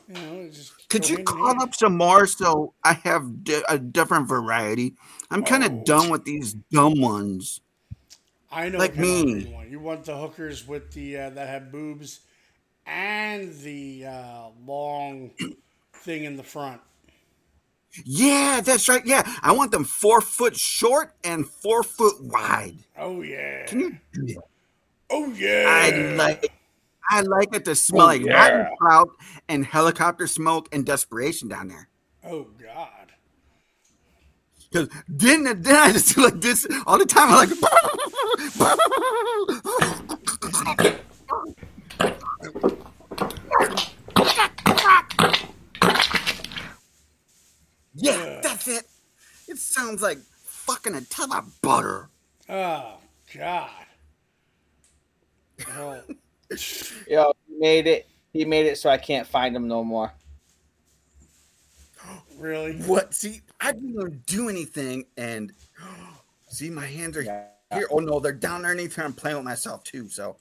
You 0.07 0.13
know, 0.13 0.49
Could 0.89 1.09
you 1.09 1.23
call 1.23 1.61
up 1.61 1.75
some 1.75 1.97
more 1.97 2.25
so 2.27 2.73
I 2.83 2.93
have 2.93 3.43
di- 3.43 3.63
a 3.67 3.77
different 3.77 4.27
variety? 4.29 4.93
I'm 5.29 5.43
kind 5.43 5.63
of 5.63 5.71
Oh. 5.71 5.83
done 5.83 6.09
with 6.09 6.23
these 6.23 6.53
dumb 6.71 7.01
ones. 7.01 7.59
I 8.49 8.69
know 8.69 8.77
like 8.79 8.91
what 8.95 8.97
kind 9.05 9.09
of 9.09 9.19
hooker 9.19 9.35
me. 9.35 9.41
You 9.49 9.53
want. 9.55 9.69
you 9.71 9.79
want 9.79 10.05
the 10.05 10.17
hookers 10.17 10.65
with 10.67 10.91
the 10.93 11.17
uh, 11.17 11.29
that 11.31 11.47
have 11.49 11.71
boobs 11.71 12.21
and 12.85 13.53
the 13.59 14.05
uh, 14.05 14.47
long 14.65 15.31
thing 15.93 16.23
in 16.23 16.37
the 16.37 16.43
front. 16.43 16.79
Yeah, 18.05 18.61
that's 18.63 18.87
right. 18.87 19.05
Yeah, 19.05 19.23
I 19.41 19.51
want 19.51 19.71
them 19.71 19.83
four 19.83 20.21
foot 20.21 20.55
short 20.55 21.13
and 21.25 21.45
four 21.47 21.83
foot 21.83 22.15
wide. 22.21 22.77
Oh 22.97 23.21
yeah. 23.21 23.65
Can 23.65 23.79
you 23.81 23.97
do 24.13 24.25
that? 24.35 24.43
Oh 25.09 25.27
yeah. 25.33 25.65
I 25.67 26.15
like. 26.15 26.53
I 27.09 27.21
like 27.21 27.55
it 27.55 27.65
to 27.65 27.75
smell 27.75 28.03
Oh, 28.03 28.05
like 28.07 28.21
yeah. 28.23 28.33
rotten 28.47 28.67
trout 28.81 29.09
and 29.47 29.65
helicopter 29.65 30.27
smoke 30.27 30.67
and 30.71 30.85
desperation 30.85 31.47
down 31.47 31.67
there. 31.69 31.87
Oh 32.25 32.47
God. 32.61 32.89
Because 34.69 34.89
then, 35.07 35.43
then 35.45 35.75
I 35.75 35.93
just 35.93 36.13
do 36.15 36.23
like 36.23 36.41
this 36.41 36.67
all 36.85 36.97
the 36.99 37.05
time. 37.05 37.29
I'm 37.31 37.49
like, 37.49 37.57
yeah, 47.95 48.39
that's 48.43 48.67
it. 48.67 48.83
It 49.47 49.57
sounds 49.57 50.01
like 50.01 50.19
fucking 50.43 50.95
a 50.95 51.01
ton 51.01 51.31
of 51.31 51.61
butter. 51.61 52.09
Oh 52.49 52.97
God. 53.35 53.69
Well, 55.67 56.03
Yo, 57.07 57.33
he 57.47 57.57
made 57.57 57.87
it. 57.87 58.07
He 58.33 58.45
made 58.45 58.65
it 58.65 58.77
so 58.77 58.89
I 58.89 58.97
can't 58.97 59.27
find 59.27 59.55
him 59.55 59.67
no 59.67 59.83
more. 59.83 60.13
really? 62.37 62.73
What? 62.73 63.13
See, 63.13 63.41
I 63.59 63.71
didn't 63.71 63.93
even 63.93 64.23
do 64.25 64.49
anything, 64.49 65.05
and 65.17 65.51
see, 66.49 66.69
my 66.69 66.85
hands 66.85 67.17
are 67.17 67.23
here. 67.23 67.87
Oh 67.91 67.99
no, 67.99 68.19
they're 68.19 68.31
down 68.31 68.65
underneath 68.65 68.95
here. 68.95 69.03
I'm 69.03 69.13
playing 69.13 69.37
with 69.37 69.45
myself 69.45 69.83
too. 69.83 70.07
So, 70.09 70.37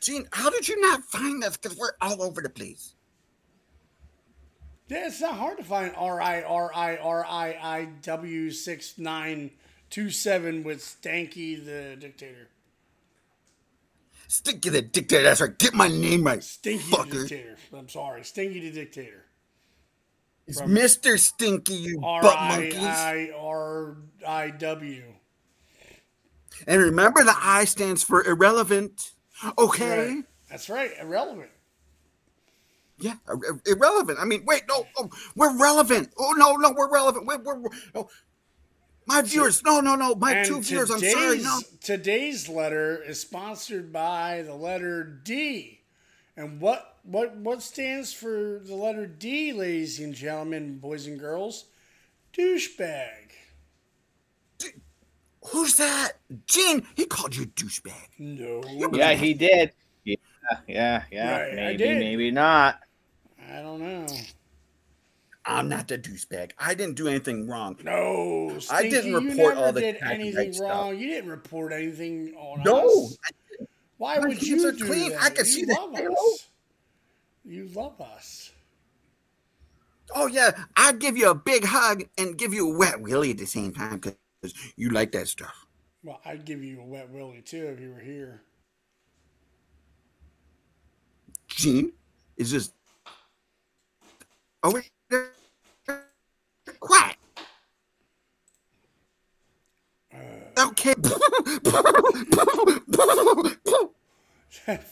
Gene, 0.00 0.28
how 0.32 0.50
did 0.50 0.68
you 0.68 0.80
not 0.80 1.02
find 1.04 1.42
us? 1.42 1.56
Because 1.56 1.76
we're 1.76 1.92
all 2.00 2.22
over 2.22 2.40
the 2.40 2.48
place. 2.48 2.94
Yeah, 4.88 5.06
it's 5.06 5.20
not 5.20 5.34
hard 5.34 5.58
to 5.58 5.64
find 5.64 5.92
R 5.96 6.20
I 6.20 6.42
R 6.42 6.70
I 6.74 6.96
R 6.96 7.24
I 7.24 7.58
I 7.60 7.88
W 8.02 8.50
six 8.50 8.96
nine 8.98 9.50
two 9.90 10.10
seven 10.10 10.62
with 10.62 10.80
Stanky 10.80 11.62
the 11.62 11.96
dictator. 11.98 12.48
Stick 14.28 14.60
to 14.62 14.70
the 14.70 14.82
dictator. 14.82 15.22
That's 15.24 15.40
right. 15.40 15.58
Get 15.58 15.72
my 15.74 15.88
name 15.88 16.24
right, 16.24 16.42
Stinky 16.44 16.84
the 16.90 16.96
fucker. 16.96 17.10
dictator. 17.28 17.56
I'm 17.76 17.88
sorry, 17.88 18.22
Stinky 18.24 18.60
the 18.60 18.70
dictator. 18.70 19.24
It's 20.46 20.60
From 20.60 20.70
Mr. 20.70 21.18
Stinky, 21.18 21.74
you 21.74 22.00
R 22.04 22.22
butt 22.22 22.38
monkeys. 22.40 22.76
I 22.84 23.30
R 23.38 23.96
I 24.26 24.50
W. 24.50 25.02
And 26.66 26.80
remember, 26.82 27.24
the 27.24 27.34
I 27.36 27.64
stands 27.64 28.02
for 28.02 28.24
irrelevant. 28.24 29.12
Okay. 29.56 30.14
Right. 30.16 30.24
That's 30.50 30.68
right. 30.68 30.90
Irrelevant. 31.00 31.50
Yeah, 32.98 33.14
ir- 33.28 33.38
ir- 33.54 33.60
irrelevant. 33.76 34.18
I 34.20 34.24
mean, 34.24 34.44
wait, 34.44 34.62
no, 34.68 34.84
oh, 34.98 35.08
we're 35.36 35.56
relevant. 35.58 36.12
Oh 36.18 36.32
no, 36.36 36.56
no, 36.56 36.74
we're 36.76 36.90
relevant. 36.92 37.26
We're, 37.26 37.38
we're, 37.38 37.58
we're- 37.60 37.78
oh. 37.94 38.08
My 39.08 39.22
viewers, 39.22 39.62
no, 39.64 39.80
no, 39.80 39.94
no, 39.96 40.14
my 40.14 40.34
And 40.34 40.46
two 40.46 40.60
viewers. 40.60 40.90
I'm 40.90 41.00
sorry, 41.00 41.38
today's- 41.38 41.44
no. 41.44 41.60
Today's 41.80 42.48
letter 42.48 43.02
is 43.02 43.20
sponsored 43.20 43.92
by 43.92 44.42
the 44.42 44.54
letter 44.54 45.02
D. 45.04 45.80
And 46.36 46.60
what 46.60 46.98
what 47.02 47.36
what 47.36 47.62
stands 47.62 48.12
for 48.12 48.60
the 48.64 48.74
letter 48.74 49.06
D, 49.06 49.52
ladies 49.52 49.98
and 49.98 50.14
gentlemen, 50.14 50.78
boys 50.78 51.06
and 51.06 51.18
girls? 51.18 51.64
Douchebag. 52.32 53.32
Who's 55.46 55.76
that? 55.76 56.12
Gene, 56.46 56.86
he 56.94 57.06
called 57.06 57.34
you 57.34 57.44
a 57.44 57.46
douchebag. 57.46 58.08
No. 58.18 58.62
Yeah, 58.92 59.14
he 59.14 59.32
did. 59.34 59.72
Yeah, 60.04 60.16
yeah, 60.66 61.02
yeah. 61.10 61.40
Right, 61.40 61.54
maybe, 61.54 61.84
maybe 61.94 62.30
not. 62.30 62.80
I 63.50 63.62
don't 63.62 63.80
know. 63.80 64.06
I'm 65.48 65.68
not 65.68 65.88
the 65.88 65.98
douchebag. 65.98 66.52
I 66.58 66.74
didn't 66.74 66.94
do 66.96 67.08
anything 67.08 67.48
wrong. 67.48 67.76
No, 67.82 68.58
I 68.70 68.82
didn't 68.88 69.14
report 69.14 69.56
all 69.56 69.72
the 69.72 69.80
did 69.80 69.96
anything 70.02 70.52
stuff. 70.52 70.70
wrong. 70.70 70.98
You 70.98 71.08
didn't 71.08 71.30
report 71.30 71.72
anything 71.72 72.34
on 72.36 72.62
No, 72.62 73.06
us. 73.06 73.18
Why 73.96 74.18
My 74.18 74.28
would 74.28 74.42
you 74.42 74.68
are 74.68 74.72
do 74.72 74.84
clean. 74.86 75.10
that? 75.12 75.22
I 75.22 75.30
can 75.30 75.38
you 75.46 75.52
see 75.52 75.66
love 75.66 75.94
halo. 75.96 76.12
us. 76.12 76.48
You 77.44 77.68
love 77.68 78.00
us. 78.00 78.52
Oh 80.14 80.26
yeah, 80.26 80.50
I'd 80.76 80.98
give 81.00 81.16
you 81.16 81.30
a 81.30 81.34
big 81.34 81.64
hug 81.64 82.04
and 82.18 82.36
give 82.36 82.52
you 82.54 82.70
a 82.74 82.78
wet 82.78 83.00
willy 83.00 83.30
at 83.30 83.38
the 83.38 83.46
same 83.46 83.72
time 83.72 83.98
because 83.98 84.54
you 84.76 84.90
like 84.90 85.12
that 85.12 85.28
stuff. 85.28 85.66
Well, 86.04 86.20
I'd 86.24 86.44
give 86.44 86.62
you 86.62 86.80
a 86.80 86.84
wet 86.84 87.10
willy 87.10 87.40
too 87.42 87.66
if 87.68 87.80
you 87.80 87.90
were 87.92 88.00
here. 88.00 88.42
Gene 91.48 91.92
is 92.36 92.52
this? 92.52 92.72
Oh, 94.62 94.68
over 94.70 94.84
there. 95.10 95.32
Quiet. 96.80 97.16
Okay. 100.58 100.94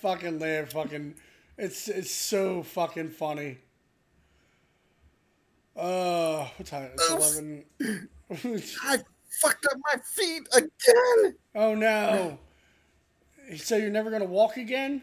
fucking 0.01 0.39
laugh, 0.39 0.73
fucking. 0.73 1.15
It's 1.59 1.89
it's 1.89 2.11
so 2.11 2.63
fucking 2.63 3.11
funny. 3.11 3.59
Uh, 5.75 6.47
what 6.57 6.67
time? 6.67 6.91
It's 6.95 7.11
eleven. 7.11 7.65
I 8.83 8.99
fucked 9.41 9.67
up 9.67 9.79
my 9.93 10.01
feet 10.03 10.43
again. 10.55 11.35
Oh 11.55 11.75
no! 11.75 12.39
So 13.57 13.77
you're 13.77 13.91
never 13.91 14.11
gonna 14.11 14.25
walk 14.25 14.57
again? 14.57 15.03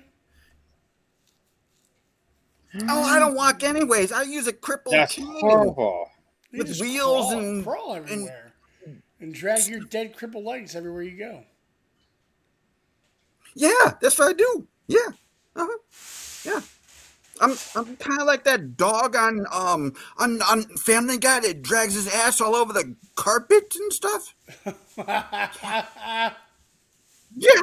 Oh, 2.90 3.04
I 3.04 3.20
don't 3.20 3.36
walk 3.36 3.64
anyways. 3.64 4.12
I 4.12 4.24
use 4.24 4.48
a 4.48 4.54
crippled 4.54 4.96
That's 4.96 5.14
cane. 5.14 5.28
horrible. 5.28 6.10
They 6.54 6.60
with 6.60 6.80
wheels 6.80 7.32
crawl, 7.32 7.40
and 7.40 7.64
crawl 7.64 7.96
everywhere, 7.96 8.54
and, 9.20 9.34
drag 9.34 9.68
your 9.68 9.80
dead 9.80 10.16
crippled 10.16 10.46
legs 10.46 10.76
everywhere 10.76 11.02
you 11.02 11.18
go. 11.18 11.44
Yeah, 13.56 13.94
that's 14.00 14.20
what 14.20 14.30
I 14.30 14.34
do. 14.34 14.68
Yeah. 14.88 15.00
Uh-huh. 15.56 15.78
Yeah. 16.46 16.62
I'm 17.42 17.58
I'm 17.76 17.96
kind 17.98 18.22
of 18.22 18.28
like 18.28 18.44
that 18.44 18.78
dog 18.78 19.16
on 19.16 19.48
um 19.52 19.94
on 20.18 20.42
on 20.44 20.62
Family 20.78 21.18
Guy 21.18 21.40
that 21.40 21.64
drags 21.64 21.96
his 21.96 22.08
ass 22.14 22.40
all 22.40 22.56
over 22.56 22.72
the 22.72 22.96
carpet 23.16 23.76
and 23.76 23.92
stuff. 23.92 24.36
Yeah. 27.36 27.62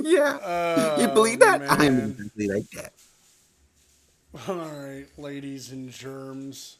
Yeah. 0.00 1.00
you 1.00 1.08
believe 1.08 1.40
that? 1.40 1.60
I'm 1.68 2.12
exactly 2.12 2.46
like 2.46 2.70
that. 2.70 2.92
All 4.48 4.54
right, 4.54 5.06
ladies 5.18 5.72
and 5.72 5.90
germs. 5.90 6.78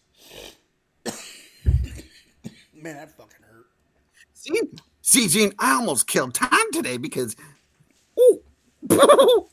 Man, 2.83 2.97
that 2.97 3.17
fucking 3.17 3.45
hurt. 3.49 3.67
See, 4.35 4.61
see, 5.03 5.29
Gene, 5.29 5.53
I 5.59 5.75
almost 5.75 6.09
killed 6.09 6.35
time 6.35 6.73
today 6.73 6.97
because. 6.97 7.37
Ooh. 8.19 8.43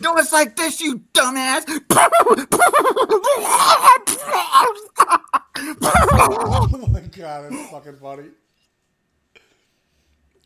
No, 0.00 0.16
it's 0.16 0.32
like 0.32 0.56
this, 0.56 0.80
you 0.80 1.00
dumbass. 1.12 1.64
oh 5.82 6.88
my 6.90 7.00
god, 7.00 7.52
that's 7.52 7.70
fucking 7.70 7.96
funny. 7.96 8.28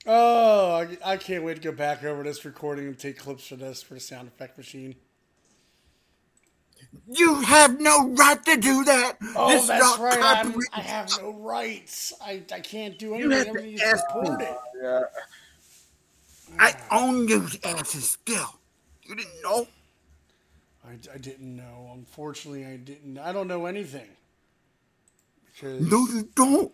Oh, 0.04 0.72
I, 0.72 1.12
I 1.12 1.16
can't 1.16 1.44
wait 1.44 1.54
to 1.54 1.60
go 1.62 1.70
back 1.70 2.02
over 2.02 2.24
this 2.24 2.44
recording 2.44 2.88
and 2.88 2.98
take 2.98 3.18
clips 3.18 3.46
for 3.46 3.54
this 3.54 3.84
for 3.84 3.94
the 3.94 4.00
sound 4.00 4.26
effect 4.26 4.58
machine. 4.58 4.96
You 7.12 7.40
have 7.42 7.80
no 7.80 8.08
right 8.10 8.42
to 8.44 8.56
do 8.56 8.84
that. 8.84 9.16
Oh, 9.36 9.48
This 9.50 9.62
is 9.62 9.68
that's 9.68 9.80
not 9.82 10.00
right. 10.00 10.18
I'm. 10.20 10.54
I 10.72 10.80
have 10.80 11.10
no 11.20 11.32
rights. 11.32 12.12
I, 12.22 12.42
I 12.52 12.60
can't 12.60 12.98
do 12.98 13.14
You 13.14 13.30
have 13.30 13.48
anything. 13.48 13.54
to 13.54 13.60
Everything 13.60 13.72
is 13.74 13.82
ask 13.82 14.04
support 14.08 14.38
me. 14.38 14.44
it. 14.46 15.04
I 16.58 16.74
own 16.90 17.26
those 17.26 17.58
asses 17.64 18.10
still. 18.10 18.58
You 19.02 19.14
didn't 19.16 19.42
know? 19.42 19.66
I, 20.84 20.92
I 21.14 21.18
didn't 21.18 21.56
know. 21.56 21.90
Unfortunately, 21.94 22.64
I 22.66 22.76
didn't. 22.76 23.18
I 23.18 23.32
don't 23.32 23.48
know 23.48 23.66
anything. 23.66 24.08
Because 25.54 25.90
No, 25.90 26.06
you 26.08 26.28
don't. 26.34 26.72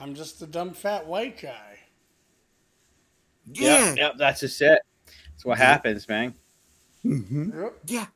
I'm 0.00 0.14
just 0.14 0.42
a 0.42 0.46
dumb 0.46 0.72
fat 0.74 1.06
white 1.06 1.40
guy. 1.40 1.78
Yeah. 3.46 3.88
Yep, 3.90 3.96
yep, 3.98 4.12
that's 4.18 4.40
just 4.40 4.60
it. 4.62 4.80
That's 5.30 5.44
what 5.44 5.58
happens, 5.58 6.08
man. 6.08 6.34
Mm-hmm. 7.04 7.50
Yeah. 7.86 8.06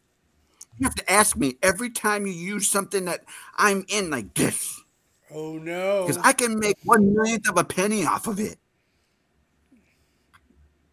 You 0.81 0.85
have 0.85 0.95
to 0.95 1.13
ask 1.13 1.37
me 1.37 1.59
every 1.63 1.91
time 1.91 2.27
you 2.27 2.33
use 2.33 2.67
something 2.67 3.05
that 3.05 3.21
I'm 3.55 3.85
in 3.89 4.09
like 4.09 4.33
this. 4.33 4.83
Oh 5.31 5.59
no. 5.59 6.07
Because 6.07 6.21
I 6.25 6.33
can 6.33 6.59
make 6.59 6.79
one 6.85 7.15
millionth 7.15 7.47
of 7.51 7.59
a 7.59 7.65
penny 7.65 8.07
off 8.07 8.27
of 8.27 8.41
it. 8.41 8.57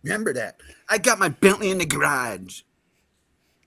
Remember 0.03 0.33
that. 0.33 0.59
I 0.89 0.97
got 0.97 1.19
my 1.19 1.29
Bentley 1.29 1.71
in 1.71 1.77
the 1.77 1.85
garage. 1.85 2.63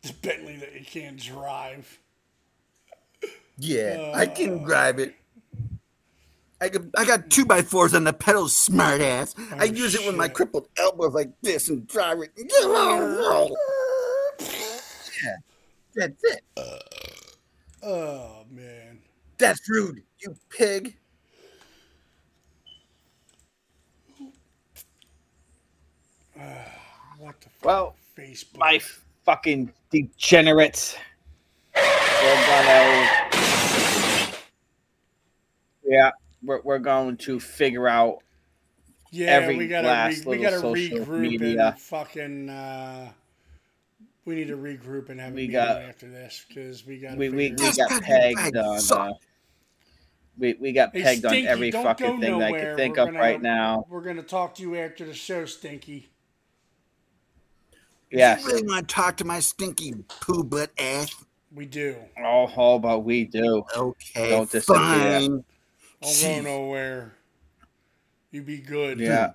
It's 0.03 0.13
Bentley 0.13 0.57
that 0.57 0.75
you 0.75 0.85
can't 0.85 1.17
drive. 1.17 1.99
Yeah, 3.57 4.13
I 4.15 4.27
uh. 4.27 4.35
can 4.35 4.63
drive 4.63 4.99
it. 4.99 5.15
I 6.63 6.69
got, 6.69 6.83
I 6.99 7.05
got 7.07 7.31
two 7.31 7.47
by 7.47 7.63
fours 7.63 7.95
on 7.95 8.05
the 8.05 8.13
pedals, 8.13 8.55
smart 8.55 9.01
ass. 9.01 9.35
I 9.53 9.61
oh, 9.61 9.65
use 9.65 9.95
it 9.95 10.07
with 10.07 10.15
my 10.15 10.29
crippled 10.29 10.69
elbows 10.77 11.15
like 11.15 11.31
this 11.41 11.71
and 11.71 11.87
drive 11.87 12.19
it. 12.21 12.33
Yeah, 16.01 16.07
that's 16.07 16.25
it. 16.25 16.43
Oh 17.83 18.45
man. 18.51 19.01
That's 19.39 19.69
rude, 19.69 20.03
you 20.19 20.35
pig. 20.49 20.97
What 27.19 27.39
the 27.41 27.49
fuck? 27.51 27.65
Well, 27.65 27.97
Facebook. 28.17 28.59
my 28.59 28.81
fucking 29.25 29.73
degenerates. 29.91 30.97
We're 31.77 32.47
gonna. 32.47 33.09
Yeah, 35.85 36.11
we're, 36.43 36.61
we're 36.63 36.79
going 36.79 37.17
to 37.19 37.41
figure 37.41 37.89
out 37.89 38.19
Yeah, 39.11 39.27
every 39.33 39.57
we 39.57 39.67
gotta 39.69 39.89
last 39.89 40.25
re- 40.25 40.39
we 40.39 40.45
little 40.47 40.61
gotta 40.63 40.79
social 40.79 40.99
regroup 41.05 41.21
media. 41.21 41.69
and 41.69 41.79
fucking. 41.81 42.49
Uh, 42.49 43.13
we 44.25 44.35
need 44.35 44.49
to 44.49 44.57
regroup 44.57 45.09
and 45.09 45.19
have 45.21 45.33
a 45.33 45.35
We 45.35 45.43
meeting 45.43 45.53
got- 45.55 45.83
after 45.83 46.09
this 46.09 46.45
because 46.49 46.87
we 46.87 46.99
got. 46.99 47.17
we 47.17 47.29
we, 47.31 47.51
we 47.53 47.73
got 47.73 48.03
pegged 48.03 48.57
on. 48.57 48.81
Uh, 48.93 49.13
we 50.39 50.55
we 50.55 50.73
got 50.73 50.95
Hey, 50.95 51.03
pegged 51.03 51.25
on 51.27 51.35
every 51.47 51.71
fucking 51.71 52.07
go 52.07 52.21
thing 52.21 52.39
that 52.39 52.47
I 52.47 52.49
nowhere. 52.51 52.71
could 52.71 52.77
think 52.77 52.97
We're 52.97 53.03
of 53.03 53.09
gonna- 53.09 53.19
right 53.19 53.43
now. 53.43 53.85
We're 53.89 54.03
gonna 54.03 54.23
talk 54.23 54.55
to 54.57 54.63
you 54.63 54.77
after 54.77 55.05
the 55.05 55.15
show, 55.15 55.45
Stinky. 55.47 56.11
Yeah, 58.11 58.41
You 58.41 58.47
really 58.47 58.63
want 58.67 58.89
to 58.89 58.95
talk 58.95 59.17
to 59.19 59.25
my 59.25 59.39
stinky 59.39 59.95
poo 60.21 60.43
butt 60.43 60.71
ass? 60.79 61.15
We 61.55 61.65
do. 61.67 61.97
Oh, 62.19 62.51
oh, 62.57 62.79
but 62.81 63.01
we 63.01 63.25
do. 63.25 63.65
Okay, 63.77 64.31
Don't 64.31 64.51
disappear. 64.51 64.77
fine. 64.81 65.45
Don't 66.03 66.21
go 66.23 66.41
nowhere. 66.43 67.15
You 68.33 68.43
be 68.43 68.59
good. 68.59 68.99
Yeah. 68.99 69.31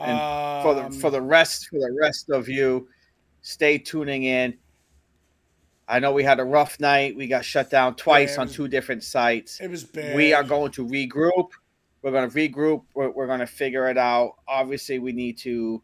And 0.00 0.62
for 0.62 0.74
the 0.74 0.84
Um, 0.86 0.92
for 0.92 1.10
the 1.10 1.20
rest 1.22 1.68
for 1.68 1.78
the 1.78 1.96
rest 2.00 2.30
of 2.30 2.48
you, 2.48 2.88
stay 3.42 3.78
tuning 3.78 4.24
in. 4.24 4.56
I 5.88 5.98
know 5.98 6.12
we 6.12 6.22
had 6.22 6.38
a 6.40 6.44
rough 6.44 6.78
night. 6.78 7.16
We 7.16 7.26
got 7.26 7.44
shut 7.44 7.68
down 7.70 7.96
twice 7.96 8.34
Yeah, 8.34 8.42
on 8.42 8.46
was- 8.46 8.56
two 8.56 8.68
different 8.68 9.02
sites. 9.02 9.60
It 9.60 9.68
was 9.68 9.84
bad. 9.84 10.14
We 10.14 10.32
are 10.32 10.44
going 10.44 10.70
to 10.72 10.86
regroup. 10.86 11.50
We're 12.02 12.12
going 12.12 12.30
to 12.30 12.34
regroup. 12.34 12.84
We're, 12.94 13.10
we're 13.10 13.26
going 13.26 13.40
to 13.40 13.46
figure 13.46 13.88
it 13.90 13.98
out. 13.98 14.36
Obviously, 14.48 14.98
we 15.00 15.12
need 15.12 15.36
to 15.38 15.82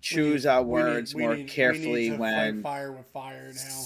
choose 0.00 0.46
our 0.46 0.62
We 0.62 0.68
need- 0.80 0.84
words 0.84 1.14
we 1.14 1.22
more 1.22 1.34
need- 1.34 1.42
we 1.44 1.48
carefully 1.50 2.08
need 2.10 2.16
to 2.16 2.16
when 2.18 2.62
fire 2.62 2.92
with 2.92 3.06
fire 3.08 3.52
now. 3.54 3.84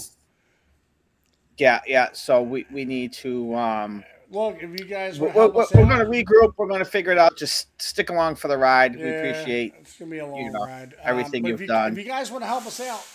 yeah 1.59 1.81
yeah. 1.87 2.09
So 2.12 2.43
we 2.43 2.67
we 2.71 2.85
need 2.85 3.12
to 3.15 3.55
um. 3.57 4.05
Look, 4.33 4.62
if 4.62 4.81
you 4.81 4.86
guys 4.86 5.20
We're, 5.20 5.27
want 5.27 5.35
to 5.35 5.41
help 5.41 5.55
we're, 5.55 5.83
we're 5.83 5.94
going 5.94 5.99
to 5.99 6.07
regroup. 6.07 6.55
We're 6.57 6.67
going 6.67 6.78
to 6.78 6.86
figure 6.86 7.12
it 7.12 7.19
out. 7.19 7.36
Just 7.36 7.69
stick 7.81 8.09
along 8.09 8.36
for 8.36 8.49
the 8.49 8.57
ride. 8.57 8.97
we 8.97 9.02
Yeah, 9.02 9.09
appreciate 9.09 9.75
it's 9.78 9.99
gonna 9.99 10.11
be 10.11 10.19
a 10.19 10.27
long 10.27 10.51
know, 10.51 10.65
ride. 10.65 10.94
Um, 10.94 11.01
everything 11.05 11.43
but 11.43 11.49
you've 11.49 11.57
if 11.57 11.61
you, 11.62 11.67
done. 11.67 11.93
If 11.93 11.99
you 11.99 12.05
guys 12.05 12.31
want 12.31 12.43
to 12.43 12.49
help 12.49 12.67
us 12.67 12.81
out, 12.81 13.07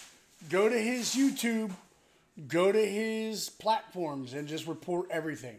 go 0.50 0.70
to 0.70 0.78
his 0.78 1.16
YouTube, 1.16 1.72
go 2.48 2.72
to 2.72 2.86
his 2.86 3.50
platforms, 3.50 4.34
and 4.34 4.48
just 4.48 4.68
report 4.68 5.08
everything. 5.10 5.58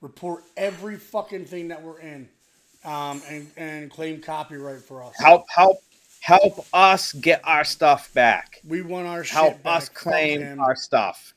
Report 0.00 0.44
every 0.56 0.96
fucking 0.96 1.44
thing 1.44 1.68
that 1.68 1.82
we're 1.82 1.98
in, 1.98 2.28
um, 2.84 3.20
and 3.28 3.50
and 3.56 3.90
claim 3.90 4.20
copyright 4.20 4.80
for 4.80 5.02
us. 5.02 5.14
help 5.18 5.44
help 5.50 5.82
help 6.20 6.64
us 6.72 7.12
get 7.14 7.40
our 7.42 7.64
stuff 7.64 8.14
back. 8.14 8.60
We 8.64 8.82
want 8.82 9.08
our 9.08 9.24
shit 9.24 9.32
help 9.32 9.66
us 9.66 9.88
claim 9.88 10.60
our 10.60 10.76
stuff. 10.76 11.34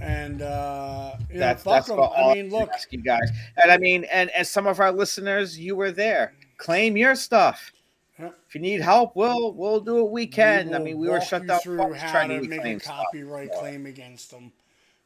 And 0.00 0.42
uh, 0.42 1.14
you 1.30 1.38
That's 1.38 1.64
know, 1.64 1.70
fuck 1.72 1.86
that's 1.86 1.88
them. 1.88 2.00
all 2.00 2.30
I 2.30 2.34
mean, 2.34 2.50
look, 2.50 2.70
you 2.90 3.02
guys. 3.02 3.30
And 3.62 3.72
I 3.72 3.78
mean, 3.78 4.04
and 4.04 4.30
and 4.30 4.46
some 4.46 4.66
of 4.66 4.78
our 4.80 4.92
listeners, 4.92 5.58
you 5.58 5.74
were 5.74 5.90
there. 5.90 6.34
Claim 6.58 6.96
your 6.96 7.14
stuff. 7.14 7.72
If 8.18 8.54
you 8.54 8.60
need 8.60 8.80
help, 8.80 9.14
we'll 9.14 9.52
we'll 9.52 9.80
do 9.80 9.96
what 9.96 10.10
we 10.10 10.26
can. 10.26 10.74
I 10.74 10.78
mean, 10.78 10.98
we 10.98 11.08
were 11.08 11.20
shut 11.20 11.46
down 11.46 11.60
through 11.60 11.94
how 11.94 12.10
trying 12.10 12.28
to 12.30 12.40
to 12.40 12.40
make 12.48 12.50
a 12.50 12.56
reclaim 12.56 12.80
stuff. 12.80 12.96
copyright 13.04 13.52
claim 13.52 13.86
against 13.86 14.30
them, 14.30 14.52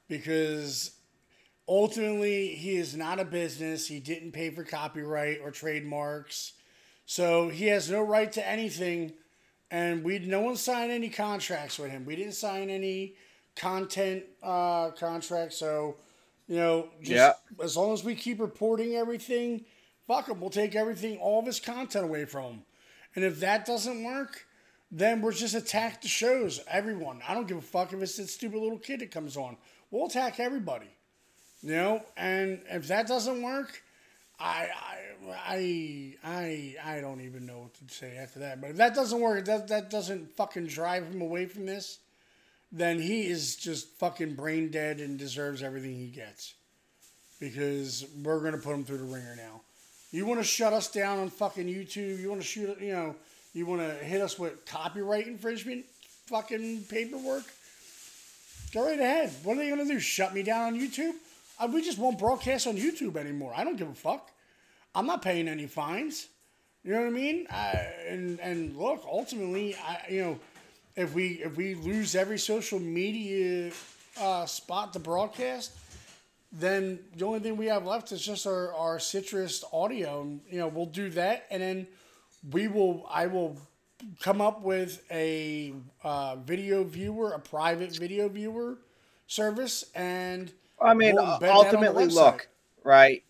because 0.08 0.92
ultimately 1.68 2.48
he 2.54 2.76
is 2.76 2.96
not 2.96 3.18
a 3.18 3.24
business. 3.24 3.86
He 3.88 3.98
didn't 4.00 4.32
pay 4.32 4.50
for 4.50 4.62
copyright 4.64 5.40
or 5.42 5.50
trademarks, 5.50 6.52
so 7.04 7.48
he 7.48 7.66
has 7.66 7.90
no 7.90 8.00
right 8.00 8.30
to 8.32 8.48
anything. 8.48 9.12
And 9.72 10.04
we 10.04 10.18
no 10.20 10.40
one 10.40 10.56
signed 10.56 10.92
any 10.92 11.08
contracts 11.08 11.78
with 11.78 11.90
him. 11.90 12.04
We 12.04 12.16
didn't 12.16 12.34
sign 12.34 12.70
any 12.70 13.14
content 13.56 14.24
uh, 14.42 14.90
contract. 14.90 15.52
So 15.52 15.96
you 16.48 16.56
know, 16.56 16.88
just 17.00 17.10
Yeah. 17.12 17.32
as 17.62 17.76
long 17.76 17.92
as 17.92 18.02
we 18.02 18.14
keep 18.16 18.40
reporting 18.40 18.96
everything, 18.96 19.64
fuck 20.08 20.28
him. 20.28 20.40
We'll 20.40 20.50
take 20.50 20.74
everything, 20.74 21.18
all 21.18 21.38
of 21.38 21.46
his 21.46 21.60
content 21.60 22.04
away 22.04 22.24
from 22.24 22.44
him. 22.44 22.62
And 23.14 23.24
if 23.24 23.38
that 23.40 23.64
doesn't 23.64 24.02
work, 24.02 24.46
then 24.90 25.20
we're 25.20 25.32
just 25.32 25.54
attack 25.54 26.02
the 26.02 26.08
shows. 26.08 26.60
Everyone. 26.68 27.22
I 27.28 27.34
don't 27.34 27.46
give 27.46 27.58
a 27.58 27.62
fuck 27.62 27.92
if 27.92 28.02
it's 28.02 28.16
that 28.16 28.28
stupid 28.28 28.58
little 28.58 28.78
kid 28.78 29.00
that 29.00 29.12
comes 29.12 29.36
on. 29.36 29.56
We'll 29.90 30.06
attack 30.06 30.40
everybody. 30.40 30.88
You 31.62 31.72
know, 31.72 32.02
and 32.16 32.62
if 32.68 32.88
that 32.88 33.06
doesn't 33.06 33.42
work, 33.42 33.82
I 34.40 34.68
I 34.74 36.16
I 36.24 36.74
I 36.82 36.96
I 36.96 37.00
don't 37.00 37.20
even 37.20 37.46
know 37.46 37.58
what 37.58 37.74
to 37.74 37.94
say 37.94 38.16
after 38.16 38.38
that. 38.40 38.60
But 38.60 38.70
if 38.70 38.76
that 38.76 38.94
doesn't 38.94 39.20
work, 39.20 39.44
that 39.44 39.68
that 39.68 39.90
doesn't 39.90 40.34
fucking 40.36 40.66
drive 40.68 41.04
him 41.04 41.20
away 41.20 41.46
from 41.46 41.66
this, 41.66 41.98
then 42.72 43.00
he 43.00 43.26
is 43.26 43.56
just 43.56 43.88
fucking 43.98 44.34
brain 44.34 44.70
dead 44.70 44.98
and 45.00 45.18
deserves 45.18 45.62
everything 45.62 45.94
he 45.94 46.08
gets. 46.08 46.54
Because 47.40 48.06
we're 48.22 48.40
gonna 48.40 48.58
put 48.58 48.74
him 48.74 48.84
through 48.84 48.98
the 48.98 49.04
ringer 49.04 49.34
now. 49.36 49.62
You 50.12 50.26
want 50.26 50.40
to 50.40 50.44
shut 50.44 50.72
us 50.72 50.90
down 50.90 51.18
on 51.18 51.30
fucking 51.30 51.66
YouTube? 51.66 52.20
You 52.20 52.28
want 52.28 52.42
to 52.42 52.46
shoot? 52.46 52.80
You 52.80 52.92
know, 52.92 53.16
you 53.54 53.64
want 53.66 53.80
to 53.80 53.94
hit 53.94 54.20
us 54.20 54.38
with 54.38 54.66
copyright 54.66 55.26
infringement? 55.26 55.84
fucking 56.30 56.84
paperwork, 56.88 57.42
go 58.72 58.86
right 58.86 58.98
ahead. 58.98 59.32
What 59.42 59.56
are 59.56 59.60
they 59.60 59.68
gonna 59.68 59.84
do? 59.84 59.98
Shut 59.98 60.32
me 60.32 60.44
down 60.44 60.72
on 60.72 60.80
YouTube? 60.80 61.14
Uh, 61.58 61.66
we 61.66 61.82
just 61.82 61.98
won't 61.98 62.18
broadcast 62.18 62.68
on 62.68 62.76
YouTube 62.76 63.16
anymore. 63.16 63.52
I 63.54 63.64
don't 63.64 63.76
give 63.76 63.88
a 63.88 63.94
fuck. 63.94 64.30
I'm 64.94 65.06
not 65.06 65.22
paying 65.22 65.48
any 65.48 65.66
fines. 65.66 66.28
You 66.84 66.92
know 66.92 67.00
what 67.00 67.08
I 67.08 67.10
mean? 67.10 67.46
I, 67.50 67.88
and 68.08 68.40
and 68.40 68.76
look, 68.76 69.04
ultimately, 69.10 69.74
I 69.74 70.04
you 70.08 70.22
know, 70.22 70.38
if 71.00 71.14
we 71.14 71.42
if 71.42 71.56
we 71.56 71.74
lose 71.74 72.14
every 72.14 72.38
social 72.38 72.78
media 72.78 73.72
uh, 74.20 74.46
spot 74.46 74.92
to 74.92 74.98
broadcast, 74.98 75.72
then 76.52 76.98
the 77.16 77.24
only 77.24 77.40
thing 77.40 77.56
we 77.56 77.66
have 77.66 77.86
left 77.86 78.12
is 78.12 78.20
just 78.22 78.46
our, 78.46 78.74
our 78.74 78.98
citrus 78.98 79.64
audio. 79.72 80.22
And, 80.22 80.40
you 80.50 80.58
know, 80.58 80.68
we'll 80.68 80.86
do 80.86 81.10
that, 81.10 81.46
and 81.50 81.62
then 81.62 81.86
we 82.52 82.68
will. 82.68 83.06
I 83.10 83.26
will 83.26 83.56
come 84.20 84.40
up 84.40 84.62
with 84.62 85.02
a 85.10 85.74
uh, 86.02 86.36
video 86.36 86.84
viewer, 86.84 87.32
a 87.32 87.38
private 87.38 87.96
video 87.96 88.28
viewer 88.28 88.78
service, 89.26 89.84
and 89.94 90.52
I 90.80 90.94
mean, 90.94 91.14
we'll 91.14 91.24
embed 91.24 91.40
that 91.40 91.50
on 91.50 91.64
the 91.64 91.68
ultimately, 91.68 92.06
look, 92.06 92.48
right? 92.84 93.22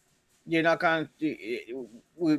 You're 0.47 0.63
not 0.63 0.81
going 0.81 1.09
to. 1.21 1.87
We, 2.17 2.39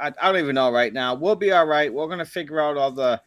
I, 0.00 0.08
I 0.20 0.32
don't 0.32 0.38
even 0.38 0.54
know 0.54 0.72
right 0.72 0.92
now. 0.92 1.14
We'll 1.14 1.36
be 1.36 1.52
all 1.52 1.66
right. 1.66 1.92
We're 1.92 2.06
going 2.06 2.18
to 2.18 2.24
figure 2.24 2.60
out 2.60 2.76
all 2.76 2.90
the 2.90 3.20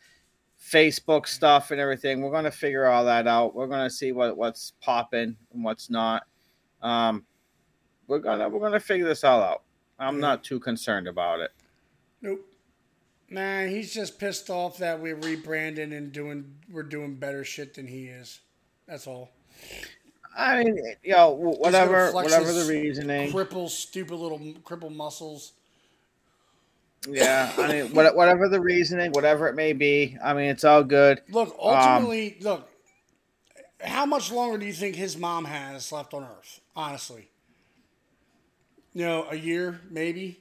Facebook 0.64 1.28
stuff 1.28 1.72
and 1.72 1.80
everything. 1.80 2.22
We're 2.22 2.32
going 2.32 2.46
to 2.46 2.52
figure 2.52 2.86
all 2.86 3.06
that 3.06 3.28
out. 3.28 3.54
We're 3.54 3.68
going 3.68 3.88
to 3.88 3.94
see 3.94 4.12
what 4.12 4.38
what's 4.38 4.74
popping 4.82 5.36
and 5.54 5.64
what's 5.64 5.90
not. 5.90 6.24
Um, 6.82 7.26
we're 8.08 8.20
gonna 8.20 8.50
we're 8.50 8.60
gonna 8.60 8.80
figure 8.80 9.08
this 9.08 9.24
all 9.24 9.42
out. 9.42 9.64
I'm 9.98 10.20
not 10.20 10.44
too 10.44 10.60
concerned 10.60 11.08
about 11.08 11.40
it. 11.40 11.52
Nope. 12.22 12.46
Nah, 13.30 13.62
he's 13.64 13.94
just 13.94 14.20
pissed 14.20 14.50
off 14.50 14.78
that 14.78 15.00
we're 15.00 15.16
rebranding 15.16 15.96
and 15.98 16.12
doing 16.12 16.54
we're 16.70 16.84
doing 16.84 17.16
better 17.16 17.44
shit 17.44 17.74
than 17.74 17.88
he 17.88 18.06
is. 18.06 18.42
That's 18.88 19.08
all. 19.08 19.32
I 20.38 20.64
mean, 20.64 20.78
you 21.04 21.14
know, 21.14 21.36
wh- 21.36 21.64
He's 21.64 21.72
gonna 21.72 21.92
whatever 21.92 22.12
whatever 22.12 22.52
the 22.52 22.66
reasoning. 22.66 23.32
Cripple, 23.32 23.70
stupid 23.70 24.16
little 24.16 24.40
cripple 24.40 24.94
muscles. 24.94 25.54
Yeah, 27.10 27.52
I 27.58 27.68
mean, 27.68 27.94
whatever 27.94 28.48
the 28.48 28.62
reasoning, 28.62 29.12
whatever 29.12 29.48
it 29.48 29.56
may 29.56 29.74
be. 29.74 30.18
I 30.24 30.34
mean, 30.34 30.46
it's 30.46 30.64
all 30.64 30.84
good. 30.84 31.22
Look, 31.30 31.50
Um, 31.50 31.56
ultimately, 31.60 32.38
look. 32.42 32.70
How 33.84 34.06
much 34.06 34.32
longer 34.32 34.58
do 34.58 34.66
you 34.66 34.74
think 34.74 34.96
his 34.96 35.18
mom 35.18 35.44
has 35.46 35.92
left 35.92 36.14
on 36.14 36.24
Earth? 36.24 36.62
Honestly, 36.76 37.30
you 38.94 39.06
know, 39.06 39.28
a 39.30 39.36
year 39.36 39.82
maybe. 39.90 40.40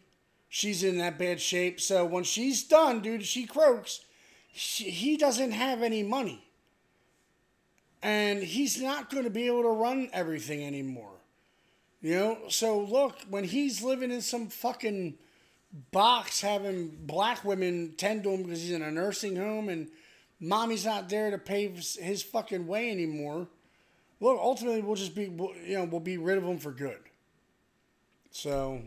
She's 0.49 0.85
in 0.85 0.99
that 0.99 1.19
bad 1.19 1.41
shape. 1.41 1.81
So 1.81 2.05
when 2.05 2.25
she's 2.25 2.63
done, 2.63 3.01
dude, 3.01 3.25
she 3.25 3.47
croaks. 3.47 4.01
She, 4.53 4.91
he 4.91 5.17
doesn't 5.17 5.53
have 5.53 5.83
any 5.83 6.03
money, 6.03 6.45
and 8.03 8.43
he's 8.43 8.81
not 8.81 9.11
going 9.11 9.25
to 9.25 9.31
be 9.31 9.47
able 9.47 9.63
to 9.63 9.69
run 9.71 10.11
everything 10.13 10.65
anymore. 10.65 11.09
You 12.03 12.15
know, 12.17 12.39
so 12.49 12.81
look, 12.81 13.17
when 13.31 13.45
he's 13.45 13.83
living 13.83 14.11
in 14.11 14.21
some 14.21 14.49
fucking 14.49 15.15
box 15.91 16.41
having 16.41 16.89
black 17.07 17.45
women 17.45 17.95
tend 17.97 18.25
to 18.25 18.31
him 18.31 18.43
because 18.43 18.61
he's 18.63 18.73
in 18.73 18.83
a 18.83 18.91
nursing 18.91 19.37
home 19.37 19.69
and 19.69 19.89
mommy's 20.39 20.85
not 20.85 21.09
there 21.09 21.31
to 21.31 21.39
pave 21.39 21.77
his- 21.77 22.23
fucking 22.23 22.67
way 22.67 22.91
anymore. 22.91 23.49
Look, 24.21 24.39
ultimately 24.39 24.83
we'll 24.83 24.97
just 24.97 25.15
be, 25.15 25.25
you 25.25 25.75
know, 25.75 25.85
we'll 25.85 26.01
be 26.01 26.19
rid 26.19 26.39
of 26.39 26.45
him 26.45 26.59
for 26.59 26.71
good. 26.71 26.99
So 28.31 28.83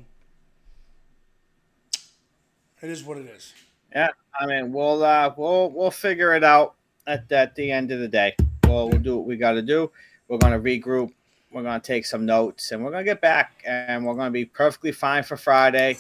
it 2.82 2.90
is 2.90 3.04
what 3.04 3.18
it 3.18 3.26
is. 3.26 3.54
Yeah, 3.94 4.10
I 4.40 4.46
mean, 4.46 4.74
we'll 4.74 5.04
uh, 5.04 5.34
we'll 5.38 5.72
we'll 5.72 5.92
figure 5.92 6.34
it 6.34 6.44
out 6.44 6.76
at, 7.08 7.32
at 7.32 7.56
the 7.56 7.72
end 7.72 7.92
of 7.92 8.00
the 8.00 8.08
day. 8.08 8.36
We'll 8.66 8.90
we'll 8.90 9.00
do 9.00 9.18
what 9.18 9.26
we 9.26 9.38
got 9.38 9.54
to 9.54 9.62
do. 9.62 9.92
We're 10.28 10.38
gonna 10.40 10.60
regroup. 10.60 11.12
We're 11.52 11.64
gonna 11.64 11.80
take 11.80 12.06
some 12.06 12.26
notes, 12.26 12.72
and 12.72 12.84
we're 12.84 12.92
gonna 12.92 13.06
get 13.06 13.22
back, 13.22 13.64
and 13.66 14.06
we're 14.06 14.16
gonna 14.16 14.32
be 14.32 14.46
perfectly 14.46 14.92
fine 14.92 15.24
for 15.24 15.38
Friday. 15.38 15.98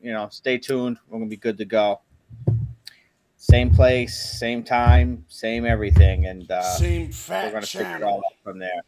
You 0.00 0.12
know, 0.12 0.28
stay 0.30 0.58
tuned. 0.58 0.98
We're 1.08 1.18
gonna 1.18 1.28
be 1.30 1.36
good 1.36 1.58
to 1.58 1.64
go. 1.64 2.00
Same 3.36 3.70
place, 3.70 4.38
same 4.38 4.64
time, 4.64 5.24
same 5.28 5.64
everything, 5.64 6.26
and 6.26 6.50
uh, 6.50 6.62
Same 6.62 7.10
we're 7.28 7.52
gonna 7.52 7.66
figure 7.66 7.96
it 7.96 8.02
all 8.02 8.18
out 8.18 8.34
from 8.42 8.58
there. 8.58 8.82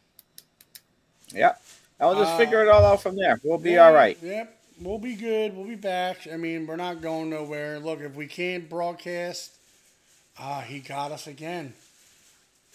Yeah, 1.33 1.55
I'll 2.01 2.17
just 2.17 2.33
Uh, 2.33 2.39
figure 2.39 2.63
it 2.63 2.69
all 2.69 2.85
out 2.85 3.01
from 3.01 3.17
there. 3.17 3.41
We'll 3.45 3.59
be 3.59 3.73
Yeah, 3.73 3.87
all 3.87 3.93
right. 3.93 4.19
Yep. 4.21 4.57
We'll 4.81 4.99
be 4.99 5.15
good. 5.15 5.55
We'll 5.55 5.67
be 5.67 5.75
back. 5.75 6.27
I 6.27 6.37
mean, 6.37 6.67
we're 6.67 6.77
not 6.77 7.03
going 7.03 7.31
nowhere. 7.31 7.79
Look, 7.79 8.01
if 8.01 8.15
we 8.15 8.27
can't 8.27 8.69
broadcast, 8.69 9.53
ah, 10.39 10.63
he 10.63 10.81
got 10.81 11.13
us 11.13 11.27
again. 11.27 11.75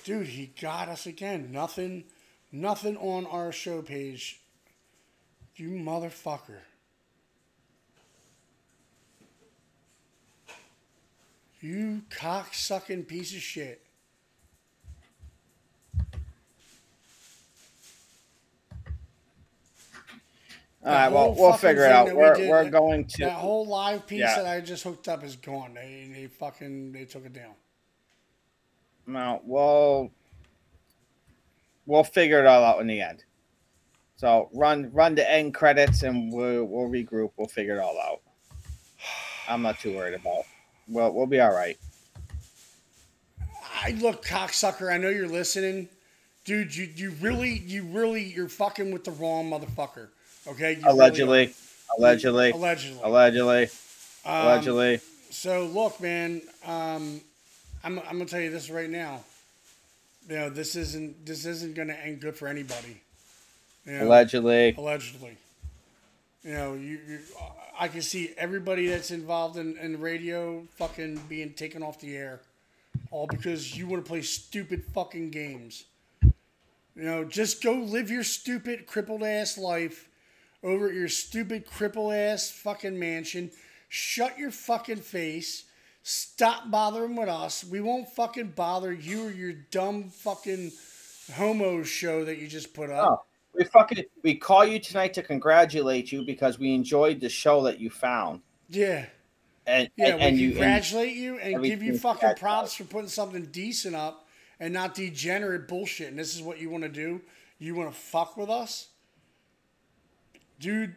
Dude, 0.04 0.28
he 0.28 0.52
got 0.62 0.88
us 0.88 1.08
again. 1.08 1.52
Nothing 1.52 2.04
nothing 2.52 2.96
on 2.98 3.26
our 3.26 3.52
show 3.52 3.82
page. 3.82 4.40
You 5.56 5.70
motherfucker. 5.72 6.60
You 11.66 12.04
cocksucking 12.12 13.08
piece 13.08 13.34
of 13.34 13.42
shit. 13.42 13.82
All 20.84 20.92
right, 20.92 21.12
well, 21.12 21.34
we'll 21.34 21.54
figure 21.54 21.86
it 21.86 21.92
out. 21.92 22.06
we 22.06 22.14
We're, 22.14 22.36
did, 22.36 22.50
we're 22.52 22.70
going 22.70 23.06
to 23.06 23.26
that 23.26 23.32
whole 23.32 23.66
live 23.66 24.06
piece 24.06 24.20
Yeah. 24.20 24.36
that 24.36 24.46
I 24.46 24.62
just 24.62 24.84
hooked 24.84 25.08
up 25.08 25.24
is 25.24 25.36
gone. 25.38 25.74
They 25.74 26.08
they 26.14 26.28
fucking 26.28 26.92
they 26.92 27.06
took 27.06 27.26
it 27.26 27.34
down. 27.34 27.56
No, 29.08 29.42
we'll 29.44 30.12
we'll 31.88 32.04
figure 32.04 32.40
it 32.40 32.46
all 32.46 32.64
out 32.64 32.80
in 32.80 32.86
the 32.86 33.02
end. 33.02 33.24
So 34.18 34.52
run 34.54 34.92
run 34.94 35.16
the 35.16 35.28
end 35.28 35.56
credits 35.56 36.04
and 36.04 36.32
we'll 36.32 36.66
we'll 36.66 36.90
regroup. 36.90 37.32
We'll 37.38 37.48
figure 37.48 37.78
it 37.78 37.80
all 37.80 38.00
out. 38.00 38.22
I'm 39.50 39.64
not 39.64 39.80
too 39.80 39.96
worried 39.96 40.14
about. 40.14 40.44
Well, 40.88 41.12
we'll 41.14 41.26
be 41.28 41.40
all 41.40 41.54
right. 41.54 41.78
I 43.84 43.92
look, 43.92 44.26
cocksucker. 44.26 44.92
I 44.92 44.98
know 44.98 45.10
you're 45.10 45.28
listening, 45.28 45.90
dude. 46.46 46.76
You 46.76 46.90
you 46.96 47.12
really 47.22 47.50
you 47.58 47.84
really 47.84 48.24
you're 48.24 48.50
fucking 48.50 48.92
with 48.92 49.04
the 49.04 49.12
wrong 49.12 49.50
motherfucker. 49.50 50.08
Okay. 50.48 50.74
You 50.74 50.78
really 50.82 50.90
Allegedly, 50.90 51.46
are. 51.48 51.96
allegedly, 52.00 52.52
Allegedly. 52.52 53.00
allegedly, 53.04 53.64
Um, 54.26 54.34
allegedly. 54.48 55.00
So 55.30 55.66
look, 55.66 56.00
man. 56.00 56.42
Um, 56.66 57.22
I'm 57.84 58.00
I'm 58.00 58.18
gonna 58.18 58.26
tell 58.26 58.40
you 58.42 58.52
this 58.52 58.70
right 58.70 58.90
now. 58.90 59.24
You 60.30 60.36
know 60.38 60.50
this 60.50 60.76
isn't 60.76 61.26
this 61.26 61.46
isn't 61.46 61.76
gonna 61.76 61.94
end 61.94 62.22
good 62.22 62.36
for 62.36 62.48
anybody. 62.48 63.02
You 63.86 63.94
know, 64.00 64.08
Allegedly. 64.08 64.74
Allegedly. 64.78 65.38
You 66.44 66.54
know, 66.54 66.74
you, 66.74 67.00
you 67.08 67.20
I 67.78 67.88
can 67.88 68.02
see 68.02 68.34
everybody 68.38 68.88
that's 68.88 69.12
involved 69.12 69.58
in, 69.58 69.78
in 69.78 70.00
radio 70.00 70.64
fucking 70.76 71.22
being 71.28 71.54
taken 71.54 71.84
off 71.84 72.00
the 72.00 72.16
air. 72.16 72.42
All 73.12 73.28
because 73.28 73.78
you 73.78 73.88
want 73.88 74.04
to 74.04 74.08
play 74.08 74.22
stupid 74.22 74.84
fucking 74.94 75.32
games. 75.32 75.86
You 76.24 77.04
know, 77.04 77.26
just 77.26 77.62
go 77.62 77.74
live 77.74 78.10
your 78.10 78.24
stupid 78.24 78.88
crippled 78.88 79.24
ass 79.24 79.58
life 79.58 80.08
over 80.64 80.88
at 80.88 80.94
your 80.94 81.10
stupid 81.10 81.66
crippled 81.66 82.14
ass 82.14 82.50
fucking 82.50 82.98
mansion. 82.98 83.52
Shut 83.90 84.40
your 84.40 84.52
fucking 84.52 84.98
face. 84.98 85.66
Stop 86.04 86.72
bothering 86.72 87.16
with 87.16 87.30
us. 87.30 87.64
We 87.64 87.82
won't 87.82 88.10
fucking 88.10 88.54
bother 88.56 88.94
you 88.94 89.28
or 89.28 89.32
your 89.32 89.54
dumb 89.72 90.10
fucking 90.10 90.72
homo 91.34 91.84
show 91.84 92.24
that 92.26 92.38
you 92.38 92.48
just 92.48 92.74
put 92.74 92.90
up. 92.90 93.10
Oh, 93.10 93.26
we 93.58 93.64
fucking 93.66 94.04
we 94.24 94.36
call 94.36 94.66
you 94.66 94.80
tonight 94.80 95.14
to 95.14 95.24
congratulate 95.24 96.12
you 96.12 96.24
because 96.24 96.60
we 96.60 96.74
enjoyed 96.74 97.20
the 97.20 97.30
show 97.30 97.64
that 97.64 97.80
you 97.80 97.90
found. 97.90 98.42
Yeah. 98.70 99.06
And 99.68 99.90
Yeah, 99.98 100.10
and, 100.10 100.16
we 100.20 100.22
and 100.22 100.38
you 100.38 100.50
congratulate 100.52 101.16
you 101.16 101.38
and 101.38 101.64
give 101.64 101.82
you 101.82 101.98
fucking 101.98 102.36
props 102.36 102.76
for 102.76 102.84
putting 102.84 103.10
something 103.10 103.46
decent 103.46 103.96
up 103.96 104.28
and 104.60 104.74
not 104.74 104.94
degenerate 104.94 105.68
bullshit. 105.68 106.10
And 106.10 106.20
this 106.20 106.36
is 106.36 106.42
what 106.42 106.60
you 106.60 106.70
want 106.70 106.84
to 106.84 106.90
do? 106.90 107.22
You 107.58 107.76
want 107.76 107.92
to 107.92 107.98
fuck 107.98 108.38
with 108.38 108.50
us? 108.50 108.90
Dude, 110.60 110.96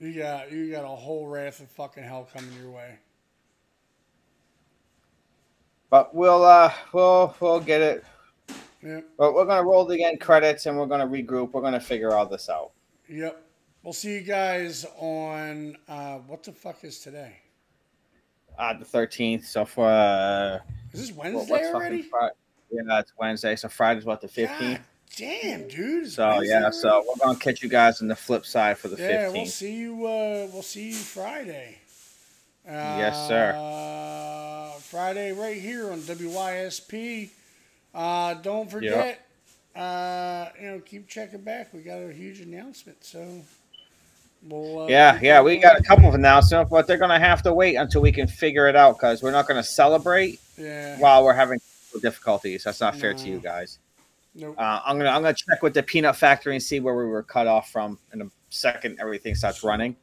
you 0.00 0.14
got 0.14 0.50
you 0.50 0.70
got 0.70 0.84
a 0.84 0.88
whole 0.88 1.26
wrath 1.26 1.60
of 1.60 1.68
fucking 1.70 2.02
hell 2.02 2.28
coming 2.32 2.50
your 2.60 2.70
way. 2.70 2.98
But 5.90 6.14
we'll 6.14 6.44
uh 6.44 6.72
we'll 6.92 7.34
we'll 7.40 7.60
get 7.60 7.80
it. 7.80 8.04
Yep. 8.84 9.06
But 9.16 9.34
we're 9.34 9.46
gonna 9.46 9.64
roll 9.64 9.84
the 9.86 10.04
end 10.04 10.20
credits 10.20 10.66
and 10.66 10.78
we're 10.78 10.86
gonna 10.86 11.06
regroup. 11.06 11.52
We're 11.52 11.62
gonna 11.62 11.80
figure 11.80 12.14
all 12.14 12.26
this 12.26 12.48
out. 12.48 12.72
Yep. 13.08 13.40
We'll 13.82 13.92
see 13.92 14.14
you 14.14 14.20
guys 14.20 14.86
on 14.98 15.76
uh, 15.88 16.16
what 16.18 16.42
the 16.42 16.52
fuck 16.52 16.84
is 16.84 17.00
today? 17.00 17.36
Uh 18.58 18.74
the 18.74 18.84
thirteenth. 18.84 19.46
So 19.46 19.64
for 19.64 19.88
uh 19.88 20.58
Is 20.92 21.00
this 21.08 21.12
Wednesday 21.12 21.72
already? 21.72 22.02
Fri- 22.02 22.28
yeah, 22.70 23.00
it's 23.00 23.12
Wednesday. 23.18 23.56
So 23.56 23.68
Friday's 23.68 24.04
what 24.04 24.20
the 24.20 24.28
fifteenth. 24.28 24.80
Damn, 25.16 25.66
dude. 25.68 26.10
So 26.10 26.28
Wednesday 26.28 26.48
yeah, 26.48 26.60
already? 26.60 26.76
so 26.76 27.04
we're 27.08 27.26
gonna 27.26 27.38
catch 27.38 27.62
you 27.62 27.68
guys 27.68 28.02
on 28.02 28.08
the 28.08 28.16
flip 28.16 28.44
side 28.44 28.78
for 28.78 28.88
the 28.88 28.96
fifteenth. 28.96 29.20
yeah, 29.34 29.40
we'll 29.40 29.46
see 29.46 29.74
you. 29.76 29.94
Uh, 30.06 30.48
we'll 30.52 30.62
see 30.62 30.88
you 30.88 30.94
Friday. 30.94 31.78
Yes, 32.66 33.28
sir. 33.28 33.54
Uh, 33.56 34.78
Friday, 34.78 35.32
right 35.32 35.56
here 35.60 35.90
on 35.90 36.00
WYSP. 36.00 37.30
Uh, 37.94 38.34
don't 38.34 38.70
forget, 38.70 39.20
uh, 39.76 40.48
you 40.60 40.66
know, 40.70 40.80
keep 40.80 41.08
checking 41.08 41.42
back. 41.42 41.72
We 41.72 41.80
got 41.82 41.98
a 41.98 42.12
huge 42.12 42.40
announcement, 42.40 43.04
so 43.04 43.26
we'll. 44.42 44.82
Uh, 44.82 44.86
Yeah, 44.88 45.18
yeah, 45.22 45.40
we 45.40 45.58
got 45.58 45.78
a 45.78 45.82
couple 45.82 46.08
of 46.08 46.14
announcements, 46.14 46.70
but 46.70 46.86
they're 46.86 46.98
gonna 46.98 47.18
have 47.20 47.42
to 47.42 47.54
wait 47.54 47.76
until 47.76 48.00
we 48.02 48.10
can 48.12 48.26
figure 48.26 48.68
it 48.68 48.74
out 48.76 48.96
because 48.98 49.22
we're 49.22 49.30
not 49.30 49.46
gonna 49.46 49.62
celebrate 49.62 50.40
Yeah. 50.58 50.98
while 50.98 51.24
we're 51.24 51.34
having 51.34 51.60
difficulties. 52.02 52.64
That's 52.64 52.80
not 52.80 52.96
fair 52.96 53.14
to 53.14 53.28
you 53.28 53.38
guys. 53.38 53.78
Nope. 54.34 54.56
Uh, 54.58 54.80
I'm 54.84 54.98
gonna 54.98 55.10
I'm 55.10 55.22
gonna 55.22 55.34
check 55.34 55.62
with 55.62 55.74
the 55.74 55.82
peanut 55.84 56.16
factory 56.16 56.54
and 56.54 56.62
see 56.62 56.80
where 56.80 56.96
we 56.96 57.04
were 57.04 57.22
cut 57.22 57.46
off 57.46 57.70
from. 57.70 57.98
In 58.12 58.22
a 58.22 58.26
second, 58.50 58.98
everything 59.00 59.36
starts 59.36 59.62
running. 59.62 59.94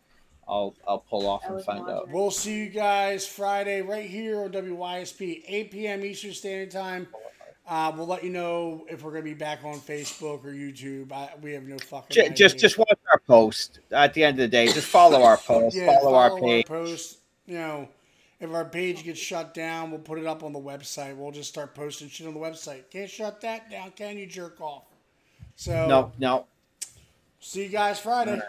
I'll 0.48 0.74
I'll 0.88 1.00
pull 1.00 1.28
off 1.28 1.44
and 1.46 1.62
find 1.66 1.90
out. 1.90 2.08
We'll 2.10 2.32
see 2.32 2.60
you 2.60 2.70
guys 2.70 3.28
Friday 3.28 3.82
right 3.82 4.10
here 4.10 4.42
on 4.42 4.52
WYSP, 4.52 5.44
8 5.48 5.72
p.m. 5.72 6.06
Eastern 6.06 6.34
Standard 6.34 6.72
Time. 6.72 7.08
Uh, 7.68 7.92
we'll 7.96 8.08
let 8.08 8.24
you 8.24 8.30
know 8.32 8.86
if 8.90 9.04
we're 9.04 9.12
gonna 9.12 9.24
be 9.24 9.34
back 9.34 9.64
on 9.64 9.80
Facebook 9.80 10.44
or 10.44 10.52
YouTube. 10.52 11.12
I, 11.12 11.30
we 11.42 11.54
have 11.54 11.64
no 11.64 11.78
fucking. 11.78 12.10
Just 12.10 12.32
idea. 12.32 12.50
just 12.50 12.78
watch 12.78 13.00
our 13.14 13.20
post. 13.20 13.80
At 13.92 14.14
the 14.14 14.24
end 14.24 14.36
of 14.40 14.44
the 14.44 14.48
day, 14.48 14.66
just 14.68 14.88
follow 14.88 15.24
our 15.24 15.38
post. 15.38 15.76
yeah, 15.76 15.86
follow, 16.00 16.16
our 16.16 16.40
page. 16.40 16.66
post. 16.66 17.20
You 17.46 17.56
know, 17.56 17.88
if 18.40 18.52
our 18.52 18.66
page 18.66 19.04
gets 19.04 19.20
shut 19.20 19.54
down, 19.54 19.92
we'll 19.92 20.00
put 20.00 20.18
it 20.18 20.26
up 20.26 20.44
on 20.44 20.54
the 20.54 20.60
website. 20.60 21.16
We'll 21.16 21.32
just 21.32 21.50
start 21.50 21.76
posting 21.76 22.10
shit 22.10 22.28
on 22.28 22.34
the 22.34 22.40
website. 22.40 22.90
Can't 22.90 23.10
shut 23.10 23.40
that 23.42 23.70
down, 23.70 23.92
can 23.92 24.18
you? 24.18 24.26
Jerk 24.26 24.60
off. 24.60 24.84
So 25.56 25.88
No, 25.88 26.12
no. 26.18 26.46
see 27.40 27.64
you 27.64 27.70
guys 27.70 28.00
Friday. 28.00 28.40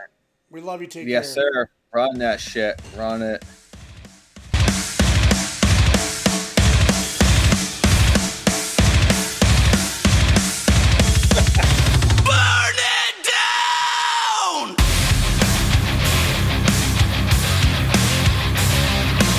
We 0.51 0.61
love 0.63 0.81
you. 0.81 0.87
Take 0.87 1.07
Yes, 1.07 1.35
care. 1.35 1.45
Yes, 1.45 1.53
sir. 1.55 1.71
Run 1.93 2.19
that 2.19 2.41
shit. 2.41 2.81
Run 2.97 3.21
it. 3.23 3.45